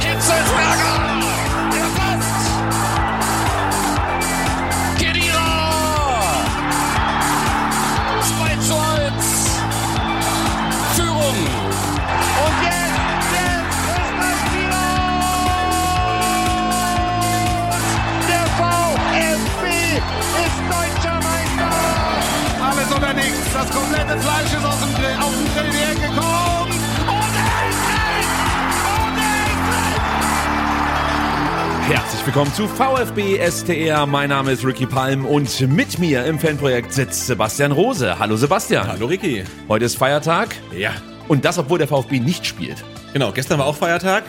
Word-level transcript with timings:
Hitzelsberger! 0.00 0.94
Der 1.72 1.88
passt! 1.98 2.46
Kedira! 4.98 5.48
2 8.22 8.56
zu 8.66 8.74
1! 8.74 9.24
Führung! 10.96 11.38
Und 12.44 12.56
jetzt, 12.64 12.98
das 23.58 23.70
komplette 23.70 24.18
Fleisch 24.20 24.52
ist 24.52 24.64
aus 24.64 24.78
dem 24.80 24.94
Grill, 24.94 25.16
auf 25.20 25.32
den 25.32 25.54
Grill 25.54 25.72
hergekommen. 25.72 26.18
Und 26.18 26.37
willkommen 32.28 32.52
zu 32.52 32.68
VfB 32.68 33.38
STR. 33.50 34.04
Mein 34.04 34.28
Name 34.28 34.52
ist 34.52 34.62
Ricky 34.62 34.84
Palm 34.84 35.24
und 35.24 35.60
mit 35.66 35.98
mir 35.98 36.26
im 36.26 36.38
Fanprojekt 36.38 36.92
sitzt 36.92 37.26
Sebastian 37.26 37.72
Rose. 37.72 38.18
Hallo 38.18 38.36
Sebastian. 38.36 38.86
Hallo 38.86 39.06
Ricky. 39.06 39.44
Heute 39.66 39.86
ist 39.86 39.96
Feiertag 39.96 40.54
Ja, 40.76 40.90
und 41.26 41.46
das, 41.46 41.56
obwohl 41.58 41.78
der 41.78 41.88
VfB 41.88 42.20
nicht 42.20 42.44
spielt. 42.44 42.84
genau. 43.14 43.32
Gestern 43.32 43.58
war 43.58 43.64
auch 43.64 43.76
Feiertag. 43.76 44.24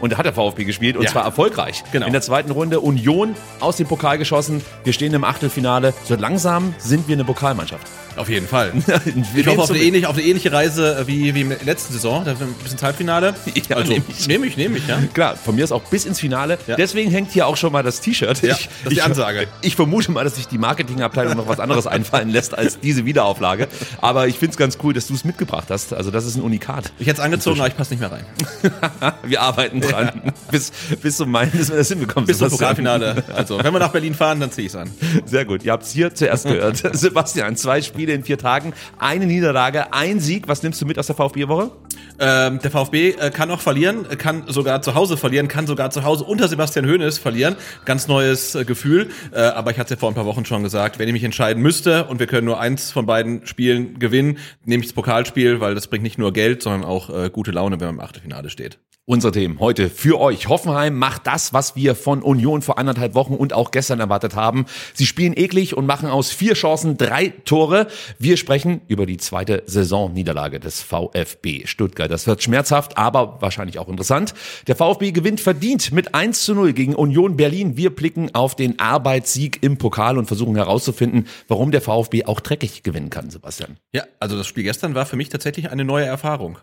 Und 0.00 0.12
da 0.12 0.18
hat 0.18 0.24
der 0.26 0.32
VfB 0.32 0.62
gespielt 0.62 0.96
und 0.96 1.02
Ja. 1.02 1.10
zwar 1.10 1.24
erfolgreich. 1.24 1.82
Genau. 1.90 2.06
In 2.06 2.12
der 2.12 2.22
zweiten 2.22 2.52
Runde 2.52 2.78
Union 2.78 3.34
aus 3.58 3.76
dem 3.76 3.88
Pokal 3.88 4.18
geschossen. 4.18 4.60
Wir 4.84 4.92
stehen 4.92 5.12
im 5.12 5.24
Achtelfinale. 5.24 5.94
So 6.04 6.14
langsam 6.14 6.74
sind 6.78 7.08
wir 7.08 7.16
eine 7.16 7.24
Pokalmannschaft. 7.24 7.88
Auf 8.16 8.28
jeden 8.28 8.46
Fall. 8.46 8.72
Ich 9.34 9.46
hoffe 9.46 9.62
auf 9.62 9.70
eine, 9.70 9.80
ähnliche, 9.80 10.08
auf 10.08 10.16
eine 10.16 10.24
ähnliche 10.24 10.52
Reise 10.52 11.04
wie, 11.06 11.34
wie 11.34 11.40
in 11.42 11.48
der 11.50 11.58
letzten 11.64 11.92
Saison. 11.92 12.24
Da 12.24 12.32
ein 12.32 12.54
bisschen 12.62 12.80
Halbfinale. 12.80 13.34
Ja, 13.68 13.76
also, 13.76 13.92
nehm 13.92 14.02
ich. 14.08 14.26
Nehme 14.26 14.46
ich, 14.46 14.56
nehme 14.56 14.78
ich, 14.78 14.88
ja. 14.88 15.00
Klar, 15.14 15.36
von 15.36 15.54
mir 15.54 15.64
ist 15.64 15.72
auch 15.72 15.82
bis 15.84 16.04
ins 16.04 16.18
Finale. 16.18 16.58
Ja. 16.66 16.76
Deswegen 16.76 17.10
hängt 17.10 17.30
hier 17.30 17.46
auch 17.46 17.56
schon 17.56 17.72
mal 17.72 17.82
das 17.82 18.00
T-Shirt. 18.00 18.42
Ja, 18.42 18.50
das 18.50 18.60
ist 18.60 18.90
die 18.90 19.02
Ansage. 19.02 19.46
Ich 19.62 19.76
vermute 19.76 20.10
mal, 20.10 20.24
dass 20.24 20.36
sich 20.36 20.48
die 20.48 20.58
Marketingabteilung 20.58 21.36
noch 21.36 21.48
was 21.48 21.60
anderes 21.60 21.86
einfallen 21.86 22.28
lässt 22.28 22.56
als 22.56 22.80
diese 22.80 23.04
Wiederauflage. 23.04 23.68
Aber 24.00 24.26
ich 24.26 24.38
finde 24.38 24.52
es 24.52 24.56
ganz 24.56 24.78
cool, 24.82 24.92
dass 24.94 25.06
du 25.06 25.14
es 25.14 25.24
mitgebracht 25.24 25.66
hast. 25.70 25.92
Also 25.92 26.10
das 26.10 26.26
ist 26.26 26.36
ein 26.36 26.42
Unikat. 26.42 26.92
Ich 26.98 27.06
hätte 27.06 27.20
es 27.20 27.24
angezogen, 27.24 27.60
aber 27.60 27.68
ich 27.68 27.76
passe 27.76 27.94
nicht 27.94 28.00
mehr 28.00 28.10
rein. 28.10 28.24
Wir 29.22 29.40
arbeiten 29.40 29.80
dran. 29.80 30.32
Bis, 30.50 30.72
bis 31.00 31.16
zum 31.16 31.30
Mai, 31.30 31.46
bis 31.46 31.70
wir 31.70 31.76
das 31.76 31.88
hinbekommen. 31.88 32.26
Bis 32.26 32.38
zum. 32.38 32.50
Pokalfinale. 32.50 33.22
Also, 33.34 33.62
wenn 33.62 33.72
wir 33.72 33.78
nach 33.78 33.92
Berlin 33.92 34.14
fahren, 34.14 34.40
dann 34.40 34.50
ziehe 34.50 34.66
ich 34.66 34.72
es 34.72 34.76
an. 34.76 34.90
Sehr 35.24 35.44
gut. 35.44 35.64
Ihr 35.64 35.72
habt 35.72 35.84
es 35.84 35.92
hier 35.92 36.14
zuerst 36.14 36.44
gehört. 36.44 36.82
Sebastian, 36.92 37.56
zwei 37.56 37.80
Spiele 37.82 38.01
in 38.08 38.24
vier 38.24 38.38
Tagen, 38.38 38.72
eine 38.98 39.26
Niederlage, 39.26 39.92
ein 39.92 40.20
Sieg. 40.20 40.48
Was 40.48 40.62
nimmst 40.62 40.80
du 40.80 40.86
mit 40.86 40.98
aus 40.98 41.06
der 41.06 41.16
VfB-Woche? 41.16 41.70
Ähm, 42.18 42.58
der 42.60 42.70
VfB 42.70 43.10
äh, 43.10 43.30
kann 43.30 43.50
auch 43.50 43.60
verlieren, 43.60 44.06
kann 44.18 44.44
sogar 44.46 44.82
zu 44.82 44.94
Hause 44.94 45.16
verlieren, 45.16 45.48
kann 45.48 45.66
sogar 45.66 45.90
zu 45.90 46.04
Hause 46.04 46.24
unter 46.24 46.48
Sebastian 46.48 46.86
Hoeneß 46.86 47.18
verlieren. 47.18 47.56
Ganz 47.84 48.06
neues 48.06 48.54
äh, 48.54 48.64
Gefühl. 48.64 49.08
Äh, 49.32 49.40
aber 49.40 49.70
ich 49.70 49.78
hatte 49.78 49.94
es 49.94 49.98
ja 49.98 50.00
vor 50.00 50.10
ein 50.10 50.14
paar 50.14 50.26
Wochen 50.26 50.44
schon 50.44 50.62
gesagt, 50.62 50.98
wenn 50.98 51.08
ich 51.08 51.12
mich 51.12 51.24
entscheiden 51.24 51.62
müsste 51.62 52.04
und 52.04 52.20
wir 52.20 52.26
können 52.26 52.46
nur 52.46 52.60
eins 52.60 52.90
von 52.90 53.06
beiden 53.06 53.46
Spielen 53.46 53.98
gewinnen, 53.98 54.38
nehme 54.64 54.82
ich 54.82 54.88
das 54.88 54.94
Pokalspiel, 54.94 55.60
weil 55.60 55.74
das 55.74 55.88
bringt 55.88 56.04
nicht 56.04 56.18
nur 56.18 56.32
Geld, 56.32 56.62
sondern 56.62 56.84
auch 56.84 57.10
äh, 57.10 57.30
gute 57.30 57.50
Laune, 57.50 57.80
wenn 57.80 57.88
man 57.88 57.96
im 57.96 58.00
Achtelfinale 58.00 58.50
steht. 58.50 58.78
Unsere 59.04 59.32
Themen 59.32 59.58
heute 59.58 59.90
für 59.90 60.20
euch. 60.20 60.46
Hoffenheim 60.46 60.96
macht 60.96 61.26
das, 61.26 61.52
was 61.52 61.74
wir 61.74 61.96
von 61.96 62.22
Union 62.22 62.62
vor 62.62 62.78
anderthalb 62.78 63.16
Wochen 63.16 63.34
und 63.34 63.52
auch 63.52 63.72
gestern 63.72 63.98
erwartet 63.98 64.36
haben. 64.36 64.64
Sie 64.94 65.06
spielen 65.06 65.32
eklig 65.36 65.76
und 65.76 65.86
machen 65.86 66.08
aus 66.08 66.30
vier 66.30 66.54
Chancen 66.54 66.98
drei 66.98 67.30
Tore. 67.44 67.88
Wir 68.20 68.36
sprechen 68.36 68.80
über 68.86 69.04
die 69.04 69.16
zweite 69.16 69.64
Saisonniederlage 69.66 70.60
des 70.60 70.82
VfB 70.82 71.66
Stuttgart. 71.66 72.12
Das 72.12 72.28
wird 72.28 72.44
schmerzhaft, 72.44 72.96
aber 72.96 73.42
wahrscheinlich 73.42 73.80
auch 73.80 73.88
interessant. 73.88 74.34
Der 74.68 74.76
VfB 74.76 75.10
gewinnt 75.10 75.40
verdient 75.40 75.90
mit 75.90 76.14
1 76.14 76.44
zu 76.44 76.54
0 76.54 76.72
gegen 76.72 76.94
Union 76.94 77.36
Berlin. 77.36 77.76
Wir 77.76 77.92
blicken 77.92 78.32
auf 78.36 78.54
den 78.54 78.78
Arbeitssieg 78.78 79.64
im 79.64 79.78
Pokal 79.78 80.16
und 80.16 80.26
versuchen 80.26 80.54
herauszufinden, 80.54 81.26
warum 81.48 81.72
der 81.72 81.80
VfB 81.80 82.26
auch 82.26 82.38
dreckig 82.38 82.84
gewinnen 82.84 83.10
kann, 83.10 83.30
Sebastian. 83.30 83.78
Ja, 83.92 84.04
also 84.20 84.36
das 84.36 84.46
Spiel 84.46 84.62
gestern 84.62 84.94
war 84.94 85.06
für 85.06 85.16
mich 85.16 85.28
tatsächlich 85.28 85.72
eine 85.72 85.84
neue 85.84 86.04
Erfahrung. 86.04 86.58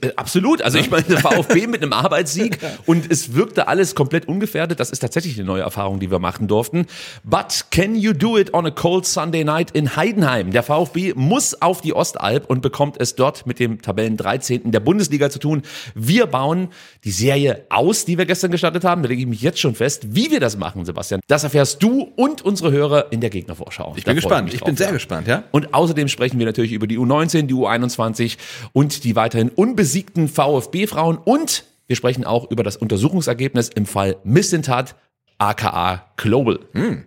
Äh, 0.00 0.10
Absolut. 0.16 0.62
Also 0.62 0.78
ich 0.78 0.90
meine, 0.90 1.04
der 1.04 1.18
VfB 1.18 1.66
mit 1.66 1.82
einem 1.82 1.92
Arbeitssieg 1.92 2.58
und 2.86 3.10
es 3.10 3.34
wirkte 3.34 3.68
alles 3.68 3.94
komplett 3.94 4.28
ungefährdet. 4.28 4.80
Das 4.80 4.90
ist 4.90 5.00
tatsächlich 5.00 5.36
eine 5.36 5.46
neue 5.46 5.62
Erfahrung, 5.62 6.00
die 6.00 6.10
wir 6.10 6.18
machen 6.18 6.48
durften. 6.48 6.86
But 7.24 7.66
can 7.70 7.94
you 7.94 8.12
do 8.12 8.38
it 8.38 8.54
on 8.54 8.66
a 8.66 8.70
cold 8.70 9.06
Sunday 9.06 9.44
night 9.44 9.70
in 9.72 9.96
Heidenheim? 9.96 10.50
Der 10.50 10.62
VfB 10.62 11.14
muss 11.14 11.60
auf 11.60 11.80
die 11.80 11.94
Ostalb 11.94 12.48
und 12.48 12.62
bekommt 12.62 13.00
es 13.00 13.14
dort 13.14 13.46
mit 13.46 13.58
dem 13.58 13.82
Tabellen 13.82 14.16
13. 14.16 14.70
der 14.70 14.80
Bundesliga 14.80 15.30
zu 15.30 15.38
tun. 15.38 15.62
Wir 15.94 16.26
bauen 16.26 16.68
die 17.04 17.10
Serie 17.10 17.64
aus, 17.70 18.04
die 18.04 18.18
wir 18.18 18.26
gestern 18.26 18.50
gestartet 18.50 18.84
haben. 18.84 19.02
Da 19.02 19.08
lege 19.08 19.22
ich 19.22 19.28
mich 19.28 19.42
jetzt 19.42 19.60
schon 19.60 19.74
fest, 19.74 20.14
wie 20.14 20.30
wir 20.30 20.40
das 20.40 20.56
machen, 20.56 20.84
Sebastian. 20.84 21.20
Das 21.28 21.44
erfährst 21.44 21.82
du 21.82 22.12
und 22.16 22.42
unsere 22.42 22.70
Hörer 22.70 23.12
in 23.12 23.20
der 23.20 23.30
Gegnervorschau. 23.30 23.94
Ich 23.96 24.04
bin 24.04 24.14
gespannt. 24.14 24.52
Ich 24.52 24.60
drauf, 24.60 24.66
bin 24.66 24.76
sehr 24.76 24.92
gespannt, 24.92 25.26
ja. 25.26 25.44
Und 25.50 25.74
außerdem 25.74 26.08
sprechen 26.08 26.38
wir 26.38 26.46
natürlich 26.46 26.72
über 26.72 26.86
die 26.86 26.98
U19, 26.98 27.42
die 27.42 27.54
U21 27.54 28.36
und 28.72 29.04
die 29.04 29.16
weiterhin 29.16 29.50
unbesiegten 29.80 30.28
VfB-Frauen. 30.28 31.16
Und 31.16 31.64
wir 31.86 31.96
sprechen 31.96 32.24
auch 32.24 32.50
über 32.50 32.62
das 32.62 32.76
Untersuchungsergebnis 32.76 33.70
im 33.70 33.86
Fall 33.86 34.16
Missentat, 34.24 34.94
aka 35.38 36.04
Global. 36.18 36.58
Bin 36.74 37.06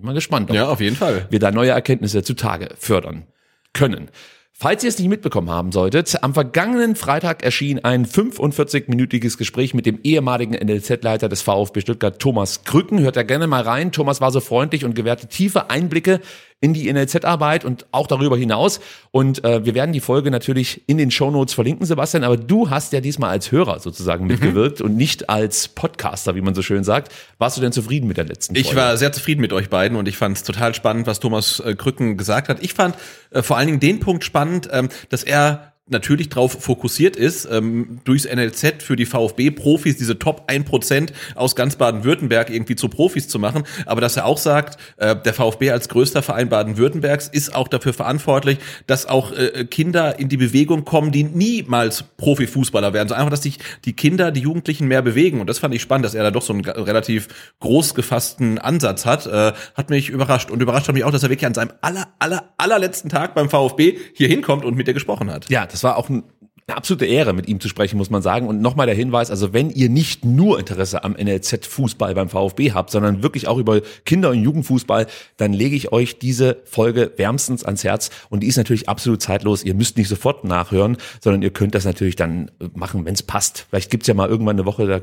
mal 0.00 0.14
gespannt, 0.14 0.48
ob 0.48 0.54
Ja, 0.54 0.68
auf 0.68 0.80
jeden 0.80 0.94
Fall. 0.94 1.26
wir 1.30 1.40
da 1.40 1.50
neue 1.50 1.70
Erkenntnisse 1.70 2.22
zutage 2.22 2.68
fördern 2.78 3.26
können. 3.72 4.10
Falls 4.52 4.84
ihr 4.84 4.88
es 4.88 4.98
nicht 5.00 5.08
mitbekommen 5.08 5.50
haben 5.50 5.72
solltet, 5.72 6.22
am 6.22 6.32
vergangenen 6.34 6.94
Freitag 6.94 7.42
erschien 7.42 7.84
ein 7.84 8.06
45-minütiges 8.06 9.36
Gespräch 9.36 9.74
mit 9.74 9.84
dem 9.84 9.98
ehemaligen 10.04 10.52
NLZ-Leiter 10.52 11.28
des 11.28 11.42
VfB 11.42 11.80
Stuttgart, 11.80 12.20
Thomas 12.20 12.62
Krücken. 12.62 13.00
Hört 13.00 13.16
da 13.16 13.24
gerne 13.24 13.48
mal 13.48 13.62
rein. 13.62 13.90
Thomas 13.90 14.20
war 14.20 14.30
so 14.30 14.38
freundlich 14.38 14.84
und 14.84 14.94
gewährte 14.94 15.26
tiefe 15.26 15.70
Einblicke 15.70 16.20
in 16.64 16.72
die 16.72 16.90
NLZ-Arbeit 16.90 17.66
und 17.66 17.84
auch 17.92 18.06
darüber 18.06 18.38
hinaus. 18.38 18.80
Und 19.10 19.44
äh, 19.44 19.66
wir 19.66 19.74
werden 19.74 19.92
die 19.92 20.00
Folge 20.00 20.30
natürlich 20.30 20.80
in 20.86 20.96
den 20.96 21.10
Shownotes 21.10 21.52
verlinken, 21.52 21.84
Sebastian. 21.84 22.24
Aber 22.24 22.38
du 22.38 22.70
hast 22.70 22.94
ja 22.94 23.02
diesmal 23.02 23.28
als 23.28 23.52
Hörer 23.52 23.80
sozusagen 23.80 24.26
mitgewirkt 24.26 24.80
und 24.80 24.96
nicht 24.96 25.28
als 25.28 25.68
Podcaster, 25.68 26.34
wie 26.36 26.40
man 26.40 26.54
so 26.54 26.62
schön 26.62 26.82
sagt. 26.82 27.12
Warst 27.36 27.58
du 27.58 27.60
denn 27.60 27.72
zufrieden 27.72 28.08
mit 28.08 28.16
der 28.16 28.24
letzten 28.24 28.54
Folge? 28.54 28.66
Ich 28.66 28.74
war 28.74 28.96
sehr 28.96 29.12
zufrieden 29.12 29.42
mit 29.42 29.52
euch 29.52 29.68
beiden 29.68 29.98
und 29.98 30.08
ich 30.08 30.16
fand 30.16 30.38
es 30.38 30.42
total 30.42 30.74
spannend, 30.74 31.06
was 31.06 31.20
Thomas 31.20 31.60
äh, 31.60 31.74
Krücken 31.74 32.16
gesagt 32.16 32.48
hat. 32.48 32.62
Ich 32.62 32.72
fand 32.72 32.96
äh, 33.30 33.42
vor 33.42 33.58
allen 33.58 33.66
Dingen 33.66 33.80
den 33.80 34.00
Punkt 34.00 34.24
spannend, 34.24 34.70
ähm, 34.72 34.88
dass 35.10 35.22
er 35.22 35.73
natürlich 35.86 36.30
darauf 36.30 36.52
fokussiert 36.62 37.14
ist, 37.14 37.46
ähm, 37.50 38.00
durchs 38.04 38.24
NLZ 38.24 38.82
für 38.82 38.96
die 38.96 39.04
VfB-Profis 39.04 39.98
diese 39.98 40.18
Top 40.18 40.48
1% 40.50 41.12
aus 41.34 41.54
ganz 41.54 41.76
Baden-Württemberg 41.76 42.48
irgendwie 42.48 42.74
zu 42.74 42.88
Profis 42.88 43.28
zu 43.28 43.38
machen, 43.38 43.64
aber 43.84 44.00
dass 44.00 44.16
er 44.16 44.24
auch 44.24 44.38
sagt, 44.38 44.78
äh, 44.96 45.14
der 45.14 45.34
VfB 45.34 45.70
als 45.72 45.90
größter 45.90 46.22
Verein 46.22 46.48
Baden-Württembergs 46.48 47.28
ist 47.28 47.54
auch 47.54 47.68
dafür 47.68 47.92
verantwortlich, 47.92 48.58
dass 48.86 49.04
auch 49.04 49.32
äh, 49.32 49.66
Kinder 49.66 50.18
in 50.18 50.30
die 50.30 50.38
Bewegung 50.38 50.86
kommen, 50.86 51.12
die 51.12 51.24
niemals 51.24 52.02
Profifußballer 52.16 52.94
werden. 52.94 53.08
So 53.08 53.14
einfach, 53.14 53.30
dass 53.30 53.42
sich 53.42 53.58
die 53.84 53.92
Kinder, 53.92 54.30
die 54.30 54.40
Jugendlichen 54.40 54.88
mehr 54.88 55.02
bewegen 55.02 55.40
und 55.40 55.50
das 55.50 55.58
fand 55.58 55.74
ich 55.74 55.82
spannend, 55.82 56.06
dass 56.06 56.14
er 56.14 56.22
da 56.22 56.30
doch 56.30 56.42
so 56.42 56.54
einen 56.54 56.64
relativ 56.64 57.28
groß 57.60 57.94
gefassten 57.94 58.58
Ansatz 58.58 59.04
hat, 59.04 59.26
äh, 59.26 59.52
hat 59.74 59.90
mich 59.90 60.08
überrascht 60.08 60.50
und 60.50 60.62
überrascht 60.62 60.88
hat 60.88 60.94
mich 60.94 61.04
auch, 61.04 61.12
dass 61.12 61.22
er 61.22 61.28
wirklich 61.28 61.46
an 61.46 61.54
seinem 61.54 61.72
aller, 61.82 62.08
aller, 62.20 62.54
allerletzten 62.56 63.10
Tag 63.10 63.34
beim 63.34 63.50
VfB 63.50 63.98
hier 64.14 64.28
hinkommt 64.28 64.64
und 64.64 64.76
mit 64.76 64.88
dir 64.88 64.94
gesprochen 64.94 65.30
hat. 65.30 65.50
Ja, 65.50 65.66
das 65.74 65.82
war 65.82 65.96
auch 65.96 66.08
ein, 66.08 66.22
eine 66.68 66.76
absolute 66.76 67.04
Ehre, 67.04 67.32
mit 67.32 67.48
ihm 67.48 67.58
zu 67.58 67.68
sprechen, 67.68 67.96
muss 67.96 68.10
man 68.10 68.22
sagen. 68.22 68.46
Und 68.46 68.60
nochmal 68.60 68.86
der 68.86 68.94
Hinweis, 68.94 69.28
also 69.28 69.52
wenn 69.52 69.70
ihr 69.70 69.88
nicht 69.88 70.24
nur 70.24 70.60
Interesse 70.60 71.02
am 71.02 71.14
NLZ-Fußball 71.14 72.14
beim 72.14 72.28
VfB 72.28 72.70
habt, 72.70 72.90
sondern 72.92 73.24
wirklich 73.24 73.48
auch 73.48 73.58
über 73.58 73.80
Kinder- 74.04 74.30
und 74.30 74.40
Jugendfußball, 74.40 75.08
dann 75.36 75.52
lege 75.52 75.74
ich 75.74 75.90
euch 75.90 76.20
diese 76.20 76.58
Folge 76.64 77.12
wärmstens 77.16 77.64
ans 77.64 77.82
Herz. 77.82 78.10
Und 78.30 78.44
die 78.44 78.46
ist 78.46 78.56
natürlich 78.56 78.88
absolut 78.88 79.20
zeitlos. 79.20 79.64
Ihr 79.64 79.74
müsst 79.74 79.98
nicht 79.98 80.08
sofort 80.08 80.44
nachhören, 80.44 80.96
sondern 81.20 81.42
ihr 81.42 81.50
könnt 81.50 81.74
das 81.74 81.84
natürlich 81.84 82.14
dann 82.14 82.52
machen, 82.72 83.04
wenn 83.04 83.14
es 83.14 83.24
passt. 83.24 83.66
Vielleicht 83.68 83.90
gibt's 83.90 84.06
ja 84.06 84.14
mal 84.14 84.28
irgendwann 84.28 84.56
eine 84.56 84.64
Woche, 84.64 84.86
da 84.86 85.00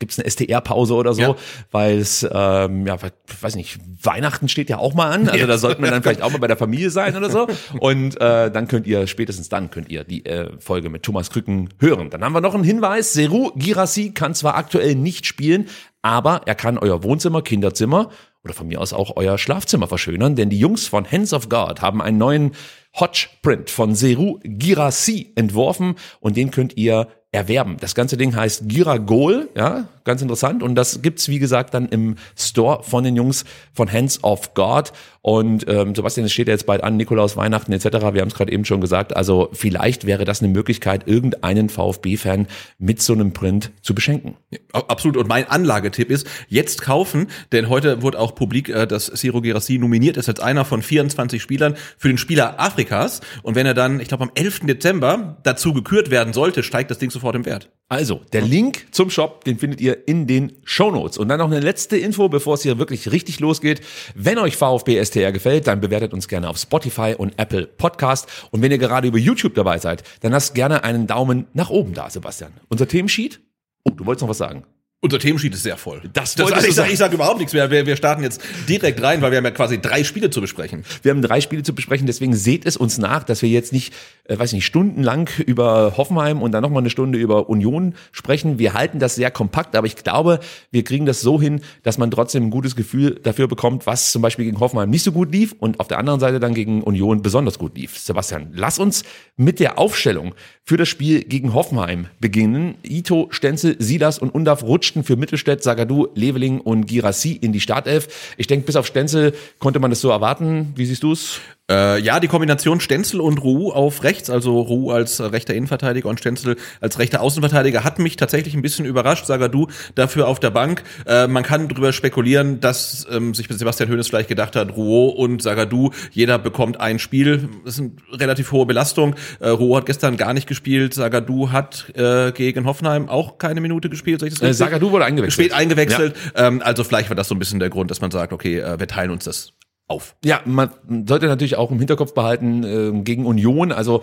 gibt's 0.00 0.18
eine 0.18 0.28
STR-Pause 0.28 0.94
oder 0.94 1.14
so, 1.14 1.20
Ja. 1.22 1.36
weil 1.70 1.98
es, 1.98 2.26
ähm, 2.28 2.86
ja, 2.86 2.96
weiß 3.40 3.54
nicht, 3.54 3.78
Weihnachten 4.02 4.48
steht 4.48 4.68
ja 4.68 4.78
auch 4.78 4.94
mal 4.94 5.10
an, 5.12 5.28
also 5.28 5.46
da 5.46 5.56
sollten 5.58 5.82
wir 5.84 5.90
dann 5.92 6.02
vielleicht 6.02 6.22
auch 6.22 6.32
mal 6.32 6.38
bei 6.38 6.48
der 6.48 6.56
Familie 6.56 6.90
sein 6.90 7.16
oder 7.16 7.30
so. 7.30 7.46
Und 7.78 8.20
äh, 8.20 8.50
dann 8.50 8.66
könnt 8.66 8.86
ihr, 8.88 9.06
spätestens 9.06 9.48
dann 9.48 9.70
könnt 9.70 9.88
ihr 9.90 10.02
die 10.02 10.26
äh, 10.26 10.50
Folge 10.58 10.90
mit 10.90 11.04
Thomas 11.04 11.30
Krücken 11.30 11.68
hören. 11.78 12.10
Dann 12.10 12.24
haben 12.24 12.32
wir 12.32 12.40
noch 12.40 12.54
einen 12.54 12.64
Hinweis, 12.64 13.12
Seru 13.12 13.52
Girassi 13.54 14.10
kann 14.10 14.34
zwar 14.34 14.56
aktuell 14.56 14.94
nicht 14.96 15.26
spielen, 15.26 15.68
aber 16.02 16.40
er 16.46 16.54
kann 16.56 16.78
euer 16.78 17.04
Wohnzimmer, 17.04 17.42
Kinderzimmer 17.42 18.10
oder 18.42 18.54
von 18.54 18.66
mir 18.68 18.80
aus 18.80 18.94
auch 18.94 19.16
euer 19.16 19.36
Schlafzimmer 19.36 19.86
verschönern, 19.86 20.34
denn 20.34 20.48
die 20.48 20.58
Jungs 20.58 20.86
von 20.88 21.04
Hands 21.10 21.30
of 21.34 21.50
God 21.50 21.82
haben 21.82 22.00
einen 22.00 22.16
neuen 22.16 22.52
Hodge-Print 22.98 23.68
von 23.70 23.94
Seru 23.94 24.40
Girassi 24.42 25.32
entworfen 25.36 25.94
und 26.20 26.36
den 26.36 26.50
könnt 26.50 26.76
ihr 26.76 27.08
erwerben. 27.32 27.76
Das 27.80 27.94
ganze 27.94 28.16
Ding 28.16 28.34
heißt 28.34 28.68
Giragol, 28.68 29.48
ja, 29.56 29.86
ganz 30.04 30.20
interessant. 30.20 30.62
Und 30.62 30.74
das 30.74 31.02
gibt's 31.02 31.28
wie 31.28 31.38
gesagt, 31.38 31.74
dann 31.74 31.88
im 31.88 32.16
Store 32.36 32.82
von 32.82 33.04
den 33.04 33.14
Jungs 33.14 33.44
von 33.72 33.90
Hands 33.90 34.22
of 34.24 34.54
God. 34.54 34.92
Und 35.22 35.66
ähm, 35.68 35.94
Sebastian, 35.94 36.24
es 36.26 36.32
steht 36.32 36.48
ja 36.48 36.54
jetzt 36.54 36.66
bald 36.66 36.82
an, 36.82 36.96
Nikolaus, 36.96 37.36
Weihnachten 37.36 37.72
etc. 37.72 37.84
Wir 37.84 38.22
haben 38.22 38.28
es 38.28 38.34
gerade 38.34 38.50
eben 38.50 38.64
schon 38.64 38.80
gesagt. 38.80 39.14
Also 39.14 39.50
vielleicht 39.52 40.06
wäre 40.06 40.24
das 40.24 40.42
eine 40.42 40.50
Möglichkeit, 40.50 41.06
irgendeinen 41.06 41.68
VfB-Fan 41.68 42.48
mit 42.78 43.02
so 43.02 43.12
einem 43.12 43.32
Print 43.32 43.70
zu 43.82 43.94
beschenken. 43.94 44.36
Absolut. 44.72 45.16
Und 45.18 45.28
mein 45.28 45.48
Anlagetipp 45.48 46.10
ist, 46.10 46.26
jetzt 46.48 46.82
kaufen, 46.82 47.28
denn 47.52 47.68
heute 47.68 48.02
wurde 48.02 48.18
auch 48.18 48.34
publik, 48.34 48.70
äh, 48.70 48.86
dass 48.86 49.06
Ciro 49.06 49.42
Gerassi 49.42 49.78
nominiert 49.78 50.16
ist 50.16 50.28
als 50.28 50.40
einer 50.40 50.64
von 50.64 50.82
24 50.82 51.40
Spielern 51.40 51.76
für 51.98 52.08
den 52.08 52.18
Spieler 52.18 52.58
Afrikas. 52.58 53.20
Und 53.42 53.54
wenn 53.54 53.66
er 53.66 53.74
dann, 53.74 54.00
ich 54.00 54.08
glaube, 54.08 54.24
am 54.24 54.30
11. 54.34 54.60
Dezember 54.60 55.36
dazu 55.42 55.74
gekürt 55.74 56.10
werden 56.10 56.32
sollte, 56.32 56.62
steigt 56.62 56.90
das 56.90 56.98
Ding 56.98 57.10
sofort 57.20 57.36
im 57.36 57.44
Wert. 57.44 57.70
Also, 57.88 58.20
der 58.32 58.42
Link 58.42 58.86
zum 58.92 59.10
Shop, 59.10 59.44
den 59.44 59.58
findet 59.58 59.80
ihr 59.80 60.06
in 60.06 60.26
den 60.26 60.52
Shownotes. 60.64 61.18
Und 61.18 61.28
dann 61.28 61.38
noch 61.38 61.50
eine 61.50 61.58
letzte 61.58 61.96
Info, 61.96 62.28
bevor 62.28 62.54
es 62.54 62.62
hier 62.62 62.78
wirklich 62.78 63.10
richtig 63.10 63.40
losgeht. 63.40 63.80
Wenn 64.14 64.38
euch 64.38 64.56
VfB 64.56 65.04
STR 65.04 65.32
gefällt, 65.32 65.66
dann 65.66 65.80
bewertet 65.80 66.14
uns 66.14 66.28
gerne 66.28 66.48
auf 66.48 66.56
Spotify 66.56 67.14
und 67.18 67.36
Apple 67.36 67.66
Podcast. 67.66 68.28
Und 68.52 68.62
wenn 68.62 68.70
ihr 68.70 68.78
gerade 68.78 69.08
über 69.08 69.18
YouTube 69.18 69.54
dabei 69.54 69.78
seid, 69.78 70.04
dann 70.20 70.30
lasst 70.32 70.54
gerne 70.54 70.84
einen 70.84 71.08
Daumen 71.08 71.48
nach 71.52 71.70
oben 71.70 71.92
da, 71.92 72.08
Sebastian. 72.08 72.52
Unser 72.68 72.86
Themensheet? 72.86 73.40
Oh, 73.84 73.90
du 73.90 74.06
wolltest 74.06 74.22
noch 74.22 74.30
was 74.30 74.38
sagen. 74.38 74.64
Unser 75.02 75.18
Themensheet 75.18 75.54
ist 75.54 75.62
sehr 75.62 75.78
voll. 75.78 76.02
Das 76.12 76.34
das 76.34 76.44
wolltest 76.44 76.66
ich 76.66 76.68
du 76.68 76.74
sag, 76.74 76.82
sagen. 76.82 76.92
ich 76.92 76.98
sag 76.98 77.12
überhaupt 77.14 77.38
nichts 77.38 77.54
mehr. 77.54 77.70
Wir, 77.70 77.86
wir 77.86 77.96
starten 77.96 78.22
jetzt 78.22 78.42
direkt 78.68 79.02
rein, 79.02 79.22
weil 79.22 79.30
wir 79.30 79.38
haben 79.38 79.46
ja 79.46 79.50
quasi 79.50 79.80
drei 79.80 80.04
Spiele 80.04 80.28
zu 80.28 80.42
besprechen. 80.42 80.84
Wir 81.02 81.10
haben 81.12 81.22
drei 81.22 81.40
Spiele 81.40 81.62
zu 81.62 81.74
besprechen, 81.74 82.06
deswegen 82.06 82.34
seht 82.34 82.66
es 82.66 82.76
uns 82.76 82.98
nach, 82.98 83.24
dass 83.24 83.40
wir 83.40 83.48
jetzt 83.48 83.72
nicht, 83.72 83.94
äh, 84.24 84.38
weiß 84.38 84.52
nicht, 84.52 84.66
stundenlang 84.66 85.30
über 85.46 85.96
Hoffenheim 85.96 86.42
und 86.42 86.52
dann 86.52 86.60
nochmal 86.60 86.82
eine 86.82 86.90
Stunde 86.90 87.18
über 87.18 87.48
Union 87.48 87.94
sprechen. 88.12 88.58
Wir 88.58 88.74
halten 88.74 88.98
das 88.98 89.14
sehr 89.14 89.30
kompakt, 89.30 89.74
aber 89.74 89.86
ich 89.86 89.96
glaube, 89.96 90.38
wir 90.70 90.84
kriegen 90.84 91.06
das 91.06 91.22
so 91.22 91.40
hin, 91.40 91.62
dass 91.82 91.96
man 91.96 92.10
trotzdem 92.10 92.48
ein 92.48 92.50
gutes 92.50 92.76
Gefühl 92.76 93.18
dafür 93.22 93.48
bekommt, 93.48 93.86
was 93.86 94.12
zum 94.12 94.20
Beispiel 94.20 94.44
gegen 94.44 94.60
Hoffenheim 94.60 94.90
nicht 94.90 95.04
so 95.04 95.12
gut 95.12 95.32
lief 95.32 95.54
und 95.58 95.80
auf 95.80 95.88
der 95.88 95.96
anderen 95.96 96.20
Seite 96.20 96.40
dann 96.40 96.52
gegen 96.52 96.82
Union 96.82 97.22
besonders 97.22 97.58
gut 97.58 97.74
lief. 97.74 97.98
Sebastian, 97.98 98.50
lass 98.52 98.78
uns 98.78 99.04
mit 99.38 99.60
der 99.60 99.78
Aufstellung 99.78 100.34
für 100.62 100.76
das 100.76 100.88
Spiel 100.88 101.24
gegen 101.24 101.54
Hoffenheim 101.54 102.06
beginnen. 102.20 102.74
Ito, 102.84 103.28
Stenzel, 103.30 103.76
Silas 103.78 104.18
und 104.18 104.28
Undaf 104.28 104.62
rutschten 104.90 105.04
für 105.04 105.16
Mittelstädt, 105.16 105.62
Sagadu, 105.62 106.08
Leveling 106.14 106.60
und 106.60 106.86
Girassi 106.86 107.32
in 107.32 107.52
die 107.52 107.60
Startelf. 107.60 108.34
Ich 108.36 108.46
denke, 108.46 108.66
bis 108.66 108.76
auf 108.76 108.86
Stenzel 108.86 109.32
konnte 109.58 109.78
man 109.78 109.90
das 109.90 110.00
so 110.00 110.10
erwarten. 110.10 110.72
Wie 110.74 110.86
siehst 110.86 111.02
du 111.02 111.12
es? 111.12 111.40
Äh, 111.70 112.00
ja, 112.00 112.18
die 112.18 112.26
Kombination 112.26 112.80
Stenzel 112.80 113.20
und 113.20 113.38
Ruh 113.42 113.70
auf 113.70 114.02
rechts, 114.02 114.28
also 114.28 114.60
Ruh 114.60 114.90
als 114.90 115.20
rechter 115.20 115.54
Innenverteidiger 115.54 116.08
und 116.08 116.18
Stenzel 116.18 116.56
als 116.80 116.98
rechter 116.98 117.20
Außenverteidiger, 117.20 117.84
hat 117.84 118.00
mich 118.00 118.16
tatsächlich 118.16 118.54
ein 118.54 118.62
bisschen 118.62 118.84
überrascht. 118.84 119.26
Sagadu 119.26 119.68
dafür 119.94 120.26
auf 120.26 120.40
der 120.40 120.50
Bank. 120.50 120.82
Äh, 121.06 121.28
man 121.28 121.44
kann 121.44 121.68
drüber 121.68 121.92
spekulieren, 121.92 122.60
dass 122.60 123.06
ähm, 123.10 123.34
sich 123.34 123.46
Sebastian 123.48 123.88
Hoeneß 123.88 124.08
vielleicht 124.08 124.28
gedacht 124.28 124.56
hat, 124.56 124.76
Rouault 124.76 125.16
und 125.16 125.42
Sagadu, 125.42 125.90
jeder 126.10 126.38
bekommt 126.38 126.80
ein 126.80 126.98
Spiel. 126.98 127.48
Das 127.64 127.74
ist 127.74 127.80
eine 127.80 127.92
relativ 128.20 128.50
hohe 128.50 128.66
Belastung. 128.66 129.14
Äh, 129.38 129.50
Rouault 129.50 129.82
hat 129.82 129.86
gestern 129.86 130.16
gar 130.16 130.34
nicht 130.34 130.48
gespielt. 130.48 130.94
Sagadu 130.94 131.52
hat 131.52 131.86
äh, 131.94 132.32
gegen 132.32 132.64
Hoffenheim 132.64 133.08
auch 133.08 133.38
keine 133.38 133.60
Minute 133.60 133.88
gespielt. 133.88 134.22
Äh? 134.22 134.52
Sagadu 134.52 134.90
wurde 134.90 135.04
eingewechselt. 135.04 135.46
Spät 135.46 135.52
eingewechselt. 135.56 136.16
Ähm, 136.34 136.62
also 136.64 136.82
vielleicht 136.82 137.10
war 137.10 137.16
das 137.16 137.28
so 137.28 137.36
ein 137.36 137.38
bisschen 137.38 137.60
der 137.60 137.70
Grund, 137.70 137.92
dass 137.92 138.00
man 138.00 138.10
sagt, 138.10 138.32
okay, 138.32 138.58
äh, 138.58 138.80
wir 138.80 138.88
teilen 138.88 139.10
uns 139.10 139.24
das 139.24 139.52
auf. 139.90 140.16
Ja, 140.24 140.40
man 140.44 140.70
sollte 141.06 141.26
natürlich 141.26 141.56
auch 141.56 141.70
im 141.70 141.78
Hinterkopf 141.78 142.14
behalten, 142.14 142.62
ähm, 142.64 143.04
gegen 143.04 143.26
Union, 143.26 143.72
also 143.72 144.02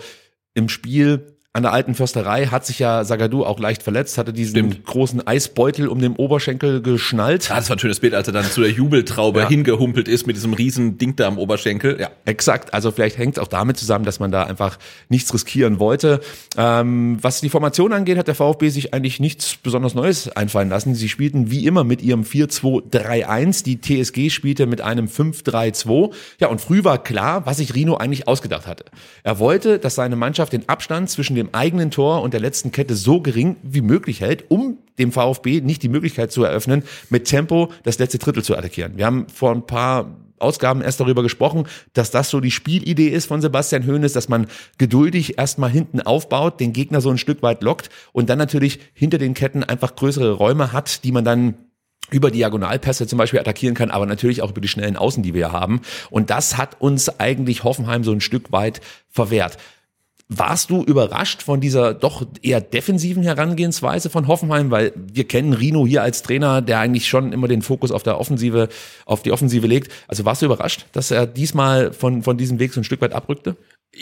im 0.54 0.68
Spiel 0.68 1.37
an 1.54 1.62
der 1.62 1.72
alten 1.72 1.94
Försterei 1.94 2.46
hat 2.46 2.66
sich 2.66 2.78
ja 2.78 3.04
Sagadu 3.04 3.42
auch 3.44 3.58
leicht 3.58 3.82
verletzt, 3.82 4.18
hatte 4.18 4.32
diesen 4.34 4.50
Stimmt. 4.70 4.84
großen 4.84 5.26
Eisbeutel 5.26 5.88
um 5.88 5.98
den 5.98 6.14
Oberschenkel 6.14 6.82
geschnallt. 6.82 7.48
Ja, 7.48 7.56
das 7.56 7.68
war 7.70 7.76
ein 7.76 7.78
schönes 7.80 8.00
Bild, 8.00 8.14
als 8.14 8.28
er 8.28 8.34
dann 8.34 8.44
zu 8.44 8.60
der 8.60 8.70
Jubeltraube 8.70 9.40
Ja. 9.40 9.48
hingehumpelt 9.48 10.08
ist 10.08 10.26
mit 10.26 10.36
diesem 10.36 10.52
riesen 10.52 10.98
Ding 10.98 11.16
da 11.16 11.26
am 11.26 11.38
Oberschenkel. 11.38 11.98
Ja. 11.98 12.10
Exakt, 12.26 12.74
also 12.74 12.90
vielleicht 12.92 13.16
hängt 13.18 13.38
es 13.38 13.42
auch 13.42 13.48
damit 13.48 13.78
zusammen, 13.78 14.04
dass 14.04 14.20
man 14.20 14.30
da 14.30 14.44
einfach 14.44 14.78
nichts 15.08 15.32
riskieren 15.32 15.80
wollte. 15.80 16.20
Ähm, 16.56 17.16
was 17.22 17.40
die 17.40 17.48
Formation 17.48 17.92
angeht, 17.94 18.18
hat 18.18 18.28
der 18.28 18.34
VfB 18.34 18.68
sich 18.68 18.92
eigentlich 18.92 19.18
nichts 19.18 19.56
besonders 19.56 19.94
Neues 19.94 20.28
einfallen 20.28 20.68
lassen. 20.68 20.94
Sie 20.94 21.08
spielten 21.08 21.50
wie 21.50 21.66
immer 21.66 21.82
mit 21.82 22.02
ihrem 22.02 22.24
4-2-3-1. 22.24 23.64
Die 23.64 23.80
TSG 23.80 24.30
spielte 24.30 24.66
mit 24.66 24.80
einem 24.82 25.06
5-3-2. 25.08 26.12
Ja, 26.40 26.48
und 26.48 26.60
früh 26.60 26.84
war 26.84 27.02
klar, 27.02 27.46
was 27.46 27.56
sich 27.56 27.74
Rino 27.74 27.96
eigentlich 27.96 28.28
ausgedacht 28.28 28.66
hatte. 28.66 28.84
Er 29.22 29.38
wollte, 29.38 29.78
dass 29.78 29.94
seine 29.94 30.14
Mannschaft 30.16 30.52
den 30.52 30.68
Abstand 30.68 31.10
zwischen 31.10 31.37
dem 31.38 31.54
eigenen 31.54 31.90
Tor 31.90 32.22
und 32.22 32.34
der 32.34 32.40
letzten 32.40 32.72
Kette 32.72 32.94
so 32.94 33.20
gering 33.20 33.56
wie 33.62 33.80
möglich 33.80 34.20
hält, 34.20 34.50
um 34.50 34.78
dem 34.98 35.12
VfB 35.12 35.60
nicht 35.60 35.82
die 35.82 35.88
Möglichkeit 35.88 36.32
zu 36.32 36.44
eröffnen, 36.44 36.82
mit 37.08 37.26
Tempo 37.26 37.70
das 37.84 37.98
letzte 37.98 38.18
Drittel 38.18 38.42
zu 38.42 38.56
attackieren. 38.56 38.96
Wir 38.96 39.06
haben 39.06 39.26
vor 39.28 39.52
ein 39.52 39.66
paar 39.66 40.16
Ausgaben 40.40 40.82
erst 40.82 41.00
darüber 41.00 41.22
gesprochen, 41.22 41.66
dass 41.94 42.10
das 42.10 42.30
so 42.30 42.40
die 42.40 42.50
Spielidee 42.50 43.08
ist 43.08 43.26
von 43.26 43.40
Sebastian 43.40 43.86
Hoeneß, 43.86 44.12
dass 44.12 44.28
man 44.28 44.46
geduldig 44.78 45.38
erstmal 45.38 45.70
hinten 45.70 46.00
aufbaut, 46.00 46.60
den 46.60 46.72
Gegner 46.72 47.00
so 47.00 47.10
ein 47.10 47.18
Stück 47.18 47.42
weit 47.42 47.62
lockt 47.62 47.90
und 48.12 48.30
dann 48.30 48.38
natürlich 48.38 48.80
hinter 48.94 49.18
den 49.18 49.34
Ketten 49.34 49.64
einfach 49.64 49.96
größere 49.96 50.32
Räume 50.32 50.72
hat, 50.72 51.04
die 51.04 51.12
man 51.12 51.24
dann 51.24 51.54
über 52.10 52.30
Diagonalpässe 52.30 53.06
zum 53.06 53.18
Beispiel 53.18 53.40
attackieren 53.40 53.74
kann, 53.74 53.90
aber 53.90 54.06
natürlich 54.06 54.40
auch 54.42 54.50
über 54.50 54.60
die 54.60 54.68
schnellen 54.68 54.96
Außen, 54.96 55.22
die 55.22 55.34
wir 55.34 55.52
haben. 55.52 55.82
Und 56.10 56.30
das 56.30 56.56
hat 56.56 56.80
uns 56.80 57.20
eigentlich 57.20 57.64
Hoffenheim 57.64 58.02
so 58.02 58.12
ein 58.12 58.22
Stück 58.22 58.50
weit 58.50 58.80
verwehrt. 59.10 59.58
Warst 60.30 60.68
du 60.68 60.84
überrascht 60.84 61.40
von 61.40 61.58
dieser 61.58 61.94
doch 61.94 62.26
eher 62.42 62.60
defensiven 62.60 63.22
Herangehensweise 63.22 64.10
von 64.10 64.28
Hoffenheim? 64.28 64.70
Weil 64.70 64.92
wir 64.94 65.26
kennen 65.26 65.54
Rino 65.54 65.86
hier 65.86 66.02
als 66.02 66.22
Trainer, 66.22 66.60
der 66.60 66.80
eigentlich 66.80 67.08
schon 67.08 67.32
immer 67.32 67.48
den 67.48 67.62
Fokus 67.62 67.90
auf 67.90 68.02
der 68.02 68.20
Offensive, 68.20 68.68
auf 69.06 69.22
die 69.22 69.32
Offensive 69.32 69.66
legt. 69.66 69.90
Also 70.06 70.26
warst 70.26 70.42
du 70.42 70.46
überrascht, 70.46 70.84
dass 70.92 71.10
er 71.10 71.26
diesmal 71.26 71.94
von, 71.94 72.22
von 72.22 72.36
diesem 72.36 72.58
Weg 72.58 72.74
so 72.74 72.80
ein 72.80 72.84
Stück 72.84 73.00
weit 73.00 73.14
abrückte? 73.14 73.56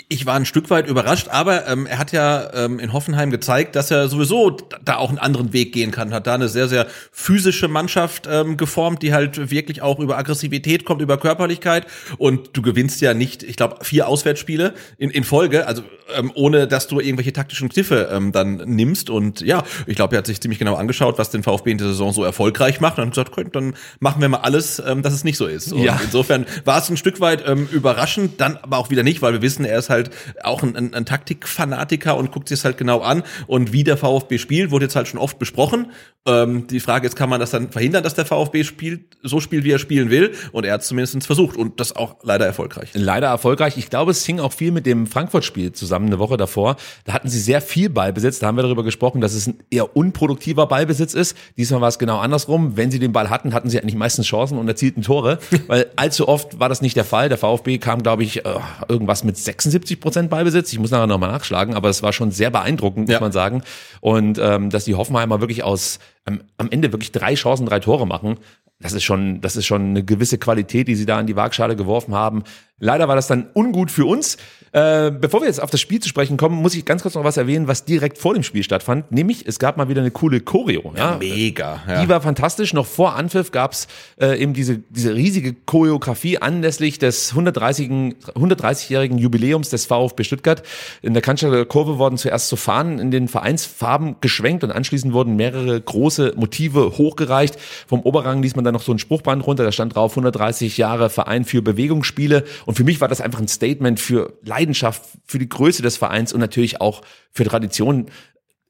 Ich 0.08 0.26
war 0.26 0.34
ein 0.34 0.44
Stück 0.46 0.68
weit 0.70 0.86
überrascht, 0.88 1.28
aber 1.30 1.66
ähm, 1.68 1.86
er 1.86 1.98
hat 1.98 2.12
ja 2.12 2.52
ähm, 2.54 2.78
in 2.78 2.92
Hoffenheim 2.92 3.30
gezeigt, 3.30 3.76
dass 3.76 3.90
er 3.90 4.08
sowieso 4.08 4.56
da 4.84 4.96
auch 4.96 5.08
einen 5.08 5.18
anderen 5.18 5.52
Weg 5.52 5.72
gehen 5.72 5.90
kann. 5.90 6.12
Hat 6.12 6.26
da 6.26 6.34
eine 6.34 6.48
sehr, 6.48 6.68
sehr 6.68 6.86
physische 7.12 7.68
Mannschaft 7.68 8.28
ähm, 8.30 8.56
geformt, 8.56 9.02
die 9.02 9.12
halt 9.14 9.50
wirklich 9.50 9.82
auch 9.82 9.98
über 9.98 10.18
Aggressivität 10.18 10.84
kommt, 10.84 11.00
über 11.02 11.16
Körperlichkeit. 11.18 11.86
Und 12.18 12.50
du 12.56 12.62
gewinnst 12.62 13.00
ja 13.00 13.14
nicht, 13.14 13.42
ich 13.42 13.56
glaube, 13.56 13.84
vier 13.84 14.08
Auswärtsspiele 14.08 14.74
in, 14.98 15.10
in 15.10 15.24
Folge, 15.24 15.66
also 15.66 15.82
ähm, 16.16 16.30
ohne 16.34 16.66
dass 16.68 16.86
du 16.88 17.00
irgendwelche 17.00 17.32
taktischen 17.32 17.68
Kniffe 17.68 18.08
ähm, 18.12 18.32
dann 18.32 18.56
nimmst. 18.66 19.10
Und 19.10 19.40
ja, 19.40 19.64
ich 19.86 19.96
glaube, 19.96 20.14
er 20.14 20.18
hat 20.18 20.26
sich 20.26 20.40
ziemlich 20.40 20.58
genau 20.58 20.74
angeschaut, 20.74 21.18
was 21.18 21.30
den 21.30 21.42
VfB 21.42 21.72
in 21.72 21.78
der 21.78 21.88
Saison 21.88 22.12
so 22.12 22.22
erfolgreich 22.22 22.80
macht 22.80 22.98
und 22.98 23.04
hat 23.06 23.10
gesagt, 23.10 23.32
"Okay, 23.32 23.46
dann 23.52 23.74
machen 24.00 24.20
wir 24.20 24.28
mal 24.28 24.38
alles, 24.38 24.80
ähm, 24.86 25.02
dass 25.02 25.12
es 25.14 25.24
nicht 25.24 25.36
so 25.38 25.46
ist. 25.46 25.72
Und 25.72 25.82
Ja. 25.82 25.98
insofern 26.04 26.46
war 26.64 26.78
es 26.78 26.88
ein 26.90 26.96
Stück 26.96 27.20
weit 27.20 27.42
ähm, 27.46 27.68
überraschend, 27.72 28.40
dann 28.40 28.56
aber 28.58 28.78
auch 28.78 28.90
wieder 28.90 29.02
nicht, 29.02 29.22
weil 29.22 29.32
wir 29.32 29.42
wissen, 29.42 29.64
er 29.64 29.78
ist 29.78 29.85
halt 29.90 30.10
auch 30.42 30.62
ein, 30.62 30.76
ein, 30.76 30.94
ein 30.94 31.06
Taktikfanatiker 31.06 32.16
und 32.16 32.32
guckt 32.32 32.48
sich 32.48 32.58
es 32.60 32.64
halt 32.64 32.78
genau 32.78 33.00
an. 33.00 33.22
Und 33.46 33.72
wie 33.72 33.84
der 33.84 33.96
VfB 33.96 34.38
spielt, 34.38 34.70
wurde 34.70 34.86
jetzt 34.86 34.96
halt 34.96 35.08
schon 35.08 35.20
oft 35.20 35.38
besprochen. 35.38 35.92
Ähm, 36.26 36.66
die 36.66 36.80
Frage 36.80 37.06
ist, 37.06 37.16
kann 37.16 37.28
man 37.28 37.38
das 37.40 37.50
dann 37.50 37.70
verhindern, 37.70 38.02
dass 38.02 38.14
der 38.14 38.26
VfB 38.26 38.64
spielt, 38.64 39.16
so 39.22 39.40
spielt, 39.40 39.64
wie 39.64 39.70
er 39.70 39.78
spielen 39.78 40.10
will? 40.10 40.32
Und 40.52 40.64
er 40.64 40.74
hat 40.74 40.80
es 40.80 40.88
zumindest 40.88 41.24
versucht 41.24 41.56
und 41.56 41.78
das 41.78 41.94
auch 41.94 42.16
leider 42.22 42.44
erfolgreich. 42.44 42.90
Leider 42.94 43.28
erfolgreich. 43.28 43.76
Ich 43.76 43.90
glaube, 43.90 44.10
es 44.10 44.24
hing 44.26 44.40
auch 44.40 44.52
viel 44.52 44.72
mit 44.72 44.86
dem 44.86 45.06
Frankfurt-Spiel 45.06 45.72
zusammen 45.72 46.06
eine 46.06 46.18
Woche 46.18 46.36
davor. 46.36 46.76
Da 47.04 47.12
hatten 47.12 47.28
sie 47.28 47.38
sehr 47.38 47.60
viel 47.60 47.90
Ballbesitz. 47.90 48.40
Da 48.40 48.48
haben 48.48 48.56
wir 48.56 48.62
darüber 48.62 48.82
gesprochen, 48.82 49.20
dass 49.20 49.34
es 49.34 49.46
ein 49.46 49.62
eher 49.70 49.96
unproduktiver 49.96 50.66
Ballbesitz 50.66 51.14
ist. 51.14 51.36
Diesmal 51.56 51.80
war 51.80 51.88
es 51.88 51.98
genau 51.98 52.18
andersrum. 52.18 52.76
Wenn 52.76 52.90
sie 52.90 52.98
den 52.98 53.12
Ball 53.12 53.30
hatten, 53.30 53.54
hatten 53.54 53.70
sie 53.70 53.80
eigentlich 53.80 53.94
meistens 53.94 54.26
Chancen 54.26 54.58
und 54.58 54.66
erzielten 54.66 55.02
Tore. 55.02 55.38
Weil 55.68 55.86
allzu 55.94 56.26
oft 56.26 56.58
war 56.58 56.68
das 56.68 56.82
nicht 56.82 56.96
der 56.96 57.04
Fall. 57.04 57.28
Der 57.28 57.38
VfB 57.38 57.78
kam, 57.78 58.02
glaube 58.02 58.24
ich, 58.24 58.44
äh, 58.44 58.54
irgendwas 58.88 59.22
mit 59.22 59.36
76 59.70 60.00
Prozent 60.00 60.30
Ballbesitz. 60.30 60.72
Ich 60.72 60.78
muss 60.78 60.90
nachher 60.90 61.06
nochmal 61.06 61.30
nachschlagen, 61.32 61.74
aber 61.74 61.88
es 61.88 62.02
war 62.02 62.12
schon 62.12 62.30
sehr 62.30 62.50
beeindruckend, 62.50 63.06
muss 63.08 63.14
Ja. 63.14 63.20
man 63.20 63.32
sagen. 63.32 63.62
Und 64.00 64.38
ähm, 64.40 64.70
dass 64.70 64.84
die 64.84 64.94
Hoffenheimer 64.94 65.40
wirklich 65.40 65.62
aus 65.64 65.98
am, 66.24 66.40
am 66.58 66.70
Ende 66.70 66.92
wirklich 66.92 67.12
drei 67.12 67.34
Chancen, 67.34 67.66
drei 67.66 67.80
Tore 67.80 68.06
machen, 68.06 68.36
das 68.78 68.92
ist 68.92 69.04
schon, 69.04 69.40
das 69.40 69.56
ist 69.56 69.64
schon 69.64 69.82
eine 69.90 70.04
gewisse 70.04 70.36
Qualität, 70.36 70.86
die 70.86 70.94
sie 70.96 71.06
da 71.06 71.18
in 71.18 71.26
die 71.26 71.34
Waagschale 71.36 71.76
geworfen 71.76 72.14
haben. 72.14 72.44
Leider 72.78 73.08
war 73.08 73.16
das 73.16 73.26
dann 73.26 73.48
ungut 73.54 73.90
für 73.90 74.04
uns. 74.04 74.36
Äh, 74.72 75.10
bevor 75.10 75.40
wir 75.40 75.46
jetzt 75.46 75.62
auf 75.62 75.70
das 75.70 75.80
Spiel 75.80 76.00
zu 76.00 76.08
sprechen 76.10 76.36
kommen, 76.36 76.56
muss 76.56 76.74
ich 76.74 76.84
ganz 76.84 77.00
kurz 77.00 77.14
noch 77.14 77.24
was 77.24 77.38
erwähnen, 77.38 77.66
was 77.66 77.86
direkt 77.86 78.18
vor 78.18 78.34
dem 78.34 78.42
Spiel 78.42 78.62
stattfand. 78.62 79.10
Nämlich, 79.10 79.46
es 79.46 79.58
gab 79.58 79.78
mal 79.78 79.88
wieder 79.88 80.02
eine 80.02 80.10
coole 80.10 80.40
Choreo. 80.40 80.92
Ja, 80.94 81.16
Mega. 81.18 81.82
Ja. 81.88 82.02
Die 82.02 82.08
war 82.10 82.20
fantastisch. 82.20 82.74
Noch 82.74 82.84
vor 82.84 83.16
Anpfiff 83.16 83.52
gab's 83.52 83.88
äh, 84.20 84.38
eben 84.38 84.52
diese, 84.52 84.80
diese 84.90 85.14
riesige 85.14 85.54
Choreografie 85.54 86.36
anlässlich 86.36 86.98
des 86.98 87.32
130-jährigen 87.32 88.16
130 88.34 88.90
Jubiläums 89.18 89.70
des 89.70 89.86
VfB 89.86 90.24
Stuttgart. 90.24 90.62
In 91.00 91.14
der 91.14 91.22
Cannstatter 91.22 91.64
Kurve 91.64 91.96
wurden 91.96 92.18
zuerst 92.18 92.48
so 92.48 92.56
Fahnen 92.56 92.98
in 92.98 93.10
den 93.10 93.28
Vereinsfarben 93.28 94.16
geschwenkt 94.20 94.62
und 94.62 94.72
anschließend 94.72 95.14
wurden 95.14 95.36
mehrere 95.36 95.80
große 95.80 96.34
Motive 96.36 96.98
hochgereicht. 96.98 97.58
Vom 97.86 98.02
Oberrang 98.02 98.42
ließ 98.42 98.56
man 98.56 98.64
dann 98.64 98.74
noch 98.74 98.82
so 98.82 98.92
ein 98.92 98.98
Spruchband 98.98 99.46
runter, 99.46 99.64
da 99.64 99.72
stand 99.72 99.94
drauf 99.94 100.12
130 100.12 100.76
Jahre 100.76 101.08
Verein 101.08 101.46
für 101.46 101.62
Bewegungsspiele. 101.62 102.44
Und 102.66 102.74
für 102.74 102.84
mich 102.84 103.00
war 103.00 103.08
das 103.08 103.22
einfach 103.22 103.40
ein 103.40 103.48
Statement 103.48 103.98
für 103.98 104.34
Leidenschaft, 104.42 105.02
für 105.24 105.38
die 105.38 105.48
Größe 105.48 105.82
des 105.82 105.96
Vereins 105.96 106.34
und 106.34 106.40
natürlich 106.40 106.80
auch 106.80 107.00
für 107.32 107.44
Tradition 107.44 108.06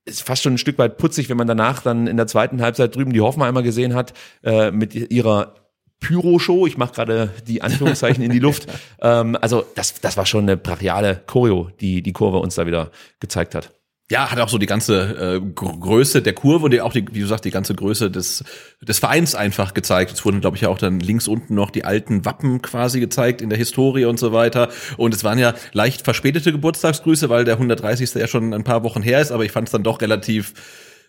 ist 0.05 0.23
fast 0.23 0.45
schon 0.45 0.55
ein 0.55 0.59
Stück 0.59 0.79
weit 0.79 0.99
putzig, 0.99 1.29
wenn 1.29 1.37
man 1.37 1.49
danach 1.49 1.83
dann 1.83 2.07
in 2.07 2.17
der 2.17 2.29
zweiten 2.29 2.63
Halbzeit 2.63 2.95
drüben 2.95 3.13
die 3.13 3.21
Hoffenheimer 3.21 3.65
gesehen 3.65 3.95
hat, 3.95 4.15
äh, 4.45 4.71
mit 4.71 4.95
ihrer 4.95 5.55
Pyro-Show, 6.01 6.67
ich 6.67 6.77
mache 6.77 6.95
gerade 6.95 7.31
die 7.47 7.63
Anführungszeichen 7.63 8.23
in 8.23 8.31
die 8.31 8.39
Luft. 8.39 8.67
Ähm, 8.99 9.37
also 9.39 9.67
das, 9.75 10.01
das 10.01 10.17
war 10.17 10.25
schon 10.25 10.45
eine 10.45 10.57
brachiale 10.57 11.23
Choreo, 11.27 11.69
die 11.81 12.01
die 12.01 12.15
Kurve 12.15 12.39
uns 12.39 12.55
da 12.55 12.67
wieder 12.67 12.91
gezeigt 13.21 13.55
hat. 13.55 13.76
Ja, 14.09 14.31
hat 14.31 14.39
auch 14.39 14.49
so 14.49 14.59
die 14.59 14.67
ganze 14.67 15.37
äh, 15.37 15.41
Größe 15.41 16.23
der 16.23 16.33
Kurve 16.33 16.67
und 16.67 16.81
auch 16.81 16.93
die, 16.93 17.05
wie 17.11 17.21
du 17.21 17.27
sagst, 17.27 17.45
die 17.45 17.51
ganze 17.51 17.75
Größe 17.75 18.09
des, 18.09 18.45
des 18.81 19.01
Vereins 19.01 19.35
einfach 19.35 19.75
gezeigt. 19.75 20.13
Es 20.13 20.25
wurden, 20.25 20.41
glaube 20.41 20.57
ich, 20.57 20.67
auch 20.67 20.79
dann 20.79 21.01
links 21.01 21.27
unten 21.27 21.57
noch 21.57 21.71
die 21.71 21.85
alten 21.85 22.25
Wappen 22.25 22.63
quasi 22.63 23.01
gezeigt 23.01 23.43
in 23.43 23.49
der 23.49 23.59
Historie 23.59 24.05
und 24.05 24.21
so 24.21 24.33
weiter. 24.33 24.69
Und 24.97 25.13
es 25.13 25.25
waren 25.25 25.41
ja 25.41 25.55
leicht 25.73 26.03
verspätete 26.03 26.53
Geburtstagsgrüße, 26.53 27.29
weil 27.31 27.45
der 27.45 27.55
130. 27.55 28.15
ja 28.15 28.29
schon 28.29 28.55
ein 28.55 28.63
paar 28.63 28.85
Wochen 28.85 29.03
her 29.03 29.21
ist, 29.21 29.33
aber 29.33 29.45
ich 29.45 29.51
fand 29.51 29.67
es 29.67 29.73
dann 29.73 29.83
doch 29.83 30.01
relativ 30.01 30.55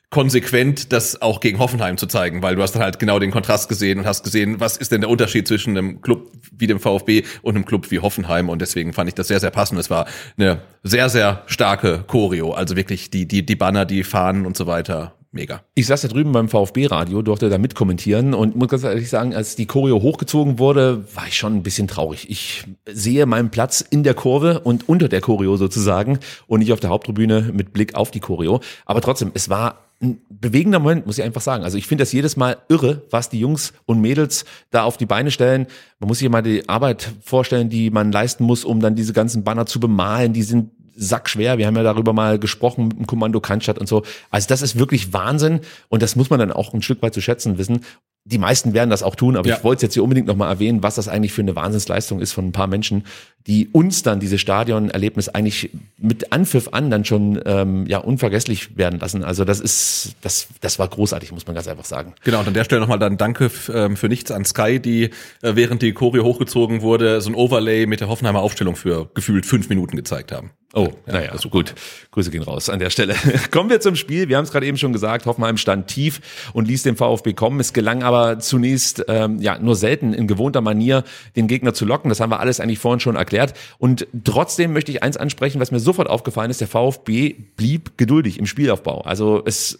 konsequent, 0.09 0.93
das 0.93 1.21
auch 1.21 1.41
gegen 1.41 1.59
Hoffenheim 1.59 1.97
zu 1.97 2.07
zeigen, 2.07 2.41
weil 2.41 2.55
du 2.55 2.61
hast 2.61 2.73
dann 2.73 2.81
halt 2.81 2.97
genau 2.97 3.19
den 3.19 3.31
Kontrast 3.31 3.67
gesehen 3.67 3.99
und 3.99 4.05
hast 4.05 4.23
gesehen, 4.23 4.59
was 4.59 4.77
ist 4.77 4.91
denn 4.91 5.01
der 5.01 5.09
Unterschied 5.09 5.47
zwischen 5.47 5.77
einem 5.77 6.01
Club 6.01 6.31
wie 6.51 6.67
dem 6.67 6.79
VfB 6.79 7.23
und 7.41 7.55
einem 7.55 7.65
Club 7.65 7.91
wie 7.91 7.99
Hoffenheim 7.99 8.47
und 8.47 8.61
deswegen 8.61 8.93
fand 8.93 9.09
ich 9.09 9.15
das 9.15 9.27
sehr, 9.27 9.41
sehr 9.41 9.51
passend. 9.51 9.79
Es 9.79 9.89
war 9.89 10.07
eine 10.37 10.61
sehr, 10.83 11.09
sehr 11.09 11.43
starke 11.47 12.05
Choreo, 12.07 12.53
also 12.53 12.77
wirklich 12.77 13.09
die, 13.09 13.27
die, 13.27 13.45
die 13.45 13.55
Banner, 13.55 13.85
die 13.85 14.03
Fahnen 14.03 14.45
und 14.45 14.55
so 14.55 14.65
weiter. 14.65 15.13
Mega. 15.31 15.61
Ich 15.75 15.87
saß 15.87 16.01
da 16.01 16.07
drüben 16.07 16.31
beim 16.31 16.47
VfB-Radio, 16.47 17.21
durfte 17.21 17.49
da 17.49 17.57
mitkommentieren 17.57 18.33
und 18.33 18.55
muss 18.55 18.69
ganz 18.69 18.85
ehrlich 18.85 19.09
sagen, 19.09 19.35
als 19.35 19.57
die 19.57 19.65
Choreo 19.65 20.01
hochgezogen 20.01 20.57
wurde, 20.57 21.03
war 21.13 21.27
ich 21.27 21.37
schon 21.37 21.53
ein 21.53 21.63
bisschen 21.63 21.89
traurig. 21.89 22.29
Ich 22.29 22.63
sehe 22.89 23.25
meinen 23.25 23.51
Platz 23.51 23.81
in 23.81 24.03
der 24.03 24.13
Kurve 24.13 24.61
und 24.61 24.87
unter 24.87 25.09
der 25.09 25.19
Choreo 25.19 25.57
sozusagen 25.57 26.19
und 26.47 26.59
nicht 26.59 26.71
auf 26.71 26.79
der 26.79 26.91
Haupttribüne 26.91 27.51
mit 27.53 27.73
Blick 27.73 27.93
auf 27.95 28.09
die 28.09 28.21
Choreo. 28.21 28.61
Aber 28.85 29.01
trotzdem, 29.01 29.31
es 29.33 29.49
war 29.49 29.86
ein 30.01 30.21
bewegender 30.29 30.79
Moment, 30.79 31.05
muss 31.05 31.17
ich 31.17 31.23
einfach 31.23 31.41
sagen. 31.41 31.63
Also 31.63 31.77
ich 31.77 31.87
finde 31.87 32.03
das 32.03 32.11
jedes 32.11 32.37
Mal 32.37 32.57
irre, 32.69 33.01
was 33.09 33.29
die 33.29 33.39
Jungs 33.39 33.73
und 33.85 33.99
Mädels 33.99 34.45
da 34.69 34.83
auf 34.83 34.97
die 34.97 35.05
Beine 35.05 35.31
stellen. 35.31 35.67
Man 35.99 36.07
muss 36.07 36.19
sich 36.19 36.29
mal 36.29 36.43
die 36.43 36.69
Arbeit 36.69 37.11
vorstellen, 37.23 37.69
die 37.69 37.89
man 37.89 38.11
leisten 38.11 38.43
muss, 38.43 38.63
um 38.63 38.79
dann 38.79 38.95
diese 38.95 39.13
ganzen 39.13 39.43
Banner 39.43 39.65
zu 39.65 39.79
bemalen. 39.79 40.33
Die 40.33 40.43
sind 40.43 40.71
sackschwer. 40.95 41.57
Wir 41.57 41.67
haben 41.67 41.75
ja 41.75 41.83
darüber 41.83 42.13
mal 42.13 42.39
gesprochen 42.39 42.87
mit 42.87 42.97
dem 42.97 43.07
Kommando 43.07 43.39
Cannstatt 43.39 43.79
und 43.79 43.87
so. 43.87 44.03
Also 44.29 44.47
das 44.47 44.61
ist 44.61 44.77
wirklich 44.77 45.13
Wahnsinn 45.13 45.61
und 45.89 46.01
das 46.01 46.15
muss 46.15 46.29
man 46.29 46.39
dann 46.39 46.51
auch 46.51 46.73
ein 46.73 46.81
Stück 46.81 47.01
weit 47.01 47.13
zu 47.13 47.21
schätzen 47.21 47.57
wissen 47.57 47.81
die 48.27 48.37
meisten 48.37 48.73
werden 48.73 48.89
das 48.89 49.03
auch 49.03 49.15
tun, 49.15 49.37
aber 49.37 49.47
Ja. 49.47 49.55
ich 49.57 49.63
wollte 49.63 49.77
es 49.77 49.81
jetzt 49.83 49.93
hier 49.93 50.03
unbedingt 50.03 50.27
nochmal 50.27 50.49
erwähnen, 50.49 50.83
was 50.83 50.95
das 50.95 51.07
eigentlich 51.07 51.31
für 51.31 51.41
eine 51.41 51.55
Wahnsinnsleistung 51.55 52.19
ist 52.19 52.33
von 52.33 52.47
ein 52.47 52.51
paar 52.51 52.67
Menschen, 52.67 53.05
die 53.47 53.69
uns 53.71 54.03
dann 54.03 54.19
dieses 54.19 54.41
Stadionerlebnis 54.41 55.29
eigentlich 55.29 55.69
mit 55.97 56.33
Anpfiff 56.33 56.69
an 56.73 56.91
dann 56.91 57.05
schon 57.05 57.41
ähm, 57.45 57.85
ja 57.87 57.99
unvergesslich 57.99 58.77
werden 58.77 58.99
lassen. 58.99 59.23
Also 59.23 59.45
das 59.45 59.61
ist, 59.61 60.15
das, 60.21 60.49
das 60.59 60.79
war 60.79 60.87
großartig, 60.87 61.31
muss 61.31 61.47
man 61.47 61.55
ganz 61.55 61.67
einfach 61.67 61.85
sagen. 61.85 62.13
Genau, 62.23 62.41
und 62.41 62.47
an 62.47 62.53
der 62.53 62.65
Stelle 62.65 62.81
nochmal 62.81 62.99
dann 62.99 63.17
Danke 63.17 63.49
ähm, 63.73 63.95
für 63.95 64.09
nichts 64.09 64.31
an 64.31 64.43
Sky, 64.43 64.79
die 64.79 65.05
äh, 65.41 65.55
während 65.55 65.81
die 65.81 65.93
Choreo 65.93 66.23
hochgezogen 66.23 66.81
wurde, 66.81 67.21
so 67.21 67.29
ein 67.29 67.35
Overlay 67.35 67.85
mit 67.85 68.01
der 68.01 68.09
Hoffenheimer 68.09 68.41
Aufstellung 68.41 68.75
für 68.75 69.09
gefühlt 69.13 69.45
fünf 69.45 69.69
Minuten 69.69 69.95
gezeigt 69.95 70.33
haben. 70.33 70.51
Oh, 70.73 70.89
naja, 71.05 71.37
so 71.37 71.49
gut. 71.49 71.73
Grüße 72.11 72.29
gehen 72.29 72.43
raus 72.43 72.69
an 72.69 72.79
der 72.79 72.89
Stelle. 72.89 73.15
Kommen 73.51 73.69
wir 73.69 73.79
zum 73.79 73.95
Spiel. 73.95 74.27
Wir 74.27 74.35
haben 74.35 74.43
es 74.43 74.51
gerade 74.51 74.65
eben 74.65 74.77
schon 74.77 74.91
gesagt, 74.91 75.25
Hoffenheim 75.25 75.55
stand 75.55 75.87
tief 75.87 76.19
und 76.51 76.67
ließ 76.67 76.83
den 76.83 76.97
VfB 76.97 77.33
kommen. 77.33 77.61
Es 77.61 77.71
gelang 77.71 78.03
aber 78.03 78.39
zunächst 78.39 79.05
ähm, 79.07 79.39
ja 79.39 79.57
nur 79.57 79.77
selten 79.77 80.13
in 80.13 80.27
gewohnter 80.27 80.59
Manier, 80.59 81.05
den 81.37 81.47
Gegner 81.47 81.73
zu 81.73 81.85
locken. 81.85 82.09
Das 82.09 82.19
haben 82.19 82.31
wir 82.31 82.41
alles 82.41 82.59
eigentlich 82.59 82.79
vorhin 82.79 82.99
schon 82.99 83.15
erklärt. 83.15 83.36
Und 83.77 84.07
trotzdem 84.23 84.73
möchte 84.73 84.91
ich 84.91 85.03
eins 85.03 85.17
ansprechen, 85.17 85.59
was 85.59 85.71
mir 85.71 85.79
sofort 85.79 86.09
aufgefallen 86.09 86.51
ist, 86.51 86.61
der 86.61 86.67
VfB 86.67 87.35
blieb 87.55 87.97
geduldig 87.97 88.39
im 88.39 88.45
Spielaufbau. 88.45 89.01
Also 89.01 89.43
es, 89.45 89.79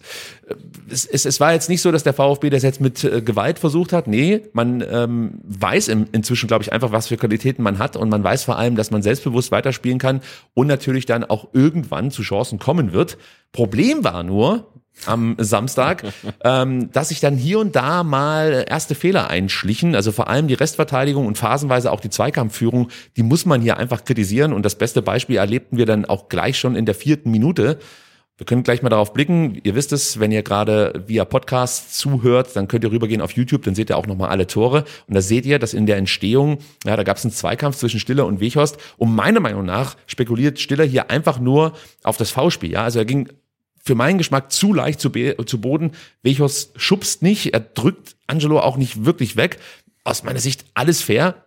es, 0.90 1.06
es, 1.06 1.26
es 1.26 1.40
war 1.40 1.54
jetzt 1.54 1.70
nicht 1.70 1.82
so, 1.82 1.92
dass 1.92 2.04
der 2.04 2.14
VfB 2.14 2.50
das 2.50 2.64
jetzt 2.64 2.82
mit 2.82 3.04
äh, 3.04 3.22
Gewalt 3.22 3.60
versucht 3.60 3.94
hat. 3.94 4.08
Nee, 4.08 4.42
man 4.54 4.84
ähm, 4.90 5.40
weiß 5.44 5.88
im, 5.90 6.08
inzwischen, 6.12 6.48
glaube 6.48 6.64
ich, 6.64 6.72
einfach, 6.72 6.92
was 6.92 7.08
für 7.08 7.18
Qualitäten 7.18 7.64
man 7.64 7.80
hat 7.80 7.98
und 7.98 8.10
man 8.10 8.24
weiß 8.24 8.44
vor 8.44 8.58
allem, 8.58 8.76
dass 8.76 8.92
man 8.92 9.02
selbstbewusst 9.02 9.52
weiterspielen 9.52 10.00
kann 10.00 10.22
und 10.54 10.68
natürlich 10.68 11.06
dann 11.06 11.24
auch 11.24 11.50
irgendwann 11.54 12.12
zu 12.12 12.22
Chancen 12.22 12.60
kommen 12.60 12.94
wird. 12.94 13.18
Problem 13.52 14.04
war 14.04 14.24
nur 14.24 14.68
am 15.06 15.36
Samstag, 15.38 16.04
ähm, 16.44 16.92
dass 16.92 17.10
sich 17.10 17.20
dann 17.20 17.38
hier 17.38 17.60
und 17.60 17.75
da 17.75 18.04
mal 18.04 18.66
erste 18.68 18.96
Fehler 18.96 19.30
einschlichen. 19.30 19.96
Also 19.96 20.12
vor 20.12 20.27
allem 20.27 20.48
die 20.48 20.54
Restverteidigung 20.54 21.25
und 21.25 21.38
phasenweise 21.38 21.92
auch 21.92 22.00
die 22.00 22.10
Zweikampfführung, 22.10 22.89
die 23.16 23.24
muss 23.24 23.46
man 23.46 23.62
hier 23.62 23.77
einfach 23.77 24.04
kritisieren. 24.04 24.54
Und 24.54 24.63
das 24.63 24.75
beste 24.75 25.01
Beispiel 25.01 25.38
erlebten 25.38 25.77
wir 25.77 25.86
dann 25.86 26.06
auch 26.06 26.30
gleich 26.30 26.58
schon 26.58 26.75
in 26.75 26.86
der 26.86 26.96
vierten 26.96 27.32
Minute. 27.32 27.80
Wir 28.38 28.46
können 28.46 28.62
gleich 28.62 28.84
mal 28.84 28.89
darauf 28.89 29.13
blicken. 29.13 29.60
Ihr 29.63 29.74
wisst 29.74 29.92
es, 29.92 30.20
wenn 30.20 30.32
ihr 30.32 30.44
gerade 30.44 31.04
via 31.08 31.25
Podcast 31.25 31.98
zuhört, 31.98 32.56
dann 32.56 32.68
könnt 32.68 32.84
ihr 32.84 32.92
rübergehen 32.92 33.20
auf 33.20 33.32
YouTube, 33.32 33.63
dann 33.63 33.74
seht 33.74 33.89
ihr 33.89 33.98
auch 33.98 34.06
nochmal 34.06 34.30
alle 34.30 34.46
Tore. 34.46 34.86
Und 35.08 35.16
da 35.16 35.22
seht 35.22 35.48
ihr, 35.48 35.58
dass 35.58 35.74
in 35.74 35.88
der 35.88 35.98
Entstehung, 35.98 36.60
ja, 36.86 36.96
da 36.96 37.01
gab 37.01 37.18
es 37.18 37.25
einen 37.25 37.32
Zweikampf 37.32 37.77
zwischen 37.77 38.00
Stiller 38.00 38.27
und 38.27 38.39
Weghorst. 38.39 38.77
Und 38.98 39.16
meiner 39.16 39.39
Meinung 39.39 39.66
nach 39.66 39.98
spekuliert 40.06 40.60
Stiller 40.60 40.84
hier 40.84 41.10
einfach 41.10 41.39
nur 41.39 41.74
auf 42.04 42.18
das 42.18 42.30
V-Spiel. 42.30 42.72
Ja, 42.74 42.84
also 42.84 43.00
er 43.00 43.06
ging 43.06 43.27
für 43.88 43.96
meinen 43.96 44.17
Geschmack 44.17 44.51
zu 44.51 44.74
leicht 44.74 45.00
zu, 45.00 45.10
zu 45.10 45.62
Boden. 45.62 45.91
Weghorst 46.22 46.79
schubst 46.79 47.24
nicht, 47.24 47.53
er 47.53 47.62
drückt 47.62 48.15
Angelo 48.27 48.60
auch 48.60 48.77
nicht 48.77 49.06
wirklich 49.06 49.36
weg. 49.36 49.60
Aus 50.03 50.24
meiner 50.24 50.39
Sicht 50.39 50.65
alles 50.75 51.01
fair. 51.01 51.46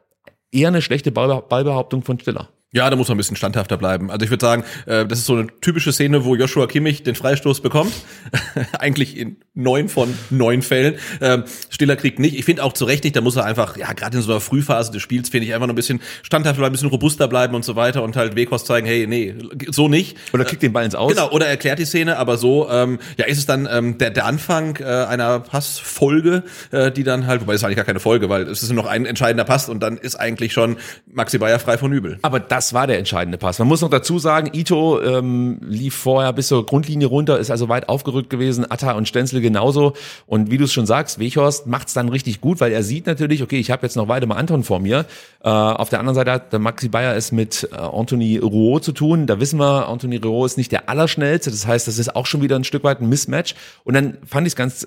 Eher 0.50 0.68
eine 0.68 0.82
schlechte 0.82 1.12
Ball 1.12 1.42
Ballbehauptung 1.42 2.02
von 2.02 2.18
Stiller. 2.18 2.49
Ja, 2.73 2.89
da 2.89 2.95
muss 2.95 3.09
man 3.09 3.17
ein 3.17 3.19
bisschen 3.19 3.37
standhafter 3.37 3.77
bleiben. 3.77 4.12
Also 4.12 4.25
ich 4.25 4.31
würde 4.31 4.47
sagen, 4.47 4.62
äh, 4.87 5.05
das 5.05 5.19
ist 5.19 5.27
so 5.27 5.35
eine 5.35 5.49
typische 5.61 5.93
Szene, 5.93 6.25
wo 6.25 6.37
Joshua 6.37 6.69
Kimmich 6.69 7.03
den 7.03 7.17
Freistoß 7.17 7.62
bekommt. 7.62 7.93
Eigentlich 8.79 9.17
in 9.17 9.39
neun 9.55 9.89
von 9.89 10.17
neun 10.31 10.62
Fällen. 10.62 10.95
Ähm, 11.21 11.43
Stiller 11.69 11.97
kriegt 11.97 12.21
nicht. 12.21 12.39
Ich 12.39 12.45
finde 12.45 12.62
auch 12.62 12.73
zu 12.73 12.85
Recht 12.85 13.03
nicht, 13.03 13.17
da 13.17 13.23
muss 13.23 13.35
er 13.35 13.45
einfach, 13.45 13.77
ja, 13.77 13.93
gerade 13.93 14.19
in 14.19 14.23
so 14.23 14.31
einer 14.31 14.41
Frühphase 14.41 14.93
des 14.93 15.03
Spiels, 15.03 15.31
finde 15.31 15.49
ich 15.49 15.55
einfach 15.55 15.67
noch 15.67 15.73
ein 15.73 15.77
bisschen 15.77 16.00
standhafter 16.23 16.59
bleiben, 16.59 16.71
ein 16.71 16.75
bisschen 16.75 16.91
robuster 16.91 17.27
bleiben 17.27 17.57
und 17.57 17.65
so 17.65 17.75
weiter 17.75 18.05
und 18.05 18.15
halt 18.15 18.37
Weghorst 18.37 18.67
zeigen, 18.67 18.87
hey, 18.87 19.05
nee, 19.09 19.35
so 19.69 19.89
nicht. 19.89 20.17
Oder 20.33 20.45
kriegt 20.45 20.62
den 20.62 20.73
Ball 20.73 20.85
ins 20.85 20.95
Aus. 20.95 21.12
Genau, 21.12 21.29
oder 21.33 21.47
erklärt 21.47 21.81
die 21.81 21.85
Szene, 21.87 22.19
aber 22.19 22.39
so, 22.39 22.71
ähm, 22.71 23.00
ja, 23.17 23.27
ist 23.27 23.39
es 23.39 23.47
dann 23.47 23.69
ähm, 23.69 23.99
der, 23.99 24.11
der 24.11 24.27
Anfang 24.27 24.77
äh, 24.77 24.85
einer 24.85 25.41
Passfolge, 25.41 26.45
äh, 26.71 26.93
die 26.93 27.03
dann 27.03 27.27
halt, 27.27 27.41
wobei 27.41 27.55
es 27.55 27.65
eigentlich 27.65 27.77
gar 27.77 27.85
keine 27.85 28.00
Folge, 28.00 28.29
weil 28.29 28.43
es 28.43 28.62
ist 28.62 28.71
noch 28.71 28.87
ein 28.87 29.07
entscheidender 29.07 29.45
Pass 29.45 29.69
und 29.69 29.81
dann 29.81 29.97
ist 29.97 30.15
eigentlich 30.15 30.53
schon 30.53 30.77
Maxi 31.12 31.39
Bayer 31.39 31.59
frei 31.59 31.77
von 31.77 31.93
Übel. 31.93 32.21
Aber 32.23 32.39
das 32.61 32.75
war 32.75 32.87
der 32.87 32.99
entscheidende 32.99 33.38
Pass. 33.38 33.59
Man 33.59 33.69
muss 33.69 33.81
noch 33.81 33.88
dazu 33.88 34.19
sagen, 34.19 34.50
Ito 34.52 35.00
ähm, 35.00 35.61
lief 35.62 35.95
vorher 35.95 36.35
bis 36.35 36.49
zur 36.49 36.67
Grundlinie 36.67 37.07
runter, 37.07 37.38
ist 37.38 37.50
also 37.50 37.71
weit 37.71 37.88
aufgerückt 37.88 38.29
gewesen, 38.29 38.71
Atta 38.71 38.93
und 38.93 39.09
Stenzel 39.09 39.40
genauso. 39.40 39.95
Und 40.26 40.50
wie 40.50 40.59
du 40.59 40.64
es 40.64 40.73
schon 40.75 40.85
sagst, 40.85 41.19
Weghorst 41.19 41.67
macht's 41.67 41.95
dann 41.95 42.11
richtig 42.11 42.43
gut, 42.43 42.61
weil 42.61 42.71
er 42.73 42.83
sieht 42.83 43.07
natürlich, 43.07 43.43
okay, 43.43 43.59
ich 43.59 43.71
habe 43.71 43.87
jetzt 43.87 43.97
noch 43.97 44.09
Weidemar 44.09 44.37
Anton 44.37 44.62
vor 44.62 44.79
mir. 44.79 45.07
Äh, 45.43 45.49
auf 45.49 45.88
der 45.88 46.00
anderen 46.00 46.14
Seite 46.14 46.33
hat 46.33 46.52
der 46.52 46.59
Maxi 46.59 46.90
Bayer 46.90 47.17
es 47.17 47.33
mit 47.33 47.67
äh, 47.73 47.76
Anthony 47.76 48.37
Rouault 48.37 48.85
zu 48.85 48.93
tun. 48.93 49.26
Da 49.26 49.40
wissen 49.40 49.59
wir, 49.59 49.88
Anthony 49.88 50.19
Rouault 50.19 50.50
ist 50.50 50.59
nicht 50.59 50.71
der 50.71 50.90
Allerschnellste. 50.90 51.50
Das 51.50 51.67
heißt, 51.67 51.88
das 51.88 51.99
ist 51.99 52.14
auch 52.14 52.26
schon 52.26 52.43
wieder 52.43 52.57
ein 52.57 52.64
Stück 52.64 52.85
weit 52.85 53.00
ein 53.00 53.09
Mismatch. 53.09 53.55
Und 53.85 53.95
dann 53.95 54.19
fand 54.26 54.47
ich 54.47 54.52
es 54.52 54.57
ganz 54.57 54.87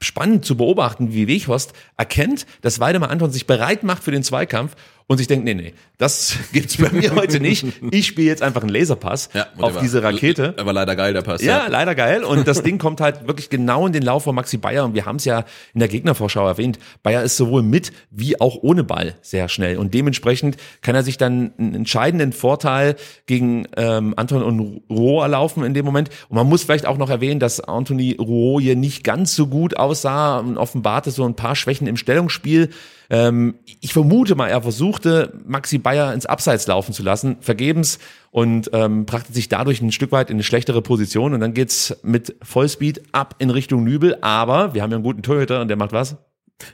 spannend 0.00 0.46
zu 0.46 0.56
beobachten, 0.56 1.12
wie 1.12 1.28
Weghorst 1.28 1.74
erkennt, 1.98 2.46
dass 2.62 2.80
Weidemar 2.80 3.10
Anton 3.10 3.30
sich 3.30 3.46
bereit 3.46 3.82
macht 3.82 4.02
für 4.02 4.10
den 4.10 4.22
Zweikampf 4.22 4.74
und 5.12 5.18
sich 5.18 5.28
denkt, 5.28 5.44
nee, 5.44 5.54
nee, 5.54 5.74
das 5.98 6.36
gibt's 6.52 6.78
bei 6.78 6.90
mir 6.90 7.14
heute 7.14 7.38
nicht. 7.38 7.64
Ich 7.90 8.06
spiele 8.06 8.28
jetzt 8.28 8.42
einfach 8.42 8.62
einen 8.62 8.70
Laserpass 8.70 9.28
der 9.28 9.48
auf 9.60 9.78
diese 9.78 10.02
Rakete. 10.02 10.54
Er 10.56 10.66
war 10.66 10.72
leider 10.72 10.96
geil, 10.96 11.12
der 11.12 11.22
Pass. 11.22 11.42
Ja, 11.42 11.66
leider 11.68 11.94
geil. 11.94 12.24
Und 12.24 12.48
das 12.48 12.62
Ding 12.62 12.78
kommt 12.78 13.00
halt 13.00 13.26
wirklich 13.26 13.50
genau 13.50 13.86
in 13.86 13.92
den 13.92 14.02
Lauf 14.02 14.24
von 14.24 14.34
Maxi 14.34 14.56
Bayer. 14.56 14.84
Und 14.84 14.94
wir 14.94 15.06
haben 15.06 15.16
es 15.16 15.24
ja 15.24 15.44
in 15.74 15.80
der 15.80 15.88
Gegnervorschau 15.88 16.46
erwähnt. 16.46 16.78
Bayer 17.02 17.22
ist 17.22 17.36
sowohl 17.36 17.62
mit 17.62 17.92
wie 18.10 18.40
auch 18.40 18.56
ohne 18.62 18.84
Ball 18.84 19.14
sehr 19.20 19.48
schnell. 19.48 19.76
Und 19.76 19.94
dementsprechend 19.94 20.56
kann 20.80 20.94
er 20.94 21.02
sich 21.02 21.18
dann 21.18 21.52
einen 21.58 21.74
entscheidenden 21.74 22.32
Vorteil 22.32 22.96
gegen 23.26 23.66
ähm, 23.76 24.14
Anton 24.16 24.42
und 24.42 24.82
Rouault 24.90 25.24
erlaufen 25.24 25.62
in 25.62 25.74
dem 25.74 25.84
Moment. 25.84 26.08
Und 26.28 26.36
man 26.36 26.48
muss 26.48 26.64
vielleicht 26.64 26.86
auch 26.86 26.98
noch 26.98 27.10
erwähnen, 27.10 27.38
dass 27.38 27.60
Anthony 27.60 28.16
Rouault 28.18 28.62
hier 28.62 28.76
nicht 28.76 29.04
ganz 29.04 29.36
so 29.36 29.46
gut 29.46 29.76
aussah 29.76 30.38
und 30.38 30.56
offenbarte 30.56 31.10
so 31.10 31.24
ein 31.24 31.36
paar 31.36 31.54
Schwächen 31.54 31.86
im 31.86 31.96
Stellungsspiel. 31.96 32.70
Ähm, 33.12 33.56
ich 33.80 33.92
vermute 33.92 34.34
mal, 34.34 34.48
er 34.48 34.62
versucht 34.62 35.02
versuchte, 35.02 35.34
Maxi 35.44 35.76
Bayer 35.76 36.14
ins 36.14 36.24
Abseits 36.24 36.66
laufen 36.66 36.94
zu 36.94 37.02
lassen, 37.02 37.36
vergebens 37.40 37.98
und 38.30 38.70
ähm, 38.72 39.04
brachte 39.04 39.34
sich 39.34 39.50
dadurch 39.50 39.82
ein 39.82 39.92
Stück 39.92 40.12
weit 40.12 40.30
in 40.30 40.36
eine 40.36 40.42
schlechtere 40.42 40.80
Position 40.80 41.34
und 41.34 41.40
dann 41.40 41.52
geht's 41.52 41.94
mit 42.02 42.34
Vollspeed 42.42 43.02
ab 43.12 43.34
in 43.38 43.50
Richtung 43.50 43.84
Nübel, 43.84 44.16
aber 44.22 44.72
wir 44.72 44.82
haben 44.82 44.90
ja 44.90 44.96
einen 44.96 45.04
guten 45.04 45.22
Torhüter 45.22 45.60
und 45.60 45.68
der 45.68 45.76
macht 45.76 45.92
was? 45.92 46.16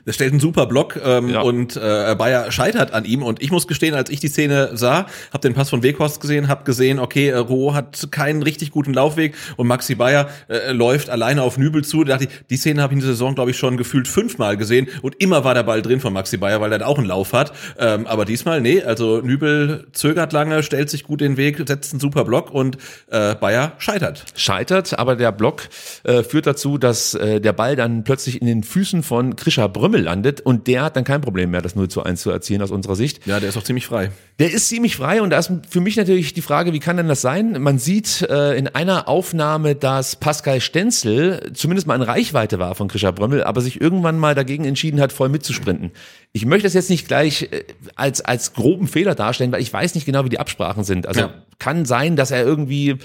Der 0.05 0.13
stellt 0.13 0.31
einen 0.31 0.39
super 0.39 0.65
Block 0.65 0.99
ähm, 1.03 1.29
Ja. 1.29 1.41
und 1.41 1.75
äh, 1.75 2.15
Bayer 2.17 2.51
scheitert 2.51 2.93
an 2.93 3.05
ihm. 3.05 3.23
Und 3.23 3.41
ich 3.41 3.51
muss 3.51 3.67
gestehen, 3.67 3.95
als 3.95 4.09
ich 4.09 4.19
die 4.19 4.27
Szene 4.27 4.71
sah, 4.73 5.05
habe 5.31 5.41
den 5.41 5.53
Pass 5.53 5.69
von 5.69 5.83
Weghorst 5.83 6.21
gesehen, 6.21 6.47
habe 6.47 6.63
gesehen, 6.63 6.99
okay, 6.99 7.29
äh, 7.29 7.37
Roh 7.37 7.73
hat 7.73 8.07
keinen 8.11 8.43
richtig 8.43 8.71
guten 8.71 8.93
Laufweg 8.93 9.35
und 9.57 9.67
Maxi 9.67 9.95
Bayer 9.95 10.29
äh, 10.47 10.71
läuft 10.71 11.09
alleine 11.09 11.43
auf 11.43 11.57
Nübel 11.57 11.83
zu. 11.83 12.03
Da 12.03 12.13
dachte 12.13 12.25
ich, 12.25 12.47
die 12.49 12.57
Szene 12.57 12.81
habe 12.81 12.93
ich 12.93 12.97
in 12.99 13.01
der 13.01 13.09
Saison, 13.11 13.35
glaube 13.35 13.51
ich, 13.51 13.57
schon 13.57 13.77
gefühlt 13.77 14.07
fünfmal 14.07 14.57
gesehen 14.57 14.87
und 15.01 15.15
immer 15.21 15.43
war 15.43 15.53
der 15.53 15.63
Ball 15.63 15.81
drin 15.81 15.99
von 15.99 16.13
Maxi 16.13 16.37
Bayer, 16.37 16.61
weil 16.61 16.71
er 16.73 16.87
auch 16.87 16.97
einen 16.97 17.07
Lauf 17.07 17.33
hat. 17.33 17.51
Ähm, 17.77 18.07
aber 18.07 18.25
diesmal, 18.25 18.61
nee, 18.61 18.81
also 18.81 19.21
Nübel 19.21 19.87
zögert 19.91 20.33
lange, 20.33 20.63
stellt 20.63 20.89
sich 20.89 21.03
gut 21.03 21.21
den 21.21 21.37
Weg, 21.37 21.57
setzt 21.67 21.93
einen 21.93 21.99
super 21.99 22.23
Block 22.25 22.51
und 22.51 22.77
äh, 23.11 23.35
Bayer 23.35 23.73
scheitert. 23.77 24.25
scheitert, 24.35 24.97
aber 24.97 25.15
der 25.15 25.31
Block 25.31 25.63
äh, 26.03 26.23
führt 26.23 26.47
dazu, 26.47 26.77
dass 26.77 27.13
äh, 27.13 27.39
der 27.41 27.53
Ball 27.53 27.75
dann 27.75 28.03
plötzlich 28.03 28.41
in 28.41 28.47
den 28.47 28.63
Füßen 28.63 29.03
von 29.03 29.35
Krischer 29.35 29.67
Brümmel 29.79 30.01
landet 30.01 30.41
und 30.41 30.67
der 30.67 30.83
hat 30.83 30.95
dann 30.95 31.03
kein 31.03 31.21
Problem 31.21 31.51
mehr, 31.51 31.61
das 31.61 31.75
0 31.75 31.87
zu 31.87 32.03
1 32.03 32.21
zu 32.21 32.29
erzielen 32.29 32.61
aus 32.61 32.71
unserer 32.71 32.95
Sicht. 32.95 33.25
Ja, 33.25 33.39
der 33.39 33.49
ist 33.49 33.57
auch 33.57 33.63
ziemlich 33.63 33.85
frei. 33.87 34.11
Der 34.39 34.51
ist 34.51 34.67
ziemlich 34.69 34.95
frei 34.95 35.21
und 35.21 35.29
da 35.29 35.39
ist 35.39 35.51
für 35.69 35.81
mich 35.81 35.95
natürlich 35.97 36.33
die 36.33 36.41
Frage, 36.41 36.73
wie 36.73 36.79
kann 36.79 36.97
denn 36.97 37.07
das 37.07 37.21
sein? 37.21 37.61
Man 37.61 37.79
sieht 37.79 38.21
äh, 38.29 38.55
in 38.57 38.67
einer 38.67 39.07
Aufnahme, 39.07 39.75
dass 39.75 40.15
Pascal 40.15 40.61
Stenzel 40.61 41.51
zumindest 41.53 41.87
mal 41.87 41.95
in 41.95 42.01
Reichweite 42.01 42.59
war 42.59 42.75
von 42.75 42.87
Krischer 42.87 43.11
Brömmel, 43.11 43.43
aber 43.43 43.61
sich 43.61 43.79
irgendwann 43.81 44.17
mal 44.19 44.35
dagegen 44.35 44.65
entschieden 44.65 44.99
hat, 45.01 45.11
voll 45.11 45.29
mitzusprinten. 45.29 45.91
Ich 46.31 46.45
möchte 46.45 46.67
das 46.67 46.73
jetzt 46.73 46.89
nicht 46.89 47.07
gleich 47.07 47.43
äh, 47.51 47.63
als, 47.95 48.21
als 48.21 48.53
groben 48.53 48.87
Fehler 48.87 49.15
darstellen, 49.15 49.51
weil 49.51 49.61
ich 49.61 49.71
weiß 49.73 49.95
nicht 49.95 50.05
genau, 50.05 50.25
wie 50.25 50.29
die 50.29 50.39
Absprachen 50.39 50.83
sind. 50.83 51.07
Also 51.07 51.21
Ja. 51.21 51.33
kann 51.57 51.85
sein, 51.85 52.15
dass 52.15 52.31
er 52.31 52.43
irgendwie 52.43 52.97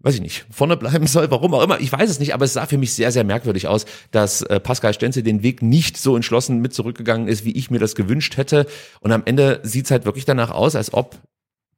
weiß 0.00 0.14
ich 0.14 0.20
nicht, 0.20 0.46
vorne 0.50 0.76
bleiben 0.76 1.06
soll, 1.06 1.30
warum 1.30 1.54
auch 1.54 1.62
immer, 1.62 1.80
ich 1.80 1.92
weiß 1.92 2.08
es 2.08 2.20
nicht, 2.20 2.34
aber 2.34 2.44
es 2.44 2.52
sah 2.52 2.66
für 2.66 2.78
mich 2.78 2.92
sehr, 2.92 3.10
sehr 3.10 3.24
merkwürdig 3.24 3.66
aus, 3.66 3.84
dass 4.10 4.42
äh, 4.42 4.60
Pascal 4.60 4.94
Stenzel 4.94 5.22
den 5.22 5.42
Weg 5.42 5.62
nicht 5.62 5.96
so 5.96 6.14
entschlossen 6.14 6.60
mit 6.60 6.72
zurückgegangen 6.72 7.28
ist, 7.28 7.44
wie 7.44 7.52
ich 7.52 7.70
mir 7.70 7.80
das 7.80 7.94
gewünscht 7.94 8.36
hätte. 8.36 8.66
Und 9.00 9.12
am 9.12 9.22
Ende 9.24 9.60
sieht's 9.64 9.90
halt 9.90 10.04
wirklich 10.04 10.24
danach 10.24 10.50
aus, 10.50 10.76
als 10.76 10.94
ob 10.94 11.16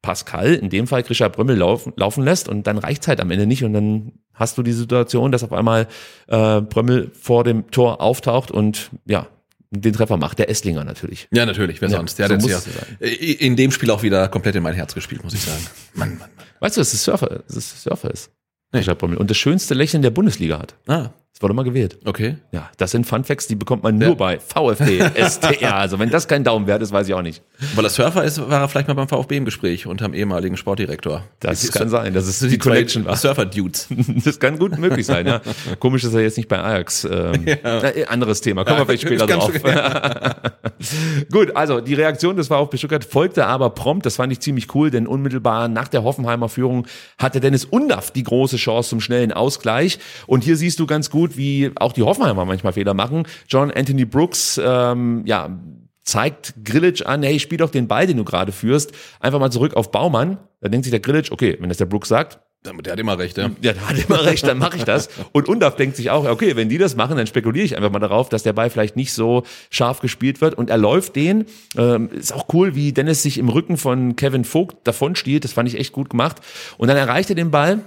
Pascal, 0.03 0.55
in 0.55 0.71
dem 0.71 0.87
Fall 0.87 1.03
Grisha 1.03 1.29
Brümmel, 1.29 1.57
laufen, 1.57 1.93
laufen 1.97 2.25
lässt 2.25 2.49
und 2.49 2.67
dann 2.67 2.79
reicht's 2.79 3.09
halt 3.09 3.21
am 3.21 3.31
Ende 3.31 3.47
nicht 3.47 3.65
und 3.65 3.73
dann 3.73 4.12
hast 4.33 4.57
du 4.57 4.62
die 4.62 4.73
Situation, 4.73 5.33
dass 5.33 5.45
auf 5.45 5.53
einmal 5.53 5.89
äh, 6.29 6.62
Brümmel 6.62 7.11
vor 7.12 7.45
dem 7.45 7.71
Tor 7.71 8.00
auftaucht 8.00 8.50
und 8.50 8.91
ja, 9.07 9.27
den 9.71 9.93
Treffer 9.93 10.17
macht, 10.17 10.39
der 10.39 10.50
Esslinger 10.50 10.85
natürlich. 10.85 11.29
Ja, 11.31 11.47
natürlich, 11.47 11.81
wer 11.81 11.89
Ja, 11.89 11.97
sonst? 11.99 12.19
Der 12.19 12.29
so 12.29 12.35
hat 12.35 12.43
jetzt 12.43 12.67
ja 13.00 13.09
in 13.09 13.57
dem 13.57 13.71
Spiel 13.71 13.91
auch 13.91 14.03
wieder 14.03 14.29
komplett 14.29 14.57
in 14.57 14.62
mein 14.62 14.75
Herz 14.75 14.95
gespielt, 14.95 15.23
muss 15.23 15.35
ich 15.35 15.43
sagen. 15.43 15.65
Mann, 15.95 16.11
Mann, 16.11 16.19
Mann. 16.19 16.47
Weißt 16.61 16.77
du, 16.77 16.81
dass 16.81 16.93
es 16.93 17.05
Surfer, 17.05 17.43
dass 17.47 17.57
es 17.57 17.83
Surfer 17.83 18.11
ist? 18.11 18.31
Brümmel. 18.73 19.17
Und 19.17 19.31
das 19.31 19.37
schönste 19.37 19.75
Lächeln 19.75 20.03
der 20.03 20.11
Bundesliga 20.11 20.59
hat. 20.59 20.75
Ah, 20.87 21.11
Das 21.40 21.44
wurde 21.44 21.54
mal 21.54 21.62
gewählt. 21.62 21.97
okay. 22.04 22.37
Ja, 22.52 22.68
das 22.76 22.90
sind 22.90 23.06
Funfacts, 23.06 23.47
die 23.47 23.54
bekommt 23.54 23.82
man 23.82 23.97
nur 23.97 24.09
Ja. 24.09 24.14
bei 24.14 24.38
VfB 24.38 24.99
STR. 25.26 25.75
Also 25.75 25.99
wenn 25.99 26.11
das 26.11 26.28
kein 26.28 26.44
Daumen 26.44 26.66
wert 26.66 26.82
ist, 26.82 26.92
weiß 26.92 27.09
ich 27.09 27.14
auch 27.14 27.23
nicht. 27.23 27.40
Weil 27.75 27.85
er 27.87 27.88
Surfer 27.88 28.25
ist, 28.25 28.38
war 28.50 28.61
er 28.61 28.68
vielleicht 28.68 28.88
mal 28.88 28.94
beim 28.94 29.09
VfB 29.09 29.38
im 29.38 29.47
Gespräch 29.47 29.87
unterm 29.87 30.12
ehemaligen 30.12 30.59
Sportdirektor. 30.59 31.25
Das 31.40 31.62
Die- 31.62 31.68
kann 31.68 31.88
sein, 31.88 32.12
dass 32.12 32.26
es 32.26 32.40
die, 32.40 32.49
die 32.49 32.59
zwei 32.59 32.73
Connection 32.73 33.06
war. 33.06 33.16
Surfer-Dudes. 33.16 33.88
Das 34.25 34.38
kann 34.38 34.59
gut 34.59 34.76
möglich 34.76 35.06
sein, 35.06 35.26
ja. 35.26 35.40
Komisch, 35.78 36.02
dass 36.02 36.12
er 36.12 36.20
jetzt 36.20 36.37
nicht 36.37 36.49
bei 36.50 36.62
Ajax. 36.62 37.04
Ähm, 37.11 37.47
äh, 37.47 38.04
anderes 38.06 38.42
Thema, 38.42 38.64
kommen 38.66 38.80
wir 38.80 38.85
vielleicht 38.85 39.02
später 39.02 39.26
drauf. 39.26 39.50
gut, 41.32 41.56
also 41.56 41.80
die 41.80 41.94
Reaktion 41.94 42.37
des 42.37 42.49
VfB 42.49 42.76
Stuttgart 42.76 43.04
folgte 43.04 43.47
aber 43.47 43.70
prompt. 43.70 44.04
Das 44.06 44.16
fand 44.16 44.30
ich 44.32 44.40
ziemlich 44.40 44.75
cool, 44.75 44.90
denn 44.90 45.06
unmittelbar 45.06 45.68
nach 45.68 45.88
der 45.88 46.02
Hoffenheimer 46.02 46.49
Führung 46.50 46.87
hatte 47.18 47.40
Dennis 47.40 47.64
Undaff 47.64 48.11
die 48.11 48.25
große 48.25 48.56
Chance 48.59 48.90
zum 48.90 49.00
schnellen 49.00 49.32
Ausgleich. 49.32 49.99
Und 50.26 50.44
hier 50.44 50.56
siehst 50.56 50.78
du 50.80 50.87
ganz 50.87 51.09
gut, 51.11 51.29
wie 51.37 51.70
auch 51.76 51.92
die 51.92 52.02
Hoffenheimer 52.02 52.44
manchmal 52.44 52.72
Fehler 52.72 52.94
machen. 52.94 53.26
John 53.49 53.70
Anthony 53.70 54.04
Brooks, 54.04 54.60
ähm, 54.62 55.22
ja, 55.26 55.58
zeigt 56.02 56.54
Grillitsch 56.64 57.02
an, 57.02 57.22
hey, 57.22 57.38
spiel 57.38 57.58
doch 57.58 57.70
den 57.70 57.87
Ball, 57.87 58.06
den 58.06 58.16
du 58.16 58.25
gerade 58.25 58.52
führst, 58.52 58.92
einfach 59.20 59.38
mal 59.38 59.50
zurück 59.50 59.75
auf 59.75 59.90
Baumann. 59.90 60.38
Da 60.60 60.68
denkt 60.68 60.84
sich 60.84 60.90
der 60.90 61.00
Grillitsch, 61.00 61.30
okay, 61.30 61.56
wenn 61.60 61.68
das 61.68 61.78
der 61.78 61.87
Brooks 61.87 62.08
sagt, 62.08 62.40
Der 62.62 62.92
hat 62.92 63.00
immer 63.00 63.18
recht, 63.18 63.38
ja. 63.38 63.50
ja, 63.62 63.72
der 63.72 63.88
hat 63.88 63.96
immer 63.96 64.22
recht, 64.22 64.46
dann 64.46 64.58
mache 64.58 64.76
ich 64.76 64.84
das. 64.84 65.08
Und 65.32 65.49
Undaf 65.49 65.76
denkt 65.76 65.96
sich 65.96 66.10
auch, 66.10 66.26
okay, 66.28 66.56
wenn 66.56 66.68
die 66.68 66.76
das 66.76 66.94
machen, 66.94 67.16
dann 67.16 67.26
spekuliere 67.26 67.64
ich 67.64 67.75
einfach 67.75 67.90
mal 67.90 68.00
darauf, 68.00 68.28
dass 68.28 68.42
der 68.42 68.52
Ball 68.52 68.68
vielleicht 68.68 68.96
nicht 68.96 69.14
so 69.14 69.44
scharf 69.71 70.00
gespielt 70.00 70.43
wird. 70.43 70.54
Und 70.54 70.69
er 70.69 70.76
läuft 70.76 71.16
den. 71.16 71.47
Ähm, 71.78 72.10
ist 72.10 72.34
auch 72.34 72.52
cool, 72.52 72.75
wie 72.75 72.93
Dennis 72.93 73.23
sich 73.23 73.38
im 73.38 73.49
Rücken 73.49 73.78
von 73.78 74.14
Kevin 74.14 74.45
Vogt 74.45 74.86
davon 74.86 75.16
stiehlt. 75.16 75.45
Das 75.45 75.52
fand 75.52 75.71
ich 75.71 75.78
echt 75.78 75.93
gut 75.93 76.10
gemacht. 76.10 76.36
Und 76.76 76.88
dann 76.88 76.99
erreicht 76.99 77.30
er 77.30 77.36
den 77.36 77.50
Ball 77.50 77.80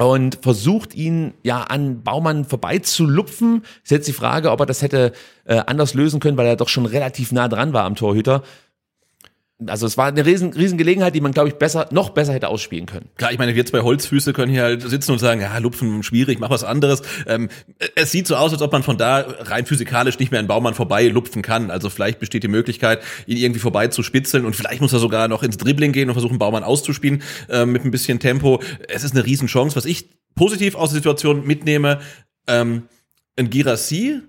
und 0.00 0.38
versucht 0.40 0.94
ihn 0.94 1.34
ja 1.42 1.62
an 1.62 2.02
Baumann 2.02 2.46
vorbeizulupfen. 2.46 3.64
Ist 3.82 3.90
jetzt 3.90 4.08
die 4.08 4.14
Frage, 4.14 4.50
ob 4.50 4.60
er 4.60 4.66
das 4.66 4.80
hätte 4.80 5.12
äh, 5.44 5.60
anders 5.66 5.92
lösen 5.92 6.20
können, 6.20 6.38
weil 6.38 6.46
er 6.46 6.56
doch 6.56 6.70
schon 6.70 6.86
relativ 6.86 7.32
nah 7.32 7.48
dran 7.48 7.74
war 7.74 7.84
am 7.84 7.96
Torhüter. 7.96 8.42
Also 9.66 9.86
es 9.86 9.96
war 9.96 10.06
eine 10.06 10.24
riesen, 10.24 10.52
riesen 10.52 10.78
Gelegenheit, 10.78 11.14
die 11.14 11.20
man, 11.20 11.32
glaube 11.32 11.48
ich, 11.48 11.56
besser, 11.56 11.88
noch 11.90 12.10
besser 12.10 12.32
hätte 12.32 12.48
ausspielen 12.48 12.86
können. 12.86 13.10
Klar, 13.16 13.32
ich 13.32 13.38
meine, 13.38 13.54
wir 13.54 13.66
zwei 13.66 13.80
Holzfüße 13.80 14.32
können 14.32 14.50
hier 14.50 14.62
halt 14.62 14.82
sitzen 14.82 15.12
und 15.12 15.18
sagen, 15.18 15.40
ja, 15.40 15.56
Lupfen 15.58 16.02
schwierig, 16.02 16.38
mach 16.38 16.50
was 16.50 16.64
anderes. 16.64 17.02
Ähm, 17.26 17.48
es 17.94 18.10
sieht 18.10 18.26
so 18.26 18.36
aus, 18.36 18.52
als 18.52 18.62
ob 18.62 18.72
man 18.72 18.82
von 18.82 18.96
da 18.96 19.26
rein 19.40 19.66
physikalisch 19.66 20.18
nicht 20.18 20.30
mehr 20.30 20.40
an 20.40 20.46
Baumann 20.46 20.74
vorbei 20.74 21.08
lupfen 21.08 21.42
kann. 21.42 21.70
Also 21.70 21.90
vielleicht 21.90 22.20
besteht 22.20 22.42
die 22.42 22.48
Möglichkeit, 22.48 23.02
ihn 23.26 23.36
irgendwie 23.36 23.60
vorbei 23.60 23.88
zu 23.88 24.02
spitzeln 24.02 24.44
und 24.44 24.56
vielleicht 24.56 24.80
muss 24.80 24.92
er 24.92 24.98
sogar 24.98 25.28
noch 25.28 25.42
ins 25.42 25.58
Dribbling 25.58 25.92
gehen 25.92 26.08
und 26.08 26.14
versuchen, 26.14 26.38
Baumann 26.38 26.64
auszuspielen 26.64 27.22
äh, 27.48 27.66
mit 27.66 27.84
ein 27.84 27.90
bisschen 27.90 28.18
Tempo. 28.18 28.62
Es 28.88 29.04
ist 29.04 29.14
eine 29.14 29.24
Riesenchance. 29.24 29.76
Was 29.76 29.84
ich 29.84 30.10
positiv 30.34 30.74
aus 30.74 30.90
der 30.90 30.96
Situation 30.96 31.46
mitnehme, 31.46 32.00
ähm, 32.46 32.84
ein 33.36 33.50
Girassi 33.50 34.20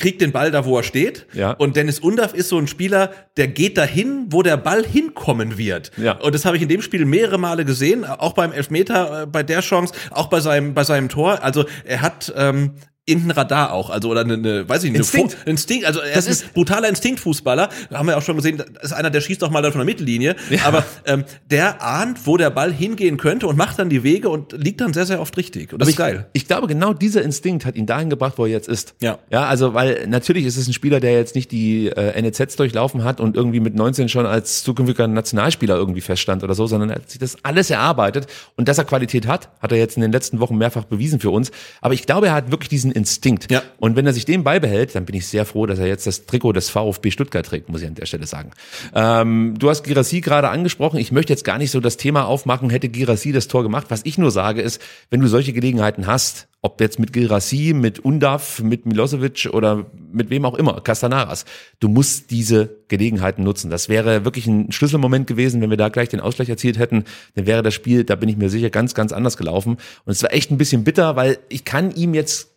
kriegt 0.00 0.20
den 0.20 0.32
Ball 0.32 0.50
da, 0.50 0.64
wo 0.64 0.76
er 0.76 0.82
steht. 0.82 1.26
Ja. 1.32 1.52
Und 1.52 1.76
Dennis 1.76 2.00
Undaff 2.00 2.34
ist 2.34 2.48
so 2.48 2.58
ein 2.58 2.66
Spieler, 2.66 3.12
der 3.36 3.48
geht 3.48 3.78
dahin, 3.78 4.26
wo 4.30 4.42
der 4.42 4.56
Ball 4.56 4.84
hinkommen 4.84 5.58
wird. 5.58 5.92
Ja. 5.96 6.12
Und 6.12 6.34
das 6.34 6.44
habe 6.44 6.56
ich 6.56 6.62
in 6.62 6.68
dem 6.68 6.82
Spiel 6.82 7.04
mehrere 7.04 7.38
Male 7.38 7.64
gesehen, 7.64 8.04
auch 8.04 8.32
beim 8.32 8.52
Elfmeter, 8.52 9.22
äh, 9.22 9.26
bei 9.26 9.42
der 9.42 9.60
Chance, 9.60 9.94
auch 10.10 10.26
bei 10.26 10.40
seinem, 10.40 10.74
bei 10.74 10.82
seinem 10.82 11.08
Tor. 11.08 11.42
Also 11.42 11.66
er 11.84 12.02
hat 12.02 12.32
ähm, 12.36 12.72
irgendein 13.10 13.32
Radar 13.32 13.72
auch, 13.72 13.90
also 13.90 14.08
oder 14.08 14.22
eine, 14.22 14.34
eine 14.34 14.68
weiß 14.68 14.84
ich 14.84 14.90
nicht, 14.90 15.00
Instinkt. 15.00 15.36
eine 15.42 15.50
Instinkt, 15.50 15.84
also 15.84 16.00
er 16.00 16.14
Das 16.14 16.26
ist 16.26 16.44
ein 16.44 16.50
brutaler 16.54 16.88
Instinktfußballer. 16.88 17.68
Haben 17.92 18.08
wir 18.08 18.16
auch 18.16 18.22
schon 18.22 18.36
gesehen, 18.36 18.56
das 18.58 18.84
ist 18.84 18.92
einer, 18.92 19.10
der 19.10 19.20
schießt 19.20 19.42
auch 19.44 19.50
mal 19.50 19.62
dann 19.62 19.72
von 19.72 19.80
der 19.80 19.86
Mittellinie, 19.86 20.36
aber 20.64 20.84
ähm, 21.06 21.24
der 21.50 21.82
ahnt, 21.82 22.26
wo 22.26 22.36
der 22.36 22.50
Ball 22.50 22.72
hingehen 22.72 23.16
könnte 23.16 23.46
und 23.46 23.56
macht 23.56 23.78
dann 23.78 23.88
die 23.88 24.02
Wege 24.02 24.28
und 24.28 24.52
liegt 24.52 24.80
dann 24.80 24.92
sehr, 24.92 25.06
sehr 25.06 25.20
oft 25.20 25.36
richtig. 25.36 25.72
Und 25.72 25.80
das 25.80 25.86
Aber 25.86 25.90
ist 25.90 25.96
geil. 25.96 26.26
Ich, 26.32 26.42
ich 26.42 26.48
glaube, 26.48 26.66
genau 26.66 26.92
dieser 26.92 27.22
Instinkt 27.22 27.66
hat 27.66 27.76
ihn 27.76 27.86
dahin 27.86 28.10
gebracht, 28.10 28.34
wo 28.36 28.44
er 28.44 28.50
jetzt 28.50 28.68
ist. 28.68 28.94
Ja. 29.00 29.18
Ja, 29.30 29.44
also, 29.44 29.74
weil 29.74 30.06
natürlich 30.08 30.44
ist 30.44 30.56
es 30.56 30.66
ein 30.66 30.72
Spieler, 30.72 31.00
der 31.00 31.12
jetzt 31.12 31.34
nicht 31.34 31.50
die 31.52 31.88
äh, 31.88 32.20
NEZs 32.20 32.56
durchlaufen 32.56 33.04
hat 33.04 33.20
und 33.20 33.36
irgendwie 33.36 33.60
mit 33.60 33.74
19 33.74 34.08
schon 34.08 34.26
als 34.26 34.62
zukünftiger 34.62 35.06
Nationalspieler 35.06 35.76
irgendwie 35.76 36.00
feststand 36.00 36.42
oder 36.44 36.54
so, 36.54 36.66
sondern 36.66 36.90
er 36.90 36.96
hat 36.96 37.10
sich 37.10 37.18
das 37.18 37.36
alles 37.42 37.70
erarbeitet 37.70 38.26
und 38.56 38.68
dass 38.68 38.78
er 38.78 38.84
Qualität 38.84 39.26
hat, 39.26 39.48
hat 39.60 39.72
er 39.72 39.78
jetzt 39.78 39.96
in 39.96 40.02
den 40.02 40.12
letzten 40.12 40.40
Wochen 40.40 40.56
mehrfach 40.56 40.84
bewiesen 40.84 41.20
für 41.20 41.30
uns. 41.30 41.50
Aber 41.80 41.94
ich 41.94 42.06
glaube, 42.06 42.28
er 42.28 42.34
hat 42.34 42.50
wirklich 42.50 42.68
diesen 42.68 42.92
Instinkt. 43.00 43.50
Ja. 43.50 43.62
Und 43.78 43.96
wenn 43.96 44.06
er 44.06 44.12
sich 44.12 44.26
den 44.26 44.44
beibehält, 44.44 44.94
dann 44.94 45.06
bin 45.06 45.16
ich 45.16 45.26
sehr 45.26 45.46
froh, 45.46 45.64
dass 45.64 45.78
er 45.78 45.86
jetzt 45.86 46.06
das 46.06 46.26
Trikot 46.26 46.52
des 46.52 46.68
VfB 46.68 47.10
Stuttgart 47.10 47.46
trägt, 47.46 47.70
muss 47.70 47.80
ich 47.80 47.86
an 47.86 47.94
der 47.94 48.04
Stelle 48.04 48.26
sagen. 48.26 48.50
Ähm, 48.94 49.54
du 49.58 49.70
hast 49.70 49.84
Girassi 49.84 50.20
gerade 50.20 50.50
angesprochen. 50.50 50.98
Ich 50.98 51.10
möchte 51.10 51.32
jetzt 51.32 51.44
gar 51.44 51.56
nicht 51.56 51.70
so 51.70 51.80
das 51.80 51.96
Thema 51.96 52.26
aufmachen, 52.26 52.68
hätte 52.68 52.90
Girassi 52.90 53.32
das 53.32 53.48
Tor 53.48 53.62
gemacht. 53.62 53.86
Was 53.88 54.02
ich 54.04 54.18
nur 54.18 54.30
sage 54.30 54.60
ist, 54.60 54.82
wenn 55.08 55.20
du 55.20 55.28
solche 55.28 55.54
Gelegenheiten 55.54 56.06
hast, 56.06 56.48
ob 56.60 56.78
jetzt 56.82 56.98
mit 56.98 57.14
Girassi, 57.14 57.72
mit 57.74 58.00
Undav, 58.00 58.60
mit 58.60 58.84
Milosevic 58.84 59.48
oder 59.50 59.86
mit 60.12 60.28
wem 60.28 60.44
auch 60.44 60.54
immer, 60.54 60.82
Castanaras, 60.82 61.46
du 61.78 61.88
musst 61.88 62.30
diese 62.30 62.76
Gelegenheiten 62.88 63.44
nutzen. 63.44 63.70
Das 63.70 63.88
wäre 63.88 64.26
wirklich 64.26 64.46
ein 64.46 64.70
Schlüsselmoment 64.72 65.26
gewesen, 65.26 65.62
wenn 65.62 65.70
wir 65.70 65.78
da 65.78 65.88
gleich 65.88 66.10
den 66.10 66.20
Ausgleich 66.20 66.50
erzielt 66.50 66.78
hätten, 66.78 67.04
dann 67.34 67.46
wäre 67.46 67.62
das 67.62 67.72
Spiel, 67.72 68.04
da 68.04 68.14
bin 68.14 68.28
ich 68.28 68.36
mir 68.36 68.50
sicher, 68.50 68.68
ganz, 68.68 68.92
ganz 68.92 69.12
anders 69.12 69.38
gelaufen. 69.38 69.78
Und 70.04 70.12
es 70.12 70.22
war 70.22 70.34
echt 70.34 70.50
ein 70.50 70.58
bisschen 70.58 70.84
bitter, 70.84 71.16
weil 71.16 71.38
ich 71.48 71.64
kann 71.64 71.92
ihm 71.92 72.12
jetzt 72.12 72.49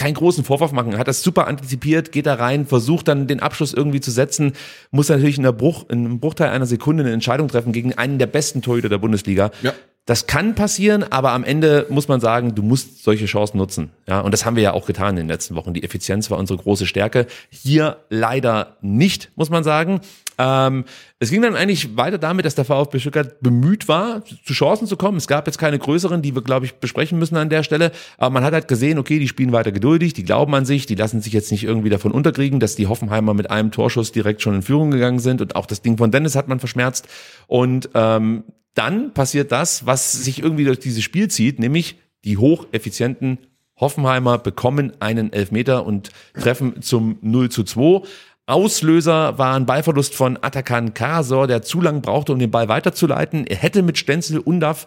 keinen 0.00 0.14
großen 0.14 0.44
Vorwurf 0.44 0.72
machen. 0.72 0.92
Er 0.94 0.98
hat 0.98 1.08
das 1.08 1.22
super 1.22 1.46
antizipiert, 1.46 2.10
geht 2.10 2.24
da 2.24 2.34
rein, 2.34 2.64
versucht 2.66 3.06
dann 3.06 3.26
den 3.26 3.40
Abschluss 3.40 3.74
irgendwie 3.74 4.00
zu 4.00 4.10
setzen, 4.10 4.54
muss 4.90 5.10
natürlich 5.10 5.36
in, 5.36 5.42
der 5.42 5.52
Bruch, 5.52 5.84
in 5.90 6.06
einem 6.06 6.20
Bruchteil 6.20 6.48
einer 6.48 6.64
Sekunde 6.64 7.04
eine 7.04 7.12
Entscheidung 7.12 7.48
treffen 7.48 7.72
gegen 7.72 7.92
einen 7.92 8.18
der 8.18 8.26
besten 8.26 8.62
Torhüter 8.62 8.88
der 8.88 8.96
Bundesliga. 8.96 9.50
Ja. 9.60 9.74
Das 10.06 10.26
kann 10.26 10.54
passieren, 10.54 11.04
aber 11.04 11.32
am 11.32 11.44
Ende 11.44 11.86
muss 11.90 12.08
man 12.08 12.20
sagen, 12.20 12.54
du 12.54 12.62
musst 12.62 13.04
solche 13.04 13.26
Chancen 13.26 13.58
nutzen. 13.58 13.90
Ja, 14.08 14.20
und 14.20 14.32
das 14.32 14.46
haben 14.46 14.56
wir 14.56 14.62
ja 14.62 14.72
auch 14.72 14.86
getan 14.86 15.10
in 15.10 15.16
den 15.16 15.28
letzten 15.28 15.54
Wochen. 15.54 15.74
Die 15.74 15.84
Effizienz 15.84 16.30
war 16.30 16.38
unsere 16.38 16.58
große 16.58 16.86
Stärke. 16.86 17.26
Hier 17.50 17.98
leider 18.08 18.78
nicht, 18.80 19.30
muss 19.36 19.50
man 19.50 19.62
sagen. 19.62 20.00
Ähm, 20.42 20.84
es 21.18 21.28
ging 21.30 21.42
dann 21.42 21.54
eigentlich 21.54 21.98
weiter 21.98 22.16
damit, 22.16 22.46
dass 22.46 22.54
der 22.54 22.64
VfB 22.64 22.98
Stuttgart 22.98 23.40
bemüht 23.40 23.88
war, 23.88 24.24
zu 24.24 24.54
Chancen 24.54 24.86
zu 24.86 24.96
kommen. 24.96 25.18
Es 25.18 25.28
gab 25.28 25.46
jetzt 25.46 25.58
keine 25.58 25.78
größeren, 25.78 26.22
die 26.22 26.34
wir, 26.34 26.40
glaube 26.40 26.64
ich, 26.64 26.76
besprechen 26.76 27.18
müssen 27.18 27.36
an 27.36 27.50
der 27.50 27.62
Stelle. 27.62 27.92
Aber 28.16 28.30
man 28.30 28.42
hat 28.42 28.54
halt 28.54 28.66
gesehen, 28.66 28.98
okay, 28.98 29.18
die 29.18 29.28
spielen 29.28 29.52
weiter 29.52 29.70
geduldig, 29.70 30.14
die 30.14 30.24
glauben 30.24 30.54
an 30.54 30.64
sich, 30.64 30.86
die 30.86 30.94
lassen 30.94 31.20
sich 31.20 31.34
jetzt 31.34 31.50
nicht 31.50 31.64
irgendwie 31.64 31.90
davon 31.90 32.12
unterkriegen, 32.12 32.58
dass 32.58 32.74
die 32.74 32.86
Hoffenheimer 32.86 33.34
mit 33.34 33.50
einem 33.50 33.70
Torschuss 33.70 34.12
direkt 34.12 34.40
schon 34.40 34.54
in 34.54 34.62
Führung 34.62 34.90
gegangen 34.90 35.18
sind. 35.18 35.42
Und 35.42 35.56
auch 35.56 35.66
das 35.66 35.82
Ding 35.82 35.98
von 35.98 36.10
Dennis 36.10 36.36
hat 36.36 36.48
man 36.48 36.58
verschmerzt. 36.58 37.06
Und 37.46 37.90
ähm, 37.92 38.44
dann 38.72 39.12
passiert 39.12 39.52
das, 39.52 39.84
was 39.84 40.12
sich 40.12 40.42
irgendwie 40.42 40.64
durch 40.64 40.78
dieses 40.78 41.02
Spiel 41.02 41.28
zieht, 41.28 41.58
nämlich 41.58 41.98
die 42.24 42.38
hocheffizienten 42.38 43.38
Hoffenheimer 43.80 44.38
bekommen 44.38 44.92
einen 45.00 45.32
Elfmeter 45.32 45.86
und 45.86 46.10
treffen 46.34 46.82
zum 46.82 47.18
0 47.22 47.50
zu 47.50 47.64
2. 47.64 48.02
Auslöser 48.50 49.38
war 49.38 49.54
ein 49.54 49.66
Ballverlust 49.66 50.14
von 50.14 50.38
Atakan 50.40 50.92
Karasor, 50.92 51.46
der 51.46 51.62
zu 51.62 51.80
lang 51.80 52.02
brauchte, 52.02 52.32
um 52.32 52.38
den 52.38 52.50
Ball 52.50 52.68
weiterzuleiten. 52.68 53.46
Er 53.46 53.56
hätte 53.56 53.82
mit 53.82 53.96
Stenzel 53.96 54.38
Undaf 54.38 54.86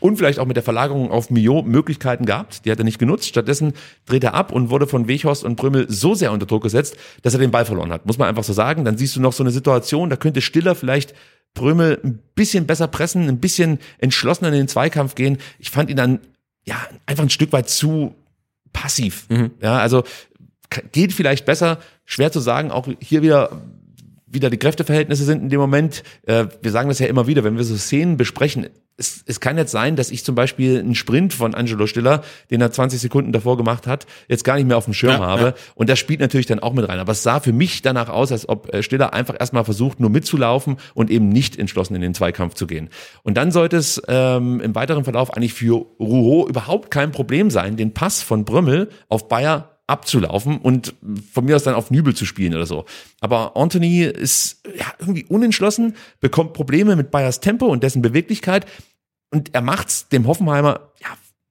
und 0.00 0.16
vielleicht 0.16 0.38
auch 0.38 0.46
mit 0.46 0.56
der 0.56 0.64
Verlagerung 0.64 1.10
auf 1.10 1.30
Mio 1.30 1.62
Möglichkeiten 1.62 2.26
gehabt. 2.26 2.64
Die 2.64 2.70
hat 2.70 2.78
er 2.78 2.84
nicht 2.84 2.98
genutzt. 2.98 3.28
Stattdessen 3.28 3.74
dreht 4.06 4.24
er 4.24 4.34
ab 4.34 4.50
und 4.50 4.70
wurde 4.70 4.86
von 4.86 5.06
Weghorst 5.06 5.44
und 5.44 5.56
Brümmel 5.56 5.86
so 5.88 6.14
sehr 6.14 6.32
unter 6.32 6.46
Druck 6.46 6.64
gesetzt, 6.64 6.96
dass 7.22 7.34
er 7.34 7.40
den 7.40 7.52
Ball 7.52 7.64
verloren 7.64 7.92
hat. 7.92 8.06
Muss 8.06 8.18
man 8.18 8.28
einfach 8.28 8.44
so 8.44 8.52
sagen. 8.52 8.84
Dann 8.84 8.98
siehst 8.98 9.14
du 9.14 9.20
noch 9.20 9.32
so 9.32 9.44
eine 9.44 9.52
Situation, 9.52 10.10
da 10.10 10.16
könnte 10.16 10.40
Stiller 10.40 10.74
vielleicht 10.74 11.14
Brömel 11.54 12.00
ein 12.02 12.18
bisschen 12.34 12.66
besser 12.66 12.88
pressen, 12.88 13.28
ein 13.28 13.38
bisschen 13.38 13.78
entschlossener 13.98 14.48
in 14.48 14.54
den 14.54 14.68
Zweikampf 14.68 15.14
gehen. 15.14 15.38
Ich 15.58 15.70
fand 15.70 15.90
ihn 15.90 15.96
dann 15.96 16.20
ja 16.64 16.76
einfach 17.06 17.22
ein 17.22 17.30
Stück 17.30 17.52
weit 17.52 17.68
zu 17.68 18.14
passiv. 18.72 19.26
Mhm. 19.28 19.50
Ja, 19.60 19.78
also 19.78 20.02
geht 20.92 21.12
vielleicht 21.12 21.44
besser, 21.44 21.78
schwer 22.04 22.32
zu 22.32 22.40
sagen. 22.40 22.70
Auch 22.70 22.88
hier 23.00 23.22
wieder 23.22 23.62
wieder 24.26 24.48
die 24.48 24.56
Kräfteverhältnisse 24.56 25.24
sind 25.24 25.42
in 25.42 25.48
dem 25.50 25.60
Moment. 25.60 26.02
Äh, 26.22 26.46
wir 26.62 26.70
sagen 26.70 26.88
das 26.88 26.98
ja 26.98 27.06
immer 27.06 27.26
wieder, 27.26 27.44
wenn 27.44 27.58
wir 27.58 27.64
so 27.64 27.76
Szenen 27.76 28.16
besprechen 28.16 28.66
es, 28.96 29.24
es 29.26 29.40
kann 29.40 29.56
jetzt 29.56 29.72
sein, 29.72 29.96
dass 29.96 30.10
ich 30.10 30.24
zum 30.24 30.34
Beispiel 30.34 30.78
einen 30.78 30.94
Sprint 30.94 31.32
von 31.32 31.54
Angelo 31.54 31.86
Stiller, 31.86 32.22
den 32.50 32.60
er 32.60 32.70
20 32.70 33.00
Sekunden 33.00 33.32
davor 33.32 33.56
gemacht 33.56 33.86
hat, 33.86 34.06
jetzt 34.28 34.44
gar 34.44 34.56
nicht 34.56 34.66
mehr 34.66 34.76
auf 34.76 34.84
dem 34.84 34.94
Schirm 34.94 35.20
ja, 35.20 35.26
habe. 35.26 35.42
Ja. 35.42 35.54
Und 35.74 35.88
das 35.88 35.98
spielt 35.98 36.20
natürlich 36.20 36.46
dann 36.46 36.60
auch 36.60 36.72
mit 36.72 36.88
rein. 36.88 36.98
Aber 36.98 37.12
es 37.12 37.22
sah 37.22 37.40
für 37.40 37.52
mich 37.52 37.82
danach 37.82 38.08
aus, 38.08 38.32
als 38.32 38.48
ob 38.48 38.72
äh, 38.72 38.82
Stiller 38.82 39.12
einfach 39.12 39.34
erstmal 39.38 39.64
versucht, 39.64 40.00
nur 40.00 40.10
mitzulaufen 40.10 40.76
und 40.94 41.10
eben 41.10 41.28
nicht 41.28 41.58
entschlossen 41.58 41.94
in 41.94 42.02
den 42.02 42.14
Zweikampf 42.14 42.54
zu 42.54 42.66
gehen. 42.66 42.90
Und 43.22 43.36
dann 43.36 43.50
sollte 43.50 43.76
es 43.76 44.00
ähm, 44.08 44.60
im 44.60 44.74
weiteren 44.74 45.04
Verlauf 45.04 45.32
eigentlich 45.34 45.54
für 45.54 45.86
Rouault 45.98 46.48
überhaupt 46.48 46.90
kein 46.90 47.12
Problem 47.12 47.50
sein, 47.50 47.76
den 47.76 47.94
Pass 47.94 48.22
von 48.22 48.44
Brümmel 48.44 48.88
auf 49.08 49.28
Bayer 49.28 49.71
abzulaufen 49.86 50.58
und 50.58 50.94
von 51.32 51.44
mir 51.44 51.56
aus 51.56 51.64
dann 51.64 51.74
auf 51.74 51.90
Nübel 51.90 52.14
zu 52.14 52.24
spielen 52.24 52.54
oder 52.54 52.66
so. 52.66 52.84
Aber 53.20 53.56
Anthony 53.56 54.04
ist 54.04 54.62
ja 54.76 54.86
irgendwie 54.98 55.24
unentschlossen, 55.24 55.96
bekommt 56.20 56.52
Probleme 56.52 56.96
mit 56.96 57.10
Bayers 57.10 57.40
Tempo 57.40 57.66
und 57.66 57.82
dessen 57.82 58.00
Beweglichkeit 58.02 58.66
und 59.30 59.54
er 59.54 59.62
macht's 59.62 60.08
dem 60.08 60.26
Hoffenheimer 60.26 60.92
ja 61.00 61.08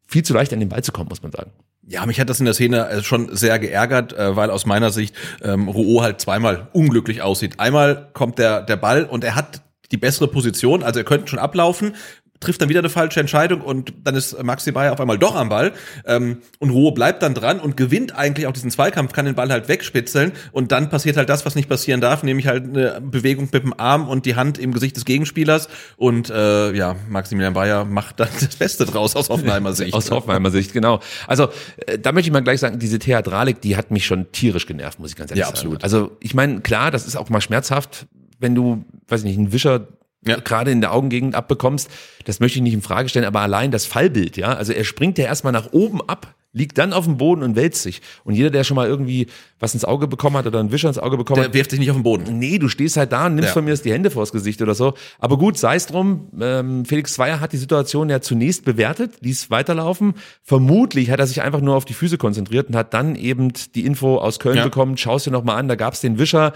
viel 0.08 0.24
zu 0.24 0.34
leicht 0.34 0.54
an 0.54 0.60
den 0.60 0.70
Ball 0.70 0.84
zu 0.84 0.92
kommen, 0.92 1.10
muss 1.10 1.24
man 1.24 1.32
sagen. 1.32 1.52
Ja, 1.88 2.06
mich 2.06 2.20
hat 2.20 2.30
das 2.30 2.40
in 2.40 2.46
der 2.46 2.54
Szene 2.54 2.88
äh, 2.90 3.04
schon 3.04 3.36
sehr 3.36 3.60
geärgert, 3.60 4.14
äh, 4.14 4.36
weil 4.36 4.50
aus 4.50 4.66
meiner 4.66 4.92
Sicht 4.92 5.16
ähm, 5.42 5.68
Rouault 5.68 6.04
halt 6.04 6.22
zweimal 6.22 6.70
unglücklich 6.74 7.22
aussieht. 7.22 7.60
Einmal 7.60 8.10
kommt 8.14 8.38
der, 8.38 8.62
der 8.62 8.78
Ball 8.78 9.06
und 9.06 9.24
er 9.24 9.36
hat 9.36 9.62
die 9.92 9.98
bessere 9.98 10.28
Position, 10.28 10.84
also 10.84 11.00
er 11.00 11.06
könnte 11.06 11.28
schon 11.28 11.40
ablaufen, 11.40 11.96
trifft 12.42 12.62
dann 12.62 12.70
wieder 12.70 12.80
eine 12.80 12.90
falsche 12.90 13.20
Entscheidung 13.20 13.62
und 13.62 13.94
dann 14.04 14.16
ist 14.16 14.42
Maxi 14.44 14.72
Bayer 14.72 14.92
auf 14.92 15.00
einmal 15.00 15.18
doch 15.18 15.36
am 15.36 15.48
Ball 15.48 15.72
ähm, 16.06 16.40
und 16.60 16.72
Ruhe 16.72 16.92
bleibt 16.92 17.24
dann 17.24 17.34
dran 17.34 17.60
und 17.60 17.78
gewinnt 17.78 18.16
eigentlich 18.16 18.48
auch 18.48 18.52
diesen 18.52 18.72
Zweikampf, 18.72 19.14
kann 19.14 19.26
den 19.26 19.36
Ball 19.36 19.50
halt 19.50 19.70
wegspitzeln 19.70 20.34
und 20.52 20.72
dann 20.72 20.90
passiert 20.90 21.16
halt 21.18 21.30
das, 21.30 21.46
was 21.46 21.56
nicht 21.56 21.70
passieren 21.70 22.02
darf, 22.02 22.24
nämlich 22.24 22.48
halt 22.48 22.66
eine 22.66 23.00
Bewegung 23.00 23.48
mit 23.52 23.64
dem 23.64 23.80
Arm 23.80 24.10
und 24.10 24.26
die 24.26 24.36
Hand 24.36 24.58
im 24.58 24.74
Gesicht 24.74 24.98
des 24.98 25.06
Gegenspielers 25.06 25.70
und 25.98 26.30
äh, 26.30 26.74
ja, 26.74 26.96
Maximilian 27.08 27.54
Bayer 27.54 27.86
macht 27.86 28.20
dann 28.20 28.30
das 28.40 28.56
Beste 28.56 28.86
draus 28.86 29.16
aus 29.16 29.30
Hoffenheimer 29.30 29.74
Sicht. 29.74 29.94
aus 29.94 30.10
Hoffenheimer 30.12 30.52
Sicht, 30.52 30.74
genau. 30.74 31.00
Also 31.28 31.50
äh, 31.86 32.00
da 32.00 32.12
möchte 32.12 32.30
ich 32.30 32.34
mal 32.34 32.42
gleich 32.42 32.60
sagen, 32.60 32.80
diese 32.80 33.00
Theatralik, 33.00 33.62
die 33.62 33.78
hat 33.78 33.92
mich 33.92 34.06
schon 34.06 34.32
tierisch 34.32 34.66
genervt, 34.66 35.00
muss 35.00 35.12
ich 35.12 35.16
ganz 35.16 35.32
ehrlich 35.32 35.42
ja, 35.42 35.46
sagen. 35.46 35.58
Absolut. 35.58 35.84
Also 35.84 36.18
ich 36.20 36.34
meine, 36.34 36.62
klar, 36.62 36.90
das 36.90 37.06
ist 37.06 37.16
auch 37.16 37.30
mal 37.30 37.42
schmerzhaft, 37.42 38.08
wenn 38.40 38.56
du, 38.56 38.84
weiß 39.08 39.22
ich 39.22 39.26
nicht, 39.26 39.38
einen 39.38 39.54
Wischer 39.54 39.88
ja. 40.26 40.38
gerade 40.40 40.72
in 40.72 40.82
der 40.82 40.94
Augengegend 40.94 41.36
abbekommst, 41.36 41.90
das 42.26 42.40
möchte 42.40 42.60
ich 42.60 42.64
nicht 42.64 42.74
in 42.74 42.82
Frage 42.82 43.10
stellen, 43.10 43.26
aber 43.26 43.42
allein 43.42 43.72
das 43.72 43.86
Fallbild, 43.86 44.38
ja, 44.38 44.54
also 44.54 44.74
er 44.74 44.84
springt 44.84 45.18
ja 45.18 45.26
erstmal 45.26 45.54
nach 45.54 45.72
oben 45.72 46.02
ab, 46.08 46.36
liegt 46.54 46.78
dann 46.78 46.92
auf 46.92 47.06
dem 47.06 47.18
Boden 47.18 47.44
und 47.44 47.56
wälzt 47.56 47.82
sich. 47.82 48.02
Und 48.24 48.36
jeder, 48.36 48.50
der 48.50 48.64
schon 48.64 48.76
mal 48.76 48.88
irgendwie 48.88 49.28
was 49.60 49.74
ins 49.74 49.86
Auge 49.86 50.08
bekommen 50.08 50.36
hat 50.36 50.46
oder 50.46 50.60
einen 50.60 50.72
Wischer 50.72 50.90
ins 50.90 50.98
Auge 50.98 51.18
bekommen 51.18 51.38
der 51.38 51.46
hat. 51.46 51.54
Der 51.54 51.60
wirft 51.60 51.72
sich 51.72 51.80
nicht 51.80 51.90
auf 51.90 51.96
den 51.96 52.04
Boden. 52.04 52.40
Nee, 52.40 52.58
du 52.58 52.68
stehst 52.68 52.98
halt 52.98 53.12
da 53.12 53.28
und 53.28 53.36
nimmst 53.36 53.50
ja. 53.50 53.54
von 53.54 53.64
mir 53.64 53.74
die 53.76 53.94
Hände 53.94 54.12
vors 54.12 54.32
Gesicht 54.32 54.62
oder 54.62 54.76
so. 54.76 54.94
Aber 55.20 55.38
gut, 55.38 55.58
sei 55.58 55.76
es 55.76 55.86
drum. 55.86 56.28
Ähm, 56.40 56.84
Felix 56.84 57.14
Zweier 57.14 57.40
hat 57.40 57.54
die 57.54 57.58
Situation 57.58 58.10
ja 58.10 58.20
zunächst 58.20 58.66
bewertet, 58.66 59.14
ließ 59.22 59.50
weiterlaufen. 59.50 60.16
Vermutlich 60.44 61.10
hat 61.10 61.20
er 61.20 61.28
sich 61.28 61.42
einfach 61.42 61.62
nur 61.62 61.76
auf 61.76 61.86
die 61.86 61.94
Füße 61.94 62.18
konzentriert 62.18 62.68
und 62.68 62.76
hat 62.76 62.94
dann 62.94 63.16
eben 63.16 63.54
die 63.76 63.86
Info 63.86 64.18
aus 64.18 64.40
Köln 64.40 64.58
ja. 64.58 64.64
bekommen, 64.66 64.98
schaust 64.98 65.26
dir 65.26 65.32
nochmal 65.32 65.58
an, 65.58 65.70
da 65.70 65.76
gab's 65.76 66.02
den 66.02 66.20
Wischer. 66.20 66.54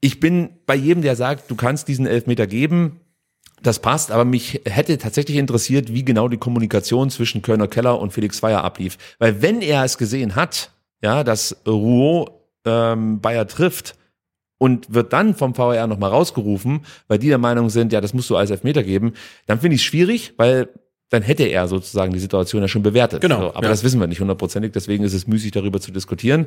Ich 0.00 0.20
bin 0.20 0.50
bei 0.66 0.74
jedem, 0.74 1.02
der 1.02 1.16
sagt, 1.16 1.50
du 1.50 1.54
kannst 1.54 1.88
diesen 1.88 2.06
Elfmeter 2.06 2.46
geben, 2.46 3.00
das 3.62 3.80
passt, 3.80 4.10
aber 4.10 4.24
mich 4.24 4.60
hätte 4.64 4.98
tatsächlich 4.98 5.38
interessiert, 5.38 5.92
wie 5.92 6.04
genau 6.04 6.28
die 6.28 6.36
Kommunikation 6.36 7.10
zwischen 7.10 7.42
Kölner 7.42 7.68
Keller 7.68 7.98
und 7.98 8.12
Felix 8.12 8.40
Feier 8.40 8.62
ablief. 8.62 8.98
Weil 9.18 9.40
wenn 9.42 9.62
er 9.62 9.84
es 9.84 9.98
gesehen 9.98 10.36
hat, 10.36 10.70
ja, 11.02 11.24
dass 11.24 11.56
Rouault 11.66 12.30
ähm, 12.64 13.20
Bayer 13.20 13.46
trifft 13.46 13.96
und 14.58 14.92
wird 14.92 15.12
dann 15.12 15.34
vom 15.34 15.54
VR 15.54 15.86
nochmal 15.86 16.10
rausgerufen, 16.10 16.84
weil 17.08 17.18
die 17.18 17.28
der 17.28 17.38
Meinung 17.38 17.70
sind, 17.70 17.92
ja, 17.92 18.00
das 18.00 18.14
musst 18.14 18.30
du 18.30 18.36
als 18.36 18.50
Elfmeter 18.50 18.82
geben, 18.82 19.14
dann 19.46 19.60
finde 19.60 19.76
ich 19.76 19.80
es 19.80 19.86
schwierig, 19.86 20.34
weil 20.36 20.68
dann 21.08 21.22
hätte 21.22 21.44
er 21.44 21.68
sozusagen 21.68 22.12
die 22.12 22.18
Situation 22.18 22.62
ja 22.62 22.68
schon 22.68 22.82
bewertet. 22.82 23.20
Genau. 23.20 23.40
So, 23.40 23.54
aber 23.54 23.64
ja. 23.64 23.68
das 23.68 23.84
wissen 23.84 24.00
wir 24.00 24.06
nicht 24.06 24.20
hundertprozentig, 24.20 24.72
deswegen 24.72 25.04
ist 25.04 25.14
es 25.14 25.26
müßig, 25.26 25.52
darüber 25.52 25.80
zu 25.80 25.92
diskutieren. 25.92 26.46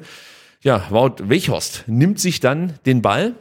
Ja, 0.62 0.86
Wout 0.90 1.16
Weichhorst 1.30 1.86
nimmt 1.88 2.20
sich 2.20 2.40
dann 2.40 2.74
den 2.86 3.02
Ball, 3.02 3.36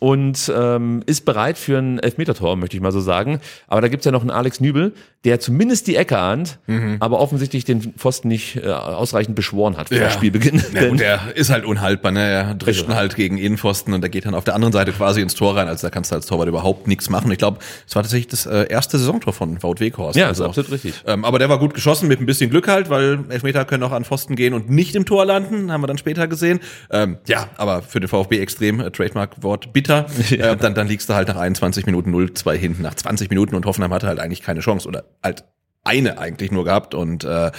und 0.00 0.52
ähm, 0.54 1.02
ist 1.06 1.24
bereit 1.24 1.58
für 1.58 1.78
ein 1.78 1.98
Elfmetertor, 1.98 2.56
möchte 2.56 2.76
ich 2.76 2.82
mal 2.82 2.92
so 2.92 3.00
sagen. 3.00 3.40
Aber 3.66 3.80
da 3.80 3.88
gibt's 3.88 4.06
ja 4.06 4.12
noch 4.12 4.20
einen 4.20 4.30
Alex 4.30 4.60
Nübel, 4.60 4.94
der 5.24 5.40
zumindest 5.40 5.88
die 5.88 5.96
Ecke 5.96 6.16
ahnt, 6.16 6.60
mhm. 6.68 6.96
aber 7.00 7.18
offensichtlich 7.18 7.64
den 7.64 7.94
Pfosten 7.94 8.28
nicht 8.28 8.56
äh, 8.56 8.68
ausreichend 8.68 9.34
beschworen 9.34 9.76
hat 9.76 9.88
vor 9.88 9.98
ja. 9.98 10.10
Spielbeginn. 10.10 10.62
Ja, 10.72 10.88
und 10.88 11.00
der 11.00 11.34
ist 11.34 11.50
halt 11.50 11.64
unhaltbar, 11.64 12.12
ne? 12.12 12.20
Er 12.20 12.54
drischt 12.54 12.84
also. 12.84 12.94
halt 12.94 13.16
gegen 13.16 13.36
Innenpfosten 13.36 13.92
und 13.94 14.00
der 14.00 14.10
geht 14.10 14.26
dann 14.26 14.34
auf 14.34 14.44
der 14.44 14.54
anderen 14.54 14.72
Seite 14.72 14.92
quasi 14.92 15.20
ins 15.20 15.34
Tor 15.34 15.56
rein. 15.56 15.66
Also 15.66 15.88
da 15.88 15.90
kannst 15.90 16.12
du 16.12 16.14
als 16.14 16.26
Torwart 16.26 16.46
überhaupt 16.46 16.86
nichts 16.86 17.10
machen. 17.10 17.32
Ich 17.32 17.38
glaube, 17.38 17.58
es 17.86 17.96
war 17.96 18.02
tatsächlich 18.02 18.28
das 18.28 18.46
äh, 18.46 18.68
erste 18.68 18.96
Saisontor 18.96 19.32
von 19.32 19.60
Wout 19.60 19.76
Weghorst. 19.80 20.16
Ja, 20.16 20.28
also, 20.28 20.44
absolut 20.44 20.70
richtig. 20.70 20.94
Ähm, 21.04 21.24
aber 21.24 21.40
der 21.40 21.48
war 21.48 21.58
gut 21.58 21.74
geschossen 21.74 22.06
mit 22.06 22.20
ein 22.20 22.26
bisschen 22.26 22.48
Glück 22.48 22.68
halt, 22.68 22.88
weil 22.88 23.18
Elfmeter 23.28 23.64
können 23.64 23.82
auch 23.82 23.92
an 23.92 24.04
Pfosten 24.04 24.36
gehen 24.36 24.54
und 24.54 24.70
nicht 24.70 24.94
im 24.94 25.04
Tor 25.04 25.24
landen, 25.24 25.72
haben 25.72 25.80
wir 25.80 25.88
dann 25.88 25.98
später 25.98 26.28
gesehen. 26.28 26.60
Ähm, 26.90 27.18
ja, 27.26 27.48
aber 27.56 27.82
für 27.82 27.98
den 27.98 28.08
VfB 28.08 28.38
extrem, 28.38 28.78
äh, 28.78 28.90
Trademark-Wort 28.90 29.72
bitter. 29.72 30.06
Ja. 30.28 30.52
Äh, 30.52 30.56
dann, 30.56 30.74
dann 30.74 30.86
liegst 30.86 31.08
du 31.08 31.14
halt 31.14 31.28
nach 31.28 31.36
21 31.36 31.86
Minuten 31.86 32.14
0-2 32.14 32.52
hinten, 32.52 32.82
nach 32.82 32.94
20 32.94 33.30
Minuten 33.30 33.54
und 33.54 33.64
Hoffenheim 33.64 33.92
hatte 33.94 34.06
halt 34.06 34.20
eigentlich 34.20 34.42
keine 34.42 34.60
Chance 34.60 34.86
oder 34.86 35.04
halt 35.22 35.44
eine 35.84 36.18
eigentlich 36.18 36.50
nur 36.50 36.64
gehabt 36.64 36.94
und 36.94 37.24
äh, 37.24 37.50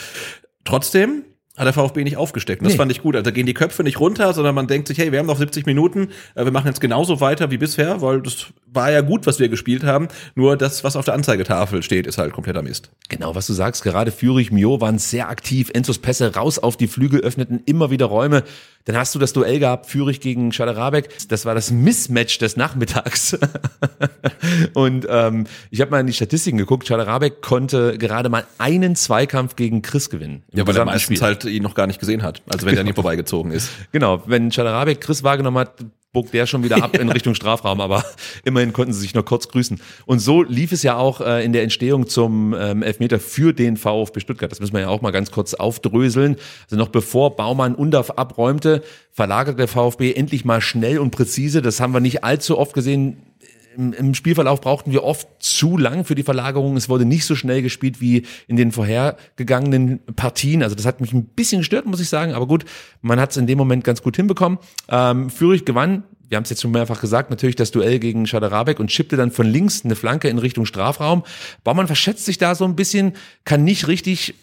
trotzdem 0.64 1.24
hat 1.60 1.65
der 1.65 1.74
VfB 1.74 2.06
nicht 2.06 2.15
aufgesteckt. 2.15 2.62
Und 2.62 2.65
das 2.65 2.74
nee. 2.74 2.78
fand 2.78 2.91
ich 2.91 3.02
gut. 3.02 3.15
Also 3.15 3.26
da 3.26 3.32
gehen 3.32 3.45
die 3.45 3.54
Köpfe 3.54 3.84
nicht 3.84 4.00
runter, 4.00 4.34
sondern 4.34 4.56
man 4.56 4.67
denkt 4.67 4.88
sich, 4.88 4.98
hey, 4.98 5.12
wir 5.12 5.19
haben 5.19 5.26
noch 5.26 5.38
70 5.38 5.65
Minuten, 5.65 6.08
äh, 6.36 6.45
wir 6.45 6.52
machen 6.52 6.67
jetzt 6.67 6.80
genauso 6.80 7.19
weiter 7.19 7.52
wie 7.52 7.58
bisher, 7.58 8.02
weil 8.02 8.22
das 8.22 8.48
war 8.74 8.91
ja 8.91 9.02
gut, 9.02 9.28
was 9.28 9.39
wir 9.39 9.50
gespielt 9.50 9.84
haben. 9.84 10.08
Nur 10.36 10.56
das, 10.56 10.84
was 10.84 10.95
auf 10.95 11.04
der 11.04 11.15
Anzeigetafel 11.15 11.84
steht, 11.84 12.08
ist 12.08 12.17
halt 12.17 12.32
kompletter 12.32 12.62
Mist. 12.62 12.91
Genau, 13.10 13.36
was 13.36 13.45
du 13.48 13.54
sagst, 13.54 13.84
gerade 13.84 14.12
Führig, 14.12 14.52
Mio 14.52 14.80
waren 14.80 15.00
sehr 15.00 15.30
aktiv. 15.30 15.69
Enzos 15.74 15.98
Pässe 15.98 16.34
raus 16.34 16.60
auf 16.60 16.78
die 16.78 16.88
Flügel, 16.88 17.19
öffneten 17.22 17.62
immer 17.65 17.91
wieder 17.91 18.06
Räume. 18.06 18.43
Dann 18.86 18.98
hast 18.98 19.13
du 19.13 19.19
das 19.19 19.34
Duell 19.34 19.60
gehabt, 19.60 19.88
Führig 19.88 20.22
gegen 20.22 20.52
Schaderabek. 20.52 21.10
Das 21.28 21.45
war 21.45 21.54
das 21.54 21.69
Mismatch 21.72 22.39
des 22.39 22.56
Nachmittags. 22.56 23.38
Und 24.74 25.06
ähm, 25.10 25.45
ich 25.69 25.82
habe 25.82 25.91
mal 25.91 26.00
in 26.00 26.08
die 26.08 26.13
Statistiken 26.13 26.58
geguckt. 26.58 26.88
Schaderabek 26.88 27.41
konnte 27.41 27.98
gerade 27.98 28.30
mal 28.30 28.45
einen 28.58 28.95
Zweikampf 28.95 29.56
gegen 29.56 29.82
Chris 29.82 30.10
gewinnen. 30.10 30.43
Ja, 30.54 30.65
weil 30.65 30.78
er 30.78 30.86
meistens 30.86 31.17
Spiel. 31.17 31.22
halt 31.22 31.45
ihn 31.50 31.64
noch 31.64 31.76
gar 31.76 31.88
nicht 31.88 32.00
gesehen 32.00 32.24
hat. 32.24 32.42
Also 32.48 32.66
wenn 32.66 32.72
genau. 32.72 32.84
der 32.84 32.84
nie 32.86 32.94
vorbeigezogen 32.94 33.52
ist. 33.52 33.70
Genau, 33.92 34.24
wenn 34.26 34.52
Schaderabek 34.52 35.02
Chris 35.02 35.24
wahrgenommen 35.24 35.60
hat, 35.60 35.74
bog 36.12 36.32
der 36.32 36.48
schon 36.48 36.64
wieder 36.64 36.84
ab 36.84 36.98
in 37.00 37.10
Richtung 37.10 37.36
Strafraum, 37.36 37.82
aber 37.82 38.04
immerhin 38.44 38.74
konnten 38.74 38.94
sie 38.94 39.02
sich 39.02 39.14
noch 39.14 39.26
kurz 39.26 39.48
grüßen. 39.48 39.80
Und 40.06 40.20
so 40.20 40.44
lief 40.44 40.72
es 40.72 40.84
ja 40.84 40.98
auch 40.98 41.22
äh, 41.22 41.44
in 41.44 41.54
der 41.54 41.64
Entstehung 41.64 42.08
zum 42.08 42.56
ähm, 42.58 42.82
Elfmeter 42.82 43.20
für 43.20 43.54
den 43.54 43.78
VfB 43.78 44.20
Stuttgart. 44.20 44.52
Das 44.52 44.60
müssen 44.60 44.74
wir 44.74 44.82
ja 44.82 44.90
auch 44.90 45.02
mal 45.02 45.12
ganz 45.12 45.32
kurz 45.32 45.54
aufdröseln. 45.54 46.38
Also 46.64 46.78
noch 46.78 46.90
bevor 46.90 47.36
Baumann 47.36 47.76
Undorf 47.76 48.12
abräumte, 48.12 48.84
verlagerte 49.12 49.58
der 49.58 49.68
VfB 49.68 50.14
endlich 50.14 50.46
mal 50.46 50.62
schnell 50.62 51.00
und 51.00 51.12
präzise. 51.12 51.62
Das 51.62 51.80
haben 51.80 51.94
wir 51.94 52.00
nicht 52.00 52.24
allzu 52.24 52.58
oft 52.58 52.74
gesehen 52.74 53.18
im, 53.80 53.94
im 53.94 54.13
Spielverlauf 54.13 54.62
brauchten 54.62 54.92
wir 54.92 55.04
oft 55.04 55.28
zu 55.39 55.78
lang 55.78 56.04
für 56.04 56.15
die 56.15 56.24
Verlagerung. 56.24 56.76
Es 56.76 56.89
wurde 56.89 57.06
nicht 57.06 57.26
so 57.26 57.36
schnell 57.36 57.62
gespielt 57.62 58.02
wie 58.02 58.24
in 58.48 58.58
den 58.58 58.72
vorhergegangenen 58.72 60.02
Partien. 60.15 60.62
Also 60.62 60.76
das 60.76 60.86
hat 60.86 61.00
mich 61.02 61.13
ein 61.13 61.26
bisschen 61.26 61.60
gestört, 61.60 61.86
muss 61.86 62.02
ich 62.02 62.10
sagen. 62.10 62.34
Aber 62.34 62.46
gut, 62.46 62.65
man 63.02 63.20
hat 63.20 63.32
es 63.32 63.38
in 63.38 63.48
dem 63.48 63.58
Moment 63.58 63.84
ganz 63.84 64.04
gut 64.04 64.18
hinbekommen. 64.18 64.60
Ähm, 64.89 65.30
Fürich 65.30 65.65
gewann 65.65 66.04
wir 66.30 66.36
haben 66.36 66.44
es 66.44 66.52
jetzt 66.52 66.62
schon 66.62 66.72
mehrfach 66.72 67.02
gesagt, 67.02 67.32
natürlich 67.32 67.56
das 67.56 67.72
Duell 67.72 67.98
gegen 67.98 68.28
Schaderabek 68.28 68.80
und 68.80 68.92
schippte 68.92 69.18
dann 69.18 69.32
von 69.32 69.48
links 69.48 69.84
eine 69.84 69.96
Flanke 69.96 70.30
in 70.30 70.38
Richtung 70.38 70.68
Strafraum. 70.68 71.24
Baumann 71.63 71.88
verschätzt 71.88 72.26
sich 72.26 72.38
da 72.38 72.54
so 72.54 72.65
ein 72.65 72.76
bisschen, 72.76 73.13
kann 73.46 73.63
nicht 73.63 73.88
richtig 73.88 74.36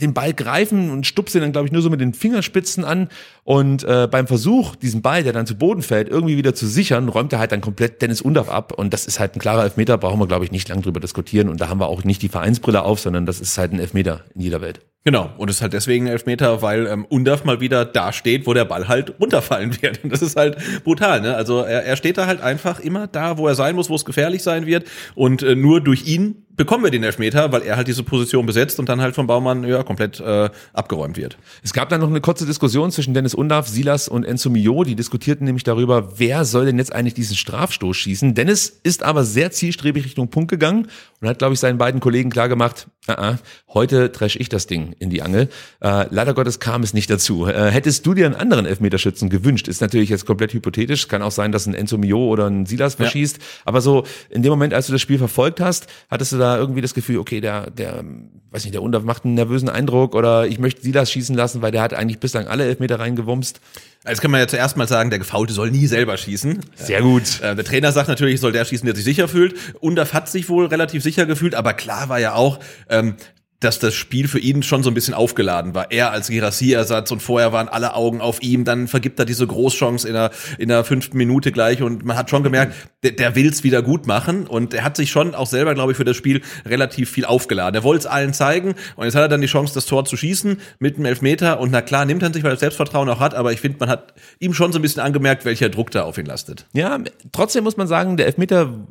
den 0.00 0.14
Ball 0.14 0.32
greifen 0.32 0.90
und 0.90 1.06
stupst 1.06 1.34
ihn 1.34 1.40
dann, 1.40 1.52
glaube 1.52 1.66
ich, 1.66 1.72
nur 1.72 1.82
so 1.82 1.90
mit 1.90 2.00
den 2.00 2.14
Fingerspitzen 2.14 2.84
an. 2.84 3.08
Und 3.44 3.84
äh, 3.84 4.08
beim 4.10 4.26
Versuch, 4.26 4.76
diesen 4.76 5.02
Ball, 5.02 5.22
der 5.22 5.32
dann 5.32 5.46
zu 5.46 5.56
Boden 5.56 5.82
fällt, 5.82 6.08
irgendwie 6.08 6.36
wieder 6.36 6.54
zu 6.54 6.66
sichern, 6.66 7.08
räumt 7.08 7.32
er 7.32 7.38
halt 7.38 7.52
dann 7.52 7.60
komplett 7.60 8.02
Dennis 8.02 8.20
Undorf 8.20 8.48
ab. 8.48 8.72
Und 8.72 8.92
das 8.92 9.06
ist 9.06 9.20
halt 9.20 9.36
ein 9.36 9.40
klarer 9.40 9.64
Elfmeter, 9.64 9.98
brauchen 9.98 10.20
wir, 10.20 10.26
glaube 10.26 10.44
ich, 10.44 10.52
nicht 10.52 10.68
lang 10.68 10.82
drüber 10.82 11.00
diskutieren. 11.00 11.48
Und 11.48 11.60
da 11.60 11.68
haben 11.68 11.80
wir 11.80 11.88
auch 11.88 12.04
nicht 12.04 12.22
die 12.22 12.28
Vereinsbrille 12.28 12.82
auf, 12.82 13.00
sondern 13.00 13.26
das 13.26 13.40
ist 13.40 13.58
halt 13.58 13.72
ein 13.72 13.80
Elfmeter 13.80 14.24
in 14.34 14.40
jeder 14.40 14.60
Welt. 14.60 14.80
Genau, 15.04 15.30
und 15.38 15.48
es 15.48 15.56
ist 15.56 15.62
halt 15.62 15.72
deswegen 15.72 16.06
Elfmeter, 16.06 16.60
weil 16.60 16.86
ähm, 16.86 17.06
Undaf 17.08 17.44
mal 17.44 17.60
wieder 17.60 17.84
da 17.84 18.12
steht, 18.12 18.46
wo 18.46 18.52
der 18.52 18.64
Ball 18.64 18.88
halt 18.88 19.14
runterfallen 19.20 19.80
wird. 19.82 20.04
Und 20.04 20.12
das 20.12 20.22
ist 20.22 20.36
halt 20.36 20.58
brutal, 20.84 21.20
ne? 21.20 21.34
Also 21.34 21.60
er, 21.60 21.84
er 21.84 21.96
steht 21.96 22.18
da 22.18 22.26
halt 22.26 22.40
einfach 22.40 22.80
immer 22.80 23.06
da, 23.06 23.38
wo 23.38 23.46
er 23.46 23.54
sein 23.54 23.74
muss, 23.74 23.88
wo 23.88 23.94
es 23.94 24.04
gefährlich 24.04 24.42
sein 24.42 24.66
wird. 24.66 24.86
Und 25.14 25.42
äh, 25.42 25.54
nur 25.54 25.80
durch 25.80 26.06
ihn 26.06 26.44
bekommen 26.58 26.84
wir 26.84 26.90
den 26.90 27.04
Elfmeter, 27.04 27.52
weil 27.52 27.62
er 27.62 27.76
halt 27.76 27.86
diese 27.86 28.02
Position 28.02 28.44
besetzt 28.44 28.80
und 28.80 28.88
dann 28.88 29.00
halt 29.00 29.14
vom 29.14 29.28
Baumann 29.28 29.64
ja 29.64 29.84
komplett 29.84 30.20
äh, 30.20 30.50
abgeräumt 30.74 31.16
wird. 31.16 31.38
Es 31.62 31.72
gab 31.72 31.88
dann 31.88 32.00
noch 32.00 32.08
eine 32.08 32.20
kurze 32.20 32.44
Diskussion 32.44 32.90
zwischen 32.90 33.14
Dennis 33.14 33.32
Undav, 33.32 33.68
Silas 33.68 34.08
und 34.08 34.24
Enzo 34.24 34.50
Mio. 34.50 34.82
Die 34.82 34.96
diskutierten 34.96 35.44
nämlich 35.44 35.62
darüber, 35.62 36.18
wer 36.18 36.44
soll 36.44 36.66
denn 36.66 36.76
jetzt 36.76 36.92
eigentlich 36.92 37.14
diesen 37.14 37.36
Strafstoß 37.36 37.96
schießen. 37.96 38.34
Dennis 38.34 38.80
ist 38.82 39.04
aber 39.04 39.24
sehr 39.24 39.52
zielstrebig 39.52 40.04
Richtung 40.04 40.28
Punkt 40.28 40.50
gegangen 40.50 40.88
und 41.20 41.28
hat, 41.28 41.38
glaube 41.38 41.54
ich, 41.54 41.60
seinen 41.60 41.78
beiden 41.78 42.00
Kollegen 42.00 42.28
klargemacht, 42.28 42.88
uh 43.08 43.12
-uh, 43.12 43.38
heute 43.72 44.10
trash 44.10 44.36
ich 44.36 44.48
das 44.48 44.66
Ding 44.66 44.87
in 44.98 45.10
die 45.10 45.22
Angel. 45.22 45.48
Äh, 45.80 46.06
leider 46.10 46.34
Gottes 46.34 46.60
kam 46.60 46.82
es 46.82 46.94
nicht 46.94 47.10
dazu. 47.10 47.46
Äh, 47.46 47.70
hättest 47.70 48.06
du 48.06 48.14
dir 48.14 48.26
einen 48.26 48.34
anderen 48.34 48.66
Elfmeterschützen 48.66 49.30
gewünscht? 49.30 49.68
Ist 49.68 49.80
natürlich 49.80 50.08
jetzt 50.08 50.26
komplett 50.26 50.52
hypothetisch. 50.52 51.08
Kann 51.08 51.22
auch 51.22 51.30
sein, 51.30 51.52
dass 51.52 51.66
ein 51.66 51.74
Enzo 51.74 51.98
Mio 51.98 52.26
oder 52.28 52.46
ein 52.46 52.66
Silas 52.66 52.94
verschießt. 52.94 53.38
Ja. 53.38 53.42
Aber 53.64 53.80
so 53.80 54.04
in 54.30 54.42
dem 54.42 54.50
Moment, 54.50 54.74
als 54.74 54.86
du 54.86 54.92
das 54.92 55.00
Spiel 55.00 55.18
verfolgt 55.18 55.60
hast, 55.60 55.86
hattest 56.10 56.32
du 56.32 56.38
da 56.38 56.56
irgendwie 56.56 56.80
das 56.80 56.94
Gefühl, 56.94 57.18
okay, 57.18 57.40
der, 57.40 57.70
der, 57.70 58.04
weiß 58.50 58.64
nicht, 58.64 58.74
der 58.74 58.82
Undav 58.82 59.04
macht 59.04 59.24
einen 59.24 59.34
nervösen 59.34 59.68
Eindruck 59.68 60.14
oder 60.14 60.46
ich 60.46 60.58
möchte 60.58 60.82
Silas 60.82 61.10
schießen 61.10 61.34
lassen, 61.34 61.62
weil 61.62 61.72
der 61.72 61.82
hat 61.82 61.94
eigentlich 61.94 62.18
bislang 62.18 62.46
alle 62.46 62.64
Elfmeter 62.64 62.98
reingewumst. 62.98 63.60
Jetzt 64.06 64.20
kann 64.20 64.30
man 64.30 64.40
ja 64.40 64.48
zuerst 64.48 64.76
mal 64.76 64.88
sagen, 64.88 65.10
der 65.10 65.18
Gefaulte 65.18 65.52
soll 65.52 65.70
nie 65.70 65.86
selber 65.86 66.16
schießen. 66.16 66.60
Sehr 66.76 67.02
gut. 67.02 67.40
Äh, 67.40 67.56
der 67.56 67.64
Trainer 67.64 67.92
sagt 67.92 68.08
natürlich, 68.08 68.40
soll 68.40 68.52
der 68.52 68.64
schießen, 68.64 68.86
der 68.86 68.94
sich 68.94 69.04
sicher 69.04 69.28
fühlt. 69.28 69.54
Undaf 69.80 70.12
hat 70.12 70.28
sich 70.28 70.48
wohl 70.48 70.66
relativ 70.66 71.02
sicher 71.02 71.26
gefühlt, 71.26 71.54
aber 71.54 71.74
klar 71.74 72.08
war 72.08 72.18
ja 72.18 72.34
auch, 72.34 72.60
ähm, 72.88 73.16
dass 73.60 73.80
das 73.80 73.94
Spiel 73.94 74.28
für 74.28 74.38
ihn 74.38 74.62
schon 74.62 74.82
so 74.82 74.90
ein 74.90 74.94
bisschen 74.94 75.14
aufgeladen 75.14 75.74
war. 75.74 75.90
Er 75.90 76.12
als 76.12 76.28
Girassi-Ersatz 76.28 77.10
und 77.10 77.20
vorher 77.20 77.52
waren 77.52 77.68
alle 77.68 77.94
Augen 77.94 78.20
auf 78.20 78.40
ihm. 78.42 78.64
Dann 78.64 78.86
vergibt 78.86 79.18
er 79.18 79.24
diese 79.24 79.46
Großchance 79.46 80.06
in 80.06 80.14
der, 80.14 80.30
in 80.58 80.68
der 80.68 80.84
fünften 80.84 81.16
Minute 81.16 81.50
gleich 81.50 81.82
und 81.82 82.04
man 82.04 82.16
hat 82.16 82.30
schon 82.30 82.44
gemerkt, 82.44 82.74
der, 83.02 83.12
der 83.12 83.34
will's 83.34 83.64
wieder 83.64 83.82
gut 83.82 84.06
machen 84.06 84.46
und 84.46 84.74
er 84.74 84.84
hat 84.84 84.96
sich 84.96 85.10
schon 85.10 85.34
auch 85.34 85.46
selber, 85.46 85.74
glaube 85.74 85.92
ich, 85.92 85.98
für 85.98 86.04
das 86.04 86.16
Spiel 86.16 86.42
relativ 86.66 87.10
viel 87.10 87.24
aufgeladen. 87.24 87.74
Er 87.74 87.82
wollte 87.82 88.00
es 88.00 88.06
allen 88.06 88.32
zeigen 88.32 88.74
und 88.94 89.04
jetzt 89.04 89.14
hat 89.14 89.22
er 89.22 89.28
dann 89.28 89.40
die 89.40 89.48
Chance, 89.48 89.74
das 89.74 89.86
Tor 89.86 90.04
zu 90.04 90.16
schießen 90.16 90.60
mit 90.78 90.96
einem 90.96 91.06
Elfmeter 91.06 91.58
und 91.58 91.72
na 91.72 91.82
klar, 91.82 92.04
nimmt 92.04 92.22
er 92.22 92.32
sich, 92.32 92.44
weil 92.44 92.52
er 92.52 92.58
Selbstvertrauen 92.58 93.08
auch 93.08 93.20
hat, 93.20 93.34
aber 93.34 93.52
ich 93.52 93.60
finde, 93.60 93.78
man 93.80 93.88
hat 93.88 94.14
ihm 94.38 94.54
schon 94.54 94.72
so 94.72 94.78
ein 94.78 94.82
bisschen 94.82 95.02
angemerkt, 95.02 95.44
welcher 95.44 95.68
Druck 95.68 95.90
da 95.90 96.02
auf 96.02 96.18
ihn 96.18 96.26
lastet. 96.26 96.66
Ja, 96.72 96.98
trotzdem 97.32 97.64
muss 97.64 97.76
man 97.76 97.88
sagen, 97.88 98.16
der 98.16 98.26
Elfmeter 98.26 98.86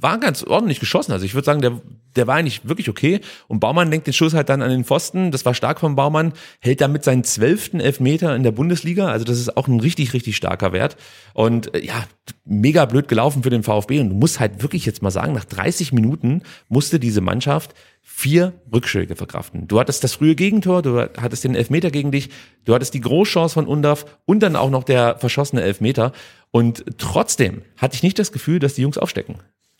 war 0.00 0.18
ganz 0.18 0.42
ordentlich 0.42 0.80
geschossen. 0.80 1.12
Also 1.12 1.24
ich 1.24 1.34
würde 1.34 1.44
sagen, 1.44 1.60
der, 1.60 1.80
der 2.16 2.26
war 2.26 2.36
eigentlich 2.36 2.68
wirklich 2.68 2.88
okay. 2.88 3.20
Und 3.48 3.60
Baumann 3.60 3.90
lenkt 3.90 4.06
den 4.06 4.14
Schuss 4.14 4.34
halt 4.34 4.48
dann 4.48 4.62
an 4.62 4.70
den 4.70 4.84
Pfosten. 4.84 5.30
Das 5.30 5.44
war 5.44 5.54
stark 5.54 5.80
von 5.80 5.96
Baumann. 5.96 6.32
Hält 6.60 6.80
damit 6.80 7.04
seinen 7.04 7.24
zwölften 7.24 7.80
Elfmeter 7.80 8.34
in 8.36 8.42
der 8.42 8.52
Bundesliga. 8.52 9.08
Also 9.08 9.24
das 9.24 9.38
ist 9.38 9.56
auch 9.56 9.68
ein 9.68 9.80
richtig, 9.80 10.12
richtig 10.12 10.36
starker 10.36 10.72
Wert. 10.72 10.96
Und 11.34 11.74
äh, 11.74 11.84
ja, 11.84 12.04
mega 12.44 12.84
blöd 12.84 13.08
gelaufen 13.08 13.42
für 13.42 13.50
den 13.50 13.62
VfB. 13.62 14.00
Und 14.00 14.10
du 14.10 14.14
musst 14.14 14.40
halt 14.40 14.62
wirklich 14.62 14.86
jetzt 14.86 15.02
mal 15.02 15.10
sagen, 15.10 15.32
nach 15.32 15.44
30 15.44 15.92
Minuten 15.92 16.42
musste 16.68 17.00
diese 17.00 17.20
Mannschaft 17.20 17.74
vier 18.02 18.52
Rückschläge 18.72 19.16
verkraften. 19.16 19.66
Du 19.66 19.80
hattest 19.80 20.04
das 20.04 20.14
frühe 20.14 20.36
Gegentor, 20.36 20.80
du 20.80 21.00
hattest 21.00 21.44
den 21.44 21.56
Elfmeter 21.56 21.90
gegen 21.90 22.12
dich, 22.12 22.30
du 22.64 22.72
hattest 22.72 22.94
die 22.94 23.00
Großchance 23.00 23.54
von 23.54 23.66
Undaf 23.66 24.06
und 24.24 24.40
dann 24.40 24.56
auch 24.56 24.70
noch 24.70 24.84
der 24.84 25.18
verschossene 25.18 25.62
Elfmeter. 25.62 26.12
Und 26.52 26.84
trotzdem 26.98 27.62
hatte 27.76 27.96
ich 27.96 28.02
nicht 28.02 28.18
das 28.18 28.32
Gefühl, 28.32 28.60
dass 28.60 28.74
die 28.74 28.82
Jungs 28.82 28.96
aufstecken. 28.96 29.36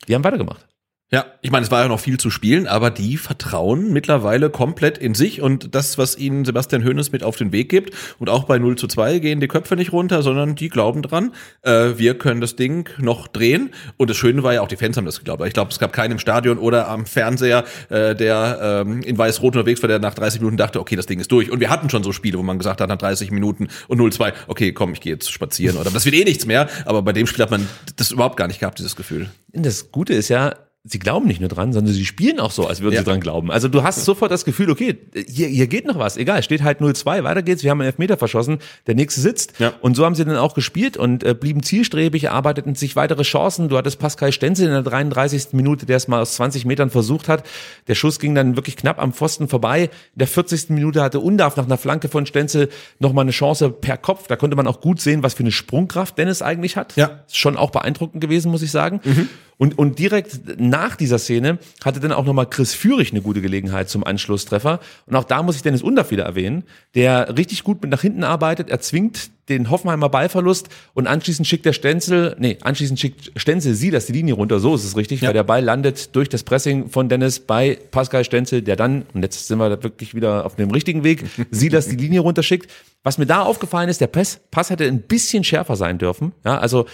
Die 0.06 0.14
haben 0.14 0.24
weitergemacht. 0.24 0.66
Ja, 1.12 1.24
ich 1.40 1.52
meine, 1.52 1.64
es 1.64 1.70
war 1.70 1.82
ja 1.82 1.88
noch 1.88 2.00
viel 2.00 2.18
zu 2.18 2.30
spielen, 2.30 2.66
aber 2.66 2.90
die 2.90 3.16
vertrauen 3.16 3.92
mittlerweile 3.92 4.50
komplett 4.50 4.98
in 4.98 5.14
sich 5.14 5.40
und 5.40 5.72
das, 5.72 5.98
was 5.98 6.18
ihnen 6.18 6.44
Sebastian 6.44 6.84
Hoeneß 6.84 7.12
mit 7.12 7.22
auf 7.22 7.36
den 7.36 7.52
Weg 7.52 7.68
gibt. 7.68 7.94
Und 8.18 8.28
auch 8.28 8.42
bei 8.42 8.58
0 8.58 8.76
zu 8.76 8.88
2 8.88 9.20
gehen 9.20 9.38
die 9.38 9.46
Köpfe 9.46 9.76
nicht 9.76 9.92
runter, 9.92 10.22
sondern 10.22 10.56
die 10.56 10.68
glauben 10.68 11.02
dran, 11.02 11.32
äh, 11.62 11.90
wir 11.94 12.18
können 12.18 12.40
das 12.40 12.56
Ding 12.56 12.88
noch 12.98 13.28
drehen. 13.28 13.70
Und 13.96 14.10
das 14.10 14.16
Schöne 14.16 14.42
war 14.42 14.54
ja 14.54 14.62
auch, 14.62 14.66
die 14.66 14.74
Fans 14.74 14.96
haben 14.96 15.04
das 15.04 15.18
geglaubt. 15.18 15.46
Ich 15.46 15.54
glaube, 15.54 15.70
es 15.70 15.78
gab 15.78 15.92
keinen 15.92 16.10
im 16.10 16.18
Stadion 16.18 16.58
oder 16.58 16.88
am 16.88 17.06
Fernseher, 17.06 17.62
äh, 17.88 18.16
der 18.16 18.84
ähm, 18.84 19.00
in 19.02 19.16
Weiß-Rot 19.16 19.54
unterwegs 19.54 19.80
war, 19.82 19.88
der 19.88 20.00
nach 20.00 20.14
30 20.14 20.40
Minuten 20.40 20.56
dachte, 20.56 20.80
okay, 20.80 20.96
das 20.96 21.06
Ding 21.06 21.20
ist 21.20 21.30
durch. 21.30 21.52
Und 21.52 21.60
wir 21.60 21.70
hatten 21.70 21.88
schon 21.88 22.02
so 22.02 22.10
Spiele, 22.10 22.36
wo 22.36 22.42
man 22.42 22.58
gesagt 22.58 22.80
hat, 22.80 22.88
nach 22.88 22.98
30 22.98 23.30
Minuten 23.30 23.68
und 23.86 24.00
0-2, 24.00 24.32
okay, 24.48 24.72
komm, 24.72 24.92
ich 24.94 25.00
gehe 25.00 25.12
jetzt 25.12 25.30
spazieren 25.30 25.76
oder 25.76 25.92
das 25.92 26.04
wird 26.04 26.16
eh 26.16 26.24
nichts 26.24 26.46
mehr. 26.46 26.68
Aber 26.84 27.02
bei 27.02 27.12
dem 27.12 27.28
Spiel 27.28 27.44
hat 27.44 27.52
man 27.52 27.68
das 27.94 28.10
überhaupt 28.10 28.36
gar 28.36 28.48
nicht 28.48 28.58
gehabt, 28.58 28.80
dieses 28.80 28.96
Gefühl. 28.96 29.30
Das 29.52 29.92
Gute 29.92 30.12
ist 30.12 30.28
ja, 30.28 30.52
sie 30.88 30.98
glauben 30.98 31.26
nicht 31.26 31.40
nur 31.40 31.48
dran, 31.48 31.72
sondern 31.72 31.92
sie 31.92 32.04
spielen 32.04 32.38
auch 32.38 32.52
so, 32.52 32.66
als 32.66 32.80
würden 32.80 32.94
ja. 32.94 33.00
sie 33.00 33.04
dran 33.04 33.20
glauben. 33.20 33.50
Also 33.50 33.68
du 33.68 33.82
hast 33.82 34.04
sofort 34.04 34.30
das 34.30 34.44
Gefühl, 34.44 34.70
okay, 34.70 34.98
hier, 35.28 35.48
hier 35.48 35.66
geht 35.66 35.84
noch 35.84 35.98
was, 35.98 36.16
egal, 36.16 36.42
steht 36.42 36.62
halt 36.62 36.80
0-2, 36.80 37.24
weiter 37.24 37.42
geht's, 37.42 37.64
wir 37.64 37.70
haben 37.70 37.80
einen 37.80 37.90
Elfmeter 37.90 38.16
verschossen, 38.16 38.58
der 38.86 38.94
nächste 38.94 39.20
sitzt. 39.20 39.54
Ja. 39.58 39.72
Und 39.80 39.96
so 39.96 40.04
haben 40.04 40.14
sie 40.14 40.24
dann 40.24 40.36
auch 40.36 40.54
gespielt 40.54 40.96
und 40.96 41.24
äh, 41.24 41.34
blieben 41.34 41.62
zielstrebig, 41.62 42.24
erarbeiteten 42.24 42.76
sich 42.76 42.94
weitere 42.94 43.22
Chancen. 43.22 43.68
Du 43.68 43.76
hattest 43.76 43.98
Pascal 43.98 44.30
Stenzel 44.32 44.66
in 44.66 44.72
der 44.72 44.82
33. 44.82 45.48
Minute, 45.52 45.86
der 45.86 45.96
es 45.96 46.06
mal 46.06 46.20
aus 46.20 46.34
20 46.34 46.64
Metern 46.64 46.90
versucht 46.90 47.28
hat. 47.28 47.44
Der 47.88 47.94
Schuss 47.94 48.20
ging 48.20 48.34
dann 48.34 48.56
wirklich 48.56 48.76
knapp 48.76 49.00
am 49.00 49.12
Pfosten 49.12 49.48
vorbei. 49.48 49.84
In 49.84 50.18
der 50.18 50.28
40. 50.28 50.70
Minute 50.70 51.02
hatte 51.02 51.18
Undarf 51.18 51.56
nach 51.56 51.66
einer 51.66 51.78
Flanke 51.78 52.08
von 52.08 52.26
Stenzel 52.26 52.68
nochmal 53.00 53.22
eine 53.22 53.32
Chance 53.32 53.70
per 53.70 53.96
Kopf. 53.96 54.28
Da 54.28 54.36
konnte 54.36 54.56
man 54.56 54.66
auch 54.66 54.80
gut 54.80 55.00
sehen, 55.00 55.22
was 55.22 55.34
für 55.34 55.42
eine 55.42 55.52
Sprungkraft 55.52 56.16
Dennis 56.16 56.42
eigentlich 56.42 56.76
hat. 56.76 56.94
Ja. 56.96 57.22
Ist 57.26 57.36
schon 57.36 57.56
auch 57.56 57.70
beeindruckend 57.70 58.20
gewesen, 58.20 58.50
muss 58.52 58.62
ich 58.62 58.70
sagen. 58.70 59.00
Mhm. 59.02 59.28
Und, 59.58 59.78
und 59.78 59.98
direkt 59.98 60.60
nach 60.60 60.96
dieser 60.96 61.18
Szene 61.18 61.58
hatte 61.84 62.00
dann 62.00 62.12
auch 62.12 62.24
nochmal 62.24 62.48
Chris 62.48 62.74
Führig 62.74 63.12
eine 63.12 63.22
gute 63.22 63.40
Gelegenheit 63.40 63.88
zum 63.88 64.04
Anschlusstreffer. 64.04 64.80
Und 65.06 65.16
auch 65.16 65.24
da 65.24 65.42
muss 65.42 65.56
ich 65.56 65.62
Dennis 65.62 65.82
Undorf 65.82 66.10
wieder 66.10 66.24
erwähnen, 66.24 66.64
der 66.94 67.36
richtig 67.36 67.64
gut 67.64 67.80
mit 67.80 67.90
nach 67.90 68.02
hinten 68.02 68.24
arbeitet. 68.24 68.68
Er 68.68 68.80
zwingt 68.80 69.30
den 69.48 69.70
Hoffenheimer 69.70 70.08
Ballverlust 70.08 70.68
und 70.94 71.06
anschließend 71.06 71.46
schickt 71.46 71.66
der 71.66 71.72
Stenzel, 71.72 72.34
nee, 72.38 72.58
anschließend 72.62 72.98
schickt 72.98 73.32
Stenzel 73.36 73.74
sie 73.74 73.90
das 73.90 74.06
die 74.06 74.12
Linie 74.12 74.34
runter, 74.34 74.58
so 74.58 74.74
ist 74.74 74.84
es 74.84 74.96
richtig, 74.96 75.20
ja. 75.20 75.28
weil 75.28 75.34
der 75.34 75.44
Ball 75.44 75.62
landet 75.62 76.16
durch 76.16 76.28
das 76.28 76.42
Pressing 76.42 76.88
von 76.90 77.08
Dennis 77.08 77.40
bei 77.40 77.78
Pascal 77.90 78.24
Stenzel, 78.24 78.62
der 78.62 78.76
dann, 78.76 79.06
und 79.14 79.22
jetzt 79.22 79.46
sind 79.46 79.58
wir 79.58 79.68
da 79.68 79.82
wirklich 79.82 80.14
wieder 80.14 80.44
auf 80.44 80.56
dem 80.56 80.70
richtigen 80.70 81.04
Weg, 81.04 81.24
sie 81.50 81.68
das 81.68 81.88
die 81.88 81.96
Linie 81.96 82.20
runterschickt. 82.20 82.70
Was 83.02 83.18
mir 83.18 83.26
da 83.26 83.42
aufgefallen 83.42 83.88
ist, 83.88 84.00
der 84.00 84.08
Pass, 84.08 84.40
Pass 84.50 84.70
hätte 84.70 84.84
ein 84.84 85.02
bisschen 85.02 85.44
schärfer 85.44 85.76
sein 85.76 85.98
dürfen, 85.98 86.32
ja, 86.44 86.58
also 86.58 86.86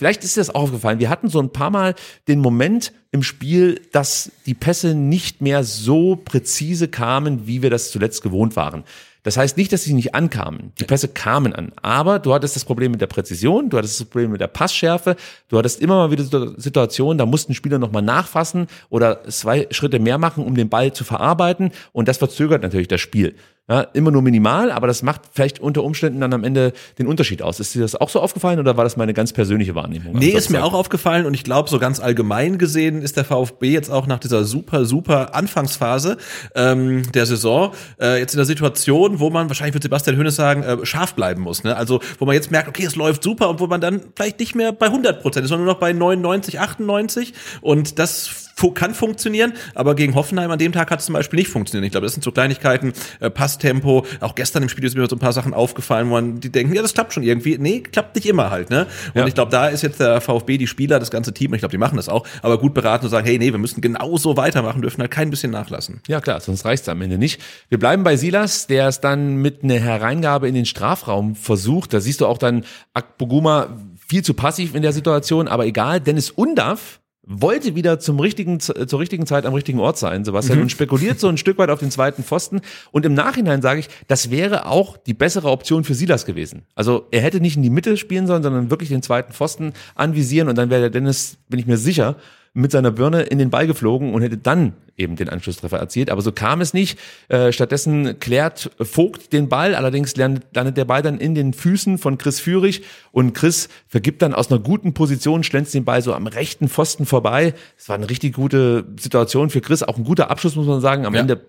Vielleicht 0.00 0.24
ist 0.24 0.34
dir 0.34 0.40
das 0.40 0.48
auch 0.48 0.62
aufgefallen. 0.62 0.98
Wir 0.98 1.10
hatten 1.10 1.28
so 1.28 1.38
ein 1.40 1.52
paar 1.52 1.68
Mal 1.68 1.94
den 2.26 2.40
Moment 2.40 2.94
im 3.12 3.22
Spiel, 3.22 3.82
dass 3.92 4.32
die 4.46 4.54
Pässe 4.54 4.94
nicht 4.94 5.42
mehr 5.42 5.62
so 5.62 6.16
präzise 6.16 6.88
kamen, 6.88 7.46
wie 7.46 7.60
wir 7.60 7.68
das 7.68 7.90
zuletzt 7.90 8.22
gewohnt 8.22 8.56
waren. 8.56 8.84
Das 9.24 9.36
heißt 9.36 9.58
nicht, 9.58 9.74
dass 9.74 9.82
sie 9.82 9.92
nicht 9.92 10.14
ankamen. 10.14 10.72
Die 10.78 10.84
Pässe 10.84 11.08
kamen 11.08 11.52
an. 11.54 11.72
Aber 11.82 12.18
du 12.18 12.32
hattest 12.32 12.56
das 12.56 12.64
Problem 12.64 12.92
mit 12.92 13.02
der 13.02 13.08
Präzision, 13.08 13.68
du 13.68 13.76
hattest 13.76 14.00
das 14.00 14.06
Problem 14.06 14.30
mit 14.30 14.40
der 14.40 14.46
Passschärfe, 14.46 15.16
du 15.48 15.58
hattest 15.58 15.82
immer 15.82 15.96
mal 15.96 16.10
wieder 16.10 16.54
Situationen, 16.58 17.18
da 17.18 17.26
mussten 17.26 17.52
Spieler 17.52 17.78
nochmal 17.78 18.00
nachfassen 18.00 18.68
oder 18.88 19.24
zwei 19.24 19.66
Schritte 19.70 19.98
mehr 19.98 20.16
machen, 20.16 20.46
um 20.46 20.54
den 20.54 20.70
Ball 20.70 20.94
zu 20.94 21.04
verarbeiten. 21.04 21.72
Und 21.92 22.08
das 22.08 22.16
verzögert 22.16 22.62
natürlich 22.62 22.88
das 22.88 23.02
Spiel. 23.02 23.34
Ja, 23.70 23.82
immer 23.92 24.10
nur 24.10 24.20
minimal, 24.20 24.72
aber 24.72 24.88
das 24.88 25.04
macht 25.04 25.20
vielleicht 25.32 25.60
unter 25.60 25.84
Umständen 25.84 26.20
dann 26.20 26.32
am 26.32 26.42
Ende 26.42 26.72
den 26.98 27.06
Unterschied 27.06 27.40
aus. 27.40 27.60
Ist 27.60 27.72
dir 27.72 27.82
das 27.82 27.94
auch 27.94 28.08
so 28.08 28.18
aufgefallen 28.18 28.58
oder 28.58 28.76
war 28.76 28.82
das 28.82 28.96
meine 28.96 29.14
ganz 29.14 29.32
persönliche 29.32 29.76
Wahrnehmung? 29.76 30.18
Nee, 30.18 30.30
ist 30.30 30.50
mir 30.50 30.64
auch 30.64 30.74
aufgefallen 30.74 31.24
und 31.24 31.34
ich 31.34 31.44
glaube, 31.44 31.70
so 31.70 31.78
ganz 31.78 32.00
allgemein 32.00 32.58
gesehen 32.58 33.00
ist 33.00 33.16
der 33.16 33.24
VfB 33.24 33.70
jetzt 33.70 33.88
auch 33.88 34.08
nach 34.08 34.18
dieser 34.18 34.42
super, 34.42 34.86
super 34.86 35.36
Anfangsphase 35.36 36.16
ähm, 36.56 37.12
der 37.12 37.26
Saison 37.26 37.72
äh, 38.00 38.18
jetzt 38.18 38.34
in 38.34 38.38
der 38.38 38.44
Situation, 38.44 39.20
wo 39.20 39.30
man 39.30 39.48
wahrscheinlich 39.48 39.74
wird 39.74 39.84
Sebastian 39.84 40.16
Hönes 40.16 40.34
sagen, 40.34 40.64
äh, 40.64 40.84
scharf 40.84 41.14
bleiben 41.14 41.42
muss. 41.42 41.62
Ne? 41.62 41.76
Also 41.76 42.00
wo 42.18 42.24
man 42.24 42.34
jetzt 42.34 42.50
merkt, 42.50 42.68
okay, 42.68 42.84
es 42.84 42.96
läuft 42.96 43.22
super 43.22 43.48
und 43.48 43.60
wo 43.60 43.68
man 43.68 43.80
dann 43.80 44.00
vielleicht 44.16 44.40
nicht 44.40 44.56
mehr 44.56 44.72
bei 44.72 44.86
100 44.86 45.22
Prozent 45.22 45.44
ist, 45.44 45.50
sondern 45.50 45.66
nur 45.66 45.74
noch 45.74 45.80
bei 45.80 45.92
99, 45.92 46.58
98 46.58 47.34
und 47.60 48.00
das 48.00 48.49
kann 48.68 48.92
funktionieren, 48.94 49.54
aber 49.74 49.94
gegen 49.94 50.14
Hoffenheim 50.14 50.50
an 50.50 50.58
dem 50.58 50.72
Tag 50.72 50.90
hat 50.90 51.00
es 51.00 51.06
zum 51.06 51.14
Beispiel 51.14 51.38
nicht 51.38 51.48
funktioniert. 51.48 51.86
Ich 51.86 51.92
glaube, 51.92 52.06
das 52.06 52.12
sind 52.12 52.22
so 52.22 52.30
Kleinigkeiten, 52.30 52.92
äh, 53.20 53.30
Passtempo. 53.30 54.04
Auch 54.20 54.34
gestern 54.34 54.62
im 54.62 54.68
Spiel 54.68 54.84
ist 54.84 54.94
mir 54.96 55.08
so 55.08 55.16
ein 55.16 55.18
paar 55.18 55.32
Sachen 55.32 55.54
aufgefallen, 55.54 56.08
wo 56.08 56.12
man 56.12 56.40
die 56.40 56.50
denken, 56.50 56.74
ja, 56.74 56.82
das 56.82 56.92
klappt 56.92 57.14
schon 57.14 57.22
irgendwie. 57.22 57.56
Nee, 57.58 57.80
klappt 57.80 58.14
nicht 58.16 58.26
immer 58.26 58.50
halt. 58.50 58.68
Ne? 58.70 58.86
Und 59.14 59.20
Ja. 59.20 59.26
ich 59.26 59.34
glaube, 59.34 59.50
da 59.50 59.68
ist 59.68 59.82
jetzt 59.82 59.98
der 60.00 60.20
VfB, 60.20 60.58
die 60.58 60.66
Spieler, 60.66 60.98
das 60.98 61.10
ganze 61.10 61.32
Team, 61.32 61.50
und 61.52 61.54
ich 61.54 61.60
glaube, 61.60 61.72
die 61.72 61.78
machen 61.78 61.96
das 61.96 62.08
auch, 62.10 62.26
aber 62.42 62.58
gut 62.58 62.74
beraten 62.74 63.06
und 63.06 63.10
sagen, 63.10 63.26
hey, 63.26 63.38
nee, 63.38 63.50
wir 63.52 63.58
müssen 63.58 63.80
genauso 63.80 64.36
weitermachen, 64.36 64.82
dürfen 64.82 65.00
halt 65.00 65.10
kein 65.10 65.30
bisschen 65.30 65.50
nachlassen. 65.50 66.00
Ja 66.06 66.20
klar, 66.20 66.40
sonst 66.40 66.64
reicht's 66.64 66.88
am 66.88 67.00
Ende 67.02 67.16
nicht. 67.18 67.40
Wir 67.68 67.78
bleiben 67.78 68.04
bei 68.04 68.16
Silas, 68.16 68.66
der 68.66 68.88
es 68.88 69.00
dann 69.00 69.36
mit 69.36 69.62
einer 69.64 69.78
Hereingabe 69.78 70.48
in 70.48 70.54
den 70.54 70.66
Strafraum 70.66 71.34
versucht. 71.34 71.92
Da 71.94 72.00
siehst 72.00 72.20
du 72.20 72.26
auch 72.26 72.38
dann 72.38 72.64
Akpoguma 72.94 73.68
viel 74.06 74.22
zu 74.22 74.34
passiv 74.34 74.74
in 74.74 74.82
der 74.82 74.92
Situation, 74.92 75.48
aber 75.48 75.66
egal, 75.66 76.00
Dennis 76.00 76.30
Undav 76.30 76.99
wollte 77.32 77.76
wieder 77.76 78.00
zum 78.00 78.18
richtigen, 78.18 78.58
zur 78.58 78.98
richtigen 78.98 79.24
Zeit 79.24 79.46
am 79.46 79.54
richtigen 79.54 79.78
Ort 79.78 79.96
sein, 79.98 80.24
Sebastian, 80.24 80.60
und 80.62 80.70
spekuliert 80.72 81.20
so 81.20 81.28
ein 81.28 81.36
Stück 81.36 81.58
weit 81.58 81.70
auf 81.70 81.78
den 81.78 81.92
zweiten 81.92 82.24
Pfosten. 82.24 82.60
Und 82.90 83.06
im 83.06 83.14
Nachhinein 83.14 83.62
sage 83.62 83.80
ich, 83.80 83.88
das 84.08 84.30
wäre 84.30 84.66
auch 84.66 84.96
die 84.96 85.14
bessere 85.14 85.48
Option 85.48 85.84
für 85.84 85.94
Silas 85.94 86.26
gewesen. 86.26 86.62
Also 86.74 87.06
er 87.12 87.20
hätte 87.20 87.40
nicht 87.40 87.56
in 87.56 87.62
die 87.62 87.70
Mitte 87.70 87.96
spielen 87.96 88.26
sollen, 88.26 88.42
sondern 88.42 88.70
wirklich 88.70 88.88
den 88.88 89.02
zweiten 89.02 89.32
Pfosten 89.32 89.74
anvisieren 89.94 90.48
und 90.48 90.58
dann 90.58 90.70
wäre 90.70 90.80
der 90.80 90.90
Dennis, 90.90 91.38
bin 91.48 91.60
ich 91.60 91.66
mir 91.66 91.76
sicher, 91.76 92.16
mit 92.52 92.72
seiner 92.72 92.90
Birne 92.90 93.22
in 93.22 93.38
den 93.38 93.50
Ball 93.50 93.66
geflogen 93.66 94.12
und 94.12 94.22
hätte 94.22 94.36
dann 94.36 94.72
eben 94.96 95.16
den 95.16 95.28
Anschlusstreffer 95.28 95.78
erzielt. 95.78 96.10
Aber 96.10 96.20
so 96.20 96.32
kam 96.32 96.60
es 96.60 96.74
nicht. 96.74 96.98
Äh, 97.28 97.52
stattdessen 97.52 98.18
klärt 98.20 98.70
Vogt 98.80 99.32
den 99.32 99.48
Ball, 99.48 99.74
allerdings 99.74 100.16
landet, 100.16 100.44
der 100.76 100.84
Ball 100.84 101.02
dann 101.02 101.18
in 101.18 101.34
den 101.34 101.52
Füßen 101.52 101.98
von 101.98 102.18
Chris 102.18 102.40
Führig 102.40 102.82
und 103.12 103.32
Chris 103.32 103.68
vergibt 103.86 104.20
dann 104.22 104.34
aus 104.34 104.50
einer 104.50 104.60
guten 104.60 104.92
Position, 104.94 105.42
schlänzt 105.42 105.74
den 105.74 105.84
Ball 105.84 106.02
so 106.02 106.12
am 106.12 106.26
rechten 106.26 106.68
Pfosten 106.68 107.06
vorbei. 107.06 107.54
Es 107.78 107.88
war 107.88 107.96
eine 107.96 108.10
richtig 108.10 108.34
gute 108.34 108.84
Situation 108.98 109.50
für 109.50 109.60
Chris, 109.60 109.82
auch 109.82 109.96
ein 109.96 110.04
guter 110.04 110.30
Abschluss, 110.30 110.56
muss 110.56 110.66
man 110.66 110.80
sagen. 110.80 111.06
Am 111.06 111.14
Ja. 111.14 111.20
Ende 111.20 111.40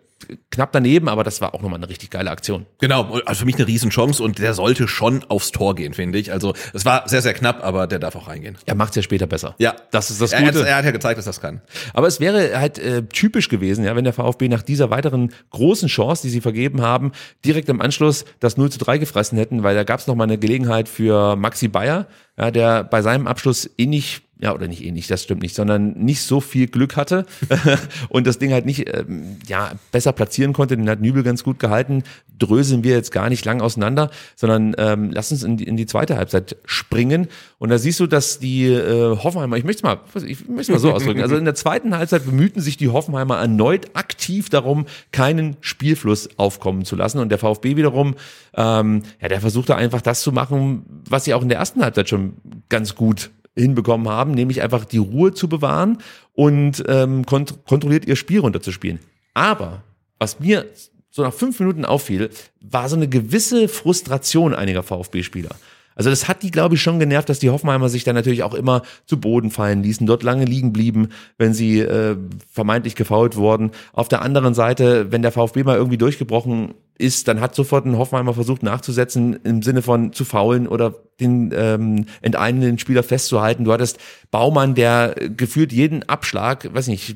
knapp 0.50 0.72
daneben, 0.72 1.08
aber 1.08 1.24
das 1.24 1.42
war 1.42 1.54
auch 1.54 1.62
nochmal 1.62 1.80
eine 1.80 1.90
richtig 1.90 2.10
geile 2.10 2.32
Aktion. 2.32 2.66
Genau, 2.80 3.20
also 3.26 3.40
für 3.40 3.46
mich 3.46 3.56
eine 3.56 3.68
Riesenchance 3.68 4.22
und 4.22 4.40
der 4.40 4.54
sollte 4.54 4.88
schon 4.88 5.24
aufs 5.30 5.52
Tor 5.52 5.76
gehen, 5.76 5.94
finde 5.94 6.20
ich. 6.20 6.32
Also 6.32 6.54
es 6.74 6.86
war 6.86 7.08
sehr, 7.08 7.22
sehr 7.22 7.34
knapp, 7.34 7.64
aber 7.64 7.88
der 7.88 8.00
darf 8.00 8.16
auch 8.16 8.28
reingehen. 8.28 8.58
Er 8.66 8.76
macht's 8.76 8.96
ja 8.96 9.02
später 9.02 9.28
besser. 9.28 9.56
Ja, 9.58 9.76
Das 9.92 10.10
ist 10.10 10.22
das 10.22 10.32
er, 10.34 10.44
Gute. 10.44 10.68
Er 10.68 10.76
hat 10.78 10.86
ja 10.86 10.92
gezeigt, 10.92 11.18
dass 11.18 11.26
das 11.26 11.42
kann. 11.42 11.62
Aber 11.94 12.08
es 12.08 12.20
wäre 12.20 12.58
halt 12.60 12.80
äh, 12.80 13.04
typisch 13.04 13.50
gewesen, 13.50 13.84
ja, 13.84 13.96
wenn 13.96 14.04
der 14.04 14.14
VfB 14.14 14.48
nach 14.48 14.62
dieser 14.62 14.90
weiteren 14.90 15.32
großen 15.50 15.88
Chance, 15.88 16.24
die 16.24 16.30
sie 16.30 16.42
vergeben 16.42 16.82
haben, 16.82 17.12
direkt 17.46 17.70
im 17.70 17.82
Anschluss 17.82 18.26
das 18.40 18.58
0 18.58 18.72
zu 18.72 18.80
3 18.80 18.98
gefressen 18.98 19.38
hätten, 19.38 19.64
weil 19.64 19.76
da 19.76 19.84
gab 19.84 20.00
es 20.00 20.08
noch 20.08 20.16
mal 20.16 20.26
eine 20.26 20.38
Gelegenheit 20.38 20.90
für 20.90 21.36
Maxi 21.36 21.68
Bayer, 21.68 22.08
ja, 22.38 22.52
der 22.52 22.84
bei 22.84 23.02
seinem 23.02 23.28
Abschluss 23.28 23.70
ähnlich 23.78 24.22
ja, 24.42 24.54
oder 24.56 24.68
nicht 24.68 24.84
ähnlich, 24.84 25.08
das 25.08 25.24
stimmt 25.24 25.44
nicht, 25.44 25.56
sondern 25.56 25.94
nicht 25.94 26.24
so 26.24 26.42
viel 26.42 26.68
Glück 26.68 26.98
hatte 26.98 27.28
und 28.10 28.26
das 28.26 28.40
Ding 28.40 28.52
halt 28.52 28.66
nicht 28.66 28.92
ähm, 28.92 29.38
ja, 29.48 29.74
besser 29.92 30.14
platzieren 30.14 30.52
konnte. 30.52 30.76
Den 30.76 30.90
hat 30.90 31.00
Nübel 31.00 31.22
ganz 31.22 31.44
gut 31.44 31.60
gehalten. 31.60 32.04
Dröseln 32.40 32.84
wir 32.84 32.96
jetzt 32.96 33.12
gar 33.12 33.30
nicht 33.30 33.46
lang 33.46 33.62
auseinander, 33.62 34.10
sondern 34.36 34.74
ähm, 34.80 35.12
lass 35.14 35.32
uns 35.32 35.44
in 35.44 35.58
die, 35.58 35.66
in 35.66 35.78
die 35.78 35.86
zweite 35.86 36.18
Halbzeit 36.18 36.58
springen. 36.66 37.28
Und 37.60 37.70
da 37.70 37.78
siehst 37.78 38.00
du, 38.00 38.08
dass 38.08 38.40
die 38.40 38.66
äh, 38.66 39.16
Hoffenheimer, 39.16 39.58
ich 39.58 39.64
möchte 39.64 39.82
es 39.82 39.84
mal, 39.84 40.00
ich 40.26 40.48
möchte 40.50 40.62
es 40.62 40.70
mal 40.70 40.80
so 40.80 40.92
ausdrücken, 40.92 41.22
also 41.22 41.36
in 41.36 41.46
der 41.46 41.54
zweiten 41.54 41.96
Halbzeit 41.96 42.26
bemühten 42.26 42.62
sich 42.62 42.78
die 42.78 42.90
Hoffenheimer 42.90 43.38
erneut 43.38 43.96
aktiv 43.96 44.50
darum, 44.50 44.88
keinen 45.12 45.56
Spielfluss 45.62 46.30
aufkommen 46.38 46.84
zu 46.84 46.96
lassen. 46.96 47.20
Und 47.20 47.30
der 47.30 47.38
VfB 47.38 47.76
wiederum, 47.76 48.16
ähm, 48.56 49.04
ja, 49.22 49.28
der 49.28 49.40
versuchte 49.40 49.76
einfach 49.76 50.02
das 50.02 50.22
zu 50.22 50.32
machen, 50.32 50.84
was 51.08 51.26
sie 51.26 51.36
auch 51.36 51.44
in 51.44 51.50
der 51.50 51.60
ersten 51.60 51.84
Halbzeit 51.84 52.10
schon 52.10 52.34
ganz 52.70 52.96
gut 52.96 53.30
hinbekommen 53.56 54.08
haben, 54.08 54.32
nämlich 54.32 54.62
einfach 54.62 54.86
die 54.86 54.98
Ruhe 54.98 55.34
zu 55.34 55.50
bewahren 55.50 55.98
und 56.34 56.84
ähm, 56.88 57.26
kont 57.26 57.66
kontrolliert 57.66 58.06
ihr 58.06 58.16
Spiel 58.16 58.40
runterzuspielen. 58.40 59.00
Aber 59.34 59.84
was 60.20 60.40
mir 60.40 60.66
so 61.10 61.24
nach 61.24 61.34
fünf 61.34 61.60
Minuten 61.60 61.84
auffiel, 61.84 62.30
war 62.62 62.88
so 62.88 62.96
eine 62.96 63.08
gewisse 63.08 63.68
Frustration 63.68 64.54
einiger 64.54 64.84
VfB-Spieler. 64.84 65.50
Also 65.94 66.10
das 66.10 66.28
hat 66.28 66.42
die, 66.42 66.52
glaube 66.52 66.76
ich, 66.76 66.82
schon 66.82 67.00
genervt, 67.00 67.28
dass 67.28 67.40
die 67.40 67.50
Hoffenheimer 67.50 67.90
sich 67.90 68.06
dann 68.06 68.16
natürlich 68.16 68.44
auch 68.44 68.54
immer 68.54 68.82
zu 69.06 69.20
Boden 69.20 69.52
fallen 69.52 69.84
ließen, 69.84 70.08
dort 70.08 70.24
lange 70.24 70.46
liegen 70.46 70.72
blieben, 70.72 71.10
wenn 71.38 71.54
sie 71.54 71.80
äh, 71.80 72.16
vermeintlich 72.50 72.96
gefault 72.96 73.36
wurden. 73.36 73.72
Auf 73.92 74.08
der 74.08 74.22
anderen 74.22 74.54
Seite, 74.54 75.12
wenn 75.12 75.22
der 75.22 75.34
VfB 75.34 75.64
mal 75.64 75.76
irgendwie 75.76 75.98
durchgebrochen 75.98 76.74
ist, 77.02 77.28
dann 77.28 77.42
hat 77.42 77.56
sofort 77.56 77.86
ein 77.86 77.98
Hoffenheimer 77.98 78.34
versucht 78.34 78.64
nachzusetzen 78.64 79.40
im 79.44 79.62
Sinne 79.62 79.82
von 79.82 80.14
zu 80.14 80.24
faulen 80.24 80.68
oder 80.68 80.94
den 81.20 81.52
ähm, 81.56 82.06
enteignenden 82.22 82.80
Spieler 82.80 83.04
festzuhalten. 83.04 83.64
Du 83.64 83.72
hattest 83.74 84.00
Baumann, 84.32 84.74
der 84.76 85.16
gefühlt 85.36 85.72
jeden 85.74 86.08
Abschlag, 86.08 86.74
weiß 86.74 86.88
nicht, 86.88 87.16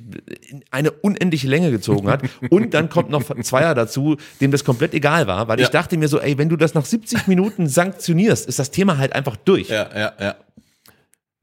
in 0.49 0.63
eine 0.71 0.91
unendliche 0.91 1.47
Länge 1.47 1.71
gezogen 1.71 2.09
hat. 2.09 2.21
Und 2.49 2.73
dann 2.73 2.89
kommt 2.89 3.09
noch 3.09 3.29
ein 3.31 3.43
Zweier 3.43 3.73
dazu, 3.73 4.17
dem 4.41 4.51
das 4.51 4.63
komplett 4.63 4.93
egal 4.93 5.27
war, 5.27 5.47
weil 5.47 5.59
Ja. 5.59 5.65
ich 5.65 5.71
dachte 5.71 5.97
mir 5.97 6.07
so, 6.07 6.19
ey, 6.19 6.37
wenn 6.37 6.49
du 6.49 6.55
das 6.57 6.73
nach 6.73 6.85
70 6.85 7.27
Minuten 7.27 7.67
sanktionierst, 7.67 8.47
ist 8.47 8.59
das 8.59 8.71
Thema 8.71 8.97
halt 8.97 9.13
einfach 9.13 9.35
durch. 9.37 9.69
Ja, 9.69 9.89
ja, 9.95 10.13
ja. 10.19 10.35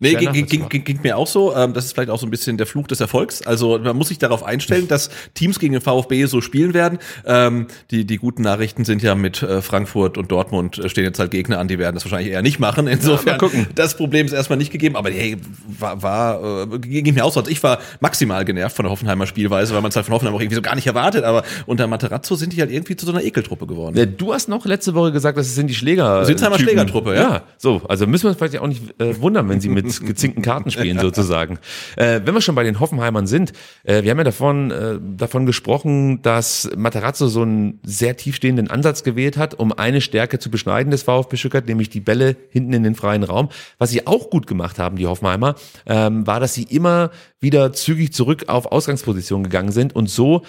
Nee, 0.03 0.15
ging, 0.15 0.33
ging, 0.33 0.69
ging, 0.69 0.85
ging 0.85 1.01
mir 1.03 1.17
auch 1.17 1.29
so. 1.29 1.55
Ähm, 1.55 1.75
das 1.75 1.85
ist 1.85 1.93
vielleicht 1.93 2.11
auch 2.11 2.19
so 2.19 2.27
ein 2.27 2.31
bisschen 2.31 2.57
der 2.57 2.67
Fluch 2.67 2.89
des 2.89 3.01
Erfolgs. 3.01 3.47
Also 3.47 3.79
man 3.79 3.97
muss 3.97 4.09
sich 4.09 4.19
darauf 4.19 4.43
einstellen, 4.43 4.89
dass 4.89 5.11
Teams 5.35 5.61
gegen 5.61 5.73
den 5.73 5.81
VfB 5.81 6.25
so 6.27 6.41
spielen 6.41 6.75
werden. 6.75 6.99
Ähm, 7.25 7.69
die, 7.93 8.05
die 8.05 8.17
guten 8.17 8.43
Nachrichten 8.43 8.85
sind 8.85 9.03
ja 9.03 9.15
mit 9.15 9.43
äh, 9.43 9.63
Frankfurt 9.63 10.19
und 10.19 10.33
Dortmund 10.33 10.79
äh, 10.79 10.89
stehen 10.89 11.05
jetzt 11.05 11.21
halt 11.21 11.31
Gegner 11.31 11.61
an, 11.61 11.69
die 11.69 11.79
werden 11.79 11.95
das 11.95 12.05
wahrscheinlich 12.05 12.33
eher 12.33 12.43
nicht 12.43 12.59
machen. 12.59 12.87
Insofern, 12.89 13.39
gucken. 13.39 13.69
das 13.77 13.97
Problem 13.97 14.27
ist 14.27 14.33
erstmal 14.33 14.59
nicht 14.59 14.73
gegeben. 14.73 14.97
Aber 14.97 15.11
hey, 15.11 15.37
war, 15.79 16.03
war 16.03 16.65
äh, 16.65 16.79
ging 16.81 17.15
mir 17.15 17.25
auch 17.25 17.33
so. 17.33 17.39
Also 17.39 17.53
ich 17.53 17.63
war 17.63 17.79
maximal 18.01 18.45
genervt 18.45 18.75
von 18.75 18.85
der 18.85 18.91
Hoffenheimer 18.91 19.27
Spielweise, 19.27 19.73
weil 19.73 19.83
man 19.83 19.91
es 19.91 19.97
halt 19.97 20.07
von 20.07 20.15
Hoffenheim 20.15 20.35
auch 20.35 20.41
irgendwie 20.41 20.57
so 20.57 20.63
gar 20.63 20.75
nicht 20.75 20.89
erwartet. 20.89 21.23
Aber 21.23 21.45
unter 21.67 21.87
Materazzo 21.87 22.35
sind 22.35 22.53
die 22.53 22.61
halt 22.61 22.73
irgendwie 22.73 22.97
zu 22.97 23.07
so 23.07 23.13
einer 23.13 23.23
Ekeltruppe 23.23 23.69
geworden. 23.69 23.97
Ja, 23.97 24.07
Du 24.07 24.35
hast 24.35 24.49
noch 24.49 24.67
letzte 24.67 24.95
Woche 24.95 25.13
gesagt, 25.13 25.39
das 25.39 25.55
sind 25.55 25.69
die 25.69 25.75
Schläger. 25.75 26.25
Typen. 26.57 26.69
Schlägertruppe, 26.69 27.15
ja. 27.15 27.23
Ja, 27.23 27.43
so. 27.59 27.83
Also 27.89 28.09
müssen 28.09 28.25
wir 28.25 28.31
uns 28.31 28.39
vielleicht 28.39 28.59
auch 28.59 28.67
nicht 28.67 28.83
äh, 29.01 29.21
wundern, 29.21 29.49
wenn 29.49 29.61
sie 29.61 29.69
mit 29.69 29.92
gezinkten 30.01 30.43
Karten 30.43 30.71
spielen, 30.71 30.99
sozusagen. 31.01 31.59
Äh, 31.97 32.21
wenn 32.25 32.35
wir 32.35 32.41
schon 32.41 32.55
bei 32.55 32.65
den 32.65 32.81
Hoffenheimern 32.81 33.27
sind, 33.27 33.53
äh, 33.85 34.03
wir 34.03 34.11
haben 34.11 34.19
ja 34.19 34.25
davon, 34.25 34.71
äh, 34.71 34.99
davon 35.17 35.47
gesprochen, 35.47 36.23
dass 36.23 36.71
Matarazzo 36.77 37.29
so 37.29 37.43
einen 37.43 37.81
sehr 37.85 38.17
tiefstehenden 38.17 38.71
Ansatz 38.71 39.03
gewählt 39.03 39.37
hat, 39.37 39.55
um 39.55 39.73
eine 39.73 40.01
Stärke 40.01 40.39
zu 40.39 40.51
beschneiden 40.51 40.91
des 40.91 41.03
VfB 41.03 41.37
Stuttgart, 41.37 41.67
nämlich 41.67 41.91
die 41.91 42.01
Bälle 42.01 42.37
hinten 42.51 42.73
in 42.73 42.83
den 42.83 42.95
freien 42.95 43.23
Raum. 43.23 43.49
Was 43.79 43.91
sie 43.91 44.07
auch 44.07 44.31
gut 44.31 44.47
gemacht 44.47 44.79
haben, 44.79 44.97
die 44.97 45.07
Hoffenheimer, 45.07 45.55
ähm, 45.87 46.27
war, 46.27 46.41
dass 46.41 46.55
sie 46.55 46.65
immer 46.65 47.11
wieder 47.41 47.73
zügig 47.73 48.13
zurück 48.13 48.45
auf 48.49 48.71
Ausgangsposition 48.73 49.43
gegangen 49.43 49.73
sind 49.73 49.95
und 49.95 50.09
so 50.09 50.43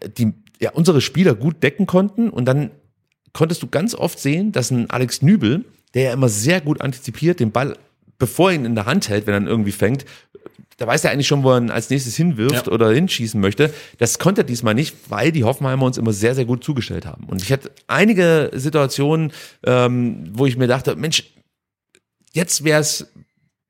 äh, 0.00 0.08
die, 0.08 0.34
ja, 0.60 0.70
unsere 0.72 1.00
Spieler 1.00 1.34
gut 1.34 1.62
decken 1.62 1.86
konnten 1.86 2.28
und 2.30 2.44
dann 2.44 2.70
konntest 3.32 3.62
du 3.62 3.68
ganz 3.68 3.94
oft 3.94 4.18
sehen, 4.18 4.52
dass 4.52 4.70
ein 4.70 4.90
Alex 4.90 5.22
Nübel, 5.22 5.64
der 5.94 6.02
ja 6.04 6.12
immer 6.12 6.28
sehr 6.28 6.60
gut 6.60 6.80
antizipiert, 6.80 7.40
den 7.40 7.52
Ball, 7.52 7.76
bevor 8.20 8.50
er 8.50 8.54
ihn 8.54 8.64
in 8.64 8.76
der 8.76 8.86
Hand 8.86 9.08
hält, 9.08 9.26
wenn 9.26 9.34
er 9.34 9.40
ihn 9.40 9.46
irgendwie 9.48 9.72
fängt, 9.72 10.04
da 10.76 10.86
weiß 10.86 11.04
er 11.04 11.10
eigentlich 11.10 11.26
schon, 11.26 11.42
wo 11.42 11.50
er 11.50 11.58
ihn 11.58 11.70
als 11.70 11.90
nächstes 11.90 12.16
hinwirft 12.16 12.66
Ja. 12.68 12.72
oder 12.72 12.90
hinschießen 12.90 13.38
möchte. 13.40 13.74
Das 13.98 14.18
konnte 14.18 14.42
er 14.42 14.44
diesmal 14.44 14.74
nicht, 14.74 14.96
weil 15.10 15.32
die 15.32 15.44
Hoffenheimer 15.44 15.84
uns 15.84 15.98
immer 15.98 16.12
sehr, 16.12 16.34
sehr 16.34 16.44
gut 16.46 16.62
zugestellt 16.64 17.04
haben. 17.04 17.24
Und 17.24 17.42
ich 17.42 17.52
hatte 17.52 17.70
einige 17.86 18.50
Situationen, 18.54 19.32
ähm, 19.66 20.30
wo 20.32 20.46
ich 20.46 20.56
mir 20.56 20.68
dachte, 20.68 20.94
Mensch, 20.96 21.24
jetzt 22.32 22.64
wäre 22.64 22.80
es 22.80 23.08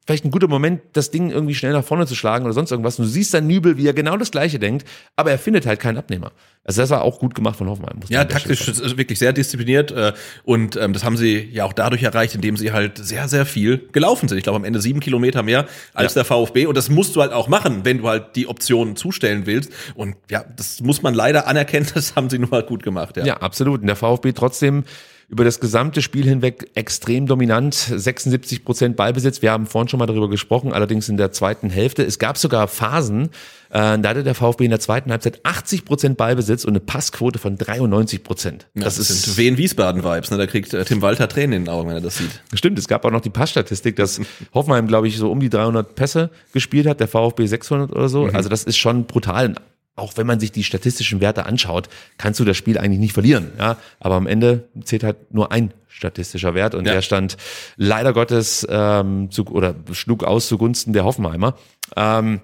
vielleicht 0.07 0.25
ein 0.25 0.31
guter 0.31 0.49
Moment, 0.49 0.81
das 0.93 1.11
Ding 1.11 1.31
irgendwie 1.31 1.55
schnell 1.55 1.73
nach 1.73 1.85
vorne 1.85 2.07
zu 2.07 2.15
schlagen 2.15 2.45
oder 2.45 2.55
sonst 2.55 2.71
irgendwas. 2.71 2.99
Und 2.99 3.05
du 3.05 3.11
siehst 3.11 3.33
dann 3.35 3.47
Nübel, 3.47 3.77
wie 3.77 3.87
er 3.87 3.93
genau 3.93 4.17
das 4.17 4.31
Gleiche 4.31 4.59
denkt, 4.59 4.87
aber 5.17 5.31
er 5.31 5.39
findet 5.39 5.67
halt 5.67 5.79
keinen 5.79 5.99
Abnehmer. 5.99 6.33
Also 6.65 6.83
das 6.83 6.91
war 6.91 7.03
auch 7.03 7.19
gut 7.19 7.35
gemacht 7.35 7.57
von 7.57 7.67
man 7.67 8.01
Ja, 8.09 8.25
taktisch 8.25 8.69
ist 8.69 8.99
wirklich 8.99 9.19
sehr 9.19 9.33
diszipliniert 9.33 9.93
äh, 9.93 10.13
und 10.45 10.77
ähm, 10.77 10.93
das 10.93 11.05
haben 11.05 11.17
sie 11.17 11.49
ja 11.53 11.65
auch 11.65 11.73
dadurch 11.73 12.03
erreicht, 12.03 12.35
indem 12.35 12.57
sie 12.57 12.73
halt 12.73 12.99
sehr, 12.99 13.29
sehr 13.29 13.47
viel 13.47 13.89
gelaufen 13.93 14.29
sind. 14.29 14.37
Ich 14.39 14.45
glaube 14.45 14.57
am 14.57 14.65
Ende 14.65 14.81
sieben 14.81 15.01
Kilometer 15.01 15.43
mehr 15.43 15.67
als 15.95 16.15
Ja. 16.15 16.23
der 16.23 16.25
VfB 16.27 16.67
und 16.67 16.77
das 16.77 16.91
musst 16.91 17.17
du 17.17 17.23
halt 17.23 17.33
auch 17.33 17.49
machen, 17.49 17.85
wenn 17.85 17.99
du 17.99 18.09
halt 18.09 18.37
die 18.37 18.47
Optionen 18.47 18.97
zustellen 18.97 19.47
willst. 19.47 19.73
Und 19.95 20.17
ja, 20.31 20.45
das 20.57 20.81
muss 20.81 21.03
man 21.03 21.15
leider 21.15 21.47
anerkennen, 21.47 21.87
das 21.95 22.15
haben 22.17 22.29
sie 22.31 22.39
nur 22.39 22.51
halt 22.51 22.67
gut 22.67 22.83
gemacht. 22.83 23.17
Ja. 23.17 23.25
Ja, 23.25 23.37
absolut. 23.39 23.81
Und 23.81 23.87
der 23.87 23.97
VfB 23.97 24.33
trotzdem 24.33 24.85
über 25.31 25.45
das 25.45 25.61
gesamte 25.61 26.03
Spiel 26.03 26.25
hinweg 26.25 26.71
extrem 26.75 27.27
dominant. 27.27 27.75
76 27.75 28.65
Prozent 28.65 28.97
Ballbesitz. 28.97 29.43
Wir 29.43 29.53
haben 29.53 29.67
vorhin 29.67 29.89
schon 29.89 29.99
mal 29.99 30.07
darüber 30.07 30.29
gesprochen, 30.29 30.73
allerdings 30.73 31.09
in 31.09 31.17
der 31.17 31.31
zweiten 31.31 31.71
Hälfte. 31.71 32.03
Es 32.03 32.19
gab 32.19 32.37
sogar 32.37 32.67
Phasen, 32.67 33.31
äh, 33.71 33.97
da 33.99 34.09
hatte 34.09 34.25
der 34.25 34.35
VfB 34.35 34.65
in 34.65 34.71
der 34.71 34.81
zweiten 34.81 35.13
Halbzeit 35.13 35.41
80 35.45 35.85
Prozent 35.85 36.17
Ballbesitz 36.17 36.65
und 36.65 36.71
eine 36.71 36.81
Passquote 36.81 37.39
von 37.39 37.57
93 37.57 38.25
Prozent. 38.25 38.67
Ja, 38.75 38.83
das, 38.83 38.97
das 38.97 39.09
ist 39.09 39.23
sind 39.23 39.39
Wien 39.39 39.57
Wiesbaden 39.57 40.03
Vibes, 40.03 40.33
ne? 40.33 40.37
Da 40.37 40.47
kriegt 40.49 40.75
äh, 40.75 40.85
Tim 40.85 41.01
Walter 41.01 41.29
Tränen 41.29 41.53
in 41.53 41.65
den 41.67 41.69
Augen, 41.73 41.89
wenn 41.89 41.97
er 41.97 42.03
das 42.03 42.17
sieht. 42.17 42.43
Stimmt, 42.55 42.79
es 42.81 42.89
gab 42.89 43.05
auch 43.05 43.13
noch 43.13 43.21
die 43.21 43.31
Passstatistik, 43.31 43.95
dass 43.95 44.21
Hoffenheim, 44.55 44.89
glaube 44.89 45.07
ich, 45.07 45.17
so 45.17 45.31
um 45.31 45.39
die 45.39 45.51
300 45.51 45.95
Pässe 45.95 46.31
gespielt 46.53 46.89
hat, 46.89 46.99
der 46.99 47.07
VfB 47.07 47.47
600 47.47 47.93
oder 47.93 48.09
so. 48.09 48.25
Also 48.27 48.49
das 48.49 48.65
ist 48.65 48.79
schon 48.79 49.05
brutal. 49.05 49.55
Auch 49.97 50.17
wenn 50.17 50.27
man 50.27 50.41
sich 50.41 50.53
die 50.53 50.65
statistischen 50.65 51.21
Werte 51.21 51.45
anschaut, 51.47 51.89
kannst 52.17 52.41
du 52.41 52.45
das 52.45 52.57
Spiel 52.57 52.79
eigentlich 52.79 53.01
nicht 53.01 53.13
verlieren. 53.13 53.53
Ja, 53.59 53.77
aber 53.99 54.15
am 54.15 54.27
Ende 54.27 54.69
zählt 54.85 55.03
halt 55.03 55.33
nur 55.35 55.53
ein 55.53 55.75
statistischer 55.89 56.55
Wert 56.55 56.75
und 56.75 56.87
Ja. 56.87 56.93
der 56.95 57.03
stand 57.03 57.37
leider 57.77 58.13
Gottes 58.13 58.67
ähm, 58.71 59.31
zu, 59.31 59.45
oder 59.47 59.75
schlug 59.93 60.25
aus 60.25 60.49
zugunsten 60.49 60.93
der 60.93 61.05
Hoffenheimer. 61.05 61.55
Ähm, 61.97 62.41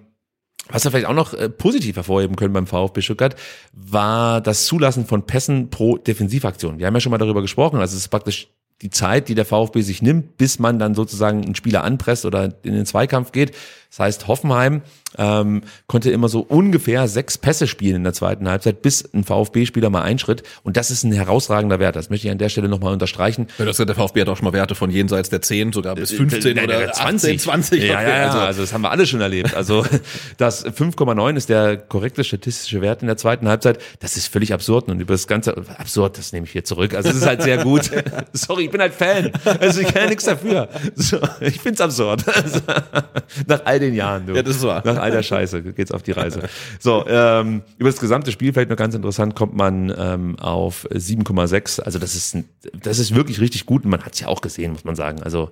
Was 0.68 0.84
wir 0.84 0.90
vielleicht 0.90 1.06
auch 1.06 1.14
noch 1.14 1.32
äh, 1.32 1.48
positiv 1.48 1.94
hervorheben 1.96 2.34
können 2.36 2.52
beim 2.52 2.66
VfB 2.66 3.00
Stuttgart, 3.00 3.36
war 3.72 4.40
das 4.40 4.66
Zulassen 4.66 5.06
von 5.06 5.22
Pässen 5.24 5.70
pro 5.70 5.96
Defensivaktion. 5.96 6.78
Wir 6.80 6.86
haben 6.88 6.94
ja 6.94 7.00
schon 7.00 7.12
mal 7.12 7.18
darüber 7.18 7.40
gesprochen, 7.40 7.78
also 7.78 7.94
es 7.94 8.02
ist 8.02 8.08
praktisch 8.08 8.48
die 8.82 8.90
Zeit, 8.90 9.28
die 9.30 9.34
der 9.34 9.46
VfB 9.46 9.80
sich 9.80 10.02
nimmt, 10.02 10.36
bis 10.36 10.58
man 10.58 10.78
dann 10.78 10.94
sozusagen 10.94 11.42
einen 11.42 11.54
Spieler 11.54 11.82
anpresst 11.82 12.26
oder 12.26 12.52
in 12.62 12.74
den 12.74 12.84
Zweikampf 12.84 13.32
geht. 13.32 13.54
Das 13.88 14.00
heißt, 14.00 14.26
Hoffenheim 14.28 14.82
ähm, 15.18 15.62
konnte 15.86 16.10
immer 16.10 16.28
so 16.28 16.40
ungefähr 16.40 17.08
sechs 17.08 17.38
Pässe 17.38 17.66
spielen 17.66 17.96
in 17.96 18.04
der 18.04 18.12
zweiten 18.12 18.48
Halbzeit, 18.48 18.82
bis 18.82 19.02
ein 19.14 19.24
VfB-Spieler 19.24 19.90
mal 19.90 20.02
einschritt. 20.02 20.42
Und 20.62 20.76
das 20.76 20.90
ist 20.90 21.04
ein 21.04 21.12
herausragender 21.12 21.78
Wert. 21.78 21.96
Das 21.96 22.10
möchte 22.10 22.26
ich 22.26 22.32
an 22.32 22.38
der 22.38 22.48
Stelle 22.48 22.68
nochmal 22.68 22.92
unterstreichen. 22.92 23.46
Ja, 23.58 23.64
das, 23.64 23.76
der 23.76 23.94
VfB 23.94 24.20
hat 24.22 24.28
auch 24.28 24.36
schon 24.36 24.44
mal 24.44 24.52
Werte 24.52 24.74
von 24.74 24.90
jenseits 24.90 25.30
der 25.30 25.42
10, 25.42 25.72
sogar 25.72 25.94
bis 25.94 26.12
15 26.12 26.54
Nein, 26.56 26.64
oder 26.66 26.78
der 26.78 26.92
20. 26.92 27.30
18, 27.34 27.38
20. 27.38 27.82
Ja, 27.84 27.94
Okay, 27.96 28.02
ja, 28.08 28.16
ja, 28.18 28.24
also- 28.26 28.38
also 28.38 28.60
das 28.62 28.72
haben 28.72 28.82
wir 28.82 28.90
alle 28.90 29.06
schon 29.06 29.20
erlebt. 29.20 29.54
Also 29.54 29.84
das 30.38 30.64
5,9 30.66 31.36
ist 31.36 31.48
der 31.48 31.76
korrekte 31.76 32.24
statistische 32.24 32.80
Wert 32.80 33.02
in 33.02 33.06
der 33.08 33.16
zweiten 33.16 33.48
Halbzeit. 33.48 33.78
Das 34.00 34.16
ist 34.16 34.28
völlig 34.32 34.52
absurd 34.52 34.88
und 34.88 35.00
über 35.00 35.14
das 35.14 35.26
ganze 35.26 35.56
absurd, 35.78 36.18
das 36.18 36.32
nehme 36.32 36.46
ich 36.46 36.52
hier 36.52 36.64
zurück. 36.64 36.94
Also 36.94 37.10
es 37.10 37.16
ist 37.16 37.26
halt 37.26 37.42
sehr 37.42 37.58
gut. 37.64 37.90
Sorry, 38.32 38.64
ich 38.64 38.70
bin 38.70 38.80
halt 38.80 38.94
Fan. 38.94 39.32
Also 39.60 39.80
ich 39.80 39.88
kann 39.88 40.02
ja 40.04 40.08
nichts 40.08 40.24
dafür. 40.24 40.68
So, 40.94 41.18
ich 41.40 41.60
find's 41.60 41.80
absurd. 41.80 42.24
Also, 42.28 42.60
nach 43.46 43.60
all 43.64 43.78
den 43.80 43.94
Jahren, 43.94 44.26
du. 44.26 44.34
Ja, 44.34 44.42
das 44.42 44.62
wahr. 44.62 44.82
Nach 44.84 44.98
all 45.06 45.10
der 45.12 45.22
Scheiße 45.22 45.62
geht's 45.72 45.92
auf 45.92 46.02
die 46.02 46.12
Reise. 46.12 46.42
So, 46.78 47.04
ähm, 47.06 47.62
über 47.78 47.88
das 47.90 48.00
gesamte 48.00 48.30
Spiel 48.32 48.52
vielleicht 48.52 48.70
noch 48.70 48.76
ganz 48.76 48.94
interessant 48.94 49.34
kommt 49.34 49.56
man 49.56 49.92
ähm, 49.96 50.38
auf 50.38 50.86
7,6. 50.90 51.80
Also 51.80 51.98
das 51.98 52.14
ist 52.14 52.36
das 52.82 52.98
ist 52.98 53.14
wirklich 53.14 53.40
richtig 53.40 53.66
gut 53.66 53.84
und 53.84 53.90
man 53.90 54.04
hat's 54.04 54.20
ja 54.20 54.28
auch 54.28 54.40
gesehen, 54.40 54.72
muss 54.72 54.84
man 54.84 54.96
sagen. 54.96 55.22
Also 55.22 55.50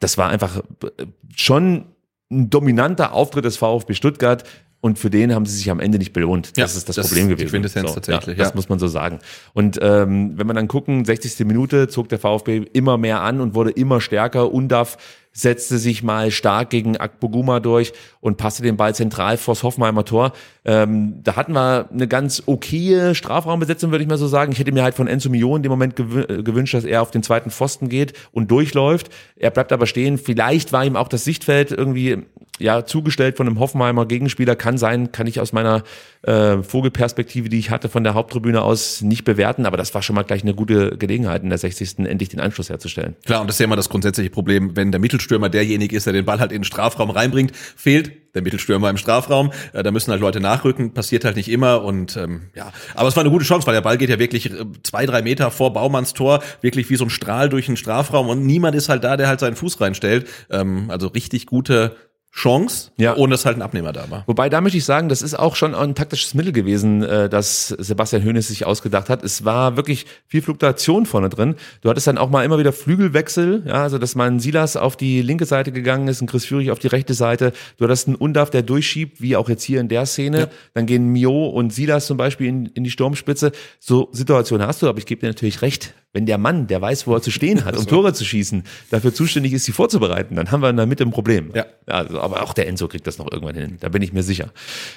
das 0.00 0.18
war 0.18 0.28
einfach 0.30 0.58
äh, 0.58 1.06
schon 1.34 1.86
ein 2.30 2.50
dominanter 2.50 3.12
Auftritt 3.12 3.44
des 3.44 3.56
VfB 3.56 3.94
Stuttgart. 3.94 4.44
Und 4.80 4.98
für 4.98 5.08
den 5.08 5.34
haben 5.34 5.46
sie 5.46 5.56
sich 5.56 5.70
am 5.70 5.80
Ende 5.80 5.96
nicht 5.96 6.12
belohnt. 6.12 6.50
Das 6.50 6.58
Ja, 6.58 6.64
ist 6.78 6.88
das, 6.90 6.96
das 6.96 7.08
Problem 7.08 7.30
ist 7.30 7.36
gewesen. 7.38 7.50
Quintessenz 7.52 7.94
tatsächlich, 7.94 8.36
Ja, 8.36 8.44
das 8.44 8.52
ja. 8.52 8.54
muss 8.54 8.68
man 8.68 8.78
so 8.78 8.86
sagen. 8.86 9.20
Und 9.54 9.78
ähm, 9.80 10.36
wenn 10.36 10.46
man 10.46 10.56
dann 10.56 10.68
gucken, 10.68 11.06
60. 11.06 11.46
Minute 11.46 11.88
zog 11.88 12.10
der 12.10 12.18
VfB 12.18 12.66
immer 12.74 12.98
mehr 12.98 13.22
an 13.22 13.40
und 13.40 13.54
wurde 13.54 13.70
immer 13.70 14.02
stärker. 14.02 14.52
Undaf 14.52 14.98
setzte 15.36 15.78
sich 15.78 16.02
mal 16.02 16.30
stark 16.30 16.70
gegen 16.70 16.96
Akpoguma 16.96 17.60
durch 17.60 17.92
und 18.20 18.36
passte 18.36 18.62
den 18.62 18.76
Ball 18.76 18.94
zentral 18.94 19.36
vors 19.36 19.64
Hoffenheimer 19.64 20.04
Tor. 20.04 20.32
Ähm, 20.64 21.20
da 21.22 21.36
hatten 21.36 21.52
wir 21.52 21.90
eine 21.92 22.08
ganz 22.08 22.44
okaye 22.46 23.14
Strafraumbesetzung, 23.14 23.90
würde 23.90 24.04
ich 24.04 24.08
mal 24.08 24.16
so 24.16 24.28
sagen. 24.28 24.52
Ich 24.52 24.60
hätte 24.60 24.72
mir 24.72 24.84
halt 24.84 24.94
von 24.94 25.08
Enzo 25.08 25.28
Mio 25.28 25.56
in 25.56 25.62
dem 25.62 25.70
Moment 25.70 25.98
äh, 25.98 26.42
gewünscht, 26.42 26.74
dass 26.74 26.84
er 26.84 27.02
auf 27.02 27.10
den 27.10 27.24
zweiten 27.24 27.50
Pfosten 27.50 27.88
geht 27.88 28.14
und 28.30 28.50
durchläuft. 28.50 29.10
Er 29.36 29.50
bleibt 29.50 29.72
aber 29.72 29.86
stehen. 29.86 30.18
Vielleicht 30.18 30.72
war 30.72 30.84
ihm 30.84 30.96
auch 30.96 31.08
das 31.08 31.24
Sichtfeld 31.24 31.72
irgendwie 31.72 32.22
ja 32.58 32.84
zugestellt 32.84 33.36
von 33.36 33.46
einem 33.46 33.58
Hoffenheimer 33.58 34.06
Gegenspieler. 34.06 34.56
Kann 34.56 34.78
sein, 34.78 35.12
kann 35.12 35.26
ich 35.26 35.40
aus 35.40 35.52
meiner 35.52 35.82
äh, 36.22 36.62
Vogelperspektive, 36.62 37.48
die 37.48 37.58
ich 37.58 37.70
hatte 37.70 37.88
von 37.88 38.04
der 38.04 38.14
Haupttribüne 38.14 38.62
aus, 38.62 39.02
nicht 39.02 39.24
bewerten. 39.24 39.66
Aber 39.66 39.76
das 39.76 39.94
war 39.94 40.02
schon 40.02 40.14
mal 40.14 40.22
gleich 40.22 40.42
eine 40.42 40.54
gute 40.54 40.96
Gelegenheit, 40.96 41.42
in 41.42 41.48
der 41.48 41.58
60. 41.58 41.98
endlich 42.00 42.28
den 42.28 42.40
Anschluss 42.40 42.70
herzustellen. 42.70 43.16
Klar, 43.24 43.40
und 43.40 43.48
das 43.48 43.56
ist 43.56 43.60
ja 43.60 43.64
immer 43.64 43.76
das 43.76 43.88
grundsätzliche 43.88 44.30
Problem, 44.30 44.76
wenn 44.76 44.92
der 44.92 45.00
Mittelstürmer 45.00 45.48
derjenige 45.48 45.96
ist, 45.96 46.06
der 46.06 46.12
den 46.12 46.24
Ball 46.24 46.40
halt 46.40 46.52
in 46.52 46.58
den 46.58 46.64
Strafraum 46.64 47.10
reinbringt, 47.10 47.52
fehlt 47.54 48.12
der 48.34 48.42
Mittelstürmer 48.42 48.90
im 48.90 48.96
Strafraum. 48.96 49.52
Äh, 49.72 49.82
da 49.82 49.90
müssen 49.90 50.10
halt 50.10 50.20
Leute 50.20 50.40
nachrücken, 50.40 50.92
passiert 50.92 51.24
halt 51.24 51.36
nicht 51.36 51.48
immer 51.48 51.82
und 51.82 52.16
ähm, 52.16 52.50
ja. 52.54 52.72
Aber 52.94 53.08
es 53.08 53.16
war 53.16 53.22
eine 53.22 53.30
gute 53.30 53.44
Chance, 53.44 53.66
weil 53.66 53.74
der 53.74 53.80
Ball 53.80 53.96
geht 53.96 54.10
ja 54.10 54.18
wirklich 54.18 54.50
äh, 54.50 54.64
zwei, 54.82 55.06
drei 55.06 55.22
Meter 55.22 55.50
vor 55.50 55.72
Baumanns 55.72 56.14
Tor, 56.14 56.42
wirklich 56.60 56.90
wie 56.90 56.96
so 56.96 57.04
ein 57.04 57.10
Strahl 57.10 57.48
durch 57.48 57.66
den 57.66 57.76
Strafraum 57.76 58.28
und 58.28 58.44
niemand 58.44 58.74
ist 58.74 58.88
halt 58.88 59.04
da, 59.04 59.16
der 59.16 59.28
halt 59.28 59.40
seinen 59.40 59.56
Fuß 59.56 59.80
reinstellt. 59.80 60.28
Ähm, 60.50 60.86
also 60.88 61.08
richtig 61.08 61.46
gute 61.46 61.96
Chance, 62.36 62.90
Ja. 62.96 63.14
ohne 63.16 63.32
dass 63.34 63.46
halt 63.46 63.56
ein 63.56 63.62
Abnehmer 63.62 63.92
da 63.92 64.10
war. 64.10 64.24
Wobei, 64.26 64.48
da 64.48 64.60
möchte 64.60 64.76
ich 64.76 64.84
sagen, 64.84 65.08
das 65.08 65.22
ist 65.22 65.38
auch 65.38 65.54
schon 65.54 65.72
ein 65.72 65.94
taktisches 65.94 66.34
Mittel 66.34 66.50
gewesen, 66.52 67.02
äh, 67.04 67.28
das 67.28 67.68
Sebastian 67.68 68.24
Hoeneß 68.24 68.48
sich 68.48 68.66
ausgedacht 68.66 69.08
hat. 69.08 69.22
Es 69.22 69.44
war 69.44 69.76
wirklich 69.76 70.04
viel 70.26 70.42
Fluktuation 70.42 71.06
vorne 71.06 71.28
drin. 71.28 71.54
Du 71.82 71.88
hattest 71.88 72.08
dann 72.08 72.18
auch 72.18 72.30
mal 72.30 72.44
immer 72.44 72.58
wieder 72.58 72.72
Flügelwechsel, 72.72 73.62
ja, 73.66 73.74
also 73.84 73.98
dass 73.98 74.16
mal 74.16 74.26
ein 74.28 74.40
Silas 74.40 74.76
auf 74.76 74.96
die 74.96 75.22
linke 75.22 75.46
Seite 75.46 75.70
gegangen 75.70 76.08
ist, 76.08 76.22
ein 76.22 76.26
Chris 76.26 76.44
Führig 76.44 76.72
auf 76.72 76.80
die 76.80 76.88
rechte 76.88 77.14
Seite. 77.14 77.52
Du 77.78 77.84
hattest 77.84 78.08
einen 78.08 78.16
Undaf, 78.16 78.50
der 78.50 78.62
durchschiebt, 78.62 79.20
wie 79.20 79.36
auch 79.36 79.48
jetzt 79.48 79.62
hier 79.62 79.80
in 79.80 79.88
der 79.88 80.04
Szene. 80.04 80.48
Dann 80.74 80.86
gehen 80.86 81.06
Mio 81.12 81.46
und 81.46 81.72
Silas 81.72 82.06
zum 82.06 82.16
Beispiel 82.16 82.48
in, 82.48 82.66
in 82.66 82.82
die 82.82 82.90
Sturmspitze. 82.90 83.52
So 83.78 84.08
Situationen 84.10 84.66
hast 84.66 84.82
du, 84.82 84.88
aber 84.88 84.98
ich 84.98 85.06
gebe 85.06 85.20
dir 85.20 85.28
natürlich 85.28 85.62
recht. 85.62 85.94
Wenn 86.14 86.26
der 86.26 86.38
Mann, 86.38 86.68
der 86.68 86.80
weiß, 86.80 87.08
wo 87.08 87.14
er 87.14 87.22
zu 87.22 87.32
stehen 87.32 87.64
hat, 87.64 87.76
um 87.76 87.86
Tore 87.86 88.12
zu 88.12 88.24
schießen, 88.24 88.62
dafür 88.90 89.12
zuständig 89.12 89.52
ist, 89.52 89.64
sie 89.64 89.72
vorzubereiten, 89.72 90.36
dann 90.36 90.52
haben 90.52 90.62
wir 90.62 90.70
in 90.70 90.76
der 90.76 90.86
Mitte 90.86 91.02
ein 91.02 91.10
Problem. 91.10 91.50
Ja. 91.54 91.66
Also, 91.86 92.20
aber 92.20 92.44
auch 92.44 92.54
der 92.54 92.68
Enzo 92.68 92.86
kriegt 92.86 93.06
das 93.08 93.18
noch 93.18 93.30
irgendwann 93.30 93.56
hin. 93.56 93.76
Da 93.80 93.88
bin 93.88 94.00
ich 94.00 94.12
mir 94.12 94.22
sicher. 94.22 94.52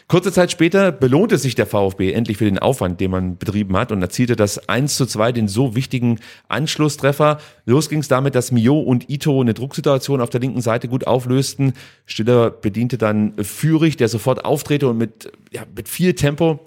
Kurze 0.08 0.32
Zeit 0.32 0.52
später 0.52 0.92
belohnte 0.92 1.40
sich 1.40 1.56
der 1.56 1.66
VfB 1.66 2.14
endlich 2.14 2.38
für 2.38 2.46
den 2.46 2.60
Aufwand, 2.60 3.02
den 3.02 3.10
man 3.10 3.38
betrieben 3.38 3.76
hat 3.76 3.92
und 3.92 4.02
erzielte 4.02 4.36
das 4.36 4.70
1 4.70 4.96
zu 4.96 5.08
2, 5.08 5.32
den 5.32 5.48
so 5.48 5.76
wichtigen 5.76 6.20
Anschlusstreffer. 6.50 7.40
Los 7.66 7.90
ging 7.90 8.00
es 8.00 8.08
damit, 8.08 8.36
dass 8.36 8.52
Mio 8.52 8.80
und 8.80 9.10
Ito 9.10 9.42
eine 9.42 9.56
Drucksituation 9.56 10.22
auf 10.22 10.30
der 10.30 10.40
linken 10.40 10.62
Seite 10.62 10.88
gut 10.88 11.08
auflösten. 11.08 11.74
Stiller 12.06 12.52
bediente 12.52 13.00
dann 13.00 13.34
Führig, 13.42 13.98
der 13.98 14.08
sofort 14.08 14.46
auftrete 14.46 14.88
und 14.88 15.00
mit, 15.00 15.32
ja, 15.52 15.64
mit 15.76 15.90
viel 15.90 16.14
Tempo 16.14 16.60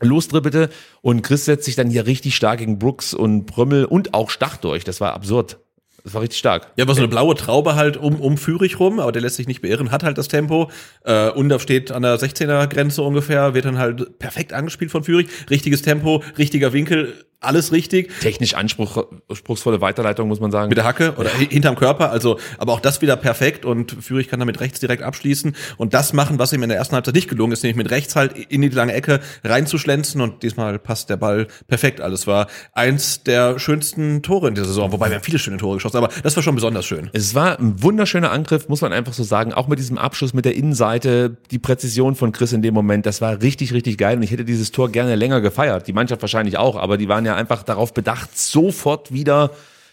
losdribbelte 0.00 0.70
und 1.02 1.22
Chris 1.22 1.44
setzt 1.44 1.64
sich 1.64 1.76
dann 1.76 1.90
hier 1.90 2.06
richtig 2.06 2.36
stark 2.36 2.58
gegen 2.58 2.78
Brooks 2.78 3.14
und 3.14 3.46
Brömmel 3.46 3.84
und 3.84 4.14
auch 4.14 4.30
Stach 4.30 4.56
durch. 4.56 4.84
Das 4.84 5.00
war 5.00 5.14
absurd. 5.14 5.58
Das 6.06 6.14
war 6.14 6.22
richtig 6.22 6.38
stark. 6.38 6.70
Ja, 6.76 6.86
war 6.86 6.94
so 6.94 7.00
eine 7.00 7.08
blaue 7.08 7.34
Traube 7.34 7.74
halt 7.74 7.96
um, 7.96 8.20
um 8.20 8.36
Führig 8.38 8.78
rum, 8.78 9.00
aber 9.00 9.10
der 9.10 9.22
lässt 9.22 9.34
sich 9.34 9.48
nicht 9.48 9.60
beirren, 9.60 9.90
hat 9.90 10.04
halt 10.04 10.18
das 10.18 10.28
Tempo. 10.28 10.70
Äh, 11.04 11.30
Undaf 11.30 11.62
steht 11.62 11.90
an 11.90 12.02
der 12.02 12.16
16er 12.16 12.68
Grenze 12.68 13.02
ungefähr, 13.02 13.54
wird 13.54 13.64
dann 13.64 13.78
halt 13.78 14.20
perfekt 14.20 14.52
angespielt 14.52 14.92
von 14.92 15.02
Führig. 15.02 15.28
Richtiges 15.50 15.82
Tempo, 15.82 16.22
richtiger 16.38 16.72
Winkel, 16.72 17.26
alles 17.40 17.72
richtig. 17.72 18.10
Technisch 18.20 18.54
anspruch, 18.54 19.06
anspruchsvolle 19.28 19.80
Weiterleitung, 19.80 20.28
muss 20.28 20.40
man 20.40 20.50
sagen. 20.50 20.68
Mit 20.68 20.78
der 20.78 20.84
Hacke 20.84 21.14
oder 21.16 21.30
hi- 21.32 21.48
hinterm 21.48 21.76
Körper, 21.76 22.10
also, 22.10 22.38
aber 22.58 22.72
auch 22.72 22.80
das 22.80 23.02
wieder 23.02 23.16
perfekt 23.16 23.64
und 23.64 23.92
Führig 24.00 24.28
kann 24.28 24.40
damit 24.40 24.60
rechts 24.60 24.80
direkt 24.80 25.02
abschließen 25.02 25.54
und 25.76 25.94
das 25.94 26.12
machen, 26.12 26.38
was 26.38 26.52
ihm 26.52 26.62
in 26.62 26.68
der 26.68 26.78
ersten 26.78 26.94
Halbzeit 26.94 27.14
nicht 27.14 27.28
gelungen 27.28 27.52
ist, 27.52 27.62
nämlich 27.62 27.76
mit 27.76 27.90
rechts 27.90 28.16
halt 28.16 28.32
in 28.36 28.62
die 28.62 28.68
lange 28.68 28.92
Ecke 28.94 29.20
reinzuschlänzen 29.44 30.20
und 30.20 30.42
diesmal 30.42 30.78
passt 30.78 31.10
der 31.10 31.16
Ball 31.16 31.46
perfekt. 31.66 32.00
Also 32.00 32.14
es 32.14 32.26
war 32.26 32.46
eins 32.72 33.22
der 33.22 33.58
schönsten 33.58 34.22
Tore 34.22 34.48
in 34.48 34.54
dieser 34.54 34.66
Saison, 34.66 34.92
wobei 34.92 35.08
wir 35.08 35.16
haben 35.16 35.24
viele 35.24 35.38
schöne 35.38 35.58
Tore 35.58 35.74
geschossen, 35.76 35.98
aber 35.98 36.08
das 36.22 36.36
war 36.36 36.42
schon 36.42 36.54
besonders 36.54 36.86
schön. 36.86 37.10
Es 37.12 37.34
war 37.34 37.58
ein 37.58 37.82
wunderschöner 37.82 38.30
Angriff, 38.32 38.68
muss 38.68 38.80
man 38.80 38.92
einfach 38.92 39.12
so 39.12 39.22
sagen. 39.22 39.52
Auch 39.52 39.68
mit 39.68 39.78
diesem 39.78 39.98
Abschluss 39.98 40.32
mit 40.32 40.44
der 40.44 40.54
Innenseite, 40.54 41.36
die 41.50 41.58
Präzision 41.58 42.14
von 42.14 42.32
Chris 42.32 42.52
in 42.52 42.62
dem 42.62 42.74
Moment, 42.74 43.04
das 43.06 43.20
war 43.20 43.42
richtig, 43.42 43.72
richtig 43.72 43.98
geil. 43.98 44.16
Und 44.16 44.22
ich 44.22 44.30
hätte 44.30 44.44
dieses 44.44 44.70
Tor 44.72 44.90
gerne 44.90 45.14
länger 45.16 45.40
gefeiert. 45.40 45.86
Die 45.86 45.92
Mannschaft 45.92 46.22
wahrscheinlich 46.22 46.56
auch, 46.56 46.76
aber 46.76 46.96
die 46.96 47.08
waren 47.08 47.25
ja 47.26 47.36
einfach 47.36 47.62
darauf 47.62 47.92
bedacht, 47.92 48.38
sofort 48.38 49.12
wieder 49.12 49.50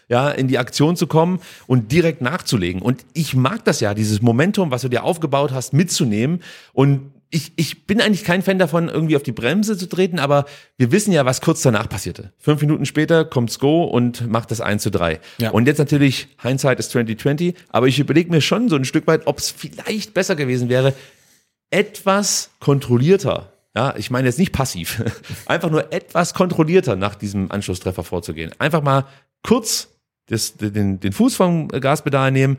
ja, 0.08 0.30
in 0.30 0.48
die 0.48 0.58
Aktion 0.58 0.96
zu 0.96 1.06
kommen 1.06 1.40
und 1.66 1.92
direkt 1.92 2.20
nachzulegen. 2.20 2.82
Und 2.82 3.04
ich 3.14 3.34
mag 3.34 3.64
das 3.64 3.80
ja, 3.80 3.94
dieses 3.94 4.22
Momentum, 4.22 4.70
was 4.70 4.82
du 4.82 4.88
dir 4.88 5.04
aufgebaut 5.04 5.52
hast, 5.52 5.72
mitzunehmen. 5.72 6.42
Und 6.72 7.12
ich, 7.30 7.52
ich 7.56 7.86
bin 7.86 8.00
eigentlich 8.00 8.22
kein 8.22 8.42
Fan 8.42 8.58
davon, 8.58 8.88
irgendwie 8.88 9.16
auf 9.16 9.22
die 9.22 9.32
Bremse 9.32 9.76
zu 9.76 9.88
treten, 9.88 10.20
aber 10.20 10.44
wir 10.76 10.92
wissen 10.92 11.12
ja, 11.12 11.24
was 11.24 11.40
kurz 11.40 11.62
danach 11.62 11.88
passierte. 11.88 12.32
Fünf 12.38 12.60
Minuten 12.60 12.86
später 12.86 13.24
kommt's 13.24 13.58
Go 13.58 13.84
und 13.84 14.28
macht 14.28 14.50
das 14.50 14.60
1 14.60 14.82
zu 14.82 14.90
3. 14.90 15.18
Ja. 15.38 15.50
Und 15.50 15.66
jetzt 15.66 15.78
natürlich, 15.78 16.28
Hindsight 16.40 16.78
ist 16.78 16.92
2020, 16.92 17.54
aber 17.70 17.88
ich 17.88 17.98
überlege 17.98 18.30
mir 18.30 18.40
schon 18.40 18.68
so 18.68 18.76
ein 18.76 18.84
Stück 18.84 19.06
weit, 19.08 19.26
ob 19.26 19.38
es 19.38 19.50
vielleicht 19.50 20.14
besser 20.14 20.36
gewesen 20.36 20.68
wäre, 20.68 20.94
etwas 21.70 22.50
kontrollierter. 22.60 23.53
Ja, 23.76 23.94
ich 23.96 24.10
meine 24.10 24.28
jetzt 24.28 24.38
nicht 24.38 24.52
passiv, 24.52 25.02
einfach 25.46 25.70
nur 25.70 25.92
etwas 25.92 26.34
kontrollierter 26.34 26.94
nach 26.94 27.16
diesem 27.16 27.50
Anschlusstreffer 27.50 28.04
vorzugehen. 28.04 28.52
Einfach 28.58 28.82
mal 28.82 29.04
kurz 29.42 29.88
das, 30.26 30.56
den, 30.56 31.00
den 31.00 31.12
Fuß 31.12 31.34
vom 31.34 31.68
Gaspedal 31.68 32.30
nehmen, 32.30 32.58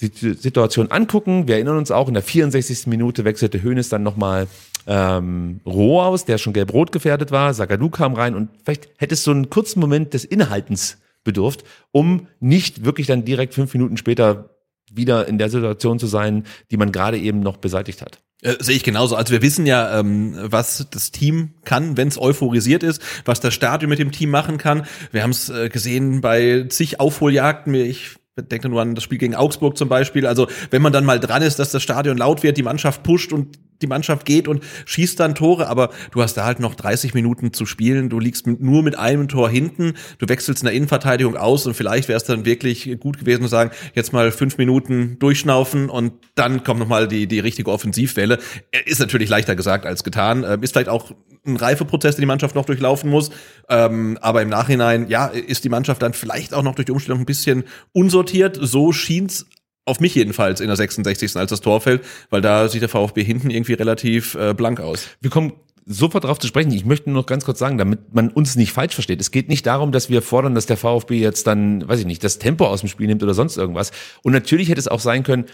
die 0.00 0.34
Situation 0.34 0.90
angucken. 0.90 1.48
Wir 1.48 1.56
erinnern 1.56 1.78
uns 1.78 1.90
auch, 1.90 2.08
in 2.08 2.14
der 2.14 2.22
64. 2.22 2.86
Minute 2.86 3.24
wechselte 3.24 3.62
Hoeneß 3.62 3.88
dann 3.88 4.02
nochmal 4.02 4.46
ähm, 4.86 5.60
Roh 5.66 6.00
aus, 6.02 6.24
der 6.24 6.38
schon 6.38 6.52
gelb-rot 6.52 6.92
gefährdet 6.92 7.32
war. 7.32 7.54
Sagadu 7.54 7.90
kam 7.90 8.14
rein 8.14 8.34
und 8.34 8.50
vielleicht 8.64 8.88
hätte 8.98 9.14
es 9.14 9.24
so 9.24 9.30
einen 9.30 9.50
kurzen 9.50 9.80
Moment 9.80 10.14
des 10.14 10.24
Innehaltens 10.24 10.98
bedurft, 11.24 11.64
um 11.92 12.28
nicht 12.40 12.84
wirklich 12.84 13.06
dann 13.06 13.24
direkt 13.24 13.54
fünf 13.54 13.72
Minuten 13.72 13.96
später 13.96 14.55
wieder 14.92 15.28
in 15.28 15.38
der 15.38 15.50
Situation 15.50 15.98
zu 15.98 16.06
sein, 16.06 16.44
die 16.70 16.76
man 16.76 16.92
gerade 16.92 17.18
eben 17.18 17.40
noch 17.40 17.56
beseitigt 17.56 18.02
hat. 18.02 18.18
Äh, 18.42 18.56
sehe 18.60 18.76
ich 18.76 18.84
genauso. 18.84 19.16
Also 19.16 19.32
wir 19.32 19.42
wissen 19.42 19.66
ja, 19.66 19.98
ähm, 19.98 20.36
was 20.38 20.86
das 20.90 21.10
Team 21.10 21.54
kann, 21.64 21.96
wenn 21.96 22.08
es 22.08 22.18
euphorisiert 22.18 22.82
ist, 22.82 23.02
was 23.24 23.40
das 23.40 23.54
Stadion 23.54 23.88
mit 23.88 23.98
dem 23.98 24.12
Team 24.12 24.30
machen 24.30 24.58
kann. 24.58 24.86
Wir 25.10 25.22
haben 25.22 25.30
es 25.30 25.48
äh, 25.48 25.68
gesehen 25.68 26.20
bei 26.20 26.66
zig 26.68 27.00
Aufholjagden. 27.00 27.74
Ich 27.74 28.16
denke 28.36 28.68
nur 28.68 28.82
an 28.82 28.94
das 28.94 29.04
Spiel 29.04 29.18
gegen 29.18 29.34
Augsburg 29.34 29.78
zum 29.78 29.88
Beispiel. 29.88 30.26
Also 30.26 30.48
wenn 30.70 30.82
man 30.82 30.92
dann 30.92 31.06
mal 31.06 31.18
dran 31.18 31.42
ist, 31.42 31.58
dass 31.58 31.70
das 31.70 31.82
Stadion 31.82 32.18
laut 32.18 32.42
wird, 32.42 32.58
die 32.58 32.62
Mannschaft 32.62 33.02
pusht 33.02 33.32
und 33.32 33.58
die 33.82 33.86
Mannschaft 33.86 34.24
geht 34.24 34.48
und 34.48 34.62
schießt 34.84 35.18
dann 35.20 35.34
Tore, 35.34 35.68
aber 35.68 35.90
du 36.10 36.22
hast 36.22 36.34
da 36.34 36.44
halt 36.44 36.60
noch 36.60 36.74
30 36.74 37.14
Minuten 37.14 37.52
zu 37.52 37.66
spielen, 37.66 38.08
du 38.08 38.18
liegst 38.18 38.46
mit, 38.46 38.60
nur 38.60 38.82
mit 38.82 38.98
einem 38.98 39.28
Tor 39.28 39.48
hinten, 39.48 39.94
du 40.18 40.28
wechselst 40.28 40.62
in 40.62 40.66
der 40.66 40.74
Innenverteidigung 40.74 41.36
aus 41.36 41.66
und 41.66 41.74
vielleicht 41.74 42.08
wäre 42.08 42.16
es 42.16 42.24
dann 42.24 42.44
wirklich 42.44 42.98
gut 43.00 43.18
gewesen 43.18 43.42
zu 43.42 43.48
sagen, 43.48 43.70
jetzt 43.94 44.12
mal 44.12 44.30
fünf 44.32 44.58
Minuten 44.58 45.18
durchschnaufen 45.18 45.90
und 45.90 46.12
dann 46.34 46.64
kommt 46.64 46.80
nochmal 46.80 47.08
die, 47.08 47.26
die 47.26 47.40
richtige 47.40 47.70
Offensivwelle. 47.70 48.38
Ist 48.84 49.00
natürlich 49.00 49.28
leichter 49.28 49.56
gesagt 49.56 49.86
als 49.86 50.04
getan, 50.04 50.44
ähm, 50.46 50.62
ist 50.62 50.72
vielleicht 50.72 50.88
auch 50.88 51.12
ein 51.46 51.56
Reifeprozess, 51.56 52.16
den 52.16 52.22
die 52.22 52.26
Mannschaft 52.26 52.54
noch 52.54 52.64
durchlaufen 52.64 53.08
muss, 53.10 53.30
ähm, 53.68 54.18
aber 54.20 54.42
im 54.42 54.48
Nachhinein, 54.48 55.08
ja, 55.08 55.26
ist 55.26 55.64
die 55.64 55.68
Mannschaft 55.68 56.02
dann 56.02 56.12
vielleicht 56.12 56.54
auch 56.54 56.62
noch 56.62 56.74
durch 56.74 56.86
die 56.86 56.92
Umstellung 56.92 57.20
ein 57.20 57.26
bisschen 57.26 57.64
unsortiert, 57.92 58.58
so 58.60 58.92
schien's 58.92 59.46
auf 59.86 60.00
mich 60.00 60.14
jedenfalls 60.14 60.60
in 60.60 60.66
der 60.66 60.76
66. 60.76 61.36
als 61.36 61.50
das 61.50 61.60
Tor 61.62 61.80
fällt, 61.80 62.04
weil 62.28 62.42
da 62.42 62.68
sieht 62.68 62.82
der 62.82 62.88
VfB 62.88 63.24
hinten 63.24 63.50
irgendwie 63.50 63.74
relativ 63.74 64.34
äh, 64.34 64.52
blank 64.52 64.80
aus. 64.80 65.08
Wir 65.20 65.30
kommen 65.30 65.54
sofort 65.86 66.24
darauf 66.24 66.40
zu 66.40 66.48
sprechen. 66.48 66.72
Ich 66.72 66.84
möchte 66.84 67.08
nur 67.08 67.20
noch 67.20 67.26
ganz 67.26 67.44
kurz 67.44 67.60
sagen, 67.60 67.78
damit 67.78 68.12
man 68.12 68.28
uns 68.30 68.56
nicht 68.56 68.72
falsch 68.72 68.94
versteht. 68.94 69.20
Es 69.20 69.30
geht 69.30 69.48
nicht 69.48 69.64
darum, 69.66 69.92
dass 69.92 70.10
wir 70.10 70.20
fordern, 70.20 70.56
dass 70.56 70.66
der 70.66 70.76
VfB 70.76 71.20
jetzt 71.20 71.46
dann, 71.46 71.88
weiß 71.88 72.00
ich 72.00 72.06
nicht, 72.06 72.24
das 72.24 72.38
Tempo 72.38 72.66
aus 72.66 72.80
dem 72.80 72.88
Spiel 72.88 73.06
nimmt 73.06 73.22
oder 73.22 73.34
sonst 73.34 73.56
irgendwas. 73.56 73.92
Und 74.22 74.32
natürlich 74.32 74.68
hätte 74.68 74.80
es 74.80 74.88
auch 74.88 74.98
sein 74.98 75.22
können, 75.22 75.46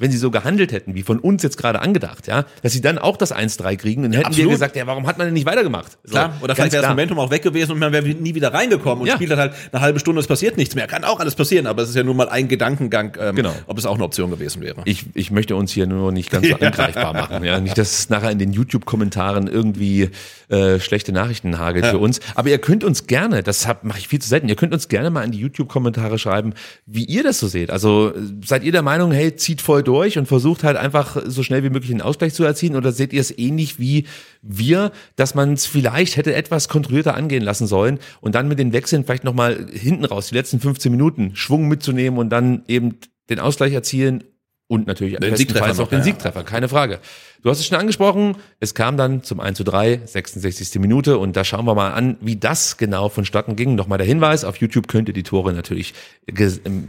wenn 0.00 0.10
sie 0.10 0.18
so 0.18 0.30
gehandelt 0.32 0.72
hätten, 0.72 0.94
wie 0.96 1.02
von 1.04 1.18
uns 1.20 1.42
jetzt 1.44 1.56
gerade 1.58 1.80
angedacht, 1.80 2.26
ja, 2.26 2.44
dass 2.62 2.72
sie 2.72 2.80
dann 2.80 2.98
auch 2.98 3.16
das 3.16 3.32
1-3 3.34 3.76
kriegen 3.76 4.04
und 4.04 4.10
dann 4.12 4.22
hätten 4.22 4.24
wir 4.36 4.44
absolut. 4.44 4.52
gesagt, 4.52 4.74
ja, 4.76 4.86
warum 4.86 5.06
hat 5.06 5.18
man 5.18 5.26
denn 5.28 5.34
nicht 5.34 5.46
weitergemacht? 5.46 5.98
So, 6.02 6.12
Klar, 6.12 6.34
oder 6.42 6.56
vielleicht 6.56 6.72
wäre 6.72 6.82
das. 6.82 6.90
Momentum 6.90 7.18
auch 7.18 7.30
weg 7.30 7.42
gewesen 7.42 7.72
und 7.72 7.78
man 7.78 7.92
wäre 7.92 8.04
nie 8.08 8.34
wieder 8.34 8.52
reingekommen 8.52 9.02
und 9.02 9.06
Ja. 9.06 9.14
spielt 9.14 9.30
halt 9.36 9.52
eine 9.70 9.80
halbe 9.80 10.00
Stunde, 10.00 10.20
es 10.20 10.26
passiert 10.26 10.56
nichts 10.56 10.74
mehr. 10.74 10.86
Kann 10.88 11.04
auch 11.04 11.20
alles 11.20 11.34
passieren, 11.36 11.66
aber 11.66 11.82
es 11.82 11.90
ist 11.90 11.94
ja 11.94 12.02
nur 12.02 12.14
mal 12.14 12.28
ein 12.28 12.48
Gedankengang, 12.48 13.16
ähm, 13.20 13.36
Genau. 13.36 13.54
ob 13.66 13.78
es 13.78 13.86
auch 13.86 13.94
eine 13.94 14.04
Option 14.04 14.30
gewesen 14.30 14.62
wäre. 14.62 14.82
Ich, 14.86 15.04
ich 15.14 15.30
möchte 15.30 15.54
uns 15.54 15.70
hier 15.70 15.86
nur 15.86 16.10
nicht 16.12 16.30
ganz 16.30 16.48
so 16.48 16.54
angreifbar 16.60 17.12
machen. 17.12 17.44
Ja, 17.44 17.60
nicht, 17.60 17.76
dass 17.78 17.98
es 17.98 18.08
nachher 18.10 18.30
in 18.30 18.38
den 18.38 18.52
YouTube-Kommentaren 18.52 19.46
irgendwie 19.46 20.10
äh, 20.48 20.80
schlechte 20.80 21.12
Nachrichten 21.12 21.58
hagelt 21.58 21.86
für 21.86 21.98
uns. 21.98 22.20
Aber 22.34 22.48
ihr 22.48 22.58
könnt 22.58 22.82
uns 22.84 23.06
gerne, 23.06 23.42
das 23.42 23.68
mache 23.82 23.98
ich 23.98 24.08
viel 24.08 24.20
zu 24.20 24.28
selten, 24.28 24.48
ihr 24.48 24.56
könnt 24.56 24.72
uns 24.72 24.88
gerne 24.88 25.10
mal 25.10 25.22
in 25.24 25.30
die 25.30 25.38
YouTube-Kommentare 25.38 26.18
schreiben, 26.18 26.54
wie 26.86 27.04
ihr 27.04 27.22
das 27.22 27.38
so 27.38 27.46
seht. 27.46 27.70
Also 27.70 28.12
seid 28.44 28.64
ihr 28.64 28.72
der 28.72 28.82
Meinung, 28.82 29.12
hey, 29.12 29.36
zieht 29.36 29.60
voll 29.60 29.82
durch 29.82 29.89
und 29.90 30.26
versucht 30.26 30.64
halt 30.64 30.76
einfach 30.76 31.16
so 31.26 31.42
schnell 31.42 31.62
wie 31.62 31.70
möglich 31.70 31.90
einen 31.90 32.02
Ausgleich 32.02 32.34
zu 32.34 32.44
erzielen? 32.44 32.76
Oder 32.76 32.92
seht 32.92 33.12
ihr 33.12 33.20
es 33.20 33.36
ähnlich 33.36 33.78
wie 33.78 34.06
wir, 34.42 34.92
dass 35.16 35.34
man 35.34 35.52
es 35.52 35.66
vielleicht 35.66 36.16
hätte 36.16 36.34
etwas 36.34 36.68
kontrollierter 36.68 37.14
angehen 37.14 37.42
lassen 37.42 37.66
sollen 37.66 37.98
und 38.20 38.34
dann 38.34 38.48
mit 38.48 38.58
den 38.58 38.72
Wechseln 38.72 39.04
vielleicht 39.04 39.24
nochmal 39.24 39.66
hinten 39.72 40.04
raus, 40.04 40.28
die 40.28 40.34
letzten 40.34 40.60
15 40.60 40.90
Minuten, 40.90 41.36
Schwung 41.36 41.68
mitzunehmen 41.68 42.18
und 42.18 42.30
dann 42.30 42.62
eben 42.68 42.96
den 43.28 43.40
Ausgleich 43.40 43.72
erzielen 43.72 44.24
und 44.70 44.86
natürlich 44.86 45.18
Den 45.18 45.34
Siegtreffer 45.34 45.72
auch 45.72 45.76
noch, 45.76 45.88
den 45.88 45.98
ja. 45.98 46.04
Siegtreffer, 46.04 46.44
keine 46.44 46.68
Frage. 46.68 47.00
Du 47.42 47.50
hast 47.50 47.58
es 47.58 47.66
schon 47.66 47.76
angesprochen, 47.76 48.36
es 48.60 48.72
kam 48.72 48.96
dann 48.96 49.24
zum 49.24 49.40
1 49.40 49.56
zu 49.58 49.64
3, 49.64 50.02
66. 50.04 50.78
Minute 50.78 51.18
und 51.18 51.36
da 51.36 51.42
schauen 51.42 51.64
wir 51.64 51.74
mal 51.74 51.90
an, 51.90 52.16
wie 52.20 52.36
das 52.36 52.76
genau 52.76 53.08
vonstatten 53.08 53.56
ging. 53.56 53.74
Nochmal 53.74 53.98
der 53.98 54.06
Hinweis, 54.06 54.44
auf 54.44 54.58
YouTube 54.58 54.86
könnt 54.86 55.08
ihr 55.08 55.12
die 55.12 55.24
Tore 55.24 55.52
natürlich 55.52 55.92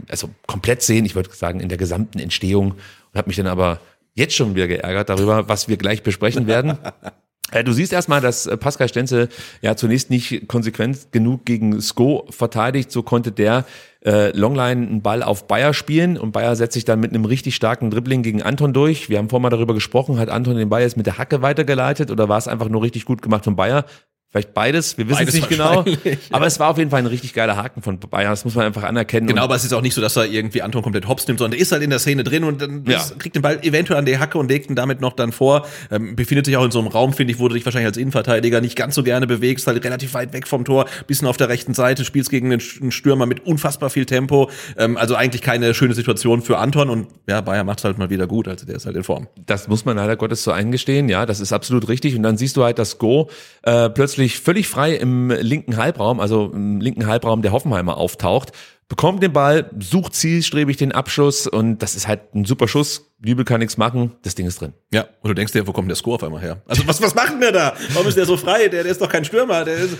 also 0.08 0.30
komplett 0.46 0.82
sehen, 0.82 1.04
ich 1.04 1.16
würde 1.16 1.30
sagen 1.34 1.58
in 1.58 1.68
der 1.68 1.78
gesamten 1.78 2.20
Entstehung 2.20 2.70
und 2.70 3.18
habe 3.18 3.26
mich 3.28 3.36
dann 3.36 3.48
aber 3.48 3.80
jetzt 4.14 4.36
schon 4.36 4.54
wieder 4.54 4.68
geärgert 4.68 5.08
darüber, 5.08 5.48
was 5.48 5.66
wir 5.68 5.76
gleich 5.76 6.04
besprechen 6.04 6.46
werden. 6.46 6.78
Äh, 7.52 7.62
Du 7.62 7.72
siehst 7.72 7.92
erstmal, 7.92 8.20
dass 8.20 8.46
äh, 8.46 8.56
Pascal 8.56 8.88
Stenzel 8.88 9.28
ja 9.60 9.76
zunächst 9.76 10.10
nicht 10.10 10.48
konsequent 10.48 11.12
genug 11.12 11.44
gegen 11.44 11.80
Sko 11.80 12.26
verteidigt. 12.30 12.90
So 12.90 13.02
konnte 13.02 13.30
der 13.30 13.64
äh, 14.04 14.36
Longline 14.36 14.86
einen 14.86 15.02
Ball 15.02 15.22
auf 15.22 15.46
Bayer 15.46 15.74
spielen 15.74 16.18
und 16.18 16.32
Bayer 16.32 16.56
setzt 16.56 16.74
sich 16.74 16.84
dann 16.84 16.98
mit 16.98 17.12
einem 17.12 17.24
richtig 17.24 17.54
starken 17.54 17.90
Dribbling 17.90 18.22
gegen 18.22 18.42
Anton 18.42 18.72
durch. 18.72 19.08
Wir 19.08 19.18
haben 19.18 19.28
vorhin 19.28 19.42
mal 19.42 19.50
darüber 19.50 19.74
gesprochen, 19.74 20.18
hat 20.18 20.28
Anton 20.28 20.56
den 20.56 20.68
Ball 20.68 20.82
jetzt 20.82 20.96
mit 20.96 21.06
der 21.06 21.18
Hacke 21.18 21.42
weitergeleitet 21.42 22.10
oder 22.10 22.28
war 22.28 22.38
es 22.38 22.48
einfach 22.48 22.68
nur 22.68 22.82
richtig 22.82 23.04
gut 23.04 23.22
gemacht 23.22 23.44
von 23.44 23.54
Bayer? 23.54 23.84
Vielleicht 24.32 24.54
beides, 24.54 24.96
wir 24.96 25.06
wissen 25.10 25.28
es 25.28 25.34
nicht 25.34 25.50
genau. 25.50 25.84
Aber 26.30 26.46
es 26.46 26.58
war 26.58 26.70
auf 26.70 26.78
jeden 26.78 26.90
Fall 26.90 27.00
ein 27.00 27.06
richtig 27.06 27.34
geiler 27.34 27.54
Haken 27.54 27.82
von 27.82 27.98
Bayer, 27.98 28.30
das 28.30 28.46
muss 28.46 28.54
man 28.54 28.64
einfach 28.64 28.82
anerkennen. 28.82 29.26
Genau, 29.26 29.42
aber 29.42 29.54
es 29.56 29.62
ist 29.64 29.74
auch 29.74 29.82
nicht 29.82 29.92
so, 29.92 30.00
dass 30.00 30.16
er 30.16 30.24
irgendwie 30.24 30.62
Anton 30.62 30.82
komplett 30.82 31.06
hops 31.06 31.26
nimmt, 31.28 31.38
sondern 31.38 31.52
der 31.52 31.60
ist 31.60 31.70
halt 31.70 31.82
in 31.82 31.90
der 31.90 31.98
Szene 31.98 32.24
drin 32.24 32.44
und 32.44 32.62
dann 32.62 32.82
Ja. 32.86 33.04
kriegt 33.18 33.36
den 33.36 33.42
Ball 33.42 33.58
eventuell 33.62 33.98
an 33.98 34.06
die 34.06 34.16
Hacke 34.18 34.38
und 34.38 34.48
legt 34.50 34.70
ihn 34.70 34.74
damit 34.74 35.02
noch 35.02 35.12
dann 35.12 35.32
vor. 35.32 35.66
Ähm, 35.90 36.16
befindet 36.16 36.46
sich 36.46 36.56
auch 36.56 36.64
in 36.64 36.70
so 36.70 36.78
einem 36.78 36.88
Raum, 36.88 37.12
finde 37.12 37.34
ich, 37.34 37.40
wo 37.40 37.48
du 37.48 37.54
dich 37.54 37.66
wahrscheinlich 37.66 37.88
als 37.88 37.98
Innenverteidiger 37.98 38.62
nicht 38.62 38.74
ganz 38.74 38.94
so 38.94 39.02
gerne 39.02 39.26
bewegst, 39.26 39.66
halt 39.66 39.84
relativ 39.84 40.14
weit 40.14 40.32
weg 40.32 40.48
vom 40.48 40.64
Tor, 40.64 40.86
bisschen 41.06 41.28
auf 41.28 41.36
der 41.36 41.50
rechten 41.50 41.74
Seite, 41.74 42.02
spielst 42.06 42.30
gegen 42.30 42.50
einen 42.50 42.90
Stürmer 42.90 43.26
mit 43.26 43.44
unfassbar 43.44 43.90
viel 43.90 44.06
Tempo. 44.06 44.48
Ähm, 44.78 44.96
also 44.96 45.14
eigentlich 45.14 45.42
keine 45.42 45.74
schöne 45.74 45.92
Situation 45.92 46.40
für 46.40 46.56
Anton 46.56 46.88
und 46.88 47.08
ja, 47.28 47.42
Bayer 47.42 47.64
macht's 47.64 47.84
halt 47.84 47.98
mal 47.98 48.08
wieder 48.08 48.26
gut, 48.26 48.48
also 48.48 48.64
der 48.64 48.76
ist 48.76 48.86
halt 48.86 48.96
in 48.96 49.04
Form. 49.04 49.28
Das 49.44 49.68
muss 49.68 49.84
man 49.84 49.98
leider 49.98 50.16
Gottes 50.16 50.42
so 50.42 50.52
eingestehen, 50.52 51.10
ja, 51.10 51.26
das 51.26 51.38
ist 51.40 51.52
absolut 51.52 51.88
richtig. 51.88 52.16
Und 52.16 52.22
dann 52.22 52.38
siehst 52.38 52.56
du 52.56 52.64
halt, 52.64 52.78
dass 52.78 52.96
Go 52.96 53.28
äh, 53.62 53.90
plötzlich 53.90 54.21
völlig 54.28 54.68
frei 54.68 54.94
im 54.94 55.30
linken 55.30 55.76
Halbraum, 55.76 56.20
also 56.20 56.50
im 56.52 56.80
linken 56.80 57.06
Halbraum 57.06 57.42
der 57.42 57.52
Hoffenheimer 57.52 57.96
auftaucht, 57.96 58.52
bekommt 58.88 59.22
den 59.22 59.32
Ball, 59.32 59.70
sucht 59.78 60.14
zielstrebig 60.14 60.76
den 60.76 60.92
Abschluss 60.92 61.46
und 61.46 61.78
das 61.78 61.94
ist 61.94 62.06
halt 62.06 62.34
ein 62.34 62.44
super 62.44 62.68
Schuss. 62.68 63.11
Liebe 63.24 63.44
kann 63.44 63.60
nichts 63.60 63.76
machen, 63.76 64.12
das 64.22 64.34
Ding 64.34 64.46
ist 64.46 64.60
drin. 64.60 64.72
Ja, 64.92 65.06
und 65.20 65.28
du 65.28 65.34
denkst 65.34 65.52
dir, 65.52 65.64
wo 65.68 65.72
kommt 65.72 65.88
der 65.88 65.94
Score 65.94 66.16
auf 66.16 66.24
einmal 66.24 66.42
her? 66.42 66.60
Also 66.66 66.86
was, 66.88 67.00
was 67.00 67.14
macht 67.14 67.30
denn 67.30 67.40
der 67.40 67.52
da? 67.52 67.74
Warum 67.92 68.08
ist 68.08 68.16
der 68.16 68.26
so 68.26 68.36
frei? 68.36 68.66
Der, 68.66 68.82
der 68.82 68.90
ist 68.90 69.00
doch 69.00 69.08
kein 69.08 69.24
Stürmer, 69.24 69.64
der 69.64 69.76
ist 69.76 69.96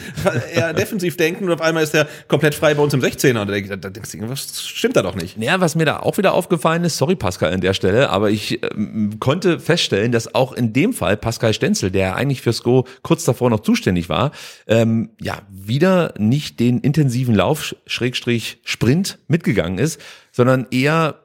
eher 0.53 0.75
defensiv 0.75 1.17
denken 1.17 1.45
und 1.45 1.53
auf 1.53 1.61
einmal 1.61 1.85
ist 1.85 1.95
der 1.95 2.09
komplett 2.27 2.57
frei 2.57 2.75
bei 2.75 2.83
uns 2.83 2.93
im 2.95 3.01
16er. 3.01 3.41
Und 3.41 3.71
da, 3.71 3.77
da 3.77 3.91
denkst 3.91 4.11
du, 4.11 4.29
was 4.29 4.67
stimmt 4.67 4.97
da 4.97 5.03
doch 5.03 5.15
nicht? 5.15 5.39
Ja, 5.39 5.61
was 5.61 5.77
mir 5.77 5.85
da 5.85 6.01
auch 6.01 6.19
wieder 6.19 6.35
aufgefallen 6.35 6.83
ist, 6.83 6.99
sorry 6.99 7.15
Pascal 7.15 7.53
an 7.53 7.61
der 7.61 7.75
Stelle, 7.75 8.11
aber 8.11 8.31
ich 8.31 8.61
ähm, 8.63 9.21
konnte 9.21 9.61
feststellen, 9.61 10.11
dass 10.11 10.35
auch 10.35 10.53
in 10.53 10.73
dem 10.73 10.93
Fall 10.93 11.17
Pascal 11.17 11.55
Stenzel, 11.55 11.93
der 11.93 12.17
eigentlich 12.17 12.43
für 12.43 12.53
Sko 12.53 12.87
kurz 13.03 13.25
davor 13.25 13.51
noch 13.51 13.61
zuständig 13.61 14.09
war, 14.09 14.33
ähm, 14.67 15.11
ja, 15.21 15.43
wieder 15.49 16.13
nicht 16.19 16.59
den 16.59 16.81
intensiven 16.81 17.37
Lauf, 17.37 17.77
Schrägstrich 17.87 18.59
Sprint 18.65 19.21
mitgegangen 19.29 19.79
ist, 19.79 20.01
sondern 20.33 20.67
eher 20.73 21.23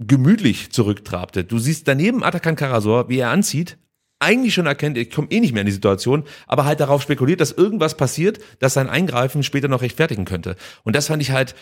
gemütlich 0.00 0.72
zurücktrabte. 0.72 1.44
Du 1.44 1.58
siehst 1.58 1.86
daneben 1.86 2.24
Atakan 2.24 2.56
Karasor, 2.56 3.08
wie 3.08 3.18
er 3.18 3.30
anzieht, 3.30 3.78
eigentlich 4.18 4.54
schon 4.54 4.66
erkennt, 4.66 4.98
ich 4.98 5.10
komme 5.10 5.28
eh 5.30 5.40
nicht 5.40 5.52
mehr 5.52 5.62
in 5.62 5.66
die 5.66 5.72
Situation, 5.72 6.24
aber 6.46 6.64
halt 6.64 6.80
darauf 6.80 7.02
spekuliert, 7.02 7.40
dass 7.40 7.52
irgendwas 7.52 7.96
passiert, 7.96 8.38
das 8.58 8.74
sein 8.74 8.90
Eingreifen 8.90 9.42
später 9.42 9.68
noch 9.68 9.80
rechtfertigen 9.82 10.26
könnte. 10.26 10.56
Und 10.84 10.94
das 10.94 11.06
fand 11.06 11.22
ich 11.22 11.30
halt, 11.30 11.54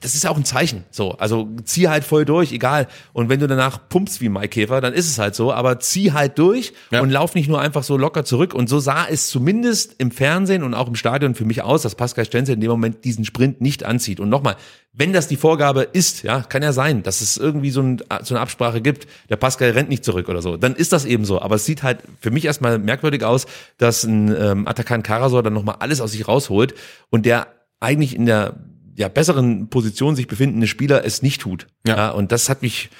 das 0.00 0.14
ist 0.14 0.26
auch 0.26 0.36
ein 0.36 0.44
Zeichen. 0.44 0.84
So, 0.90 1.12
also 1.12 1.48
zieh 1.64 1.88
halt 1.88 2.04
voll 2.04 2.24
durch, 2.24 2.52
egal. 2.52 2.88
Und 3.12 3.28
wenn 3.28 3.40
du 3.40 3.46
danach 3.46 3.88
pumpst 3.88 4.20
wie 4.20 4.28
Mike 4.28 4.48
Käfer, 4.48 4.80
dann 4.80 4.92
ist 4.94 5.08
es 5.08 5.18
halt 5.18 5.34
so. 5.34 5.52
Aber 5.52 5.78
zieh 5.80 6.12
halt 6.12 6.38
durch 6.38 6.72
Ja. 6.90 7.00
und 7.00 7.10
lauf 7.10 7.34
nicht 7.34 7.48
nur 7.48 7.60
einfach 7.60 7.82
so 7.82 7.96
locker 7.96 8.24
zurück. 8.24 8.54
Und 8.54 8.68
so 8.68 8.78
sah 8.80 9.06
es 9.08 9.28
zumindest 9.28 9.94
im 9.98 10.10
Fernsehen 10.10 10.62
und 10.62 10.74
auch 10.74 10.88
im 10.88 10.94
Stadion 10.94 11.34
für 11.34 11.44
mich 11.44 11.62
aus, 11.62 11.82
dass 11.82 11.94
Pascal 11.94 12.24
Stenzel 12.24 12.54
in 12.54 12.60
dem 12.60 12.70
Moment 12.70 13.04
diesen 13.04 13.24
Sprint 13.24 13.60
nicht 13.60 13.84
anzieht. 13.84 14.20
Und 14.20 14.28
nochmal, 14.28 14.56
wenn 14.92 15.12
das 15.12 15.28
die 15.28 15.36
Vorgabe 15.36 15.82
ist, 15.82 16.22
ja, 16.22 16.40
kann 16.40 16.62
ja 16.62 16.72
sein, 16.72 17.02
dass 17.02 17.20
es 17.20 17.36
irgendwie 17.36 17.70
so, 17.70 17.80
ein, 17.82 18.02
so 18.22 18.34
eine 18.34 18.40
Absprache 18.40 18.80
gibt, 18.80 19.06
der 19.30 19.36
Pascal 19.36 19.70
rennt 19.70 19.88
nicht 19.88 20.04
zurück 20.04 20.28
oder 20.28 20.42
so, 20.42 20.56
dann 20.56 20.74
ist 20.74 20.92
das 20.92 21.04
eben 21.04 21.24
so. 21.24 21.40
Aber 21.40 21.54
es 21.56 21.64
sieht 21.64 21.82
halt 21.82 21.98
für 22.20 22.30
mich 22.30 22.44
erstmal 22.44 22.78
merkwürdig 22.78 23.24
aus, 23.24 23.46
dass 23.78 24.04
ein 24.04 24.34
ähm, 24.38 24.68
Atakan 24.68 25.02
Karasor 25.02 25.42
dann 25.42 25.54
nochmal 25.54 25.76
alles 25.80 26.00
aus 26.00 26.12
sich 26.12 26.28
rausholt 26.28 26.74
und 27.10 27.24
der 27.26 27.46
eigentlich 27.80 28.14
in 28.14 28.26
der 28.26 28.54
ja, 28.96 29.08
besseren 29.08 29.68
Position 29.68 30.16
sich 30.16 30.26
befindende 30.26 30.66
Spieler 30.66 31.04
es 31.04 31.22
nicht 31.22 31.40
tut. 31.40 31.66
Ja. 31.86 32.10
und 32.10 32.32
das 32.32 32.48
hat 32.48 32.62
mich 32.62 32.90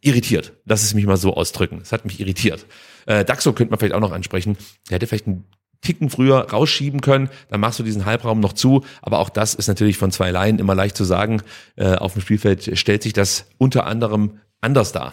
irritiert. 0.00 0.52
Lass 0.64 0.82
es 0.82 0.94
mich 0.94 1.06
mal 1.06 1.16
so 1.16 1.34
ausdrücken. 1.34 1.80
Es 1.82 1.92
hat 1.92 2.04
mich 2.04 2.20
irritiert. 2.20 2.66
Äh, 3.06 3.24
Daxo 3.24 3.52
könnte 3.52 3.70
man 3.70 3.78
vielleicht 3.78 3.94
auch 3.94 4.00
noch 4.00 4.12
ansprechen. 4.12 4.56
Der 4.88 4.96
hätte 4.96 5.06
vielleicht 5.06 5.26
einen 5.26 5.44
Ticken 5.80 6.10
früher 6.10 6.50
rausschieben 6.50 7.00
können, 7.00 7.28
dann 7.50 7.60
machst 7.60 7.78
du 7.78 7.82
diesen 7.82 8.06
Halbraum 8.06 8.40
noch 8.40 8.54
zu. 8.54 8.84
Aber 9.02 9.18
auch 9.18 9.28
das 9.28 9.54
ist 9.54 9.68
natürlich 9.68 9.98
von 9.98 10.10
zwei 10.10 10.30
Laien 10.30 10.58
immer 10.58 10.74
leicht 10.74 10.96
zu 10.96 11.04
sagen. 11.04 11.42
Äh, 11.76 11.94
auf 11.94 12.14
dem 12.14 12.22
Spielfeld 12.22 12.76
stellt 12.78 13.02
sich 13.02 13.12
das 13.12 13.46
unter 13.58 13.86
anderem 13.86 14.40
anders 14.60 14.92
dar. 14.92 15.12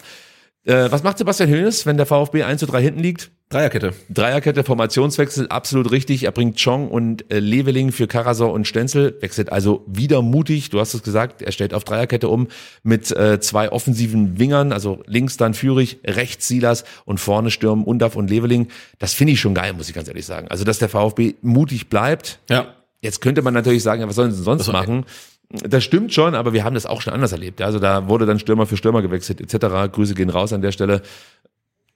Äh, 0.63 0.91
was 0.91 1.01
macht 1.01 1.17
Sebastian 1.17 1.49
Hönes, 1.49 1.85
wenn 1.87 1.97
der 1.97 2.05
VfB 2.05 2.43
1 2.43 2.59
zu 2.59 2.67
3 2.67 2.81
hinten 2.83 2.99
liegt? 2.99 3.31
Dreierkette. 3.49 3.93
Dreierkette, 4.09 4.63
Formationswechsel, 4.63 5.47
absolut 5.49 5.91
richtig. 5.91 6.23
Er 6.23 6.31
bringt 6.31 6.57
Chong 6.63 6.87
und 6.89 7.29
äh, 7.33 7.39
Leveling 7.39 7.91
für 7.91 8.07
Karasor 8.07 8.53
und 8.53 8.65
Stenzel. 8.67 9.17
Wechselt 9.21 9.51
also 9.51 9.83
wieder 9.87 10.21
mutig. 10.21 10.69
Du 10.69 10.79
hast 10.79 10.93
es 10.93 11.01
gesagt, 11.03 11.41
er 11.41 11.51
stellt 11.51 11.73
auf 11.73 11.83
Dreierkette 11.83 12.29
um 12.29 12.47
mit 12.83 13.11
äh, 13.11 13.39
zwei 13.41 13.71
offensiven 13.71 14.37
Wingern. 14.39 14.71
Also 14.71 15.01
links 15.07 15.35
dann 15.35 15.53
Führig, 15.55 15.99
rechts 16.05 16.47
Silas 16.47 16.85
und 17.05 17.19
vorne 17.19 17.49
stürmen 17.51 17.83
Undaf 17.83 18.15
und 18.15 18.29
Leveling. 18.29 18.67
Das 18.99 19.13
finde 19.13 19.33
ich 19.33 19.41
schon 19.41 19.55
geil, 19.55 19.73
muss 19.73 19.89
ich 19.89 19.95
ganz 19.95 20.07
ehrlich 20.07 20.25
sagen. 20.27 20.47
Also, 20.49 20.63
dass 20.63 20.77
der 20.79 20.89
VfB 20.89 21.33
mutig 21.41 21.89
bleibt. 21.89 22.39
Ja. 22.49 22.75
Jetzt 23.01 23.19
könnte 23.19 23.41
man 23.41 23.55
natürlich 23.55 23.81
sagen, 23.81 23.99
ja, 24.01 24.07
was 24.07 24.15
sollen 24.15 24.31
sie 24.31 24.43
sonst 24.43 24.67
war- 24.67 24.73
machen? 24.73 25.05
Das 25.51 25.83
stimmt 25.83 26.13
schon, 26.13 26.35
aber 26.35 26.53
wir 26.53 26.63
haben 26.63 26.75
das 26.75 26.85
auch 26.85 27.01
schon 27.01 27.13
anders 27.13 27.31
erlebt. 27.31 27.61
Also 27.61 27.79
da 27.79 28.07
wurde 28.07 28.25
dann 28.25 28.39
Stürmer 28.39 28.65
für 28.65 28.77
Stürmer 28.77 29.01
gewechselt 29.01 29.41
etc. 29.41 29.91
Grüße 29.91 30.13
gehen 30.13 30.29
raus 30.29 30.53
an 30.53 30.61
der 30.61 30.71
Stelle. 30.71 31.01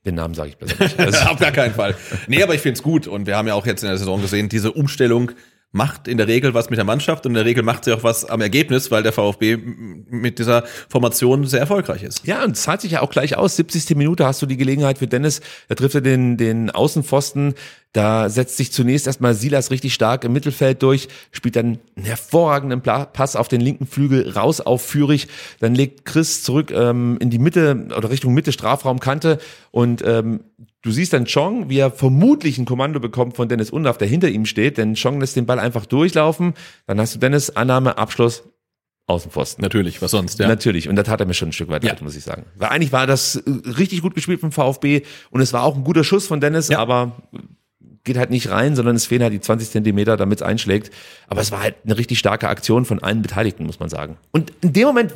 Den 0.05 0.15
Namen 0.15 0.33
sage 0.33 0.49
ich 0.49 0.57
besser 0.57 0.83
nicht. 0.83 0.99
Also, 0.99 1.19
Auf 1.29 1.39
gar 1.39 1.51
keinen 1.51 1.73
Fall. 1.73 1.95
Nee, 2.27 2.43
aber 2.43 2.53
ich 2.53 2.61
find's 2.61 2.83
gut. 2.83 3.07
Und 3.07 3.25
wir 3.27 3.37
haben 3.37 3.47
ja 3.47 3.55
auch 3.55 3.65
jetzt 3.65 3.81
in 3.83 3.89
der 3.89 3.97
Saison 3.97 4.21
gesehen, 4.21 4.49
diese 4.49 4.71
Umstellung 4.71 5.31
macht 5.75 6.07
in 6.07 6.17
der 6.17 6.27
Regel 6.27 6.53
was 6.53 6.69
mit 6.69 6.77
der 6.77 6.85
Mannschaft 6.85 7.25
und 7.25 7.31
in 7.31 7.35
der 7.35 7.45
Regel 7.45 7.61
macht 7.61 7.83
sie 7.83 7.91
auch 7.91 8.01
was 8.01 8.23
am 8.23 8.39
Ergebnis, 8.39 8.91
weil 8.91 9.03
der 9.03 9.11
VfB 9.11 9.57
mit 9.57 10.39
dieser 10.39 10.63
Formation 10.87 11.45
sehr 11.45 11.59
erfolgreich 11.59 12.01
ist. 12.01 12.25
Ja, 12.25 12.45
und 12.45 12.51
es 12.51 12.63
zahlt 12.63 12.79
sich 12.79 12.93
ja 12.93 13.01
auch 13.01 13.09
gleich 13.09 13.35
aus. 13.35 13.57
70. 13.57 13.97
Minute 13.97 14.25
hast 14.25 14.41
du 14.41 14.45
die 14.45 14.55
Gelegenheit 14.55 14.99
für 14.99 15.07
Dennis, 15.07 15.41
da 15.67 15.75
trifft 15.75 15.95
er 15.95 16.01
den, 16.01 16.37
den 16.37 16.69
Außenpfosten, 16.69 17.55
da 17.95 18.29
setzt 18.29 18.57
sich 18.57 18.71
zunächst 18.71 19.07
erstmal 19.07 19.33
Silas 19.33 19.71
richtig 19.71 19.93
stark 19.93 20.23
im 20.23 20.33
Mittelfeld 20.33 20.83
durch, 20.83 21.07
spielt 21.31 21.55
dann 21.55 21.79
einen 21.95 22.05
hervorragenden 22.05 22.81
Pass 22.81 23.35
auf 23.35 23.47
den 23.47 23.61
linken 23.61 23.85
Flügel 23.87 24.29
raus 24.31 24.59
auf 24.61 24.81
Führig, 24.85 25.27
dann 25.59 25.73
legt 25.75 26.05
Chris 26.05 26.43
zurück 26.43 26.71
ähm, 26.71 27.17
in 27.21 27.29
die 27.29 27.39
Mitte 27.39 27.87
oder 27.97 28.09
Richtung 28.09 28.33
Mitte 28.33 28.51
Strafraumkante 28.51 29.39
und 29.71 30.03
ähm, 30.05 30.41
Du 30.81 30.91
siehst 30.91 31.13
dann 31.13 31.25
Chong, 31.25 31.67
wie 31.67 31.79
er 31.79 31.89
vermutlich 31.89 32.59
ein 32.59 32.65
Kommando 32.65 32.99
bekommt 32.99 33.35
von 33.35 33.49
Dennis 33.49 33.71
Undaff, 33.71 33.97
der 33.97 34.07
hinter 34.07 34.29
ihm 34.29 34.45
steht, 34.45 34.77
denn 34.77 34.93
Chong 34.93 35.19
lässt 35.19 35.35
den 35.35 35.47
Ball 35.47 35.57
einfach 35.57 35.87
durchlaufen. 35.87 36.53
Dann 36.85 36.99
hast 37.01 37.15
du 37.15 37.19
Dennis 37.19 37.49
Annahme, 37.49 37.97
Abschluss, 37.97 38.43
Außenpfosten. 39.07 39.63
Natürlich, 39.63 40.03
was 40.03 40.11
sonst, 40.11 40.37
ja. 40.37 40.47
Natürlich. 40.47 40.87
Und 40.87 40.95
da 40.95 41.01
tat 41.01 41.19
er 41.21 41.25
mir 41.25 41.33
schon 41.33 41.49
ein 41.49 41.53
Stück 41.53 41.69
weit 41.69 41.83
Ja. 41.83 41.89
leid, 41.91 42.03
muss 42.03 42.15
ich 42.15 42.23
sagen. 42.23 42.45
Weil 42.55 42.69
eigentlich 42.69 42.91
war 42.91 43.07
das 43.07 43.35
äh, 43.35 43.41
richtig 43.77 44.03
gut 44.03 44.13
gespielt 44.13 44.39
vom 44.41 44.51
VfB 44.51 45.01
und 45.31 45.41
es 45.41 45.53
war 45.53 45.63
auch 45.63 45.75
ein 45.75 45.83
guter 45.83 46.03
Schuss 46.03 46.27
von 46.27 46.39
Dennis, 46.39 46.69
Ja. 46.69 46.77
aber 46.77 47.13
geht 48.05 48.17
halt 48.17 48.29
nicht 48.29 48.49
rein, 48.49 48.75
sondern 48.75 48.95
es 48.95 49.05
fehlen 49.05 49.21
halt 49.23 49.33
die 49.33 49.41
20 49.41 49.69
Zentimeter, 49.69 50.15
damit 50.15 50.39
es 50.39 50.43
einschlägt. 50.43 50.91
Aber 51.27 51.41
es 51.41 51.51
war 51.51 51.61
halt 51.61 51.75
eine 51.83 51.97
richtig 51.97 52.19
starke 52.19 52.47
Aktion 52.47 52.85
von 52.85 53.03
allen 53.03 53.21
Beteiligten, 53.21 53.65
muss 53.65 53.79
man 53.79 53.89
sagen. 53.89 54.17
Und 54.31 54.53
in 54.61 54.71
dem 54.73 54.87
Moment, 54.87 55.13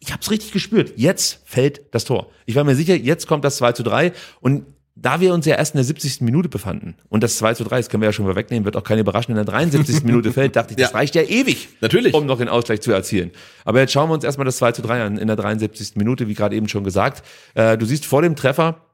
ich 0.00 0.12
habe 0.12 0.20
es 0.22 0.30
richtig 0.30 0.52
gespürt, 0.52 0.92
jetzt 0.96 1.40
fällt 1.44 1.82
das 1.92 2.04
Tor. 2.04 2.28
Ich 2.44 2.54
war 2.54 2.64
mir 2.64 2.74
sicher, 2.76 2.94
jetzt 2.94 3.26
kommt 3.26 3.44
das 3.44 3.56
2 3.56 3.72
zu 3.72 3.82
3 3.82 4.12
und 4.40 4.64
da 4.98 5.20
wir 5.20 5.34
uns 5.34 5.44
ja 5.44 5.56
erst 5.56 5.74
in 5.74 5.78
der 5.78 5.84
70. 5.84 6.22
Minute 6.22 6.48
befanden 6.48 6.94
und 7.10 7.22
das 7.22 7.36
2 7.36 7.52
zu 7.54 7.64
3, 7.64 7.76
das 7.76 7.90
können 7.90 8.00
wir 8.00 8.08
ja 8.08 8.14
schon 8.14 8.24
mal 8.24 8.34
wegnehmen, 8.34 8.64
wird 8.64 8.76
auch 8.78 8.82
keine 8.82 9.02
überraschen, 9.02 9.32
in 9.32 9.36
der 9.36 9.44
73. 9.44 10.02
Minute 10.04 10.32
fällt, 10.32 10.56
dachte 10.56 10.70
ich, 10.72 10.76
das 10.78 10.90
Ja. 10.92 10.96
reicht 10.96 11.14
ja 11.14 11.22
ewig, 11.22 11.68
Natürlich. 11.82 12.14
um 12.14 12.24
noch 12.24 12.38
den 12.38 12.48
Ausgleich 12.48 12.80
zu 12.80 12.92
erzielen. 12.92 13.30
Aber 13.66 13.80
jetzt 13.80 13.92
schauen 13.92 14.08
wir 14.08 14.14
uns 14.14 14.24
erstmal 14.24 14.46
das 14.46 14.56
2 14.56 14.72
zu 14.72 14.80
3 14.80 15.02
an 15.02 15.18
in 15.18 15.26
der 15.26 15.36
73. 15.36 15.96
Minute, 15.96 16.28
wie 16.28 16.34
gerade 16.34 16.56
eben 16.56 16.66
schon 16.68 16.82
gesagt. 16.82 17.22
Äh, 17.54 17.76
du 17.76 17.84
siehst 17.84 18.06
vor 18.06 18.22
dem 18.22 18.36
Treffer, 18.36 18.85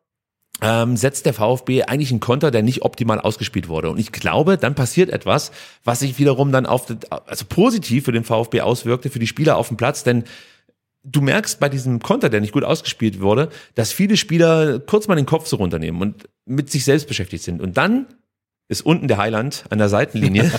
ähm, 0.62 0.96
setzt 0.96 1.26
der 1.26 1.34
VfB 1.34 1.82
eigentlich 1.82 2.10
einen 2.10 2.20
Konter, 2.20 2.50
der 2.50 2.62
nicht 2.62 2.82
optimal 2.82 3.20
ausgespielt 3.20 3.68
wurde. 3.68 3.90
Und 3.90 3.98
ich 3.98 4.12
glaube, 4.12 4.56
dann 4.56 4.74
passiert 4.74 5.10
etwas, 5.10 5.50
was 5.84 6.00
sich 6.00 6.18
wiederum 6.18 6.52
dann 6.52 6.66
auf, 6.66 6.86
also 7.26 7.44
positiv 7.48 8.04
für 8.04 8.12
den 8.12 8.24
VfB 8.24 8.60
auswirkte, 8.60 9.10
für 9.10 9.18
die 9.18 9.26
Spieler 9.26 9.56
auf 9.56 9.68
dem 9.68 9.76
Platz, 9.76 10.04
denn 10.04 10.24
du 11.04 11.20
merkst 11.20 11.58
bei 11.58 11.68
diesem 11.68 11.98
Konter, 11.98 12.30
der 12.30 12.40
nicht 12.40 12.52
gut 12.52 12.62
ausgespielt 12.62 13.20
wurde, 13.20 13.48
dass 13.74 13.92
viele 13.92 14.16
Spieler 14.16 14.78
kurz 14.78 15.08
mal 15.08 15.16
den 15.16 15.26
Kopf 15.26 15.46
so 15.46 15.56
runternehmen 15.56 16.00
und 16.00 16.28
mit 16.46 16.70
sich 16.70 16.84
selbst 16.84 17.08
beschäftigt 17.08 17.42
sind. 17.42 17.60
Und 17.60 17.76
dann 17.76 18.06
ist 18.68 18.86
unten 18.86 19.08
der 19.08 19.18
Heiland 19.18 19.64
an 19.70 19.78
der 19.78 19.88
Seitenlinie, 19.88 20.50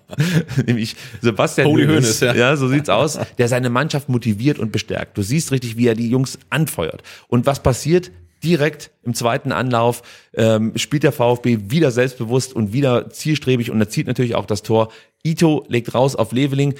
nämlich 0.66 0.94
Sebastian 1.22 1.66
Holy 1.68 1.86
Hoeneß, 1.86 2.20
ja. 2.20 2.34
ja, 2.34 2.56
so 2.56 2.68
sieht's 2.68 2.90
aus, 2.90 3.18
der 3.38 3.48
seine 3.48 3.70
Mannschaft 3.70 4.10
motiviert 4.10 4.58
und 4.58 4.70
bestärkt. 4.70 5.16
Du 5.16 5.22
siehst 5.22 5.50
richtig, 5.52 5.76
wie 5.76 5.88
er 5.88 5.94
die 5.94 6.10
Jungs 6.10 6.38
anfeuert. 6.50 7.02
Und 7.26 7.46
was 7.46 7.62
passiert? 7.62 8.10
Direkt 8.44 8.90
im 9.02 9.14
zweiten 9.14 9.52
Anlauf 9.52 10.02
ähm, 10.34 10.72
spielt 10.76 11.02
der 11.02 11.12
VfB 11.12 11.58
wieder 11.70 11.90
selbstbewusst 11.90 12.54
und 12.54 12.72
wieder 12.72 13.10
zielstrebig 13.10 13.70
und 13.70 13.80
erzielt 13.80 14.06
natürlich 14.06 14.34
auch 14.34 14.46
das 14.46 14.62
Tor. 14.62 14.88
Ito 15.24 15.64
legt 15.68 15.94
raus 15.94 16.14
auf 16.14 16.32
Leveling. 16.32 16.74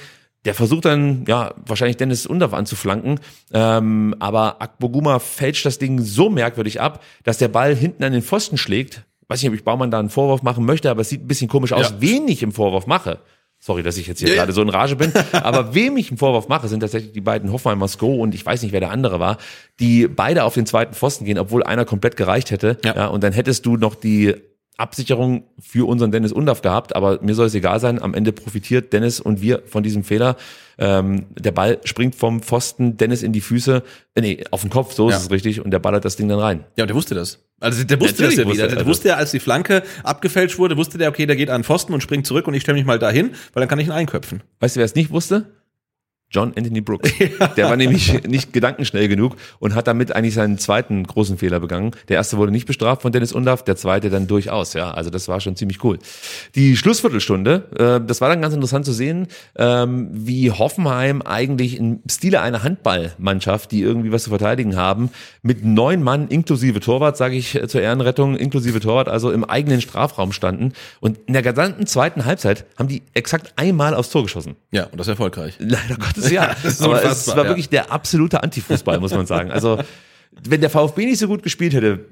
Der 0.45 0.53
versucht 0.53 0.85
dann, 0.85 1.25
ja, 1.27 1.53
wahrscheinlich 1.65 1.97
Dennis 1.97 2.25
Undav 2.25 2.53
anzuflanken, 2.53 3.19
ähm, 3.51 4.15
aber 4.19 4.61
Akboguma 4.61 5.19
fälscht 5.19 5.65
das 5.65 5.79
Ding 5.79 5.99
so 5.99 6.29
merkwürdig 6.29 6.79
ab, 6.79 7.03
dass 7.23 7.39
der 7.39 7.49
Ball 7.49 7.75
hinten 7.75 8.05
an 8.05 8.13
den 8.13 8.21
Pfosten 8.21 8.57
schlägt. 8.57 9.03
Weiß 9.27 9.41
nicht, 9.41 9.49
ob 9.49 9.55
ich 9.55 9.65
Baumann 9.65 9.91
da 9.91 9.99
einen 9.99 10.09
Vorwurf 10.09 10.41
machen 10.41 10.65
möchte, 10.65 10.89
aber 10.89 11.01
es 11.01 11.09
sieht 11.09 11.23
ein 11.23 11.27
bisschen 11.27 11.49
komisch 11.49 11.73
aus. 11.73 11.89
Ja. 11.89 11.95
Wen 11.99 12.27
ich 12.29 12.41
im 12.41 12.53
Vorwurf 12.53 12.87
mache, 12.87 13.19
sorry, 13.59 13.83
dass 13.83 13.97
ich 13.97 14.07
jetzt 14.07 14.19
hier 14.19 14.29
Ja, 14.29 14.35
gerade 14.35 14.53
so 14.53 14.61
in 14.61 14.69
Rage 14.69 14.95
bin, 14.95 15.11
aber 15.33 15.75
wem 15.75 15.97
ich 15.97 16.09
einen 16.09 16.17
Vorwurf 16.17 16.47
mache, 16.47 16.67
sind 16.67 16.79
tatsächlich 16.79 17.11
die 17.11 17.21
beiden 17.21 17.51
Hoffenheimer 17.51 17.87
Sko 17.87 18.15
und 18.15 18.33
ich 18.33 18.45
weiß 18.45 18.61
nicht, 18.63 18.71
wer 18.71 18.79
der 18.79 18.91
andere 18.91 19.19
war, 19.19 19.37
die 19.79 20.07
beide 20.07 20.43
auf 20.45 20.53
den 20.53 20.65
zweiten 20.65 20.93
Pfosten 20.93 21.25
gehen, 21.25 21.37
obwohl 21.37 21.63
einer 21.63 21.85
komplett 21.85 22.15
gereicht 22.17 22.51
hätte. 22.51 22.77
Ja. 22.85 22.95
Ja, 22.95 23.07
und 23.07 23.23
dann 23.23 23.33
hättest 23.33 23.65
du 23.65 23.75
noch 23.77 23.95
die 23.95 24.35
Absicherung 24.77 25.43
für 25.59 25.85
unseren 25.89 26.11
Dennis 26.11 26.31
Undaff 26.31 26.61
gehabt, 26.61 26.95
aber 26.95 27.19
mir 27.21 27.35
soll 27.35 27.47
es 27.47 27.53
egal 27.53 27.81
sein. 27.81 28.01
Am 28.01 28.13
Ende 28.13 28.31
profitiert 28.31 28.93
Dennis 28.93 29.19
und 29.19 29.41
wir 29.41 29.61
von 29.65 29.83
diesem 29.83 30.05
Fehler. 30.05 30.37
Ähm, 30.77 31.25
der 31.37 31.51
Ball 31.51 31.79
springt 31.83 32.15
vom 32.15 32.41
Pfosten 32.41 32.95
Dennis 32.95 33.21
in 33.21 33.33
die 33.33 33.41
Füße, 33.41 33.83
äh, 34.15 34.21
nee, 34.21 34.41
auf 34.51 34.61
den 34.61 34.69
Kopf, 34.69 34.93
so 34.93 35.09
Ja. 35.09 35.17
ist 35.17 35.23
es 35.23 35.31
richtig, 35.31 35.59
und 35.59 35.71
der 35.71 35.79
ballert 35.79 36.05
das 36.05 36.15
Ding 36.15 36.29
dann 36.29 36.39
rein. 36.39 36.63
Ja, 36.77 36.85
und 36.85 36.87
der 36.87 36.95
wusste 36.95 37.13
das. 37.13 37.39
Also 37.59 37.83
der 37.83 37.99
wusste 37.99 38.23
Natürlich 38.23 38.35
das 38.35 38.43
ja 38.43 38.49
wusste 38.49 38.63
wieder. 38.63 38.69
er 38.69 38.75
Der 38.77 38.85
wusste 38.85 39.07
ja, 39.09 39.15
als 39.15 39.31
die 39.31 39.39
Flanke 39.39 39.83
abgefälscht 40.03 40.57
wurde, 40.57 40.77
wusste 40.77 40.97
der, 40.97 41.09
okay, 41.09 41.25
der 41.25 41.35
geht 41.35 41.49
an 41.49 41.61
den 41.61 41.63
Pfosten 41.65 41.93
und 41.93 42.01
springt 42.01 42.25
zurück 42.25 42.47
und 42.47 42.53
ich 42.53 42.61
stelle 42.61 42.77
mich 42.77 42.85
mal 42.85 42.99
dahin, 42.99 43.31
weil 43.53 43.61
dann 43.61 43.67
kann 43.67 43.79
ich 43.79 43.87
ihn 43.87 43.91
einköpfen. 43.91 44.41
Weißt 44.59 44.75
du, 44.75 44.79
wer 44.79 44.85
es 44.85 44.95
nicht 44.95 45.11
wusste? 45.11 45.45
John 46.31 46.53
Anthony 46.55 46.81
Brooks. 46.81 47.11
Der 47.57 47.69
war 47.69 47.75
nämlich 47.75 48.23
nicht 48.27 48.53
gedankenschnell 48.53 49.07
genug 49.07 49.35
und 49.59 49.73
hat 49.73 49.87
damit 49.87 50.15
eigentlich 50.15 50.35
seinen 50.35 50.57
zweiten 50.57 51.05
großen 51.05 51.37
Fehler 51.37 51.59
begangen. 51.59 51.91
Der 52.07 52.17
erste 52.17 52.37
wurde 52.37 52.51
nicht 52.51 52.67
bestraft 52.67 53.01
von 53.01 53.11
Dennis 53.11 53.33
Undaff, 53.33 53.63
der 53.63 53.75
zweite 53.75 54.09
dann 54.09 54.27
durchaus. 54.27 54.73
Ja, 54.73 54.91
also 54.91 55.09
das 55.09 55.27
war 55.27 55.39
schon 55.39 55.55
ziemlich 55.55 55.83
cool. 55.83 55.97
Die 56.55 56.77
Schlussviertelstunde, 56.77 57.99
äh, 58.01 58.05
das 58.05 58.21
war 58.21 58.29
dann 58.29 58.41
ganz 58.41 58.53
interessant 58.53 58.85
zu 58.85 58.93
sehen, 58.93 59.27
ähm, 59.57 60.09
wie 60.11 60.51
Hoffenheim 60.51 61.21
eigentlich 61.21 61.77
im 61.77 62.01
Stile 62.09 62.41
einer 62.41 62.63
Handballmannschaft, 62.63 63.71
die 63.71 63.81
irgendwie 63.81 64.11
was 64.11 64.23
zu 64.23 64.29
verteidigen 64.29 64.75
haben, 64.75 65.09
mit 65.41 65.65
neun 65.65 66.03
Mann 66.03 66.27
inklusive 66.27 66.79
Torwart, 66.79 67.17
sage 67.17 67.35
ich 67.35 67.55
äh, 67.55 67.67
zur 67.67 67.81
Ehrenrettung, 67.81 68.35
inklusive 68.35 68.79
Torwart, 68.79 69.09
also 69.09 69.31
im 69.31 69.43
eigenen 69.43 69.81
Strafraum 69.81 70.31
standen. 70.31 70.73
Und 70.99 71.17
in 71.25 71.33
der 71.33 71.41
gesamten 71.41 71.87
zweiten 71.87 72.25
Halbzeit 72.25 72.65
haben 72.77 72.87
die 72.87 73.01
exakt 73.13 73.53
einmal 73.55 73.95
aufs 73.95 74.09
Tor 74.09 74.23
geschossen. 74.23 74.55
Ja, 74.71 74.85
und 74.85 74.99
das 74.99 75.07
erfolgreich. 75.07 75.55
Leider 75.59 75.95
Gottes 75.95 76.18
ja. 76.29 76.55
das 76.63 76.73
ist 76.73 76.81
Aber 76.81 77.03
es 77.03 77.27
war 77.27 77.37
ja. 77.37 77.43
wirklich 77.45 77.69
der 77.69 77.91
absolute 77.91 78.43
Antifußball, 78.43 78.99
muss 78.99 79.11
man 79.11 79.25
sagen. 79.25 79.51
Also, 79.51 79.79
wenn 80.47 80.61
der 80.61 80.69
VfB 80.69 81.05
nicht 81.05 81.19
so 81.19 81.27
gut 81.27 81.43
gespielt 81.43 81.73
hätte, 81.73 82.05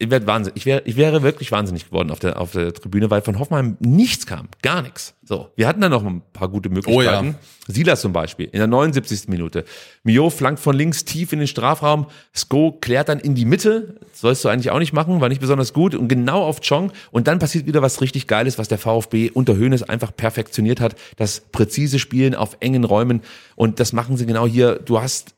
ich 0.00 0.10
wäre 0.10 0.26
Wahnsinn. 0.26 0.54
Ich 0.56 0.64
wäre, 0.64 0.80
ich 0.86 0.96
wäre 0.96 1.22
wirklich 1.22 1.52
wahnsinnig 1.52 1.86
geworden 1.86 2.10
auf 2.10 2.18
der, 2.18 2.40
auf 2.40 2.52
der 2.52 2.72
Tribüne, 2.72 3.10
weil 3.10 3.20
von 3.20 3.38
Hoffenheim 3.38 3.76
nichts 3.80 4.26
kam. 4.26 4.48
Gar 4.62 4.80
nichts. 4.80 5.14
So. 5.22 5.50
Wir 5.56 5.68
hatten 5.68 5.82
dann 5.82 5.90
noch 5.90 6.02
ein 6.02 6.22
paar 6.32 6.48
gute 6.48 6.70
Möglichkeiten. 6.70 7.36
Silas 7.66 8.00
zum 8.00 8.14
Beispiel, 8.14 8.46
in 8.46 8.58
der 8.58 8.66
79. 8.66 9.28
Minute. 9.28 9.64
Mio 10.02 10.30
flankt 10.30 10.58
von 10.58 10.74
links 10.74 11.04
tief 11.04 11.34
in 11.34 11.38
den 11.38 11.46
Strafraum. 11.46 12.06
Sko 12.34 12.72
klärt 12.80 13.10
dann 13.10 13.20
in 13.20 13.34
die 13.34 13.44
Mitte. 13.44 13.96
Das 14.00 14.22
sollst 14.22 14.42
du 14.42 14.48
eigentlich 14.48 14.70
auch 14.70 14.78
nicht 14.78 14.94
machen, 14.94 15.20
war 15.20 15.28
nicht 15.28 15.42
besonders 15.42 15.74
gut. 15.74 15.94
Und 15.94 16.08
genau 16.08 16.44
auf 16.44 16.60
Chong. 16.66 16.92
Und 17.10 17.28
dann 17.28 17.38
passiert 17.38 17.66
wieder 17.66 17.82
was 17.82 18.00
richtig 18.00 18.26
Geiles, 18.26 18.56
was 18.56 18.68
der 18.68 18.78
VfB 18.78 19.30
unter 19.30 19.54
Höhnes 19.54 19.82
einfach 19.82 20.16
perfektioniert 20.16 20.80
hat. 20.80 20.96
Das 21.18 21.40
präzise 21.40 21.98
Spielen 21.98 22.34
auf 22.34 22.56
engen 22.60 22.84
Räumen. 22.84 23.20
Und 23.54 23.80
das 23.80 23.92
machen 23.92 24.16
sie 24.16 24.24
genau 24.24 24.46
hier. 24.46 24.76
Du 24.76 24.98
hast 24.98 25.34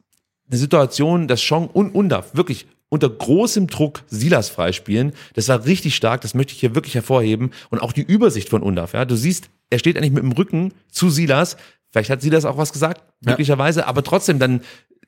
eine 0.48 0.58
Situation, 0.58 1.26
dass 1.26 1.44
Chong 1.44 1.66
und 1.66 1.94
Undaf 1.96 2.36
wirklich 2.36 2.66
unter 2.92 3.08
großem 3.08 3.68
Druck 3.68 4.02
Silas 4.08 4.50
freispielen. 4.50 5.12
Das 5.32 5.48
war 5.48 5.64
richtig 5.64 5.96
stark, 5.96 6.20
das 6.20 6.34
möchte 6.34 6.52
ich 6.52 6.60
hier 6.60 6.74
wirklich 6.74 6.94
hervorheben. 6.94 7.52
Und 7.70 7.78
auch 7.78 7.94
die 7.94 8.02
Übersicht 8.02 8.50
von 8.50 8.62
Undaf. 8.62 8.92
Ja, 8.92 9.06
du 9.06 9.16
siehst, 9.16 9.48
er 9.70 9.78
steht 9.78 9.96
eigentlich 9.96 10.12
mit 10.12 10.22
dem 10.22 10.32
Rücken 10.32 10.74
zu 10.90 11.08
Silas. 11.08 11.56
Vielleicht 11.88 12.10
hat 12.10 12.20
Silas 12.20 12.44
auch 12.44 12.58
was 12.58 12.70
gesagt, 12.70 13.02
möglicherweise, 13.24 13.86
aber 13.86 14.04
trotzdem 14.04 14.38
dann 14.38 14.60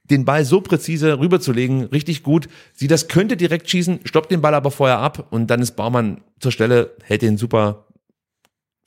den 0.05 0.25
Ball 0.25 0.47
so 0.47 0.63
präzise 0.63 1.19
rüberzulegen, 1.19 1.85
richtig 1.85 2.23
gut. 2.23 2.49
Silas 2.73 3.09
könnte 3.09 3.37
direkt 3.37 3.69
schießen, 3.69 4.01
stoppt 4.05 4.31
den 4.31 4.41
Ball 4.41 4.55
aber 4.55 4.71
vorher 4.71 5.01
ab 5.01 5.27
und 5.31 5.49
dann 5.49 5.61
ist 5.61 5.73
Baumann 5.73 6.23
zur 6.41 6.53
Stelle, 6.53 6.97
hält 7.03 7.21
den 7.21 7.37
super, 7.37 7.87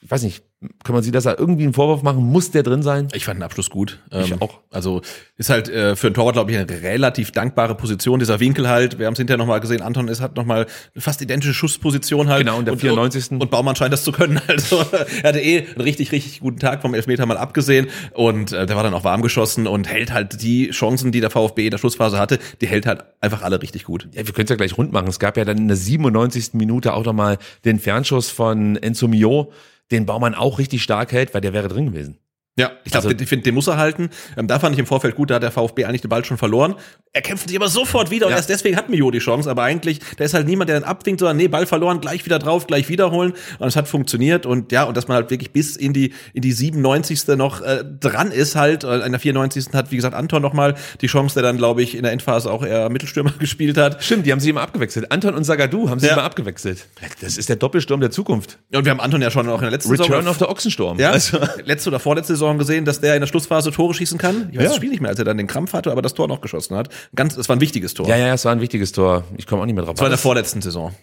ich 0.01 0.09
weiß 0.09 0.23
nicht, 0.23 0.43
kann 0.84 0.95
man 0.95 1.03
Silas 1.03 1.26
da 1.26 1.36
irgendwie 1.38 1.64
einen 1.64 1.74
Vorwurf 1.74 2.01
machen? 2.01 2.24
Muss 2.24 2.49
der 2.49 2.64
drin 2.64 2.82
sein? 2.82 3.10
Ich 3.14 3.26
fand 3.26 3.38
den 3.39 3.43
Abschluss 3.43 3.70
gut. 3.70 3.99
Ich 4.12 4.32
Ähm, 4.32 4.41
auch. 4.41 4.60
Also 4.72 5.01
ist 5.36 5.51
halt 5.51 5.70
äh, 5.70 5.95
für 5.95 6.08
einen 6.08 6.16
Torwart, 6.16 6.34
glaube 6.34 6.51
ich, 6.51 6.58
eine 6.58 6.68
relativ 6.82 7.32
dankbare 7.32 7.76
Position. 7.76 8.18
Dieser 8.18 8.39
Winkel 8.39 8.68
halt, 8.68 8.97
wir 8.97 9.05
haben 9.05 9.14
es 9.14 9.20
hinterher 9.20 9.38
nochmal 9.38 9.60
gesehen, 9.60 9.84
Anton 9.84 10.08
ist 10.08 10.20
hat 10.20 10.36
nochmal 10.36 10.66
eine 10.95 11.01
fast 11.01 11.22
identische 11.22 11.53
Schussposition 11.53 12.28
halt. 12.30 12.43
Genau, 12.43 12.58
in 12.58 12.66
der 12.66 12.76
94.. 12.76 13.32
Und, 13.32 13.41
und 13.43 13.51
Baumann 13.51 13.76
scheint 13.76 13.93
das 13.93 14.03
zu 14.03 14.12
können. 14.12 14.41
Also 14.47 14.84
er 15.22 15.30
hatte 15.30 15.39
eh 15.39 15.60
einen 15.60 15.82
richtig, 15.82 16.12
richtig 16.12 16.39
guten 16.39 16.58
Tag 16.58 16.82
vom 16.82 16.95
Elfmeter 16.95 17.26
mal 17.28 17.38
abgesehen. 17.38 17.88
Und 18.14 18.51
äh, 18.51 18.66
der 18.66 18.76
war 18.76 18.82
dann 18.82 18.93
auch 18.95 19.03
warm 19.03 19.22
geschossen 19.22 19.68
und 19.68 19.88
hält 19.88 20.12
halt 20.12 20.41
die 20.41 20.72
Chancen, 20.72 21.12
die 21.12 21.22
der 21.22 21.30
VfB 21.30 21.66
in 21.66 21.72
der 21.72 21.78
Schlussphase 21.78 22.18
hatte, 22.18 22.39
die 22.62 22.68
hält 22.68 22.88
halt 22.88 23.03
einfach 23.22 23.43
alle 23.43 23.62
richtig 23.62 23.84
gut. 23.84 24.08
Ja, 24.14 24.26
wir 24.26 24.34
können 24.34 24.45
es 24.45 24.49
ja 24.49 24.55
gleich 24.55 24.76
rund 24.78 24.91
machen. 24.91 25.08
Es 25.08 25.20
gab 25.20 25.38
ja 25.38 25.45
dann 25.45 25.58
in 25.58 25.68
der 25.68 25.78
97. 25.78 26.53
Minute 26.53 26.93
auch 26.93 27.05
nochmal 27.05 27.38
den 27.66 27.78
Fernschuss 27.80 28.32
von 28.32 28.76
Enzo 28.78 29.08
Mio, 29.08 29.51
den 29.91 30.05
Baumann 30.05 30.35
auch 30.35 30.59
richtig 30.59 30.83
stark 30.83 31.11
hält, 31.11 31.33
weil 31.33 31.41
der 31.41 31.53
wäre 31.53 31.67
drin 31.67 31.88
gewesen. 31.88 32.19
Ja, 32.58 32.72
ich 32.84 32.91
glaube, 32.91 33.08
Also- 33.08 33.18
den, 33.18 33.28
finde, 33.28 33.43
den 33.43 33.53
muss 33.55 33.68
er 33.68 33.78
halten. 33.78 34.10
Ähm, 34.36 34.47
da 34.47 34.60
fand 34.60 34.74
ich 34.74 34.80
im 34.80 34.86
Vorfeld 34.88 35.16
gut, 35.16 35.30
da 35.30 35.36
hat 35.36 35.43
der 35.43 35.51
VfB 35.51 35.86
eigentlich 35.86 36.01
den 36.01 36.10
Ball 36.10 36.26
schon 36.26 36.38
verloren. 36.38 36.76
Er 37.14 37.22
kämpft 37.22 37.47
sich 37.47 37.58
aber 37.58 37.68
sofort 37.70 38.12
wieder 38.12 38.26
und 38.28 38.32
Ja. 38.32 38.38
erst 38.38 38.49
deswegen 38.49 38.76
hat 38.76 38.89
Mio 38.89 39.10
die 39.12 39.20
Chance. 39.20 39.49
Aber 39.49 39.64
eigentlich, 39.64 39.99
da 40.18 40.24
ist 40.24 40.34
halt 40.34 40.47
niemand, 40.47 40.70
der 40.70 40.80
dann 40.80 40.89
abwinkt, 40.89 41.20
sondern 41.20 41.38
nee, 41.38 41.47
Ball 41.47 41.66
verloren, 41.66 42.01
gleich 42.01 42.26
wieder 42.26 42.39
drauf, 42.39 42.68
gleich 42.68 42.89
wiederholen. 42.89 43.34
Und 43.60 43.68
es 43.68 43.76
hat 43.76 43.88
funktioniert 43.88 44.45
und 44.45 44.72
ja, 44.72 44.84
und 44.84 44.97
dass 44.97 45.08
man 45.08 45.16
halt 45.16 45.30
wirklich 45.30 45.51
bis 45.51 45.76
in 45.76 45.93
die 45.93 46.14
in 46.34 46.41
die 46.41 46.51
97. 46.51 47.36
noch 47.38 47.62
äh, 47.62 47.84
dran 47.99 48.32
ist 48.32 48.55
halt. 48.55 48.84
Äh, 48.84 48.97
In 49.05 49.12
der 49.12 49.20
94. 49.20 49.68
hat, 49.74 49.91
wie 49.91 49.95
gesagt, 49.95 50.16
Anton 50.16 50.41
noch 50.41 50.53
mal 50.53 50.76
die 51.01 51.08
Chance, 51.08 51.36
der 51.36 51.43
dann, 51.43 51.58
glaube 51.58 51.82
ich, 51.82 51.95
in 51.95 52.03
der 52.03 52.12
Endphase 52.12 52.51
auch 52.51 52.64
eher 52.66 52.89
Mittelstürmer 52.89 53.32
gespielt 53.39 53.78
hat. 53.78 54.03
Stimmt, 54.03 54.26
die 54.26 54.32
haben 54.32 54.39
sie 54.39 54.49
immer 54.49 54.62
abgewechselt. 54.62 55.12
Anton 55.12 55.36
und 55.36 55.43
Sagadu 55.43 55.89
haben 55.89 55.99
sie 55.99 56.08
Ja. 56.08 56.14
immer 56.14 56.24
abgewechselt. 56.24 56.88
Das 57.22 57.38
ist 57.38 57.49
der 57.49 57.55
Doppelsturm 57.55 58.01
der 58.01 58.12
Zukunft. 58.12 58.58
Und 58.74 58.84
wir 58.86 58.91
haben 58.91 58.99
Anton 58.99 59.22
ja 59.22 59.30
schon 59.32 59.47
auch 59.49 59.55
in 59.60 59.62
der 59.62 59.72
letzten 59.72 59.91
Return 59.91 60.08
Saison 60.24 60.28
of 60.28 60.38
the 60.39 60.45
Ochsensturm. 60.45 60.99
Ja, 60.99 61.12
Also, 61.12 61.38
letzte 61.64 61.89
oder 61.89 61.99
vorletzte 61.99 62.34
Saison 62.34 62.46
gesehen, 62.57 62.85
dass 62.85 63.01
der 63.01 63.15
in 63.15 63.19
der 63.21 63.27
Schlussphase 63.27 63.71
Tore 63.71 63.93
schießen 63.93 64.17
kann. 64.17 64.49
Ich 64.51 64.57
weiß 64.57 64.63
Ja. 64.63 64.69
das 64.69 64.75
Spiel 64.77 64.89
nicht 64.89 65.01
mehr, 65.01 65.09
als 65.09 65.19
er 65.19 65.25
dann 65.25 65.37
den 65.37 65.47
Krampf 65.47 65.73
hatte, 65.73 65.91
aber 65.91 66.01
das 66.01 66.13
Tor 66.13 66.27
noch 66.27 66.39
geschossen 66.41 66.75
hat. 66.77 66.89
Ganz, 67.15 67.35
es 67.35 67.49
war 67.49 67.55
ein 67.57 67.61
wichtiges 67.61 67.93
Tor. 67.93 68.07
ja, 68.07 68.15
ja, 68.15 68.33
es 68.33 68.45
war 68.45 68.53
ein 68.53 68.61
wichtiges 68.61 68.93
Tor. 68.93 69.23
Ich 69.37 69.45
komme 69.47 69.61
auch 69.61 69.65
nicht 69.65 69.75
mehr 69.75 69.83
drauf. 69.83 69.95
Das 69.95 70.01
war 70.01 70.07
in 70.07 70.11
der 70.11 70.17
vorletzten 70.17 70.61
Saison, 70.61 70.95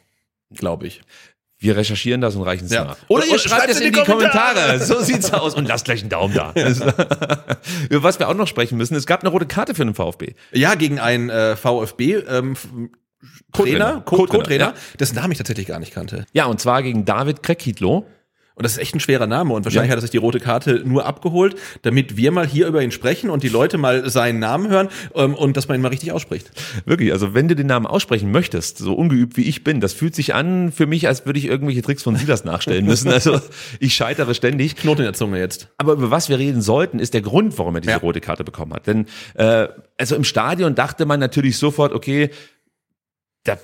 glaube 0.54 0.86
ich. 0.86 1.02
Wir 1.58 1.76
recherchieren 1.76 2.20
das 2.20 2.34
und 2.36 2.42
reichen 2.42 2.66
es 2.66 2.72
Ja. 2.72 2.84
nach. 2.84 2.96
Oder 3.08 3.24
ihr 3.26 3.38
schreibt 3.38 3.70
es 3.70 3.80
in 3.80 3.92
die 3.92 4.02
Kommentare. 4.02 4.78
So 4.80 5.00
sieht's 5.00 5.32
aus. 5.32 5.54
Und 5.54 5.66
lasst 5.68 5.84
gleich 5.86 6.00
einen 6.00 6.10
Daumen 6.10 6.34
da. 6.34 6.52
Über 7.90 8.02
was 8.02 8.18
wir 8.18 8.28
auch 8.28 8.34
noch 8.34 8.48
sprechen 8.48 8.76
müssen, 8.76 8.94
es 8.96 9.06
gab 9.06 9.20
eine 9.20 9.30
rote 9.30 9.46
Karte 9.46 9.74
für 9.74 9.84
den 9.84 9.94
VfB. 9.94 10.34
Ja, 10.52 10.74
gegen 10.74 10.98
einen 10.98 11.30
äh, 11.30 11.56
VfB 11.56 12.16
ähm, 12.28 12.54
Co- 13.52 13.62
Co-Trainer, 13.62 14.02
Co-Trainer, 14.04 14.64
ja. 14.66 14.74
dessen 14.98 15.14
Namen 15.14 15.32
ich 15.32 15.38
tatsächlich 15.38 15.66
gar 15.66 15.78
nicht 15.78 15.94
kannte. 15.94 16.26
Ja, 16.32 16.44
und 16.46 16.60
zwar 16.60 16.82
gegen 16.82 17.04
David 17.06 17.42
Krekitlo. 17.42 18.04
Und 18.56 18.62
das 18.62 18.72
ist 18.74 18.78
echt 18.78 18.94
ein 18.94 19.00
schwerer 19.00 19.26
Name 19.26 19.52
und 19.52 19.64
wahrscheinlich 19.64 19.88
Ja. 19.88 19.96
hat 19.96 19.98
er 19.98 20.02
sich 20.02 20.10
die 20.12 20.16
rote 20.16 20.38
Karte 20.38 20.82
nur 20.84 21.06
abgeholt, 21.06 21.56
damit 21.82 22.16
wir 22.16 22.30
mal 22.30 22.46
hier 22.46 22.68
über 22.68 22.82
ihn 22.84 22.92
sprechen 22.92 23.28
und 23.28 23.42
die 23.42 23.48
Leute 23.48 23.78
mal 23.78 24.08
seinen 24.08 24.38
Namen 24.38 24.68
hören 24.68 24.90
ähm, 25.16 25.34
und 25.34 25.56
dass 25.56 25.66
man 25.66 25.76
ihn 25.76 25.82
mal 25.82 25.88
richtig 25.88 26.12
ausspricht. 26.12 26.52
Wirklich, 26.86 27.10
also 27.10 27.34
wenn 27.34 27.48
du 27.48 27.56
den 27.56 27.66
Namen 27.66 27.84
aussprechen 27.84 28.30
möchtest, 28.30 28.78
so 28.78 28.94
ungeübt 28.94 29.36
wie 29.36 29.42
ich 29.48 29.64
bin, 29.64 29.80
das 29.80 29.92
fühlt 29.92 30.14
sich 30.14 30.34
an 30.34 30.70
für 30.70 30.86
mich, 30.86 31.08
als 31.08 31.26
würde 31.26 31.40
ich 31.40 31.46
irgendwelche 31.46 31.82
Tricks 31.82 32.04
von 32.04 32.14
Silas 32.14 32.44
nachstellen 32.44 32.84
müssen. 32.86 33.10
Also 33.10 33.40
ich 33.80 33.94
scheitere 33.96 34.34
ständig. 34.34 34.76
Knoten 34.76 35.00
in 35.00 35.06
der 35.06 35.14
Zunge 35.14 35.40
jetzt. 35.40 35.68
Aber 35.78 35.94
über 35.94 36.12
was 36.12 36.28
wir 36.28 36.38
reden 36.38 36.62
sollten, 36.62 37.00
ist 37.00 37.12
der 37.12 37.22
Grund, 37.22 37.58
warum 37.58 37.74
er 37.74 37.80
diese 37.80 37.90
Ja. 37.94 37.98
rote 37.98 38.20
Karte 38.20 38.44
bekommen 38.44 38.72
hat. 38.72 38.86
Denn 38.86 39.06
äh, 39.34 39.66
also 39.98 40.14
im 40.14 40.22
Stadion 40.22 40.76
dachte 40.76 41.06
man 41.06 41.18
natürlich 41.18 41.58
sofort, 41.58 41.92
okay, 41.92 42.30
da 43.42 43.58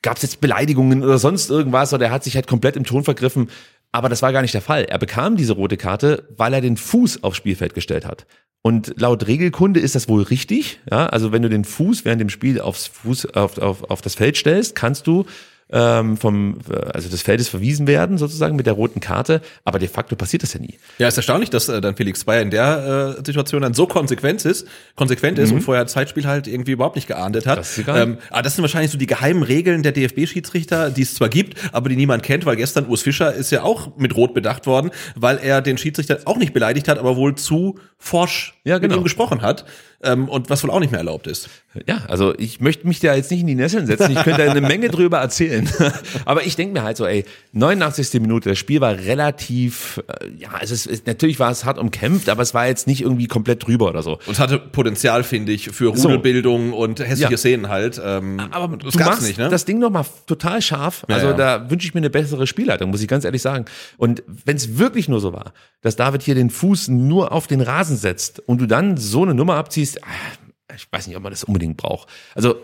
gab 0.00 0.16
es 0.16 0.22
jetzt 0.22 0.40
Beleidigungen 0.40 1.04
oder 1.04 1.18
sonst 1.18 1.50
irgendwas 1.50 1.92
oder 1.92 2.06
er 2.06 2.12
hat 2.12 2.24
sich 2.24 2.34
halt 2.34 2.46
komplett 2.46 2.76
im 2.76 2.84
Ton 2.84 3.04
vergriffen. 3.04 3.50
Aber 3.92 4.08
das 4.08 4.22
war 4.22 4.32
gar 4.32 4.42
nicht 4.42 4.54
der 4.54 4.62
Fall. 4.62 4.84
Er 4.84 4.98
bekam 4.98 5.36
diese 5.36 5.52
rote 5.52 5.76
Karte, 5.76 6.26
weil 6.36 6.54
er 6.54 6.62
den 6.62 6.78
Fuß 6.78 7.22
aufs 7.22 7.36
Spielfeld 7.36 7.74
gestellt 7.74 8.06
hat. 8.06 8.26
Und 8.62 8.94
laut 8.96 9.26
Regelkunde 9.26 9.80
ist 9.80 9.94
das 9.94 10.08
wohl 10.08 10.22
richtig. 10.22 10.80
Ja, 10.90 11.06
also 11.06 11.32
wenn 11.32 11.42
du 11.42 11.48
den 11.48 11.64
Fuß 11.64 12.04
während 12.04 12.20
dem 12.20 12.30
Spiel 12.30 12.60
aufs 12.60 12.86
Fuß 12.86 13.34
auf, 13.34 13.58
auf, 13.58 13.90
auf 13.90 14.00
das 14.00 14.14
Feld 14.14 14.36
stellst, 14.36 14.74
kannst 14.74 15.06
du 15.06 15.26
ähm, 15.72 16.16
vom 16.16 16.58
also 16.92 17.08
des 17.08 17.22
Feldes 17.22 17.48
verwiesen 17.48 17.86
werden 17.86 18.18
sozusagen 18.18 18.56
mit 18.56 18.66
der 18.66 18.74
roten 18.74 19.00
Karte. 19.00 19.40
Aber 19.64 19.78
de 19.78 19.88
facto 19.88 20.14
passiert 20.16 20.42
das 20.42 20.52
ja 20.54 20.60
nie. 20.60 20.78
Ja, 20.98 21.08
ist 21.08 21.16
erstaunlich, 21.16 21.50
dass 21.50 21.68
äh, 21.68 21.80
dann 21.80 21.96
Felix 21.96 22.24
Bayer 22.24 22.42
in 22.42 22.50
der 22.50 23.16
äh, 23.18 23.24
Situation 23.24 23.62
dann 23.62 23.74
so 23.74 23.86
konsequent 23.86 24.44
ist, 24.44 24.66
konsequent 24.96 25.38
ist 25.38 25.52
und 25.52 25.62
vorher 25.62 25.86
Zeitspiel 25.86 26.26
halt 26.26 26.46
irgendwie 26.46 26.72
überhaupt 26.72 26.96
nicht 26.96 27.08
geahndet 27.08 27.46
hat. 27.46 27.56
Mhm. 27.56 27.60
Das 27.60 27.70
ist 27.72 27.78
egal. 27.78 28.02
Ähm, 28.02 28.18
aber 28.30 28.42
das 28.42 28.54
sind 28.54 28.62
wahrscheinlich 28.62 28.90
so 28.90 28.98
die 28.98 29.06
geheimen 29.06 29.42
Regeln 29.42 29.82
der 29.82 29.92
DFB-Schiedsrichter, 29.92 30.90
die 30.90 31.02
es 31.02 31.14
zwar 31.14 31.28
gibt, 31.28 31.58
aber 31.72 31.88
die 31.88 31.96
niemand 31.96 32.22
kennt, 32.22 32.44
weil 32.46 32.56
gestern 32.56 32.86
Urs 32.86 33.02
Fischer 33.02 33.32
ist 33.32 33.50
ja 33.50 33.62
auch 33.62 33.96
mit 33.96 34.14
Rot 34.14 34.34
bedacht 34.34 34.66
worden, 34.66 34.90
weil 35.16 35.38
er 35.38 35.62
den 35.62 35.78
Schiedsrichter 35.78 36.20
auch 36.26 36.36
nicht 36.36 36.52
beleidigt 36.52 36.88
hat, 36.88 36.98
aber 36.98 37.16
wohl 37.16 37.34
zu 37.34 37.78
forsch 37.98 38.54
Ja, 38.64 38.78
genau. 38.78 38.94
mit 38.94 39.00
ihm 39.00 39.04
gesprochen 39.04 39.42
hat. 39.42 39.64
Ähm, 40.04 40.28
und 40.28 40.50
was 40.50 40.62
wohl 40.64 40.70
auch 40.70 40.80
nicht 40.80 40.90
mehr 40.90 40.98
erlaubt 40.98 41.26
ist. 41.26 41.48
Ja, 41.86 42.02
also 42.08 42.34
ich 42.36 42.60
möchte 42.60 42.86
mich 42.86 43.00
da 43.00 43.14
jetzt 43.14 43.30
nicht 43.30 43.40
in 43.40 43.46
die 43.46 43.54
Nesseln 43.54 43.86
setzen. 43.86 44.10
Ich 44.12 44.22
könnte 44.24 44.44
da 44.44 44.50
eine 44.50 44.60
Menge 44.60 44.88
drüber 44.88 45.18
erzählen. 45.18 45.68
Aber 46.24 46.44
ich 46.44 46.56
denke 46.56 46.74
mir 46.74 46.82
halt 46.82 46.96
so, 46.96 47.06
ey, 47.06 47.24
89. 47.52 48.20
Minute, 48.20 48.48
das 48.50 48.58
Spiel 48.58 48.80
war 48.80 48.94
relativ, 48.96 50.02
äh, 50.20 50.26
ja, 50.38 50.50
es 50.60 50.70
ist, 50.70 50.86
es, 50.86 51.06
natürlich 51.06 51.38
war 51.38 51.50
es 51.50 51.64
hart 51.64 51.78
umkämpft, 51.78 52.28
aber 52.28 52.42
es 52.42 52.52
war 52.54 52.66
jetzt 52.66 52.86
nicht 52.86 53.00
irgendwie 53.02 53.26
komplett 53.26 53.66
drüber 53.66 53.88
oder 53.88 54.02
so. 54.02 54.14
Und 54.26 54.32
es 54.32 54.38
hatte 54.38 54.58
Potenzial, 54.58 55.22
finde 55.24 55.52
ich, 55.52 55.70
für 55.70 55.96
So. 55.96 56.08
Rudelbildung 56.08 56.72
und 56.72 57.00
hässliche 57.00 57.30
Ja. 57.32 57.36
Szenen 57.38 57.68
halt. 57.68 58.00
Ähm, 58.04 58.40
Aber 58.50 58.76
das 58.76 58.94
du 58.94 58.98
machst 59.00 59.22
nicht, 59.22 59.38
ne? 59.38 59.48
das 59.48 59.64
Ding 59.64 59.78
nochmal 59.78 60.04
total 60.26 60.60
scharf. 60.60 61.04
Ja, 61.08 61.14
Also 61.16 61.28
ja. 61.28 61.32
da 61.34 61.70
wünsche 61.70 61.86
ich 61.86 61.94
mir 61.94 61.98
eine 62.00 62.10
bessere 62.10 62.46
Spielleitung, 62.46 62.90
muss 62.90 63.00
ich 63.02 63.08
ganz 63.08 63.24
ehrlich 63.24 63.42
sagen. 63.42 63.64
Und 63.96 64.22
wenn 64.44 64.56
es 64.56 64.78
wirklich 64.78 65.08
nur 65.08 65.20
so 65.20 65.32
war, 65.32 65.52
dass 65.80 65.96
David 65.96 66.22
hier 66.22 66.34
den 66.34 66.50
Fuß 66.50 66.88
nur 66.88 67.32
auf 67.32 67.46
den 67.46 67.60
Rasen 67.60 67.96
setzt 67.96 68.40
und 68.40 68.60
du 68.60 68.66
dann 68.66 68.96
so 68.96 69.22
eine 69.22 69.34
Nummer 69.34 69.54
abziehst, 69.56 69.91
ah, 70.00 70.74
ich 70.74 70.86
weiß 70.90 71.06
nicht, 71.06 71.16
ob 71.16 71.22
man 71.22 71.32
das 71.32 71.44
unbedingt 71.44 71.76
braucht. 71.76 72.08
Also 72.34 72.56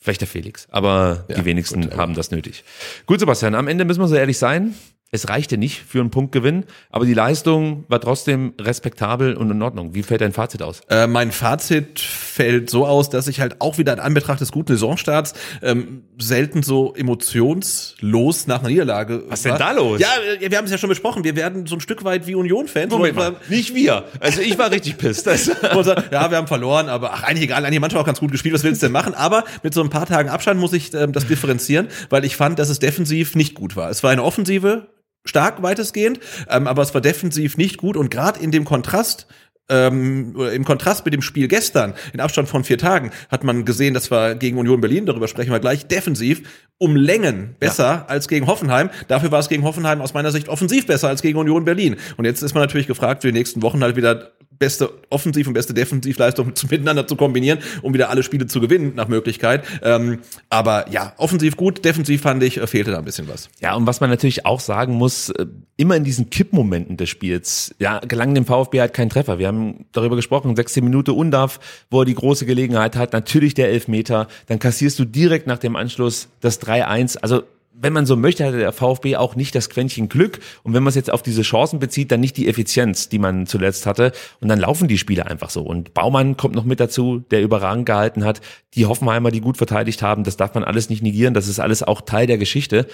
vielleicht 0.00 0.20
der 0.20 0.28
Felix, 0.28 0.66
aber 0.70 1.24
die 1.34 1.44
wenigsten 1.44 1.96
haben 1.96 2.14
das 2.14 2.30
nötig. 2.30 2.64
Gut, 3.06 3.20
Sebastian, 3.20 3.54
am 3.54 3.68
Ende 3.68 3.84
müssen 3.84 4.00
wir 4.00 4.08
so 4.08 4.14
ehrlich 4.14 4.38
sein. 4.38 4.74
Es 5.14 5.28
reichte 5.28 5.58
nicht 5.58 5.80
für 5.80 6.00
einen 6.00 6.10
Punktgewinn, 6.10 6.64
aber 6.90 7.06
die 7.06 7.14
Leistung 7.14 7.84
war 7.86 8.00
trotzdem 8.00 8.52
respektabel 8.60 9.36
und 9.36 9.48
in 9.48 9.62
Ordnung. 9.62 9.94
Wie 9.94 10.02
fällt 10.02 10.22
dein 10.22 10.32
Fazit 10.32 10.60
aus? 10.60 10.80
Äh, 10.90 11.06
mein 11.06 11.30
Fazit 11.30 12.00
fällt 12.00 12.68
so 12.68 12.84
aus, 12.84 13.10
dass 13.10 13.28
ich 13.28 13.38
halt 13.38 13.60
auch 13.60 13.78
wieder 13.78 13.92
in 13.92 14.00
Anbetracht 14.00 14.40
des 14.40 14.50
guten 14.50 14.72
Saisonstarts 14.72 15.34
ähm, 15.62 16.02
selten 16.18 16.64
so 16.64 16.94
emotionslos 16.96 18.48
nach 18.48 18.58
einer 18.58 18.70
Niederlage. 18.70 19.22
Was 19.28 19.42
denn 19.42 19.52
war. 19.52 19.58
da 19.60 19.70
los? 19.70 20.00
Ja, 20.00 20.08
äh, 20.40 20.50
wir 20.50 20.58
haben 20.58 20.64
es 20.64 20.72
ja 20.72 20.78
schon 20.78 20.88
besprochen. 20.88 21.22
Wir 21.22 21.36
werden 21.36 21.68
so 21.68 21.76
ein 21.76 21.80
Stück 21.80 22.02
weit 22.02 22.26
wie 22.26 22.34
Union-Fans. 22.34 22.90
Moment 22.90 23.14
mal, 23.14 23.36
nicht 23.48 23.72
wir. 23.72 24.06
Also 24.18 24.40
ich 24.40 24.58
war 24.58 24.72
richtig 24.72 24.98
pisst. 24.98 25.28
Also, 25.74 25.92
ja, 26.10 26.30
wir 26.30 26.38
haben 26.38 26.48
verloren, 26.48 26.88
aber 26.88 27.12
ach, 27.12 27.22
eigentlich 27.22 27.44
egal, 27.44 27.64
eigentlich 27.64 27.80
manchmal 27.80 28.02
auch 28.02 28.06
ganz 28.06 28.18
gut 28.18 28.32
gespielt, 28.32 28.54
was 28.54 28.64
willst 28.64 28.82
du 28.82 28.86
denn 28.86 28.92
machen? 28.92 29.14
Aber 29.14 29.44
mit 29.62 29.74
so 29.74 29.82
ein 29.82 29.90
paar 29.90 30.06
Tagen 30.06 30.28
Abstand 30.28 30.58
muss 30.58 30.72
ich 30.72 30.92
ähm, 30.92 31.12
das 31.12 31.26
differenzieren, 31.26 31.88
weil 32.10 32.24
ich 32.24 32.36
fand, 32.36 32.58
dass 32.58 32.68
es 32.68 32.80
defensiv 32.80 33.36
nicht 33.36 33.54
gut 33.54 33.76
war. 33.76 33.90
Es 33.90 34.02
war 34.02 34.10
eine 34.10 34.22
Offensive, 34.22 34.88
stark 35.24 35.62
weitestgehend, 35.62 36.20
ähm, 36.48 36.66
aber 36.66 36.82
es 36.82 36.94
war 36.94 37.00
defensiv 37.00 37.56
nicht 37.56 37.78
gut 37.78 37.96
und 37.96 38.10
gerade 38.10 38.40
in 38.40 38.50
dem 38.50 38.64
Kontrast 38.64 39.26
ähm, 39.68 40.36
im 40.52 40.64
Kontrast 40.64 41.04
mit 41.04 41.14
dem 41.14 41.22
Spiel 41.22 41.48
gestern, 41.48 41.94
in 42.12 42.20
Abstand 42.20 42.48
von 42.48 42.64
vier 42.64 42.78
Tagen, 42.78 43.10
hat 43.30 43.44
man 43.44 43.64
gesehen, 43.64 43.94
dass 43.94 44.10
wir 44.10 44.34
gegen 44.34 44.58
Union 44.58 44.80
Berlin, 44.80 45.06
darüber 45.06 45.28
sprechen 45.28 45.52
wir 45.52 45.60
gleich, 45.60 45.86
defensiv 45.86 46.42
um 46.76 46.96
Längen 46.96 47.56
besser 47.60 48.04
als 48.10 48.28
gegen 48.28 48.46
Hoffenheim. 48.46 48.90
Dafür 49.08 49.30
war 49.30 49.38
es 49.38 49.48
gegen 49.48 49.64
Hoffenheim 49.64 50.00
aus 50.02 50.12
meiner 50.12 50.32
Sicht 50.32 50.48
offensiv 50.48 50.86
besser 50.86 51.08
als 51.08 51.22
gegen 51.22 51.38
Union 51.38 51.64
Berlin. 51.64 51.96
Und 52.16 52.24
jetzt 52.24 52.42
ist 52.42 52.54
man 52.54 52.62
natürlich 52.62 52.86
gefragt, 52.86 53.22
für 53.22 53.28
die 53.28 53.38
nächsten 53.38 53.62
Wochen 53.62 53.82
halt 53.82 53.96
wieder 53.96 54.32
beste 54.58 54.90
Offensiv- 55.10 55.46
und 55.46 55.54
beste 55.54 55.74
Defensivleistung 55.74 56.52
miteinander 56.70 57.06
zu 57.06 57.16
kombinieren, 57.16 57.58
um 57.82 57.94
wieder 57.94 58.10
alle 58.10 58.22
Spiele 58.22 58.46
zu 58.46 58.60
gewinnen, 58.60 58.92
nach 58.94 59.08
Möglichkeit. 59.08 59.64
Ähm, 59.82 60.20
aber 60.48 60.90
ja, 60.90 61.12
offensiv 61.16 61.56
gut, 61.56 61.84
defensiv 61.84 62.22
fand 62.22 62.42
ich, 62.42 62.58
äh, 62.58 62.66
fehlte 62.66 62.90
da 62.90 62.98
ein 62.98 63.04
bisschen 63.04 63.28
was. 63.28 63.48
Ja, 63.60 63.74
und 63.74 63.86
was 63.86 64.00
man 64.00 64.10
natürlich 64.10 64.46
auch 64.46 64.60
sagen 64.60 64.94
muss, 64.94 65.30
äh, 65.30 65.46
immer 65.76 65.96
in 65.96 66.04
diesen 66.04 66.30
Kippmomenten 66.30 66.96
des 66.96 67.08
Spiels, 67.08 67.74
ja, 67.78 67.98
gelang 68.00 68.34
dem 68.34 68.46
VfB 68.46 68.80
halt 68.80 68.94
kein 68.94 69.10
Treffer. 69.10 69.38
Wir 69.38 69.48
haben 69.48 69.86
darüber 69.92 70.16
gesprochen, 70.16 70.54
16 70.54 70.84
Minute 70.84 71.12
Undarf, 71.12 71.58
wo 71.90 72.00
er 72.00 72.04
die 72.04 72.14
große 72.14 72.46
Gelegenheit 72.46 72.96
hat, 72.96 73.12
natürlich 73.12 73.54
der 73.54 73.68
Elfmeter, 73.70 74.28
dann 74.46 74.58
kassierst 74.58 74.98
du 74.98 75.04
direkt 75.04 75.46
nach 75.46 75.58
dem 75.58 75.76
Anschluss 75.76 76.28
das 76.40 76.60
3-1. 76.60 77.18
Also 77.18 77.42
wenn 77.76 77.92
man 77.92 78.06
so 78.06 78.16
möchte, 78.16 78.44
hatte 78.44 78.58
der 78.58 78.72
VfB 78.72 79.16
auch 79.16 79.34
nicht 79.34 79.54
das 79.54 79.68
Quäntchen 79.68 80.08
Glück. 80.08 80.38
Und 80.62 80.74
wenn 80.74 80.82
man 80.82 80.90
es 80.90 80.94
jetzt 80.94 81.10
auf 81.10 81.22
diese 81.22 81.42
Chancen 81.42 81.80
bezieht, 81.80 82.12
dann 82.12 82.20
nicht 82.20 82.36
die 82.36 82.48
Effizienz, 82.48 83.08
die 83.08 83.18
man 83.18 83.46
zuletzt 83.46 83.84
hatte. 83.84 84.12
Und 84.40 84.48
dann 84.48 84.60
laufen 84.60 84.86
die 84.86 84.98
Spiele 84.98 85.26
einfach 85.26 85.50
so. 85.50 85.62
Und 85.62 85.92
Baumann 85.92 86.36
kommt 86.36 86.54
noch 86.54 86.64
mit 86.64 86.78
dazu, 86.80 87.18
der 87.30 87.42
überragend 87.42 87.86
gehalten 87.86 88.24
hat. 88.24 88.40
Die 88.74 88.86
Hoffenheimer, 88.86 89.30
die 89.30 89.40
gut 89.40 89.56
verteidigt 89.56 90.02
haben, 90.02 90.24
das 90.24 90.36
darf 90.36 90.54
man 90.54 90.62
alles 90.64 90.88
nicht 90.88 91.02
negieren. 91.02 91.34
Das 91.34 91.48
ist 91.48 91.58
alles 91.58 91.82
auch 91.82 92.00
Teil 92.00 92.26
der 92.26 92.38
Geschichte. 92.38 92.86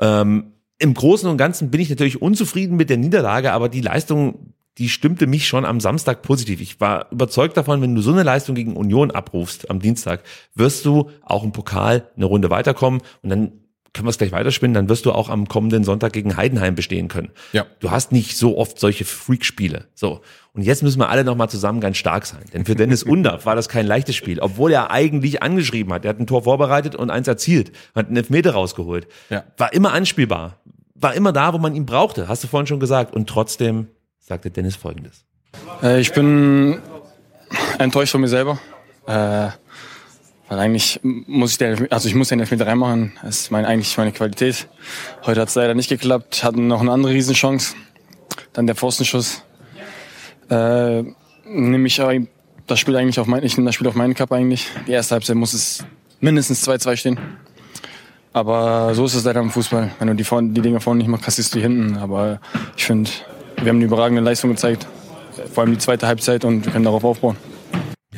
Ähm, 0.00 0.52
Im 0.78 0.94
Großen 0.94 1.28
und 1.28 1.36
Ganzen 1.36 1.70
bin 1.70 1.80
ich 1.80 1.90
natürlich 1.90 2.22
unzufrieden 2.22 2.76
mit 2.76 2.90
der 2.90 2.96
Niederlage, 2.96 3.52
aber 3.52 3.68
die 3.68 3.80
Leistung, 3.80 4.54
die 4.78 4.88
stimmte 4.88 5.26
mich 5.26 5.48
schon 5.48 5.64
am 5.64 5.80
Samstag 5.80 6.22
positiv. 6.22 6.60
Ich 6.60 6.80
war 6.80 7.10
überzeugt 7.10 7.56
davon, 7.56 7.82
wenn 7.82 7.96
du 7.96 8.00
so 8.00 8.12
eine 8.12 8.22
Leistung 8.22 8.54
gegen 8.54 8.76
Union 8.76 9.10
abrufst 9.10 9.68
am 9.68 9.80
Dienstag, 9.80 10.22
wirst 10.54 10.84
du 10.84 11.10
auch 11.22 11.42
im 11.42 11.50
Pokal 11.50 12.08
eine 12.14 12.26
Runde 12.26 12.50
weiterkommen 12.50 13.02
und 13.22 13.30
dann 13.30 13.52
können 13.94 14.06
wir 14.06 14.10
es 14.10 14.18
gleich 14.18 14.32
weiterspinnen, 14.32 14.74
dann 14.74 14.88
wirst 14.88 15.06
du 15.06 15.12
auch 15.12 15.28
am 15.28 15.48
kommenden 15.48 15.84
Sonntag 15.84 16.12
gegen 16.12 16.36
Heidenheim 16.36 16.74
bestehen 16.74 17.08
können. 17.08 17.30
Ja. 17.52 17.66
Du 17.80 17.90
hast 17.90 18.12
nicht 18.12 18.36
so 18.36 18.58
oft 18.58 18.78
solche 18.78 19.04
Freak-Spiele. 19.04 19.86
So. 19.94 20.20
Und 20.52 20.62
jetzt 20.62 20.82
müssen 20.82 20.98
wir 20.98 21.08
alle 21.08 21.24
nochmal 21.24 21.48
zusammen 21.48 21.80
ganz 21.80 21.96
stark 21.96 22.26
sein. 22.26 22.42
Denn 22.52 22.64
für 22.64 22.74
Dennis 22.74 23.02
Undaff 23.04 23.46
war 23.46 23.56
das 23.56 23.68
kein 23.68 23.86
leichtes 23.86 24.16
Spiel, 24.16 24.40
obwohl 24.40 24.72
er 24.72 24.90
eigentlich 24.90 25.42
angeschrieben 25.42 25.92
hat. 25.92 26.04
Er 26.04 26.10
hat 26.10 26.20
ein 26.20 26.26
Tor 26.26 26.44
vorbereitet 26.44 26.94
und 26.96 27.10
eins 27.10 27.28
erzielt, 27.28 27.72
hat 27.94 28.06
einen 28.06 28.16
Elfmeter 28.16 28.52
rausgeholt. 28.52 29.08
Ja. 29.30 29.44
War 29.56 29.72
immer 29.72 29.92
anspielbar. 29.92 30.60
War 30.94 31.14
immer 31.14 31.32
da, 31.32 31.52
wo 31.52 31.58
man 31.58 31.74
ihn 31.74 31.86
brauchte, 31.86 32.28
hast 32.28 32.42
du 32.42 32.48
vorhin 32.48 32.66
schon 32.66 32.80
gesagt. 32.80 33.14
Und 33.14 33.28
trotzdem 33.28 33.86
sagte 34.18 34.50
Dennis 34.50 34.76
folgendes. 34.76 35.24
Äh, 35.82 36.00
ich 36.00 36.12
bin 36.12 36.80
enttäuscht 37.78 38.12
von 38.12 38.20
mir 38.20 38.28
selber. 38.28 38.58
Äh, 39.06 39.48
weil 40.48 40.58
eigentlich 40.58 41.00
muss 41.02 41.52
ich 41.52 41.58
den, 41.58 41.90
also 41.92 42.08
ich 42.08 42.14
muss 42.14 42.28
den 42.28 42.40
Elfmeter 42.40 42.66
reinmachen. 42.66 43.12
Das 43.22 43.40
ist 43.40 43.50
mein, 43.50 43.66
eigentlich 43.66 43.96
meine 43.98 44.12
Qualität. 44.12 44.66
Heute 45.24 45.42
hat 45.42 45.48
es 45.48 45.54
leider 45.54 45.74
nicht 45.74 45.90
geklappt. 45.90 46.42
Hatten 46.42 46.66
noch 46.68 46.80
eine 46.80 46.90
andere 46.90 47.12
Riesenchance. 47.12 47.74
Dann 48.54 48.66
der 48.66 48.74
Pfostenschuss. 48.74 49.42
Äh, 50.50 51.02
nehme 51.44 51.86
ich 51.86 52.00
das 52.66 52.78
Spiel 52.78 52.96
eigentlich 52.96 53.20
auf 53.20 53.26
mein, 53.26 53.42
ich 53.44 53.56
nehme 53.56 53.66
das 53.66 53.74
Spiel 53.74 53.88
auf 53.88 53.94
meinen 53.94 54.14
Cup 54.14 54.32
eigentlich. 54.32 54.68
Die 54.86 54.92
erste 54.92 55.14
Halbzeit 55.14 55.36
muss 55.36 55.52
es 55.52 55.84
mindestens 56.20 56.66
2-2 56.66 56.96
stehen. 56.96 57.18
Aber 58.32 58.94
so 58.94 59.04
ist 59.04 59.14
es 59.14 59.24
leider 59.24 59.40
im 59.40 59.50
Fußball. 59.50 59.90
Wenn 59.98 60.08
du 60.08 60.14
die, 60.14 60.24
vorne, 60.24 60.50
die 60.50 60.60
Dinge 60.60 60.80
vorne 60.80 60.98
nicht 60.98 61.08
machst, 61.08 61.24
kassierst 61.24 61.54
du 61.54 61.58
die 61.58 61.62
hinten. 61.62 61.96
Aber 61.96 62.40
ich 62.76 62.84
finde, 62.84 63.10
wir 63.56 63.68
haben 63.68 63.76
eine 63.76 63.84
überragende 63.84 64.22
Leistung 64.22 64.50
gezeigt. 64.50 64.86
Vor 65.52 65.64
allem 65.64 65.72
die 65.72 65.78
zweite 65.78 66.06
Halbzeit 66.06 66.44
und 66.44 66.64
wir 66.64 66.72
können 66.72 66.84
darauf 66.84 67.04
aufbauen. 67.04 67.36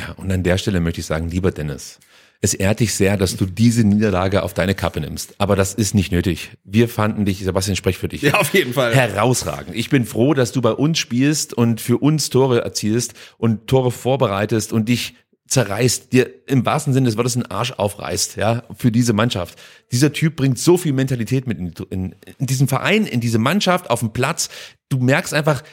Ja, 0.01 0.13
und 0.17 0.33
an 0.33 0.43
der 0.43 0.59
Stelle 0.59 0.81
möchte 0.81 1.01
ich 1.01 1.07
sagen, 1.07 1.29
lieber 1.29 1.51
Dennis, 1.51 1.99
es 2.43 2.55
ehrt 2.55 2.81
dich 2.81 2.95
sehr, 2.95 3.19
dass 3.19 3.37
du 3.37 3.45
diese 3.45 3.85
Niederlage 3.85 4.43
auf 4.43 4.55
deine 4.55 4.75
Kappe 4.75 5.01
nimmst. 5.01 5.35
Aber 5.37 5.57
das 5.57 5.75
ist 5.75 5.95
nicht 5.95 6.11
nötig. 6.11 6.53
Wir 6.65 6.89
fanden 6.89 7.27
dich, 7.27 7.41
Sebastian, 7.41 7.77
sprech 7.77 7.99
für 7.99 8.09
dich. 8.09 8.23
Ja, 8.23 8.35
auf 8.35 8.55
jeden 8.55 8.73
Fall. 8.73 8.95
Herausragend. 8.95 9.77
Ich 9.77 9.91
bin 9.91 10.07
froh, 10.07 10.33
dass 10.33 10.53
du 10.53 10.63
bei 10.63 10.73
uns 10.73 10.99
spielst 10.99 11.53
und 11.53 11.83
für 11.83 11.99
uns 11.99 12.31
Tore 12.31 12.63
erzielst 12.63 13.13
und 13.37 13.67
Tore 13.67 13.91
vorbereitest 13.91 14.73
und 14.73 14.89
dich 14.89 15.17
zerreißt, 15.49 16.13
dir 16.13 16.31
im 16.47 16.65
wahrsten 16.65 16.95
Sinne 16.95 17.07
des 17.07 17.17
Wortes 17.17 17.35
einen 17.35 17.47
Arsch 17.47 17.73
aufreißt, 17.73 18.37
ja, 18.37 18.63
für 18.75 18.93
diese 18.93 19.13
Mannschaft. 19.13 19.59
Dieser 19.91 20.13
Typ 20.13 20.37
bringt 20.37 20.59
so 20.59 20.77
viel 20.77 20.93
Mentalität 20.93 21.47
mit 21.47 21.59
in, 21.59 21.75
in, 21.91 22.15
in 22.39 22.47
diesen 22.47 22.69
Verein, 22.69 23.05
in 23.05 23.21
diese 23.21 23.39
Mannschaft, 23.39 23.91
auf 23.91 23.99
dem 23.99 24.13
Platz. 24.13 24.49
Du 24.89 24.99
merkst 24.99 25.35
einfach, 25.35 25.65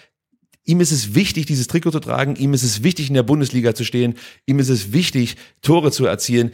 Ihm 0.67 0.81
ist 0.81 0.91
es 0.91 1.15
wichtig, 1.15 1.45
dieses 1.45 1.67
Trikot 1.67 1.91
zu 1.91 2.01
tragen. 2.01 2.35
Ihm 2.35 2.53
ist 2.53 2.63
es 2.63 2.83
wichtig, 2.83 3.07
in 3.07 3.13
der 3.13 3.23
Bundesliga 3.23 3.73
zu 3.73 3.85
stehen. 3.85 4.15
Ihm 4.45 4.59
ist 4.59 4.67
es 4.67 4.91
wichtig, 4.91 5.37
Tore 5.61 5.91
zu 5.91 6.05
erzielen. 6.05 6.51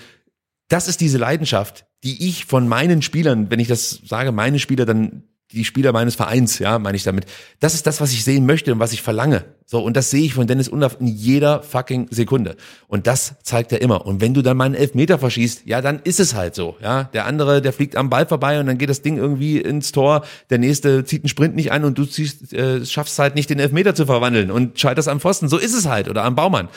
Das 0.70 0.88
ist 0.88 1.01
diese 1.01 1.18
Leidenschaft, 1.18 1.88
die 2.03 2.30
ich 2.30 2.45
von 2.45 2.68
meinen 2.68 3.01
Spielern, 3.01 3.49
wenn 3.49 3.59
ich 3.59 3.68
das 3.68 4.01
sage, 4.05 4.32
meine 4.32 4.59
Spieler, 4.59 4.86
dann 4.86 5.24
die 5.54 5.66
Spieler 5.66 5.91
meines 5.91 6.16
Vereins, 6.16 6.60
ja, 6.60 6.80
meine 6.80 6.97
ich 6.97 7.04
damit. 7.04 7.26
Das 7.60 7.74
ist 7.76 7.88
das, 7.88 8.01
was 8.01 8.12
ich 8.12 8.24
sehen 8.24 8.45
möchte 8.45 8.74
und 8.74 8.80
was 8.80 8.91
ich 8.91 9.01
verlange. 9.01 9.45
So, 9.66 9.82
und 9.82 9.95
das 9.95 10.10
sehe 10.10 10.24
ich 10.24 10.34
von 10.34 10.47
Dennis 10.47 10.68
Undaff 10.68 10.97
in 10.99 11.08
jeder 11.08 11.64
fucking 11.64 12.08
Sekunde. 12.10 12.58
Und 12.88 13.08
das 13.08 13.36
zeigt 13.43 13.72
er 13.72 13.82
immer. 13.82 14.06
Und 14.06 14.22
wenn 14.22 14.34
du 14.34 14.41
dann 14.41 14.58
mal 14.58 14.66
einen 14.66 14.76
Elfmeter 14.76 15.20
verschießt, 15.20 15.64
ja, 15.66 15.82
dann 15.82 16.01
ist 16.04 16.20
es 16.20 16.34
halt 16.34 16.56
so, 16.56 16.76
ja. 16.82 17.06
Der 17.06 17.26
andere, 17.26 17.62
der 17.62 17.74
fliegt 17.74 17.95
am 17.95 18.10
Ball 18.10 18.26
vorbei 18.26 18.60
und 18.60 18.66
dann 18.66 18.78
geht 18.78 18.89
das 18.89 19.01
Ding 19.01 19.18
irgendwie 19.18 19.60
ins 19.60 19.91
Tor. 19.91 20.26
Der 20.49 20.58
nächste 20.58 21.06
zieht 21.06 21.24
einen 21.24 21.30
Sprint 21.30 21.56
nicht 21.56 21.72
ein 21.72 21.86
und 21.86 21.97
du 21.97 22.06
ziehst, 22.06 22.54
äh, 22.54 22.86
schaffst 22.86 23.18
halt 23.20 23.36
nicht 23.36 23.49
den 23.49 23.60
Elfmeter 23.60 23.95
zu 23.95 24.06
verwandeln 24.06 24.51
und 24.51 24.80
scheiterst 24.80 25.08
am 25.08 25.20
Pfosten. 25.20 25.47
So 25.47 25.58
ist 25.58 25.74
es 25.74 25.88
halt. 25.88 26.10
Oder 26.10 26.24
am 26.24 26.36
Baumann. 26.36 26.70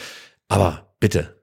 Aber 0.48 0.86
bitte, 1.00 1.35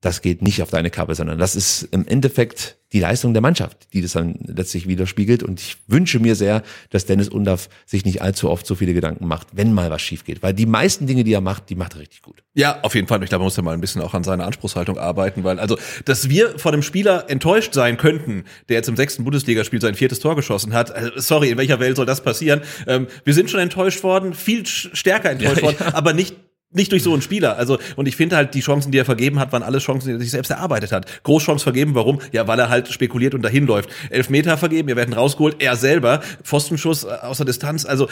das 0.00 0.22
geht 0.22 0.42
nicht 0.42 0.62
auf 0.62 0.70
deine 0.70 0.90
Kappe, 0.90 1.14
sondern 1.14 1.38
das 1.38 1.56
ist 1.56 1.82
im 1.90 2.06
Endeffekt 2.06 2.76
die 2.92 3.00
Leistung 3.00 3.34
der 3.34 3.42
Mannschaft, 3.42 3.92
die 3.92 4.00
das 4.00 4.12
dann 4.12 4.36
letztlich 4.46 4.86
widerspiegelt. 4.86 5.42
Und 5.42 5.60
ich 5.60 5.76
wünsche 5.88 6.20
mir 6.20 6.36
sehr, 6.36 6.62
dass 6.88 7.04
Dennis 7.04 7.28
Undaff 7.28 7.68
sich 7.84 8.04
nicht 8.04 8.22
allzu 8.22 8.48
oft 8.48 8.66
so 8.66 8.76
viele 8.76 8.94
Gedanken 8.94 9.26
macht, 9.26 9.48
wenn 9.52 9.74
mal 9.74 9.90
was 9.90 10.00
schief 10.00 10.24
geht. 10.24 10.42
Weil 10.42 10.54
die 10.54 10.66
meisten 10.66 11.06
Dinge, 11.06 11.24
die 11.24 11.32
er 11.32 11.40
macht, 11.40 11.68
die 11.68 11.74
macht 11.74 11.94
er 11.94 12.00
richtig 12.00 12.22
gut. 12.22 12.42
Ja, 12.54 12.80
auf 12.82 12.94
jeden 12.94 13.06
Fall. 13.06 13.22
Ich 13.22 13.28
glaube, 13.28 13.42
man 13.42 13.46
muss 13.46 13.56
ja 13.56 13.62
mal 13.62 13.74
ein 13.74 13.80
bisschen 13.80 14.00
auch 14.00 14.14
an 14.14 14.24
seiner 14.24 14.46
Anspruchshaltung 14.46 14.98
arbeiten, 14.98 15.44
weil 15.44 15.58
also, 15.58 15.76
dass 16.04 16.30
wir 16.30 16.58
vor 16.58 16.72
dem 16.72 16.82
Spieler 16.82 17.28
enttäuscht 17.28 17.74
sein 17.74 17.98
könnten, 17.98 18.44
der 18.68 18.76
jetzt 18.76 18.88
im 18.88 18.96
sechsten 18.96 19.24
Bundesligaspiel 19.24 19.80
sein 19.80 19.94
viertes 19.94 20.20
Tor 20.20 20.36
geschossen 20.36 20.72
hat. 20.72 20.90
Also, 20.90 21.10
sorry, 21.16 21.50
in 21.50 21.58
welcher 21.58 21.80
Welt 21.80 21.96
soll 21.96 22.06
das 22.06 22.22
passieren? 22.22 22.62
Ähm, 22.86 23.08
wir 23.24 23.34
sind 23.34 23.50
schon 23.50 23.60
enttäuscht 23.60 24.02
worden, 24.02 24.32
viel 24.32 24.64
stärker 24.64 25.30
enttäuscht 25.30 25.58
ja, 25.58 25.62
worden, 25.62 25.76
ja. 25.80 25.94
aber 25.94 26.14
nicht 26.14 26.36
nicht 26.70 26.92
durch 26.92 27.02
so 27.02 27.12
einen 27.12 27.22
Spieler. 27.22 27.56
Also, 27.56 27.78
und 27.96 28.06
ich 28.06 28.16
finde 28.16 28.36
halt, 28.36 28.54
die 28.54 28.60
Chancen, 28.60 28.92
die 28.92 28.98
er 28.98 29.04
vergeben 29.04 29.38
hat, 29.38 29.52
waren 29.52 29.62
alles 29.62 29.82
Chancen, 29.82 30.08
die 30.08 30.14
er 30.14 30.20
sich 30.20 30.30
selbst 30.30 30.50
erarbeitet 30.50 30.92
hat. 30.92 31.22
Großchance 31.22 31.62
vergeben, 31.62 31.94
warum? 31.94 32.20
Ja, 32.32 32.46
weil 32.46 32.58
er 32.58 32.68
halt 32.68 32.88
spekuliert 32.88 33.34
und 33.34 33.42
dahin 33.42 33.66
läuft. 33.66 33.90
Elfmeter 34.10 34.58
vergeben, 34.58 34.88
wir 34.88 34.96
werden 34.96 35.14
rausgeholt, 35.14 35.56
er 35.60 35.76
selber, 35.76 36.20
Pfostenschuss 36.42 37.04
äh, 37.04 37.08
aus 37.22 37.38
der 37.38 37.46
Distanz, 37.46 37.86
also 37.86 38.08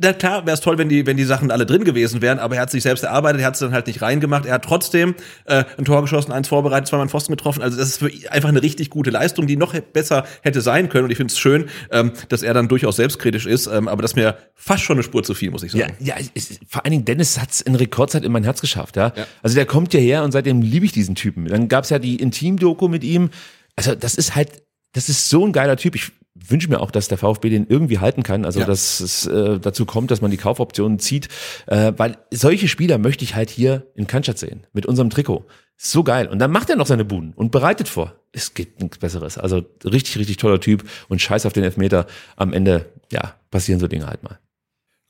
na 0.00 0.12
klar, 0.12 0.46
wäre 0.46 0.54
es 0.54 0.60
toll, 0.60 0.78
wenn 0.78 0.88
die, 0.88 1.06
wenn 1.06 1.16
die 1.16 1.24
Sachen 1.24 1.50
alle 1.50 1.66
drin 1.66 1.84
gewesen 1.84 2.22
wären, 2.22 2.38
aber 2.38 2.56
er 2.56 2.62
hat 2.62 2.70
sich 2.70 2.82
selbst 2.82 3.04
erarbeitet, 3.04 3.40
er 3.40 3.46
hat 3.46 3.54
es 3.54 3.60
dann 3.60 3.72
halt 3.72 3.86
nicht 3.86 4.02
reingemacht. 4.02 4.46
Er 4.46 4.54
hat 4.54 4.64
trotzdem 4.64 5.14
äh, 5.44 5.64
ein 5.76 5.84
Tor 5.84 6.02
geschossen, 6.02 6.32
eins 6.32 6.48
vorbereitet, 6.48 6.88
zweimal 6.88 7.02
einen 7.02 7.10
Pfosten 7.10 7.32
getroffen. 7.32 7.62
Also 7.62 7.76
das 7.76 7.88
ist 7.88 7.98
für 7.98 8.10
einfach 8.30 8.48
eine 8.48 8.62
richtig 8.62 8.90
gute 8.90 9.10
Leistung, 9.10 9.46
die 9.46 9.56
noch 9.56 9.74
besser 9.80 10.24
hätte 10.42 10.60
sein 10.60 10.88
können. 10.88 11.04
Und 11.04 11.10
ich 11.10 11.16
finde 11.16 11.32
es 11.32 11.38
schön, 11.38 11.66
ähm, 11.90 12.12
dass 12.28 12.42
er 12.42 12.54
dann 12.54 12.68
durchaus 12.68 12.96
selbstkritisch 12.96 13.46
ist, 13.46 13.66
ähm, 13.66 13.88
aber 13.88 14.02
das 14.02 14.12
ist 14.12 14.16
mir 14.16 14.36
fast 14.54 14.82
schon 14.82 14.96
eine 14.96 15.02
Spur 15.02 15.22
zu 15.22 15.34
viel, 15.34 15.50
muss 15.50 15.62
ich 15.62 15.72
sagen. 15.72 15.94
Ja, 16.00 16.16
ja 16.18 16.26
es, 16.34 16.58
vor 16.68 16.84
allen 16.84 16.92
Dingen 16.92 17.04
Dennis 17.04 17.40
hat 17.40 17.50
es 17.50 17.60
in 17.60 17.74
Rekordzeit 17.74 18.24
in 18.24 18.32
mein 18.32 18.44
Herz 18.44 18.60
geschafft. 18.60 18.96
Ja? 18.96 19.12
ja. 19.16 19.26
Also 19.42 19.54
der 19.54 19.66
kommt 19.66 19.94
ja 19.94 20.00
her 20.00 20.24
und 20.24 20.32
seitdem 20.32 20.62
liebe 20.62 20.86
ich 20.86 20.92
diesen 20.92 21.14
Typen. 21.14 21.46
Dann 21.46 21.68
gab 21.68 21.84
es 21.84 21.90
ja 21.90 21.98
die 21.98 22.16
Intim-Doku 22.16 22.88
mit 22.88 23.04
ihm. 23.04 23.30
Also 23.76 23.94
das 23.94 24.14
ist 24.14 24.34
halt 24.34 24.64
das 24.94 25.08
ist 25.08 25.28
so 25.28 25.44
ein 25.44 25.52
geiler 25.52 25.76
Typ. 25.76 25.96
Ich 25.96 26.12
wünsche 26.50 26.68
mir 26.68 26.80
auch, 26.80 26.90
dass 26.90 27.08
der 27.08 27.18
VfB 27.18 27.50
den 27.50 27.66
irgendwie 27.66 27.98
halten 27.98 28.22
kann. 28.22 28.44
Also, 28.44 28.60
ja. 28.60 28.66
dass 28.66 29.00
es 29.00 29.26
äh, 29.26 29.58
dazu 29.58 29.86
kommt, 29.86 30.10
dass 30.10 30.20
man 30.20 30.30
die 30.30 30.36
Kaufoptionen 30.36 30.98
zieht. 30.98 31.28
Äh, 31.66 31.92
weil 31.96 32.16
solche 32.30 32.68
Spieler 32.68 32.98
möchte 32.98 33.24
ich 33.24 33.34
halt 33.34 33.50
hier 33.50 33.86
in 33.94 34.06
Cannstatt 34.06 34.38
sehen. 34.38 34.66
Mit 34.72 34.86
unserem 34.86 35.10
Trikot. 35.10 35.44
So 35.76 36.04
geil. 36.04 36.28
Und 36.28 36.38
dann 36.38 36.52
macht 36.52 36.70
er 36.70 36.76
noch 36.76 36.86
seine 36.86 37.04
Buden 37.04 37.32
und 37.34 37.50
bereitet 37.50 37.88
vor. 37.88 38.14
Es 38.32 38.54
gibt 38.54 38.80
nichts 38.80 38.98
Besseres. 38.98 39.38
Also 39.38 39.64
richtig, 39.84 40.18
richtig 40.18 40.36
toller 40.36 40.60
Typ 40.60 40.84
und 41.08 41.20
scheiß 41.20 41.46
auf 41.46 41.52
den 41.52 41.64
Elfmeter. 41.64 42.06
Am 42.36 42.52
Ende, 42.52 42.86
ja, 43.10 43.34
passieren 43.50 43.80
so 43.80 43.88
Dinge 43.88 44.06
halt 44.06 44.22
mal. 44.22 44.38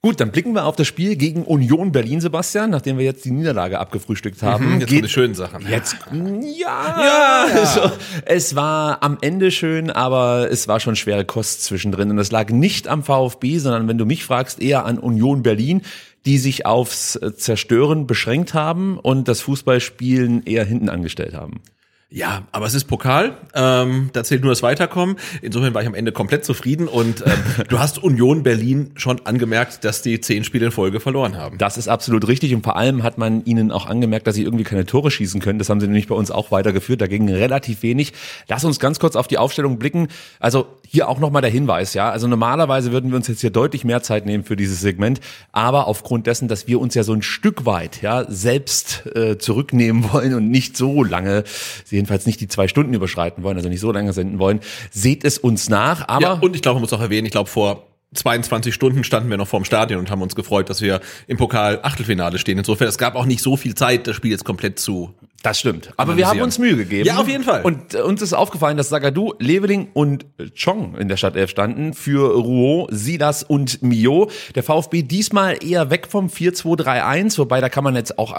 Gut, 0.04 0.20
dann 0.20 0.32
blicken 0.32 0.52
wir 0.52 0.66
auf 0.66 0.76
das 0.76 0.86
Spiel 0.86 1.16
gegen 1.16 1.44
Union 1.44 1.90
Berlin, 1.90 2.20
Sebastian, 2.20 2.68
nachdem 2.68 2.98
wir 2.98 3.06
jetzt 3.06 3.24
die 3.24 3.30
Niederlage 3.30 3.78
abgefrühstückt 3.78 4.42
haben. 4.42 4.74
Mhm, 4.74 4.80
jetzt 4.80 4.90
Geht, 4.90 5.04
die 5.04 5.08
schönen 5.08 5.34
Sachen. 5.34 5.66
Jetzt, 5.66 5.96
ja, 6.12 7.00
ja. 7.00 7.46
Also, 7.54 7.90
es 8.26 8.54
war 8.54 9.02
am 9.02 9.16
Ende 9.22 9.50
schön, 9.50 9.88
aber 9.88 10.50
es 10.50 10.68
war 10.68 10.78
schon 10.78 10.94
schwere 10.94 11.24
Kost 11.24 11.64
zwischendrin. 11.64 12.10
Und 12.10 12.18
es 12.18 12.30
lag 12.30 12.50
nicht 12.50 12.86
am 12.86 13.02
VfB, 13.02 13.56
sondern 13.56 13.88
wenn 13.88 13.96
du 13.96 14.04
mich 14.04 14.26
fragst, 14.26 14.60
eher 14.60 14.84
an 14.84 14.98
Union 14.98 15.42
Berlin, 15.42 15.80
die 16.26 16.36
sich 16.36 16.66
aufs 16.66 17.18
Zerstören 17.38 18.06
beschränkt 18.06 18.52
haben 18.52 18.98
und 18.98 19.26
das 19.26 19.40
Fußballspielen 19.40 20.44
eher 20.44 20.66
hinten 20.66 20.90
angestellt 20.90 21.32
haben. 21.32 21.62
Ja, 22.10 22.44
aber 22.52 22.66
es 22.66 22.74
ist 22.74 22.84
Pokal. 22.84 23.36
Ähm, 23.54 24.10
da 24.12 24.22
zählt 24.22 24.42
nur 24.42 24.52
das 24.52 24.62
Weiterkommen. 24.62 25.16
Insofern 25.42 25.74
war 25.74 25.82
ich 25.82 25.88
am 25.88 25.94
Ende 25.94 26.12
komplett 26.12 26.44
zufrieden. 26.44 26.86
Und 26.86 27.26
ähm, 27.26 27.32
du 27.68 27.80
hast 27.80 27.98
Union 27.98 28.44
Berlin 28.44 28.92
schon 28.94 29.26
angemerkt, 29.26 29.84
dass 29.84 30.00
die 30.02 30.20
zehn 30.20 30.44
Spiele 30.44 30.66
in 30.66 30.72
Folge 30.72 31.00
verloren 31.00 31.36
haben. 31.36 31.58
Das 31.58 31.76
ist 31.76 31.88
absolut 31.88 32.28
richtig. 32.28 32.54
Und 32.54 32.62
vor 32.62 32.76
allem 32.76 33.02
hat 33.02 33.18
man 33.18 33.44
ihnen 33.44 33.72
auch 33.72 33.86
angemerkt, 33.86 34.26
dass 34.28 34.36
sie 34.36 34.44
irgendwie 34.44 34.64
keine 34.64 34.86
Tore 34.86 35.10
schießen 35.10 35.40
können. 35.40 35.58
Das 35.58 35.68
haben 35.68 35.80
sie 35.80 35.86
nämlich 35.86 36.06
bei 36.06 36.14
uns 36.14 36.30
auch 36.30 36.52
weitergeführt. 36.52 37.00
Dagegen 37.00 37.28
relativ 37.28 37.82
wenig. 37.82 38.12
Lass 38.46 38.64
uns 38.64 38.78
ganz 38.78 39.00
kurz 39.00 39.16
auf 39.16 39.26
die 39.26 39.38
Aufstellung 39.38 39.78
blicken. 39.78 40.06
Also 40.38 40.68
hier 40.86 41.08
auch 41.08 41.18
nochmal 41.18 41.42
der 41.42 41.50
Hinweis, 41.50 41.94
ja. 41.94 42.10
Also 42.10 42.26
normalerweise 42.26 42.92
würden 42.92 43.10
wir 43.10 43.16
uns 43.16 43.28
jetzt 43.28 43.40
hier 43.40 43.50
deutlich 43.50 43.84
mehr 43.84 44.02
Zeit 44.02 44.26
nehmen 44.26 44.44
für 44.44 44.56
dieses 44.56 44.80
Segment. 44.80 45.20
Aber 45.52 45.86
aufgrund 45.86 46.26
dessen, 46.26 46.48
dass 46.48 46.66
wir 46.68 46.80
uns 46.80 46.94
ja 46.94 47.02
so 47.02 47.12
ein 47.12 47.22
Stück 47.22 47.66
weit, 47.66 48.02
ja, 48.02 48.24
selbst 48.28 49.06
äh, 49.14 49.38
zurücknehmen 49.38 50.12
wollen 50.12 50.34
und 50.34 50.50
nicht 50.50 50.76
so 50.76 51.02
lange 51.02 51.44
jedenfalls 51.90 52.26
nicht 52.26 52.40
die 52.40 52.48
zwei 52.48 52.68
Stunden 52.68 52.94
überschreiten 52.94 53.42
wollen, 53.42 53.56
also 53.56 53.68
nicht 53.68 53.80
so 53.80 53.92
lange 53.92 54.12
senden 54.12 54.38
wollen, 54.38 54.60
seht 54.90 55.24
es 55.24 55.38
uns 55.38 55.68
nach. 55.68 56.08
Aber 56.08 56.22
ja, 56.22 56.32
und 56.34 56.54
ich 56.54 56.62
glaube, 56.62 56.76
man 56.76 56.82
muss 56.82 56.92
auch 56.92 57.00
erwähnen, 57.00 57.26
ich 57.26 57.32
glaube 57.32 57.50
vor 57.50 57.86
22 58.14 58.72
Stunden 58.72 59.04
standen 59.04 59.28
wir 59.28 59.36
noch 59.36 59.48
vorm 59.48 59.64
Stadion 59.64 60.00
und 60.00 60.10
haben 60.10 60.22
uns 60.22 60.34
gefreut, 60.34 60.70
dass 60.70 60.80
wir 60.80 61.00
im 61.26 61.36
Pokal 61.36 61.80
Achtelfinale 61.82 62.38
stehen. 62.38 62.58
Insofern, 62.58 62.88
es 62.88 62.98
gab 62.98 63.16
auch 63.16 63.26
nicht 63.26 63.42
so 63.42 63.56
viel 63.56 63.74
Zeit, 63.74 64.06
das 64.06 64.16
Spiel 64.16 64.30
jetzt 64.30 64.44
komplett 64.44 64.78
zu 64.78 65.14
das 65.44 65.60
stimmt. 65.60 65.90
Aber 65.98 66.16
wir 66.16 66.26
haben 66.26 66.40
uns 66.40 66.58
Mühe 66.58 66.74
gegeben. 66.74 67.06
Ja, 67.06 67.18
auf 67.18 67.28
jeden 67.28 67.44
Fall. 67.44 67.60
Und 67.64 67.92
äh, 67.92 68.00
uns 68.00 68.22
ist 68.22 68.32
aufgefallen, 68.32 68.78
dass 68.78 68.88
Sagadu, 68.88 69.34
Leveling 69.38 69.88
und 69.92 70.24
Chong 70.58 70.96
in 70.96 71.08
der 71.08 71.18
Startelf 71.18 71.50
standen 71.50 71.92
für 71.92 72.34
Rouault, 72.34 72.88
Silas 72.90 73.42
und 73.42 73.82
Mio. 73.82 74.30
Der 74.54 74.62
VfB 74.62 75.02
diesmal 75.02 75.62
eher 75.62 75.90
weg 75.90 76.06
vom 76.08 76.28
4-2-3-1, 76.28 77.36
wobei 77.36 77.60
da 77.60 77.68
kann 77.68 77.84
man 77.84 77.94
jetzt 77.94 78.18
auch 78.18 78.34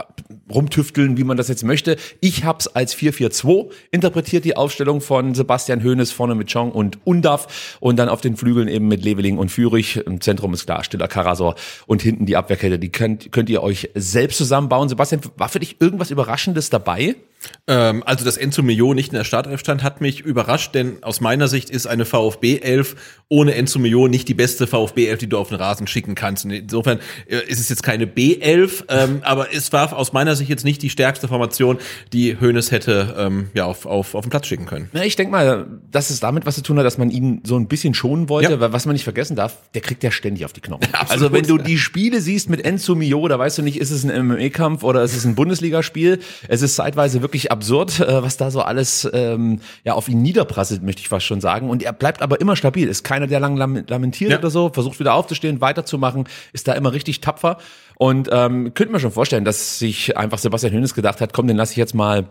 rumtüfteln, 0.52 1.16
wie 1.18 1.24
man 1.24 1.38
das 1.38 1.48
jetzt 1.48 1.64
möchte. 1.64 1.98
Ich 2.22 2.44
hab's 2.44 2.66
als 2.66 2.96
4-4-2 2.96 3.70
interpretiert, 3.92 4.44
die 4.44 4.58
Aufstellung 4.58 5.00
von 5.00 5.36
Sebastian 5.36 5.84
Hoeneß 5.84 6.12
vorne 6.12 6.34
mit 6.34 6.52
Chong 6.52 6.72
und 6.72 6.98
Undaf 7.06 7.78
und 7.82 7.98
dann 7.98 8.10
auf 8.10 8.22
den 8.22 8.36
Flügeln 8.36 8.68
eben 8.68 8.88
mit 8.88 9.04
Leveling 9.04 9.38
und 9.38 9.50
Fürich. 9.50 9.98
Im 9.98 10.22
Zentrum 10.22 10.56
ist 10.56 10.66
klar, 10.66 10.84
Stiller 10.84 11.08
Karasor 11.08 11.54
und 11.86 12.02
hinten 12.02 12.26
die 12.26 12.36
Abwehrkette. 12.36 12.80
Die 12.80 12.92
könnt, 12.92 13.32
könnt 13.32 13.52
ihr 13.52 13.62
euch 13.62 13.92
selbst 13.94 14.40
zusammenbauen. 14.40 14.90
Sebastian, 14.90 15.22
war 15.38 15.50
für 15.50 15.60
dich 15.60 15.80
irgendwas 15.80 16.10
Überraschendes 16.10 16.72
dabei? 16.72 16.95
Dabei? 16.96 17.16
Ähm, 17.68 18.04
also, 18.06 18.24
dass 18.26 18.38
Enzo 18.38 18.62
Mio 18.62 18.94
nicht 18.94 19.12
in 19.12 19.18
der 19.18 19.24
Startelf 19.24 19.60
stand, 19.60 19.84
hat 19.84 20.02
mich 20.02 20.22
überrascht, 20.22 20.76
denn 20.76 21.04
aus 21.04 21.22
meiner 21.22 21.48
Sicht 21.48 21.70
ist 21.70 21.88
eine 21.88 22.06
VfB-Elf 22.06 22.96
ohne 23.28 23.56
Enzo 23.56 23.80
Mio 23.80 24.08
nicht 24.08 24.28
die 24.28 24.36
beste 24.36 24.68
VfB-Elf, 24.68 25.20
die 25.20 25.28
du 25.28 25.38
auf 25.40 25.50
den 25.50 25.58
Rasen 25.58 25.88
schicken 25.88 26.14
kannst. 26.14 26.46
Insofern 26.46 27.00
äh, 27.28 27.38
ist 27.48 27.60
es 27.60 27.70
jetzt 27.70 27.82
keine 27.82 28.06
B-Elf, 28.06 28.86
ähm, 28.90 29.20
aber 29.24 29.54
es 29.54 29.74
war 29.74 29.96
aus 29.98 30.14
meiner 30.14 30.36
Sicht 30.36 30.50
jetzt 30.50 30.64
nicht 30.64 30.82
die 30.84 30.92
stärkste 30.92 31.28
Formation, 31.28 31.80
die 32.14 32.40
Hoeneß 32.40 32.72
hätte 32.72 33.16
ähm, 33.18 33.50
ja, 33.56 33.66
auf, 33.66 33.88
auf, 33.88 34.14
auf 34.14 34.26
den 34.26 34.30
Platz 34.30 34.46
schicken 34.48 34.68
können. 34.68 34.90
Na, 34.94 35.04
ich 35.04 35.16
denke 35.16 35.32
mal, 35.32 35.66
dass 35.90 36.12
es 36.12 36.20
damit 36.20 36.46
was 36.46 36.56
zu 36.56 36.62
tun 36.62 36.78
hat, 36.78 36.86
dass 36.86 37.00
man 37.00 37.10
ihn 37.10 37.42
so 37.44 37.58
ein 37.58 37.68
bisschen 37.68 37.96
schonen 37.96 38.30
wollte, 38.30 38.52
ja. 38.52 38.60
weil 38.60 38.74
was 38.74 38.86
man 38.86 38.94
nicht 38.94 39.04
vergessen 39.04 39.36
darf, 39.36 39.58
der 39.74 39.82
kriegt 39.82 40.04
ja 40.04 40.12
ständig 40.12 40.46
auf 40.46 40.54
die 40.54 40.62
Knochen. 40.62 40.86
Ja, 40.96 41.02
also 41.10 41.34
wenn 41.34 41.46
du 41.46 41.58
die 41.58 41.78
Spiele 41.78 42.22
siehst 42.22 42.50
mit 42.50 42.64
Enzo 42.64 42.96
Mio, 42.96 43.28
da 43.28 43.38
weißt 43.38 43.58
du 43.58 43.64
nicht, 43.64 43.78
ist 43.82 43.92
es 43.92 44.06
ein 44.06 44.28
MMA-Kampf 44.28 44.84
oder 44.84 45.04
ist 45.04 45.16
es 45.16 45.26
ein 45.26 45.36
Bundesligaspiel. 45.36 46.20
Es 46.48 46.62
ist 46.62 46.76
zeitweise 46.76 47.22
wirklich 47.26 47.52
absurd, 47.52 48.00
äh, 48.00 48.22
was 48.22 48.38
da 48.38 48.52
so 48.52 48.62
alles 48.62 49.10
ähm, 49.12 49.60
ja 49.84 49.94
auf 49.94 50.08
ihn 50.08 50.22
niederprasselt, 50.22 50.84
möchte 50.84 51.02
ich 51.02 51.10
fast 51.10 51.26
schon 51.26 51.42
sagen. 51.42 51.70
Und 51.70 51.82
er 51.82 51.92
bleibt 51.92 52.22
aber 52.22 52.40
immer 52.40 52.56
stabil. 52.56 52.88
Ist 52.88 53.04
keiner, 53.04 53.26
der 53.26 53.40
lang 53.40 53.58
lamentiert 53.58 54.32
ja. 54.32 54.38
oder 54.38 54.52
so, 54.52 54.70
versucht 54.70 55.00
wieder 55.00 55.16
aufzustehen, 55.16 55.60
weiterzumachen, 55.60 56.26
ist 56.54 56.68
da 56.68 56.74
immer 56.74 56.94
richtig 56.94 57.22
tapfer. 57.22 57.58
Und 57.98 58.30
ähm, 58.32 58.74
könnte 58.76 58.92
man 58.92 59.02
schon 59.02 59.12
vorstellen, 59.12 59.46
dass 59.46 59.80
sich 59.80 60.16
einfach 60.16 60.38
Sebastian 60.38 60.74
Hönes 60.74 60.94
gedacht 60.94 61.20
hat, 61.20 61.34
komm, 61.34 61.48
den 61.48 61.58
lasse 61.58 61.72
ich 61.72 61.78
jetzt 61.78 61.96
mal 61.96 62.28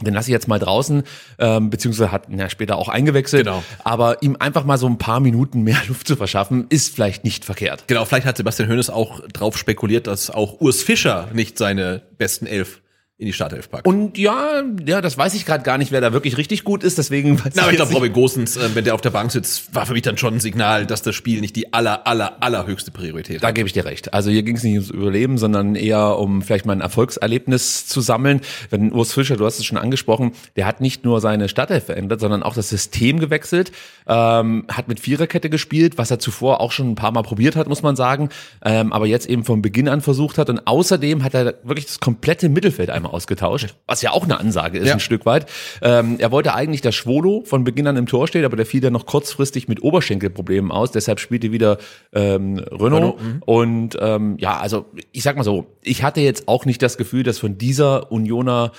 den 0.00 0.14
lasse 0.14 0.30
ich 0.30 0.32
jetzt 0.32 0.46
mal 0.46 0.60
draußen, 0.60 1.02
ähm, 1.40 1.70
beziehungsweise 1.70 2.12
hat 2.12 2.28
ja 2.30 2.48
später 2.48 2.76
auch 2.76 2.88
eingewechselt. 2.88 3.46
Genau. 3.46 3.64
Aber 3.82 4.22
ihm 4.22 4.36
einfach 4.38 4.64
mal 4.64 4.78
so 4.78 4.86
ein 4.86 4.98
paar 4.98 5.18
Minuten 5.18 5.62
mehr 5.62 5.78
Luft 5.88 6.06
zu 6.06 6.14
verschaffen, 6.14 6.66
ist 6.68 6.94
vielleicht 6.94 7.24
nicht 7.24 7.44
verkehrt. 7.44 7.84
Genau, 7.88 8.04
vielleicht 8.04 8.26
hat 8.26 8.36
Sebastian 8.36 8.68
Hoeneß 8.68 8.90
auch 8.90 9.26
drauf 9.28 9.58
spekuliert, 9.58 10.06
dass 10.06 10.30
auch 10.30 10.60
Urs 10.60 10.82
Fischer 10.82 11.28
nicht 11.32 11.58
seine 11.58 12.02
besten 12.16 12.46
Elf 12.46 12.80
in 13.20 13.26
die 13.26 13.32
Startelf 13.32 13.68
packt. 13.68 13.84
Und 13.84 14.16
ja, 14.16 14.62
ja, 14.86 15.00
das 15.00 15.18
weiß 15.18 15.34
ich 15.34 15.44
gerade 15.44 15.64
gar 15.64 15.76
nicht, 15.76 15.90
wer 15.90 16.00
da 16.00 16.12
wirklich 16.12 16.36
richtig 16.36 16.62
gut 16.62 16.84
ist, 16.84 16.98
deswegen 16.98 17.44
weiß 17.44 17.54
Na, 17.56 17.62
aber 17.62 17.72
ich 17.72 17.76
glaube, 17.76 17.92
Robin 17.92 18.12
Gosens, 18.12 18.56
äh, 18.56 18.76
wenn 18.76 18.84
der 18.84 18.94
auf 18.94 19.00
der 19.00 19.10
Bank 19.10 19.32
sitzt, 19.32 19.74
war 19.74 19.86
für 19.86 19.94
mich 19.94 20.02
dann 20.02 20.16
schon 20.16 20.34
ein 20.34 20.40
Signal, 20.40 20.86
dass 20.86 21.02
das 21.02 21.16
Spiel 21.16 21.40
nicht 21.40 21.56
die 21.56 21.72
aller, 21.72 22.06
aller, 22.06 22.40
allerhöchste 22.40 22.92
Priorität 22.92 23.42
Da 23.42 23.48
hat. 23.48 23.56
gebe 23.56 23.66
ich 23.66 23.72
dir 23.72 23.84
recht. 23.84 24.14
Also 24.14 24.30
hier 24.30 24.44
ging 24.44 24.54
es 24.54 24.62
nicht 24.62 24.74
ums 24.74 24.90
Überleben, 24.90 25.36
sondern 25.36 25.74
eher 25.74 26.16
um 26.16 26.42
vielleicht 26.42 26.64
mal 26.64 26.74
ein 26.74 26.80
Erfolgserlebnis 26.80 27.88
zu 27.88 28.00
sammeln. 28.00 28.40
Wenn 28.70 28.92
Urs 28.92 29.12
Fischer, 29.12 29.36
du 29.36 29.44
hast 29.44 29.58
es 29.58 29.64
schon 29.64 29.78
angesprochen, 29.78 30.30
der 30.54 30.66
hat 30.66 30.80
nicht 30.80 31.04
nur 31.04 31.20
seine 31.20 31.48
Stadtelf 31.48 31.86
verändert, 31.86 32.20
sondern 32.20 32.44
auch 32.44 32.54
das 32.54 32.68
System 32.68 33.18
gewechselt, 33.18 33.72
ähm, 34.06 34.64
hat 34.68 34.86
mit 34.86 35.00
Viererkette 35.00 35.50
gespielt, 35.50 35.98
was 35.98 36.12
er 36.12 36.20
zuvor 36.20 36.60
auch 36.60 36.70
schon 36.70 36.92
ein 36.92 36.94
paar 36.94 37.10
Mal 37.10 37.22
probiert 37.22 37.56
hat, 37.56 37.66
muss 37.66 37.82
man 37.82 37.96
sagen, 37.96 38.28
ähm, 38.64 38.92
aber 38.92 39.06
jetzt 39.06 39.26
eben 39.26 39.42
von 39.42 39.60
Beginn 39.60 39.88
an 39.88 40.02
versucht 40.02 40.38
hat. 40.38 40.50
Und 40.50 40.68
außerdem 40.68 41.24
hat 41.24 41.34
er 41.34 41.54
wirklich 41.64 41.86
das 41.86 41.98
komplette 41.98 42.48
Mittelfeld 42.48 42.90
einmal 42.90 43.07
ausgetauscht, 43.12 43.74
was 43.86 44.02
ja 44.02 44.10
auch 44.12 44.24
eine 44.24 44.38
Ansage 44.38 44.78
ist, 44.78 44.86
Ja. 44.88 44.94
ein 44.94 45.00
Stück 45.00 45.26
weit. 45.26 45.46
Ähm, 45.82 46.16
er 46.18 46.30
wollte 46.30 46.54
eigentlich, 46.54 46.80
dass 46.80 46.94
Schwolo 46.94 47.42
von 47.44 47.64
Beginn 47.64 47.86
an 47.86 47.96
im 47.96 48.06
Tor 48.06 48.28
steht, 48.28 48.44
aber 48.44 48.56
der 48.56 48.66
fiel 48.66 48.80
dann 48.80 48.92
noch 48.92 49.06
kurzfristig 49.06 49.68
mit 49.68 49.82
Oberschenkelproblemen 49.82 50.70
aus. 50.70 50.92
Deshalb 50.92 51.20
spielte 51.20 51.52
wieder 51.52 51.78
ähm, 52.12 52.58
Renault. 52.58 53.16
Und 53.46 53.96
ähm, 54.00 54.36
ja, 54.38 54.58
also 54.58 54.86
ich 55.12 55.22
sag 55.22 55.36
mal 55.36 55.44
so, 55.44 55.66
ich 55.82 56.02
hatte 56.02 56.20
jetzt 56.20 56.48
auch 56.48 56.64
nicht 56.64 56.82
das 56.82 56.96
Gefühl, 56.96 57.22
dass 57.22 57.38
von 57.38 57.58
dieser 57.58 58.10
Unioner 58.12 58.72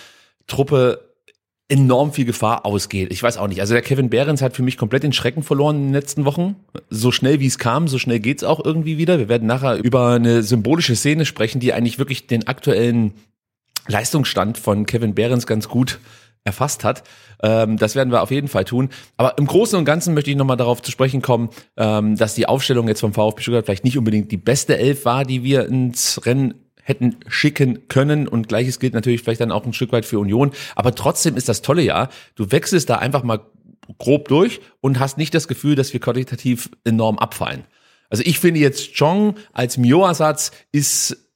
Truppe 0.48 1.06
enorm 1.72 2.14
viel 2.14 2.26
Gefahr 2.26 2.66
ausgeht. 2.66 3.14
Ich 3.14 3.22
weiß 3.22 3.38
auch 3.38 3.48
nicht. 3.48 3.62
Also 3.62 3.74
der 3.76 3.84
Kevin 3.84 4.10
Behrens 4.10 4.42
hat 4.42 4.56
für 4.56 4.64
mich 4.64 4.76
komplett 4.76 5.04
den 5.04 5.14
Schrecken 5.14 5.44
verloren 5.44 5.76
in 5.76 5.84
den 5.84 5.94
letzten 5.94 6.26
Wochen. 6.26 6.56
So 6.90 7.12
schnell 7.12 7.40
wie 7.40 7.46
es 7.46 7.60
kam, 7.60 7.88
so 7.88 8.00
schnell 8.00 8.20
geht's 8.20 8.44
auch 8.44 8.64
irgendwie 8.66 8.98
wieder. 8.98 9.20
Wir 9.20 9.30
werden 9.30 9.48
nachher 9.48 9.76
über 9.78 10.08
eine 10.10 10.42
symbolische 10.42 10.96
Szene 10.96 11.26
sprechen, 11.26 11.60
die 11.60 11.72
eigentlich 11.72 12.00
wirklich 12.00 12.26
den 12.26 12.48
aktuellen 12.48 13.14
Leistungsstand 13.90 14.58
von 14.58 14.86
Kevin 14.86 15.16
Behrens 15.16 15.48
ganz 15.48 15.68
gut 15.68 16.00
erfasst 16.44 16.84
hat. 16.84 17.04
Ähm, 17.44 17.78
das 17.78 17.96
werden 17.96 18.12
wir 18.12 18.22
auf 18.22 18.32
jeden 18.32 18.48
Fall 18.48 18.66
tun. 18.66 18.90
Aber 19.18 19.38
im 19.38 19.46
Großen 19.46 19.78
und 19.78 19.86
Ganzen 19.86 20.14
möchte 20.14 20.32
ich 20.32 20.38
nochmal 20.38 20.58
darauf 20.58 20.82
zu 20.82 20.92
sprechen 20.92 21.22
kommen, 21.22 21.50
ähm, 21.78 22.16
dass 22.16 22.36
die 22.36 22.48
Aufstellung 22.48 22.88
jetzt 22.88 23.02
vom 23.02 23.14
VfB 23.14 23.42
Stuttgart 23.42 23.66
vielleicht 23.66 23.84
nicht 23.84 23.98
unbedingt 23.98 24.32
die 24.32 24.38
beste 24.38 24.78
Elf 24.78 25.06
war, 25.06 25.26
die 25.26 25.44
wir 25.44 25.68
ins 25.68 26.26
Rennen 26.26 26.56
hätten 26.82 27.18
schicken 27.28 27.88
können 27.88 28.28
und 28.28 28.48
gleiches 28.48 28.80
gilt 28.80 28.94
natürlich 28.96 29.22
vielleicht 29.22 29.42
dann 29.42 29.52
auch 29.52 29.66
ein 29.66 29.74
Stück 29.74 29.92
weit 29.92 30.06
für 30.06 30.18
Union, 30.18 30.52
aber 30.76 30.96
trotzdem 30.96 31.38
ist 31.38 31.48
das 31.48 31.62
tolle 31.62 31.84
ja, 31.84 32.10
du 32.34 32.52
wechselst 32.52 32.90
da 32.90 32.96
einfach 32.96 33.22
mal 33.22 33.42
grob 34.00 34.28
durch 34.28 34.60
und 34.82 35.00
hast 35.00 35.20
nicht 35.20 35.36
das 35.36 35.48
Gefühl, 35.48 35.76
dass 35.76 35.94
wir 35.94 36.00
qualitativ 36.00 36.72
enorm 36.84 37.20
abfallen. 37.20 37.64
Also 38.10 38.24
ich 38.26 38.40
finde 38.40 38.60
jetzt 38.60 38.98
Chong 38.98 39.36
als 39.54 39.78
Mio-Ersatz 39.78 40.52
ist 40.72 41.29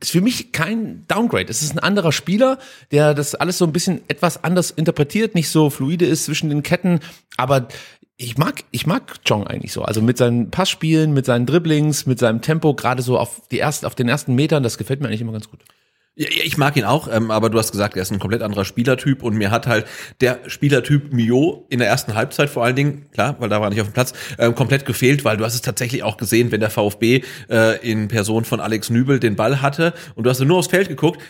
ist 0.00 0.10
für 0.10 0.20
mich 0.20 0.52
kein 0.52 1.06
Downgrade. 1.08 1.48
Es 1.48 1.62
ist 1.62 1.72
ein 1.72 1.78
anderer 1.78 2.12
Spieler, 2.12 2.58
der 2.90 3.14
das 3.14 3.34
alles 3.34 3.58
so 3.58 3.64
ein 3.64 3.72
bisschen 3.72 4.02
etwas 4.08 4.44
anders 4.44 4.70
interpretiert, 4.70 5.34
nicht 5.34 5.48
so 5.48 5.70
fluide 5.70 6.06
ist 6.06 6.24
zwischen 6.24 6.50
den 6.50 6.62
Ketten, 6.62 7.00
aber 7.36 7.68
ich 8.16 8.36
mag, 8.36 8.64
ich 8.72 8.86
mag 8.86 9.24
Chong 9.24 9.46
eigentlich 9.46 9.72
so. 9.72 9.82
Also 9.82 10.02
mit 10.02 10.18
seinen 10.18 10.50
Passspielen, 10.50 11.14
mit 11.14 11.24
seinen 11.24 11.46
Dribblings, 11.46 12.04
mit 12.06 12.18
seinem 12.18 12.42
Tempo, 12.42 12.74
gerade 12.74 13.00
so 13.00 13.16
auf 13.16 13.42
die 13.50 13.60
ersten, 13.60 13.86
auf 13.86 13.94
den 13.94 14.08
ersten 14.08 14.34
Metern, 14.34 14.64
das 14.64 14.76
gefällt 14.76 15.00
mir 15.00 15.06
eigentlich 15.06 15.20
immer 15.20 15.32
ganz 15.32 15.48
gut. 15.48 15.60
Ja, 16.20 16.26
ich 16.30 16.58
mag 16.58 16.76
ihn 16.76 16.82
auch, 16.82 17.06
ähm, 17.06 17.30
aber 17.30 17.48
du 17.48 17.58
hast 17.58 17.70
gesagt, 17.70 17.94
er 17.94 18.02
ist 18.02 18.10
ein 18.10 18.18
komplett 18.18 18.42
anderer 18.42 18.64
Spielertyp 18.64 19.22
und 19.22 19.36
mir 19.36 19.52
hat 19.52 19.68
halt 19.68 19.86
der 20.20 20.40
Spielertyp 20.48 21.12
Mio 21.12 21.64
in 21.68 21.78
der 21.78 21.86
ersten 21.86 22.16
Halbzeit 22.16 22.50
vor 22.50 22.64
allen 22.64 22.74
Dingen, 22.74 23.06
klar, 23.12 23.36
weil 23.38 23.48
da 23.48 23.60
war 23.60 23.68
er 23.68 23.70
nicht 23.70 23.80
auf 23.80 23.86
dem 23.86 23.92
Platz, 23.92 24.14
ähm, 24.36 24.56
komplett 24.56 24.84
gefehlt, 24.84 25.24
weil 25.24 25.36
du 25.36 25.44
hast 25.44 25.54
es 25.54 25.62
tatsächlich 25.62 26.02
auch 26.02 26.16
gesehen, 26.16 26.50
wenn 26.50 26.58
der 26.58 26.70
VfB 26.70 27.22
äh, 27.48 27.88
in 27.88 28.08
Person 28.08 28.44
von 28.44 28.58
Alex 28.58 28.90
Nübel 28.90 29.20
den 29.20 29.36
Ball 29.36 29.62
hatte 29.62 29.94
und 30.16 30.24
du 30.24 30.30
hast 30.30 30.40
nur 30.40 30.58
aufs 30.58 30.66
Feld 30.66 30.88
geguckt, 30.88 31.22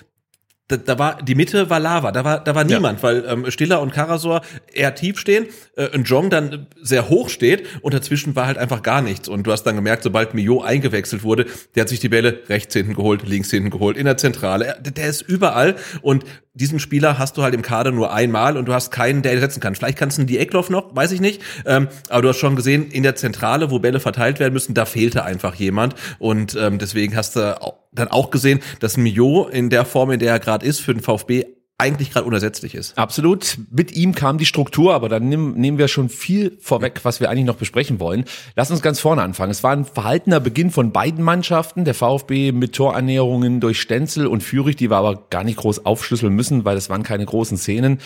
da, 0.69 0.77
da 0.77 0.99
war 0.99 1.23
die 1.23 1.35
Mitte 1.35 1.71
war 1.71 1.81
Lava, 1.81 2.13
da 2.13 2.25
war 2.25 2.41
da 2.45 2.55
war 2.55 2.65
niemand, 2.65 3.03
weil 3.03 3.25
ähm, 3.27 3.51
Stiller 3.51 3.81
und 3.81 3.93
Karasor 3.93 4.43
eher 4.73 4.95
tief 4.95 5.19
stehen, 5.19 5.47
äh, 5.77 5.89
und 5.97 6.09
Jong 6.09 6.31
dann 6.31 6.67
sehr 6.81 7.09
hoch 7.09 7.31
steht 7.31 7.67
und 7.83 7.95
dazwischen 7.95 8.37
war 8.37 8.47
halt 8.47 8.59
einfach 8.59 8.83
gar 8.83 9.01
nichts. 9.03 9.29
Und 9.29 9.47
du 9.47 9.53
hast 9.53 9.65
dann 9.65 9.77
gemerkt, 9.77 10.03
sobald 10.03 10.35
Mio 10.35 10.61
eingewechselt 10.61 11.25
wurde, 11.25 11.47
der 11.75 11.83
hat 11.83 11.89
sich 11.89 12.01
die 12.01 12.11
Bälle 12.11 12.43
rechts 12.49 12.75
hinten 12.75 12.95
geholt, 12.95 13.27
links 13.27 13.51
hinten 13.51 13.71
geholt, 13.71 13.97
in 13.97 14.05
der 14.05 14.19
Zentrale, 14.19 14.67
er, 14.67 14.81
der 14.81 15.09
ist 15.09 15.23
überall 15.23 15.77
und 16.03 16.25
diesen 16.59 16.81
Spieler 16.81 17.19
hast 17.19 17.37
du 17.37 17.43
halt 17.43 17.55
im 17.55 17.63
Kader 17.63 17.93
nur 17.93 18.13
einmal 18.13 18.57
und 18.57 18.67
du 18.67 18.75
hast 18.75 18.91
keinen, 18.91 19.23
der 19.23 19.33
ersetzen 19.33 19.61
kann. 19.61 19.77
Vielleicht 19.77 19.97
kannst 19.97 20.19
du 20.19 20.23
einen 20.23 20.27
Diekloff 20.27 20.71
noch, 20.71 20.95
weiß 20.95 21.13
ich 21.13 21.21
nicht, 21.21 21.41
ähm, 21.65 21.89
aber 22.09 22.23
du 22.23 22.29
hast 22.29 22.39
schon 22.39 22.57
gesehen, 22.57 22.91
in 22.91 23.05
der 23.05 23.15
Zentrale, 23.15 23.71
wo 23.71 23.79
Bälle 23.79 24.01
verteilt 24.01 24.41
werden 24.41 24.55
müssen, 24.55 24.75
da 24.75 24.85
fehlte 24.85 25.25
einfach 25.25 25.55
jemand. 25.55 25.95
Und 26.19 26.57
ähm, 26.61 26.79
deswegen 26.79 27.17
hast 27.17 27.37
du 27.37 27.57
dann 27.93 28.09
auch 28.09 28.31
gesehen, 28.31 28.61
dass 28.81 28.97
Mio 28.97 29.49
in 29.49 29.71
der 29.71 29.85
Form, 29.85 30.11
in 30.11 30.21
der 30.21 30.33
er 30.33 30.41
gerade 30.41 30.67
ist, 30.67 30.81
für 30.81 30.95
den 30.95 31.03
VfB 31.03 31.47
eigentlich 31.81 32.11
gerade 32.11 32.27
unersetzlich 32.27 32.75
ist. 32.75 32.99
Absolut. 32.99 33.57
Mit 33.71 33.93
ihm 33.93 34.13
kam 34.13 34.37
die 34.37 34.47
Struktur, 34.47 34.95
aber 34.95 35.09
dann 35.09 35.29
nehmen, 35.29 35.55
nehmen 35.55 35.79
wir 35.79 35.87
schon 35.87 36.09
viel 36.09 36.59
vorweg, 36.61 37.01
was 37.05 37.21
wir 37.21 37.31
eigentlich 37.31 37.45
noch 37.45 37.55
besprechen 37.55 38.01
wollen. 38.01 38.25
Lass 38.57 38.73
uns 38.73 38.83
ganz 38.83 38.99
vorne 38.99 39.23
anfangen. 39.23 39.53
Es 39.53 39.63
war 39.63 39.71
ein 39.71 39.85
verhaltener 39.85 40.41
Beginn 40.41 40.73
von 40.73 40.91
beiden 40.91 41.23
Mannschaften. 41.25 41.85
Der 41.85 41.95
VfB 41.95 42.51
mit 42.51 42.75
Torannäherungen 42.75 43.61
durch 43.61 43.81
Stenzel 43.81 44.27
und 44.27 44.43
Fürich, 44.43 44.75
die 44.75 44.91
wir 44.91 44.97
aber 44.97 45.27
gar 45.31 45.45
nicht 45.45 45.59
groß 45.59 45.87
aufschlüsseln 45.87 46.35
müssen, 46.35 46.65
weil 46.65 46.75
das 46.75 46.91
waren 46.91 47.05
keine 47.05 47.25
großen 47.25 47.57
Szenen. 47.57 48.01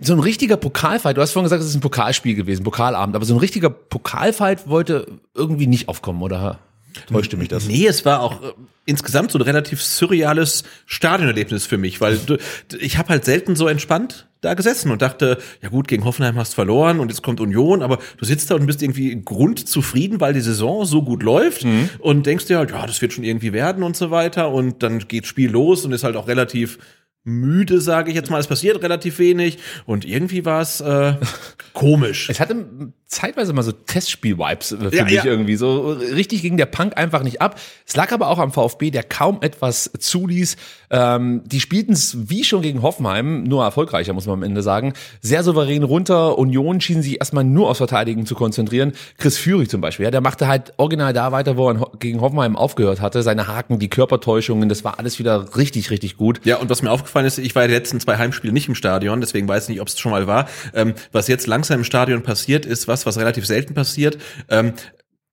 So 0.00 0.14
ein 0.14 0.20
richtiger 0.20 0.56
Pokalfight, 0.56 1.14
du 1.14 1.20
hast 1.20 1.32
vorhin 1.32 1.44
gesagt, 1.44 1.60
es 1.60 1.68
ist 1.68 1.74
ein 1.74 1.82
Pokalspiel 1.82 2.34
gewesen, 2.34 2.64
Pokalabend, 2.64 3.14
aber 3.14 3.26
so 3.26 3.34
ein 3.34 3.38
richtiger 3.38 3.68
Pokalfight 3.68 4.66
wollte 4.66 5.06
irgendwie 5.34 5.66
nicht 5.66 5.90
aufkommen, 5.90 6.22
oder 6.22 6.58
täuschte 7.08 7.36
mich 7.36 7.48
das? 7.48 7.66
Nee, 7.66 7.86
es 7.86 8.04
war 8.04 8.20
auch 8.20 8.42
äh, 8.42 8.52
insgesamt 8.86 9.30
so 9.30 9.38
ein 9.38 9.42
relativ 9.42 9.82
surreales 9.82 10.64
Stadionerlebnis 10.86 11.66
für 11.66 11.78
mich, 11.78 12.00
weil 12.00 12.18
du, 12.18 12.38
ich 12.78 12.98
habe 12.98 13.10
halt 13.10 13.24
selten 13.24 13.56
so 13.56 13.68
entspannt 13.68 14.28
da 14.40 14.54
gesessen 14.54 14.90
und 14.92 15.02
dachte, 15.02 15.38
ja 15.62 15.68
gut, 15.68 15.88
gegen 15.88 16.04
Hoffenheim 16.04 16.36
hast 16.36 16.54
verloren 16.54 17.00
und 17.00 17.08
jetzt 17.08 17.22
kommt 17.22 17.40
Union, 17.40 17.82
aber 17.82 17.98
du 18.16 18.24
sitzt 18.24 18.50
da 18.50 18.54
und 18.54 18.66
bist 18.66 18.82
irgendwie 18.82 19.20
grundzufrieden, 19.20 20.20
weil 20.20 20.32
die 20.32 20.40
Saison 20.40 20.84
so 20.84 21.02
gut 21.02 21.22
läuft 21.24 21.66
und 21.98 22.24
denkst 22.24 22.46
dir 22.46 22.58
halt, 22.58 22.70
ja, 22.70 22.86
das 22.86 23.02
wird 23.02 23.12
schon 23.12 23.24
irgendwie 23.24 23.52
werden 23.52 23.82
und 23.82 23.96
so 23.96 24.10
weiter 24.10 24.52
und 24.52 24.82
dann 24.82 25.00
geht 25.08 25.26
Spiel 25.26 25.50
los 25.50 25.84
und 25.84 25.92
ist 25.92 26.04
halt 26.04 26.16
auch 26.16 26.28
relativ 26.28 26.78
müde, 27.24 27.80
sage 27.80 28.10
ich 28.10 28.16
jetzt 28.16 28.30
mal. 28.30 28.40
Es 28.40 28.46
passiert 28.46 28.82
relativ 28.82 29.18
wenig 29.18 29.58
und 29.86 30.04
irgendwie 30.04 30.44
war 30.44 30.62
es 30.62 30.80
äh, 30.80 31.14
komisch. 31.72 32.28
Es 32.30 32.40
hatte 32.40 32.92
zeitweise 33.08 33.54
mal 33.54 33.62
so 33.62 33.72
Testspiel-Vibes 33.72 34.76
für 34.78 34.94
Ja, 34.94 35.04
mich 35.04 35.14
ja. 35.14 35.24
irgendwie. 35.24 35.56
So 35.56 35.92
richtig 35.92 36.42
ging 36.42 36.58
der 36.58 36.66
Punk 36.66 36.96
einfach 36.98 37.22
nicht 37.22 37.40
ab. 37.40 37.58
Es 37.86 37.96
lag 37.96 38.12
aber 38.12 38.28
auch 38.28 38.38
am 38.38 38.52
VfB, 38.52 38.90
der 38.90 39.02
kaum 39.02 39.38
etwas 39.40 39.90
zuließ. 39.98 40.56
Ähm, 40.90 41.42
die 41.46 41.60
spielten 41.60 41.92
es 41.92 42.28
wie 42.28 42.44
schon 42.44 42.60
gegen 42.60 42.82
Hoffenheim, 42.82 43.44
nur 43.44 43.64
erfolgreicher, 43.64 44.12
muss 44.12 44.26
man 44.26 44.34
am 44.34 44.42
Ende 44.42 44.62
sagen. 44.62 44.92
Sehr 45.22 45.42
souverän 45.42 45.84
runter. 45.84 46.38
Union 46.38 46.82
schien 46.82 47.00
sich 47.02 47.18
erstmal 47.18 47.44
nur 47.44 47.70
aufs 47.70 47.78
Verteidigen 47.78 48.26
zu 48.26 48.34
konzentrieren. 48.34 48.92
Chris 49.16 49.38
Führig 49.38 49.70
zum 49.70 49.80
Beispiel, 49.80 50.04
ja, 50.04 50.10
der 50.10 50.20
machte 50.20 50.46
halt 50.46 50.74
original 50.76 51.14
da 51.14 51.32
weiter, 51.32 51.56
wo 51.56 51.70
er 51.70 51.90
gegen 51.98 52.20
Hoffenheim 52.20 52.56
aufgehört 52.56 53.00
hatte. 53.00 53.22
Seine 53.22 53.48
Haken, 53.48 53.78
die 53.78 53.88
Körpertäuschungen, 53.88 54.68
das 54.68 54.84
war 54.84 54.98
alles 54.98 55.18
wieder 55.18 55.56
richtig, 55.56 55.90
richtig 55.90 56.18
gut. 56.18 56.40
Ja, 56.44 56.56
und 56.58 56.68
was 56.68 56.82
mir 56.82 56.90
aufgefallen 56.90 57.24
ist, 57.24 57.38
ich 57.38 57.54
war 57.54 57.66
die 57.66 57.72
letzten 57.72 58.00
zwei 58.00 58.18
Heimspiele 58.18 58.52
nicht 58.52 58.68
im 58.68 58.74
Stadion, 58.74 59.20
deswegen 59.22 59.48
weiß 59.48 59.64
ich 59.64 59.68
nicht, 59.70 59.80
ob 59.80 59.88
es 59.88 59.98
schon 59.98 60.12
mal 60.12 60.26
war. 60.26 60.46
Ähm, 60.74 60.92
was 61.12 61.26
jetzt 61.28 61.46
langsam 61.46 61.78
im 61.78 61.84
Stadion 61.84 62.22
passiert, 62.22 62.66
ist 62.66 62.86
was, 62.86 62.97
was 63.06 63.18
relativ 63.18 63.46
selten 63.46 63.74
passiert. 63.74 64.18
Ähm, 64.48 64.74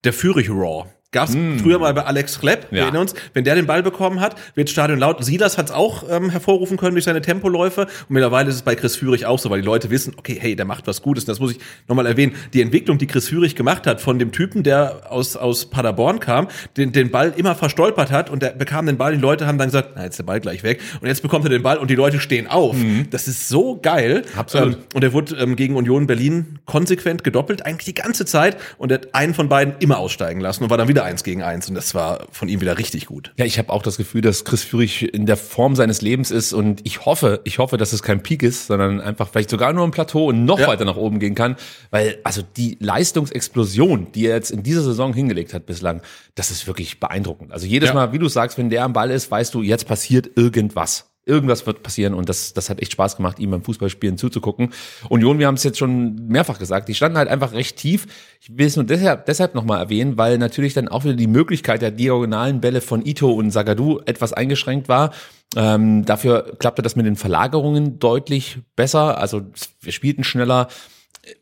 der 0.04 0.12
Fürich 0.12 0.50
Raw. 0.50 0.86
Gab's 1.12 1.36
früher 1.62 1.78
mal 1.78 1.94
bei 1.94 2.04
Alex 2.04 2.40
Klepp, 2.40 2.66
wir 2.70 2.78
Ja. 2.78 2.84
erinnern 2.84 3.02
uns, 3.02 3.14
wenn 3.32 3.44
der 3.44 3.54
den 3.54 3.66
Ball 3.66 3.82
bekommen 3.82 4.20
hat, 4.20 4.34
wird 4.54 4.68
Stadion 4.68 4.98
laut. 4.98 5.24
Silas 5.24 5.56
hat's 5.56 5.70
auch 5.70 6.04
ähm, 6.10 6.30
hervorrufen 6.30 6.76
können 6.76 6.94
durch 6.94 7.04
seine 7.04 7.22
Tempoläufe 7.22 7.82
und 7.82 8.10
mittlerweile 8.10 8.48
ist 8.50 8.56
es 8.56 8.62
bei 8.62 8.74
Chris 8.74 8.96
Führig 8.96 9.24
auch 9.24 9.38
so, 9.38 9.48
weil 9.48 9.60
die 9.60 9.66
Leute 9.66 9.88
wissen, 9.90 10.14
okay, 10.18 10.36
hey, 10.38 10.56
der 10.56 10.66
macht 10.66 10.86
was 10.86 11.02
Gutes. 11.02 11.24
Und 11.24 11.28
das 11.28 11.38
muss 11.40 11.52
ich 11.52 11.58
nochmal 11.88 12.06
erwähnen. 12.06 12.34
Die 12.52 12.60
Entwicklung, 12.60 12.98
die 12.98 13.06
Chris 13.06 13.28
Führig 13.28 13.54
gemacht 13.54 13.86
hat 13.86 14.00
von 14.00 14.18
dem 14.18 14.32
Typen, 14.32 14.62
der 14.64 15.02
aus, 15.10 15.36
aus 15.36 15.70
Paderborn 15.70 16.18
kam, 16.20 16.48
den, 16.76 16.92
den 16.92 17.10
Ball 17.10 17.32
immer 17.36 17.54
verstolpert 17.54 18.10
hat 18.10 18.28
und 18.28 18.42
der 18.42 18.50
bekam 18.50 18.86
den 18.86 18.96
Ball, 18.98 19.14
die 19.14 19.20
Leute 19.20 19.46
haben 19.46 19.58
dann 19.58 19.68
gesagt, 19.68 19.90
na, 19.94 20.02
jetzt 20.02 20.14
ist 20.14 20.18
der 20.18 20.24
Ball 20.24 20.40
gleich 20.40 20.64
weg 20.64 20.80
und 21.00 21.06
jetzt 21.06 21.22
bekommt 21.22 21.44
er 21.46 21.50
den 21.50 21.62
Ball 21.62 21.78
und 21.78 21.88
die 21.88 21.94
Leute 21.94 22.18
stehen 22.20 22.46
auf. 22.48 22.76
Das 23.10 23.28
ist 23.28 23.48
so 23.48 23.78
geil. 23.80 24.22
Absolut. 24.36 24.74
Ähm, 24.74 24.80
und 24.92 25.04
er 25.04 25.12
wurde 25.12 25.36
ähm, 25.36 25.54
gegen 25.56 25.76
Union 25.76 26.06
Berlin 26.06 26.58
konsequent 26.66 27.22
gedoppelt, 27.24 27.64
eigentlich 27.64 27.86
die 27.86 27.94
ganze 27.94 28.26
Zeit 28.26 28.56
und 28.76 28.90
er 28.90 28.98
hat 28.98 29.14
einen 29.14 29.32
von 29.34 29.48
beiden 29.48 29.74
immer 29.78 29.98
aussteigen 29.98 30.40
lassen 30.40 30.64
und 30.64 30.70
war 30.70 30.76
dann 30.78 30.88
wieder 30.88 30.95
wieder 30.96 31.04
eins 31.04 31.22
gegen 31.24 31.42
eins 31.42 31.68
und 31.68 31.74
das 31.74 31.94
war 31.94 32.26
von 32.32 32.48
ihm 32.48 32.60
wieder 32.60 32.78
richtig 32.78 33.06
gut. 33.06 33.32
Ja, 33.36 33.44
ich 33.44 33.58
habe 33.58 33.72
auch 33.72 33.82
das 33.82 33.96
Gefühl, 33.96 34.20
dass 34.22 34.44
Chris 34.44 34.64
Führig 34.64 35.14
in 35.14 35.26
der 35.26 35.36
Form 35.36 35.76
seines 35.76 36.02
Lebens 36.02 36.30
ist 36.30 36.52
und 36.52 36.80
ich 36.84 37.04
hoffe, 37.06 37.40
ich 37.44 37.58
hoffe, 37.58 37.76
dass 37.76 37.92
es 37.92 38.02
kein 38.02 38.22
Peak 38.22 38.42
ist, 38.42 38.66
sondern 38.66 39.00
einfach 39.00 39.28
vielleicht 39.28 39.50
sogar 39.50 39.72
nur 39.72 39.84
ein 39.84 39.90
Plateau 39.90 40.26
und 40.26 40.44
noch 40.44 40.58
Ja. 40.58 40.66
weiter 40.68 40.84
nach 40.84 40.96
oben 40.96 41.18
gehen 41.18 41.34
kann, 41.34 41.56
weil 41.90 42.18
also 42.24 42.42
die 42.56 42.76
Leistungsexplosion, 42.80 44.12
die 44.12 44.26
er 44.26 44.36
jetzt 44.36 44.50
in 44.50 44.62
dieser 44.62 44.82
Saison 44.82 45.12
hingelegt 45.14 45.54
hat 45.54 45.66
bislang, 45.66 46.00
das 46.34 46.50
ist 46.50 46.66
wirklich 46.66 47.00
beeindruckend. 47.00 47.52
Also 47.52 47.66
jedes 47.66 47.90
Ja. 47.90 47.94
Mal, 47.94 48.12
wie 48.12 48.18
du 48.18 48.28
sagst, 48.28 48.58
wenn 48.58 48.70
der 48.70 48.84
am 48.84 48.92
Ball 48.92 49.10
ist, 49.10 49.30
weißt 49.30 49.54
du, 49.54 49.62
jetzt 49.62 49.86
passiert 49.86 50.30
irgendwas. 50.36 51.10
Irgendwas 51.28 51.66
wird 51.66 51.82
passieren 51.82 52.14
und 52.14 52.28
das, 52.28 52.54
das 52.54 52.70
hat 52.70 52.80
echt 52.80 52.92
Spaß 52.92 53.16
gemacht, 53.16 53.40
ihm 53.40 53.50
beim 53.50 53.62
Fußballspielen 53.62 54.16
zuzugucken. 54.16 54.72
Union, 55.08 55.40
wir 55.40 55.48
haben 55.48 55.56
es 55.56 55.64
jetzt 55.64 55.76
schon 55.76 56.14
mehrfach 56.28 56.60
gesagt, 56.60 56.88
die 56.88 56.94
standen 56.94 57.18
halt 57.18 57.28
einfach 57.28 57.52
recht 57.52 57.76
tief. 57.76 58.06
Ich 58.40 58.56
will 58.56 58.66
es 58.66 58.76
nur 58.76 58.84
deshalb, 58.84 59.26
deshalb 59.26 59.56
nochmal 59.56 59.80
erwähnen, 59.80 60.16
weil 60.16 60.38
natürlich 60.38 60.72
dann 60.72 60.86
auch 60.86 61.02
wieder 61.02 61.14
die 61.14 61.26
Möglichkeit 61.26 61.82
der 61.82 61.90
diagonalen 61.90 62.60
Bälle 62.60 62.80
von 62.80 63.04
Ito 63.04 63.32
und 63.32 63.50
Sagadu 63.50 63.98
etwas 64.06 64.32
eingeschränkt 64.32 64.88
war. 64.88 65.12
Ähm, 65.56 66.04
dafür 66.04 66.54
klappte 66.60 66.82
das 66.82 66.94
mit 66.94 67.06
den 67.06 67.16
Verlagerungen 67.16 67.98
deutlich 67.98 68.58
besser. 68.76 69.18
Also 69.18 69.42
wir 69.80 69.92
spielten 69.92 70.22
schneller. 70.22 70.68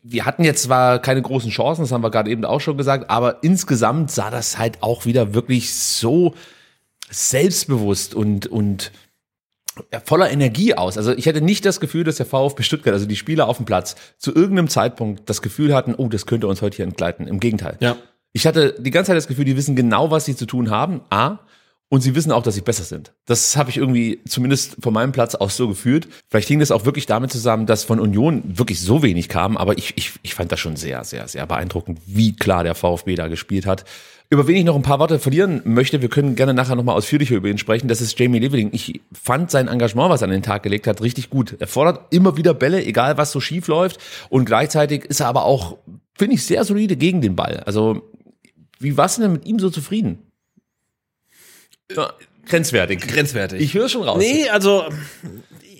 Wir 0.01 0.25
hatten 0.25 0.43
jetzt 0.43 0.63
zwar 0.63 0.97
keine 0.97 1.21
großen 1.21 1.51
Chancen, 1.51 1.83
das 1.83 1.91
haben 1.91 2.01
wir 2.01 2.09
gerade 2.09 2.31
eben 2.31 2.43
auch 2.43 2.59
schon 2.59 2.75
gesagt, 2.75 3.11
aber 3.11 3.43
insgesamt 3.43 4.09
sah 4.09 4.31
das 4.31 4.57
halt 4.57 4.81
auch 4.81 5.05
wieder 5.05 5.35
wirklich 5.35 5.75
so 5.75 6.33
selbstbewusst 7.09 8.15
und, 8.15 8.47
und 8.47 8.91
voller 10.05 10.31
Energie 10.31 10.73
aus. 10.73 10.97
Also 10.97 11.11
ich 11.13 11.25
hätte 11.25 11.41
nicht 11.41 11.65
das 11.65 11.79
Gefühl, 11.79 12.03
dass 12.03 12.17
der 12.17 12.25
VfB 12.25 12.63
Stuttgart, 12.63 12.93
also 12.93 13.05
die 13.05 13.15
Spieler 13.15 13.47
auf 13.47 13.57
dem 13.57 13.65
Platz, 13.65 13.95
zu 14.17 14.33
irgendeinem 14.33 14.69
Zeitpunkt 14.69 15.29
das 15.29 15.41
Gefühl 15.41 15.73
hatten, 15.73 15.95
oh, 15.95 16.07
das 16.07 16.25
könnte 16.25 16.47
uns 16.47 16.61
heute 16.61 16.77
hier 16.77 16.85
entgleiten. 16.85 17.27
Im 17.27 17.39
Gegenteil. 17.39 17.77
Ja. 17.79 17.97
Ich 18.33 18.45
hatte 18.45 18.75
die 18.79 18.91
ganze 18.91 19.09
Zeit 19.09 19.17
das 19.17 19.27
Gefühl, 19.27 19.45
die 19.45 19.55
wissen 19.55 19.75
genau, 19.75 20.11
was 20.11 20.25
sie 20.25 20.35
zu 20.35 20.45
tun 20.45 20.69
haben. 20.69 21.01
A. 21.09 21.39
Und 21.87 22.01
sie 22.01 22.15
wissen 22.15 22.31
auch, 22.31 22.41
dass 22.41 22.55
sie 22.55 22.61
besser 22.61 22.83
sind. 22.83 23.13
Das 23.25 23.55
habe 23.57 23.69
ich 23.69 23.77
irgendwie 23.77 24.19
zumindest 24.27 24.77
von 24.81 24.91
meinem 24.91 25.11
Platz 25.11 25.35
aus 25.35 25.55
so 25.55 25.67
gefühlt. 25.67 26.07
Vielleicht 26.29 26.47
hing 26.47 26.59
das 26.59 26.71
auch 26.71 26.83
wirklich 26.83 27.05
damit 27.05 27.31
zusammen, 27.31 27.67
dass 27.67 27.83
von 27.83 27.99
Union 27.99 28.41
wirklich 28.57 28.81
so 28.81 29.03
wenig 29.03 29.29
kam. 29.29 29.55
Aber 29.55 29.77
ich, 29.77 29.93
ich, 29.95 30.13
ich 30.23 30.33
fand 30.33 30.51
das 30.51 30.59
schon 30.59 30.77
sehr, 30.77 31.03
sehr, 31.03 31.27
sehr 31.27 31.45
beeindruckend, 31.45 31.99
wie 32.07 32.35
klar 32.35 32.63
der 32.63 32.73
VfB 32.73 33.15
da 33.15 33.27
gespielt 33.27 33.67
hat. 33.67 33.85
Über 34.29 34.47
wen 34.47 34.55
ich 34.55 34.63
noch 34.63 34.75
ein 34.75 34.81
paar 34.81 34.99
Worte 34.99 35.19
verlieren 35.19 35.61
möchte, 35.65 36.01
wir 36.01 36.09
können 36.09 36.35
gerne 36.35 36.53
nachher 36.53 36.75
nochmal 36.75 36.95
ausführlicher 36.95 37.35
über 37.35 37.47
ihn 37.47 37.59
sprechen, 37.59 37.87
das 37.87 38.01
ist 38.01 38.19
Jamie 38.19 38.39
Leveling. 38.39 38.69
Ich 38.73 39.01
fand 39.13 39.51
sein 39.51 39.67
Engagement, 39.67 40.09
was 40.09 40.21
er 40.21 40.25
an 40.25 40.31
den 40.31 40.41
Tag 40.41 40.63
gelegt 40.63 40.87
hat, 40.87 41.01
richtig 41.01 41.29
gut. 41.29 41.55
Er 41.59 41.67
fordert 41.67 42.13
immer 42.13 42.35
wieder 42.35 42.53
Bälle, 42.53 42.83
egal 42.83 43.17
was 43.17 43.31
so 43.31 43.39
schief 43.39 43.67
läuft. 43.67 43.99
Und 44.29 44.45
gleichzeitig 44.45 45.05
ist 45.05 45.19
er 45.19 45.27
aber 45.27 45.45
auch, 45.45 45.77
finde 46.17 46.35
ich, 46.35 46.45
sehr 46.45 46.63
solide 46.63 46.95
gegen 46.95 47.21
den 47.21 47.35
Ball. 47.35 47.61
Also, 47.65 48.01
wie 48.79 48.97
warst 48.97 49.17
du 49.17 49.21
denn 49.21 49.33
mit 49.33 49.45
ihm 49.45 49.59
so 49.59 49.69
zufrieden? 49.69 50.19
Ja, 51.95 52.13
grenzwertig. 52.47 53.01
Grenzwertig. 53.01 53.61
Ich 53.61 53.75
höre 53.75 53.89
schon 53.89 54.03
raus. 54.03 54.17
Nee, 54.17 54.49
also 54.49 54.85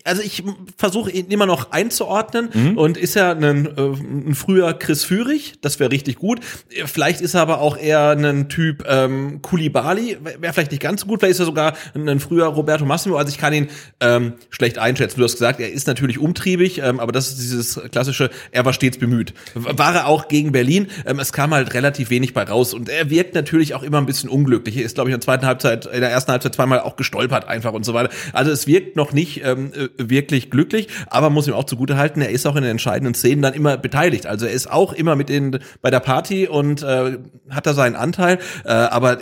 also 0.06 0.22
ich 0.22 0.43
versuche 0.78 1.12
ihn 1.12 1.28
immer 1.28 1.45
noch 1.45 1.72
einzuordnen 1.72 2.49
Mhm. 2.53 2.78
und 2.78 2.97
ist 2.97 3.16
er 3.16 3.32
ein, 3.36 3.66
äh, 3.66 3.82
ein 3.82 4.36
früher 4.36 4.74
Chris 4.74 5.03
Führig, 5.03 5.56
das 5.62 5.80
wäre 5.80 5.91
richtig 5.91 6.16
gut. 6.18 6.39
Vielleicht 6.86 7.22
ist 7.22 7.34
er 7.34 7.41
aber 7.41 7.60
auch 7.60 7.78
eher 7.78 8.12
ein 8.12 8.47
Typ 8.47 8.86
ähm, 8.88 9.41
Kulibali, 9.41 10.18
wäre 10.39 10.53
vielleicht 10.53 10.72
nicht 10.72 10.82
ganz 10.84 11.01
so 11.01 11.08
gut. 11.08 11.20
Vielleicht 11.20 11.32
ist 11.34 11.39
er 11.39 11.45
sogar 11.45 11.74
ein, 11.93 12.08
ein 12.08 12.20
früher 12.20 12.45
Roberto 12.45 12.86
Massimo. 12.86 13.18
Also 13.18 13.30
ich 13.32 13.38
kann 13.38 13.51
ihn 13.53 13.68
ähm, 13.99 14.34
schlecht 14.49 14.78
einschätzen. 14.78 15.18
Du 15.20 15.24
hast 15.26 15.34
gesagt, 15.34 15.60
er 15.60 15.72
ist 15.72 15.88
natürlich 15.88 16.20
umtriebig, 16.20 16.80
ähm, 16.84 16.99
aber 16.99 17.12
das 17.12 17.30
ist 17.30 17.38
dieses 17.39 17.82
klassische, 17.91 18.30
er 18.51 18.64
war 18.64 18.74
stets 18.74 18.97
bemüht. 18.97 19.34
War 19.56 19.95
er 19.95 20.08
auch 20.08 20.28
gegen 20.28 20.51
Berlin. 20.51 20.88
Ähm, 21.06 21.20
es 21.20 21.34
kam 21.34 21.53
halt 21.53 21.74
relativ 21.74 22.10
wenig 22.12 22.34
bei 22.34 22.43
raus 22.43 22.74
und 22.74 22.89
er 22.89 23.10
wirkt 23.10 23.34
natürlich 23.36 23.74
auch 23.74 23.84
immer 23.84 23.97
ein 23.97 24.06
bisschen 24.06 24.30
unglücklich. 24.30 24.78
Er 24.78 24.84
ist, 24.84 24.95
glaube 24.95 25.10
ich, 25.10 25.14
in 25.14 25.20
der 25.20 25.26
zweiten 25.26 25.45
Halbzeit, 25.45 25.86
in 25.88 26.01
der 26.01 26.12
ersten 26.12 26.32
Halbzeit 26.32 26.53
zweimal 26.56 26.80
auch 26.82 26.95
gestolpert 26.95 27.47
einfach 27.47 27.74
und 27.74 27.84
so 27.86 27.93
weiter. 27.93 28.10
Also 28.34 28.51
es 28.51 28.68
wirkt 28.68 28.95
noch 28.95 29.12
nicht 29.14 29.43
ähm, 29.43 29.72
äh, 29.76 29.95
wirklich 29.98 30.50
glücklich, 30.50 30.88
aber 31.08 31.30
muss 31.30 31.48
ihm 31.48 31.54
auch 31.54 31.66
zugute 31.66 31.98
halten, 31.98 32.22
er 32.22 32.30
ist 32.30 32.46
auch 32.46 32.56
in 32.56 32.64
den 32.64 32.72
entscheidenden 32.72 33.14
Szenen 33.14 33.41
dann 33.41 33.54
immer 33.54 33.78
beteiligt. 33.78 34.26
Also 34.26 34.46
er 34.46 34.52
ist 34.52 34.72
auch 34.72 34.93
immer 34.93 35.16
mit 35.16 35.30
in 35.30 35.60
bei 35.82 35.91
der 35.91 36.00
Party 36.00 36.48
und 36.48 36.84
äh, 36.84 37.18
hat 37.50 37.66
da 37.66 37.74
seinen 37.74 37.96
Anteil, 37.96 38.39
äh, 38.64 38.70
aber 38.70 39.20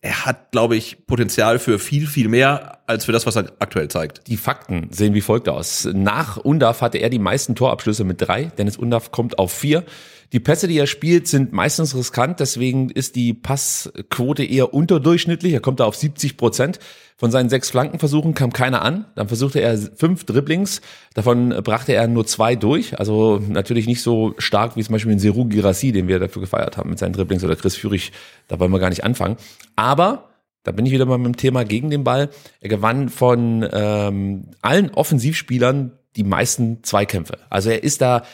er, 0.00 0.26
hat, 0.26 0.52
glaube 0.52 0.76
ich, 0.76 1.06
Potenzial 1.06 1.58
für 1.58 1.78
viel, 1.78 2.06
viel 2.06 2.28
mehr 2.28 2.78
als 2.86 3.04
für 3.04 3.12
das, 3.12 3.26
was 3.26 3.36
er 3.36 3.52
aktuell 3.58 3.88
zeigt. 3.88 4.26
Die 4.28 4.36
Fakten 4.36 4.88
sehen 4.90 5.14
wie 5.14 5.20
folgt 5.20 5.48
aus. 5.48 5.88
Nach 5.92 6.36
Undaf 6.36 6.80
hatte 6.80 6.98
er 6.98 7.10
die 7.10 7.18
meisten 7.18 7.54
Torabschlüsse 7.54 8.04
mit 8.04 8.20
drei. 8.20 8.44
Dennis 8.58 8.76
Undaf 8.76 9.10
kommt 9.10 9.38
auf 9.38 9.52
vier. 9.52 9.84
Die 10.32 10.40
Pässe, 10.40 10.66
die 10.66 10.78
er 10.78 10.88
spielt, 10.88 11.28
sind 11.28 11.52
meistens 11.52 11.94
riskant, 11.94 12.40
deswegen 12.40 12.90
ist 12.90 13.14
die 13.14 13.34
Passquote 13.34 14.44
eher 14.44 14.74
unterdurchschnittlich. 14.74 15.52
Er 15.52 15.60
kommt 15.60 15.78
da 15.78 15.84
auf 15.84 15.94
70 15.94 16.36
Prozent. 16.36 16.80
Von 17.16 17.30
seinen 17.30 17.48
sechs 17.48 17.70
Flankenversuchen 17.70 18.34
kam 18.34 18.52
keiner 18.52 18.82
an. 18.82 19.04
Dann 19.14 19.28
versuchte 19.28 19.60
er 19.60 19.78
fünf 19.78 20.24
Dribblings. 20.24 20.80
Davon 21.14 21.50
brachte 21.62 21.92
er 21.92 22.08
nur 22.08 22.26
zwei 22.26 22.56
durch. 22.56 22.98
Also 22.98 23.40
natürlich 23.48 23.86
nicht 23.86 24.02
so 24.02 24.34
stark 24.38 24.76
wie 24.76 24.82
zum 24.82 24.94
Beispiel 24.94 25.12
den 25.12 25.20
Seru 25.20 25.44
Girassi, 25.44 25.92
den 25.92 26.08
wir 26.08 26.18
dafür 26.18 26.42
gefeiert 26.42 26.76
haben 26.76 26.90
mit 26.90 26.98
seinen 26.98 27.12
Dribblings 27.12 27.44
oder 27.44 27.54
Chris 27.54 27.76
Führig. 27.76 28.10
Da 28.48 28.58
wollen 28.58 28.72
wir 28.72 28.80
gar 28.80 28.88
nicht 28.90 29.04
anfangen. 29.04 29.36
Aber 29.76 30.30
da 30.64 30.72
bin 30.72 30.86
ich 30.86 30.92
wieder 30.92 31.06
mal 31.06 31.18
mit 31.18 31.26
dem 31.26 31.36
Thema 31.36 31.64
gegen 31.64 31.90
den 31.90 32.02
Ball. 32.02 32.30
Er 32.60 32.68
gewann 32.68 33.08
von 33.08 33.68
ähm, 33.70 34.50
allen 34.60 34.90
Offensivspielern 34.90 35.92
die 36.16 36.24
meisten 36.24 36.82
Zweikämpfe. 36.82 37.38
Also 37.48 37.70
er 37.70 37.84
ist 37.84 38.00
da, 38.00 38.24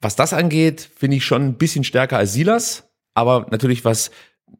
was 0.00 0.14
das 0.14 0.32
angeht, 0.32 0.88
finde 0.94 1.16
ich 1.16 1.24
schon 1.24 1.42
ein 1.42 1.54
bisschen 1.54 1.82
stärker 1.82 2.18
als 2.18 2.32
Silas. 2.32 2.90
Aber 3.14 3.46
natürlich, 3.50 3.84
was, 3.84 4.10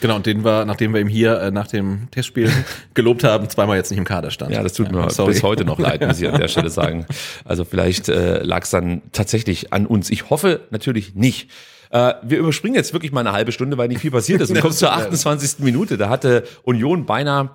Genau, 0.00 0.16
und 0.16 0.26
den 0.26 0.44
wir, 0.44 0.64
nachdem 0.64 0.94
wir 0.94 1.00
ihm 1.00 1.08
hier 1.08 1.40
äh, 1.40 1.50
nach 1.50 1.66
dem 1.66 2.08
Testspiel 2.10 2.50
gelobt 2.94 3.24
haben, 3.24 3.48
zweimal 3.48 3.76
jetzt 3.76 3.90
nicht 3.90 3.98
im 3.98 4.04
Kader 4.04 4.30
stand. 4.30 4.52
Ja, 4.52 4.62
das 4.62 4.74
tut 4.74 4.92
mir 4.92 5.10
sorry. 5.10 5.32
bis 5.32 5.42
heute 5.42 5.64
noch 5.64 5.78
leid, 5.78 6.06
muss 6.06 6.20
ich 6.20 6.28
an 6.28 6.40
der 6.40 6.48
Stelle 6.48 6.70
sagen. 6.70 7.06
Also 7.44 7.64
vielleicht 7.64 8.08
äh, 8.08 8.42
lag 8.42 8.62
es 8.62 8.70
dann 8.70 9.02
tatsächlich 9.12 9.72
an 9.72 9.86
uns. 9.86 10.10
Ich 10.10 10.30
hoffe 10.30 10.60
natürlich 10.70 11.14
nicht. 11.14 11.50
Äh, 11.90 12.14
wir 12.22 12.38
überspringen 12.38 12.76
jetzt 12.76 12.92
wirklich 12.92 13.12
mal 13.12 13.20
eine 13.20 13.32
halbe 13.32 13.52
Stunde, 13.52 13.76
weil 13.78 13.88
nicht 13.88 14.00
viel 14.00 14.10
passiert 14.10 14.40
ist. 14.40 14.50
Und 14.50 14.60
kommen 14.60 14.74
zur 14.74 14.92
28. 14.92 15.60
Minute. 15.60 15.96
Da 15.96 16.08
hatte 16.08 16.44
Union 16.62 17.06
beinahe 17.06 17.50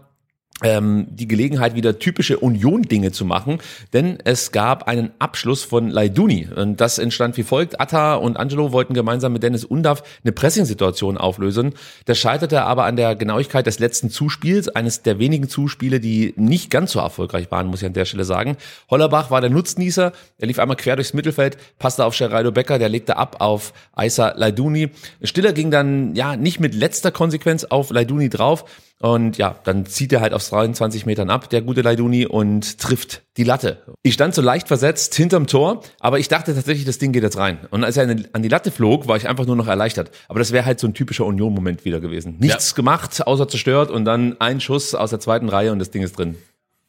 ähm, 0.62 1.08
die 1.10 1.28
Gelegenheit, 1.28 1.76
wieder 1.76 2.00
typische 2.00 2.40
Union-Dinge 2.40 3.12
zu 3.12 3.26
machen, 3.26 3.60
denn 3.94 4.18
es 4.24 4.52
gab 4.52 4.88
einen 4.88 5.12
Abschluss 5.20 5.64
von 5.64 5.90
Laiduni 5.90 6.48
und 6.56 6.80
das 6.82 6.98
entstand 6.98 7.38
wie 7.38 7.44
folgt. 7.44 7.80
Atta 7.80 8.16
und 8.16 8.38
Angelo 8.38 8.72
wollten 8.72 8.94
gemeinsam 8.94 9.34
mit 9.34 9.44
Dennis 9.44 9.66
Undav 9.66 10.04
eine 10.24 10.32
Pressing-Situation 10.32 11.18
auflösen. 11.18 11.74
Das 12.06 12.18
scheiterte 12.18 12.64
aber 12.64 12.86
an 12.86 12.96
der 12.96 13.16
Genauigkeit 13.16 13.66
des 13.66 13.80
letzten 13.80 14.10
Zuspiels, 14.10 14.70
eines 14.70 15.02
der 15.02 15.20
wenigen 15.20 15.50
Zuspiele, 15.50 16.00
die 16.00 16.34
nicht 16.38 16.70
ganz 16.70 16.92
so 16.92 17.00
erfolgreich 17.00 17.52
waren, 17.52 17.68
muss 17.68 17.82
ich 17.82 17.88
an 17.88 17.94
der 17.94 18.06
Stelle 18.06 18.26
sagen. 18.26 18.58
Hollerbach 18.90 19.32
war 19.32 19.42
der 19.42 19.50
Nutznießer, 19.50 20.12
er 20.38 20.48
lief 20.48 20.60
einmal 20.60 20.78
quer 20.78 20.96
durchs 20.96 21.14
Mittelfeld, 21.14 21.58
passte 21.80 22.06
auf 22.06 22.18
Geraldo 22.18 22.52
Becker, 22.52 22.80
der 22.80 22.90
legte 22.90 23.18
ab 23.18 23.38
auf 23.40 23.74
Aisa 23.94 24.34
Laiduni. 24.36 24.90
Stiller 25.24 25.54
ging 25.54 25.72
dann 25.72 26.16
ja 26.16 26.36
nicht 26.36 26.60
mit 26.60 26.76
letzter 26.76 27.12
Konsequenz 27.12 27.64
auf 27.64 27.92
Laiduni 27.92 28.30
drauf, 28.30 28.66
und 29.02 29.38
ja, 29.38 29.56
dann 29.64 29.86
zieht 29.86 30.14
er 30.14 30.22
halt 30.22 30.34
aus 30.34 30.50
23 30.50 31.06
Metern 31.06 31.30
ab, 31.30 31.50
der 31.50 31.62
gute 31.62 31.82
Leiduni, 31.82 32.26
und 32.26 32.78
trifft 32.78 33.24
die 33.38 33.44
Latte. 33.44 33.82
Ich 34.04 34.14
stand 34.14 34.36
so 34.36 34.42
leicht 34.42 34.68
versetzt 34.68 35.16
hinterm 35.16 35.48
Tor, 35.48 35.82
aber 36.00 36.20
ich 36.20 36.28
dachte 36.28 36.54
tatsächlich, 36.54 36.86
das 36.86 36.98
Ding 36.98 37.12
geht 37.12 37.24
jetzt 37.24 37.38
rein. 37.38 37.60
Und 37.72 37.84
als 37.84 37.98
er 37.98 38.10
an 38.34 38.44
die 38.44 38.50
Latte 38.50 38.72
flog, 38.72 39.08
war 39.08 39.18
ich 39.18 39.28
einfach 39.28 39.46
nur 39.46 39.56
noch 39.56 39.68
erleichtert. 39.68 40.12
Aber 40.28 40.40
das 40.40 40.52
wäre 40.52 40.66
halt 40.66 40.80
so 40.80 40.88
ein 40.88 40.94
typischer 40.94 41.26
Union-Moment 41.26 41.84
wieder 41.86 42.00
gewesen. 42.00 42.38
Nichts 42.40 42.76
gemacht, 42.76 43.26
außer 43.26 43.48
zerstört 43.48 43.90
und 43.90 44.06
dann 44.06 44.40
ein 44.40 44.60
Schuss 44.60 44.94
aus 44.94 45.10
der 45.10 45.20
zweiten 45.20 45.50
Reihe 45.50 45.72
und 45.72 45.80
das 45.80 45.92
Ding 45.92 46.04
ist 46.04 46.18
drin. 46.18 46.38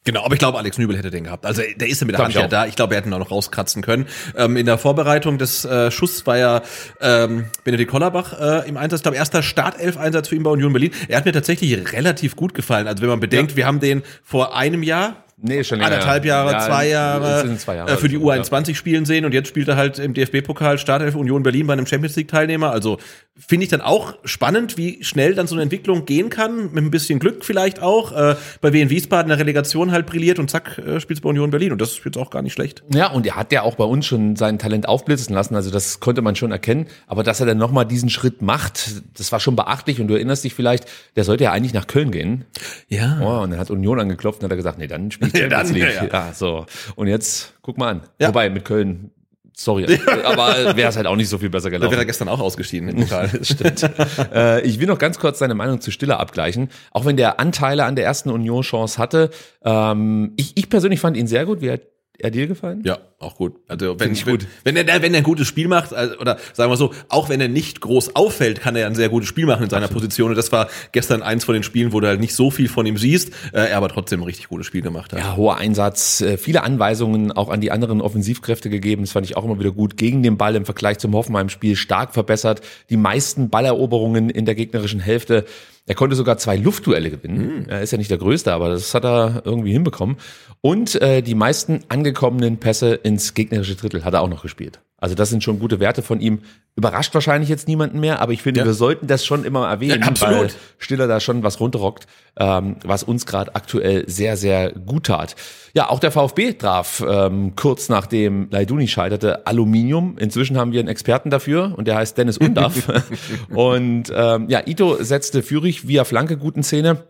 Genau, 0.05 0.23
aber 0.25 0.33
ich 0.33 0.39
glaube, 0.39 0.57
Alex 0.57 0.77
Nübel 0.77 0.97
hätte 0.97 1.09
den 1.11 1.23
gehabt. 1.23 1.45
Also 1.45 1.61
der 1.77 1.87
ist 1.87 2.01
ja 2.01 2.05
mit 2.07 2.17
der 2.17 2.25
Hand 2.25 2.33
ja 2.33 2.47
da. 2.47 2.65
Ich 2.65 2.75
glaube, 2.75 2.93
er 2.93 2.97
hätte 2.97 3.09
ihn 3.09 3.13
auch 3.13 3.19
noch 3.19 3.31
rauskratzen 3.31 3.81
können. 3.81 4.05
Ähm, 4.35 4.57
in 4.57 4.65
der 4.65 4.77
Vorbereitung 4.77 5.37
des 5.37 5.63
äh, 5.63 5.91
Schusses 5.91 6.27
war 6.27 6.37
ja 6.37 6.61
ähm, 6.99 7.45
Benedikt 7.63 7.89
Kollerbach 7.89 8.39
äh, 8.39 8.67
im 8.67 8.75
Einsatz. 8.75 8.99
Ich 8.99 9.03
glaube, 9.03 9.17
erster 9.17 9.41
Startelf-Einsatz 9.41 10.27
für 10.27 10.35
ihn 10.35 10.43
bei 10.43 10.51
Union 10.51 10.73
Berlin. 10.73 10.91
Er 11.07 11.17
hat 11.17 11.25
mir 11.25 11.31
tatsächlich 11.31 11.93
relativ 11.93 12.35
gut 12.35 12.53
gefallen. 12.53 12.87
Also 12.87 13.01
wenn 13.01 13.09
man 13.09 13.21
bedenkt, 13.21 13.55
wir 13.55 13.65
haben 13.65 13.79
den 13.79 14.03
vor 14.23 14.55
einem 14.55 14.83
Jahr 14.83 15.23
Nee, 15.45 15.63
schon 15.65 15.79
länger. 15.79 15.91
anderthalb 15.91 16.23
Jahre, 16.23 16.51
Ja, 16.53 16.59
zwei 16.59 16.87
Jahre, 16.87 17.57
zwei 17.57 17.75
Jahre 17.75 17.91
äh, 17.91 17.97
für 17.97 18.07
die 18.07 18.15
ja. 18.15 18.21
U21 18.21 18.75
spielen 18.75 19.03
sehen 19.05 19.25
und 19.25 19.33
jetzt 19.33 19.49
spielt 19.49 19.67
er 19.67 19.75
halt 19.75 19.99
im 19.99 20.13
DFB-Pokal 20.13 20.77
Startelf 20.77 21.15
Union 21.15 21.43
Berlin 21.43 21.67
bei 21.67 21.73
einem 21.73 21.85
Champions 21.85 22.15
League 22.15 22.29
Teilnehmer. 22.29 22.71
Also 22.71 22.97
finde 23.35 23.63
ich 23.63 23.69
dann 23.69 23.81
auch 23.81 24.13
spannend, 24.25 24.77
wie 24.77 25.03
schnell 25.03 25.33
dann 25.33 25.47
so 25.47 25.55
eine 25.55 25.63
Entwicklung 25.63 26.05
gehen 26.05 26.29
kann, 26.29 26.71
mit 26.71 26.83
ein 26.83 26.91
bisschen 26.91 27.17
Glück 27.17 27.43
vielleicht 27.43 27.81
auch. 27.81 28.11
Äh, 28.11 28.35
bei 28.61 28.73
Wien 28.73 28.91
Wiesbaden 28.91 29.31
in 29.31 29.37
der 29.37 29.39
Relegation 29.39 29.91
halt 29.91 30.05
brilliert 30.05 30.37
und 30.37 30.51
zack, 30.51 30.77
äh, 30.77 30.99
spielt 30.99 31.21
bei 31.23 31.29
Union 31.29 31.49
Berlin 31.49 31.71
und 31.71 31.81
das 31.81 31.93
ist 31.93 32.05
jetzt 32.05 32.17
auch 32.17 32.29
gar 32.29 32.43
nicht 32.43 32.53
schlecht. 32.53 32.83
Ja, 32.93 33.07
und 33.07 33.25
er 33.25 33.35
hat 33.35 33.51
ja 33.51 33.63
auch 33.63 33.75
bei 33.75 33.85
uns 33.85 34.05
schon 34.05 34.35
sein 34.35 34.59
Talent 34.59 34.87
aufblitzen 34.87 35.33
lassen, 35.33 35.55
also 35.55 35.71
das 35.71 35.99
konnte 35.99 36.21
man 36.21 36.35
schon 36.35 36.51
erkennen. 36.51 36.85
Aber 37.07 37.23
dass 37.23 37.39
er 37.39 37.47
dann 37.47 37.57
nochmal 37.57 37.85
diesen 37.85 38.09
Schritt 38.09 38.43
macht, 38.43 39.01
das 39.17 39.31
war 39.31 39.39
schon 39.39 39.55
beachtlich 39.55 39.99
und 39.99 40.09
du 40.09 40.13
erinnerst 40.13 40.43
dich 40.43 40.53
vielleicht, 40.53 40.85
der 41.15 41.23
sollte 41.23 41.45
ja 41.45 41.51
eigentlich 41.51 41.73
nach 41.73 41.87
Köln 41.87 42.11
gehen. 42.11 42.45
Ja. 42.87 43.19
Oh, 43.21 43.43
und 43.43 43.51
dann 43.51 43.59
hat 43.59 43.71
Union 43.71 43.99
angeklopft 43.99 44.41
und 44.41 44.45
hat 44.45 44.51
er 44.51 44.57
gesagt, 44.57 44.77
nee, 44.77 44.87
dann 44.87 45.09
spielt 45.09 45.35
Ja, 45.37 45.47
dann, 45.47 45.75
ja, 45.75 45.89
ja. 45.89 46.05
ja, 46.05 46.33
so. 46.33 46.67
Und 46.95 47.07
jetzt, 47.07 47.55
guck 47.63 47.79
mal 47.79 47.89
an. 47.89 48.01
Ja. 48.19 48.27
Wobei, 48.27 48.51
mit 48.51 48.63
Köln, 48.63 49.09
sorry, 49.55 49.99
aber 50.23 50.75
wäre 50.75 50.89
es 50.89 50.95
halt 50.95 51.07
auch 51.07 51.15
nicht 51.15 51.29
so 51.29 51.37
viel 51.37 51.49
besser 51.49 51.69
Da 51.69 51.77
gelaufen. 51.77 51.91
wäre 51.91 52.01
er 52.01 52.05
gestern 52.05 52.27
auch 52.29 52.39
ausgeschieden 52.39 52.89
im 52.89 52.97
Pokal. 53.01 53.29
Stimmt. 53.43 53.89
äh, 54.33 54.61
ich 54.61 54.79
will 54.79 54.87
noch 54.87 54.97
ganz 54.99 55.19
kurz 55.19 55.39
seine 55.39 55.55
Meinung 55.55 55.79
zu 55.81 55.91
Stiller 55.91 56.19
abgleichen. 56.19 56.69
Auch 56.91 57.05
wenn 57.05 57.17
der 57.17 57.39
Anteile 57.39 57.85
an 57.85 57.95
der 57.95 58.05
ersten 58.05 58.29
Union-Chance 58.29 58.97
hatte. 58.97 59.29
Ähm, 59.63 60.33
ich, 60.37 60.53
ich 60.55 60.69
persönlich 60.69 60.99
fand 60.99 61.17
ihn 61.17 61.27
sehr 61.27 61.45
gut. 61.45 61.61
Wie 61.61 61.71
hat 61.71 61.81
er 62.19 62.29
dir 62.29 62.47
gefallen? 62.47 62.83
Ja, 62.85 62.99
auch 63.19 63.35
gut. 63.35 63.55
Also 63.67 63.99
wenn, 63.99 64.11
ich 64.11 64.25
gut. 64.25 64.45
wenn, 64.63 64.75
wenn 64.75 64.87
er 64.87 65.01
wenn 65.01 65.13
er 65.13 65.19
ein 65.19 65.23
gutes 65.23 65.47
Spiel 65.47 65.67
macht, 65.67 65.93
also, 65.93 66.17
oder 66.19 66.37
sagen 66.53 66.71
wir 66.71 66.77
so, 66.77 66.93
auch 67.09 67.29
wenn 67.29 67.41
er 67.41 67.47
nicht 67.47 67.81
groß 67.81 68.15
auffällt, 68.15 68.61
kann 68.61 68.75
er 68.75 68.85
ein 68.85 68.93
sehr 68.93 69.09
gutes 69.09 69.27
Spiel 69.27 69.47
machen 69.47 69.63
in 69.63 69.69
seiner 69.69 69.87
Position. 69.87 70.29
Und 70.29 70.37
das 70.37 70.51
war 70.51 70.69
gestern 70.91 71.23
eins 71.23 71.43
von 71.43 71.53
den 71.53 71.63
Spielen, 71.63 71.91
wo 71.91 71.99
du 71.99 72.07
halt 72.07 72.19
nicht 72.19 72.35
so 72.35 72.51
viel 72.51 72.69
von 72.69 72.85
ihm 72.85 72.97
siehst, 72.97 73.29
äh, 73.51 73.69
er 73.69 73.77
aber 73.77 73.89
trotzdem 73.89 74.21
ein 74.21 74.25
richtig 74.25 74.47
gutes 74.47 74.67
Spiel 74.67 74.81
gemacht 74.81 75.11
hat. 75.11 75.19
Ja, 75.19 75.35
hoher 75.35 75.57
Einsatz, 75.57 76.21
äh, 76.21 76.37
viele 76.37 76.63
Anweisungen 76.63 77.31
auch 77.31 77.49
an 77.49 77.61
die 77.61 77.71
anderen 77.71 77.99
Offensivkräfte 77.99 78.69
gegeben. 78.69 79.03
Das 79.03 79.11
fand 79.11 79.25
ich 79.25 79.35
auch 79.35 79.43
immer 79.43 79.59
wieder 79.59 79.71
gut. 79.71 79.97
Gegen 79.97 80.21
den 80.21 80.37
Ball 80.37 80.55
im 80.55 80.65
Vergleich 80.65 80.99
zum 80.99 81.13
Hoffenheim-Spiel 81.15 81.75
stark 81.75 82.13
verbessert. 82.13 82.61
Die 82.89 82.97
meisten 82.97 83.49
Balleroberungen 83.49 84.29
in 84.29 84.45
der 84.45 84.53
gegnerischen 84.53 84.99
Hälfte. 84.99 85.45
Er 85.85 85.95
konnte 85.95 86.15
sogar 86.15 86.37
zwei 86.37 86.55
Luftduelle 86.55 87.09
gewinnen. 87.09 87.65
Er 87.67 87.81
ist 87.81 87.91
ja 87.91 87.97
nicht 87.97 88.09
der 88.09 88.17
Größte, 88.17 88.53
aber 88.53 88.69
das 88.69 88.93
hat 88.93 89.03
er 89.03 89.41
irgendwie 89.43 89.73
hinbekommen. 89.73 90.15
Und 90.61 91.01
äh, 91.01 91.21
die 91.21 91.35
meisten 91.35 91.81
angekommenen 91.89 92.57
Pässe 92.57 92.93
ins 92.93 93.33
gegnerische 93.33 93.75
Drittel 93.75 94.05
hat 94.05 94.13
er 94.13 94.21
auch 94.21 94.29
noch 94.29 94.43
gespielt. 94.43 94.79
Also 94.97 95.15
das 95.15 95.29
sind 95.29 95.43
schon 95.43 95.59
gute 95.59 95.81
Werte 95.81 96.01
von 96.01 96.21
ihm. 96.21 96.39
Überrascht 96.75 97.13
wahrscheinlich 97.13 97.49
jetzt 97.49 97.67
niemanden 97.67 97.99
mehr, 97.99 98.19
aber 98.19 98.31
ich 98.31 98.41
finde, 98.41 98.61
Ja. 98.61 98.65
wir 98.65 98.73
sollten 98.73 99.05
das 99.05 99.23
schon 99.23 99.45
immer 99.45 99.67
erwähnen, 99.69 100.01
Ja, 100.01 100.07
absolut. 100.07 100.35
weil 100.39 100.49
Stiller 100.79 101.07
da 101.07 101.19
schon 101.19 101.43
was 101.43 101.59
runterrockt, 101.59 102.07
ähm, 102.37 102.77
was 102.83 103.03
uns 103.03 103.27
gerade 103.27 103.53
aktuell 103.55 104.09
sehr, 104.09 104.37
sehr 104.37 104.71
gut 104.71 105.05
tat. 105.05 105.35
Ja, 105.75 105.89
auch 105.89 105.99
der 105.99 106.11
VfB 106.11 106.53
traf 106.53 107.03
ähm, 107.07 107.55
kurz 107.55 107.89
nachdem 107.89 108.47
Leiduni 108.49 108.87
scheiterte 108.87 109.45
Aluminium. 109.45 110.17
Inzwischen 110.17 110.57
haben 110.57 110.71
wir 110.71 110.79
einen 110.79 110.89
Experten 110.89 111.29
dafür 111.29 111.73
und 111.77 111.87
der 111.87 111.95
heißt 111.95 112.17
Dennis 112.17 112.39
Undaff. 112.39 112.87
und 113.49 114.11
ähm, 114.15 114.49
ja, 114.49 114.61
Ito 114.65 114.97
setzte 115.03 115.43
Führig 115.43 115.87
via 115.87 116.05
Flanke 116.05 116.37
gut 116.37 116.55
in 116.57 116.63
Szene. 116.63 117.03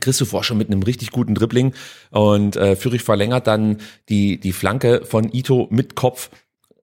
Christoph 0.00 0.44
schon 0.44 0.58
mit 0.58 0.70
einem 0.70 0.82
richtig 0.82 1.12
guten 1.12 1.34
Dribbling 1.34 1.72
und 2.10 2.56
äh, 2.56 2.76
Führig 2.76 3.02
verlängert 3.02 3.46
dann 3.46 3.78
die, 4.10 4.38
die 4.38 4.52
Flanke 4.52 5.02
von 5.06 5.32
Ito 5.32 5.66
mit 5.70 5.94
Kopf 5.94 6.28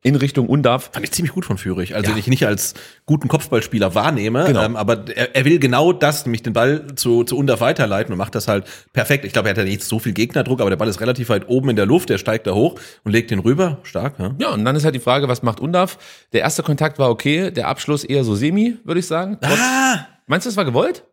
in 0.06 0.16
Richtung 0.16 0.48
Undav. 0.48 0.92
Fand 0.94 1.04
ich 1.04 1.12
ziemlich 1.12 1.34
gut 1.34 1.46
von 1.46 1.58
Führig. 1.58 1.96
Also 1.96 2.08
Ja. 2.08 2.14
den 2.14 2.20
ich 2.20 2.28
nicht 2.28 2.46
als 2.46 2.76
guten 3.06 3.28
Kopfballspieler 3.28 3.96
wahrnehme, 3.96 4.46
Genau. 4.46 4.64
ähm, 4.64 4.76
aber 4.76 5.06
er, 5.16 5.36
er 5.36 5.46
will 5.46 5.58
genau 5.60 5.92
das, 5.94 6.26
nämlich 6.26 6.44
den 6.44 6.54
Ball 6.54 6.86
zu, 6.96 7.24
zu 7.24 7.36
Undav 7.38 7.60
weiterleiten 7.60 8.12
und 8.14 8.18
macht 8.20 8.36
das 8.36 8.48
halt 8.48 8.66
perfekt. 8.94 9.26
Ich 9.26 9.34
glaube, 9.34 9.48
er 9.50 9.52
hat 9.52 9.58
ja 9.58 9.64
nicht 9.64 9.84
so 9.84 9.98
viel 10.00 10.14
Gegnerdruck, 10.14 10.62
aber 10.62 10.70
der 10.70 10.78
Ball 10.78 10.88
ist 10.88 11.02
relativ 11.02 11.30
weit 11.30 11.50
oben 11.50 11.70
in 11.72 11.76
der 11.76 11.88
Luft, 11.88 12.10
er 12.12 12.18
steigt 12.20 12.46
da 12.48 12.52
hoch 12.54 12.80
und 13.04 13.12
legt 13.12 13.32
den 13.32 13.40
rüber. 13.40 13.80
Stark, 13.84 14.20
ja. 14.20 14.36
Ja, 14.38 14.50
und 14.54 14.64
dann 14.64 14.76
ist 14.76 14.86
halt 14.86 14.94
die 14.96 15.00
Frage, 15.00 15.28
was 15.28 15.42
macht 15.42 15.60
Undav? 15.60 15.98
Der 16.34 16.42
erste 16.42 16.62
Kontakt 16.62 17.00
war 17.00 17.10
okay, 17.10 17.50
der 17.52 17.68
Abschluss 17.68 18.04
eher 18.04 18.24
so 18.24 18.36
semi, 18.36 18.78
würde 18.84 19.00
ich 19.00 19.08
sagen. 19.08 19.38
Trotz- 19.42 19.60
Ah! 19.60 20.08
Meinst 20.28 20.46
du, 20.46 20.50
das 20.50 20.58
war 20.58 20.66
gewollt? 20.66 21.04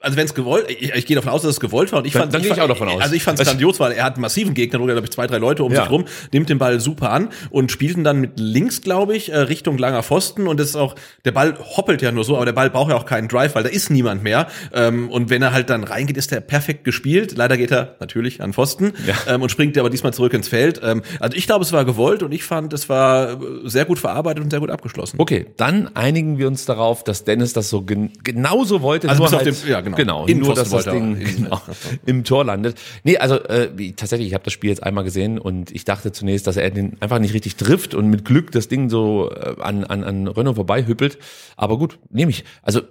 Also 0.00 0.16
wenn 0.16 0.24
es 0.26 0.34
gewollt, 0.34 0.66
ich, 0.70 0.92
ich 0.94 1.06
gehe 1.06 1.14
davon 1.16 1.30
aus, 1.30 1.42
dass 1.42 1.50
es 1.52 1.60
gewollt 1.60 1.92
war. 1.92 1.98
Und 2.00 2.06
ich 2.06 2.12
Dann- 2.12 2.22
fand, 2.22 2.34
dann 2.34 2.42
gehe 2.42 2.50
ich 2.50 2.56
fand- 2.56 2.70
auch 2.70 2.74
davon 2.74 2.88
aus. 2.88 3.02
Also 3.02 3.14
ich 3.14 3.22
fand 3.22 3.34
es 3.36 3.40
Also- 3.40 3.50
grandios, 3.52 3.80
weil 3.80 3.92
er 3.92 4.04
hat 4.04 4.14
einen 4.14 4.22
massiven 4.22 4.54
Gegner, 4.54 4.78
glaube 4.78 5.00
ich, 5.04 5.10
zwei, 5.10 5.26
drei 5.26 5.38
Leute 5.38 5.62
um 5.64 5.72
Ja. 5.72 5.82
sich 5.82 5.90
rum, 5.90 6.04
nimmt 6.32 6.48
den 6.48 6.58
Ball 6.58 6.80
super 6.80 7.10
an 7.10 7.28
und 7.50 7.70
spielt 7.70 7.96
ihn 7.96 8.04
dann 8.04 8.20
mit 8.20 8.32
links, 8.40 8.80
glaube 8.80 9.14
ich, 9.16 9.30
äh, 9.32 9.36
Richtung 9.38 9.76
langer 9.78 10.02
Pfosten. 10.02 10.46
Und 10.48 10.58
das 10.58 10.68
ist 10.70 10.76
auch, 10.76 10.94
der 11.24 11.32
Ball 11.32 11.56
hoppelt 11.58 12.00
ja 12.02 12.12
nur 12.12 12.24
so, 12.24 12.36
aber 12.36 12.46
der 12.46 12.52
Ball 12.52 12.70
braucht 12.70 12.90
ja 12.90 12.96
auch 12.96 13.04
keinen 13.06 13.28
Drive, 13.28 13.54
weil 13.54 13.62
da 13.62 13.68
ist 13.68 13.90
niemand 13.90 14.22
mehr. 14.22 14.46
Ähm, 14.72 15.10
und 15.10 15.28
wenn 15.30 15.42
er 15.42 15.52
halt 15.52 15.68
dann 15.70 15.84
reingeht, 15.84 16.16
ist 16.16 16.32
er 16.32 16.40
perfekt 16.40 16.84
gespielt. 16.84 17.36
Leider 17.36 17.56
geht 17.56 17.70
er 17.70 17.96
natürlich 18.00 18.40
an 18.42 18.52
Pfosten 18.52 18.92
Ja. 19.06 19.34
ähm, 19.34 19.42
und 19.42 19.50
springt 19.50 19.76
aber 19.76 19.90
diesmal 19.90 20.14
zurück 20.14 20.32
ins 20.32 20.48
Feld. 20.48 20.80
Ähm, 20.82 21.02
also 21.20 21.36
ich 21.36 21.46
glaube, 21.46 21.64
es 21.64 21.72
war 21.72 21.84
gewollt 21.84 22.22
und 22.22 22.32
ich 22.32 22.44
fand, 22.44 22.72
es 22.72 22.88
war 22.88 23.32
äh, 23.32 23.36
sehr 23.64 23.84
gut 23.84 23.98
verarbeitet 23.98 24.42
und 24.44 24.50
sehr 24.50 24.60
gut 24.60 24.70
abgeschlossen. 24.70 25.16
Okay, 25.18 25.46
dann 25.58 25.90
einigen 25.94 26.38
wir 26.38 26.46
uns 26.48 26.64
darauf, 26.64 27.04
dass 27.04 27.24
Dennis 27.24 27.52
das 27.52 27.68
so 27.68 27.82
gen 27.82 28.12
genauso 28.24 28.80
wollte. 28.82 29.08
Also 29.08 29.22
bis 29.24 29.32
auf 29.32 29.38
halt, 29.40 29.46
ja, 29.66 29.80
genau. 29.80 29.96
genau 29.96 30.20
nur, 30.20 30.28
Innenpfosten 30.28 30.72
dass 30.72 30.84
das 30.84 30.92
Ding 30.92 31.18
genau, 31.36 31.60
im 32.06 32.24
Tor 32.24 32.44
landet. 32.44 32.78
Nee, 33.04 33.18
also 33.18 33.36
äh, 33.36 33.92
tatsächlich, 33.92 34.28
ich 34.28 34.34
habe 34.34 34.44
das 34.44 34.52
Spiel 34.52 34.70
jetzt 34.70 34.82
einmal 34.82 35.04
gesehen 35.04 35.38
und 35.38 35.70
ich 35.70 35.84
dachte 35.84 36.12
zunächst, 36.12 36.46
dass 36.46 36.56
er 36.56 36.70
den 36.70 36.96
einfach 37.00 37.18
nicht 37.18 37.34
richtig 37.34 37.56
trifft 37.56 37.94
und 37.94 38.08
mit 38.08 38.24
Glück 38.24 38.50
das 38.52 38.68
Ding 38.68 38.90
so 38.90 39.30
äh, 39.30 39.56
an, 39.60 39.84
an, 39.84 40.04
an 40.04 40.28
Renault 40.28 40.56
vorbei 40.56 40.86
hüppelt. 40.86 41.18
Aber 41.56 41.78
gut, 41.78 41.98
nehme 42.10 42.30
ich. 42.30 42.44
Also 42.62 42.82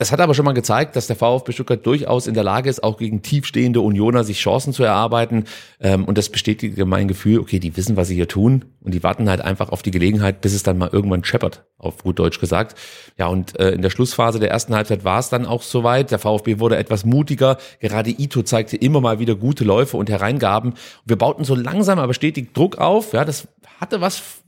das 0.00 0.12
hat 0.12 0.20
aber 0.22 0.32
schon 0.32 0.46
mal 0.46 0.52
gezeigt, 0.52 0.96
dass 0.96 1.08
der 1.08 1.16
VfB 1.16 1.52
Stuttgart 1.52 1.84
durchaus 1.84 2.26
in 2.26 2.32
der 2.32 2.42
Lage 2.42 2.70
ist, 2.70 2.82
auch 2.82 2.96
gegen 2.96 3.20
tiefstehende 3.20 3.82
Unioner 3.82 4.24
sich 4.24 4.38
Chancen 4.38 4.72
zu 4.72 4.82
erarbeiten. 4.82 5.44
Ähm, 5.78 6.06
und 6.06 6.16
das 6.16 6.30
bestätigt 6.30 6.78
mein 6.86 7.06
Gefühl, 7.06 7.38
okay, 7.38 7.58
die 7.58 7.76
wissen, 7.76 7.98
was 7.98 8.08
sie 8.08 8.14
hier 8.14 8.26
tun 8.26 8.64
und 8.80 8.94
die 8.94 9.02
warten 9.02 9.28
halt 9.28 9.42
einfach 9.42 9.68
auf 9.68 9.82
die 9.82 9.90
Gelegenheit, 9.90 10.40
bis 10.40 10.54
es 10.54 10.62
dann 10.62 10.78
mal 10.78 10.88
irgendwann 10.90 11.22
scheppert, 11.22 11.64
auf 11.76 12.02
gut 12.02 12.18
Deutsch 12.18 12.40
gesagt. 12.40 12.78
Ja, 13.18 13.26
und 13.26 13.60
äh, 13.60 13.72
in 13.72 13.82
der 13.82 13.90
Schlussphase 13.90 14.38
der 14.38 14.50
ersten 14.50 14.74
Halbzeit 14.74 15.04
war 15.04 15.18
es 15.18 15.28
dann 15.28 15.44
auch 15.44 15.60
soweit. 15.60 16.10
Der 16.10 16.18
VfB 16.18 16.60
wurde 16.60 16.78
etwas 16.78 17.04
mutiger. 17.04 17.58
Gerade 17.80 18.08
Ito 18.08 18.40
zeigte 18.40 18.78
immer 18.78 19.02
mal 19.02 19.18
wieder 19.18 19.34
gute 19.34 19.64
Läufe 19.64 19.98
und 19.98 20.08
Hereingaben. 20.08 20.76
Wir 21.04 21.18
bauten 21.18 21.44
so 21.44 21.54
langsam 21.54 21.98
aber 21.98 22.14
stetig 22.14 22.54
Druck 22.54 22.78
auf. 22.78 23.12
Ja, 23.12 23.26
das 23.26 23.48
hatte 23.78 24.00
was 24.00 24.40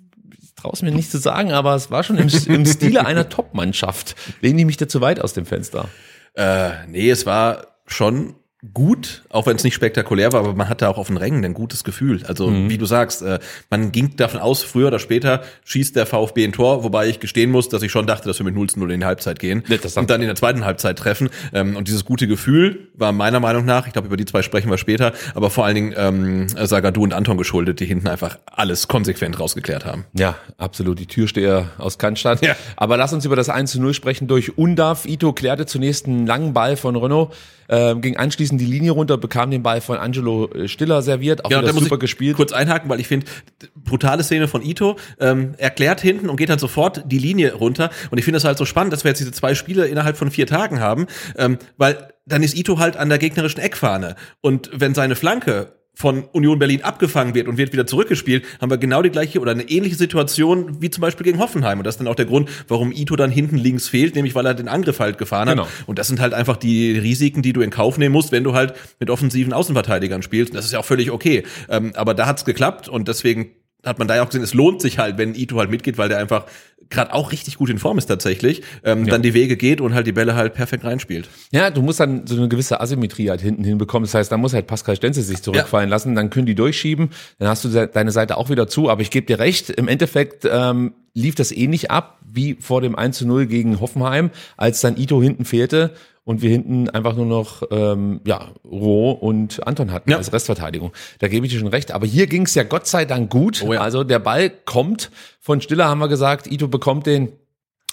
traue 0.56 0.72
mir 0.82 0.92
nicht 0.92 1.10
zu 1.10 1.18
sagen, 1.18 1.52
aber 1.52 1.74
es 1.74 1.90
war 1.90 2.02
schon 2.02 2.18
im, 2.18 2.28
im 2.46 2.66
Stile 2.66 3.06
einer 3.06 3.28
Top-Mannschaft. 3.28 4.16
Lehnen 4.40 4.58
die 4.58 4.64
mich 4.64 4.76
da 4.76 4.88
zu 4.88 5.00
weit 5.00 5.20
aus 5.20 5.32
dem 5.32 5.46
Fenster? 5.46 5.88
Äh, 6.34 6.86
nee, 6.88 7.10
es 7.10 7.26
war 7.26 7.78
schon 7.86 8.34
gut, 8.72 9.24
auch 9.28 9.46
wenn 9.46 9.56
es 9.56 9.64
nicht 9.64 9.74
spektakulär 9.74 10.32
war, 10.32 10.40
aber 10.40 10.54
man 10.54 10.68
hatte 10.68 10.88
auch 10.88 10.96
auf 10.96 11.08
den 11.08 11.16
Rängen 11.16 11.44
ein 11.44 11.52
gutes 11.52 11.82
Gefühl. 11.82 12.22
Also 12.26 12.48
Mhm. 12.48 12.70
wie 12.70 12.78
du 12.78 12.86
sagst, 12.86 13.20
äh, 13.22 13.40
man 13.70 13.90
ging 13.90 14.14
davon 14.16 14.38
aus, 14.38 14.62
früher 14.62 14.86
oder 14.86 15.00
später 15.00 15.42
schießt 15.64 15.96
der 15.96 16.06
VfB 16.06 16.44
ein 16.44 16.52
Tor, 16.52 16.84
wobei 16.84 17.08
ich 17.08 17.18
gestehen 17.18 17.50
muss, 17.50 17.68
dass 17.68 17.82
ich 17.82 17.90
schon 17.90 18.06
dachte, 18.06 18.28
dass 18.28 18.38
wir 18.38 18.44
mit 18.44 18.54
0 18.54 18.70
zu 18.70 18.78
0 18.78 18.92
in 18.92 19.00
die 19.00 19.06
Halbzeit 19.06 19.40
gehen 19.40 19.64
und 19.96 20.10
dann 20.10 20.20
in 20.20 20.28
der 20.28 20.36
zweiten 20.36 20.64
Halbzeit 20.64 20.96
treffen. 20.96 21.28
Ähm, 21.52 21.74
und 21.74 21.88
dieses 21.88 22.04
gute 22.04 22.28
Gefühl 22.28 22.88
war 22.94 23.10
meiner 23.10 23.40
Meinung 23.40 23.64
nach, 23.64 23.88
ich 23.88 23.92
glaube, 23.94 24.06
über 24.06 24.16
die 24.16 24.26
zwei 24.26 24.42
sprechen 24.42 24.70
wir 24.70 24.78
später, 24.78 25.12
aber 25.34 25.50
vor 25.50 25.64
allen 25.64 25.74
Dingen 25.74 25.94
ähm, 25.96 26.48
Sagadu 26.48 27.02
und 27.02 27.14
Anton 27.14 27.36
geschuldet, 27.38 27.80
die 27.80 27.86
hinten 27.86 28.06
einfach 28.06 28.38
alles 28.46 28.86
konsequent 28.86 29.40
rausgeklärt 29.40 29.84
haben. 29.84 30.04
Ja, 30.12 30.36
absolut. 30.58 31.00
Die 31.00 31.06
Türsteher 31.06 31.70
aus 31.78 31.98
Cannstatt. 31.98 32.44
Ja. 32.44 32.54
Aber 32.76 32.96
lass 32.96 33.12
uns 33.12 33.24
über 33.24 33.34
das 33.34 33.48
1 33.48 33.72
zu 33.72 33.80
0 33.80 33.92
sprechen 33.94 34.28
durch 34.28 34.56
Undav. 34.56 35.04
Ito 35.04 35.32
klärte 35.32 35.66
zunächst 35.66 36.06
einen 36.06 36.26
langen 36.28 36.52
Ball 36.52 36.76
von 36.76 36.94
Renault, 36.94 37.34
ähm, 37.68 38.00
ging 38.02 38.16
anschließend 38.16 38.51
die 38.58 38.66
Linie 38.66 38.92
runter, 38.92 39.16
bekam 39.18 39.50
den 39.50 39.62
Ball 39.62 39.80
von 39.80 39.96
Angelo 39.96 40.50
äh, 40.50 40.68
Stiller 40.68 41.02
serviert. 41.02 41.44
Auch 41.44 41.50
Ja, 41.50 41.58
und 41.58 41.64
wieder 41.64 41.74
super 41.74 41.94
ich 41.96 42.00
gespielt. 42.00 42.36
kurz 42.36 42.52
einhaken, 42.52 42.88
weil 42.88 43.00
ich 43.00 43.08
finde, 43.08 43.26
brutale 43.74 44.22
Szene 44.22 44.48
von 44.48 44.62
Ito, 44.62 44.96
ähm, 45.20 45.54
erklärt 45.58 46.00
hinten 46.00 46.28
und 46.28 46.36
geht 46.36 46.48
dann 46.48 46.58
sofort 46.58 47.02
die 47.06 47.18
Linie 47.18 47.54
runter. 47.54 47.90
Und 48.10 48.18
ich 48.18 48.24
finde 48.24 48.38
es 48.38 48.44
halt 48.44 48.58
so 48.58 48.64
spannend, 48.64 48.92
dass 48.92 49.04
wir 49.04 49.10
jetzt 49.10 49.18
diese 49.18 49.32
zwei 49.32 49.54
Spiele 49.54 49.86
innerhalb 49.86 50.16
von 50.16 50.30
vier 50.30 50.46
Tagen 50.46 50.80
haben, 50.80 51.06
ähm, 51.36 51.58
weil 51.76 52.08
dann 52.26 52.42
ist 52.42 52.56
Ito 52.56 52.78
halt 52.78 52.96
an 52.96 53.08
der 53.08 53.18
gegnerischen 53.18 53.60
Eckfahne. 53.60 54.16
Und 54.40 54.70
wenn 54.72 54.94
seine 54.94 55.16
Flanke 55.16 55.72
von 55.94 56.24
Union 56.32 56.58
Berlin 56.58 56.82
abgefangen 56.82 57.34
wird 57.34 57.48
und 57.48 57.58
wird 57.58 57.72
wieder 57.72 57.86
zurückgespielt, 57.86 58.44
haben 58.60 58.70
wir 58.70 58.78
genau 58.78 59.02
die 59.02 59.10
gleiche 59.10 59.40
oder 59.40 59.52
eine 59.52 59.64
ähnliche 59.68 59.94
Situation 59.96 60.80
wie 60.80 60.90
zum 60.90 61.02
Beispiel 61.02 61.24
gegen 61.24 61.38
Hoffenheim. 61.38 61.78
Und 61.78 61.84
das 61.86 61.94
ist 61.94 61.98
dann 62.00 62.08
auch 62.08 62.14
der 62.14 62.24
Grund, 62.24 62.48
warum 62.68 62.92
Ito 62.92 63.14
dann 63.16 63.30
hinten 63.30 63.56
links 63.56 63.88
fehlt, 63.88 64.14
nämlich 64.14 64.34
weil 64.34 64.46
er 64.46 64.54
den 64.54 64.68
Angriff 64.68 65.00
halt 65.00 65.18
gefahren 65.18 65.48
Genau. 65.48 65.64
hat. 65.64 65.70
Und 65.86 65.98
das 65.98 66.08
sind 66.08 66.20
halt 66.20 66.32
einfach 66.34 66.56
die 66.56 66.96
Risiken, 66.98 67.42
die 67.42 67.52
du 67.52 67.60
in 67.60 67.70
Kauf 67.70 67.98
nehmen 67.98 68.12
musst, 68.12 68.32
wenn 68.32 68.44
du 68.44 68.54
halt 68.54 68.74
mit 69.00 69.10
offensiven 69.10 69.52
Außenverteidigern 69.52 70.22
spielst. 70.22 70.54
Das 70.54 70.64
ist 70.64 70.72
ja 70.72 70.78
auch 70.78 70.84
völlig 70.84 71.10
okay. 71.10 71.42
Ähm, 71.68 71.92
aber 71.94 72.14
da 72.14 72.26
hat's 72.26 72.44
geklappt 72.44 72.88
und 72.88 73.08
deswegen 73.08 73.50
hat 73.84 73.98
man 73.98 74.08
da 74.08 74.16
ja 74.16 74.22
auch 74.22 74.26
gesehen, 74.26 74.42
es 74.42 74.54
lohnt 74.54 74.80
sich 74.80 74.98
halt, 74.98 75.18
wenn 75.18 75.34
Ito 75.34 75.58
halt 75.58 75.70
mitgeht, 75.70 75.98
weil 75.98 76.08
der 76.08 76.18
einfach 76.18 76.46
gerade 76.90 77.14
auch 77.14 77.32
richtig 77.32 77.56
gut 77.56 77.70
in 77.70 77.78
Form 77.78 77.96
ist 77.96 78.06
tatsächlich, 78.06 78.62
ähm, 78.84 79.06
dann 79.06 79.22
die 79.22 79.32
Wege 79.34 79.56
geht 79.56 79.80
und 79.80 79.94
halt 79.94 80.06
die 80.06 80.12
Bälle 80.12 80.34
halt 80.34 80.52
perfekt 80.54 80.84
reinspielt. 80.84 81.28
Ja, 81.50 81.70
du 81.70 81.80
musst 81.80 82.00
dann 82.00 82.26
so 82.26 82.36
eine 82.36 82.48
gewisse 82.48 82.80
Asymmetrie 82.80 83.30
halt 83.30 83.40
hinten 83.40 83.64
hinbekommen. 83.64 84.04
Das 84.06 84.14
heißt, 84.14 84.30
da 84.30 84.36
muss 84.36 84.52
halt 84.52 84.66
Pascal 84.66 84.96
Stenzel 84.96 85.22
sich 85.22 85.42
zurückfallen 85.42 85.88
lassen, 85.88 86.14
dann 86.14 86.28
können 86.28 86.44
die 86.46 86.54
durchschieben, 86.54 87.10
dann 87.38 87.48
hast 87.48 87.64
du 87.64 87.70
de- 87.70 87.88
deine 87.90 88.10
Seite 88.10 88.36
auch 88.36 88.50
wieder 88.50 88.68
zu. 88.68 88.90
Aber 88.90 89.00
ich 89.00 89.10
gebe 89.10 89.26
dir 89.26 89.38
recht, 89.38 89.70
im 89.70 89.88
Endeffekt 89.88 90.46
ähm, 90.50 90.92
lief 91.14 91.34
das 91.34 91.50
ähnlich 91.50 91.90
ab 91.90 92.18
wie 92.30 92.56
vor 92.60 92.80
dem 92.82 92.94
1 92.94 93.16
zu 93.18 93.26
0 93.26 93.46
gegen 93.46 93.80
Hoffenheim, 93.80 94.30
als 94.56 94.80
dann 94.82 94.96
Ito 94.96 95.22
hinten 95.22 95.44
fehlte 95.44 95.92
und 96.24 96.40
wir 96.42 96.50
hinten 96.50 96.88
einfach 96.90 97.14
nur 97.16 97.26
noch 97.26 97.62
ähm, 97.70 98.20
ja, 98.24 98.48
Roh 98.64 99.10
und 99.12 99.66
Anton 99.66 99.90
hatten 99.90 100.10
Ja. 100.10 100.18
als 100.18 100.32
Restverteidigung. 100.32 100.92
Da 101.18 101.28
gebe 101.28 101.44
ich 101.46 101.52
dir 101.52 101.58
schon 101.58 101.68
recht. 101.68 101.90
Aber 101.92 102.06
hier 102.06 102.26
ging 102.26 102.42
es 102.42 102.54
ja 102.54 102.62
Gott 102.62 102.86
sei 102.86 103.04
Dank 103.04 103.30
gut. 103.30 103.62
Oh 103.66 103.72
ja. 103.72 103.80
Also 103.80 104.04
der 104.04 104.18
Ball 104.20 104.50
kommt 104.50 105.10
von 105.40 105.60
Stiller, 105.60 105.88
haben 105.88 105.98
wir 105.98 106.08
gesagt. 106.08 106.46
Ito 106.46 106.68
bekommt 106.68 107.06
den. 107.06 107.32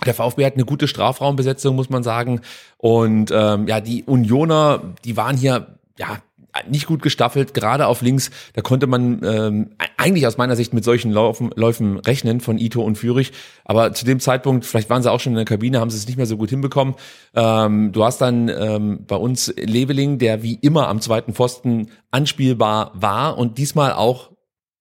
Der 0.06 0.14
VfB 0.14 0.46
hat 0.46 0.54
eine 0.54 0.64
gute 0.66 0.88
Strafraumbesetzung, 0.88 1.76
muss 1.76 1.90
man 1.90 2.04
sagen. 2.04 2.42
Und 2.78 3.32
ähm, 3.34 3.68
ja, 3.68 3.82
die 3.82 4.04
Unioner, 4.04 4.82
die 5.04 5.18
waren 5.18 5.36
hier 5.36 5.78
ja 5.98 6.20
nicht 6.70 6.88
gut 6.88 7.02
gestaffelt, 7.02 7.54
gerade 7.54 7.88
auf 7.88 8.02
links. 8.02 8.32
Da 8.54 8.62
konnte 8.62 8.88
man 8.88 9.22
ähm, 9.24 9.70
eigentlich 9.98 10.28
aus 10.28 10.38
meiner 10.38 10.56
Sicht 10.56 10.74
mit 10.74 10.84
solchen 10.84 11.12
Laufen, 11.12 11.52
Läufen 11.56 11.98
rechnen 12.00 12.42
von 12.42 12.58
Ito 12.58 12.82
und 12.82 12.98
Fürich. 12.98 13.32
Aber 13.66 13.94
zu 13.94 14.06
dem 14.06 14.20
Zeitpunkt, 14.20 14.66
vielleicht 14.66 14.90
waren 14.90 15.04
sie 15.04 15.12
auch 15.12 15.20
schon 15.20 15.34
in 15.34 15.38
der 15.38 15.46
Kabine, 15.46 15.80
haben 15.80 15.90
sie 15.90 15.98
es 15.98 16.08
nicht 16.08 16.18
mehr 16.18 16.26
so 16.26 16.38
gut 16.38 16.50
hinbekommen. 16.50 16.96
Ähm, 17.36 17.92
du 17.92 18.04
hast 18.04 18.20
dann 18.20 18.50
ähm, 18.50 19.06
bei 19.08 19.16
uns 19.16 19.54
Leveling, 19.58 20.18
der 20.18 20.44
wie 20.44 20.56
immer 20.56 20.88
am 20.88 21.02
zweiten 21.02 21.34
Pfosten 21.34 21.92
anspielbar 22.12 22.92
war 22.96 23.38
und 23.38 23.58
diesmal 23.58 23.94
auch 23.94 24.32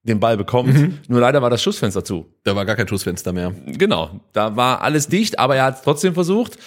den 0.03 0.21
Ball 0.21 0.37
bekommt. 0.37 1.09
Nur 1.09 1.21
leider 1.21 1.43
war 1.43 1.51
das 1.51 1.63
Schussfenster 1.63 2.05
zu. 2.05 2.27
Da 2.45 2.57
war 2.57 2.65
gar 2.65 2.77
kein 2.77 2.89
Schussfenster 2.89 3.33
mehr. 3.33 3.53
Genau, 3.67 4.21
da 4.33 4.57
war 4.57 4.81
alles 4.83 5.09
dicht, 5.09 5.39
aber 5.39 5.57
er 5.57 5.65
hat 5.65 5.77
es 5.77 5.83
trotzdem 5.83 6.15
versucht. 6.15 6.59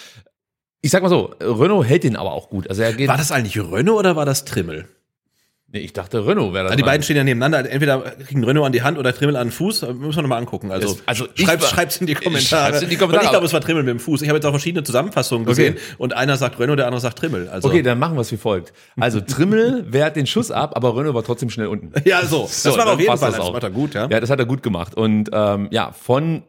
Ich 0.82 0.90
sag 0.90 1.02
mal 1.02 1.08
so, 1.08 1.30
Renault 1.40 1.86
hält 1.86 2.04
den 2.04 2.16
aber 2.16 2.32
auch 2.32 2.50
gut. 2.50 2.68
Also 2.68 2.82
er 2.82 2.92
geht. 2.92 3.08
War 3.08 3.16
das 3.16 3.32
eigentlich 3.32 3.56
Renault 3.58 3.98
oder 4.00 4.16
war 4.16 4.26
das 4.26 4.44
Trimmel? 4.44 4.88
Nee, 5.74 5.78
ich 5.78 5.94
dachte 5.94 6.26
Renault 6.26 6.52
wäre 6.52 6.64
das. 6.64 6.72
Also 6.72 6.76
die 6.76 6.82
beiden 6.82 7.02
stehen 7.02 7.16
ja 7.16 7.24
nebeneinander. 7.24 7.70
Entweder 7.70 8.00
kriegen 8.26 8.44
Renault 8.44 8.66
an 8.66 8.72
die 8.72 8.82
Hand 8.82 8.98
oder 8.98 9.14
Trimmel 9.14 9.36
an 9.36 9.46
den 9.46 9.52
Fuß. 9.52 9.82
Müssen 9.82 10.16
wir 10.16 10.22
nochmal 10.22 10.36
angucken. 10.38 10.70
Also, 10.70 10.88
Das- 10.88 11.02
also 11.06 11.24
war- 11.46 11.60
schreibt's 11.60 11.96
in 11.96 12.06
die 12.08 12.14
Kommentare. 12.14 12.72
schreib's 12.72 12.82
in 12.82 12.90
die 12.90 12.96
Kommentare. 12.96 13.20
Weil 13.22 13.24
ich 13.26 13.30
glaube, 13.30 13.46
es 13.46 13.52
war 13.54 13.60
Trimmel 13.62 13.82
mit 13.84 13.90
dem 13.90 13.98
Fuß. 14.00 14.20
Ich 14.20 14.28
habe 14.28 14.36
jetzt 14.36 14.44
auch 14.44 14.50
verschiedene 14.50 14.82
Zusammenfassungen 14.84 15.46
gesehen. 15.46 15.74
Okay. 15.74 15.82
Und 15.96 16.12
einer 16.14 16.36
sagt 16.36 16.58
Renault, 16.60 16.78
der 16.78 16.86
andere 16.86 17.00
sagt 17.00 17.18
Trimmel. 17.20 17.48
Also, 17.48 17.68
Okay, 17.68 17.80
dann 17.82 17.98
machen 17.98 18.16
wir 18.16 18.20
es 18.20 18.30
wie 18.32 18.36
folgt. 18.36 18.74
Also 19.00 19.20
Trimmel 19.22 19.86
wehrt 19.90 20.16
den 20.16 20.26
Schuss 20.26 20.50
ab, 20.50 20.72
aber 20.76 20.94
Renault 20.94 21.14
war 21.14 21.22
trotzdem 21.24 21.48
schnell 21.48 21.68
unten. 21.68 21.90
Ja, 22.04 22.26
so. 22.26 22.42
Das 22.42 22.66
war 22.66 22.76
dann 22.76 22.88
auf 22.88 23.00
jeden 23.00 23.16
Fall. 23.16 23.30
das 23.32 23.38
Das 23.52 23.62
er 23.62 23.70
gut, 23.70 23.94
ja. 23.94 24.08
Ja, 24.10 24.20
das 24.20 24.28
hat 24.28 24.40
er 24.40 24.46
gut 24.46 24.62
gemacht. 24.62 24.94
Und 24.94 25.30
ähm, 25.32 25.68
ja, 25.70 25.92
von 25.92 26.42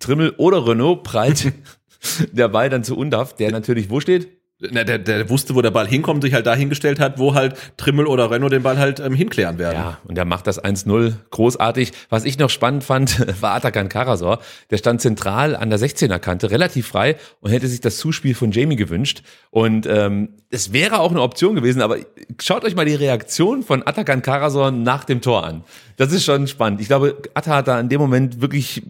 Trimmel 0.00 0.30
oder 0.38 0.66
Renault 0.66 1.04
prallt 1.04 1.52
der 2.32 2.48
Ball 2.48 2.70
dann 2.70 2.84
zu 2.84 2.96
Undaf, 2.96 3.34
der 3.34 3.50
natürlich 3.50 3.90
wo 3.90 4.00
steht? 4.00 4.28
Na, 4.60 4.84
der, 4.84 4.98
der 4.98 5.28
wusste, 5.28 5.54
wo 5.56 5.62
der 5.62 5.72
Ball 5.72 5.88
hinkommt, 5.88 6.22
sich 6.22 6.32
halt 6.32 6.46
dahingestellt 6.46 7.00
hat, 7.00 7.18
wo 7.18 7.34
halt 7.34 7.56
Trimmel 7.76 8.06
oder 8.06 8.30
Renault 8.30 8.52
den 8.52 8.62
Ball 8.62 8.78
halt 8.78 9.00
ähm, 9.00 9.12
hinklären 9.12 9.58
werden. 9.58 9.74
Ja, 9.74 9.98
und 10.04 10.16
er 10.16 10.24
macht 10.24 10.46
das 10.46 10.62
1-0 10.62 11.12
großartig. 11.30 11.92
Was 12.08 12.24
ich 12.24 12.38
noch 12.38 12.50
spannend 12.50 12.84
fand, 12.84 13.26
war 13.42 13.54
Atakan 13.54 13.88
Karasor. 13.88 14.38
Der 14.70 14.78
stand 14.78 15.00
zentral 15.00 15.56
an 15.56 15.70
der 15.70 15.80
16er 15.80 16.20
Kante, 16.20 16.52
relativ 16.52 16.86
frei 16.86 17.16
und 17.40 17.50
hätte 17.50 17.66
sich 17.66 17.80
das 17.80 17.96
Zuspiel 17.96 18.34
von 18.34 18.52
Jamie 18.52 18.76
gewünscht. 18.76 19.22
Und 19.50 19.86
ähm, 19.86 20.30
es 20.50 20.72
wäre 20.72 21.00
auch 21.00 21.10
eine 21.10 21.22
Option 21.22 21.56
gewesen, 21.56 21.82
aber 21.82 21.98
schaut 22.40 22.64
euch 22.64 22.76
mal 22.76 22.86
die 22.86 22.94
Reaktion 22.94 23.64
von 23.64 23.84
Atakan 23.84 24.22
Karasor 24.22 24.70
nach 24.70 25.04
dem 25.04 25.20
Tor 25.20 25.44
an. 25.44 25.64
Das 25.96 26.12
ist 26.12 26.24
schon 26.24 26.46
spannend. 26.46 26.80
Ich 26.80 26.86
glaube, 26.86 27.16
Atta 27.34 27.56
hat 27.56 27.68
da 27.68 27.80
in 27.80 27.88
dem 27.88 28.00
Moment 28.00 28.40
wirklich, 28.40 28.82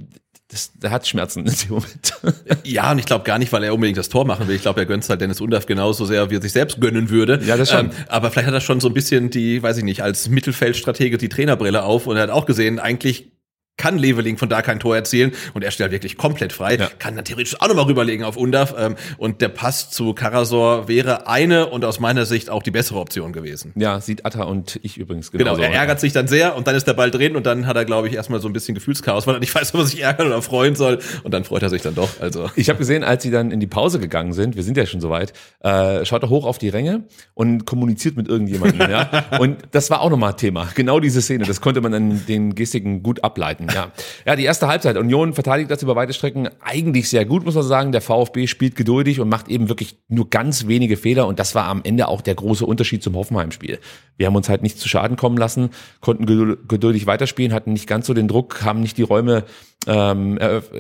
das, 0.55 0.73
der 0.79 0.91
hat 0.93 1.07
Schmerzen 1.07 1.41
in 1.47 1.53
dem 1.53 1.69
Moment. 1.69 2.15
Ja, 2.65 2.93
und 2.93 2.99
ich 2.99 3.07
glaube 3.07 3.25
gar 3.25 3.39
nicht, 3.39 3.53
weil 3.53 3.65
er 3.65 3.75
unbedingt 3.75 3.99
das 3.99 4.09
Tor 4.09 4.25
machen 4.25 4.49
will. 4.49 4.55
Ich 4.55 4.63
glaube, 4.63 4.81
er 4.81 4.87
gönnt 4.87 5.07
halt 5.09 5.21
Dennis 5.21 5.41
Undaff 5.41 5.67
genauso 5.67 6.05
sehr, 6.05 6.31
wie 6.31 6.37
er 6.37 6.43
sich 6.43 6.53
selbst 6.53 6.81
gönnen 6.81 7.11
würde. 7.11 7.41
Ja, 7.45 7.57
das 7.57 7.71
schon. 7.71 7.87
Ähm, 7.87 7.91
aber 8.09 8.31
vielleicht 8.31 8.47
hat 8.47 8.55
er 8.55 8.61
schon 8.61 8.81
so 8.81 8.89
ein 8.89 8.95
bisschen 8.95 9.31
die, 9.31 9.63
weiß 9.63 9.79
ich 9.79 9.85
nicht, 9.85 10.03
als 10.03 10.29
Mittelfeldstratege 10.29 11.19
die 11.19 11.29
Trainerbrille 11.29 11.83
auf 11.83 12.07
und 12.07 12.17
er 12.17 12.23
hat 12.25 12.31
auch 12.31 12.47
gesehen, 12.47 12.79
eigentlich 12.79 13.33
kann 13.77 13.99
Leveling 13.99 14.37
von 14.39 14.49
da 14.49 14.63
kein 14.63 14.79
Tor 14.79 14.95
erzielen 14.95 15.33
und 15.53 15.65
er 15.65 15.71
stellt 15.71 15.91
wirklich 15.93 16.17
komplett 16.17 16.53
frei, 16.53 16.77
Ja. 16.77 16.89
kann 16.99 17.17
dann 17.17 17.25
theoretisch 17.25 17.61
auch 17.61 17.69
nochmal 17.69 17.87
rüberlegen 17.87 18.25
auf 18.25 18.37
Undav 18.37 18.75
ähm, 18.79 18.95
und 19.19 19.41
der 19.41 19.49
Pass 19.49 19.91
zu 19.91 20.15
Karasor 20.15 20.87
wäre 20.89 21.27
eine 21.27 21.67
und 21.67 21.85
aus 21.85 21.99
meiner 22.01 22.25
Sicht 22.25 22.51
auch 22.51 22.63
die 22.63 22.71
bessere 22.71 22.99
Option 23.01 23.33
gewesen. 23.33 23.73
ja, 23.77 24.01
sieht 24.01 24.25
Atta 24.25 24.45
und 24.45 24.79
ich 24.83 24.97
übrigens 24.97 25.31
Genau, 25.33 25.45
genauso. 25.57 25.63
er 25.63 25.73
ärgert 25.73 25.99
sich 26.01 26.13
dann 26.13 26.29
sehr 26.29 26.57
und 26.57 26.67
dann 26.67 26.75
ist 26.77 26.87
der 26.87 26.95
Ball 26.95 27.11
drin 27.11 27.35
und 27.37 27.47
dann 27.47 27.67
hat 27.67 27.77
er, 27.77 27.85
glaube 27.85 28.09
ich, 28.09 28.15
erstmal 28.15 28.41
so 28.41 28.49
ein 28.49 28.53
bisschen 28.53 28.75
Gefühlschaos, 28.75 29.27
weil 29.27 29.35
er 29.35 29.41
nicht 29.41 29.55
weiß, 29.55 29.75
ob 29.75 29.81
er 29.81 29.87
sich 29.87 30.01
ärgern 30.03 30.29
oder 30.29 30.41
freuen 30.43 30.77
soll 30.77 31.01
und 31.25 31.35
dann 31.35 31.45
freut 31.45 31.63
er 31.63 31.69
sich 31.71 31.83
dann 31.83 31.95
doch. 31.95 32.21
Also 32.21 32.51
Ich 32.57 32.69
habe 32.69 32.79
gesehen, 32.79 33.03
als 33.05 33.23
sie 33.25 33.31
dann 33.31 33.51
in 33.51 33.61
die 33.61 33.67
Pause 33.67 33.99
gegangen 33.99 34.33
sind, 34.33 34.55
wir 34.57 34.63
sind 34.63 34.77
ja 34.77 34.87
schon 34.87 35.01
soweit, 35.01 35.33
äh, 35.61 36.05
schaut 36.05 36.23
er 36.23 36.29
hoch 36.29 36.45
auf 36.47 36.59
die 36.59 36.69
Ränge 36.69 37.05
und 37.35 37.67
kommuniziert 37.67 38.17
mit 38.17 38.29
irgendjemandem. 38.29 38.89
ja? 38.91 39.11
Und 39.41 39.59
das 39.73 39.91
war 39.91 40.01
auch 40.01 40.11
nochmal 40.11 40.35
Thema. 40.37 40.69
Genau 40.75 41.01
diese 41.01 41.21
Szene, 41.23 41.45
das 41.45 41.61
konnte 41.61 41.81
man 41.81 41.91
dann 41.93 42.25
den 42.27 42.55
Gestiken 42.55 43.03
gut 43.03 43.25
ableiten. 43.25 43.64
Ja, 43.73 43.93
ja 44.27 44.37
die 44.37 44.45
erste 44.45 44.67
Halbzeit. 44.67 44.97
Union 44.97 45.33
verteidigt 45.35 45.71
das 45.71 45.83
über 45.83 45.97
weite 45.97 46.13
Strecken 46.13 46.49
eigentlich 46.61 47.09
sehr 47.09 47.25
gut, 47.25 47.45
muss 47.45 47.55
man 47.55 47.65
sagen. 47.65 47.93
Der 47.93 48.01
VfB 48.01 48.47
spielt 48.47 48.77
geduldig 48.77 49.21
und 49.21 49.29
macht 49.29 49.49
eben 49.49 49.69
wirklich 49.69 49.97
nur 50.09 50.29
ganz 50.31 50.67
wenige 50.67 50.97
Fehler. 50.97 51.27
Und 51.27 51.39
das 51.39 51.55
war 51.55 51.67
am 51.67 51.81
Ende 51.85 52.09
auch 52.09 52.21
der 52.21 52.35
große 52.35 52.67
Unterschied 52.67 53.03
zum 53.03 53.15
Hoffenheim-Spiel. 53.15 53.79
Wir 54.17 54.27
haben 54.27 54.37
uns 54.37 54.49
halt 54.49 54.63
nicht 54.63 54.79
zu 54.79 54.89
Schaden 54.89 55.17
kommen 55.17 55.37
lassen, 55.37 55.71
konnten 56.01 56.25
gedul- 56.25 56.59
geduldig 56.69 57.07
weiterspielen, 57.07 57.53
hatten 57.53 57.73
nicht 57.73 57.87
ganz 57.87 58.07
so 58.07 58.15
den 58.15 58.29
Druck, 58.29 58.63
haben 58.65 58.81
nicht 58.81 58.97
die 58.97 59.03
Räume 59.03 59.45
ähm, 59.87 60.39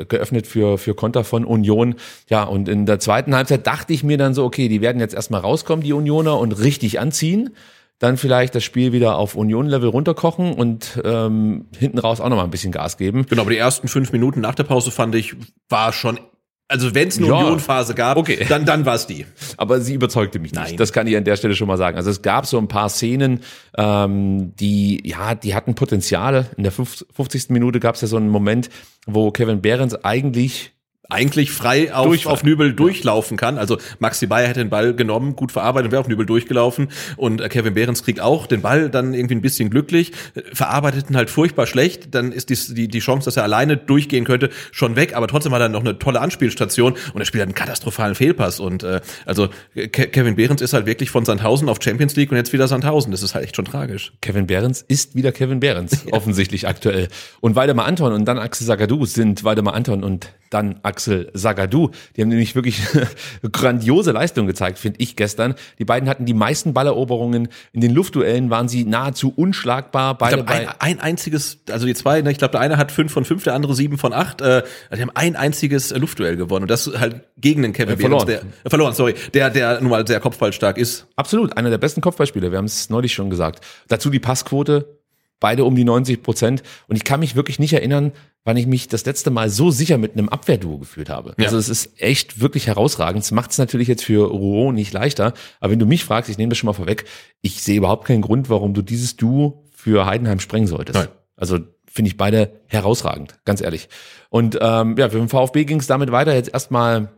geöffnet 0.08 0.46
für, 0.46 0.78
für 0.78 0.94
Konter 0.94 1.24
von 1.24 1.44
Union. 1.44 1.96
Ja, 2.28 2.44
und 2.44 2.68
in 2.68 2.86
der 2.86 3.00
zweiten 3.00 3.34
Halbzeit 3.34 3.66
dachte 3.66 3.92
ich 3.92 4.04
mir 4.04 4.18
dann 4.18 4.34
so, 4.34 4.44
okay, 4.44 4.68
die 4.68 4.80
werden 4.80 5.00
jetzt 5.00 5.14
erstmal 5.14 5.40
rauskommen, 5.40 5.84
die 5.84 5.92
Unioner, 5.92 6.38
und 6.38 6.52
richtig 6.52 7.00
anziehen. 7.00 7.50
Dann 8.00 8.16
vielleicht 8.16 8.54
das 8.54 8.64
Spiel 8.64 8.92
wieder 8.92 9.16
auf 9.16 9.34
Union-Level 9.36 9.88
runterkochen 9.88 10.52
und 10.52 11.00
ähm, 11.04 11.66
hinten 11.78 11.98
raus 11.98 12.20
auch 12.20 12.28
nochmal 12.28 12.44
ein 12.44 12.50
bisschen 12.50 12.72
Gas 12.72 12.96
geben. 12.96 13.24
Genau, 13.28 13.42
aber 13.42 13.50
die 13.52 13.56
ersten 13.56 13.88
fünf 13.88 14.12
Minuten 14.12 14.40
nach 14.40 14.54
der 14.56 14.64
Pause 14.64 14.90
fand 14.90 15.14
ich, 15.14 15.36
war 15.68 15.92
schon, 15.92 16.18
also 16.66 16.92
wenn 16.94 17.08
es 17.08 17.18
eine 17.18 17.28
Ja. 17.28 17.34
Union-Phase 17.34 17.94
gab, 17.94 18.16
Okay. 18.16 18.44
dann, 18.48 18.64
dann 18.66 18.84
war 18.84 18.96
es 18.96 19.06
die. 19.06 19.26
Aber 19.58 19.80
sie 19.80 19.94
überzeugte 19.94 20.40
mich 20.40 20.52
nicht. 20.52 20.60
Nein. 20.60 20.76
Das 20.76 20.92
kann 20.92 21.06
ich 21.06 21.16
an 21.16 21.24
der 21.24 21.36
Stelle 21.36 21.54
schon 21.54 21.68
mal 21.68 21.76
sagen. 21.78 21.96
Also 21.96 22.10
es 22.10 22.20
gab 22.20 22.46
so 22.46 22.58
ein 22.58 22.66
paar 22.68 22.88
Szenen, 22.88 23.40
ähm, 23.78 24.54
die, 24.56 25.00
ja, 25.08 25.34
die 25.36 25.54
hatten 25.54 25.74
Potenziale. 25.76 26.46
In 26.56 26.64
der 26.64 26.72
50. 26.72 27.50
Minute 27.50 27.78
gab 27.80 27.94
es 27.94 28.00
ja 28.00 28.08
so 28.08 28.16
einen 28.16 28.28
Moment, 28.28 28.70
wo 29.06 29.30
Kevin 29.30 29.62
Behrens 29.62 29.94
eigentlich 30.04 30.73
Eigentlich 31.10 31.52
frei 31.52 31.92
auf, 31.92 32.06
Durchfall. 32.06 32.32
auf 32.32 32.44
Nübel 32.44 32.72
durchlaufen 32.72 33.36
kann. 33.36 33.58
Also 33.58 33.76
Maxi 33.98 34.26
Bayer 34.26 34.48
hätte 34.48 34.60
den 34.60 34.70
Ball 34.70 34.94
genommen, 34.94 35.36
gut 35.36 35.52
verarbeitet, 35.52 35.92
wäre 35.92 36.00
auf 36.00 36.08
Nübel 36.08 36.24
durchgelaufen. 36.24 36.88
Und 37.18 37.42
äh, 37.42 37.50
Kevin 37.50 37.74
Behrens 37.74 38.02
kriegt 38.02 38.20
auch 38.20 38.46
den 38.46 38.62
Ball 38.62 38.88
dann 38.88 39.12
irgendwie 39.12 39.34
ein 39.34 39.42
bisschen 39.42 39.68
glücklich, 39.68 40.12
äh, 40.34 40.40
verarbeitet 40.54 41.10
ihn 41.10 41.16
halt 41.16 41.28
furchtbar 41.28 41.66
schlecht. 41.66 42.14
Dann 42.14 42.32
ist 42.32 42.48
die, 42.48 42.74
die, 42.74 42.88
die 42.88 42.98
Chance, 43.00 43.26
dass 43.26 43.36
er 43.36 43.42
alleine 43.42 43.76
durchgehen 43.76 44.24
könnte, 44.24 44.48
schon 44.72 44.96
weg. 44.96 45.14
Aber 45.14 45.28
trotzdem 45.28 45.52
hat 45.52 45.60
er 45.60 45.68
noch 45.68 45.82
eine 45.82 45.98
tolle 45.98 46.22
Anspielstation 46.22 46.94
und 47.12 47.20
er 47.20 47.26
spielt 47.26 47.42
halt 47.42 47.48
einen 47.48 47.54
katastrophalen 47.54 48.14
Fehlpass. 48.14 48.58
Und 48.58 48.82
äh, 48.82 49.02
also 49.26 49.50
Ke 49.74 50.08
Kevin 50.08 50.36
Behrens 50.36 50.62
ist 50.62 50.72
halt 50.72 50.86
wirklich 50.86 51.10
von 51.10 51.26
Sandhausen 51.26 51.68
auf 51.68 51.78
Champions 51.82 52.16
League 52.16 52.30
und 52.30 52.38
jetzt 52.38 52.54
wieder 52.54 52.66
Sandhausen. 52.66 53.12
Das 53.12 53.22
ist 53.22 53.34
halt 53.34 53.44
echt 53.44 53.56
schon 53.56 53.66
tragisch. 53.66 54.14
Kevin 54.22 54.46
Behrens 54.46 54.80
ist 54.80 55.14
wieder 55.14 55.32
Kevin 55.32 55.60
Behrens, 55.60 56.06
offensichtlich 56.12 56.66
aktuell. 56.66 57.08
Und 57.42 57.56
Waldemar 57.56 57.84
Anton 57.84 58.14
und 58.14 58.24
dann 58.24 58.38
Axel 58.38 58.66
Sagadou 58.66 59.04
sind 59.04 59.44
Waldemar 59.44 59.74
Anton 59.74 60.02
und 60.02 60.30
dann 60.48 60.80
Axel 60.82 60.93
Sagadou. 61.00 61.90
Die 62.16 62.22
haben 62.22 62.28
nämlich 62.28 62.54
wirklich 62.54 62.80
grandiose 63.52 64.12
Leistung 64.12 64.46
gezeigt, 64.46 64.78
finde 64.78 65.00
ich 65.00 65.16
gestern. 65.16 65.54
Die 65.78 65.84
beiden 65.84 66.08
hatten 66.08 66.24
die 66.24 66.34
meisten 66.34 66.74
Balleroberungen. 66.74 67.48
In 67.72 67.80
den 67.80 67.92
Luftduellen 67.92 68.50
waren 68.50 68.68
sie 68.68 68.84
nahezu 68.84 69.32
unschlagbar. 69.34 70.18
Beide 70.18 70.36
glaube, 70.36 70.50
ein, 70.50 70.68
ein 70.78 71.00
einziges, 71.00 71.58
also 71.70 71.86
die 71.86 71.94
zwei, 71.94 72.22
ne, 72.22 72.30
ich 72.30 72.38
glaube, 72.38 72.52
der 72.52 72.60
eine 72.60 72.76
hat 72.76 72.92
fünf 72.92 73.12
von 73.12 73.24
fünf, 73.24 73.44
der 73.44 73.54
andere 73.54 73.74
sieben 73.74 73.98
von 73.98 74.12
acht. 74.12 74.40
Äh, 74.40 74.62
die 74.94 75.00
haben 75.00 75.12
ein 75.14 75.36
einziges 75.36 75.92
äh, 75.92 75.98
Luftduell 75.98 76.36
gewonnen 76.36 76.64
und 76.64 76.70
das 76.70 76.90
halt 76.98 77.22
gegen 77.36 77.62
den 77.62 77.72
Kevin 77.72 77.94
Äh, 77.94 78.00
verloren. 78.00 78.26
Behrens, 78.26 78.44
der 78.44 78.66
äh, 78.66 78.70
verloren, 78.70 78.94
sorry, 78.94 79.14
der 79.32 79.50
der 79.50 79.80
nun 79.80 79.90
mal 79.90 80.06
sehr 80.06 80.20
kopfballstark 80.20 80.78
ist. 80.78 81.06
absolut 81.16 81.56
einer 81.56 81.70
der 81.70 81.78
besten 81.78 82.00
Kopfballspieler. 82.00 82.50
Wir 82.50 82.58
haben 82.58 82.64
es 82.64 82.90
neulich 82.90 83.14
schon 83.14 83.30
gesagt. 83.30 83.64
Dazu 83.88 84.10
die 84.10 84.20
Passquote. 84.20 85.00
Beide 85.44 85.66
um 85.66 85.76
die 85.76 85.84
90 85.84 86.22
Prozent. 86.22 86.62
Und 86.88 86.96
ich 86.96 87.04
kann 87.04 87.20
mich 87.20 87.36
wirklich 87.36 87.58
nicht 87.58 87.74
erinnern, 87.74 88.12
wann 88.44 88.56
ich 88.56 88.66
mich 88.66 88.88
das 88.88 89.04
letzte 89.04 89.30
Mal 89.30 89.50
so 89.50 89.70
sicher 89.70 89.98
mit 89.98 90.14
einem 90.14 90.30
Abwehrduo 90.30 90.78
gefühlt 90.78 91.10
habe. 91.10 91.34
Ja. 91.36 91.44
Also 91.44 91.58
es 91.58 91.68
ist 91.68 92.00
echt 92.00 92.40
wirklich 92.40 92.66
herausragend. 92.66 93.22
Es 93.22 93.30
macht 93.30 93.50
es 93.50 93.58
natürlich 93.58 93.86
jetzt 93.86 94.04
für 94.04 94.26
Rouen 94.30 94.74
nicht 94.74 94.94
leichter. 94.94 95.34
Aber 95.60 95.70
wenn 95.70 95.78
du 95.78 95.84
mich 95.84 96.02
fragst, 96.02 96.30
ich 96.30 96.38
nehme 96.38 96.48
das 96.48 96.56
schon 96.56 96.68
mal 96.68 96.72
vorweg, 96.72 97.04
ich 97.42 97.62
sehe 97.62 97.76
überhaupt 97.76 98.06
keinen 98.06 98.22
Grund, 98.22 98.48
warum 98.48 98.72
du 98.72 98.80
dieses 98.80 99.16
Duo 99.16 99.64
für 99.70 100.06
Heidenheim 100.06 100.40
sprengen 100.40 100.66
solltest. 100.66 100.98
Nein. 100.98 101.08
Also 101.36 101.58
finde 101.86 102.08
ich 102.08 102.16
beide 102.16 102.62
herausragend, 102.68 103.38
ganz 103.44 103.60
ehrlich. 103.60 103.90
Und 104.30 104.56
ähm, 104.62 104.96
ja, 104.96 105.10
für 105.10 105.18
den 105.18 105.28
VfB 105.28 105.66
ging 105.66 105.78
es 105.78 105.86
damit 105.86 106.10
weiter. 106.10 106.34
Jetzt 106.34 106.54
erstmal 106.54 107.10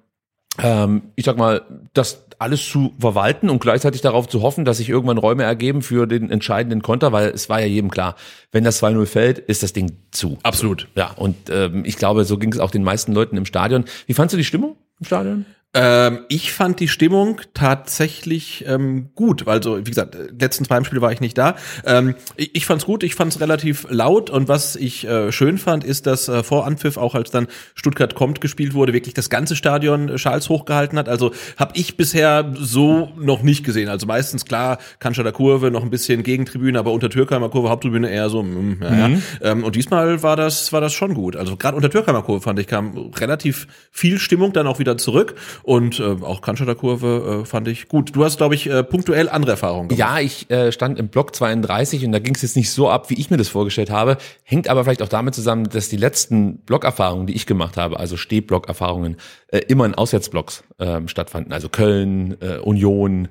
ähm, 0.63 1.13
ich 1.17 1.25
sag 1.25 1.37
mal, 1.37 1.63
das 1.93 2.26
alles 2.39 2.69
zu 2.69 2.95
verwalten 2.99 3.51
und 3.51 3.61
gleichzeitig 3.61 4.01
darauf 4.01 4.29
zu 4.29 4.43
hoffen, 4.43 4.65
dass 4.65 4.79
sich 4.79 4.89
irgendwann 4.89 5.19
Räume 5.19 5.45
ergeben 5.45 5.83
für 5.83 6.07
den 6.07 6.31
entscheidenden 6.31 6.83
Konter, 6.83 7.13
weil 7.13 7.29
es 7.31 7.49
war 7.49 7.61
ja 7.61 7.67
jedem 7.67 7.91
klar, 7.91 8.17
wenn 8.53 8.65
das 8.65 8.83
2-0 8.83 9.07
fällt, 9.07 9.39
ist 9.39 9.63
das 9.63 9.73
Ding 9.73 9.93
zu. 10.11 10.39
Absolut. 10.43 10.89
Ja, 10.95 11.13
und 11.17 11.37
ähm, 11.51 11.85
ich 11.85 11.97
glaube, 11.97 12.25
so 12.25 12.39
ging 12.39 12.53
es 12.53 12.59
auch 12.59 12.71
den 12.71 12.85
meisten 12.85 13.13
Leuten 13.13 13.37
im 13.37 13.47
Stadion. 13.47 13.85
Wie 14.07 14.15
fandst 14.15 14.33
du 14.33 14.37
die 14.37 14.45
Stimmung 14.45 14.77
im 15.01 15.07
Stadion? 15.07 15.47
Ähm, 15.77 16.21
ich 16.29 16.53
fand 16.53 16.81
die 16.81 16.89
Stimmung 16.89 17.43
tatsächlich 17.53 18.65
ähm, 18.67 19.11
gut. 19.15 19.47
Also, 19.47 19.79
wie 19.79 19.91
gesagt, 19.91 20.15
äh, 20.15 20.29
letzten 20.39 20.65
zwei 20.65 20.83
Spiele 20.85 21.03
war 21.03 21.13
ich 21.13 21.21
nicht 21.21 21.37
da. 21.37 21.57
Ähm, 21.85 22.15
ich, 22.37 22.55
ich 22.55 22.67
fand's 22.67 22.87
gut, 22.87 23.03
ich 23.03 23.15
fand's 23.15 23.41
relativ 23.41 23.87
laut 23.91 24.31
und 24.31 24.49
was 24.49 24.75
ich 24.75 25.07
äh, 25.07 25.31
schön 25.33 25.59
fand, 25.59 25.85
ist, 25.85 26.07
dass 26.07 26.29
äh, 26.29 26.43
vor 26.43 26.67
Anpfiff, 26.67 26.97
auch 26.97 27.15
als 27.15 27.31
dann 27.31 27.47
Stuttgart 27.75 28.15
kommt 28.15 28.41
gespielt 28.41 28.73
wurde, 28.73 28.95
wirklich 28.95 29.13
das 29.13 29.29
ganze 29.29 29.55
Stadion 29.55 30.09
äh, 30.09 30.17
Schals 30.19 30.49
hochgehalten 30.49 30.99
hat. 30.99 31.11
Also 31.11 31.33
habe 31.59 31.73
ich 31.75 31.99
bisher 31.99 32.55
so 32.55 33.13
noch 33.19 33.43
nicht 33.43 33.63
gesehen. 33.63 33.91
Also 33.91 34.07
meistens 34.07 34.47
klar, 34.47 34.79
Cannstatter 34.99 35.33
Kurve, 35.33 35.71
noch 35.71 35.83
ein 35.83 35.91
bisschen 35.91 36.23
Gegentribüne, 36.23 36.79
aber 36.79 36.93
unter 36.93 37.11
Türkheimer 37.11 37.51
Kurve 37.51 37.69
Haupttribüne 37.69 38.09
eher 38.09 38.31
so, 38.31 38.43
mm, 38.43 38.79
ja, 38.81 39.09
ja. 39.09 39.19
Ähm, 39.43 39.63
und 39.63 39.77
diesmal 39.77 40.23
war 40.23 40.37
das, 40.37 40.73
war 40.73 40.81
das 40.81 40.95
schon 40.95 41.13
gut. 41.13 41.37
Also 41.37 41.59
gerade 41.59 41.77
unter 41.77 41.91
Türkheimer 41.91 42.23
Kurve 42.23 42.41
fand 42.41 42.59
ich, 42.61 42.67
kam 42.67 43.11
relativ 43.19 43.67
viel 43.91 44.19
Stimmung 44.19 44.55
dann 44.55 44.67
auch 44.67 44.79
wieder 44.79 44.97
zurück. 44.97 45.35
Und 45.67 45.99
äh, 45.99 46.17
auch 46.23 46.43
Cannstatter 46.43 46.77
Kurve 46.77 47.41
äh, 47.43 47.45
fand 47.45 47.67
ich 47.67 47.89
gut. 47.89 48.15
Du 48.15 48.25
hast, 48.25 48.37
glaube 48.37 48.55
ich, 48.55 48.71
äh, 48.71 48.85
punktuell 48.85 49.29
andere 49.29 49.51
Erfahrungen 49.51 49.89
gemacht. 49.89 49.99
Ja, 49.99 50.21
ich 50.21 50.49
äh, 50.49 50.71
stand 50.71 50.97
im 50.97 51.09
Block 51.09 51.35
32 51.35 52.05
und 52.05 52.13
da 52.13 52.21
ging 52.21 52.37
es 52.37 52.43
jetzt 52.43 52.55
nicht 52.55 52.71
so 52.71 52.89
ab, 52.89 53.11
wie 53.11 53.15
ich 53.15 53.31
mir 53.31 53.37
das 53.37 53.49
vorgestellt 53.49 53.91
habe. 53.91 54.17
Hängt 54.45 54.69
aber 54.69 54.85
vielleicht 54.85 55.03
auch 55.03 55.09
damit 55.09 55.35
zusammen, 55.35 55.69
dass 55.69 55.89
die 55.89 55.97
letzten 55.97 56.59
Blockerfahrungen, 56.59 57.27
die 57.27 57.35
ich 57.35 57.47
gemacht 57.47 57.77
habe, 57.77 57.99
also 57.99 58.17
Stehblockerfahrungen, 58.17 59.17
äh, 59.49 59.59
immer 59.67 59.87
in 59.87 59.97
Auswärtsblocks 59.97 60.63
ähm, 60.79 61.09
stattfanden. 61.09 61.53
Also 61.53 61.69
Köln, 61.69 62.37
äh, 62.41 62.59
Union, 62.59 63.27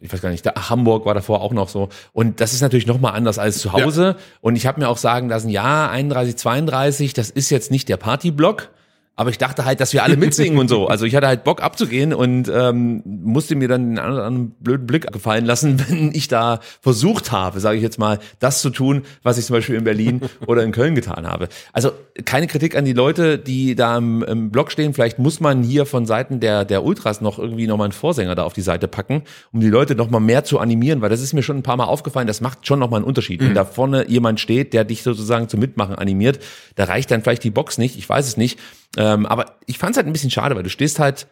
ich 0.00 0.12
weiß 0.12 0.22
gar 0.22 0.30
nicht, 0.30 0.46
da, 0.46 0.52
Hamburg 0.70 1.06
war 1.06 1.14
davor 1.14 1.40
auch 1.40 1.52
noch 1.52 1.68
so. 1.68 1.88
Und 2.12 2.40
das 2.40 2.52
ist 2.52 2.60
natürlich 2.60 2.86
nochmal 2.86 3.14
anders 3.14 3.40
als 3.40 3.58
zu 3.58 3.72
Hause. 3.72 4.14
Und 4.40 4.54
ich 4.54 4.68
habe 4.68 4.80
mir 4.80 4.88
auch 4.88 4.98
sagen 4.98 5.28
lassen, 5.28 5.48
ja, 5.48 5.90
31, 5.90 6.36
32, 6.36 7.14
das 7.14 7.30
ist 7.30 7.50
jetzt 7.50 7.72
nicht 7.72 7.88
der 7.88 7.96
Partyblock. 7.96 8.70
Aber 9.16 9.30
ich 9.30 9.38
dachte 9.38 9.64
halt, 9.64 9.80
dass 9.80 9.92
wir 9.92 10.02
alle 10.02 10.16
mitsingen 10.16 10.58
und 10.58 10.68
so. 10.68 10.88
Also 10.94 11.06
ich 11.06 11.16
hatte 11.16 11.26
halt 11.26 11.42
Bock 11.42 11.60
abzugehen 11.60 12.14
und 12.14 12.48
ähm, 12.54 13.02
musste 13.04 13.56
mir 13.56 13.66
dann 13.66 13.90
den 13.90 13.98
einen 13.98 14.12
oder 14.14 14.24
anderen 14.24 14.50
blöden 14.60 14.86
Blick 14.86 15.10
gefallen 15.10 15.44
lassen, 15.44 15.82
wenn 15.88 16.14
ich 16.14 16.28
da 16.28 16.60
versucht 16.80 17.32
habe, 17.32 17.58
sage 17.58 17.78
ich 17.78 17.82
jetzt 17.82 17.98
mal, 17.98 18.20
das 18.38 18.60
zu 18.60 18.70
tun, 18.70 19.02
was 19.24 19.38
ich 19.38 19.46
zum 19.46 19.54
Beispiel 19.54 19.74
in 19.74 19.82
Berlin 19.82 20.20
oder 20.46 20.62
in 20.62 20.70
Köln 20.70 20.94
getan 20.94 21.26
habe. 21.26 21.48
Also 21.72 21.90
keine 22.24 22.46
Kritik 22.46 22.76
an 22.76 22.84
die 22.84 22.92
Leute, 22.92 23.38
die 23.38 23.74
da 23.74 23.96
im, 23.96 24.22
im 24.22 24.50
Block 24.50 24.70
stehen. 24.70 24.94
Vielleicht 24.94 25.18
muss 25.18 25.40
man 25.40 25.64
hier 25.64 25.84
von 25.84 26.06
Seiten 26.06 26.38
der, 26.38 26.64
der 26.64 26.84
Ultras 26.84 27.20
noch 27.20 27.38
irgendwie 27.38 27.66
nochmal 27.66 27.86
einen 27.86 27.92
Vorsänger 27.92 28.36
da 28.36 28.44
auf 28.44 28.52
die 28.52 28.62
Seite 28.62 28.86
packen, 28.86 29.22
um 29.52 29.60
die 29.60 29.70
Leute 29.70 29.96
nochmal 29.96 30.20
mehr 30.20 30.44
zu 30.44 30.60
animieren, 30.60 31.00
weil 31.00 31.10
das 31.10 31.20
ist 31.20 31.32
mir 31.32 31.42
schon 31.42 31.56
ein 31.56 31.62
paar 31.64 31.76
Mal 31.76 31.84
aufgefallen, 31.84 32.26
das 32.26 32.40
macht 32.40 32.66
schon 32.66 32.78
nochmal 32.78 32.98
einen 32.98 33.06
Unterschied. 33.08 33.40
Wenn 33.40 33.54
da 33.54 33.64
vorne 33.64 34.08
jemand 34.08 34.38
steht, 34.38 34.72
der 34.72 34.84
dich 34.84 35.02
sozusagen 35.02 35.48
zum 35.48 35.60
Mitmachen 35.60 35.96
animiert, 35.96 36.38
da 36.76 36.84
reicht 36.84 37.10
dann 37.10 37.22
vielleicht 37.22 37.44
die 37.44 37.50
Box 37.50 37.78
nicht, 37.78 37.96
ich 37.96 38.08
weiß 38.08 38.26
es 38.26 38.36
nicht. 38.36 38.58
Ähm, 38.96 39.26
aber 39.26 39.56
ich 39.66 39.78
fand 39.78 39.92
es 39.92 39.96
halt 39.96 40.06
ein 40.06 40.12
bisschen 40.12 40.30
schade, 40.30 40.54
weil 40.56 40.62
du 40.62 40.70
stehst 40.70 40.98
halt 40.98 41.26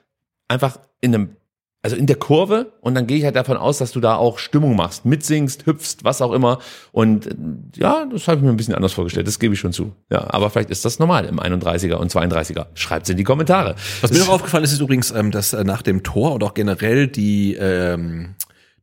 einfach 0.48 0.78
in 1.01 1.14
einem, 1.14 1.36
also 1.82 1.97
in 1.97 2.06
der 2.06 2.16
Kurve 2.16 2.72
und 2.80 2.94
dann 2.94 3.06
gehe 3.06 3.18
ich 3.18 3.24
halt 3.24 3.34
davon 3.34 3.56
aus, 3.56 3.78
dass 3.78 3.90
du 3.93 4.01
da 4.01 4.14
auch 4.14 4.39
Stimmung 4.39 4.76
machst, 4.76 5.05
mitsingst, 5.05 5.66
hüpfst, 5.66 5.98
was 6.02 6.22
auch 6.22 6.32
immer. 6.32 6.59
Und 6.93 7.26
äh, 7.26 7.34
ja, 7.76 8.06
das 8.06 8.28
habe 8.28 8.39
ich 8.39 8.44
mir 8.44 8.51
ein 8.51 8.56
bisschen 8.56 8.74
anders 8.74 8.93
vorgestellt, 8.93 9.26
das 9.26 9.39
gebe 9.39 9.55
ich 9.55 9.60
schon 9.60 9.72
zu. 9.72 9.93
Ja, 10.10 10.32
aber 10.32 10.51
vielleicht 10.51 10.70
ist 10.70 10.84
das 10.84 10.98
normal 10.98 11.24
im 11.24 11.40
31er 11.40 11.94
und 11.94 12.12
32er. 12.12 12.66
Schreibt's 12.74 13.09
in 13.09 13.16
die 13.16 13.24
Kommentare. 13.24 13.74
Was 14.01 14.12
mir 14.12 14.18
noch 14.18 14.28
aufgefallen 14.28 14.64
ist, 14.64 14.72
ist 14.72 14.80
übrigens, 14.80 15.10
ähm, 15.10 15.30
dass 15.30 15.52
äh, 15.52 15.64
nach 15.64 15.82
dem 15.82 16.02
Tor 16.02 16.34
und 16.34 16.44
auch 16.44 16.55
generell 16.55 17.09
die 17.09 17.55
ähm, 17.55 18.34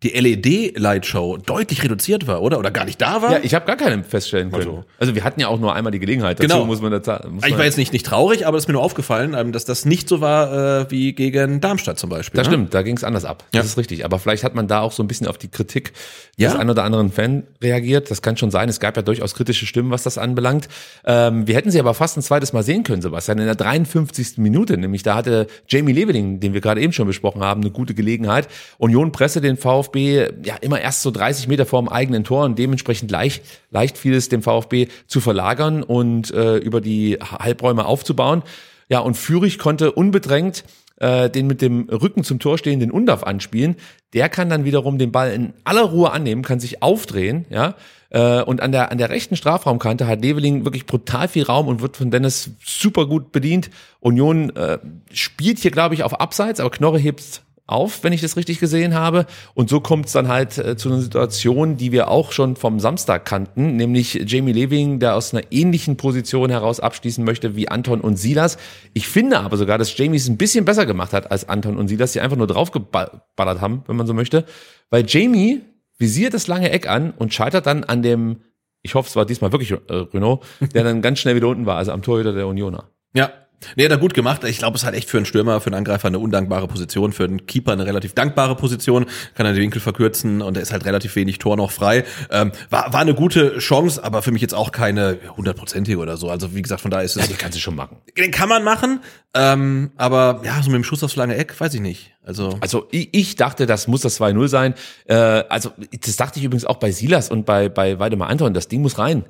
die 0.01 0.09
LED-Lightshow 0.09 1.37
deutlich 1.37 1.83
reduziert 1.83 2.25
war, 2.25 2.41
oder? 2.41 2.57
Oder 2.57 2.71
gar 2.71 2.85
nicht 2.85 3.01
da 3.01 3.21
war? 3.21 3.33
Ja, 3.33 3.39
ich 3.43 3.53
habe 3.53 3.65
gar 3.65 3.75
keine 3.75 4.01
feststellen 4.03 4.49
können. 4.49 4.61
Also. 4.61 4.83
Also, 4.97 5.15
wir 5.15 5.23
hatten 5.25 5.41
ja 5.41 5.49
auch 5.49 5.59
nur 5.59 5.75
einmal 5.75 5.91
die 5.91 5.99
Gelegenheit. 5.99 6.39
Dazu 6.39 6.47
Genau. 6.47 6.65
muss 6.65 6.81
man 6.81 6.91
da 7.01 7.25
muss 7.29 7.45
ich 7.45 7.57
war 7.57 7.65
jetzt 7.65 7.77
nicht, 7.77 7.91
nicht 7.91 8.05
traurig, 8.05 8.47
aber 8.47 8.57
es 8.57 8.63
ist 8.63 8.67
mir 8.67 8.73
nur 8.73 8.83
aufgefallen, 8.83 9.33
ähm, 9.37 9.51
dass 9.51 9.65
das 9.65 9.83
nicht 9.85 10.07
so 10.07 10.21
war 10.21 10.81
äh, 10.81 10.91
wie 10.91 11.11
gegen 11.13 11.59
Darmstadt 11.59 11.99
zum 11.99 12.09
Beispiel. 12.09 12.37
Das 12.37 12.47
ne? 12.47 12.53
stimmt, 12.53 12.73
da 12.73 12.81
ging 12.81 12.95
es 12.95 13.03
anders 13.03 13.25
ab. 13.25 13.43
Ja. 13.53 13.59
Das 13.59 13.67
ist 13.67 13.77
richtig. 13.77 14.05
Aber 14.05 14.19
vielleicht 14.19 14.45
hat 14.45 14.55
man 14.55 14.67
da 14.69 14.79
auch 14.79 14.93
so 14.93 15.03
ein 15.03 15.07
bisschen 15.07 15.27
auf 15.27 15.37
die 15.37 15.49
Kritik 15.49 15.91
Ja. 16.37 16.51
des 16.51 16.59
ein 16.59 16.69
oder 16.69 16.85
anderen 16.85 17.11
Fan 17.11 17.43
reagiert. 17.61 18.09
Das 18.09 18.21
kann 18.21 18.37
schon 18.37 18.51
sein. 18.51 18.69
Es 18.69 18.79
gab 18.79 18.95
ja 18.95 19.01
durchaus 19.03 19.35
kritische 19.35 19.65
Stimmen, 19.65 19.91
was 19.91 20.03
das 20.03 20.17
anbelangt. 20.17 20.69
Ähm, 21.03 21.45
wir 21.45 21.55
hätten 21.55 21.71
sie 21.71 21.79
aber 21.79 21.93
fast 21.93 22.15
ein 22.17 22.21
zweites 22.21 22.53
Mal 22.53 22.63
sehen 22.63 22.83
können, 22.83 23.01
Sebastian, 23.01 23.39
in 23.39 23.45
der 23.45 23.55
53. 23.55 24.37
Minute. 24.37 24.77
Nämlich 24.77 25.03
da 25.03 25.15
hatte 25.15 25.47
Jamie 25.67 25.91
Leveling, 25.91 26.39
den 26.39 26.53
wir 26.53 26.61
gerade 26.61 26.79
eben 26.79 26.93
schon 26.93 27.05
besprochen 27.07 27.41
haben, 27.43 27.59
eine 27.61 27.71
gute 27.71 27.93
Gelegenheit. 27.93 28.47
Union 28.77 29.11
Presse 29.11 29.41
den 29.41 29.57
VfB 29.57 29.88
ja 29.95 30.55
immer 30.61 30.79
erst 30.79 31.01
so 31.01 31.11
30 31.11 31.47
Meter 31.47 31.65
vor 31.65 31.81
dem 31.81 31.89
eigenen 31.89 32.23
Tor 32.23 32.45
und 32.45 32.57
dementsprechend 32.59 33.11
leicht, 33.11 33.43
leicht 33.71 33.97
fiel 33.97 34.13
es 34.13 34.29
dem 34.29 34.41
VfB 34.41 34.87
zu 35.07 35.21
verlagern 35.21 35.83
und 35.83 36.31
äh, 36.31 36.57
über 36.57 36.81
die 36.81 37.17
Halbräume 37.19 37.85
aufzubauen. 37.85 38.43
Ja, 38.89 38.99
und 38.99 39.15
Fürich 39.15 39.59
konnte 39.59 39.91
unbedrängt 39.91 40.63
äh, 40.99 41.29
den 41.29 41.47
mit 41.47 41.61
dem 41.61 41.87
Rücken 41.89 42.23
zum 42.23 42.39
Tor 42.39 42.57
stehenden 42.57 42.91
Undaf 42.91 43.23
anspielen. 43.23 43.75
Der 44.13 44.29
kann 44.29 44.49
dann 44.49 44.65
wiederum 44.65 44.97
den 44.97 45.11
Ball 45.11 45.31
in 45.31 45.53
aller 45.63 45.83
Ruhe 45.83 46.11
annehmen, 46.11 46.43
kann 46.43 46.59
sich 46.59 46.81
aufdrehen, 46.81 47.45
ja. 47.49 47.75
Äh, 48.11 48.41
und 48.41 48.61
an 48.61 48.71
der, 48.71 48.91
an 48.91 48.97
der 48.97 49.09
rechten 49.09 49.35
Strafraumkante 49.35 50.07
hat 50.07 50.21
Leveling 50.21 50.65
wirklich 50.65 50.87
brutal 50.87 51.27
viel 51.27 51.43
Raum 51.43 51.67
und 51.67 51.81
wird 51.81 51.95
von 51.95 52.09
Dennis 52.09 52.51
super 52.65 53.05
gut 53.05 53.31
bedient. 53.31 53.69
Union 53.99 54.49
äh, 54.55 54.79
spielt 55.13 55.59
hier, 55.59 55.71
glaube 55.71 55.93
ich, 55.93 56.03
auf 56.03 56.19
Abseits, 56.19 56.59
aber 56.59 56.71
Knorre 56.71 56.97
hebt 56.97 57.43
auf, 57.71 58.03
wenn 58.03 58.13
ich 58.13 58.21
das 58.21 58.35
richtig 58.37 58.59
gesehen 58.59 58.93
habe. 58.93 59.25
Und 59.53 59.69
so 59.69 59.79
kommt 59.79 60.07
es 60.07 60.11
dann 60.11 60.27
halt 60.27 60.57
äh, 60.57 60.75
zu 60.75 60.89
einer 60.89 61.01
Situation, 61.01 61.77
die 61.77 61.91
wir 61.91 62.09
auch 62.09 62.31
schon 62.31 62.55
vom 62.55 62.79
Samstag 62.79 63.25
kannten, 63.25 63.75
nämlich 63.75 64.23
Jamie 64.25 64.53
Leving, 64.53 64.99
der 64.99 65.15
aus 65.15 65.33
einer 65.33 65.43
ähnlichen 65.51 65.97
Position 65.97 66.49
heraus 66.49 66.79
abschließen 66.79 67.23
möchte 67.23 67.55
wie 67.55 67.69
Anton 67.69 68.01
und 68.01 68.17
Silas. 68.17 68.57
Ich 68.93 69.07
finde 69.07 69.39
aber 69.39 69.57
sogar, 69.57 69.77
dass 69.77 69.97
Jamie 69.97 70.17
es 70.17 70.27
ein 70.27 70.37
bisschen 70.37 70.65
besser 70.65 70.85
gemacht 70.85 71.13
hat 71.13 71.31
als 71.31 71.47
Anton 71.47 71.77
und 71.77 71.87
Silas, 71.87 72.13
die 72.13 72.21
einfach 72.21 72.37
nur 72.37 72.47
draufgeballert 72.47 73.61
haben, 73.61 73.83
wenn 73.87 73.95
man 73.95 74.07
so 74.07 74.13
möchte. 74.13 74.45
Weil 74.89 75.05
Jamie 75.07 75.61
visiert 75.97 76.33
das 76.33 76.47
lange 76.47 76.71
Eck 76.71 76.89
an 76.89 77.11
und 77.11 77.33
scheitert 77.33 77.67
dann 77.67 77.83
an 77.83 78.01
dem, 78.01 78.37
ich 78.81 78.95
hoffe, 78.95 79.07
es 79.09 79.15
war 79.15 79.25
diesmal 79.25 79.51
wirklich 79.51 79.71
äh, 79.71 79.77
Renault, 80.13 80.43
der 80.73 80.83
dann 80.83 81.01
ganz 81.01 81.19
schnell 81.19 81.35
wieder 81.35 81.47
unten 81.47 81.65
war, 81.65 81.77
also 81.77 81.91
am 81.91 82.01
Torhüter 82.01 82.33
der 82.33 82.47
Unioner. 82.47 82.89
Ja. 83.13 83.31
Nee, 83.75 83.85
hat 83.85 83.91
er 83.91 83.97
gut 83.97 84.13
gemacht. 84.13 84.43
Ich 84.43 84.57
glaube, 84.57 84.75
es 84.75 84.81
ist 84.81 84.85
halt 84.85 84.95
echt 84.95 85.09
für 85.09 85.17
einen 85.17 85.25
Stürmer, 85.25 85.61
für 85.61 85.67
einen 85.67 85.75
Angreifer 85.75 86.07
eine 86.07 86.19
undankbare 86.19 86.67
Position, 86.67 87.11
für 87.11 87.25
einen 87.25 87.45
Keeper 87.45 87.73
eine 87.73 87.85
relativ 87.85 88.13
dankbare 88.13 88.55
Position, 88.55 89.05
kann 89.35 89.45
er 89.45 89.53
den 89.53 89.61
Winkel 89.61 89.81
verkürzen 89.81 90.41
und 90.41 90.57
er 90.57 90.63
ist 90.63 90.71
halt 90.71 90.85
relativ 90.85 91.15
wenig 91.15 91.39
Tor 91.39 91.57
noch 91.57 91.71
frei. 91.71 92.05
Ähm, 92.31 92.51
war, 92.69 92.93
war 92.93 93.01
eine 93.01 93.13
gute 93.13 93.57
Chance, 93.59 94.03
aber 94.03 94.21
für 94.21 94.31
mich 94.31 94.41
jetzt 94.41 94.55
auch 94.55 94.71
keine 94.71 95.19
hundertprozentige 95.35 95.97
oder 95.97 96.17
so. 96.17 96.29
Also 96.29 96.55
wie 96.55 96.61
gesagt, 96.61 96.81
von 96.81 96.91
da 96.91 97.01
ist 97.01 97.15
es. 97.17 97.27
Die 97.27 97.33
kannst 97.33 97.57
du 97.57 97.61
schon 97.61 97.75
machen. 97.75 97.97
Den 98.17 98.31
kann 98.31 98.49
man 98.49 98.63
machen, 98.63 99.01
ähm, 99.33 99.91
aber 99.97 100.41
ja, 100.43 100.61
so 100.63 100.69
mit 100.69 100.77
dem 100.77 100.83
Schuss 100.83 101.03
aufs 101.03 101.15
lange 101.15 101.35
Eck, 101.35 101.59
weiß 101.59 101.73
ich 101.73 101.81
nicht. 101.81 102.13
Also, 102.23 102.57
Also 102.61 102.87
ich, 102.91 103.09
ich 103.11 103.35
dachte, 103.35 103.65
das 103.65 103.87
muss 103.87 104.01
das 104.01 104.19
2-0 104.19 104.47
sein. 104.47 104.73
Äh, 105.05 105.15
also 105.15 105.71
das 106.05 106.15
dachte 106.15 106.39
ich 106.39 106.45
übrigens 106.45 106.65
auch 106.65 106.77
bei 106.77 106.91
Silas 106.91 107.29
und 107.29 107.45
bei, 107.45 107.69
bei 107.69 107.99
Weidemar 107.99 108.29
Anton. 108.29 108.53
Das 108.53 108.67
Ding 108.67 108.81
muss 108.81 108.97
rein. 108.97 109.25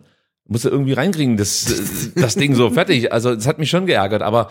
Muss 0.51 0.65
er 0.65 0.71
irgendwie 0.71 0.93
reinkriegen, 0.93 1.38
das, 1.38 2.11
das 2.15 2.35
Ding 2.35 2.55
so 2.55 2.69
fertig. 2.71 3.13
Also 3.13 3.35
das 3.35 3.45
hat 3.47 3.59
mich 3.59 3.69
schon 3.69 3.85
geärgert, 3.85 4.21
aber 4.23 4.49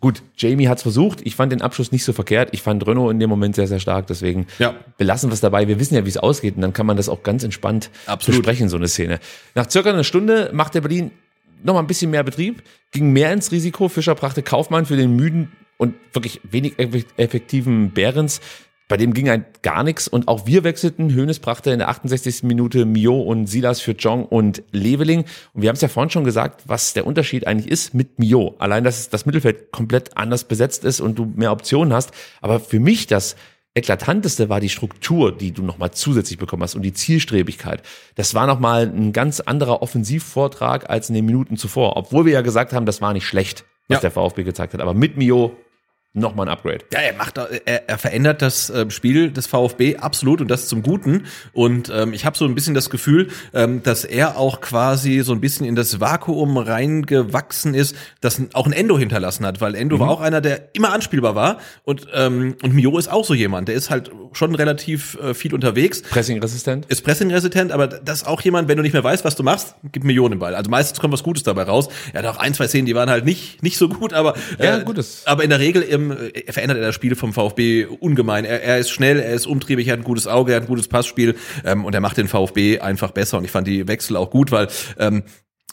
gut, 0.00 0.22
Jamie 0.38 0.68
hat's 0.68 0.82
versucht. 0.82 1.20
Ich 1.24 1.34
fand 1.34 1.50
den 1.50 1.62
Abschluss 1.62 1.90
nicht 1.90 2.04
so 2.04 2.12
verkehrt. 2.12 2.50
Ich 2.52 2.62
fand 2.62 2.86
Renault 2.86 3.10
in 3.12 3.18
dem 3.18 3.28
Moment 3.28 3.56
sehr, 3.56 3.66
sehr 3.66 3.80
stark. 3.80 4.06
Deswegen 4.06 4.46
Ja. 4.60 4.74
belassen 4.98 5.28
wir 5.30 5.34
es 5.34 5.40
dabei. 5.40 5.66
Wir 5.66 5.80
wissen 5.80 5.94
ja, 5.96 6.04
wie 6.04 6.08
es 6.10 6.16
ausgeht 6.16 6.54
und 6.54 6.62
dann 6.62 6.72
kann 6.72 6.86
man 6.86 6.96
das 6.96 7.08
auch 7.08 7.22
ganz 7.24 7.42
entspannt 7.42 7.90
Absolut. 8.06 8.42
besprechen, 8.42 8.68
so 8.68 8.76
eine 8.76 8.86
Szene. 8.88 9.18
Nach 9.56 9.68
circa 9.68 9.90
einer 9.90 10.04
Stunde 10.04 10.50
macht 10.52 10.74
der 10.74 10.80
Berlin 10.80 11.10
noch 11.64 11.74
mal 11.74 11.80
ein 11.80 11.86
bisschen 11.88 12.10
mehr 12.12 12.22
Betrieb, 12.22 12.62
ging 12.92 13.12
mehr 13.12 13.32
ins 13.32 13.50
Risiko. 13.50 13.88
Fischer 13.88 14.14
brachte 14.14 14.42
Kaufmann 14.44 14.86
für 14.86 14.96
den 14.96 15.16
müden 15.16 15.50
und 15.78 15.94
wirklich 16.12 16.40
wenig 16.44 16.74
eff- 16.78 17.04
effektiven 17.16 17.90
Behrens. 17.90 18.40
Bei 18.88 18.96
dem 18.96 19.14
ging 19.14 19.28
halt 19.28 19.62
gar 19.62 19.82
nichts 19.82 20.06
und 20.06 20.28
auch 20.28 20.46
wir 20.46 20.62
wechselten. 20.62 21.12
Hönes 21.12 21.40
brachte 21.40 21.72
in 21.72 21.78
der 21.78 21.88
68. 21.88 22.44
Minute 22.44 22.84
Mio 22.84 23.20
und 23.20 23.46
Silas 23.46 23.80
für 23.80 23.92
Jong 23.92 24.24
und 24.24 24.62
Leveling. 24.70 25.24
Und 25.54 25.62
wir 25.62 25.68
haben 25.68 25.74
es 25.74 25.80
ja 25.82 25.88
vorhin 25.88 26.10
schon 26.10 26.22
gesagt, 26.22 26.62
was 26.66 26.92
der 26.92 27.04
Unterschied 27.06 27.48
eigentlich 27.48 27.68
ist 27.70 27.94
mit 27.94 28.20
Mio. 28.20 28.54
Allein, 28.58 28.84
dass 28.84 29.08
das 29.08 29.26
Mittelfeld 29.26 29.72
komplett 29.72 30.16
anders 30.16 30.44
besetzt 30.44 30.84
ist 30.84 31.00
und 31.00 31.18
du 31.18 31.24
mehr 31.34 31.50
Optionen 31.50 31.92
hast. 31.92 32.12
Aber 32.40 32.60
für 32.60 32.78
mich 32.78 33.08
das 33.08 33.34
eklatanteste 33.74 34.48
war 34.48 34.60
die 34.60 34.68
Struktur, 34.68 35.36
die 35.36 35.52
du 35.52 35.62
nochmal 35.62 35.90
zusätzlich 35.90 36.38
bekommen 36.38 36.62
hast 36.62 36.76
und 36.76 36.82
die 36.82 36.92
Zielstrebigkeit. 36.94 37.82
Das 38.14 38.34
war 38.34 38.46
nochmal 38.46 38.86
ein 38.86 39.12
ganz 39.12 39.40
anderer 39.40 39.82
Offensivvortrag 39.82 40.88
als 40.88 41.08
in 41.08 41.14
den 41.14 41.26
Minuten 41.26 41.56
zuvor. 41.56 41.96
Obwohl 41.96 42.24
wir 42.24 42.32
ja 42.32 42.40
gesagt 42.40 42.72
haben, 42.72 42.86
das 42.86 43.00
war 43.02 43.12
nicht 43.12 43.26
schlecht, 43.26 43.64
was 43.88 43.96
Ja. 43.96 44.00
der 44.00 44.10
VfB 44.12 44.44
gezeigt 44.44 44.74
hat. 44.74 44.80
Aber 44.80 44.94
mit 44.94 45.16
Mio 45.16 45.56
nochmal 46.16 46.46
ein 46.48 46.52
Upgrade. 46.52 46.78
Ja, 46.92 47.00
er 47.00 47.14
macht, 47.14 47.38
er, 47.38 47.88
er 47.88 47.98
verändert 47.98 48.42
das 48.42 48.70
ähm, 48.70 48.90
Spiel 48.90 49.30
des 49.30 49.46
VfB 49.46 49.96
absolut 49.96 50.40
und 50.40 50.48
das 50.48 50.66
zum 50.68 50.82
Guten. 50.82 51.24
Und 51.52 51.90
ähm, 51.94 52.12
ich 52.12 52.24
habe 52.24 52.36
so 52.36 52.44
ein 52.44 52.54
bisschen 52.54 52.74
das 52.74 52.90
Gefühl, 52.90 53.28
ähm, 53.54 53.82
dass 53.82 54.04
er 54.04 54.38
auch 54.38 54.60
quasi 54.60 55.20
so 55.22 55.32
ein 55.32 55.40
bisschen 55.40 55.66
in 55.66 55.74
das 55.76 56.00
Vakuum 56.00 56.56
reingewachsen 56.56 57.74
ist, 57.74 57.94
das 58.20 58.40
auch 58.54 58.66
ein 58.66 58.72
Endo 58.72 58.98
hinterlassen 58.98 59.44
hat, 59.46 59.60
weil 59.60 59.74
Endo 59.74 59.98
war 60.00 60.10
auch 60.10 60.20
einer, 60.20 60.40
der 60.40 60.74
immer 60.74 60.92
anspielbar 60.92 61.34
war 61.34 61.58
und 61.84 62.06
ähm, 62.14 62.56
und 62.62 62.74
Mio 62.74 62.96
ist 62.98 63.08
auch 63.08 63.24
so 63.24 63.34
jemand, 63.34 63.68
der 63.68 63.74
ist 63.74 63.90
halt 63.90 64.10
schon 64.32 64.54
relativ 64.54 65.18
äh, 65.22 65.34
viel 65.34 65.54
unterwegs. 65.54 66.02
Pressing-resistent. 66.02 66.86
Ist 66.86 67.02
pressingresistent, 67.04 67.72
aber 67.72 67.86
das 67.88 68.22
ist 68.22 68.26
auch 68.26 68.40
jemand, 68.42 68.68
wenn 68.68 68.76
du 68.76 68.82
nicht 68.82 68.92
mehr 68.92 69.04
weißt, 69.04 69.24
was 69.24 69.36
du 69.36 69.42
machst, 69.42 69.74
gib 69.92 70.04
Millionen 70.04 70.32
den 70.32 70.38
Ball. 70.38 70.54
Also 70.54 70.70
meistens 70.70 70.98
kommt 71.00 71.12
was 71.12 71.22
Gutes 71.22 71.42
dabei 71.42 71.62
raus. 71.64 71.88
Er 72.12 72.22
hat 72.22 72.36
auch 72.36 72.38
ein, 72.38 72.54
zwei 72.54 72.66
Szenen, 72.68 72.86
die 72.86 72.94
waren 72.94 73.10
halt 73.10 73.24
nicht 73.24 73.62
nicht 73.62 73.76
so 73.78 73.88
gut, 73.88 74.12
aber 74.12 74.34
Ja, 74.58 74.78
Gutes. 74.78 75.22
aber 75.26 75.44
in 75.44 75.50
der 75.50 75.58
Regel 75.60 75.84
ähm, 75.88 76.05
allem 76.10 76.30
äh, 76.34 76.52
verändert 76.52 76.78
er 76.78 76.86
das 76.86 76.94
Spiel 76.94 77.14
vom 77.14 77.32
VfB 77.32 77.86
ungemein. 77.86 78.44
Er, 78.44 78.62
er 78.62 78.78
ist 78.78 78.90
schnell, 78.90 79.20
er 79.20 79.34
ist 79.34 79.46
umtriebig, 79.46 79.86
er 79.86 79.94
hat 79.94 80.00
ein 80.00 80.04
gutes 80.04 80.26
Auge, 80.26 80.52
er 80.52 80.56
hat 80.56 80.64
ein 80.64 80.68
gutes 80.68 80.88
Passspiel 80.88 81.36
ähm, 81.64 81.84
und 81.84 81.94
er 81.94 82.00
macht 82.00 82.16
den 82.16 82.28
VfB 82.28 82.80
einfach 82.80 83.10
besser. 83.10 83.38
Und 83.38 83.44
ich 83.44 83.50
fand 83.50 83.66
die 83.66 83.86
Wechsel 83.88 84.16
auch 84.16 84.30
gut, 84.30 84.50
weil 84.50 84.68
ähm, 84.98 85.24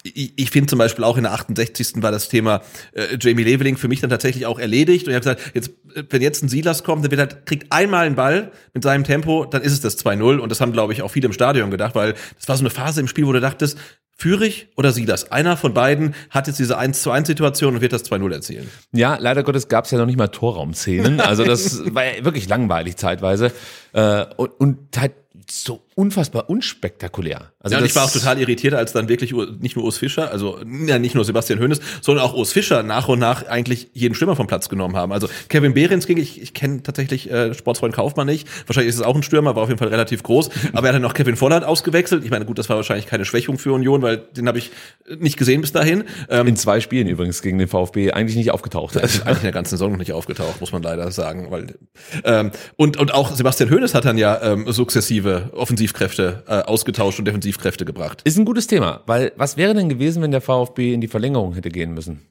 ich, 0.04 0.34
ich 0.36 0.52
finde 0.52 0.68
zum 0.68 0.80
Beispiel 0.80 1.06
auch 1.06 1.18
in 1.18 1.24
der 1.24 1.34
68. 1.34 2.02
war 2.04 2.12
das 2.12 2.28
Thema 2.28 2.62
äh, 2.94 3.18
Jamie 3.20 3.44
Leveling 3.44 3.78
für 3.78 3.88
mich 3.88 4.02
dann 4.02 4.10
tatsächlich 4.10 4.46
auch 4.46 4.60
erledigt. 4.60 5.08
Und 5.08 5.14
ich 5.14 5.16
habe 5.16 5.36
gesagt, 5.36 5.56
jetzt, 5.56 5.70
äh, 5.96 6.04
wenn 6.10 6.22
jetzt 6.22 6.44
ein 6.44 6.50
Silas 6.50 6.84
kommt, 6.84 7.04
der 7.04 7.12
wird 7.12 7.22
halt, 7.22 7.46
kriegt 7.46 7.72
einmal 7.72 8.06
einen 8.06 8.16
Ball 8.16 8.52
mit 8.74 8.84
seinem 8.84 9.04
Tempo, 9.04 9.46
dann 9.46 9.62
ist 9.62 9.72
es 9.72 9.82
das 9.82 10.04
2-0. 10.04 10.38
Und 10.38 10.50
das 10.50 10.62
haben, 10.62 10.74
glaube 10.74 10.94
ich, 10.94 11.02
auch 11.02 11.12
viele 11.12 11.28
im 11.28 11.34
Stadion 11.34 11.72
gedacht, 11.72 11.96
weil 11.96 12.14
das 12.38 12.48
war 12.48 12.58
so 12.58 12.64
eine 12.64 12.70
Phase 12.70 13.00
im 13.00 13.08
Spiel, 13.08 13.26
wo 13.26 13.32
du 13.32 13.40
dachtest, 13.40 13.78
Fürich 14.16 14.68
oder 14.76 14.92
Silas? 14.92 15.32
Einer 15.32 15.58
von 15.58 15.74
beiden 15.74 16.16
hat 16.30 16.48
jetzt 16.48 16.60
diese 16.60 16.78
1 16.78 17.02
zu 17.02 17.12
1 17.12 17.28
Situation 17.28 17.76
und 17.76 17.82
wird 17.82 17.94
das 17.94 18.06
2-0 18.06 18.32
erzielen. 18.32 18.70
Ja, 18.92 19.18
leider 19.20 19.44
Gottes 19.44 19.68
gab 19.68 19.86
es 19.86 19.92
ja 19.92 19.98
noch 19.98 20.06
nicht 20.06 20.18
mal 20.18 20.28
Torraumszenen. 20.28 21.20
Also 21.20 21.44
das 21.44 21.94
war 21.94 22.06
ja 22.06 22.24
wirklich 22.24 22.48
langweilig 22.48 22.98
zeitweise. 22.98 23.52
Äh, 23.94 24.26
und, 24.38 24.52
und 24.60 24.98
halt 24.98 25.14
so 25.50 25.83
unfassbar 25.96 26.50
unspektakulär. 26.50 27.52
Also 27.60 27.76
ja, 27.76 27.82
und 27.82 27.86
ich 27.86 27.96
war 27.96 28.06
auch 28.06 28.12
total 28.12 28.40
irritiert, 28.40 28.74
als 28.74 28.94
dann 28.94 29.10
wirklich 29.10 29.34
nicht 29.60 29.76
nur 29.76 29.86
Urs 29.86 29.98
Fischer, 29.98 30.32
also 30.32 30.60
ja, 30.86 31.00
nicht 31.00 31.16
nur 31.16 31.26
Sebastian 31.26 31.60
Hoeneß, 31.60 31.80
sondern 32.02 32.26
auch 32.26 32.34
Urs 32.34 32.52
Fischer 32.52 32.84
nach 32.84 33.08
und 33.08 33.20
nach 33.20 33.46
eigentlich 33.48 33.90
jeden 33.94 34.16
Stürmer 34.16 34.36
vom 34.36 34.48
Platz 34.48 34.70
genommen 34.70 34.96
haben. 34.96 35.12
Also 35.12 35.28
Kevin 35.50 35.74
Behrens 35.74 36.08
ging, 36.08 36.18
ich, 36.18 36.42
ich 36.42 36.54
kenne 36.54 36.84
tatsächlich 36.84 37.32
äh, 37.32 37.54
Sportsfreund 37.54 37.94
Kaufmann 37.94 38.28
nicht. 38.28 38.48
Wahrscheinlich 38.68 38.90
ist 38.90 38.96
es 38.96 39.02
auch 39.02 39.16
ein 39.16 39.24
Stürmer, 39.24 39.56
war 39.56 39.64
auf 39.64 39.70
jeden 39.70 39.80
Fall 39.80 39.90
relativ 39.90 40.24
groß. 40.24 40.50
Aber 40.74 40.88
er 40.88 40.90
hat 40.90 40.96
dann 40.96 41.02
noch 41.02 41.14
Kevin 41.14 41.36
Volland 41.36 41.66
ausgewechselt. 41.66 42.24
Ich 42.24 42.32
meine, 42.32 42.46
gut, 42.46 42.58
das 42.58 42.70
war 42.70 42.78
wahrscheinlich 42.78 43.08
keine 43.08 43.26
Schwächung 43.26 43.58
für 43.58 43.74
Union, 43.74 44.02
weil 44.02 44.18
den 44.18 44.48
habe 44.48 44.58
ich 44.58 44.72
nicht 45.20 45.38
gesehen 45.38 45.62
bis 45.62 45.72
dahin. 45.72 46.04
Ähm, 46.30 46.48
in 46.48 46.56
zwei 46.56 46.80
Spielen 46.80 47.08
übrigens 47.08 47.42
gegen 47.42 47.58
den 47.58 47.68
VfB 47.68 48.12
eigentlich 48.12 48.36
nicht 48.36 48.52
aufgetaucht. 48.52 48.96
ist 48.96 49.26
eigentlich 49.26 49.38
in 49.38 49.44
der 49.44 49.52
ganzen 49.52 49.72
Saison 49.72 49.92
noch 49.92 50.00
nicht 50.00 50.14
aufgetaucht, 50.14 50.60
muss 50.60 50.72
man 50.72 50.84
leider 50.84 51.12
sagen. 51.12 51.48
Weil, 51.50 51.76
ähm, 52.24 52.52
und, 52.76 52.98
und 52.98 53.14
auch 53.14 53.34
Sebastian 53.36 53.70
Hoeneß 53.70 53.94
hat 53.94 54.06
dann 54.06 54.18
ja 54.18 54.42
ähm, 54.42 54.72
sukzessive 54.72 55.52
Offensivkräfte 55.84 56.44
äh, 56.48 56.62
ausgetauscht 56.62 57.20
und 57.20 57.26
Defensivkräfte 57.26 57.84
gebracht. 57.84 58.22
Ist 58.24 58.38
ein 58.38 58.46
gutes 58.46 58.68
Thema, 58.68 59.02
weil 59.06 59.34
was 59.36 59.58
wäre 59.58 59.74
denn 59.74 59.90
gewesen, 59.90 60.22
wenn 60.22 60.32
der 60.32 60.40
VfB 60.40 60.94
in 60.94 61.02
die 61.02 61.10
Verlängerung 61.10 61.54
hätte 61.56 61.70
gehen 61.70 61.94
müssen? 61.94 62.22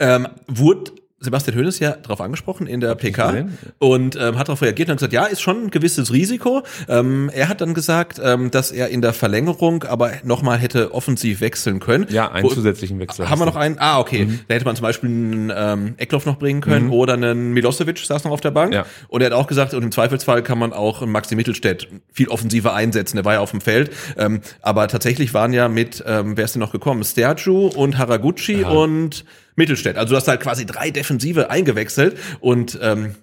Ähm, 0.00 0.26
wurde 0.48 0.90
Sebastian 1.20 1.56
Hoeneß 1.56 1.80
ja 1.80 1.92
darauf 1.96 2.20
angesprochen 2.20 2.66
in 2.68 2.80
der 2.80 2.94
PK 2.94 3.46
und 3.78 4.14
ähm, 4.14 4.38
hat 4.38 4.46
darauf 4.48 4.62
reagiert 4.62 4.88
und 4.88 4.92
hat 4.92 4.98
gesagt, 4.98 5.12
ja, 5.12 5.24
ist 5.24 5.40
schon 5.40 5.64
ein 5.64 5.70
gewisses 5.70 6.12
Risiko. 6.12 6.62
Ähm, 6.88 7.28
er 7.34 7.48
hat 7.48 7.60
dann 7.60 7.74
gesagt, 7.74 8.20
ähm, 8.22 8.52
dass 8.52 8.70
er 8.70 8.88
in 8.88 9.02
der 9.02 9.12
Verlängerung 9.12 9.82
aber 9.82 10.12
nochmal 10.22 10.58
hätte 10.58 10.94
offensiv 10.94 11.40
wechseln 11.40 11.80
können. 11.80 12.06
Ja, 12.10 12.30
einen 12.30 12.44
Wo- 12.44 12.50
zusätzlichen 12.50 13.00
Wechsel. 13.00 13.28
Haben 13.28 13.40
wir 13.40 13.46
noch 13.46 13.56
einen? 13.56 13.78
Ah, 13.78 13.98
okay. 13.98 14.28
Da 14.46 14.54
hätte 14.54 14.64
man 14.64 14.76
zum 14.76 14.84
Beispiel 14.84 15.08
einen 15.10 15.52
ähm, 15.54 15.94
Eckloff 15.96 16.24
noch 16.24 16.38
bringen 16.38 16.60
können 16.60 16.90
oder 16.90 17.14
einen 17.14 17.52
Milosevic 17.52 17.98
saß 17.98 18.22
noch 18.24 18.30
auf 18.30 18.40
der 18.40 18.52
Bank. 18.52 18.72
Ja. 18.72 18.86
Und 19.08 19.20
er 19.20 19.26
hat 19.26 19.32
auch 19.32 19.48
gesagt, 19.48 19.74
und 19.74 19.82
im 19.82 19.90
Zweifelsfall 19.90 20.42
kann 20.44 20.58
man 20.58 20.72
auch 20.72 21.04
Maxi 21.04 21.34
Mittelstädt 21.34 21.88
viel 22.12 22.28
offensiver 22.28 22.74
einsetzen. 22.74 23.16
Der 23.16 23.24
war 23.24 23.34
ja 23.34 23.40
auf 23.40 23.50
dem 23.50 23.60
Feld. 23.60 23.90
Ähm, 24.16 24.40
aber 24.62 24.86
tatsächlich 24.86 25.34
waren 25.34 25.52
ja 25.52 25.68
mit, 25.68 26.02
ähm, 26.06 26.36
wer 26.36 26.44
ist 26.44 26.54
denn 26.54 26.60
noch 26.60 26.72
gekommen? 26.72 27.02
Sterju 27.02 27.66
und 27.68 27.98
Haraguchi 27.98 28.62
und 28.62 29.24
Mittelstädt. 29.58 29.96
Also 29.96 30.12
du 30.12 30.16
hast 30.16 30.28
halt 30.28 30.40
quasi 30.40 30.64
drei 30.64 30.90
Defensive 30.90 31.50
eingewechselt 31.50 32.16
und 32.40 32.78
ähm, 32.80 33.14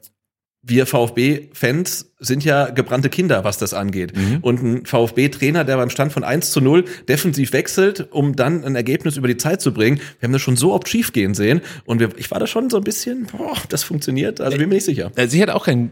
wir 0.68 0.88
VfB-Fans 0.88 2.14
sind 2.18 2.44
ja 2.44 2.72
gebrannte 2.72 3.10
Kinder, 3.10 3.44
was 3.44 3.60
das 3.60 3.76
angeht. 3.76 4.14
Und 4.42 4.64
ein 4.64 4.86
VfB-Trainer, 4.86 5.64
der 5.64 5.78
beim 5.78 5.92
Stand 5.92 6.12
von 6.12 6.24
1 6.24 6.50
zu 6.50 6.60
0 6.60 6.86
defensiv 7.08 7.54
wechselt, 7.54 8.12
um 8.12 8.36
dann 8.36 8.64
ein 8.64 8.76
Ergebnis 8.76 9.16
über 9.16 9.28
die 9.28 9.38
Zeit 9.38 9.62
zu 9.62 9.74
bringen. 9.74 10.00
Wir 10.20 10.28
haben 10.28 10.34
das 10.34 10.42
schon 10.42 10.56
so 10.56 10.74
oft 10.74 10.90
schief 10.90 11.14
gehen 11.14 11.36
sehen. 11.36 11.62
Und 11.86 12.00
wir, 12.00 12.10
ich 12.18 12.32
war 12.32 12.40
da 12.40 12.48
schon 12.48 12.72
so 12.72 12.78
ein 12.78 12.84
bisschen, 12.84 13.28
boah, 13.28 13.56
das 13.70 13.84
funktioniert. 13.84 14.42
Also 14.42 14.58
bin 14.58 14.70
mir 14.70 14.76
nicht 14.76 14.86
sicher. 14.86 15.12
Also 15.16 15.36
ich 15.36 15.42
hatte 15.42 15.54
auch 15.54 15.66
kein, 15.66 15.92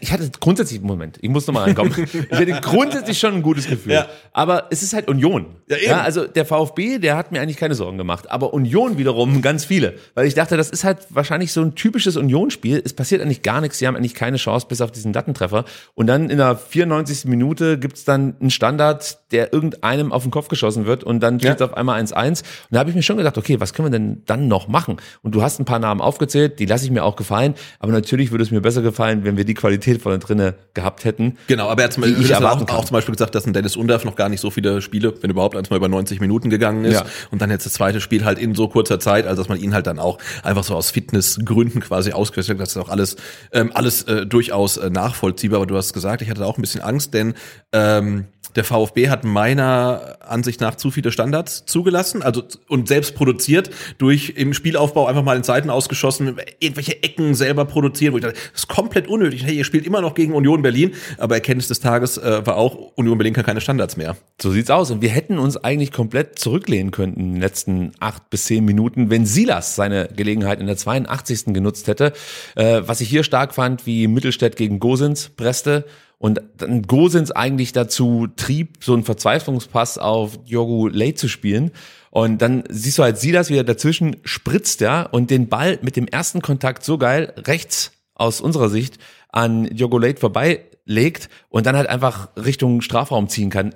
ich 0.00 0.12
hatte 0.12 0.30
grundsätzlich, 0.38 0.80
Moment, 0.80 1.18
ich 1.20 1.28
muss 1.28 1.46
nochmal 1.46 1.64
reinkommen. 1.64 1.92
ich 2.30 2.38
hatte 2.38 2.60
grundsätzlich 2.60 3.18
schon 3.18 3.34
ein 3.34 3.42
gutes 3.42 3.68
Gefühl. 3.68 3.92
Ja. 3.92 4.06
Aber 4.32 4.68
es 4.70 4.82
ist 4.82 4.94
halt 4.94 5.08
Union. 5.08 5.46
Ja, 5.68 5.76
eben. 5.76 5.92
also 5.94 6.26
der 6.26 6.44
VfB, 6.44 6.98
der 6.98 7.16
hat 7.16 7.32
mir 7.32 7.40
eigentlich 7.40 7.56
keine 7.56 7.74
Sorgen 7.74 7.98
gemacht. 7.98 8.30
Aber 8.30 8.54
Union 8.54 8.96
wiederum 8.96 9.42
ganz 9.42 9.64
viele. 9.64 9.94
Weil 10.14 10.26
ich 10.26 10.34
dachte, 10.34 10.56
das 10.56 10.70
ist 10.70 10.84
halt 10.84 10.98
wahrscheinlich 11.10 11.52
so 11.52 11.62
ein 11.62 11.74
typisches 11.74 12.16
Union-Spiel. 12.16 12.80
Es 12.84 12.92
passiert 12.92 13.22
eigentlich 13.22 13.42
gar 13.42 13.60
nichts. 13.60 13.78
Sie 13.78 13.86
haben 13.86 13.96
eigentlich 13.96 14.14
keine 14.14 14.36
Chance 14.36 14.66
bis 14.68 14.80
auf 14.80 14.92
diesen 14.92 15.12
Lattentreffer. 15.12 15.64
Und 15.94 16.06
dann 16.06 16.30
in 16.30 16.38
der 16.38 16.56
94. 16.56 17.24
Minute 17.24 17.78
gibt's 17.78 18.04
dann 18.04 18.36
einen 18.40 18.50
Standard, 18.50 19.18
der 19.32 19.52
irgendeinem 19.52 20.12
auf 20.12 20.22
den 20.22 20.30
Kopf 20.30 20.46
geschossen 20.46 20.86
wird. 20.86 21.02
Und 21.02 21.20
dann 21.20 21.40
steht 21.40 21.56
es 21.56 21.62
auf 21.62 21.76
einmal 21.76 22.00
1-1. 22.00 22.42
Und 22.42 22.46
da 22.70 22.78
habe 22.78 22.90
ich 22.90 22.96
mir 22.96 23.02
schon 23.02 23.16
gedacht, 23.16 23.36
okay, 23.36 23.58
was 23.58 23.74
können 23.74 23.86
wir 23.86 23.98
denn 23.98 24.22
dann 24.26 24.46
noch 24.46 24.68
machen? 24.68 24.98
Und 25.22 25.34
du 25.34 25.42
hast 25.42 25.58
ein 25.58 25.64
paar 25.64 25.80
Namen 25.80 26.00
aufgezählt, 26.00 26.60
die 26.60 26.66
lasse 26.66 26.84
ich 26.84 26.92
mir 26.92 27.02
auch 27.02 27.16
gefallen. 27.16 27.54
Aber 27.80 27.90
natürlich 27.90 28.30
würde 28.30 28.44
es 28.44 28.52
mir 28.52 28.60
besser 28.60 28.82
gefallen, 28.82 29.24
wenn 29.24 29.36
wir 29.36 29.44
die 29.44 29.54
Qualität 29.54 29.71
von 29.80 30.12
da 30.12 30.18
drinnen 30.18 30.54
gehabt 30.74 31.04
hätten. 31.04 31.36
Genau, 31.46 31.68
aber 31.68 31.82
er 31.82 31.88
hat 31.88 31.96
Die 31.96 32.10
ich 32.22 32.34
auch, 32.34 32.42
auch 32.42 32.84
zum 32.84 32.94
Beispiel 32.94 33.12
gesagt, 33.12 33.34
dass 33.34 33.46
ein 33.46 33.52
Dennis 33.52 33.76
Undarf 33.76 34.04
noch 34.04 34.16
gar 34.16 34.28
nicht 34.28 34.40
so 34.40 34.50
viele 34.50 34.82
Spiele, 34.82 35.14
wenn 35.20 35.30
überhaupt, 35.30 35.56
eins 35.56 35.70
mal 35.70 35.76
über 35.76 35.88
90 35.88 36.20
Minuten 36.20 36.50
gegangen 36.50 36.84
ist. 36.84 36.94
Ja. 36.94 37.04
Und 37.30 37.42
dann 37.42 37.50
jetzt 37.50 37.66
das 37.66 37.74
zweite 37.74 38.00
Spiel 38.00 38.24
halt 38.24 38.38
in 38.38 38.54
so 38.54 38.68
kurzer 38.68 39.00
Zeit, 39.00 39.26
also 39.26 39.42
dass 39.42 39.48
man 39.48 39.58
ihn 39.58 39.74
halt 39.74 39.86
dann 39.86 39.98
auch 39.98 40.18
einfach 40.42 40.64
so 40.64 40.74
aus 40.74 40.90
Fitnessgründen 40.90 41.80
quasi 41.80 42.12
ausgewechselt 42.12 42.58
hat. 42.58 42.66
Das 42.66 42.76
ist 42.76 42.82
auch 42.82 42.88
alles, 42.88 43.16
ähm, 43.52 43.70
alles 43.74 44.02
äh, 44.04 44.26
durchaus 44.26 44.76
äh, 44.76 44.90
nachvollziehbar. 44.90 45.58
Aber 45.58 45.66
du 45.66 45.76
hast 45.76 45.92
gesagt, 45.92 46.22
ich 46.22 46.30
hatte 46.30 46.40
da 46.40 46.46
auch 46.46 46.58
ein 46.58 46.62
bisschen 46.62 46.82
Angst, 46.82 47.14
denn 47.14 47.34
ähm, 47.72 48.26
der 48.56 48.64
VfB 48.64 49.08
hat 49.08 49.24
meiner 49.24 50.16
Ansicht 50.20 50.60
nach 50.60 50.74
zu 50.74 50.90
viele 50.90 51.12
Standards 51.12 51.64
zugelassen, 51.66 52.22
also 52.22 52.42
und 52.68 52.88
selbst 52.88 53.14
produziert 53.14 53.70
durch 53.98 54.34
im 54.36 54.54
Spielaufbau 54.54 55.06
einfach 55.06 55.22
mal 55.22 55.36
in 55.36 55.42
Seiten 55.42 55.70
ausgeschossen, 55.70 56.36
irgendwelche 56.58 57.02
Ecken 57.02 57.34
selber 57.34 57.64
produziert, 57.64 58.12
wo 58.12 58.18
ich 58.18 58.22
dachte, 58.22 58.38
das 58.52 58.62
ist 58.62 58.68
komplett 58.68 59.08
unnötig. 59.08 59.44
Hey, 59.44 59.56
ihr 59.56 59.64
spielt 59.64 59.86
immer 59.86 60.00
noch 60.00 60.14
gegen 60.14 60.34
Union 60.34 60.62
Berlin, 60.62 60.92
aber 61.18 61.36
Erkenntnis 61.36 61.68
des 61.68 61.80
Tages 61.80 62.18
äh, 62.18 62.46
war 62.46 62.56
auch, 62.56 62.92
Union 62.96 63.18
Berlin 63.18 63.34
kann 63.34 63.44
keine 63.44 63.60
Standards 63.60 63.96
mehr. 63.96 64.16
So 64.40 64.50
sieht's 64.50 64.70
aus. 64.70 64.90
Und 64.90 65.02
wir 65.02 65.10
hätten 65.10 65.38
uns 65.38 65.56
eigentlich 65.56 65.92
komplett 65.92 66.38
zurücklehnen 66.38 66.90
können 66.90 67.14
in 67.14 67.32
den 67.34 67.40
letzten 67.40 67.92
acht 68.00 68.30
bis 68.30 68.44
zehn 68.44 68.64
Minuten, 68.64 69.10
wenn 69.10 69.26
Silas 69.26 69.76
seine 69.76 70.08
Gelegenheit 70.14 70.60
in 70.60 70.66
der 70.66 70.76
82. 70.76 71.46
genutzt 71.46 71.88
hätte. 71.88 72.12
Äh, 72.56 72.82
was 72.86 73.00
ich 73.00 73.08
hier 73.08 73.24
stark 73.24 73.54
fand, 73.54 73.86
wie 73.86 74.06
Mittelstädt 74.08 74.56
gegen 74.56 74.78
Gosens 74.78 75.30
presste 75.30 75.84
und 76.22 76.40
dann 76.56 76.82
Gosens 76.82 77.32
eigentlich 77.32 77.72
dazu 77.72 78.28
trieb, 78.36 78.84
so 78.84 78.92
einen 78.92 79.02
Verzweiflungspass 79.02 79.98
auf 79.98 80.38
Jogu 80.44 80.86
Late 80.86 81.16
zu 81.16 81.26
spielen. 81.26 81.72
Und 82.10 82.40
dann 82.40 82.62
siehst 82.68 82.98
du 82.98 83.02
halt 83.02 83.18
Silas, 83.18 83.50
wie 83.50 83.56
er 83.56 83.64
dazwischen 83.64 84.18
spritzt, 84.22 84.80
ja, 84.82 85.02
und 85.02 85.30
den 85.30 85.48
Ball 85.48 85.80
mit 85.82 85.96
dem 85.96 86.06
ersten 86.06 86.40
Kontakt 86.40 86.84
so 86.84 86.96
geil 86.96 87.34
rechts 87.38 87.90
aus 88.14 88.40
unserer 88.40 88.68
Sicht 88.68 88.98
an 89.30 89.64
Jogo 89.74 89.98
Late 89.98 90.20
vorbeilegt 90.20 91.28
und 91.48 91.66
dann 91.66 91.74
halt 91.74 91.88
einfach 91.88 92.28
Richtung 92.36 92.82
Strafraum 92.82 93.28
ziehen 93.28 93.50
kann. 93.50 93.74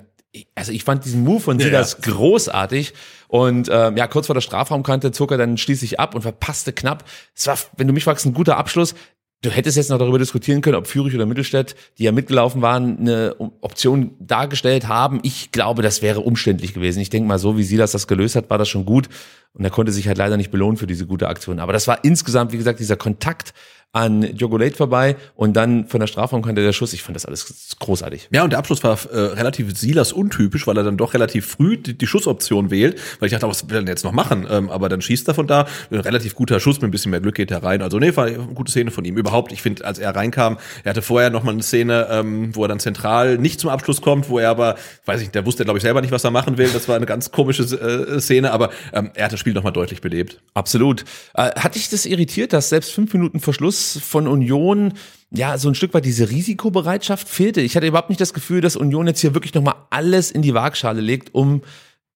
Also 0.55 0.71
ich 0.71 0.85
fand 0.85 1.03
diesen 1.03 1.25
Move 1.25 1.41
von 1.41 1.59
Silas 1.59 1.99
großartig 2.01 2.93
und 3.27 3.67
ähm, 3.69 3.97
ja, 3.97 4.07
kurz 4.07 4.27
vor 4.27 4.35
der 4.35 4.41
Strafraumkante 4.41 5.11
zog 5.11 5.31
er 5.31 5.37
dann 5.37 5.57
schließlich 5.57 5.99
ab 5.99 6.15
und 6.15 6.21
verpasste 6.21 6.71
knapp. 6.71 7.03
Es 7.35 7.45
war, 7.47 7.57
wenn 7.75 7.87
du 7.87 7.93
mich 7.93 8.05
fragst, 8.05 8.25
ein 8.25 8.33
guter 8.33 8.55
Abschluss. 8.55 8.95
Du 9.43 9.51
hättest 9.51 9.77
jetzt 9.77 9.91
noch 9.91 9.99
darüber 9.99 10.17
diskutieren 10.17 10.61
können, 10.61 10.77
ob 10.77 10.87
Fürich 10.87 11.13
oder 11.13 11.27
Mittelstädt, 11.27 11.75
die 11.99 12.05
ja 12.05 12.11
mitgelaufen 12.11 12.63
waren, 12.63 12.97
eine 12.97 13.35
Option 13.61 14.15
dargestellt 14.19 14.87
haben. 14.87 15.19
Ich 15.21 15.51
glaube, 15.51 15.83
das 15.83 16.01
wäre 16.01 16.21
umständlich 16.21 16.73
gewesen. 16.73 17.01
Ich 17.01 17.11
denke 17.11 17.27
mal, 17.27 17.37
so 17.37 17.55
wie 17.55 17.63
Silas 17.63 17.91
das 17.91 18.07
gelöst 18.07 18.35
hat, 18.35 18.49
war 18.49 18.57
das 18.57 18.67
schon 18.67 18.85
gut. 18.85 19.09
Und 19.53 19.63
er 19.63 19.69
konnte 19.69 19.91
sich 19.91 20.07
halt 20.07 20.17
leider 20.17 20.37
nicht 20.37 20.49
belohnen 20.49 20.77
für 20.77 20.87
diese 20.87 21.05
gute 21.05 21.27
Aktion. 21.27 21.59
Aber 21.59 21.71
das 21.71 21.87
war 21.87 22.03
insgesamt, 22.03 22.51
wie 22.51 22.57
gesagt, 22.57 22.79
dieser 22.79 22.97
Kontakt 22.97 23.53
an 23.93 24.21
Jogolate 24.35 24.75
vorbei 24.75 25.15
und 25.35 25.55
dann 25.55 25.87
von 25.87 25.99
der 25.99 26.07
Strafraumkante 26.07 26.61
der 26.61 26.73
Schuss. 26.73 26.93
Ich 26.93 27.03
fand 27.03 27.15
das 27.15 27.25
alles 27.25 27.75
großartig. 27.79 28.29
Ja, 28.31 28.43
und 28.43 28.51
der 28.51 28.59
Abschluss 28.59 28.83
war 28.83 28.97
äh, 29.11 29.17
relativ 29.17 29.75
Silas 29.77 30.13
untypisch, 30.13 30.67
weil 30.67 30.77
er 30.77 30.83
dann 30.83 30.97
doch 30.97 31.13
relativ 31.13 31.47
früh 31.47 31.77
die, 31.77 31.97
die 31.97 32.05
Schussoption 32.07 32.69
wählt, 32.69 32.99
weil 33.19 33.27
ich 33.27 33.33
dachte, 33.33 33.47
was 33.47 33.67
will 33.69 33.77
er 33.77 33.81
denn 33.81 33.87
jetzt 33.87 34.03
noch 34.03 34.11
machen? 34.11 34.45
Ähm, 34.49 34.69
aber 34.69 34.89
dann 34.89 35.01
schießt 35.01 35.27
er 35.27 35.33
von 35.33 35.47
da, 35.47 35.67
ein 35.89 35.99
relativ 35.99 36.35
guter 36.35 36.59
Schuss, 36.59 36.77
mit 36.77 36.89
ein 36.89 36.91
bisschen 36.91 37.11
mehr 37.11 37.21
Glück 37.21 37.35
geht 37.35 37.49
er 37.49 37.63
rein. 37.63 37.81
Also 37.81 37.97
nee, 37.97 38.15
war 38.15 38.25
eine 38.25 38.37
gute 38.37 38.71
Szene 38.71 38.91
von 38.91 39.03
ihm. 39.05 39.17
Überhaupt, 39.17 39.51
ich 39.51 39.61
finde, 39.61 39.85
als 39.85 39.99
er 39.99 40.15
reinkam, 40.15 40.57
er 40.83 40.91
hatte 40.91 41.01
vorher 41.01 41.29
noch 41.29 41.43
mal 41.43 41.51
eine 41.51 41.63
Szene, 41.63 42.07
ähm, 42.11 42.55
wo 42.55 42.63
er 42.63 42.67
dann 42.67 42.79
zentral 42.79 43.37
nicht 43.37 43.59
zum 43.59 43.69
Abschluss 43.69 44.01
kommt, 44.01 44.29
wo 44.29 44.37
er 44.37 44.49
aber, 44.49 44.75
weiß 45.05 45.21
ich, 45.21 45.31
der 45.31 45.45
wusste, 45.45 45.63
glaube 45.63 45.79
ich, 45.79 45.83
selber 45.83 46.01
nicht, 46.01 46.11
was 46.11 46.23
er 46.23 46.31
machen 46.31 46.57
will. 46.57 46.69
Das 46.71 46.87
war 46.87 46.95
eine 46.95 47.05
ganz 47.05 47.31
komische 47.31 47.63
äh, 47.63 48.19
Szene, 48.19 48.51
aber 48.51 48.69
ähm, 48.93 49.11
er 49.15 49.25
hat 49.25 49.33
das 49.33 49.39
Spiel 49.39 49.53
noch 49.53 49.63
mal 49.63 49.71
deutlich 49.71 50.01
belebt. 50.01 50.39
Absolut. 50.53 51.05
Äh, 51.33 51.51
hat 51.59 51.75
dich 51.75 51.89
das 51.89 52.05
irritiert, 52.05 52.53
dass 52.53 52.69
selbst 52.69 52.91
fünf 52.91 53.13
Minuten 53.13 53.39
Verschluss 53.77 53.99
von 54.03 54.27
Union 54.27 54.93
ja 55.29 55.57
so 55.57 55.67
ein 55.67 55.75
Stück 55.75 55.93
weit 55.93 56.05
diese 56.05 56.29
Risikobereitschaft 56.29 57.27
fehlte? 57.27 57.61
Ich 57.61 57.75
hatte 57.75 57.87
überhaupt 57.87 58.09
nicht 58.09 58.21
das 58.21 58.33
Gefühl, 58.33 58.61
dass 58.61 58.75
Union 58.75 59.07
jetzt 59.07 59.21
hier 59.21 59.33
wirklich 59.33 59.53
nochmal 59.53 59.75
alles 59.89 60.31
in 60.31 60.41
die 60.41 60.53
Waagschale 60.53 61.01
legt, 61.01 61.33
um 61.33 61.61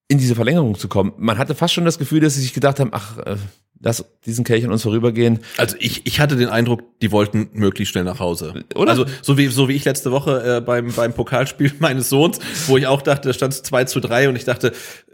in 0.08 0.18
diese 0.18 0.36
Verlängerung 0.36 0.78
zu 0.78 0.88
kommen. 0.88 1.14
Man 1.18 1.38
hatte 1.38 1.56
fast 1.56 1.74
schon 1.74 1.86
das 1.86 1.98
Gefühl, 1.98 2.20
dass 2.20 2.36
sie 2.36 2.42
sich 2.42 2.54
gedacht 2.54 2.80
haben, 2.80 2.90
ach, 2.94 3.18
äh, 3.20 3.38
lass 3.80 4.04
diesen 4.26 4.44
Kelch 4.44 4.66
an 4.66 4.72
uns 4.72 4.84
vorübergehen. 4.84 5.40
Also 5.58 5.78
ich, 5.80 6.06
ich 6.06 6.20
hatte 6.20 6.36
den 6.36 6.50
Eindruck, 6.50 6.84
die 7.02 7.12
wollten 7.12 7.50
möglichst 7.54 7.94
schnell 7.94 8.04
nach 8.04 8.20
Hause. 8.20 8.66
Oder? 8.76 8.92
Also 8.92 9.06
so 9.22 9.38
wie, 9.38 9.48
so 9.48 9.70
wie 9.70 9.74
ich 9.74 9.86
letzte 9.86 10.12
Woche 10.12 10.58
äh, 10.58 10.62
beim, 10.62 10.92
beim 10.92 11.14
Pokalspiel 11.14 11.74
meines 11.80 12.10
Sohns, 12.10 12.40
wo 12.68 12.78
ich 12.78 12.88
auch 12.88 13.02
dachte, 13.02 13.30
da 13.30 13.34
stand 13.34 13.54
es 13.54 13.64
2 13.64 13.86
zu 13.86 14.00
3 14.02 14.30
und 14.30 14.36
ich 14.36 14.44
dachte, 14.44 14.74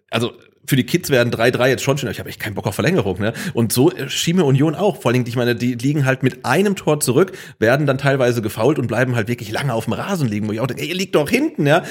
also 0.10 0.34
für 0.68 0.76
die 0.76 0.84
Kids 0.84 1.10
werden 1.10 1.32
3-3 1.32 1.70
jetzt 1.70 1.84
schon 1.84 1.98
schön, 1.98 2.12
ich 2.12 2.20
habe 2.20 2.30
echt 2.30 2.40
keinen 2.40 2.54
Bock 2.54 2.68
auf 2.68 2.76
Verlängerung, 2.76 3.20
ne? 3.20 3.34
Und 3.54 3.72
so 3.72 3.90
äh, 3.92 4.10
schien 4.10 4.36
mir 4.36 4.44
Union 4.44 4.76
auch. 4.76 5.02
Vor 5.02 5.12
allem, 5.12 5.24
ich 5.26 5.36
meine, 5.38 5.56
die 5.56 5.76
liegen 5.76 6.06
halt 6.06 6.24
mit 6.24 6.46
einem 6.46 6.76
Tor 6.76 7.00
zurück, 7.00 7.32
werden 7.58 7.88
dann 7.88 7.98
teilweise 7.98 8.42
gefault 8.42 8.78
und 8.78 8.88
bleiben 8.88 9.16
halt 9.16 9.30
wirklich 9.30 9.50
lange 9.50 9.74
auf 9.74 9.86
dem 9.86 9.94
Rasen 9.94 10.28
liegen, 10.28 10.48
wo 10.48 10.52
ich 10.52 10.60
auch 10.60 10.68
denke, 10.68 10.84
ey, 10.84 10.90
ihr 10.90 10.96
liegt 10.96 11.16
doch 11.16 11.30
hinten, 11.30 11.66
ja? 11.66 11.84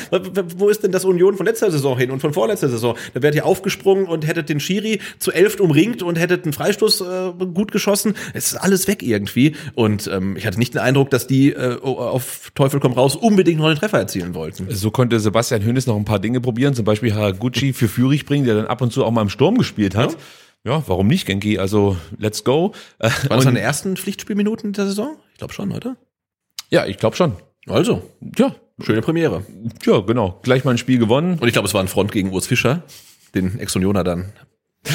Wo 0.56 0.68
ist 0.68 0.82
denn 0.82 0.92
das 0.92 1.04
Union 1.06 1.36
von 1.36 1.46
letzter 1.46 1.70
Saison 1.70 1.96
hin 1.98 2.10
und 2.10 2.20
von 2.20 2.34
vorletzter 2.34 2.68
Saison? 2.68 2.96
Da 3.14 3.22
wärt 3.22 3.34
ihr 3.34 3.46
aufgesprungen 3.46 4.06
und 4.06 4.26
hättet 4.26 4.50
den 4.50 4.60
Schiri 4.60 5.00
zu 5.18 5.32
elft 5.32 5.60
umringt 5.60 6.02
und 6.02 6.18
hättet 6.18 6.44
einen 6.44 6.52
Freistoß 6.52 7.00
äh, 7.00 7.04
gut 7.54 7.72
geschossen. 7.72 8.14
Es 8.34 8.48
ist 8.48 8.56
alles 8.56 8.86
weg 8.88 9.02
irgendwie. 9.02 9.56
Und 9.74 10.06
ähm, 10.12 10.36
ich 10.36 10.46
hatte 10.46 10.58
nicht 10.58 10.74
den 10.74 10.82
Eindruck, 10.82 11.08
dass 11.10 11.26
die 11.26 11.52
äh, 11.52 11.80
auf 11.80 12.52
Teufel 12.54 12.78
komm 12.78 12.92
raus 12.92 13.16
unbedingt 13.16 13.58
noch 13.58 13.66
einen 13.66 13.78
Treffer 13.78 13.98
erzielen 13.98 14.34
wollten. 14.34 14.66
So 14.68 14.90
konnte 14.90 15.18
Sebastian 15.18 15.64
Hönes 15.64 15.86
noch 15.86 15.96
ein 15.96 16.04
paar 16.04 16.18
Dinge 16.18 16.40
probieren, 16.42 16.74
zum 16.74 16.84
Beispiel 16.84 17.14
Haraguchi 17.14 17.72
für 17.72 17.88
Führig 17.88 18.26
bringen, 18.26 18.44
der 18.44 18.54
dann 18.54 18.65
ab 18.68 18.80
und 18.82 18.92
zu 18.92 19.04
auch 19.04 19.10
mal 19.10 19.22
im 19.22 19.28
Sturm 19.28 19.56
gespielt 19.58 19.94
hat. 19.94 20.16
Ja, 20.64 20.82
warum 20.88 21.06
nicht, 21.06 21.26
Genki? 21.26 21.58
Also, 21.58 21.96
let's 22.18 22.42
go. 22.44 22.72
Äh, 22.98 23.04
War 23.04 23.10
das 23.28 23.30
und- 23.38 23.42
seine 23.42 23.60
ersten 23.60 23.96
Pflichtspielminuten 23.96 24.72
der 24.72 24.86
Saison? 24.86 25.16
Ich 25.32 25.38
glaube 25.38 25.52
schon, 25.54 25.72
oder? 25.72 25.96
ja, 26.70 26.86
ich 26.86 26.96
glaube 26.98 27.14
schon. 27.16 27.36
Also, 27.68 28.02
Ja, 28.36 28.54
schöne 28.80 29.00
Premiere. 29.02 29.44
ja, 29.84 30.00
genau. 30.00 30.40
Gleich 30.42 30.64
mal 30.64 30.72
ein 30.72 30.78
Spiel 30.78 30.98
gewonnen. 30.98 31.38
Und 31.38 31.46
ich 31.46 31.52
glaube, 31.52 31.68
es 31.68 31.74
war 31.74 31.80
ein 31.82 31.88
Front 31.88 32.10
gegen 32.12 32.32
Urs 32.32 32.46
Fischer, 32.48 32.82
den 33.34 33.58
Ex-Unioner 33.58 34.02
dann 34.04 34.32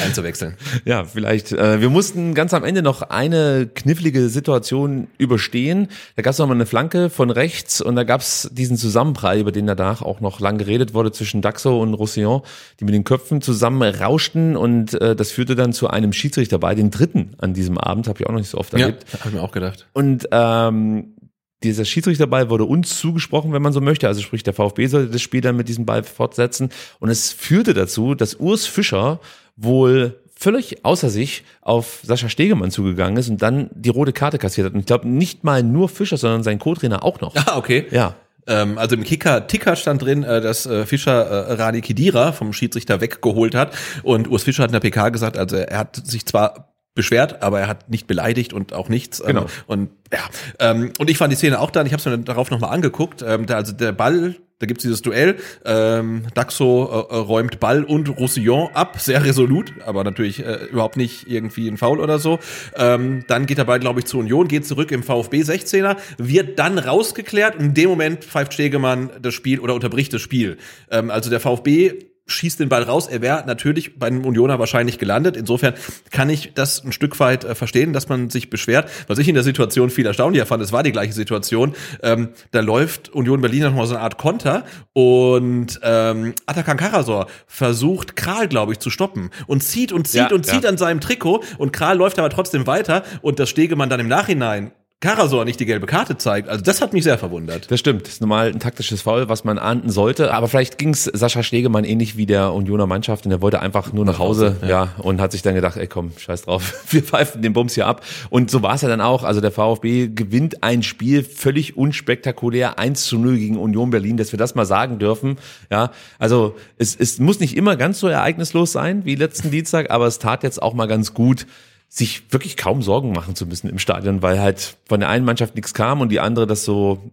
einzuwechseln. 0.00 0.54
Ja, 0.84 1.04
vielleicht. 1.04 1.52
Äh, 1.52 1.80
wir 1.80 1.90
mussten 1.90 2.34
ganz 2.34 2.54
am 2.54 2.64
Ende 2.64 2.82
noch 2.82 3.02
eine 3.02 3.68
knifflige 3.72 4.28
Situation 4.28 5.08
überstehen. 5.18 5.88
Da 6.16 6.22
gab 6.22 6.32
es 6.32 6.38
noch 6.38 6.46
mal 6.46 6.54
eine 6.54 6.66
Flanke 6.66 7.10
von 7.10 7.30
rechts 7.30 7.80
und 7.80 7.96
da 7.96 8.04
gab 8.04 8.20
es 8.20 8.50
diesen 8.52 8.76
Zusammenprall, 8.76 9.38
über 9.38 9.52
den 9.52 9.66
danach 9.66 10.02
auch 10.02 10.20
noch 10.20 10.40
lang 10.40 10.58
geredet 10.58 10.94
wurde 10.94 11.12
zwischen 11.12 11.42
Daxo 11.42 11.80
und 11.80 11.94
Roussillon, 11.94 12.42
die 12.80 12.84
mit 12.84 12.94
den 12.94 13.04
Köpfen 13.04 13.42
zusammen 13.42 13.82
rauschten 13.82 14.56
und 14.56 14.94
äh, 15.00 15.16
das 15.16 15.30
führte 15.30 15.54
dann 15.54 15.72
zu 15.72 15.88
einem 15.88 16.12
Schiedsrichter 16.12 16.58
bei, 16.58 16.74
den 16.74 16.90
dritten 16.90 17.34
an 17.38 17.54
diesem 17.54 17.78
Abend, 17.78 18.08
habe 18.08 18.20
ich 18.20 18.26
auch 18.26 18.32
noch 18.32 18.38
nicht 18.38 18.50
so 18.50 18.58
oft 18.58 18.72
erlebt. 18.74 19.04
habe 19.12 19.28
ich 19.28 19.34
mir 19.34 19.42
auch 19.42 19.52
gedacht. 19.52 19.86
Und 19.92 20.28
ähm, 20.30 21.14
dieser 21.62 21.84
Schiedsrichterball 21.84 22.50
wurde 22.50 22.64
uns 22.64 22.98
zugesprochen, 22.98 23.52
wenn 23.52 23.62
man 23.62 23.72
so 23.72 23.80
möchte. 23.80 24.08
Also 24.08 24.20
sprich, 24.20 24.42
der 24.42 24.54
VfB 24.54 24.86
sollte 24.86 25.12
das 25.12 25.22
Spiel 25.22 25.40
dann 25.40 25.56
mit 25.56 25.68
diesem 25.68 25.86
Ball 25.86 26.02
fortsetzen. 26.02 26.70
Und 26.98 27.08
es 27.08 27.32
führte 27.32 27.74
dazu, 27.74 28.14
dass 28.14 28.34
Urs 28.34 28.66
Fischer 28.66 29.20
wohl 29.56 30.18
völlig 30.34 30.84
außer 30.84 31.08
sich 31.08 31.44
auf 31.60 32.00
Sascha 32.02 32.28
Stegemann 32.28 32.70
zugegangen 32.70 33.16
ist 33.16 33.28
und 33.28 33.40
dann 33.40 33.70
die 33.74 33.90
rote 33.90 34.12
Karte 34.12 34.38
kassiert 34.38 34.66
hat. 34.66 34.74
Und 34.74 34.80
ich 34.80 34.86
glaube, 34.86 35.08
nicht 35.08 35.44
mal 35.44 35.62
nur 35.62 35.88
Fischer, 35.88 36.16
sondern 36.16 36.42
sein 36.42 36.58
Co-Trainer 36.58 37.04
auch 37.04 37.20
noch. 37.20 37.34
Ah, 37.36 37.56
okay. 37.56 37.86
Ja. 37.90 38.16
Ähm, 38.46 38.76
also 38.76 38.96
im 38.96 39.04
Kicker-Ticker 39.04 39.76
stand 39.76 40.02
drin, 40.02 40.24
äh, 40.24 40.40
dass 40.40 40.66
äh, 40.66 40.84
Fischer 40.84 41.22
äh, 41.22 41.52
Rani 41.54 41.80
Kidira 41.80 42.32
vom 42.32 42.52
Schiedsrichter 42.52 43.00
weggeholt 43.00 43.54
hat. 43.54 43.72
Und 44.02 44.28
Urs 44.28 44.42
Fischer 44.42 44.64
hat 44.64 44.70
in 44.70 44.72
der 44.72 44.80
PK 44.80 45.10
gesagt, 45.10 45.38
also 45.38 45.56
er 45.56 45.78
hat 45.78 45.96
sich 46.04 46.26
zwar 46.26 46.71
beschwert, 46.94 47.42
aber 47.42 47.60
er 47.60 47.68
hat 47.68 47.88
nicht 47.88 48.06
beleidigt 48.06 48.52
und 48.52 48.72
auch 48.72 48.88
nichts. 48.88 49.20
Ähm, 49.20 49.26
Genau. 49.26 49.46
Und 49.66 49.90
ja, 50.12 50.20
ähm, 50.58 50.92
und 50.98 51.08
ich 51.08 51.16
fand 51.16 51.32
die 51.32 51.36
Szene 51.36 51.58
auch 51.58 51.70
dann, 51.70 51.86
ich 51.86 51.92
habe 51.92 52.00
es 52.00 52.06
mir 52.06 52.18
darauf 52.18 52.50
nochmal 52.50 52.70
angeguckt, 52.70 53.24
ähm, 53.26 53.46
da, 53.46 53.56
also 53.56 53.72
der 53.72 53.92
Ball, 53.92 54.36
da 54.58 54.66
gibt's 54.66 54.82
dieses 54.82 55.00
Duell, 55.00 55.36
ähm, 55.64 56.24
Daxo 56.34 56.84
äh, 57.10 57.14
äh, 57.14 57.18
räumt 57.18 57.60
Ball 57.60 57.82
und 57.82 58.08
Roussillon 58.10 58.68
ab, 58.74 59.00
sehr 59.00 59.24
resolut, 59.24 59.72
aber 59.86 60.04
natürlich 60.04 60.44
äh, 60.44 60.66
überhaupt 60.70 60.98
nicht 60.98 61.28
irgendwie 61.28 61.66
ein 61.66 61.78
Foul 61.78 61.98
oder 61.98 62.18
so. 62.18 62.38
Ähm, 62.76 63.24
dann 63.26 63.46
geht 63.46 63.56
der 63.56 63.64
Ball, 63.64 63.80
glaube 63.80 64.00
ich, 64.00 64.06
zur 64.06 64.20
Union, 64.20 64.46
geht 64.46 64.66
zurück 64.66 64.92
im 64.92 65.02
VfB 65.02 65.42
16er, 65.42 65.96
wird 66.18 66.58
dann 66.58 66.78
rausgeklärt 66.78 67.56
und 67.56 67.64
in 67.64 67.74
dem 67.74 67.88
Moment 67.88 68.24
pfeift 68.24 68.52
Stegemann 68.52 69.10
das 69.20 69.32
Spiel 69.32 69.60
oder 69.60 69.74
unterbricht 69.74 70.12
das 70.12 70.20
Spiel. 70.20 70.58
Ähm, 70.90 71.10
also 71.10 71.30
der 71.30 71.40
VfB 71.40 72.11
schießt 72.26 72.60
den 72.60 72.68
Ball 72.68 72.82
raus. 72.84 73.08
Er 73.08 73.20
wäre 73.20 73.44
natürlich 73.46 73.98
bei 73.98 74.06
einem 74.06 74.24
Unioner 74.24 74.58
wahrscheinlich 74.58 74.98
gelandet. 74.98 75.36
Insofern 75.36 75.74
kann 76.10 76.30
ich 76.30 76.52
das 76.54 76.84
ein 76.84 76.92
Stück 76.92 77.18
weit 77.20 77.44
äh, 77.44 77.54
verstehen, 77.54 77.92
dass 77.92 78.08
man 78.08 78.30
sich 78.30 78.50
beschwert. 78.50 78.90
Was 79.08 79.18
ich 79.18 79.28
in 79.28 79.34
der 79.34 79.44
Situation 79.44 79.90
viel 79.90 80.06
erstaunlicher 80.06 80.46
fand, 80.46 80.62
es 80.62 80.72
war 80.72 80.82
die 80.82 80.92
gleiche 80.92 81.12
Situation. 81.12 81.74
Ähm, 82.02 82.30
da 82.50 82.60
läuft 82.60 83.08
Union 83.10 83.40
Berlin 83.40 83.62
noch 83.62 83.74
mal 83.74 83.86
so 83.86 83.94
eine 83.94 84.02
Art 84.02 84.18
Konter 84.18 84.64
und 84.92 85.80
ähm, 85.82 86.34
Atakan 86.46 86.76
Karasor 86.76 87.26
versucht 87.46 88.16
Kral, 88.16 88.48
glaube 88.48 88.72
ich, 88.72 88.78
zu 88.78 88.90
stoppen 88.90 89.30
und 89.46 89.62
zieht 89.62 89.92
und 89.92 90.06
zieht 90.06 90.30
Ja, 90.30 90.34
und 90.34 90.46
zieht 90.46 90.64
ja. 90.64 90.70
an 90.70 90.78
seinem 90.78 91.00
Trikot 91.00 91.42
und 91.58 91.72
Kral 91.72 91.96
läuft 91.96 92.18
aber 92.18 92.30
trotzdem 92.30 92.66
weiter 92.66 93.02
und 93.20 93.38
das 93.38 93.50
Stegemann 93.50 93.90
dann 93.90 94.00
im 94.00 94.08
Nachhinein 94.08 94.72
Karasor 95.02 95.44
nicht 95.44 95.58
die 95.58 95.66
gelbe 95.66 95.86
Karte 95.86 96.16
zeigt. 96.16 96.48
Also 96.48 96.62
das 96.62 96.80
hat 96.80 96.92
mich 96.92 97.02
sehr 97.02 97.18
verwundert. 97.18 97.68
Das 97.72 97.80
stimmt. 97.80 98.02
Das 98.02 98.14
ist 98.14 98.20
normal 98.20 98.46
ein 98.46 98.60
taktisches 98.60 99.02
Foul, 99.02 99.28
was 99.28 99.42
man 99.42 99.58
ahnden 99.58 99.90
sollte. 99.90 100.32
Aber 100.32 100.46
vielleicht 100.46 100.78
ging 100.78 100.90
es 100.90 101.04
Sascha 101.04 101.42
Stegemann 101.42 101.82
ähnlich 101.82 102.16
wie 102.16 102.24
der 102.24 102.52
Unioner 102.52 102.86
Mannschaft 102.86 103.26
und 103.26 103.32
er 103.32 103.42
wollte 103.42 103.58
einfach 103.58 103.92
nur 103.92 104.04
nach 104.04 104.20
Hause, 104.20 104.58
ja. 104.64 104.90
und 104.98 105.20
hat 105.20 105.32
sich 105.32 105.42
dann 105.42 105.56
gedacht, 105.56 105.76
ey 105.76 105.88
komm, 105.88 106.12
scheiß 106.16 106.42
drauf, 106.42 106.84
wir 106.90 107.02
pfeifen 107.02 107.42
den 107.42 107.52
Bums 107.52 107.74
hier 107.74 107.88
ab. 107.88 108.04
Und 108.30 108.48
so 108.48 108.62
war 108.62 108.76
es 108.76 108.82
ja 108.82 108.88
dann 108.88 109.00
auch. 109.00 109.24
Also 109.24 109.40
der 109.40 109.50
VfB 109.50 110.06
gewinnt 110.06 110.62
ein 110.62 110.84
Spiel 110.84 111.24
völlig 111.24 111.76
unspektakulär 111.76 112.78
1 112.78 113.04
zu 113.04 113.18
0 113.18 113.38
gegen 113.38 113.58
Union 113.58 113.90
Berlin, 113.90 114.16
dass 114.16 114.30
wir 114.30 114.38
das 114.38 114.54
mal 114.54 114.66
sagen 114.66 115.00
dürfen. 115.00 115.36
Ja, 115.68 115.90
also 116.20 116.54
es, 116.78 116.94
es 116.94 117.18
muss 117.18 117.40
nicht 117.40 117.56
immer 117.56 117.74
ganz 117.74 117.98
so 117.98 118.06
ereignislos 118.06 118.70
sein 118.70 119.04
wie 119.04 119.16
letzten 119.16 119.50
Dienstag, 119.50 119.90
aber 119.90 120.06
es 120.06 120.20
tat 120.20 120.44
jetzt 120.44 120.62
auch 120.62 120.74
mal 120.74 120.86
ganz 120.86 121.12
gut 121.12 121.46
sich 121.94 122.32
wirklich 122.32 122.56
kaum 122.56 122.80
Sorgen 122.80 123.12
machen 123.12 123.34
zu 123.36 123.44
müssen 123.44 123.68
im 123.68 123.78
Stadion, 123.78 124.22
weil 124.22 124.40
halt 124.40 124.78
von 124.88 125.00
der 125.00 125.10
einen 125.10 125.26
Mannschaft 125.26 125.56
nichts 125.56 125.74
kam 125.74 126.00
und 126.00 126.08
die 126.08 126.20
andere 126.20 126.46
das 126.46 126.64
so 126.64 127.12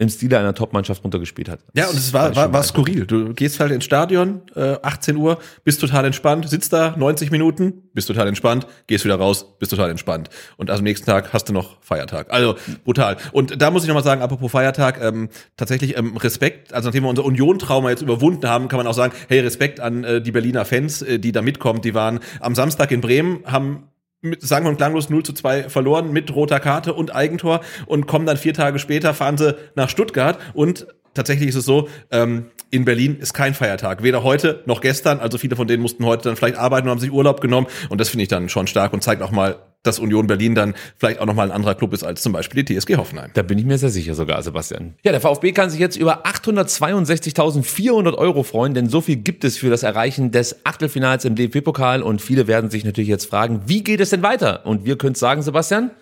im 0.00 0.10
Stile 0.10 0.38
einer 0.38 0.54
Top-Mannschaft 0.54 1.02
runtergespielt 1.02 1.48
hat. 1.48 1.60
Ja, 1.74 1.88
und 1.88 1.96
es 1.96 2.12
war, 2.12 2.36
war, 2.36 2.52
war 2.52 2.62
skurril. 2.62 3.06
Du 3.06 3.32
gehst 3.32 3.58
halt 3.58 3.72
ins 3.72 3.84
Stadion, 3.84 4.42
äh, 4.54 4.76
18 4.82 5.16
Uhr, 5.16 5.38
bist 5.64 5.80
total 5.80 6.04
entspannt, 6.04 6.48
sitzt 6.48 6.74
da 6.74 6.94
90 6.96 7.30
Minuten, 7.30 7.88
bist 7.94 8.06
total 8.06 8.28
entspannt, 8.28 8.66
gehst 8.86 9.06
wieder 9.06 9.16
raus, 9.16 9.58
bist 9.58 9.72
total 9.72 9.90
entspannt. 9.90 10.28
Und 10.58 10.70
also 10.70 10.80
am 10.80 10.84
nächsten 10.84 11.06
Tag 11.06 11.32
hast 11.32 11.48
du 11.48 11.54
noch 11.54 11.82
Feiertag. 11.82 12.30
Also 12.30 12.54
brutal. 12.84 13.16
Und 13.32 13.60
da 13.60 13.70
muss 13.70 13.82
ich 13.82 13.88
nochmal 13.88 14.04
sagen, 14.04 14.20
apropos 14.20 14.52
Feiertag, 14.52 15.02
ähm, 15.02 15.30
tatsächlich 15.56 15.96
ähm, 15.96 16.18
Respekt, 16.18 16.74
also 16.74 16.88
nachdem 16.88 17.04
wir 17.04 17.10
unser 17.10 17.24
Union-Trauma 17.24 17.88
jetzt 17.88 18.02
überwunden 18.02 18.46
haben, 18.46 18.68
kann 18.68 18.76
man 18.76 18.86
auch 18.86 18.94
sagen, 18.94 19.14
hey, 19.28 19.40
Respekt 19.40 19.80
an 19.80 20.04
äh, 20.04 20.20
die 20.20 20.32
Berliner 20.32 20.66
Fans, 20.66 21.00
äh, 21.00 21.18
die 21.18 21.32
da 21.32 21.40
mitkommen. 21.40 21.80
Die 21.80 21.94
waren 21.94 22.20
am 22.40 22.54
Samstag 22.54 22.92
in 22.92 23.00
Bremen, 23.00 23.40
haben 23.46 23.88
mit, 24.20 24.42
sagen 24.42 24.66
wir 24.66 24.74
klanglos 24.74 25.10
0 25.10 25.22
zu 25.22 25.32
2 25.32 25.68
verloren 25.68 26.12
mit 26.12 26.34
roter 26.34 26.60
Karte 26.60 26.94
und 26.94 27.14
Eigentor 27.14 27.60
und 27.86 28.06
kommen 28.06 28.26
dann 28.26 28.36
vier 28.36 28.54
Tage 28.54 28.78
später, 28.78 29.14
fahren 29.14 29.38
sie 29.38 29.56
nach 29.74 29.88
Stuttgart 29.88 30.38
und 30.54 30.86
tatsächlich 31.14 31.48
ist 31.48 31.56
es 31.56 31.64
so, 31.64 31.88
ähm, 32.10 32.46
in 32.70 32.84
Berlin 32.84 33.16
ist 33.18 33.32
kein 33.32 33.54
Feiertag. 33.54 34.02
Weder 34.02 34.22
heute 34.22 34.62
noch 34.66 34.80
gestern. 34.80 35.20
Also 35.20 35.38
viele 35.38 35.56
von 35.56 35.66
denen 35.66 35.82
mussten 35.82 36.04
heute 36.04 36.24
dann 36.24 36.36
vielleicht 36.36 36.56
arbeiten 36.56 36.86
und 36.86 36.92
haben 36.92 37.00
sich 37.00 37.12
Urlaub 37.12 37.40
genommen. 37.40 37.66
Und 37.88 38.00
das 38.00 38.10
finde 38.10 38.22
ich 38.22 38.28
dann 38.28 38.48
schon 38.48 38.66
stark 38.66 38.92
und 38.92 39.02
zeigt 39.02 39.22
auch 39.22 39.30
mal, 39.30 39.56
dass 39.82 39.98
Union 39.98 40.26
Berlin 40.26 40.54
dann 40.54 40.74
vielleicht 40.96 41.20
auch 41.20 41.26
noch 41.26 41.34
mal 41.34 41.44
ein 41.44 41.52
anderer 41.52 41.74
Club 41.74 41.92
ist 41.94 42.02
als 42.02 42.20
zum 42.20 42.32
Beispiel 42.32 42.64
die 42.64 42.78
TSG 42.78 42.96
Hoffenheim. 42.96 43.30
Da 43.34 43.42
bin 43.42 43.58
ich 43.58 43.64
mir 43.64 43.78
sehr 43.78 43.90
sicher 43.90 44.14
sogar, 44.14 44.42
Sebastian. 44.42 44.94
Ja, 45.04 45.12
der 45.12 45.20
VfB 45.20 45.52
kann 45.52 45.70
sich 45.70 45.78
jetzt 45.78 45.96
über 45.96 46.26
862.400 46.26 48.14
Euro 48.14 48.42
freuen, 48.42 48.74
denn 48.74 48.88
so 48.88 49.00
viel 49.00 49.16
gibt 49.16 49.44
es 49.44 49.56
für 49.56 49.70
das 49.70 49.84
Erreichen 49.84 50.32
des 50.32 50.66
Achtelfinals 50.66 51.24
im 51.24 51.36
DFB-Pokal 51.36 52.02
und 52.02 52.20
viele 52.20 52.48
werden 52.48 52.70
sich 52.70 52.84
natürlich 52.84 53.08
jetzt 53.08 53.26
fragen, 53.26 53.62
wie 53.66 53.84
geht 53.84 54.00
es 54.00 54.10
denn 54.10 54.22
weiter? 54.22 54.66
Und 54.66 54.84
wir 54.84 54.98
können 54.98 55.14
sagen, 55.14 55.42
Sebastian, 55.42 55.92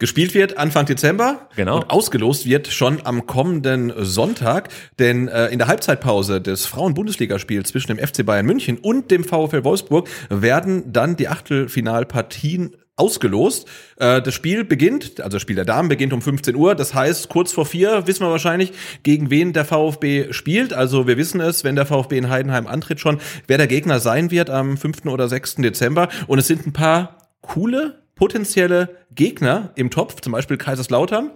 Gespielt 0.00 0.32
wird 0.32 0.56
Anfang 0.56 0.86
Dezember 0.86 1.46
Genau. 1.56 1.76
und 1.76 1.90
ausgelost 1.90 2.46
wird 2.46 2.68
schon 2.68 3.04
am 3.04 3.26
kommenden 3.26 3.92
Sonntag, 3.98 4.70
denn 4.98 5.28
äh, 5.28 5.48
in 5.48 5.58
der 5.58 5.68
Halbzeitpause 5.68 6.40
des 6.40 6.64
Frauen-Bundesligaspiels 6.64 7.68
zwischen 7.68 7.94
dem 7.94 7.98
FC 7.98 8.24
Bayern 8.24 8.46
München 8.46 8.78
und 8.78 9.10
dem 9.10 9.24
VfL 9.24 9.62
Wolfsburg 9.62 10.08
werden 10.30 10.90
dann 10.90 11.16
die 11.16 11.28
Achtelfinalpartien 11.28 12.76
ausgelost. 12.96 13.68
Äh, 13.98 14.22
das 14.22 14.32
Spiel 14.32 14.64
beginnt, 14.64 15.20
also 15.20 15.36
das 15.36 15.42
Spiel 15.42 15.56
der 15.56 15.66
Damen 15.66 15.90
beginnt 15.90 16.14
um 16.14 16.22
15 16.22 16.56
Uhr. 16.56 16.74
Das 16.74 16.94
heißt, 16.94 17.28
kurz 17.28 17.52
vor 17.52 17.66
vier 17.66 18.06
wissen 18.06 18.24
wir 18.24 18.30
wahrscheinlich, 18.30 18.72
gegen 19.02 19.28
wen 19.28 19.52
der 19.52 19.66
VfB 19.66 20.32
spielt. 20.32 20.72
Also 20.72 21.06
wir 21.08 21.18
wissen 21.18 21.42
es, 21.42 21.62
wenn 21.62 21.76
der 21.76 21.84
VfB 21.84 22.16
in 22.16 22.30
Heidenheim 22.30 22.66
antritt 22.66 23.00
schon, 23.00 23.20
wer 23.48 23.58
der 23.58 23.66
Gegner 23.66 24.00
sein 24.00 24.30
wird 24.30 24.48
am 24.48 24.78
5. 24.78 25.04
oder 25.08 25.28
6. 25.28 25.56
Dezember. 25.56 26.08
Und 26.26 26.38
es 26.38 26.46
sind 26.46 26.66
ein 26.66 26.72
paar 26.72 27.18
coole 27.42 28.00
potenzielle 28.20 28.96
Gegner 29.14 29.70
im 29.76 29.90
Topf, 29.90 30.20
zum 30.20 30.32
Beispiel 30.32 30.58
Kaiserslautern. 30.58 31.30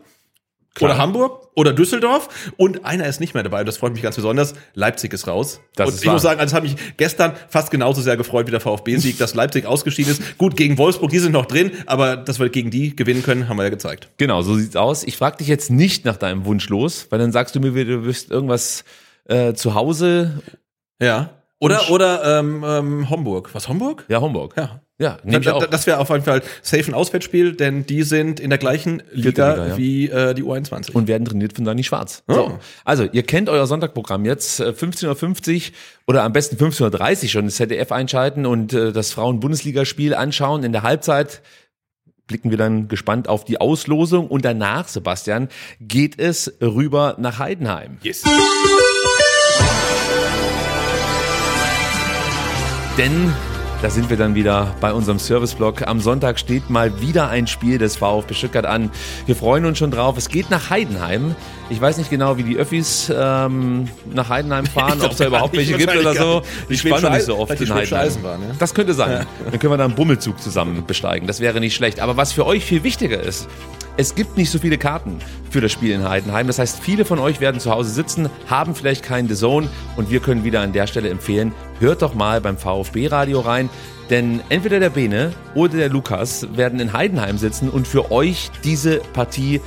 Oder 0.81 0.99
Hamburg 0.99 1.47
oder 1.55 1.73
Düsseldorf 1.73 2.53
und 2.57 2.85
einer 2.85 3.07
ist 3.07 3.21
nicht 3.21 3.33
mehr 3.33 3.45
dabei, 3.45 3.63
das 3.63 3.77
freut 3.77 3.93
mich 3.93 4.03
ganz 4.03 4.17
besonders. 4.17 4.55
Leipzig 4.75 5.13
ist 5.13 5.29
raus. 5.29 5.61
Das 5.77 5.87
und 5.89 5.95
ist 5.95 6.01
ich 6.01 6.07
wahr. 6.07 6.15
muss 6.15 6.23
sagen, 6.23 6.41
also 6.41 6.51
es 6.51 6.55
hat 6.55 6.65
mich 6.65 6.75
gestern 6.97 7.35
fast 7.49 7.71
genauso 7.71 8.03
sehr 8.03 8.17
gefreut 8.17 8.49
wie 8.49 8.51
der 8.51 8.59
VfB-Sieg, 8.59 9.17
dass 9.19 9.35
Leipzig 9.35 9.67
ausgeschieden 9.67 10.11
ist. 10.11 10.37
Gut, 10.37 10.57
gegen 10.57 10.77
Wolfsburg, 10.77 11.11
die 11.13 11.21
sind 11.21 11.31
noch 11.31 11.47
drin, 11.47 11.71
aber 11.87 12.17
dass 12.17 12.41
wir 12.41 12.49
gegen 12.49 12.71
die 12.73 12.97
gewinnen 12.97 13.23
können, 13.23 13.49
haben 13.49 13.57
wir 13.57 13.63
ja 13.63 13.71
gezeigt. 13.71 14.09
genau, 14.17 14.43
so 14.43 14.57
sieht's 14.57 14.75
aus. 14.75 15.05
Ich 15.05 15.17
frage 15.17 15.37
dich 15.37 15.47
jetzt 15.47 15.71
nicht 15.71 16.05
nach 16.05 16.17
deinem 16.17 16.45
Wunsch 16.45 16.69
los, 16.69 17.07
weil 17.11 17.21
dann 17.21 17.31
sagst 17.31 17.55
du 17.55 17.61
mir, 17.61 17.73
du 17.85 18.05
wirst 18.05 18.33
irgendwas 18.33 18.85
äh, 19.27 19.55
zu 19.55 19.75
Hause 19.75 20.43
Ja. 21.01 21.31
Oder, 21.65 21.91
oder 21.91 22.39
ähm, 22.41 22.65
ähm, 22.67 23.11
Homburg. 23.11 23.51
Was, 23.55 23.69
Homburg? 23.69 24.05
Ja, 24.09 24.21
Homburg. 24.21 24.55
Ja. 24.57 24.81
Ja, 24.97 25.19
nehme 25.25 25.41
ich 25.43 25.51
auch. 25.51 25.59
da- 25.59 25.67
Das 25.67 25.89
wäre 25.89 25.99
auf 25.99 26.09
jeden 26.11 26.23
Fall 26.23 26.41
safe 26.63 26.85
ein 26.87 26.95
Auswärtsspiel, 26.95 27.55
denn 27.57 27.85
die 27.85 28.05
sind 28.05 28.39
in 28.39 28.51
der 28.51 28.61
gleichen 28.61 29.03
Liga, 29.11 29.51
Liga, 29.51 29.67
ja. 29.71 29.77
wie 29.77 30.09
äh, 30.09 30.35
die 30.35 30.45
U21. 30.45 30.93
und 30.93 31.09
werden 31.09 31.25
trainiert 31.25 31.53
von 31.55 31.65
Dani 31.65 31.83
Schwarz. 31.83 32.23
Oh. 32.29 32.35
So. 32.35 32.59
Also, 32.85 33.03
ihr 33.11 33.25
kennt 33.25 33.49
euer 33.49 33.67
Sonntagprogramm 33.67 34.25
jetzt, 34.25 34.61
äh, 34.61 34.69
15.50 34.69 35.57
Uhr 35.71 35.73
oder 36.07 36.23
am 36.23 36.33
besten 36.33 36.55
15.30 36.65 37.23
Uhr 37.25 37.29
schon 37.29 37.45
das 37.47 37.57
ZDF 37.57 37.91
einschalten 37.91 38.47
und 38.47 38.73
äh, 38.73 38.93
das 38.93 39.11
Frauen-Bundesligaspiel 39.13 40.15
anschauen. 40.15 40.63
In 40.63 40.71
der 40.71 40.85
Halbzeit 40.85 41.43
blicken 42.29 42.51
wir 42.51 42.57
dann 42.57 42.87
gespannt 42.87 43.29
auf 43.29 43.45
die 43.45 43.61
Auslosung 43.61 44.29
und 44.29 44.45
danach, 44.45 44.87
Sebastian, 44.87 45.49
geht 45.81 46.21
es 46.21 46.55
rüber 46.63 47.17
nach 47.19 47.41
Heidenheim. 47.41 47.99
yes. 48.03 48.23
Denn 52.97 53.33
da 53.83 53.91
sind 53.91 54.09
wir 54.09 54.17
dann 54.17 54.37
wieder 54.37 54.73
bei 54.81 54.93
unserem 54.93 55.19
Serviceblog. 55.19 55.87
Am 55.87 56.01
Sonntag 56.01 56.39
steht 56.39 56.71
mal 56.71 57.01
wieder 57.01 57.29
ein 57.29 57.49
Spiel 57.49 57.77
des 57.77 57.97
VfB 57.97 58.33
Stuttgart 58.35 58.65
an. 58.67 58.91
Wir 59.27 59.35
freuen 59.35 59.65
uns 59.65 59.79
schon 59.79 59.91
drauf. 59.91 60.17
Es 60.17 60.29
geht 60.29 60.49
nach 60.49 60.71
Heidenheim. 60.71 61.35
Ich 61.71 61.81
weiß 61.81 61.99
nicht 61.99 62.09
genau, 62.09 62.37
wie 62.39 62.45
die 62.45 62.57
Öffis 62.57 63.13
ähm, 63.15 63.89
nach 64.13 64.29
Heidenheim 64.29 64.65
fahren, 64.75 65.03
ob 65.03 65.11
es 65.11 65.19
da 65.19 65.27
überhaupt 65.27 65.57
welche 65.57 65.77
gibt 65.77 65.95
oder 65.95 66.15
so. 66.15 66.43
Die 66.71 66.89
noch 66.89 67.11
nicht 67.11 67.25
so 67.25 67.37
oft 67.37 67.61
in 67.61 67.75
Heidenheim. 67.75 68.07
Eisenbahn, 68.07 68.41
ja. 68.43 68.55
Das 68.59 68.75
könnte 68.75 68.95
sein. 68.95 69.27
Dann 69.51 69.59
können 69.59 69.73
wir 69.73 69.77
da 69.77 69.87
einen 69.87 69.97
Bummelzug 69.97 70.41
zusammen 70.41 70.85
besteigen. 70.87 71.27
Das 71.27 71.41
wäre 71.41 71.59
nicht 71.59 71.75
schlecht. 71.75 71.99
Aber 71.99 72.17
was 72.17 72.33
für 72.33 72.47
euch 72.47 72.65
viel 72.65 72.85
wichtiger 72.85 73.21
ist, 73.21 73.49
es 73.97 74.15
gibt 74.15 74.37
nicht 74.37 74.51
so 74.51 74.59
viele 74.59 74.77
Karten 74.77 75.19
für 75.51 75.61
das 75.61 75.71
Spiel 75.71 75.93
in 75.93 76.09
Heidenheim. 76.09 76.49
Das 76.49 76.59
heißt, 76.59 76.81
viele 76.81 77.05
von 77.05 77.21
euch 77.21 77.41
werden 77.41 77.61
zu 77.61 77.71
Hause 77.71 77.91
sitzen, 77.91 78.29
haben 78.49 78.75
vielleicht 78.75 79.05
keinen 79.05 79.29
The 79.29 79.37
Zone 79.37 79.69
und 79.97 80.11
wir 80.11 80.19
können 80.19 80.43
wieder 80.43 80.63
an 80.63 80.73
der 80.73 80.89
Stelle 80.89 81.11
empfehlen, 81.11 81.53
hört 81.85 82.03
doch 82.03 82.15
mal 82.15 82.41
beim 82.41 82.57
VfB-Radio 82.57 83.41
rein. 83.41 83.69
Denn 84.11 84.41
entweder 84.51 84.81
der 84.81 84.91
Bene 84.91 85.33
oder 85.55 85.77
der 85.79 85.89
Lukas 85.89 86.47
werden 86.57 86.79
in 86.81 86.93
Heidenheim 86.93 87.39
sitzen 87.39 87.71
und 87.71 87.89
für 87.89 88.11
euch 88.13 88.51
diese 88.63 88.99
Partie 89.15 89.61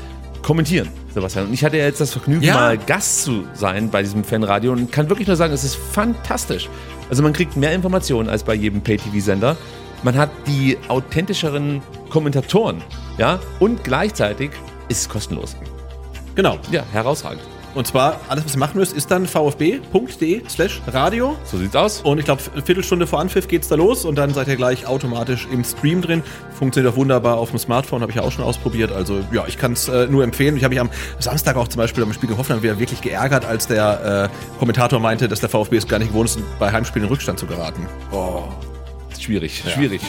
kommentieren, 0.43 0.89
Sebastian. 1.13 1.47
Und 1.47 1.53
ich 1.53 1.63
hatte 1.65 1.77
ja 1.77 1.85
jetzt 1.85 1.99
das 1.99 2.11
Vergnügen, 2.11 2.43
Ja. 2.43 2.53
mal 2.53 2.77
Gast 2.77 3.23
zu 3.23 3.43
sein 3.53 3.89
bei 3.89 4.03
diesem 4.03 4.23
Fanradio 4.23 4.71
und 4.73 4.91
kann 4.91 5.09
wirklich 5.09 5.27
nur 5.27 5.35
sagen, 5.37 5.53
es 5.53 5.63
ist 5.63 5.75
fantastisch. 5.75 6.69
Also 7.09 7.23
man 7.23 7.33
kriegt 7.33 7.57
mehr 7.57 7.73
Informationen 7.73 8.29
als 8.29 8.43
bei 8.43 8.53
jedem 8.53 8.81
Pay-TV-Sender. 8.81 9.57
Man 10.03 10.15
hat 10.15 10.29
die 10.45 10.77
authentischeren 10.87 11.81
Kommentatoren, 12.09 12.83
ja, 13.17 13.39
und 13.59 13.83
gleichzeitig 13.83 14.51
ist 14.87 15.01
es 15.01 15.09
kostenlos. 15.09 15.55
Genau. 16.35 16.59
Ja, 16.71 16.83
herausragend. 16.91 17.41
Und 17.77 17.85
zwar, 17.85 18.19
alles, 18.27 18.43
was 18.43 18.55
ihr 18.55 18.59
machen 18.59 18.79
müsst, 18.79 18.93
ist 18.93 19.11
dann 19.11 19.27
vfb.de 19.27 20.41
slash 20.49 20.81
radio. 20.87 21.35
So 21.43 21.59
sieht's 21.59 21.75
aus. 21.75 22.01
Und 22.01 22.17
ich 22.17 22.25
glaube, 22.25 22.41
eine 22.51 22.63
Viertelstunde 22.63 23.05
vor 23.05 23.19
Anpfiff 23.19 23.47
geht's 23.47 23.67
da 23.67 23.75
los 23.75 24.03
und 24.03 24.15
dann 24.15 24.33
seid 24.33 24.47
ihr 24.47 24.55
gleich 24.55 24.87
automatisch 24.87 25.47
im 25.51 25.63
Stream 25.63 26.01
drin. 26.01 26.23
Funktioniert 26.57 26.91
auch 26.91 26.97
wunderbar 26.97 27.37
auf 27.37 27.51
dem 27.51 27.59
Smartphone, 27.59 28.01
habe 28.01 28.11
ich 28.11 28.15
ja 28.15 28.23
auch 28.23 28.31
schon 28.31 28.43
ausprobiert. 28.43 28.91
Also 28.91 29.19
ja, 29.31 29.45
ich 29.47 29.59
kann 29.59 29.73
es 29.73 29.87
äh, 29.89 30.07
nur 30.07 30.23
empfehlen. 30.23 30.57
Ich 30.57 30.63
habe 30.63 30.73
mich 30.73 30.79
am 30.79 30.89
Samstag 31.19 31.55
auch 31.55 31.67
zum 31.67 31.77
Beispiel 31.77 32.01
am 32.01 32.11
Spiel 32.13 32.35
Hoffenheim 32.35 32.63
wieder 32.63 32.79
wirklich 32.79 33.01
geärgert, 33.01 33.45
als 33.45 33.67
der 33.67 34.31
äh, 34.33 34.57
Kommentator 34.57 34.99
meinte, 34.99 35.27
dass 35.27 35.41
der 35.41 35.49
VfB 35.49 35.77
es 35.77 35.87
gar 35.87 35.99
nicht 35.99 36.09
gewohnt 36.09 36.29
ist, 36.29 36.39
bei 36.57 36.71
Heimspielen 36.71 37.07
in 37.07 37.13
Rückstand 37.13 37.37
zu 37.37 37.45
geraten. 37.45 37.85
Oh. 38.11 38.45
Schwierig, 39.19 39.63
schwierig. 39.71 40.01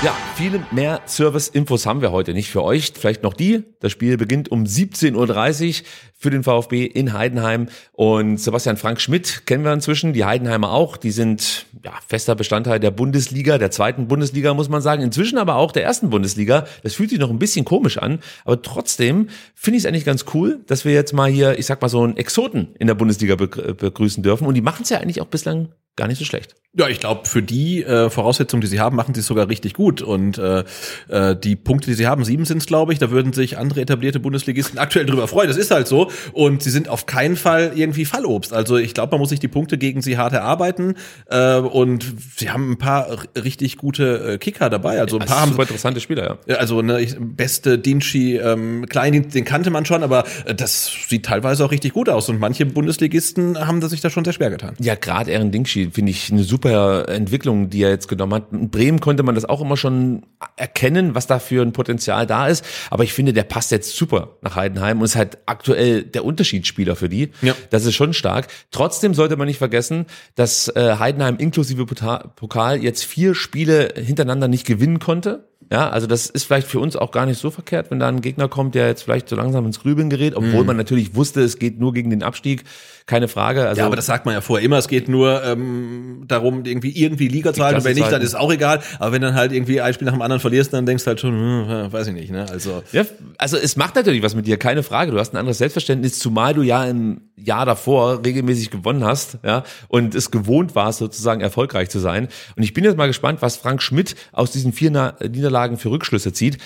Ja, 0.00 0.16
viele 0.36 0.64
mehr 0.70 1.00
Service-Infos 1.08 1.84
haben 1.84 2.02
wir 2.02 2.12
heute 2.12 2.32
nicht 2.32 2.50
für 2.50 2.62
euch. 2.62 2.92
Vielleicht 2.94 3.24
noch 3.24 3.34
die. 3.34 3.64
Das 3.80 3.90
Spiel 3.90 4.16
beginnt 4.16 4.48
um 4.48 4.62
17.30 4.62 5.80
Uhr 5.80 5.86
für 6.16 6.30
den 6.30 6.44
VfB 6.44 6.84
in 6.84 7.14
Heidenheim. 7.14 7.68
Und 7.94 8.38
Sebastian 8.38 8.76
Frank 8.76 9.00
Schmidt 9.00 9.44
kennen 9.44 9.64
wir 9.64 9.72
inzwischen, 9.72 10.12
die 10.12 10.24
Heidenheimer 10.24 10.70
auch. 10.70 10.98
Die 10.98 11.10
sind 11.10 11.66
ja, 11.84 11.90
fester 12.06 12.36
Bestandteil 12.36 12.78
der 12.78 12.92
Bundesliga, 12.92 13.58
der 13.58 13.72
zweiten 13.72 14.06
Bundesliga, 14.06 14.54
muss 14.54 14.68
man 14.68 14.82
sagen. 14.82 15.02
Inzwischen 15.02 15.36
aber 15.36 15.56
auch 15.56 15.72
der 15.72 15.82
ersten 15.82 16.10
Bundesliga. 16.10 16.64
Das 16.84 16.94
fühlt 16.94 17.10
sich 17.10 17.18
noch 17.18 17.30
ein 17.30 17.40
bisschen 17.40 17.64
komisch 17.64 17.98
an. 17.98 18.20
Aber 18.44 18.62
trotzdem 18.62 19.28
finde 19.56 19.78
ich 19.78 19.82
es 19.82 19.88
eigentlich 19.88 20.04
ganz 20.04 20.26
cool, 20.32 20.60
dass 20.68 20.84
wir 20.84 20.92
jetzt 20.92 21.12
mal 21.12 21.28
hier, 21.28 21.58
ich 21.58 21.66
sag 21.66 21.82
mal 21.82 21.88
so 21.88 22.04
einen 22.04 22.16
Exoten 22.16 22.68
in 22.78 22.86
der 22.86 22.94
Bundesliga 22.94 23.34
begrü- 23.34 23.74
begrüßen 23.74 24.22
dürfen. 24.22 24.46
Und 24.46 24.54
die 24.54 24.62
machen 24.62 24.84
es 24.84 24.90
ja 24.90 24.98
eigentlich 24.98 25.20
auch 25.20 25.26
bislang 25.26 25.70
gar 25.98 26.08
nicht 26.08 26.18
so 26.18 26.24
schlecht. 26.24 26.54
Ja, 26.76 26.86
ich 26.86 27.00
glaube, 27.00 27.26
für 27.26 27.42
die 27.42 27.82
äh, 27.82 28.08
Voraussetzungen, 28.08 28.60
die 28.60 28.66
sie 28.66 28.78
haben, 28.78 28.94
machen 28.94 29.14
sie 29.14 29.20
es 29.20 29.26
sogar 29.26 29.48
richtig 29.48 29.72
gut. 29.74 30.00
Und 30.00 30.38
äh, 30.38 30.64
äh, 31.08 31.34
die 31.34 31.56
Punkte, 31.56 31.88
die 31.88 31.94
sie 31.94 32.06
haben, 32.06 32.24
sieben 32.24 32.44
sind 32.44 32.58
es, 32.58 32.66
glaube 32.66 32.92
ich, 32.92 32.98
da 32.98 33.10
würden 33.10 33.32
sich 33.32 33.58
andere 33.58 33.80
etablierte 33.80 34.20
Bundesligisten 34.20 34.78
aktuell 34.78 35.06
drüber 35.06 35.26
freuen. 35.26 35.48
Das 35.48 35.56
ist 35.56 35.70
halt 35.70 35.88
so. 35.88 36.10
Und 36.34 36.62
sie 36.62 36.70
sind 36.70 36.88
auf 36.88 37.06
keinen 37.06 37.36
Fall 37.36 37.72
irgendwie 37.74 38.04
Fallobst. 38.04 38.52
Also 38.52 38.76
ich 38.76 38.94
glaube, 38.94 39.12
man 39.12 39.20
muss 39.20 39.30
sich 39.30 39.40
die 39.40 39.48
Punkte 39.48 39.76
gegen 39.76 40.02
sie 40.02 40.18
hart 40.18 40.34
erarbeiten. 40.34 40.94
Äh, 41.26 41.56
und 41.56 42.14
sie 42.36 42.50
haben 42.50 42.72
ein 42.72 42.78
paar 42.78 43.16
richtig 43.34 43.78
gute 43.78 44.34
äh, 44.34 44.38
Kicker 44.38 44.70
dabei. 44.70 45.00
Also 45.00 45.18
ein 45.18 45.26
paar 45.26 45.40
haben 45.40 45.52
super 45.52 45.62
interessante 45.62 46.00
Spieler, 46.00 46.38
ja. 46.46 46.56
Also 46.56 46.80
ne, 46.82 47.00
ich, 47.00 47.16
beste 47.18 47.78
Dinci, 47.78 48.36
ähm, 48.36 48.86
Klein, 48.86 49.28
den, 49.30 49.44
kannte 49.44 49.70
man 49.70 49.84
schon, 49.84 50.02
aber 50.02 50.24
äh, 50.44 50.54
das 50.54 50.92
sieht 51.08 51.24
teilweise 51.24 51.64
auch 51.64 51.72
richtig 51.72 51.94
gut 51.94 52.08
aus. 52.08 52.28
Und 52.28 52.38
manche 52.38 52.66
Bundesligisten 52.66 53.66
haben 53.66 53.82
sich 53.88 54.00
da 54.00 54.10
schon 54.10 54.24
sehr 54.24 54.34
schwer 54.34 54.50
getan. 54.50 54.74
Ja, 54.78 54.94
gerade 54.94 55.34
Aaron 55.34 55.50
Dingschi 55.50 55.87
finde 55.90 56.10
ich 56.10 56.30
eine 56.30 56.44
super 56.44 57.08
Entwicklung, 57.08 57.70
die 57.70 57.82
er 57.82 57.90
jetzt 57.90 58.08
genommen 58.08 58.34
hat. 58.34 58.52
In 58.52 58.70
Bremen 58.70 59.00
konnte 59.00 59.22
man 59.22 59.34
das 59.34 59.44
auch 59.44 59.60
immer 59.60 59.76
schon 59.76 60.26
erkennen, 60.56 61.14
was 61.14 61.26
da 61.26 61.38
für 61.38 61.62
ein 61.62 61.72
Potenzial 61.72 62.26
da 62.26 62.46
ist. 62.46 62.64
Aber 62.90 63.04
ich 63.04 63.12
finde, 63.12 63.32
der 63.32 63.44
passt 63.44 63.70
jetzt 63.70 63.96
super 63.96 64.36
nach 64.42 64.56
Heidenheim 64.56 64.98
und 64.98 65.04
ist 65.04 65.16
halt 65.16 65.38
aktuell 65.46 66.02
der 66.02 66.24
Unterschiedsspieler 66.24 66.96
für 66.96 67.08
die. 67.08 67.30
Ja. 67.42 67.54
Das 67.70 67.84
ist 67.84 67.94
schon 67.94 68.12
stark. 68.14 68.48
Trotzdem 68.70 69.14
sollte 69.14 69.36
man 69.36 69.46
nicht 69.46 69.58
vergessen, 69.58 70.06
dass 70.34 70.68
äh, 70.68 70.96
Heidenheim 70.98 71.36
inklusive 71.38 71.86
Pokal 71.86 72.82
jetzt 72.82 73.04
vier 73.04 73.34
Spiele 73.34 73.94
hintereinander 73.96 74.48
nicht 74.48 74.66
gewinnen 74.66 74.98
konnte. 74.98 75.47
Ja, 75.70 75.90
also 75.90 76.06
das 76.06 76.30
ist 76.30 76.44
vielleicht 76.44 76.66
für 76.66 76.80
uns 76.80 76.96
auch 76.96 77.10
gar 77.10 77.26
nicht 77.26 77.38
so 77.38 77.50
verkehrt, 77.50 77.90
wenn 77.90 77.98
da 77.98 78.08
ein 78.08 78.22
Gegner 78.22 78.48
kommt, 78.48 78.74
der 78.74 78.86
jetzt 78.86 79.02
vielleicht 79.02 79.28
so 79.28 79.36
langsam 79.36 79.66
ins 79.66 79.80
Grübeln 79.80 80.08
gerät, 80.08 80.34
obwohl 80.34 80.64
man 80.64 80.76
natürlich 80.76 81.14
wusste, 81.14 81.42
es 81.42 81.58
geht 81.58 81.78
nur 81.78 81.92
gegen 81.92 82.08
den 82.08 82.22
Abstieg, 82.22 82.64
keine 83.08 83.28
Frage. 83.28 83.66
Also 83.66 83.80
Ja, 83.80 83.86
aber 83.86 83.96
das 83.96 84.06
sagt 84.06 84.26
man 84.26 84.34
ja 84.34 84.40
vorher 84.40 84.64
immer. 84.64 84.78
Es 84.78 84.86
geht 84.86 85.08
nur 85.08 85.42
ähm, 85.42 86.24
darum, 86.28 86.64
irgendwie 86.64 86.90
irgendwie 86.90 87.28
Liga 87.28 87.52
zu 87.52 87.64
halten. 87.64 87.78
Und 87.78 87.84
wenn 87.84 87.96
nicht, 87.96 88.12
dann 88.12 88.22
ist 88.22 88.34
auch 88.34 88.52
egal. 88.52 88.80
Aber 88.98 89.12
wenn 89.12 89.22
dann 89.22 89.34
halt 89.34 89.52
irgendwie 89.52 89.80
ein 89.80 89.94
Spiel 89.94 90.06
nach 90.06 90.12
dem 90.12 90.22
anderen 90.22 90.40
verlierst, 90.40 90.72
dann 90.72 90.86
denkst 90.86 91.04
du 91.04 91.08
halt 91.08 91.20
schon, 91.20 91.32
hm, 91.32 91.92
weiß 91.92 92.08
ich 92.08 92.14
nicht. 92.14 92.30
Ne? 92.30 92.46
Also 92.50 92.82
Ja, 92.92 93.04
also 93.38 93.56
es 93.56 93.76
macht 93.76 93.94
natürlich 93.96 94.22
was 94.22 94.34
mit 94.34 94.46
dir, 94.46 94.58
keine 94.58 94.82
Frage. 94.82 95.10
Du 95.10 95.18
hast 95.18 95.32
ein 95.32 95.38
anderes 95.38 95.58
Selbstverständnis, 95.58 96.18
zumal 96.18 96.54
du 96.54 96.62
ja 96.62 96.84
im 96.84 97.22
Jahr 97.36 97.64
davor 97.64 98.24
regelmäßig 98.24 98.70
gewonnen 98.70 99.04
hast, 99.04 99.38
ja, 99.44 99.64
und 99.88 100.14
es 100.14 100.30
gewohnt 100.30 100.74
warst, 100.74 100.98
sozusagen 100.98 101.40
erfolgreich 101.40 101.88
zu 101.88 101.98
sein. 101.98 102.28
Und 102.56 102.62
ich 102.62 102.74
bin 102.74 102.84
jetzt 102.84 102.96
mal 102.96 103.06
gespannt, 103.06 103.42
was 103.42 103.56
Frank 103.56 103.80
Schmidt 103.80 104.16
aus 104.32 104.50
diesen 104.50 104.72
vier 104.72 104.90
Na 104.90 105.14
Niederlagen 105.58 105.76
für 105.76 105.90
Rückschlüsse 105.90 106.32
zieht. 106.32 106.58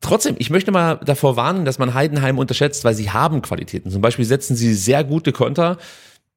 Trotzdem, 0.00 0.36
ich 0.38 0.50
möchte 0.50 0.70
mal 0.70 1.00
davor 1.04 1.36
warnen, 1.36 1.64
dass 1.64 1.78
man 1.78 1.94
Heidenheim 1.94 2.38
unterschätzt, 2.38 2.84
weil 2.84 2.94
sie 2.94 3.10
haben 3.10 3.40
Qualitäten. 3.40 3.90
Zum 3.90 4.02
Beispiel 4.02 4.24
setzen 4.24 4.54
sie 4.54 4.74
sehr 4.74 5.02
gute 5.02 5.32
Konter. 5.32 5.78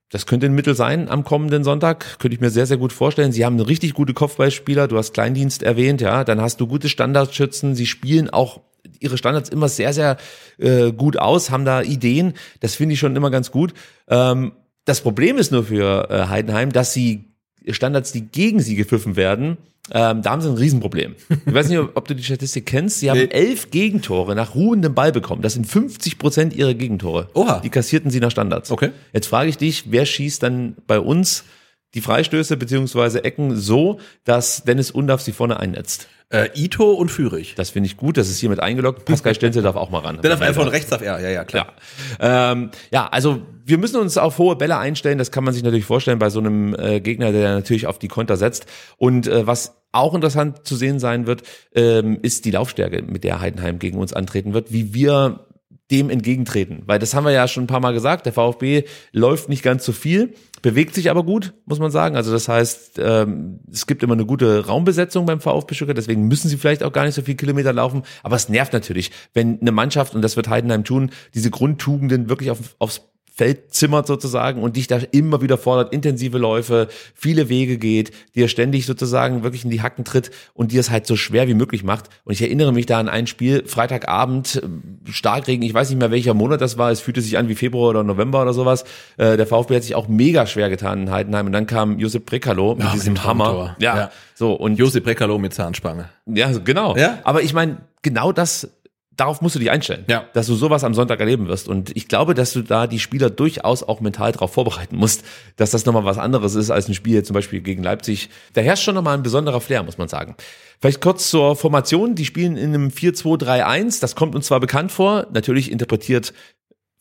Das 0.10 0.26
könnte 0.26 0.46
ein 0.46 0.56
Mittel 0.56 0.74
sein 0.74 1.10
am 1.10 1.26
kommenden 1.26 1.66
Sonntag, 1.66 2.18
könnte 2.20 2.36
ich 2.36 2.40
mir 2.40 2.50
sehr, 2.50 2.66
sehr 2.66 2.78
gut 2.78 2.94
vorstellen. 2.94 3.34
Sie 3.34 3.44
haben 3.44 3.60
richtig 3.60 3.94
gute 3.94 4.14
Kopfballspieler, 4.14 4.88
du 4.88 4.98
hast 4.98 5.14
Kleindienst 5.14 5.64
erwähnt, 5.64 6.00
ja, 6.00 6.24
dann 6.24 6.40
hast 6.40 6.62
du 6.62 6.68
gute 6.68 6.88
Standardschützen, 6.88 7.76
sie 7.76 7.86
spielen 7.86 8.30
auch 8.30 8.62
ihre 9.02 9.18
Standards 9.18 9.50
immer 9.50 9.68
sehr, 9.68 9.92
sehr 9.92 10.16
äh, 10.60 10.94
gut 10.94 11.20
aus, 11.20 11.50
haben 11.50 11.66
da 11.66 11.82
Ideen, 11.82 12.36
das 12.62 12.76
finde 12.76 12.94
ich 12.94 13.00
schon 13.00 13.18
immer 13.18 13.32
ganz 13.32 13.52
gut. 13.52 13.74
Ähm, 14.08 14.54
das 14.86 15.02
Problem 15.02 15.38
ist 15.38 15.52
nur 15.52 15.66
für 15.66 16.10
äh, 16.10 16.28
Heidenheim, 16.30 16.72
dass 16.72 16.94
sie 16.94 17.27
Standards, 17.74 18.12
die 18.12 18.22
gegen 18.22 18.60
sie 18.60 18.76
gepfiffen 18.76 19.16
werden, 19.16 19.58
ähm, 19.92 20.22
da 20.22 20.32
haben 20.32 20.42
sie 20.42 20.50
ein 20.50 20.58
Riesenproblem. 20.58 21.16
Ich 21.46 21.54
weiß 21.54 21.70
nicht, 21.70 21.80
ob 21.80 22.08
du 22.08 22.14
die 22.16 22.24
Statistik 22.24 22.66
kennst. 22.66 23.00
Sie 23.00 23.10
haben 23.10 23.20
Nee. 23.20 23.30
elf 23.32 23.72
Gegentore 23.72 24.36
nach 24.36 24.54
ruhendem 24.54 24.94
Ball 24.94 25.14
bekommen. 25.14 25.42
Das 25.42 25.54
sind 25.54 25.66
50 25.66 26.18
Prozent 26.20 26.54
ihrer 26.54 26.74
Gegentore. 26.74 27.30
Oha. 27.34 27.62
Die 27.62 27.70
kassierten 27.70 28.12
sie 28.12 28.20
nach 28.20 28.32
Standards. 28.32 28.70
Okay. 28.70 28.90
Jetzt 29.14 29.28
frage 29.28 29.50
ich 29.50 29.58
dich, 29.58 29.86
wer 29.92 30.06
schießt 30.06 30.44
dann 30.44 30.76
bei 30.88 31.00
uns 31.00 31.46
die 31.94 32.02
Freistöße 32.02 32.58
beziehungsweise 32.58 33.24
Ecken 33.24 33.56
so, 33.56 34.00
dass 34.26 34.64
Dennis 34.66 34.92
Undaff 34.92 35.22
sie 35.22 35.32
vorne 35.32 35.58
einnetzt? 35.58 36.10
Äh, 36.30 36.50
Ito 36.56 36.92
und 36.92 37.10
Führig. 37.10 37.56
Das 37.56 37.70
finde 37.70 37.88
ich 37.88 37.98
gut, 37.98 38.18
das 38.18 38.30
ist 38.30 38.40
hiermit 38.40 38.60
eingeloggt. 38.60 39.06
Pascal 39.06 39.34
Stenzel 39.34 39.64
darf 39.64 39.76
auch 39.76 39.90
mal 39.90 40.00
ran. 40.00 40.20
Der 40.22 40.32
darf 40.32 40.42
einfach 40.42 40.64
von 40.64 40.72
rechts 40.72 40.90
darf 40.90 41.02
er. 41.02 41.20
Ja, 41.22 41.30
ja, 41.30 41.44
klar. 41.46 41.74
Ja. 42.20 42.52
Ähm, 42.52 42.72
ja, 42.92 43.08
also 43.08 43.42
wir 43.66 43.78
müssen 43.78 43.98
uns 43.98 44.18
auf 44.18 44.38
hohe 44.38 44.56
Bälle 44.56 44.78
einstellen. 44.78 45.18
Das 45.18 45.32
kann 45.32 45.44
man 45.44 45.54
sich 45.54 45.64
natürlich 45.64 45.86
vorstellen 45.86 46.20
bei 46.20 46.30
so 46.30 46.40
einem 46.40 46.76
äh, 46.76 47.00
Gegner, 47.00 47.32
der 47.32 47.54
natürlich 47.54 47.88
auf 47.88 48.00
die 48.00 48.08
Konter 48.10 48.36
setzt. 48.36 48.66
Und 48.98 49.28
äh, 49.28 49.48
was 49.48 49.78
auch 49.94 50.14
interessant 50.14 50.66
zu 50.66 50.76
sehen 50.76 51.00
sein 51.00 51.28
wird, 51.28 51.44
ähm, 51.74 52.20
ist 52.22 52.46
die 52.46 52.52
Laufstärke, 52.52 53.02
mit 53.04 53.24
der 53.24 53.40
Heidenheim 53.40 53.80
gegen 53.80 53.98
uns 53.98 54.14
antreten 54.14 54.54
wird, 54.54 54.72
wie 54.72 54.94
wir 54.94 55.47
dem 55.92 56.10
entgegentreten. 56.10 56.84
Weil 56.86 57.00
das 57.00 57.14
haben 57.14 57.24
wir 57.24 57.32
ja 57.32 57.48
schon 57.48 57.64
ein 57.64 57.68
paar 57.68 57.80
Mal 57.80 57.94
gesagt, 57.94 58.26
der 58.26 58.34
VfB 58.34 58.84
läuft 59.12 59.48
nicht 59.48 59.64
ganz 59.64 59.86
so 59.86 59.94
viel, 59.94 60.34
bewegt 60.62 60.94
sich 60.94 61.10
aber 61.10 61.24
gut, 61.24 61.54
muss 61.66 61.80
man 61.80 61.92
sagen. 61.92 62.16
Also 62.16 62.32
das 62.32 62.50
heißt, 62.50 63.00
ähm, 63.00 63.60
es 63.72 63.88
gibt 63.88 64.04
immer 64.04 64.14
eine 64.14 64.26
gute 64.26 64.66
Raumbesetzung 64.66 65.26
beim 65.26 65.40
VfB 65.40 65.76
Stuttgart, 65.76 65.98
deswegen 65.98 66.28
müssen 66.28 66.50
sie 66.50 66.58
vielleicht 66.58 66.84
auch 66.84 66.92
gar 66.92 67.06
nicht 67.06 67.16
so 67.16 67.22
viel 67.22 67.36
Kilometer 67.36 67.72
laufen. 67.72 68.04
Aber 68.24 68.36
es 68.36 68.50
nervt 68.50 68.74
natürlich, 68.74 69.12
wenn 69.34 69.62
eine 69.62 69.72
Mannschaft, 69.72 70.14
und 70.14 70.22
das 70.22 70.36
wird 70.36 70.50
Heidenheim 70.50 70.84
tun, 70.84 71.12
diese 71.34 71.52
Grundtugenden 71.52 72.30
wirklich 72.30 72.52
auf, 72.52 72.76
aufs 72.80 73.10
Feld 73.38 73.72
zimmert 73.72 74.08
sozusagen 74.08 74.64
und 74.64 74.78
dich 74.78 74.88
da 74.88 74.98
immer 75.12 75.42
wieder 75.44 75.60
fordert, 75.60 75.94
intensive 75.94 76.40
Läufe, 76.40 76.88
viele 77.14 77.50
Wege 77.50 77.78
geht, 77.78 78.12
dir 78.34 78.48
ständig 78.48 78.88
sozusagen 78.88 79.44
wirklich 79.44 79.64
in 79.64 79.70
die 79.70 79.84
Hacken 79.84 80.04
tritt 80.06 80.32
und 80.56 80.72
dir 80.72 80.80
es 80.80 80.90
halt 80.90 81.06
so 81.06 81.16
schwer 81.16 81.48
wie 81.48 81.54
möglich 81.54 81.84
macht. 81.84 82.10
Und 82.26 82.34
ich 82.34 82.42
erinnere 82.42 82.74
mich 82.74 82.88
da 82.88 83.00
an 83.00 83.08
ein 83.10 83.28
Spiel, 83.28 83.64
Freitagabend, 83.68 84.62
äh, 84.64 85.12
Starkregen, 85.12 85.64
ich 85.64 85.74
weiß 85.74 85.90
nicht 85.90 86.00
mehr 86.00 86.10
welcher 86.10 86.34
Monat 86.34 86.62
das 86.62 86.80
war, 86.80 86.90
es 86.92 87.00
fühlte 87.00 87.22
sich 87.22 87.38
an 87.38 87.48
wie 87.48 87.54
Februar 87.56 87.92
oder 87.92 88.04
November 88.04 88.42
oder 88.42 88.54
sowas. 88.54 88.86
Äh, 89.18 89.38
Der 89.38 89.46
VfB 89.46 89.76
hat 89.76 89.84
sich 89.84 89.94
auch 89.94 90.08
mega 90.08 90.48
schwer 90.48 90.70
getan 90.70 91.04
in 91.04 91.12
Heidenheim 91.12 91.46
und 91.46 91.52
dann 91.52 91.68
kam 91.68 92.00
Josep 92.00 92.26
Brekalo 92.26 92.74
mit 92.74 92.86
Ja, 92.86 92.92
diesem 92.94 93.24
Hammer. 93.24 93.76
Ja, 93.80 93.96
Ja. 93.96 94.12
so 94.34 94.54
und 94.54 94.80
Josip 94.80 95.04
Brekalo 95.04 95.38
mit 95.38 95.54
Zahnspange. 95.54 96.10
ja, 96.26 96.52
genau. 96.58 96.96
Ja. 96.98 97.20
Aber 97.24 97.44
ich 97.44 97.54
meine, 97.54 97.78
genau 98.02 98.32
das, 98.32 98.68
darauf 99.18 99.42
musst 99.42 99.56
du 99.56 99.60
dich 99.60 99.70
einstellen, 99.72 100.06
Ja. 100.08 100.26
dass 100.34 100.48
du 100.48 100.56
sowas 100.56 100.84
am 100.84 100.94
Sonntag 100.94 101.20
erleben 101.20 101.48
wirst. 101.48 101.68
Und 101.68 101.96
ich 101.96 102.08
glaube, 102.08 102.34
dass 102.34 102.54
du 102.54 102.62
da 102.62 102.88
die 102.88 103.00
Spieler 103.00 103.30
durchaus 103.30 103.84
auch 103.84 104.00
mental 104.00 104.32
darauf 104.32 104.54
vorbereiten 104.54 104.96
musst, 104.96 105.24
dass 105.58 105.72
das 105.72 105.86
nochmal 105.86 106.06
was 106.06 106.18
anderes 106.18 106.56
ist 106.56 106.70
als 106.72 106.88
ein 106.88 106.94
Spiel 106.94 107.24
zum 107.24 107.34
Beispiel 107.34 107.60
gegen 107.62 107.84
Leipzig. 107.84 108.30
Da 108.54 108.62
herrscht 108.62 108.84
schon 108.84 108.96
nochmal 108.96 109.18
ein 109.18 109.24
besonderer 109.24 109.60
Flair, 109.60 109.84
muss 109.84 109.98
man 109.98 110.08
sagen. 110.08 110.36
Vielleicht 110.80 111.02
kurz 111.02 111.30
zur 111.30 111.56
Formation. 111.56 112.14
Die 112.16 112.26
spielen 112.26 112.56
in 112.56 112.74
einem 112.74 112.90
4-2-3-1. 112.90 114.00
Das 114.00 114.16
kommt 114.16 114.36
uns 114.36 114.46
zwar 114.48 114.60
bekannt 114.60 114.92
vor. 114.92 115.26
Natürlich 115.34 115.72
interpretiert 115.72 116.34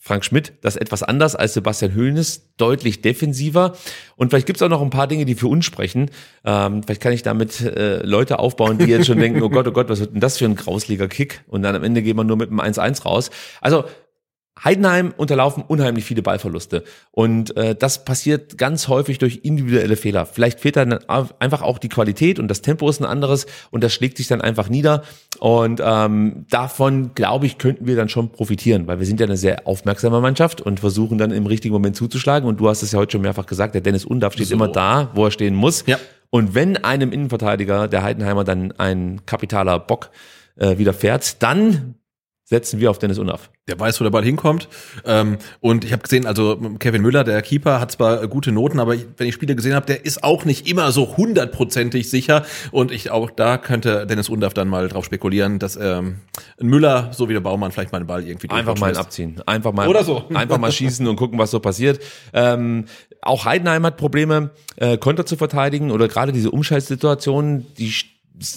Frank 0.07 0.24
Schmidt 0.24 0.53
das 0.61 0.77
etwas 0.77 1.03
anders 1.03 1.35
als 1.35 1.55
Sebastian 1.55 1.93
Höhnes, 1.93 2.53
deutlich 2.59 3.03
defensiver. 3.03 3.77
Und 4.15 4.31
vielleicht 4.31 4.47
gibt's 4.47 4.62
auch 4.62 4.69
noch 4.69 4.81
ein 4.81 4.91
paar 4.91 5.09
Dinge, 5.09 5.24
die 5.24 5.35
für 5.35 5.49
uns 5.49 5.65
sprechen. 5.65 6.12
Ähm, 6.45 6.85
vielleicht 6.85 7.01
kann 7.01 7.12
ich 7.12 7.24
damit 7.24 7.61
äh, 7.61 8.05
Leute 8.07 8.39
aufbauen, 8.39 8.78
die 8.78 8.85
jetzt 8.85 9.09
schon 9.09 9.19
denken, 9.20 9.43
oh 9.43 9.51
Gott, 9.51 9.66
oh 9.66 9.73
Gott, 9.73 9.89
was 9.89 9.99
wird 9.99 10.12
denn 10.12 10.20
das 10.20 10.39
für 10.39 10.45
ein 10.45 10.55
grausliger 10.55 11.09
Kick? 11.09 11.43
Und 11.49 11.62
dann 11.62 11.74
am 11.74 11.83
Ende 11.83 12.03
geht 12.03 12.15
man 12.15 12.28
nur 12.28 12.37
mit 12.37 12.51
einem 12.51 12.61
1-1 12.61 13.03
raus. 13.03 13.31
Also 13.61 13.85
Heidenheim 14.62 15.12
unterlaufen 15.16 15.62
unheimlich 15.66 16.05
viele 16.05 16.23
Ballverluste. 16.23 16.83
Und 17.11 17.57
äh, 17.57 17.74
das 17.74 18.05
passiert 18.05 18.57
ganz 18.57 18.89
häufig 18.89 19.19
durch 19.19 19.41
individuelle 19.43 19.97
Fehler. 19.97 20.24
Vielleicht 20.24 20.61
fehlt 20.61 20.77
dann 20.77 20.93
einfach 21.09 21.62
auch 21.62 21.78
die 21.78 21.91
Qualität 21.91 22.39
und 22.39 22.49
das 22.49 22.62
Tempo 22.62 22.89
ist 22.89 23.01
ein 23.01 23.05
anderes 23.05 23.47
und 23.70 23.85
das 23.85 23.93
schlägt 23.93 24.16
sich 24.16 24.28
dann 24.28 24.41
einfach 24.41 24.70
nieder. 24.70 25.03
Und 25.41 25.83
ähm, 25.85 26.47
davon, 26.49 27.15
glaube 27.15 27.45
ich, 27.45 27.59
könnten 27.59 27.87
wir 27.87 27.97
dann 27.97 28.09
schon 28.09 28.31
profitieren, 28.31 28.87
weil 28.87 28.99
wir 28.99 29.07
sind 29.07 29.20
ja 29.20 29.27
eine 29.27 29.37
sehr 29.37 29.66
aufmerksame 29.66 30.20
Mannschaft 30.20 30.62
und 30.62 30.81
versuchen 30.81 31.19
dann 31.19 31.33
im 31.33 31.45
richtigen 31.45 31.74
Moment 31.74 31.97
zuzuschlagen. 31.97 32.49
Und 32.49 32.59
du 32.59 32.69
hast 32.69 32.83
es 32.83 32.93
ja 32.93 32.99
heute 32.99 33.12
schon 33.12 33.23
mehrfach 33.23 33.47
gesagt, 33.47 33.74
der 33.74 33.83
Dennis 33.83 34.07
Undaff 34.07 34.33
steht 34.33 34.47
So. 34.49 34.55
immer 34.55 34.69
da, 34.69 35.11
wo 35.15 35.27
er 35.27 35.31
stehen 35.31 35.55
muss. 35.55 35.85
Ja. 35.87 35.99
Und 36.31 36.55
wenn 36.55 36.78
einem 36.78 37.12
Innenverteidiger, 37.12 37.89
der 37.89 38.03
Heidenheimer, 38.03 38.45
dann 38.45 38.73
ein 38.73 39.20
kapitaler 39.27 39.78
Bock 39.78 40.11
äh, 40.57 40.78
widerfährt, 40.78 41.43
dann 41.43 41.97
setzen 42.48 42.78
wir 42.78 42.90
auf 42.90 42.98
Dennis 42.98 43.18
Undaff. 43.18 43.51
Der 43.66 43.78
weiß, 43.78 44.01
wo 44.01 44.05
der 44.05 44.12
Ball 44.12 44.23
hinkommt. 44.23 44.68
Ähm, 45.05 45.39
und 45.60 45.85
ich 45.85 45.93
habe 45.93 46.02
gesehen, 46.02 46.27
also 46.27 46.56
Kevin 46.78 47.02
Müller, 47.02 47.24
der 47.24 47.43
Keeper, 47.43 47.81
hat 47.81 47.90
zwar 47.90 48.24
gute 48.28 48.52
Noten, 48.52 48.78
aber 48.78 48.94
wenn 49.16 49.27
ich 49.27 49.35
Spiele 49.35 49.56
gesehen 49.56 49.74
habe, 49.74 49.86
der 49.86 50.05
ist 50.05 50.23
auch 50.23 50.44
nicht 50.44 50.68
immer 50.68 50.93
so 50.93 51.16
hundertprozentig 51.16 52.09
sicher. 52.09 52.44
Und 52.70 52.93
ich 52.93 53.10
auch 53.10 53.31
da 53.31 53.59
könnte 53.59 54.06
Dennis 54.06 54.28
Undaff 54.28 54.55
dann 54.55 54.68
mal 54.68 54.86
drauf 54.86 55.05
spekulieren, 55.05 55.59
dass 55.59 55.74
ähm, 55.74 56.20
ein 56.60 56.68
Müller, 56.68 57.10
so 57.12 57.28
wie 57.28 57.32
der 57.32 57.40
Baumann, 57.40 57.73
vielleicht 57.73 57.90
mal 57.90 57.98
den 57.98 58.06
Ball 58.06 58.24
irgendwie 58.24 58.48
Einfach 58.51 58.78
mal 58.78 58.97
abziehen. 58.97 59.43
Einfach 59.44 59.73
mal, 59.73 59.89
Oder 59.89 60.05
so. 60.05 60.24
einfach 60.32 60.59
mal 60.59 60.70
schießen 60.70 61.05
und 61.09 61.16
gucken, 61.16 61.40
was 61.40 61.51
so 61.51 61.59
passiert. 61.59 62.01
Ähm, 62.32 62.85
auch 63.23 63.44
Heidenheim 63.44 63.85
hat 63.85 63.97
Probleme, 63.97 64.51
äh, 64.77 64.98
Konter 64.98 65.27
zu 65.27 65.36
verteidigen 65.36 65.90
oder 65.90 66.06
gerade 66.06 66.31
diese 66.31 66.52
Umschaltsituationen, 66.52 67.66
die 67.74 67.93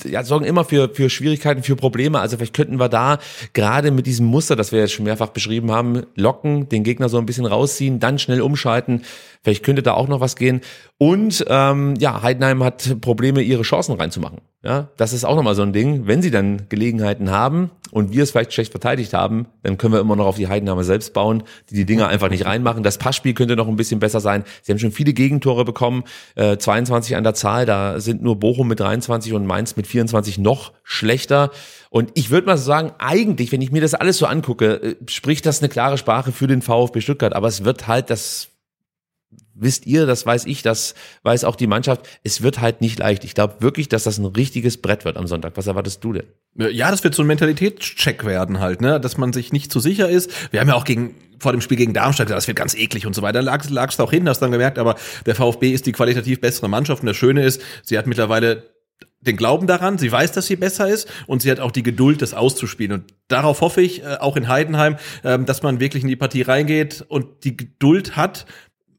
ja, 0.05 0.23
sorgen 0.23 0.45
immer 0.45 0.65
für, 0.65 0.89
für 0.89 1.09
Schwierigkeiten, 1.09 1.63
für 1.63 1.75
Probleme. 1.75 2.19
Also 2.19 2.37
vielleicht 2.37 2.55
könnten 2.55 2.79
wir 2.79 2.89
da 2.89 3.19
gerade 3.53 3.91
mit 3.91 4.05
diesem 4.05 4.25
Muster, 4.25 4.55
das 4.55 4.71
wir 4.71 4.79
jetzt 4.79 4.93
schon 4.93 5.05
mehrfach 5.05 5.29
beschrieben 5.29 5.71
haben, 5.71 6.03
locken, 6.15 6.69
den 6.69 6.83
Gegner 6.83 7.09
so 7.09 7.17
ein 7.17 7.25
bisschen 7.25 7.45
rausziehen, 7.45 7.99
dann 7.99 8.19
schnell 8.19 8.41
umschalten. 8.41 9.03
Vielleicht 9.43 9.63
könnte 9.63 9.81
da 9.81 9.93
auch 9.93 10.07
noch 10.07 10.19
was 10.19 10.35
gehen. 10.35 10.61
Und 10.97 11.45
ähm, 11.47 11.95
ja, 11.97 12.21
Heidenheim 12.21 12.63
hat 12.63 12.99
Probleme, 13.01 13.41
ihre 13.41 13.63
Chancen 13.63 13.95
reinzumachen. 13.95 14.39
Ja, 14.61 14.89
das 14.97 15.13
ist 15.13 15.23
auch 15.23 15.37
nochmal 15.37 15.55
so 15.55 15.61
ein 15.61 15.71
Ding. 15.71 16.05
Wenn 16.05 16.21
sie 16.21 16.31
dann 16.31 16.67
Gelegenheiten 16.67 17.31
haben 17.31 17.71
und 17.91 18.11
wir 18.11 18.23
es 18.23 18.31
vielleicht 18.31 18.51
schlecht 18.51 18.71
verteidigt 18.71 19.13
haben, 19.13 19.47
dann 19.63 19.77
können 19.77 19.93
wir 19.93 20.01
immer 20.01 20.17
noch 20.17 20.25
auf 20.25 20.35
die 20.35 20.49
Heidenheimer 20.49 20.83
selbst 20.83 21.13
bauen, 21.13 21.43
die 21.69 21.75
die 21.75 21.85
Dinger 21.85 22.09
einfach 22.09 22.29
nicht 22.29 22.45
reinmachen. 22.45 22.83
Das 22.83 22.97
Passspiel 22.97 23.33
könnte 23.33 23.55
noch 23.55 23.69
ein 23.69 23.77
bisschen 23.77 24.01
besser 24.01 24.19
sein. 24.19 24.43
Sie 24.61 24.73
haben 24.73 24.79
schon 24.79 24.91
viele 24.91 25.13
Gegentore 25.13 25.63
bekommen, 25.63 26.03
äh, 26.35 26.57
22 26.57 27.15
an 27.15 27.23
der 27.23 27.35
Zahl. 27.35 27.65
Da 27.65 28.01
sind 28.01 28.21
nur 28.21 28.37
Bochum 28.37 28.67
mit 28.67 28.81
23 28.81 29.31
und 29.31 29.45
Mainz 29.45 29.77
mit 29.77 29.87
24 29.87 30.39
noch 30.39 30.73
schlechter. 30.83 31.51
Und 31.89 32.11
ich 32.15 32.29
würde 32.29 32.47
mal 32.47 32.57
so 32.57 32.65
sagen, 32.65 32.91
eigentlich, 32.99 33.53
wenn 33.53 33.61
ich 33.61 33.71
mir 33.71 33.81
das 33.81 33.93
alles 33.93 34.17
so 34.17 34.25
angucke, 34.25 34.73
äh, 34.83 34.95
spricht 35.07 35.45
das 35.45 35.61
eine 35.61 35.69
klare 35.69 35.97
Sprache 35.97 36.33
für 36.33 36.47
den 36.47 36.61
VfB 36.61 36.99
Stuttgart. 36.99 37.33
Aber 37.33 37.47
es 37.47 37.63
wird 37.63 37.87
halt 37.87 38.09
das 38.09 38.49
wisst 39.53 39.85
ihr, 39.85 40.05
das 40.05 40.25
weiß 40.25 40.45
ich, 40.45 40.61
das 40.61 40.95
weiß 41.23 41.43
auch 41.43 41.55
die 41.55 41.67
Mannschaft. 41.67 42.07
Es 42.23 42.41
wird 42.41 42.61
halt 42.61 42.81
nicht 42.81 42.99
leicht. 42.99 43.23
Ich 43.23 43.35
glaube 43.35 43.55
wirklich, 43.59 43.89
dass 43.89 44.03
das 44.03 44.17
ein 44.17 44.25
richtiges 44.25 44.77
Brett 44.77 45.05
wird 45.05 45.17
am 45.17 45.27
Sonntag. 45.27 45.53
Was 45.55 45.67
erwartest 45.67 46.03
du 46.03 46.13
denn? 46.13 46.27
Ja, 46.55 46.91
das 46.91 47.03
wird 47.03 47.13
so 47.13 47.23
ein 47.23 47.27
Mentalitätscheck 47.27 48.25
werden 48.25 48.59
halt, 48.59 48.81
ne, 48.81 48.99
dass 48.99 49.17
man 49.17 49.33
sich 49.33 49.53
nicht 49.53 49.71
zu 49.71 49.79
sicher 49.79 50.09
ist. 50.09 50.31
Wir 50.51 50.59
haben 50.59 50.69
ja 50.69 50.75
auch 50.75 50.85
gegen 50.85 51.15
vor 51.39 51.53
dem 51.53 51.61
Spiel 51.61 51.77
gegen 51.77 51.93
Darmstadt 51.93 52.27
gesagt, 52.27 52.37
das 52.37 52.47
wird 52.47 52.57
ganz 52.57 52.75
eklig 52.75 53.05
und 53.05 53.15
so 53.15 53.21
weiter. 53.21 53.41
Lag 53.41 53.63
es 53.63 53.99
auch 53.99 54.11
hin, 54.11 54.27
hast 54.27 54.39
dann 54.39 54.51
gemerkt, 54.51 54.77
aber 54.77 54.95
der 55.25 55.35
VfB 55.35 55.71
ist 55.71 55.85
die 55.85 55.93
qualitativ 55.93 56.41
bessere 56.41 56.67
Mannschaft 56.67 57.01
und 57.01 57.07
das 57.07 57.15
Schöne 57.15 57.45
ist, 57.45 57.61
sie 57.83 57.97
hat 57.97 58.07
mittlerweile 58.07 58.63
den 59.21 59.35
Glauben 59.35 59.67
daran, 59.67 59.97
sie 59.97 60.11
weiß, 60.11 60.31
dass 60.31 60.47
sie 60.47 60.55
besser 60.55 60.87
ist 60.87 61.09
und 61.27 61.41
sie 61.41 61.51
hat 61.51 61.59
auch 61.59 61.71
die 61.71 61.83
Geduld, 61.83 62.21
das 62.21 62.33
auszuspielen. 62.33 63.01
Und 63.01 63.13
darauf 63.27 63.61
hoffe 63.61 63.81
ich, 63.81 64.03
äh, 64.03 64.17
auch 64.19 64.37
in 64.37 64.47
Heidenheim, 64.47 64.97
ähm, 65.23 65.45
dass 65.45 65.61
man 65.61 65.79
wirklich 65.79 66.03
in 66.03 66.09
die 66.09 66.15
Partie 66.15 66.41
reingeht 66.41 67.05
und 67.07 67.43
die 67.43 67.57
Geduld 67.57 68.15
hat, 68.15 68.45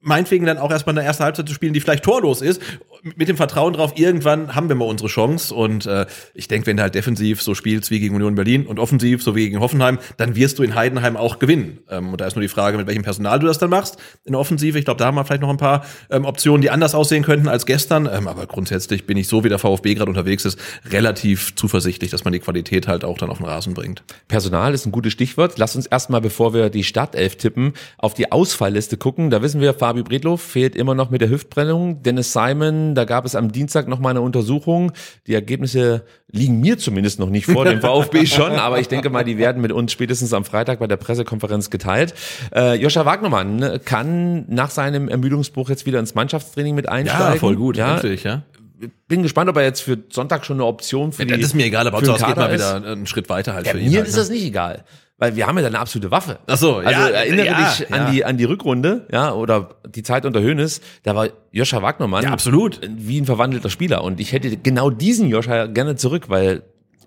meinetwegen 0.01 0.47
dann 0.47 0.59
auch 0.59 0.71
erstmal 0.71 0.97
eine 0.97 1.07
erste 1.07 1.25
Halbzeit 1.25 1.49
zu 1.49 1.55
spielen, 1.55 1.73
die 1.73 1.81
vielleicht 1.81 2.05
torlos 2.05 2.41
ist, 2.41 2.61
mit 3.03 3.29
dem 3.29 3.37
Vertrauen 3.37 3.73
drauf, 3.73 3.93
irgendwann 3.97 4.55
haben 4.55 4.69
wir 4.69 4.77
mal 4.77 4.85
unsere 4.85 5.09
Chance. 5.09 5.55
Und 5.55 5.87
äh, 5.87 6.07
ich 6.35 6.49
denke, 6.49 6.67
wenn 6.67 6.77
du 6.77 6.83
halt 6.83 6.95
defensiv 6.95 7.43
so 7.43 7.55
spielst 7.55 7.91
wie 7.91 8.01
gegen 8.01 8.15
Union 8.15 8.35
Berlin 8.35 8.67
und 8.67 8.79
offensiv 8.79 9.23
so 9.23 9.35
wie 9.35 9.45
gegen 9.45 9.61
Hoffenheim, 9.61 9.99
dann 10.17 10.37
wirst 10.37 10.59
du 10.59 10.63
in 10.63 10.75
Heidenheim 10.75 11.17
auch 11.17 11.39
gewinnen. 11.39 11.81
Ähm, 11.89 12.11
und 12.11 12.21
da 12.21 12.27
ist 12.27 12.37
nur 12.37 12.43
die 12.43 12.49
Frage, 12.49 12.77
mit 12.77 12.87
welchem 12.87 13.03
Personal 13.03 13.39
du 13.39 13.47
das 13.47 13.59
dann 13.59 13.71
machst 13.71 13.99
in 14.25 14.33
der 14.33 14.41
Offensive. 14.41 14.79
Ich 14.79 14.85
glaube, 14.85 14.99
da 14.99 15.07
haben 15.07 15.15
wir 15.15 15.25
vielleicht 15.25 15.43
noch 15.43 15.51
ein 15.51 15.57
paar 15.57 15.85
ähm, 16.11 16.25
Optionen, 16.25 16.61
die 16.61 16.71
anders 16.71 16.95
aussehen 16.95 17.23
könnten 17.23 17.49
als 17.49 17.67
gestern. 17.67 18.09
Ähm, 18.11 18.29
aber 18.29 18.47
grundsätzlich 18.47 19.07
bin 19.07 19.17
ich 19.17 19.29
so, 19.29 19.45
wie 19.45 19.49
der 19.49 19.59
VfB 19.59 19.95
gerade 19.95 20.11
unterwegs 20.11 20.45
ist, 20.45 20.59
relativ 20.91 21.55
zuversichtlich, 21.57 22.11
dass 22.11 22.25
man 22.25 22.33
die 22.33 22.41
Qualität 22.41 22.89
halt 22.89 23.05
auch 23.05 23.19
dann 23.19 23.31
auf 23.31 23.39
den 23.39 23.47
Rasen 23.47 23.75
bringt. 23.75 24.03
Personal 24.29 24.75
ist 24.75 24.87
ein 24.87 24.93
gutes 24.93 25.13
Stichwort. 25.13 25.59
Lass 25.59 25.77
uns 25.77 25.87
erstmal, 25.87 26.21
bevor 26.21 26.55
wir 26.55 26.71
die 26.71 26.85
Startelf 26.85 27.37
tippen, 27.37 27.73
auf 27.99 28.15
die 28.15 28.31
Ausfallliste 28.31 28.97
gucken. 28.97 29.31
Da 29.31 29.43
wissen 29.43 29.61
wir, 29.61 29.75
Fabi 29.91 30.05
Bredlow 30.05 30.37
fehlt 30.37 30.77
immer 30.77 30.95
noch 30.95 31.11
mit 31.11 31.21
der 31.21 31.31
Hüftprellung. 31.31 32.05
Dennis 32.05 32.33
Simon, 32.33 32.95
da 32.95 33.05
gab 33.05 33.25
es 33.25 33.35
am 33.35 33.51
Dienstag 33.51 33.89
noch 33.89 33.99
mal 33.99 34.11
eine 34.11 34.21
Untersuchung. 34.21 34.93
Die 35.27 35.35
Ergebnisse 35.35 36.05
liegen 36.31 36.61
mir 36.61 36.79
zumindest 36.79 37.19
noch 37.19 37.29
nicht 37.29 37.47
vor, 37.47 37.65
dem 37.65 37.81
VfB 37.83 38.25
schon, 38.27 38.53
aber 38.53 38.79
ich 38.79 38.87
denke 38.87 39.11
mal, 39.11 39.25
die 39.25 39.37
werden 39.37 39.61
mit 39.61 39.73
uns 39.73 39.91
spätestens 39.91 40.33
am 40.33 40.45
Freitag 40.45 40.79
bei 40.79 40.87
der 40.87 40.97
Pressekonferenz 40.97 41.71
geteilt. 41.71 42.15
Äh, 42.55 42.77
Joscha 42.77 43.05
Wagnermann 43.05 43.81
kann 43.85 44.45
nach 44.47 44.71
seinem 44.71 45.09
Ermüdungsbruch 45.09 45.69
jetzt 45.71 45.87
wieder 45.87 45.99
ins 45.99 46.15
Mannschaftstraining 46.15 46.77
mit 46.77 46.89
einsteigen. 46.89 47.75
Ja, 47.75 47.95
endlich, 47.95 48.23
ja. 48.23 48.43
bin 49.09 49.25
gespannt, 49.25 49.51
ob 49.51 49.57
er 49.57 49.65
jetzt 49.65 49.81
für 49.81 49.99
Sonntag 50.13 50.45
schon 50.47 50.59
eine 50.59 50.67
Option 50.67 51.11
für 51.11 51.23
Ja, 51.23 51.35
die 51.35 51.41
das 51.43 51.51
ist 51.51 51.55
mir 51.55 51.67
egal, 51.67 51.89
aber 51.89 51.97
Hauptsache 51.97 52.21
es 52.21 52.27
geht 52.29 52.37
mal 52.37 52.47
ist. 52.55 52.61
wieder 52.61 52.93
einen 52.93 53.07
Schritt 53.09 53.29
weiter 53.29 53.55
halt 53.55 53.67
Ja, 53.67 53.73
für 53.73 53.81
ihn. 53.81 53.91
mir 53.91 53.99
halt, 53.99 54.07
ist 54.07 54.15
ne? 54.15 54.21
das 54.21 54.31
nicht 54.31 54.45
egal. 54.45 54.85
Weil 55.21 55.37
wir 55.37 55.47
haben 55.47 55.57
ja 55.57 55.63
da 55.63 55.69
eine 55.69 55.79
absolute 55.79 56.11
Waffe. 56.11 56.39
Ach 56.49 56.57
so, 56.57 56.77
also 56.77 56.91
ja, 56.91 57.09
erinnere 57.11 57.47
ja, 57.47 57.71
dich 57.71 57.89
ja. 57.89 57.97
an 57.97 58.13
die 58.13 58.25
an 58.25 58.37
die 58.39 58.45
Rückrunde, 58.45 59.07
ja, 59.13 59.33
oder 59.33 59.77
die 59.87 60.03
Zeit 60.03 60.25
unter 60.27 60.41
Hönes, 60.43 60.81
da 61.05 61.15
war 61.15 61.29
Joscha 61.53 61.81
Wagnermann 61.83 62.25
Ja, 62.25 62.31
absolut. 62.31 62.81
wie 62.89 63.21
ein 63.21 63.27
verwandelter 63.27 63.71
Spieler 63.71 64.03
und 64.03 64.19
ich 64.19 64.33
hätte 64.33 64.57
genau 64.57 64.91
diesen 64.91 65.29
Joscha 65.29 65.67
gerne 65.67 65.95
zurück, 65.97 66.29
weil 66.29 66.63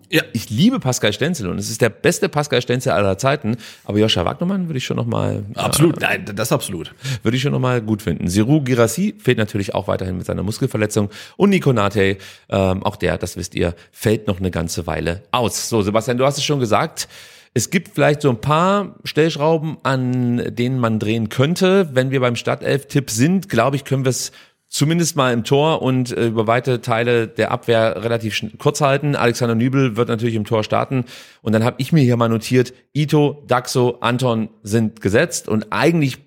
Ja. 0.10 0.22
ich 0.34 0.52
liebe 0.52 0.80
Pascal 0.80 1.12
Stenzel 1.12 1.50
und 1.50 1.58
es 1.58 1.72
ist 1.72 1.82
der 1.82 1.90
beste 1.90 2.30
Pascal 2.30 2.62
Stenzel 2.62 2.92
aller 2.92 3.18
Zeiten, 3.18 3.58
aber 3.84 3.98
Joscha 3.98 4.24
Wagnermann 4.26 4.68
würde 4.68 4.78
ich 4.78 4.86
schon 4.86 4.98
noch 4.98 5.08
mal 5.08 5.44
Absolut, 5.56 6.00
nein, 6.02 6.26
das 6.36 6.52
absolut. 6.52 6.94
würde 7.24 7.36
ich 7.36 7.42
schon 7.42 7.52
nochmal 7.52 7.82
gut 7.82 8.04
finden. 8.04 8.28
Siru 8.28 8.62
Girassi 8.62 9.16
fehlt 9.18 9.40
natürlich 9.40 9.74
auch 9.74 9.88
weiterhin 9.88 10.18
mit 10.18 10.28
seiner 10.28 10.44
Muskelverletzung. 10.44 11.10
Und 11.36 11.50
Nico 11.50 11.74
Nate, 11.74 12.18
ähm, 12.50 12.84
auch 12.84 12.96
der, 12.96 13.18
das 13.18 13.38
wisst 13.38 13.56
ihr, 13.56 13.74
fällt 13.92 14.28
noch 14.28 14.38
eine 14.40 14.52
ganze 14.52 14.86
Weile 14.86 15.24
aus. 15.32 15.68
So, 15.68 15.82
Sebastian, 15.82 16.20
du 16.20 16.26
hast 16.28 16.38
es 16.38 16.44
schon 16.44 16.60
gesagt. 16.60 17.08
Es 17.54 17.70
gibt 17.70 17.90
vielleicht 17.90 18.22
so 18.22 18.30
ein 18.30 18.42
paar 18.42 18.96
Stellschrauben, 19.04 19.78
an 19.84 20.56
denen 20.56 20.80
man 20.80 21.00
drehen 21.00 21.30
könnte. 21.30 21.90
Wenn 21.94 22.10
wir 22.10 22.20
beim 22.20 22.36
Stadtelf-Tipp 22.36 23.12
sind, 23.12 23.48
glaube 23.48 23.76
ich, 23.76 23.86
können 23.86 24.06
wir 24.06 24.10
es 24.10 24.32
zumindest 24.70 25.16
mal 25.16 25.32
im 25.34 25.44
Tor 25.44 25.84
und 25.84 26.12
äh, 26.12 26.28
über 26.28 26.48
weite 26.48 26.82
Teile 26.82 27.28
der 27.28 27.52
Abwehr 27.52 28.04
relativ 28.04 28.44
kurz 28.58 28.82
halten. 28.82 29.16
Alexander 29.16 29.54
Nübel 29.54 29.96
wird 29.96 30.10
natürlich 30.10 30.34
im 30.34 30.46
Tor 30.46 30.64
starten. 30.64 31.06
Und 31.44 31.54
dann 31.54 31.64
habe 31.64 31.76
ich 31.78 31.94
mir 31.94 32.02
hier 32.02 32.18
mal 32.18 32.28
notiert, 32.28 32.74
Ito, 32.92 33.44
Daxo, 33.48 33.98
Anton 34.02 34.50
sind 34.64 35.00
gesetzt. 35.00 35.48
Und 35.48 35.68
eigentlich 35.70 36.18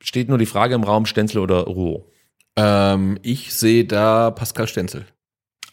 steht 0.00 0.28
nur 0.28 0.38
die 0.38 0.46
Frage 0.46 0.74
im 0.74 0.82
Raum, 0.82 1.06
Stenzel 1.06 1.40
oder 1.40 1.60
Ruo. 1.60 2.10
Ähm, 2.56 3.20
ich 3.22 3.54
sehe 3.54 3.84
da 3.84 4.32
Pascal 4.32 4.66
Stenzel. 4.66 5.06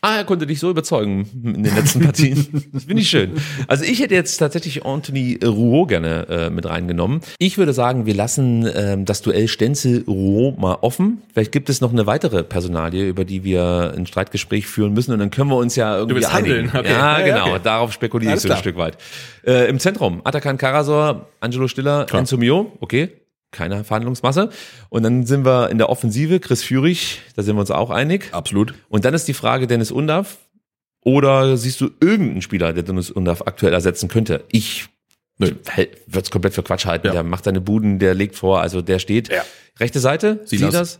Ah, 0.07 0.17
er 0.17 0.23
konnte 0.23 0.45
dich 0.45 0.59
so 0.59 0.69
überzeugen 0.69 1.27
in 1.43 1.63
den 1.63 1.75
letzten 1.75 2.01
Partien. 2.01 2.45
Das 2.71 2.83
finde 2.85 3.01
ich 3.01 3.09
schön. 3.09 3.31
Also 3.67 3.85
ich 3.85 3.99
hätte 4.01 4.13
jetzt 4.13 4.37
tatsächlich 4.37 4.85
Anthony 4.85 5.39
Rouault 5.43 5.89
gerne 5.89 6.27
äh, 6.29 6.49
mit 6.51 6.67
reingenommen. 6.67 7.21
Ich 7.39 7.57
würde 7.57 7.73
sagen, 7.73 8.05
wir 8.05 8.13
lassen 8.13 8.69
ähm, 8.75 9.05
das 9.05 9.23
Duell 9.23 9.47
Stenzel-Rouault 9.47 10.59
mal 10.59 10.77
offen. 10.81 11.23
Vielleicht 11.33 11.51
gibt 11.51 11.71
es 11.71 11.81
noch 11.81 11.91
eine 11.91 12.05
weitere 12.05 12.43
Personalie, 12.43 13.07
über 13.07 13.25
die 13.25 13.43
wir 13.43 13.95
ein 13.97 14.05
Streitgespräch 14.05 14.67
führen 14.67 14.93
müssen 14.93 15.11
und 15.11 15.17
dann 15.17 15.31
können 15.31 15.49
wir 15.49 15.57
uns 15.57 15.75
ja 15.75 15.97
irgendwie 15.97 16.23
einigen. 16.23 16.71
handeln, 16.71 16.85
okay. 16.85 16.91
Ja, 16.91 17.19
Ja, 17.19 17.25
genau. 17.25 17.49
okay. 17.53 17.59
Darauf 17.63 17.91
spekuliere 17.91 18.35
ich 18.35 18.41
so 18.41 18.51
ein. 18.51 18.57
Stück 18.59 18.77
weit. 18.77 18.99
Äh, 19.43 19.67
Im 19.69 19.79
Zentrum 19.79 20.21
Atakan 20.23 20.59
Karasor, 20.59 21.29
Angelo 21.39 21.67
Stiller, 21.67 22.05
Enzo 22.13 22.37
Mio. 22.37 22.71
Okay, 22.79 23.09
keine 23.55 23.83
Verhandlungsmasse. 23.83 24.49
Und 24.89 25.03
dann 25.03 25.25
sind 25.25 25.45
wir 25.45 25.69
in 25.69 25.77
der 25.77 25.89
Offensive, 25.89 26.39
Chris 26.39 26.63
Führig, 26.63 27.21
da 27.35 27.43
sind 27.43 27.55
wir 27.55 27.61
uns 27.61 27.71
auch 27.71 27.89
einig. 27.89 28.29
Absolut. 28.31 28.73
Und 28.89 29.05
dann 29.05 29.13
ist 29.13 29.27
die 29.27 29.33
Frage 29.33 29.67
Dennis 29.67 29.91
Undaff. 29.91 30.37
Oder 31.01 31.55
siehst 31.55 31.81
du 31.81 31.91
irgendeinen 32.01 32.41
Spieler, 32.41 32.73
der 32.73 32.83
Dennis 32.83 33.11
Undaff 33.11 33.43
aktuell 33.45 33.73
ersetzen 33.73 34.09
könnte? 34.09 34.43
Ich 34.49 34.87
würde 35.37 35.57
es 36.13 36.31
komplett 36.31 36.53
für 36.53 36.63
Quatsch 36.63 36.85
halten. 36.85 37.07
Ja. 37.07 37.13
Der 37.13 37.23
macht 37.23 37.43
seine 37.43 37.61
Buden, 37.61 37.99
der 37.99 38.13
legt 38.13 38.35
vor, 38.35 38.61
also 38.61 38.81
der 38.81 38.99
steht. 38.99 39.29
Ja. 39.29 39.43
Rechte 39.79 39.99
Seite, 39.99 40.41
Silas. 40.45 40.71
Silas. 40.71 40.99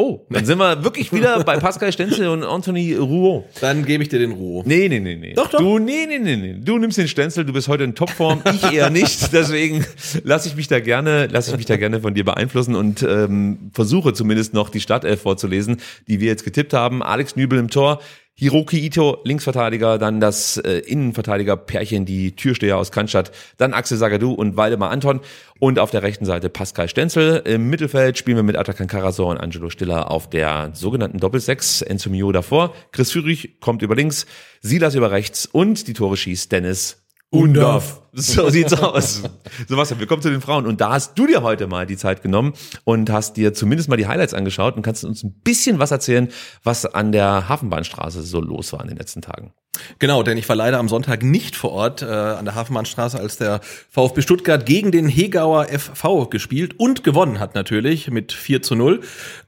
Oh, 0.00 0.24
dann 0.30 0.46
sind 0.46 0.56
wir 0.56 0.82
wirklich 0.82 1.12
wieder 1.12 1.44
bei 1.44 1.58
Pascal 1.58 1.92
Stenzel 1.92 2.28
und 2.28 2.42
Anthony 2.42 2.94
Rouault. 2.94 3.44
Dann 3.60 3.84
gebe 3.84 4.02
ich 4.02 4.08
dir 4.08 4.18
den 4.18 4.32
Ruhe. 4.32 4.62
Nee, 4.64 4.88
nee, 4.88 4.98
nee, 4.98 5.14
nee. 5.14 5.34
Doch, 5.34 5.50
doch. 5.50 5.58
Du, 5.58 5.78
nee, 5.78 6.06
nee, 6.08 6.18
nee, 6.18 6.36
nee. 6.36 6.54
Du 6.58 6.78
nimmst 6.78 6.96
den 6.96 7.06
Stenzel, 7.06 7.44
du 7.44 7.52
bist 7.52 7.68
heute 7.68 7.84
in 7.84 7.94
Topform, 7.94 8.40
ich 8.50 8.72
eher 8.72 8.88
nicht. 8.88 9.30
Deswegen 9.34 9.84
lasse 10.24 10.48
ich 10.48 10.56
mich 10.56 10.68
da 10.68 10.80
gerne, 10.80 11.26
lasse 11.26 11.50
ich 11.50 11.56
mich 11.58 11.66
da 11.66 11.76
gerne 11.76 12.00
von 12.00 12.14
dir 12.14 12.24
beeinflussen 12.24 12.76
und 12.76 13.02
ähm, 13.02 13.70
versuche 13.74 14.14
zumindest 14.14 14.54
noch 14.54 14.70
die 14.70 14.80
Startelf 14.80 15.20
vorzulesen, 15.20 15.76
die 16.08 16.18
wir 16.18 16.28
jetzt 16.28 16.44
getippt 16.44 16.72
haben. 16.72 17.02
Alex 17.02 17.36
Nübel 17.36 17.58
im 17.58 17.68
Tor. 17.68 18.00
Hiroki 18.40 18.78
Ito, 18.78 19.18
Linksverteidiger, 19.22 19.98
dann 19.98 20.18
das 20.18 20.56
äh, 20.56 20.78
Innenverteidiger-Pärchen, 20.78 22.06
die 22.06 22.34
Türsteher 22.34 22.78
aus 22.78 22.90
Cannstatt, 22.90 23.32
dann 23.58 23.74
Axel 23.74 23.98
Sagadou 23.98 24.32
und 24.32 24.56
Waldemar 24.56 24.90
Anton 24.90 25.20
und 25.58 25.78
auf 25.78 25.90
der 25.90 26.02
rechten 26.02 26.24
Seite 26.24 26.48
Pascal 26.48 26.88
Stenzel. 26.88 27.42
Im 27.44 27.68
Mittelfeld 27.68 28.16
spielen 28.16 28.38
wir 28.38 28.42
mit 28.42 28.56
Atakan 28.56 28.86
Karasor 28.86 29.26
und 29.26 29.36
Angelo 29.36 29.68
Stiller 29.68 30.10
auf 30.10 30.30
der 30.30 30.70
sogenannten 30.72 31.18
Doppelsechs, 31.18 31.82
Enzo 31.82 32.08
Mio 32.08 32.32
davor, 32.32 32.72
Chris 32.92 33.12
Führig 33.12 33.60
kommt 33.60 33.82
über 33.82 33.94
links, 33.94 34.24
Silas 34.62 34.94
über 34.94 35.10
rechts 35.10 35.44
und 35.44 35.86
die 35.86 35.92
Tore 35.92 36.16
schießt 36.16 36.50
Dennis 36.50 36.96
Undorf. 37.28 38.00
So 38.12 38.50
sieht's 38.50 38.72
aus. 38.72 39.22
Sebastian, 39.68 40.00
wir 40.00 40.06
kommen 40.06 40.22
zu 40.22 40.30
den 40.30 40.40
Frauen. 40.40 40.66
Und 40.66 40.80
da 40.80 40.90
hast 40.92 41.18
du 41.18 41.26
dir 41.26 41.42
heute 41.42 41.66
mal 41.66 41.86
die 41.86 41.96
Zeit 41.96 42.22
genommen 42.22 42.54
und 42.84 43.10
hast 43.10 43.36
dir 43.36 43.54
zumindest 43.54 43.88
mal 43.88 43.96
die 43.96 44.06
Highlights 44.06 44.34
angeschaut 44.34 44.76
und 44.76 44.82
kannst 44.82 45.04
uns 45.04 45.22
ein 45.22 45.32
bisschen 45.44 45.78
was 45.78 45.90
erzählen, 45.90 46.28
was 46.64 46.86
an 46.86 47.12
der 47.12 47.48
Hafenbahnstraße 47.48 48.22
so 48.22 48.40
los 48.40 48.72
war 48.72 48.82
in 48.82 48.88
den 48.88 48.96
letzten 48.96 49.22
Tagen. 49.22 49.52
Genau, 49.98 50.22
denn 50.22 50.36
ich 50.36 50.48
war 50.48 50.56
leider 50.56 50.78
am 50.78 50.88
Sonntag 50.88 51.22
nicht 51.22 51.54
vor 51.54 51.70
Ort 51.70 52.02
äh, 52.02 52.06
an 52.06 52.44
der 52.44 52.54
Hafenbahnstraße, 52.54 53.18
als 53.18 53.36
der 53.38 53.60
VfB 53.90 54.22
Stuttgart 54.22 54.66
gegen 54.66 54.90
den 54.90 55.08
Hegauer 55.08 55.66
FV 55.66 56.28
gespielt 56.28 56.78
und 56.78 57.04
gewonnen 57.04 57.38
hat 57.38 57.54
natürlich 57.54 58.10
mit 58.10 58.32
4 58.32 58.62
zu 58.62 58.74
0. 58.74 59.00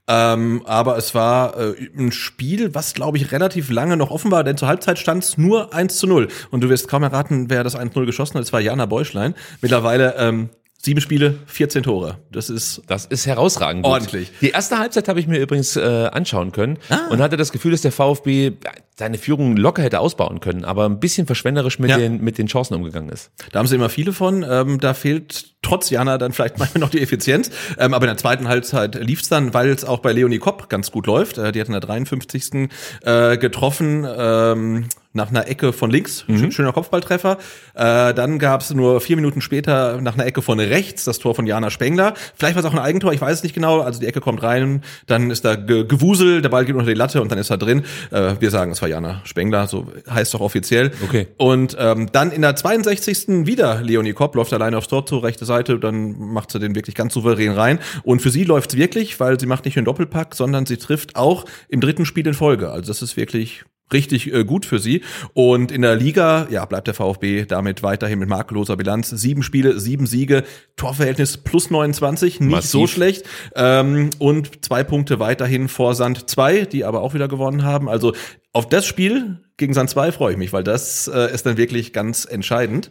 Ähm, 0.09 0.63
aber 0.65 0.97
es 0.97 1.15
war 1.15 1.57
äh, 1.57 1.75
ein 1.97 2.13
Spiel, 2.13 2.75
was 2.75 2.95
glaube 2.95 3.19
ich 3.19 3.31
relativ 3.33 3.71
lange 3.71 3.97
noch 3.97 4.11
offen 4.11 4.31
war, 4.31 4.43
denn 4.43 4.57
zur 4.57 4.69
Halbzeit 4.69 4.99
stand 4.99 5.23
es 5.23 5.39
nur 5.39 5.75
1 5.75 5.97
zu 5.97 6.07
0. 6.07 6.29
Und 6.51 6.61
du 6.63 6.69
wirst 6.69 6.89
kaum 6.89 7.03
erraten, 7.03 7.51
wer 7.51 7.63
das 7.63 7.79
1-0 7.79 8.05
geschossen 8.05 8.39
hat. 8.39 8.43
Es 8.53 8.55
war 8.55 8.61
Jana 8.61 8.85
Beuschlein. 8.85 9.35
Mittlerweile 9.63 10.15
ähm, 10.19 10.51
sieben 10.77 11.01
Spiele, 11.01 11.37
14 11.47 11.85
Tore. 11.85 12.19
Das 12.31 12.51
ist 12.51 12.83
Das 12.87 13.07
ist 13.07 13.27
herausragend. 13.27 13.85
gut. 13.85 13.93
Ordentlich. 13.93 14.31
Die 14.43 14.51
erste 14.51 14.79
Halbzeit 14.79 15.09
habe 15.09 15.21
ich 15.21 15.27
mir 15.27 15.39
übrigens 15.39 15.75
äh, 15.77 15.81
anschauen 16.13 16.53
können 16.53 16.77
und 17.09 17.23
hatte 17.23 17.39
das 17.39 17.51
Gefühl, 17.51 17.71
dass 17.71 17.81
der 17.81 17.93
VfB 17.93 18.53
seine 18.99 19.17
Führung 19.17 19.57
locker 19.57 19.83
hätte 19.83 20.01
ausbauen 20.01 20.41
können, 20.41 20.67
aber 20.67 20.85
ein 20.85 21.01
bisschen 21.01 21.27
verschwenderisch 21.27 21.79
mit, 21.79 21.89
Ja. 21.91 21.97
den, 21.97 22.23
mit 22.23 22.37
den 22.37 22.47
Chancen 22.47 22.75
umgegangen 22.75 23.09
ist. 23.09 23.31
Da 23.53 23.59
haben 23.61 23.67
sie 23.67 23.75
immer 23.77 23.89
viele 23.89 24.13
von. 24.13 24.45
Ähm, 24.47 24.81
da 24.81 24.93
fehlt 24.93 25.55
trotz 25.63 25.89
Jana 25.89 26.19
dann 26.19 26.33
vielleicht 26.33 26.59
manchmal 26.59 26.81
noch 26.83 26.91
die 26.91 27.01
Effizienz. 27.01 27.51
Ähm, 27.79 27.95
aber 27.95 28.05
in 28.05 28.09
der 28.11 28.19
zweiten 28.19 28.49
Halbzeit 28.49 28.97
lief's 28.97 29.31
dann, 29.31 29.55
weil 29.55 29.71
es 29.71 29.87
auch 29.87 30.01
bei 30.01 30.13
Leonie 30.13 30.39
Kopp 30.39 30.69
ganz 30.69 30.91
gut 30.91 31.07
läuft. 31.07 31.39
Äh, 31.39 31.53
die 31.53 31.61
hat 31.63 31.69
in 31.69 31.73
der 31.73 31.81
53. 31.81 32.69
Äh, 33.03 33.39
getroffen. 33.39 34.07
Ähm, 34.15 34.89
nach 35.15 35.29
einer 35.31 35.47
Ecke 35.49 35.73
von 35.73 35.91
links, 35.91 36.25
Sch- 36.29 36.53
schöner 36.53 36.73
Kopfballtreffer. 36.73 37.39
Äh, 37.75 38.15
dann 38.15 38.39
gab's 38.39 38.73
nur 38.73 39.01
vier 39.01 39.17
Minuten 39.17 39.41
später 39.41 40.01
nach 40.01 40.15
einer 40.15 40.25
Ecke 40.27 40.43
von 40.43 40.59
rechts 40.59 41.05
das 41.05 41.19
Tor 41.19 41.35
von 41.35 41.47
Jana 41.47 41.71
Spengler. 41.71 42.15
Vielleicht 42.35 42.55
war 42.57 42.65
es 42.65 42.69
auch 42.69 42.73
ein 42.73 42.79
Eigentor, 42.79 43.13
ich 43.13 43.21
weiß 43.21 43.39
es 43.39 43.43
nicht 43.43 43.55
genau. 43.55 43.81
Also 43.81 44.01
die 44.01 44.07
Ecke 44.07 44.21
kommt 44.21 44.43
rein, 44.43 44.83
dann 45.07 45.31
ist 45.31 45.45
da 45.45 45.55
ge 45.57 45.85
Gewusel, 45.87 46.41
der 46.43 46.49
Ball 46.49 46.65
geht 46.65 46.75
unter 46.75 46.87
die 46.91 46.95
Latte 46.97 47.21
und 47.21 47.31
dann 47.31 47.39
ist 47.39 47.51
er 47.51 47.59
drin. 47.59 47.83
Äh, 48.11 48.37
wir 48.41 48.51
sagen, 48.51 48.73
es 48.73 48.81
war 48.81 48.89
Jana 48.89 49.21
Spengler, 49.25 49.67
so 49.67 49.87
heißt 50.09 50.33
doch 50.35 50.41
offiziell. 50.41 50.93
Okay. 51.05 51.29
Und 51.37 51.77
ähm, 51.79 52.09
dann 52.13 52.31
in 52.33 52.43
der 52.43 52.57
62. 52.57 53.47
wieder 53.47 53.83
Leonie 53.83 54.13
Kopp 54.15 54.35
läuft 54.35 54.53
alleine 54.53 54.79
aufs 54.79 54.89
Tor 54.89 55.05
zur 55.07 55.23
rechte 55.23 55.45
Seite, 55.45 55.79
dann 55.79 56.19
macht 56.19 56.51
sie 56.51 56.59
den 56.59 56.75
wirklich 56.75 56.95
ganz 56.95 57.15
souverän 57.15 57.53
rein. 57.53 57.79
Und 58.03 58.23
für 58.23 58.31
sie 58.31 58.45
läuft's 58.45 58.77
wirklich, 58.77 59.19
weil 59.21 59.39
sie 59.39 59.47
macht 59.47 59.65
nicht 59.65 59.77
nur 59.77 59.81
einen 59.81 59.87
Doppelpack, 59.87 60.35
sondern 60.35 60.65
sie 60.67 60.77
trifft 60.79 61.17
auch 61.17 61.45
im 61.69 61.81
dritten 61.81 62.07
Spiel 62.07 62.27
in 62.27 62.35
Folge. 62.35 62.71
Also 62.71 62.89
das 62.89 63.03
ist 63.03 63.17
wirklich 63.17 63.65
richtig 63.93 64.33
äh, 64.33 64.45
gut 64.45 64.67
für 64.67 64.79
sie. 64.79 65.03
Und 65.35 65.73
in 65.73 65.83
der 65.83 65.97
Liga, 65.97 66.47
ja, 66.51 66.65
bleibt 66.65 66.87
der 66.87 66.95
VfB 66.95 67.45
damit 67.47 67.83
weiterhin 67.83 68.19
mit 68.19 68.29
makelloser 68.29 68.77
Bilanz. 68.77 69.11
Sieben 69.11 69.43
Spiele, 69.43 69.79
sieben 69.79 70.07
Siege, 70.07 70.45
Torverhältnis 70.77 71.39
plus 71.39 71.71
29, 71.71 72.41
nicht 72.41 72.51
Massiv. 72.51 72.71
so 72.71 72.87
schlecht. 72.87 73.25
Ähm, 73.55 74.11
und 74.19 74.65
zwei 74.65 74.85
Punkte 74.85 75.19
weiterhin 75.19 75.69
vor 75.69 75.95
Sand 75.95 76.29
2, 76.29 76.67
die 76.67 76.85
aber 76.85 77.03
auch 77.03 77.15
wieder 77.15 77.29
gewonnen 77.29 77.65
haben. 77.65 77.89
Also 77.89 78.15
auf 78.53 78.69
das 78.69 78.87
Spiel 78.87 79.41
gegen 79.57 79.75
Sand 79.75 79.91
2 79.91 80.13
freue 80.13 80.33
ich 80.33 80.39
mich, 80.39 80.53
weil 80.53 80.65
das 80.65 81.09
äh, 81.09 81.33
ist 81.33 81.47
dann 81.47 81.57
wirklich 81.57 81.93
ganz 81.93 82.25
entscheidend. 82.25 82.91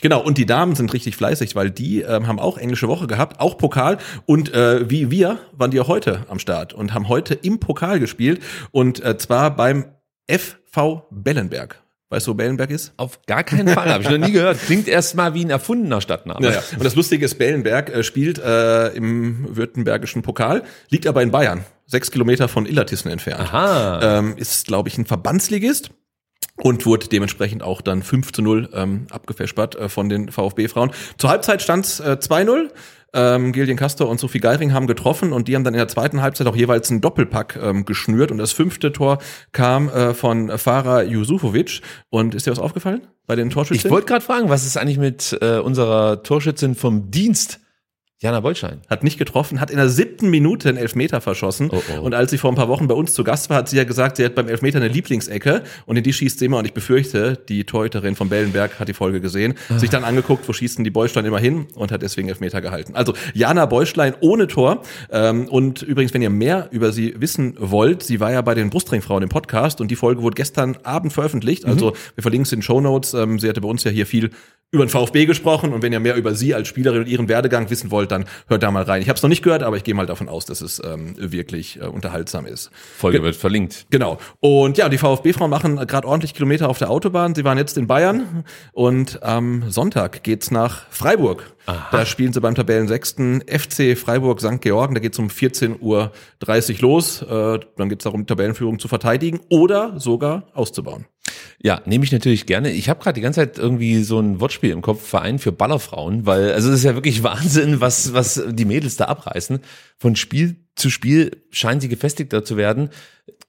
Genau, 0.00 0.20
und 0.20 0.36
die 0.36 0.46
Damen 0.46 0.74
sind 0.74 0.92
richtig 0.92 1.16
fleißig, 1.16 1.54
weil 1.54 1.70
die 1.70 2.00
ähm, 2.00 2.26
haben 2.26 2.40
auch 2.40 2.58
englische 2.58 2.88
Woche 2.88 3.06
gehabt, 3.06 3.40
auch 3.40 3.56
Pokal. 3.56 3.98
Und 4.26 4.52
äh, 4.52 4.90
wie 4.90 5.10
wir 5.10 5.38
waren 5.52 5.70
die 5.70 5.80
auch 5.80 5.88
heute 5.88 6.26
am 6.28 6.40
Start 6.40 6.74
und 6.74 6.92
haben 6.92 7.08
heute 7.08 7.34
im 7.34 7.60
Pokal 7.60 8.00
gespielt. 8.00 8.42
Und 8.72 9.02
äh, 9.04 9.16
zwar 9.16 9.54
beim 9.54 9.84
FV 10.28 11.04
Bellenberg. 11.10 11.82
Weißt 12.12 12.26
du, 12.26 12.32
wo 12.32 12.34
Bellenberg 12.34 12.70
ist? 12.70 12.92
Auf 12.98 13.22
gar 13.24 13.42
keinen 13.42 13.68
Fall, 13.68 13.88
habe 13.88 14.02
ich 14.02 14.10
noch 14.10 14.18
nie 14.18 14.32
gehört. 14.32 14.58
Klingt 14.66 14.86
erstmal 14.86 15.32
wie 15.32 15.46
ein 15.46 15.50
erfundener 15.50 16.02
Stadtname. 16.02 16.46
Naja. 16.46 16.62
Und 16.76 16.84
das 16.84 16.94
Lustige 16.94 17.24
ist, 17.24 17.38
Bellenberg 17.38 17.88
äh, 17.88 18.02
spielt 18.02 18.38
äh, 18.38 18.88
im 18.88 19.56
württembergischen 19.56 20.20
Pokal, 20.20 20.62
liegt 20.90 21.06
aber 21.06 21.22
in 21.22 21.30
Bayern, 21.30 21.64
sechs 21.86 22.10
Kilometer 22.10 22.48
von 22.48 22.66
Illertissen 22.66 23.10
entfernt. 23.10 23.40
Aha. 23.40 24.18
Ähm, 24.18 24.36
ist, 24.36 24.66
glaube 24.66 24.90
ich, 24.90 24.98
ein 24.98 25.06
Verbandsligist 25.06 25.90
und 26.56 26.84
wurde 26.84 27.08
dementsprechend 27.08 27.62
auch 27.62 27.80
dann 27.80 28.02
5 28.02 28.32
zu 28.32 28.42
0 28.42 28.68
ähm, 28.74 29.06
abgefespert 29.10 29.74
äh, 29.76 29.88
von 29.88 30.10
den 30.10 30.30
VfB-Frauen. 30.30 30.90
Zur 31.16 31.30
Halbzeit 31.30 31.62
stand 31.62 31.86
es 31.86 32.00
äh, 32.00 32.18
2-0. 32.20 32.68
Ähm, 33.14 33.52
Gildian 33.52 33.76
Castor 33.76 34.08
und 34.08 34.18
Sophie 34.18 34.40
Geiring 34.40 34.72
haben 34.72 34.86
getroffen 34.86 35.32
und 35.32 35.48
die 35.48 35.54
haben 35.54 35.64
dann 35.64 35.74
in 35.74 35.78
der 35.78 35.88
zweiten 35.88 36.22
Halbzeit 36.22 36.46
auch 36.46 36.56
jeweils 36.56 36.90
einen 36.90 37.00
Doppelpack 37.00 37.58
ähm, 37.62 37.84
geschnürt 37.84 38.30
und 38.30 38.38
das 38.38 38.52
fünfte 38.52 38.92
Tor 38.92 39.18
kam 39.52 39.88
äh, 39.88 40.14
von 40.14 40.56
Farah 40.58 41.02
Jusufovic. 41.02 41.80
Und 42.10 42.34
ist 42.34 42.46
dir 42.46 42.50
was 42.50 42.58
aufgefallen 42.58 43.06
bei 43.26 43.36
den 43.36 43.50
Torschützen? 43.50 43.86
Ich 43.86 43.90
wollte 43.90 44.06
gerade 44.06 44.24
fragen, 44.24 44.48
was 44.48 44.66
ist 44.66 44.76
eigentlich 44.76 44.98
mit 44.98 45.38
äh, 45.40 45.58
unserer 45.58 46.22
Torschützin 46.22 46.74
vom 46.74 47.10
Dienst, 47.10 47.60
Jana 48.22 48.40
Bolschein? 48.40 48.80
hat 48.88 49.02
nicht 49.04 49.18
getroffen, 49.18 49.60
hat 49.60 49.70
in 49.70 49.76
der 49.76 49.88
siebten 49.88 50.30
Minute 50.30 50.68
einen 50.68 50.78
Elfmeter 50.78 51.20
verschossen. 51.20 51.70
Oh, 51.72 51.82
oh. 51.98 52.02
Und 52.02 52.14
als 52.14 52.30
sie 52.30 52.38
vor 52.38 52.50
ein 52.52 52.54
paar 52.54 52.68
Wochen 52.68 52.86
bei 52.88 52.94
uns 52.94 53.14
zu 53.14 53.24
Gast 53.24 53.50
war, 53.50 53.58
hat 53.58 53.68
sie 53.68 53.76
ja 53.76 53.84
gesagt, 53.84 54.16
sie 54.16 54.24
hat 54.24 54.34
beim 54.34 54.48
Elfmeter 54.48 54.78
eine 54.78 54.88
Lieblingsecke 54.88 55.62
und 55.86 55.96
in 55.96 56.02
die 56.04 56.12
schießt 56.12 56.38
sie 56.38 56.44
immer. 56.46 56.58
Und 56.58 56.64
ich 56.64 56.72
befürchte, 56.72 57.36
die 57.48 57.64
Torhüterin 57.64 58.14
von 58.14 58.28
Bellenberg 58.28 58.78
hat 58.78 58.88
die 58.88 58.94
Folge 58.94 59.20
gesehen, 59.20 59.54
Ah. 59.68 59.78
sich 59.78 59.90
dann 59.90 60.04
angeguckt, 60.04 60.48
wo 60.48 60.52
schießt 60.52 60.78
denn 60.78 60.84
die 60.84 60.90
Beuschlein 60.90 61.24
immer 61.24 61.40
hin 61.40 61.66
und 61.74 61.90
hat 61.92 62.02
deswegen 62.02 62.28
Elfmeter 62.28 62.60
gehalten. 62.60 62.94
Also 62.94 63.12
Jana 63.34 63.66
Beuschlein 63.66 64.14
ohne 64.20 64.46
Tor. 64.46 64.82
Ähm, 65.10 65.48
und 65.48 65.82
übrigens, 65.82 66.14
wenn 66.14 66.22
ihr 66.22 66.30
mehr 66.30 66.68
über 66.70 66.92
sie 66.92 67.14
wissen 67.18 67.56
wollt, 67.58 68.02
sie 68.04 68.20
war 68.20 68.30
ja 68.32 68.40
bei 68.42 68.54
den 68.54 68.70
Brustringfrauen 68.70 69.24
im 69.24 69.28
Podcast 69.28 69.80
und 69.80 69.90
die 69.90 69.96
Folge 69.96 70.22
wurde 70.22 70.34
gestern 70.36 70.76
Abend 70.84 71.12
veröffentlicht. 71.12 71.64
Also 71.64 71.90
Mhm. 71.90 71.94
wir 72.14 72.22
verlinken 72.22 72.44
es 72.44 72.52
in 72.52 72.58
den 72.58 72.62
Show 72.62 72.80
Notes. 72.80 73.14
Ähm, 73.14 73.40
sie 73.40 73.48
hatte 73.48 73.60
bei 73.60 73.68
uns 73.68 73.82
ja 73.82 73.90
hier 73.90 74.06
viel 74.06 74.30
über 74.70 74.86
den 74.86 74.90
VfB 74.90 75.26
gesprochen 75.26 75.72
und 75.74 75.82
wenn 75.82 75.92
ihr 75.92 76.00
mehr 76.00 76.14
über 76.16 76.34
sie 76.34 76.54
als 76.54 76.68
Spielerin 76.68 77.00
und 77.00 77.06
ihren 77.08 77.28
Werdegang 77.28 77.68
wissen 77.68 77.90
wollt, 77.90 78.10
dann 78.12 78.26
hört 78.46 78.62
da 78.62 78.70
mal 78.70 78.84
rein. 78.84 79.02
Ich 79.02 79.08
habe 79.08 79.16
es 79.16 79.22
noch 79.22 79.30
nicht 79.30 79.42
gehört, 79.42 79.62
aber 79.62 79.76
ich 79.76 79.84
gehe 79.84 79.94
mal 79.94 80.06
davon 80.06 80.28
aus, 80.28 80.44
dass 80.44 80.60
es 80.60 80.80
ähm, 80.84 81.14
wirklich 81.18 81.80
äh, 81.80 81.86
unterhaltsam 81.86 82.46
ist. 82.46 82.70
Folge 82.96 83.22
wird 83.22 83.34
verlinkt. 83.34 83.86
Genau. 83.90 84.18
Und 84.40 84.78
ja, 84.78 84.88
die 84.88 84.98
VfB-Frauen 84.98 85.50
machen 85.50 85.76
gerade 85.86 86.06
ordentlich 86.06 86.34
Kilometer 86.34 86.68
auf 86.68 86.78
der 86.78 86.90
Autobahn. 86.90 87.34
Sie 87.34 87.44
waren 87.44 87.58
jetzt 87.58 87.76
in 87.76 87.86
Bayern 87.86 88.44
und 88.72 89.22
am 89.22 89.70
Sonntag 89.70 90.22
geht's 90.22 90.50
nach 90.50 90.86
Freiburg. 90.90 91.52
Da 91.66 92.04
spielen 92.06 92.32
sie 92.32 92.40
beim 92.40 92.54
Tabellensechsten 92.54 93.42
FC 93.46 93.96
Freiburg 93.96 94.40
St. 94.40 94.60
Georgen. 94.60 94.94
Da 94.94 95.00
geht's 95.00 95.18
um 95.18 95.28
14.30 95.28 95.80
Uhr 95.80 96.80
los. 96.80 97.22
Äh, 97.22 97.60
dann 97.76 97.88
geht's 97.88 98.04
darum, 98.04 98.22
die 98.22 98.26
Tabellenführung 98.26 98.78
zu 98.78 98.88
verteidigen 98.88 99.40
oder 99.48 99.98
sogar 100.00 100.44
auszubauen. 100.54 101.06
Ja, 101.62 101.80
nehme 101.86 102.04
ich 102.04 102.12
natürlich 102.12 102.46
gerne. 102.46 102.72
Ich 102.72 102.88
habe 102.88 103.00
gerade 103.00 103.14
die 103.14 103.20
ganze 103.20 103.40
Zeit 103.40 103.58
irgendwie 103.58 104.02
so 104.02 104.18
ein 104.18 104.40
Wortspiel 104.40 104.70
im 104.70 104.82
Kopf, 104.82 105.06
Verein 105.06 105.38
für 105.38 105.52
Ballerfrauen, 105.52 106.26
weil 106.26 106.52
also 106.52 106.70
es 106.70 106.76
ist 106.76 106.84
ja 106.84 106.94
wirklich 106.94 107.22
Wahnsinn, 107.22 107.80
was 107.80 108.12
was 108.12 108.42
die 108.48 108.64
Mädels 108.64 108.96
da 108.96 109.04
abreißen. 109.06 109.60
Von 109.98 110.16
Spiel 110.16 110.56
zu 110.74 110.90
Spiel 110.90 111.42
scheinen 111.50 111.80
sie 111.80 111.88
gefestigter 111.88 112.44
zu 112.44 112.56
werden, 112.56 112.90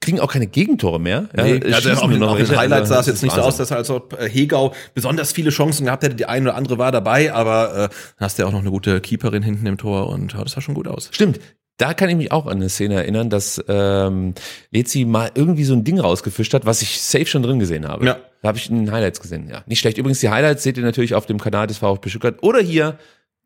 kriegen 0.01 0.19
auch 0.19 0.31
keine 0.31 0.47
Gegentore 0.47 0.99
mehr. 0.99 1.29
Ja, 1.35 1.43
Nee, 1.43 1.73
also 1.73 1.91
auch, 1.91 2.09
in, 2.09 2.19
noch 2.19 2.31
auch 2.31 2.37
in. 2.37 2.47
Highlights 2.47 2.91
Also, 2.91 2.93
sah 2.93 2.99
es 2.99 3.07
jetzt 3.07 3.23
nicht 3.23 3.35
so 3.35 3.41
aus, 3.41 3.57
dass 3.57 3.71
als 3.71 3.89
ob 3.89 4.19
äh, 4.19 4.29
Hegau 4.29 4.73
besonders 4.93 5.31
viele 5.31 5.49
Chancen 5.49 5.85
gehabt 5.85 6.03
hätte. 6.03 6.15
Die 6.15 6.25
eine 6.25 6.49
oder 6.49 6.57
andere 6.57 6.77
war 6.77 6.91
dabei, 6.91 7.33
aber 7.33 7.89
äh, 7.89 7.95
hast 8.17 8.37
du 8.37 8.43
ja 8.43 8.47
auch 8.47 8.51
noch 8.51 8.59
eine 8.59 8.71
gute 8.71 9.01
Keeperin 9.01 9.41
hinten 9.41 9.65
im 9.65 9.77
Tor 9.77 10.09
und 10.09 10.33
ja, 10.33 10.43
das 10.43 10.53
sah 10.53 10.61
schon 10.61 10.75
gut 10.75 10.87
aus. 10.87 11.09
Stimmt. 11.11 11.39
Da 11.77 11.93
kann 11.93 12.09
ich 12.09 12.15
mich 12.15 12.31
auch 12.31 12.45
an 12.45 12.57
eine 12.57 12.69
Szene 12.69 12.95
erinnern, 12.95 13.29
dass 13.29 13.63
ähm, 13.67 14.35
Lezi 14.71 15.05
mal 15.05 15.31
irgendwie 15.33 15.63
so 15.63 15.73
ein 15.73 15.83
Ding 15.83 15.99
rausgefischt 15.99 16.53
hat, 16.53 16.65
was 16.65 16.81
ich 16.83 17.01
safe 17.01 17.25
schon 17.25 17.41
drin 17.41 17.57
gesehen 17.59 17.87
habe. 17.87 18.05
Ja. 18.05 18.19
Da 18.41 18.49
habe 18.49 18.57
ich 18.57 18.69
in 18.69 18.85
den 18.85 18.91
Highlights 18.91 19.19
gesehen. 19.21 19.49
Ja, 19.49 19.63
nicht 19.65 19.79
schlecht. 19.79 19.97
Übrigens, 19.97 20.19
die 20.19 20.29
Highlights 20.29 20.61
seht 20.63 20.77
ihr 20.77 20.83
natürlich 20.83 21.15
auf 21.15 21.25
dem 21.25 21.39
Kanal 21.39 21.65
des 21.67 21.77
VfB 21.79 22.09
Stuttgart 22.09 22.43
oder 22.43 22.59
hier 22.59 22.99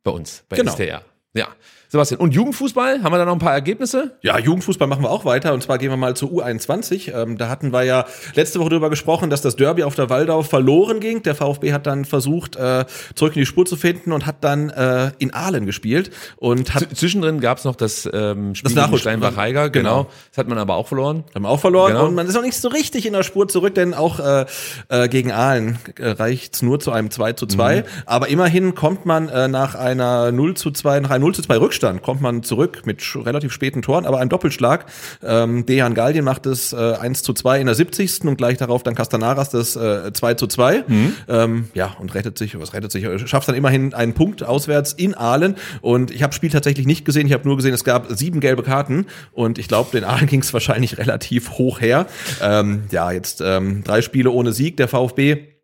bei 0.03 0.11
uns, 0.11 0.43
bei 0.49 0.57
Genau. 0.57 0.71
STR. 0.71 1.03
Ja. 1.35 1.47
Sebastian, 1.89 2.19
und 2.19 2.33
Jugendfußball? 2.33 3.01
Haben 3.03 3.13
wir 3.13 3.17
da 3.17 3.25
noch 3.25 3.33
ein 3.33 3.39
paar 3.39 3.53
Ergebnisse? 3.53 4.17
Ja, 4.21 4.37
Jugendfußball 4.37 4.87
machen 4.87 5.03
wir 5.03 5.09
auch 5.09 5.23
weiter 5.25 5.53
und 5.53 5.63
zwar 5.63 5.77
gehen 5.77 5.89
wir 5.89 5.97
mal 5.97 6.15
zur 6.15 6.29
U21. 6.29 7.13
Ähm, 7.13 7.37
da 7.37 7.49
hatten 7.49 7.71
wir 7.71 7.83
ja 7.83 8.05
letzte 8.35 8.59
Woche 8.59 8.69
drüber 8.71 8.89
gesprochen, 8.89 9.29
dass 9.29 9.41
das 9.41 9.55
Derby 9.55 9.83
auf 9.83 9.95
der 9.95 10.09
Waldau 10.09 10.43
verloren 10.43 10.99
ging. 10.99 11.23
Der 11.23 11.35
VfB 11.35 11.71
hat 11.73 11.87
dann 11.87 12.05
versucht, 12.05 12.55
äh, 12.57 12.85
zurück 13.15 13.35
in 13.35 13.41
die 13.41 13.45
Spur 13.45 13.65
zu 13.65 13.77
finden 13.77 14.11
und 14.11 14.25
hat 14.25 14.43
dann 14.43 14.69
äh, 14.69 15.11
in 15.19 15.33
Aalen 15.33 15.65
gespielt 15.65 16.11
und 16.37 16.73
hat 16.73 16.87
Zwischendrin 16.97 17.39
gab 17.39 17.57
es 17.59 17.63
noch 17.63 17.75
das 17.75 18.07
ähm, 18.11 18.53
Spiel 18.55 18.73
Das 18.73 18.85
gegen. 18.85 18.97
Steinbach-Heiger, 18.97 19.69
genau. 19.69 19.87
Genau. 20.03 20.09
Das 20.31 20.37
hat 20.39 20.47
man 20.49 20.57
aber 20.57 20.75
auch 20.75 20.87
verloren. 20.87 21.23
haben 21.33 21.45
auch 21.45 21.59
verloren 21.59 21.93
Genau. 21.93 22.05
und 22.07 22.15
man 22.15 22.27
ist 22.27 22.33
noch 22.33 22.41
nicht 22.41 22.57
so 22.59 22.67
richtig 22.69 23.05
in 23.05 23.13
der 23.13 23.23
Spur 23.23 23.47
zurück, 23.47 23.75
denn 23.75 23.93
auch 23.93 24.19
äh, 24.19 24.45
äh, 24.89 25.07
gegen 25.07 25.31
Aalen 25.31 25.79
reicht's 25.99 26.61
nur 26.61 26.79
zu 26.79 26.91
einem 26.91 27.11
2 27.11 27.33
zu 27.33 27.45
2. 27.47 27.85
Aber 28.05 28.27
immerhin 28.27 28.75
kommt 28.75 29.05
man 29.05 29.29
äh, 29.29 29.47
nach 29.47 29.75
einer 29.75 30.31
0 30.31 30.55
zu 30.55 30.71
2, 30.71 30.99
nach 31.01 31.11
einem 31.11 31.21
0 31.23 31.35
zu 31.35 31.41
2 31.43 31.57
Rückstand, 31.77 32.01
kommt 32.01 32.21
man 32.21 32.41
zurück 32.41 32.81
mit 32.85 33.03
relativ 33.15 33.53
späten 33.53 33.83
Toren, 33.83 34.07
aber 34.07 34.19
einem 34.19 34.29
Doppelschlag. 34.29 34.87
Ähm, 35.23 35.63
Dejan 35.67 35.93
Galdien 35.93 36.25
macht 36.25 36.47
es 36.47 36.73
äh, 36.73 36.75
1 36.75 37.21
zu 37.21 37.33
2 37.33 37.59
in 37.59 37.67
der 37.67 37.75
70. 37.75 38.21
und 38.23 38.35
gleich 38.35 38.57
darauf 38.57 38.81
dann 38.81 38.95
Castanaras 38.95 39.51
das 39.51 39.75
äh, 39.75 40.11
2 40.11 40.33
zu 40.33 40.47
2. 40.47 40.85
Ähm, 41.27 41.67
ja, 41.75 41.95
und 41.99 42.15
rettet 42.15 42.35
sich, 42.39 42.59
was 42.59 42.73
rettet 42.73 42.91
sich, 42.91 43.03
äh, 43.03 43.19
schafft 43.27 43.47
dann 43.47 43.55
immerhin 43.55 43.93
einen 43.93 44.13
Punkt 44.13 44.41
auswärts 44.41 44.93
in 44.93 45.13
Aalen. 45.13 45.55
Und 45.81 46.09
ich 46.09 46.23
habe 46.23 46.33
Spiel 46.33 46.49
tatsächlich 46.49 46.87
nicht 46.87 47.05
gesehen, 47.05 47.27
ich 47.27 47.33
habe 47.33 47.47
nur 47.47 47.57
gesehen, 47.57 47.75
es 47.75 47.83
gab 47.83 48.07
sieben 48.09 48.39
gelbe 48.39 48.63
Karten 48.63 49.05
und 49.33 49.59
ich 49.59 49.67
glaube, 49.67 49.91
den 49.91 50.03
Aalen 50.03 50.25
ging 50.27 50.41
es 50.41 50.51
wahrscheinlich 50.53 50.97
relativ 50.97 51.51
hoch 51.51 51.79
her. 51.79 52.07
Ähm, 52.41 52.85
ja, 52.89 53.11
jetzt 53.11 53.41
ähm, 53.45 53.83
drei 53.83 54.01
Spiele 54.01 54.31
ohne 54.31 54.51
Sieg, 54.51 54.77
der 54.77 54.87
VfB. 54.87 55.56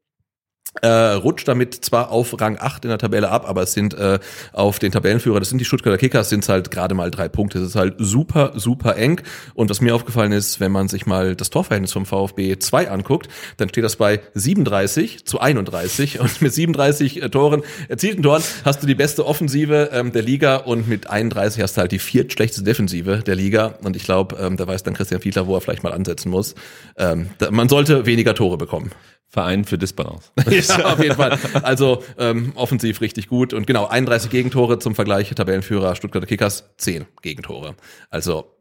Äh, 0.82 0.88
rutscht 0.88 1.48
damit 1.48 1.86
zwar 1.86 2.10
auf 2.10 2.40
Rang 2.42 2.58
8 2.60 2.86
in 2.86 2.90
der 2.90 2.98
Tabelle 2.98 3.30
ab, 3.30 3.48
aber 3.48 3.62
es 3.62 3.74
sind 3.74 3.94
äh, 3.94 4.18
auf 4.54 4.80
den 4.80 4.92
Tabellenführer, 4.92 5.40
das 5.40 5.50
sind 5.50 5.60
die 5.60 5.66
Stuttgarter 5.66 6.00
Kickers, 6.00 6.30
sind 6.30 6.44
es 6.44 6.50
halt 6.50 6.72
gerade 6.72 6.96
mal 6.96 7.12
drei 7.12 7.30
Punkte. 7.30 7.60
Es 7.60 7.70
ist 7.70 7.76
halt 7.76 7.94
super, 8.00 8.54
super 8.56 8.98
eng. 8.98 9.22
Und 9.54 9.70
was 9.70 9.82
mir 9.82 9.94
aufgefallen 9.94 10.32
ist, 10.32 10.60
wenn 10.60 10.72
man 10.72 10.88
sich 10.88 11.06
mal 11.06 11.36
das 11.36 11.52
Torverhältnis 11.52 11.94
vom 11.94 12.08
VfB 12.08 12.58
2 12.58 12.90
anguckt, 12.90 13.28
dann 13.58 13.70
steht 13.70 13.84
das 13.84 13.98
bei 13.98 14.22
37 14.34 15.26
zu 15.26 15.40
31. 15.40 16.20
Und 16.24 16.42
mit 16.42 16.52
37 16.52 17.22
äh, 17.22 17.30
Toren, 17.30 17.62
erzielten 17.88 18.24
Toren, 18.24 18.44
hast 18.66 18.82
du 18.82 18.88
die 18.88 18.96
beste 18.96 19.28
Offensive 19.28 19.92
ähm, 19.94 20.12
der 20.12 20.24
Liga 20.24 20.56
und 20.56 20.88
mit 20.88 21.10
31 21.10 21.62
hast 21.62 21.78
du 21.78 21.82
halt 21.82 21.92
die 21.92 22.00
viertschlechteste 22.00 22.64
Defensive 22.64 23.20
der 23.20 23.36
Liga. 23.36 23.76
Und 23.84 23.96
ich 23.96 24.04
glaube, 24.04 24.38
ähm, 24.40 24.58
da 24.58 24.66
weiß 24.66 24.82
dann 24.84 24.96
Christian 24.96 25.22
Fiedler, 25.22 25.46
wo 25.46 25.56
er 25.56 25.62
vielleicht 25.62 25.84
mal 25.84 25.94
ansetzen 25.94 26.30
muss. 26.30 26.56
Ähm, 26.98 27.30
da, 27.38 27.52
man 27.52 27.70
sollte 27.70 28.06
weniger 28.06 28.34
Tore 28.34 28.58
bekommen. 28.58 28.92
Verein 29.34 29.66
für 29.66 29.80
Disbalance. 29.80 30.30
ja, 30.48 30.94
auf 30.94 31.02
jeden 31.02 31.16
Fall. 31.16 31.40
Also 31.64 32.04
ähm, 32.20 32.52
offensiv 32.54 33.02
richtig 33.02 33.28
gut. 33.28 33.52
Und 33.52 33.66
genau, 33.66 33.88
31 33.88 34.30
Gegentore 34.30 34.78
zum 34.78 34.94
Vergleich, 34.94 35.32
Tabellenführer 35.32 35.96
Stuttgarter 35.96 36.28
Kickers, 36.28 36.70
10 36.78 37.08
Gegentore. 37.24 37.74
Also 38.12 38.54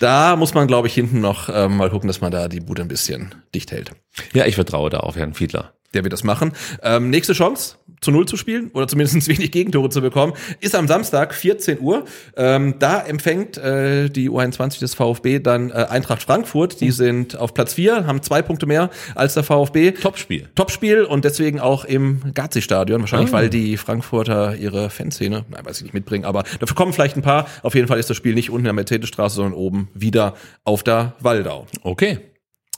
da 0.00 0.36
muss 0.36 0.52
man, 0.52 0.66
glaube 0.66 0.86
ich, 0.86 0.92
hinten 0.92 1.22
noch 1.22 1.48
ähm, 1.50 1.78
mal 1.78 1.88
gucken, 1.88 2.08
dass 2.08 2.20
man 2.20 2.30
da 2.30 2.48
die 2.48 2.60
Bude 2.60 2.82
ein 2.82 2.88
bisschen 2.88 3.34
dicht 3.54 3.72
hält. 3.72 3.92
Ja, 4.34 4.44
ich 4.44 4.54
vertraue 4.54 4.90
da 4.90 4.98
auf 5.00 5.16
Herrn 5.16 5.32
Fiedler. 5.32 5.72
Der 5.94 6.04
wird 6.04 6.12
das 6.12 6.22
machen. 6.22 6.52
Ähm, 6.82 7.08
nächste 7.08 7.32
Chance, 7.32 7.76
zu 8.02 8.10
Null 8.10 8.26
zu 8.26 8.36
spielen 8.36 8.70
oder 8.74 8.86
zumindest 8.86 9.26
wenig 9.28 9.50
Gegentore 9.50 9.88
zu 9.88 10.02
bekommen, 10.02 10.34
ist 10.60 10.74
am 10.76 10.86
Samstag, 10.86 11.32
14 11.34 11.80
Uhr. 11.80 12.04
Ähm, 12.36 12.74
da 12.78 13.00
empfängt 13.00 13.56
äh, 13.56 14.10
die 14.10 14.28
U21 14.28 14.80
des 14.80 14.94
VfB 14.94 15.38
dann 15.40 15.70
äh, 15.70 15.86
Eintracht 15.88 16.22
Frankfurt. 16.22 16.80
Die 16.82 16.90
sind 16.90 17.36
auf 17.36 17.54
Platz 17.54 17.72
4, 17.74 18.06
haben 18.06 18.22
zwei 18.22 18.42
Punkte 18.42 18.66
mehr 18.66 18.90
als 19.14 19.34
der 19.34 19.44
VfB. 19.44 19.92
Topspiel. 19.92 20.48
Topspiel 20.54 21.04
und 21.04 21.24
deswegen 21.24 21.58
auch 21.58 21.84
im 21.86 22.20
Gazi-Stadion. 22.34 23.00
Wahrscheinlich, 23.00 23.30
Ah. 23.30 23.38
weil 23.38 23.48
die 23.48 23.76
Frankfurter 23.78 24.56
ihre 24.56 24.90
Fanszene, 24.90 25.44
nein, 25.48 25.64
weiß 25.64 25.78
ich 25.78 25.84
nicht, 25.84 25.94
mitbringen, 25.94 26.24
aber 26.26 26.44
dafür 26.60 26.76
kommen 26.76 26.92
vielleicht 26.92 27.16
ein 27.16 27.22
paar. 27.22 27.46
Auf 27.62 27.74
jeden 27.74 27.88
Fall 27.88 27.98
ist 27.98 28.10
das 28.10 28.16
Spiel 28.16 28.34
nicht 28.34 28.50
unten 28.50 28.60
in 28.60 28.64
der 28.64 28.72
Mercedesstraße, 28.74 29.36
sondern 29.36 29.54
oben 29.54 29.88
wieder 29.94 30.34
auf 30.64 30.82
der 30.82 31.14
Waldau. 31.20 31.66
Okay. 31.82 32.18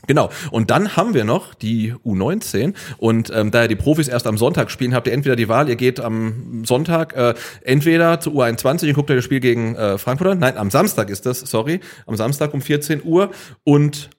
Genau. 0.06 0.31
Und 0.51 0.70
dann 0.70 0.97
haben 0.97 1.14
wir 1.14 1.24
noch 1.24 1.55
die 1.55 1.94
U19 2.05 2.74
und 2.98 3.31
ähm, 3.35 3.51
da 3.51 3.62
ja 3.62 3.68
die 3.68 3.77
Profis 3.77 4.09
erst 4.09 4.27
am 4.27 4.39
Sonntag 4.39 4.70
spielen, 4.70 4.94
habt 4.94 5.06
ihr 5.06 5.12
entweder 5.12 5.36
die 5.36 5.48
Wahl, 5.48 5.68
ihr 5.68 5.77
geht 5.77 6.01
am 6.01 6.64
Sonntag 6.64 7.14
äh, 7.16 7.35
entweder 7.62 8.20
zur 8.20 8.35
U21 8.35 8.89
und 8.89 8.94
guckt 8.94 9.10
euch 9.10 9.18
das 9.18 9.24
Spiel 9.24 9.40
gegen 9.40 9.77
äh, 9.77 9.98
Frankfurt 9.98 10.28
an. 10.28 10.39
Nein, 10.39 10.56
am 10.56 10.70
Samstag 10.70 11.10
ist 11.10 11.27
das, 11.27 11.40
sorry, 11.40 11.81
am 12.06 12.16
Samstag 12.16 12.55
um 12.55 12.62
14 12.62 13.02
Uhr 13.05 13.31
und 13.64 14.10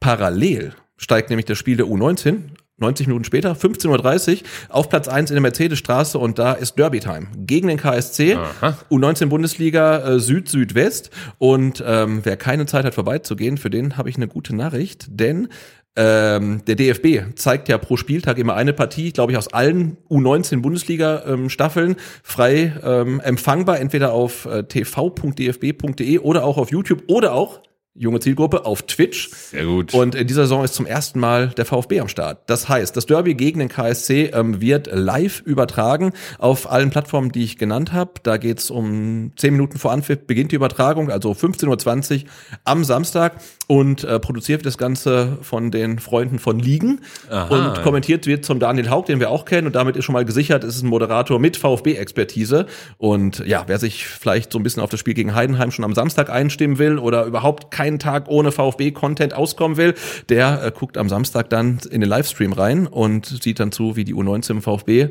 parallel 0.00 0.74
steigt 0.96 1.30
nämlich 1.30 1.46
das 1.46 1.58
Spiel 1.58 1.76
der 1.76 1.86
U19 1.86 2.50
90 2.78 3.06
Minuten 3.06 3.24
später, 3.24 3.52
15.30 3.52 4.32
Uhr, 4.32 4.38
auf 4.68 4.88
Platz 4.88 5.06
1 5.06 5.30
in 5.30 5.34
der 5.34 5.42
Mercedesstraße 5.42 6.18
und 6.18 6.38
da 6.38 6.52
ist 6.54 6.76
Derby-Time. 6.76 7.28
Gegen 7.36 7.68
den 7.68 7.78
KSC, 7.78 8.34
Aha. 8.34 8.78
U19 8.90 9.26
Bundesliga 9.26 9.98
äh, 9.98 10.18
Süd-Südwest. 10.18 11.10
Und 11.38 11.82
ähm, 11.86 12.20
wer 12.24 12.36
keine 12.36 12.66
Zeit 12.66 12.84
hat 12.84 12.94
vorbeizugehen, 12.94 13.58
für 13.58 13.70
den 13.70 13.96
habe 13.96 14.10
ich 14.10 14.16
eine 14.16 14.26
gute 14.26 14.56
Nachricht, 14.56 15.06
denn 15.08 15.48
ähm, 15.96 16.64
der 16.66 16.74
DFB 16.74 17.36
zeigt 17.36 17.68
ja 17.68 17.78
pro 17.78 17.96
Spieltag 17.96 18.38
immer 18.38 18.54
eine 18.54 18.72
Partie, 18.72 19.12
glaube 19.12 19.30
ich, 19.30 19.38
aus 19.38 19.52
allen 19.52 19.96
U19 20.10 20.60
Bundesliga-Staffeln 20.60 21.96
frei 22.24 22.74
ähm, 22.82 23.20
empfangbar, 23.20 23.78
entweder 23.78 24.12
auf 24.12 24.46
äh, 24.46 24.64
tv.dfb.de 24.64 26.18
oder 26.18 26.44
auch 26.44 26.58
auf 26.58 26.72
YouTube 26.72 27.04
oder 27.06 27.32
auch 27.32 27.60
junge 27.96 28.18
Zielgruppe 28.18 28.66
auf 28.66 28.82
Twitch. 28.82 29.30
Sehr 29.30 29.64
gut. 29.66 29.94
Und 29.94 30.16
in 30.16 30.26
dieser 30.26 30.42
Saison 30.42 30.64
ist 30.64 30.74
zum 30.74 30.84
ersten 30.84 31.20
Mal 31.20 31.48
der 31.48 31.64
VfB 31.64 32.00
am 32.00 32.08
Start. 32.08 32.42
Das 32.46 32.68
heißt, 32.68 32.96
das 32.96 33.06
Derby 33.06 33.34
gegen 33.34 33.60
den 33.60 33.68
KSC 33.68 34.30
ähm, 34.34 34.60
wird 34.60 34.88
live 34.92 35.42
übertragen 35.42 36.12
auf 36.38 36.70
allen 36.70 36.90
Plattformen, 36.90 37.30
die 37.30 37.44
ich 37.44 37.56
genannt 37.56 37.92
habe. 37.92 38.12
Da 38.24 38.36
geht's 38.36 38.70
um 38.70 39.30
10 39.36 39.52
Minuten 39.52 39.78
vor 39.78 39.92
Anpfiff 39.92 40.26
beginnt 40.26 40.50
die 40.50 40.56
Übertragung, 40.56 41.10
also 41.10 41.30
15.20 41.32 42.24
Uhr 42.24 42.30
am 42.64 42.82
Samstag. 42.82 43.34
Und 43.66 44.04
äh, 44.04 44.20
produziert 44.20 44.60
wird 44.60 44.66
das 44.66 44.76
Ganze 44.76 45.38
von 45.40 45.70
den 45.70 45.98
Freunden 45.98 46.38
von 46.38 46.58
Ligen. 46.58 47.00
Aha. 47.30 47.46
Und 47.48 47.82
kommentiert 47.82 48.26
wird 48.26 48.44
zum 48.44 48.58
Daniel 48.58 48.90
Haug, 48.90 49.06
den 49.06 49.20
wir 49.20 49.30
auch 49.30 49.44
kennen. 49.46 49.66
Und 49.66 49.74
damit 49.74 49.96
ist 49.96 50.04
schon 50.04 50.12
mal 50.12 50.24
gesichert, 50.24 50.64
es 50.64 50.76
ist 50.76 50.82
ein 50.82 50.88
Moderator 50.88 51.38
mit 51.38 51.56
VfB-Expertise. 51.56 52.66
Und 52.98 53.38
ja, 53.46 53.64
wer 53.66 53.78
sich 53.78 54.06
vielleicht 54.06 54.52
so 54.52 54.58
ein 54.58 54.62
bisschen 54.62 54.82
auf 54.82 54.90
das 54.90 55.00
Spiel 55.00 55.14
gegen 55.14 55.34
Heidenheim 55.34 55.70
schon 55.70 55.84
am 55.84 55.94
Samstag 55.94 56.28
einstimmen 56.28 56.78
will 56.78 56.98
oder 56.98 57.24
überhaupt 57.24 57.70
keinen 57.84 57.98
Tag 57.98 58.28
ohne 58.28 58.50
VfB-Content 58.50 59.34
auskommen 59.34 59.76
will, 59.76 59.94
der 60.30 60.62
äh, 60.64 60.72
guckt 60.72 60.96
am 60.96 61.10
Samstag 61.10 61.50
dann 61.50 61.80
in 61.90 62.00
den 62.00 62.08
Livestream 62.08 62.54
rein 62.54 62.86
und 62.86 63.26
sieht 63.26 63.60
dann 63.60 63.72
zu, 63.72 63.94
wie 63.94 64.04
die 64.04 64.14
U19 64.14 64.52
im 64.52 64.62
VfB 64.62 65.10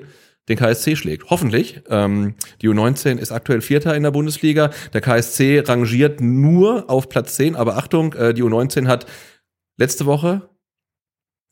den 0.50 0.58
KSC 0.58 0.96
schlägt. 0.96 1.30
Hoffentlich. 1.30 1.82
Ähm, 1.88 2.34
die 2.62 2.70
U19 2.70 3.18
ist 3.18 3.32
aktuell 3.32 3.62
Vierter 3.62 3.96
in 3.96 4.02
der 4.02 4.12
Bundesliga. 4.12 4.72
Der 4.92 5.02
KSC 5.02 5.64
rangiert 5.66 6.20
nur 6.20 6.90
auf 6.90 7.10
Platz 7.10 7.36
10. 7.36 7.56
Aber 7.56 7.78
Achtung, 7.78 8.14
äh, 8.14 8.34
die 8.34 8.44
U19 8.44 8.88
hat 8.88 9.06
letzte 9.78 10.08
Woche 10.08 10.50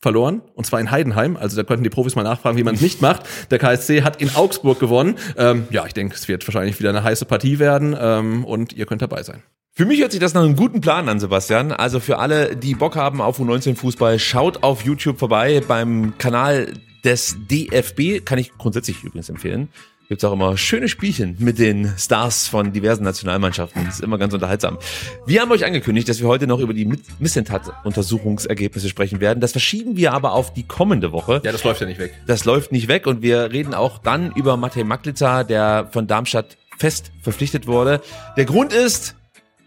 verloren, 0.02 0.42
und 0.56 0.66
zwar 0.66 0.80
in 0.80 0.92
Heidenheim. 0.92 1.38
Also 1.38 1.56
da 1.56 1.64
könnten 1.64 1.84
die 1.84 1.90
Profis 1.90 2.16
mal 2.16 2.24
nachfragen, 2.24 2.58
wie 2.58 2.64
man 2.64 2.76
es 2.76 2.82
nicht 2.82 3.02
macht. 3.02 3.24
Der 3.52 3.60
KSC 3.60 4.02
hat 4.02 4.22
in 4.22 4.36
Augsburg 4.36 4.80
gewonnen. 4.80 5.16
Ähm, 5.38 5.68
ja, 5.70 5.86
ich 5.86 5.94
denke, 5.94 6.16
es 6.16 6.28
wird 6.28 6.48
wahrscheinlich 6.48 6.80
wieder 6.80 6.90
eine 6.90 7.04
heiße 7.04 7.26
Partie 7.26 7.60
werden 7.60 7.96
ähm, 8.00 8.44
und 8.46 8.74
ihr 8.74 8.86
könnt 8.86 9.02
dabei 9.02 9.24
sein. 9.24 9.44
Für 9.74 9.86
mich 9.86 10.02
hört 10.02 10.12
sich 10.12 10.20
das 10.20 10.34
nach 10.34 10.44
einem 10.44 10.56
guten 10.56 10.82
Plan 10.82 11.08
an, 11.08 11.20
Sebastian. 11.20 11.72
Also 11.72 12.00
für 12.00 12.18
alle, 12.18 12.58
die 12.58 12.76
Bock 12.76 12.96
haben 12.98 13.22
auf 13.22 13.40
U19 13.40 13.76
Fußball, 13.76 14.20
schaut 14.20 14.64
auf 14.64 14.84
YouTube 14.84 15.18
vorbei 15.18 15.62
beim 15.66 16.18
Kanal 16.18 16.74
des 17.06 17.38
DFB. 17.50 18.26
Kann 18.26 18.38
ich 18.38 18.52
grundsätzlich 18.58 19.04
übrigens 19.04 19.30
empfehlen. 19.30 19.70
Gibt's 20.12 20.26
auch 20.26 20.34
immer 20.34 20.58
schöne 20.58 20.90
Spielchen 20.90 21.38
mit 21.40 21.58
den 21.58 21.94
Stars 21.98 22.50
von 22.50 22.74
diversen 22.74 23.06
Nationalmannschaften. 23.06 23.86
Das 23.86 23.96
ist 23.96 24.02
immer 24.02 24.18
ganz 24.18 24.34
unterhaltsam. 24.34 24.78
Wir 25.26 25.40
haben 25.40 25.50
euch 25.54 25.64
angekündigt, 25.64 26.10
dass 26.10 26.20
wir 26.20 26.28
heute 26.28 26.48
noch 26.48 26.60
über 26.60 26.74
die 26.74 27.00
Missentat-Untersuchungsergebnisse 27.20 28.90
sprechen 28.90 29.22
werden. 29.22 29.40
Das 29.40 29.54
verschieben 29.54 29.96
wir 29.96 30.12
aber 30.12 30.34
auf 30.34 30.52
die 30.52 30.64
kommende 30.64 31.14
Woche. 31.14 31.40
Ja, 31.46 31.54
das 31.54 31.64
läuft 31.64 31.80
ja 31.80 31.88
nicht 31.88 32.02
weg. 32.02 32.12
Das 32.28 32.44
läuft 32.44 32.74
nicht 32.74 32.90
weg 32.90 33.08
und 33.08 33.22
wir 33.22 33.54
reden 33.54 33.74
auch 33.74 34.00
dann 34.00 34.34
über 34.34 34.58
Matej 34.58 34.84
Maklitzer, 34.84 35.46
der 35.46 35.88
von 35.94 36.08
Darmstadt 36.08 36.58
fest 36.78 37.14
verpflichtet 37.22 37.66
wurde. 37.66 38.02
Der 38.36 38.44
Grund 38.44 38.74
ist 38.74 39.16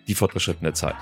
die 0.08 0.14
fortgeschrittene 0.14 0.74
Zeit. 0.74 0.96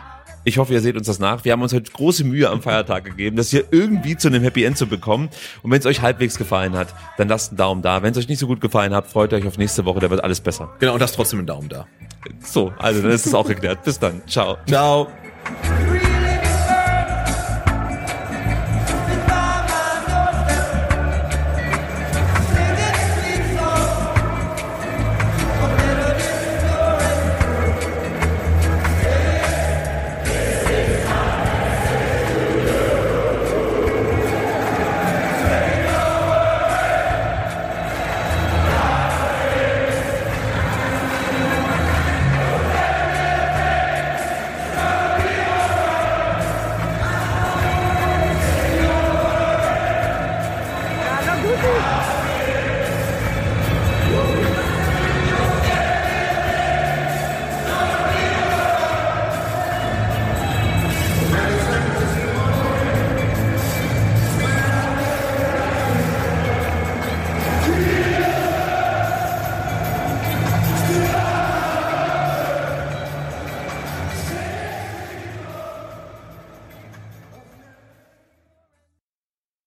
Ich 0.44 0.58
hoffe, 0.58 0.72
ihr 0.72 0.80
seht 0.80 0.96
uns 0.96 1.06
das 1.06 1.18
nach. 1.18 1.44
Wir 1.44 1.52
haben 1.52 1.62
uns 1.62 1.72
heute 1.72 1.90
große 1.90 2.24
Mühe 2.24 2.48
am 2.50 2.62
Feiertag 2.62 3.04
gegeben, 3.04 3.36
das 3.36 3.50
hier 3.50 3.64
irgendwie 3.70 4.16
zu 4.16 4.28
einem 4.28 4.42
Happy 4.42 4.64
End 4.64 4.76
zu 4.76 4.86
bekommen. 4.86 5.28
Und 5.62 5.70
wenn 5.70 5.78
es 5.78 5.86
euch 5.86 6.02
halbwegs 6.02 6.36
gefallen 6.36 6.76
hat, 6.76 6.88
dann 7.16 7.28
lasst 7.28 7.50
einen 7.50 7.58
Daumen 7.58 7.82
da. 7.82 8.02
Wenn 8.02 8.12
es 8.12 8.18
euch 8.18 8.28
nicht 8.28 8.38
so 8.38 8.46
gut 8.46 8.60
gefallen 8.60 8.94
hat, 8.94 9.06
freut 9.06 9.32
euch 9.32 9.46
auf 9.46 9.58
nächste 9.58 9.84
Woche, 9.84 10.00
da 10.00 10.10
wird 10.10 10.22
alles 10.24 10.40
besser. 10.40 10.70
Genau, 10.80 10.94
und 10.94 11.00
das 11.00 11.12
trotzdem 11.12 11.40
einen 11.40 11.46
Daumen 11.46 11.68
da. 11.68 11.86
So, 12.40 12.72
also 12.78 13.02
dann 13.02 13.10
ist 13.10 13.26
es 13.26 13.34
auch 13.34 13.46
geklärt. 13.46 13.84
Bis 13.84 13.98
dann. 13.98 14.22
Ciao. 14.26 14.56
Ciao. 14.66 15.08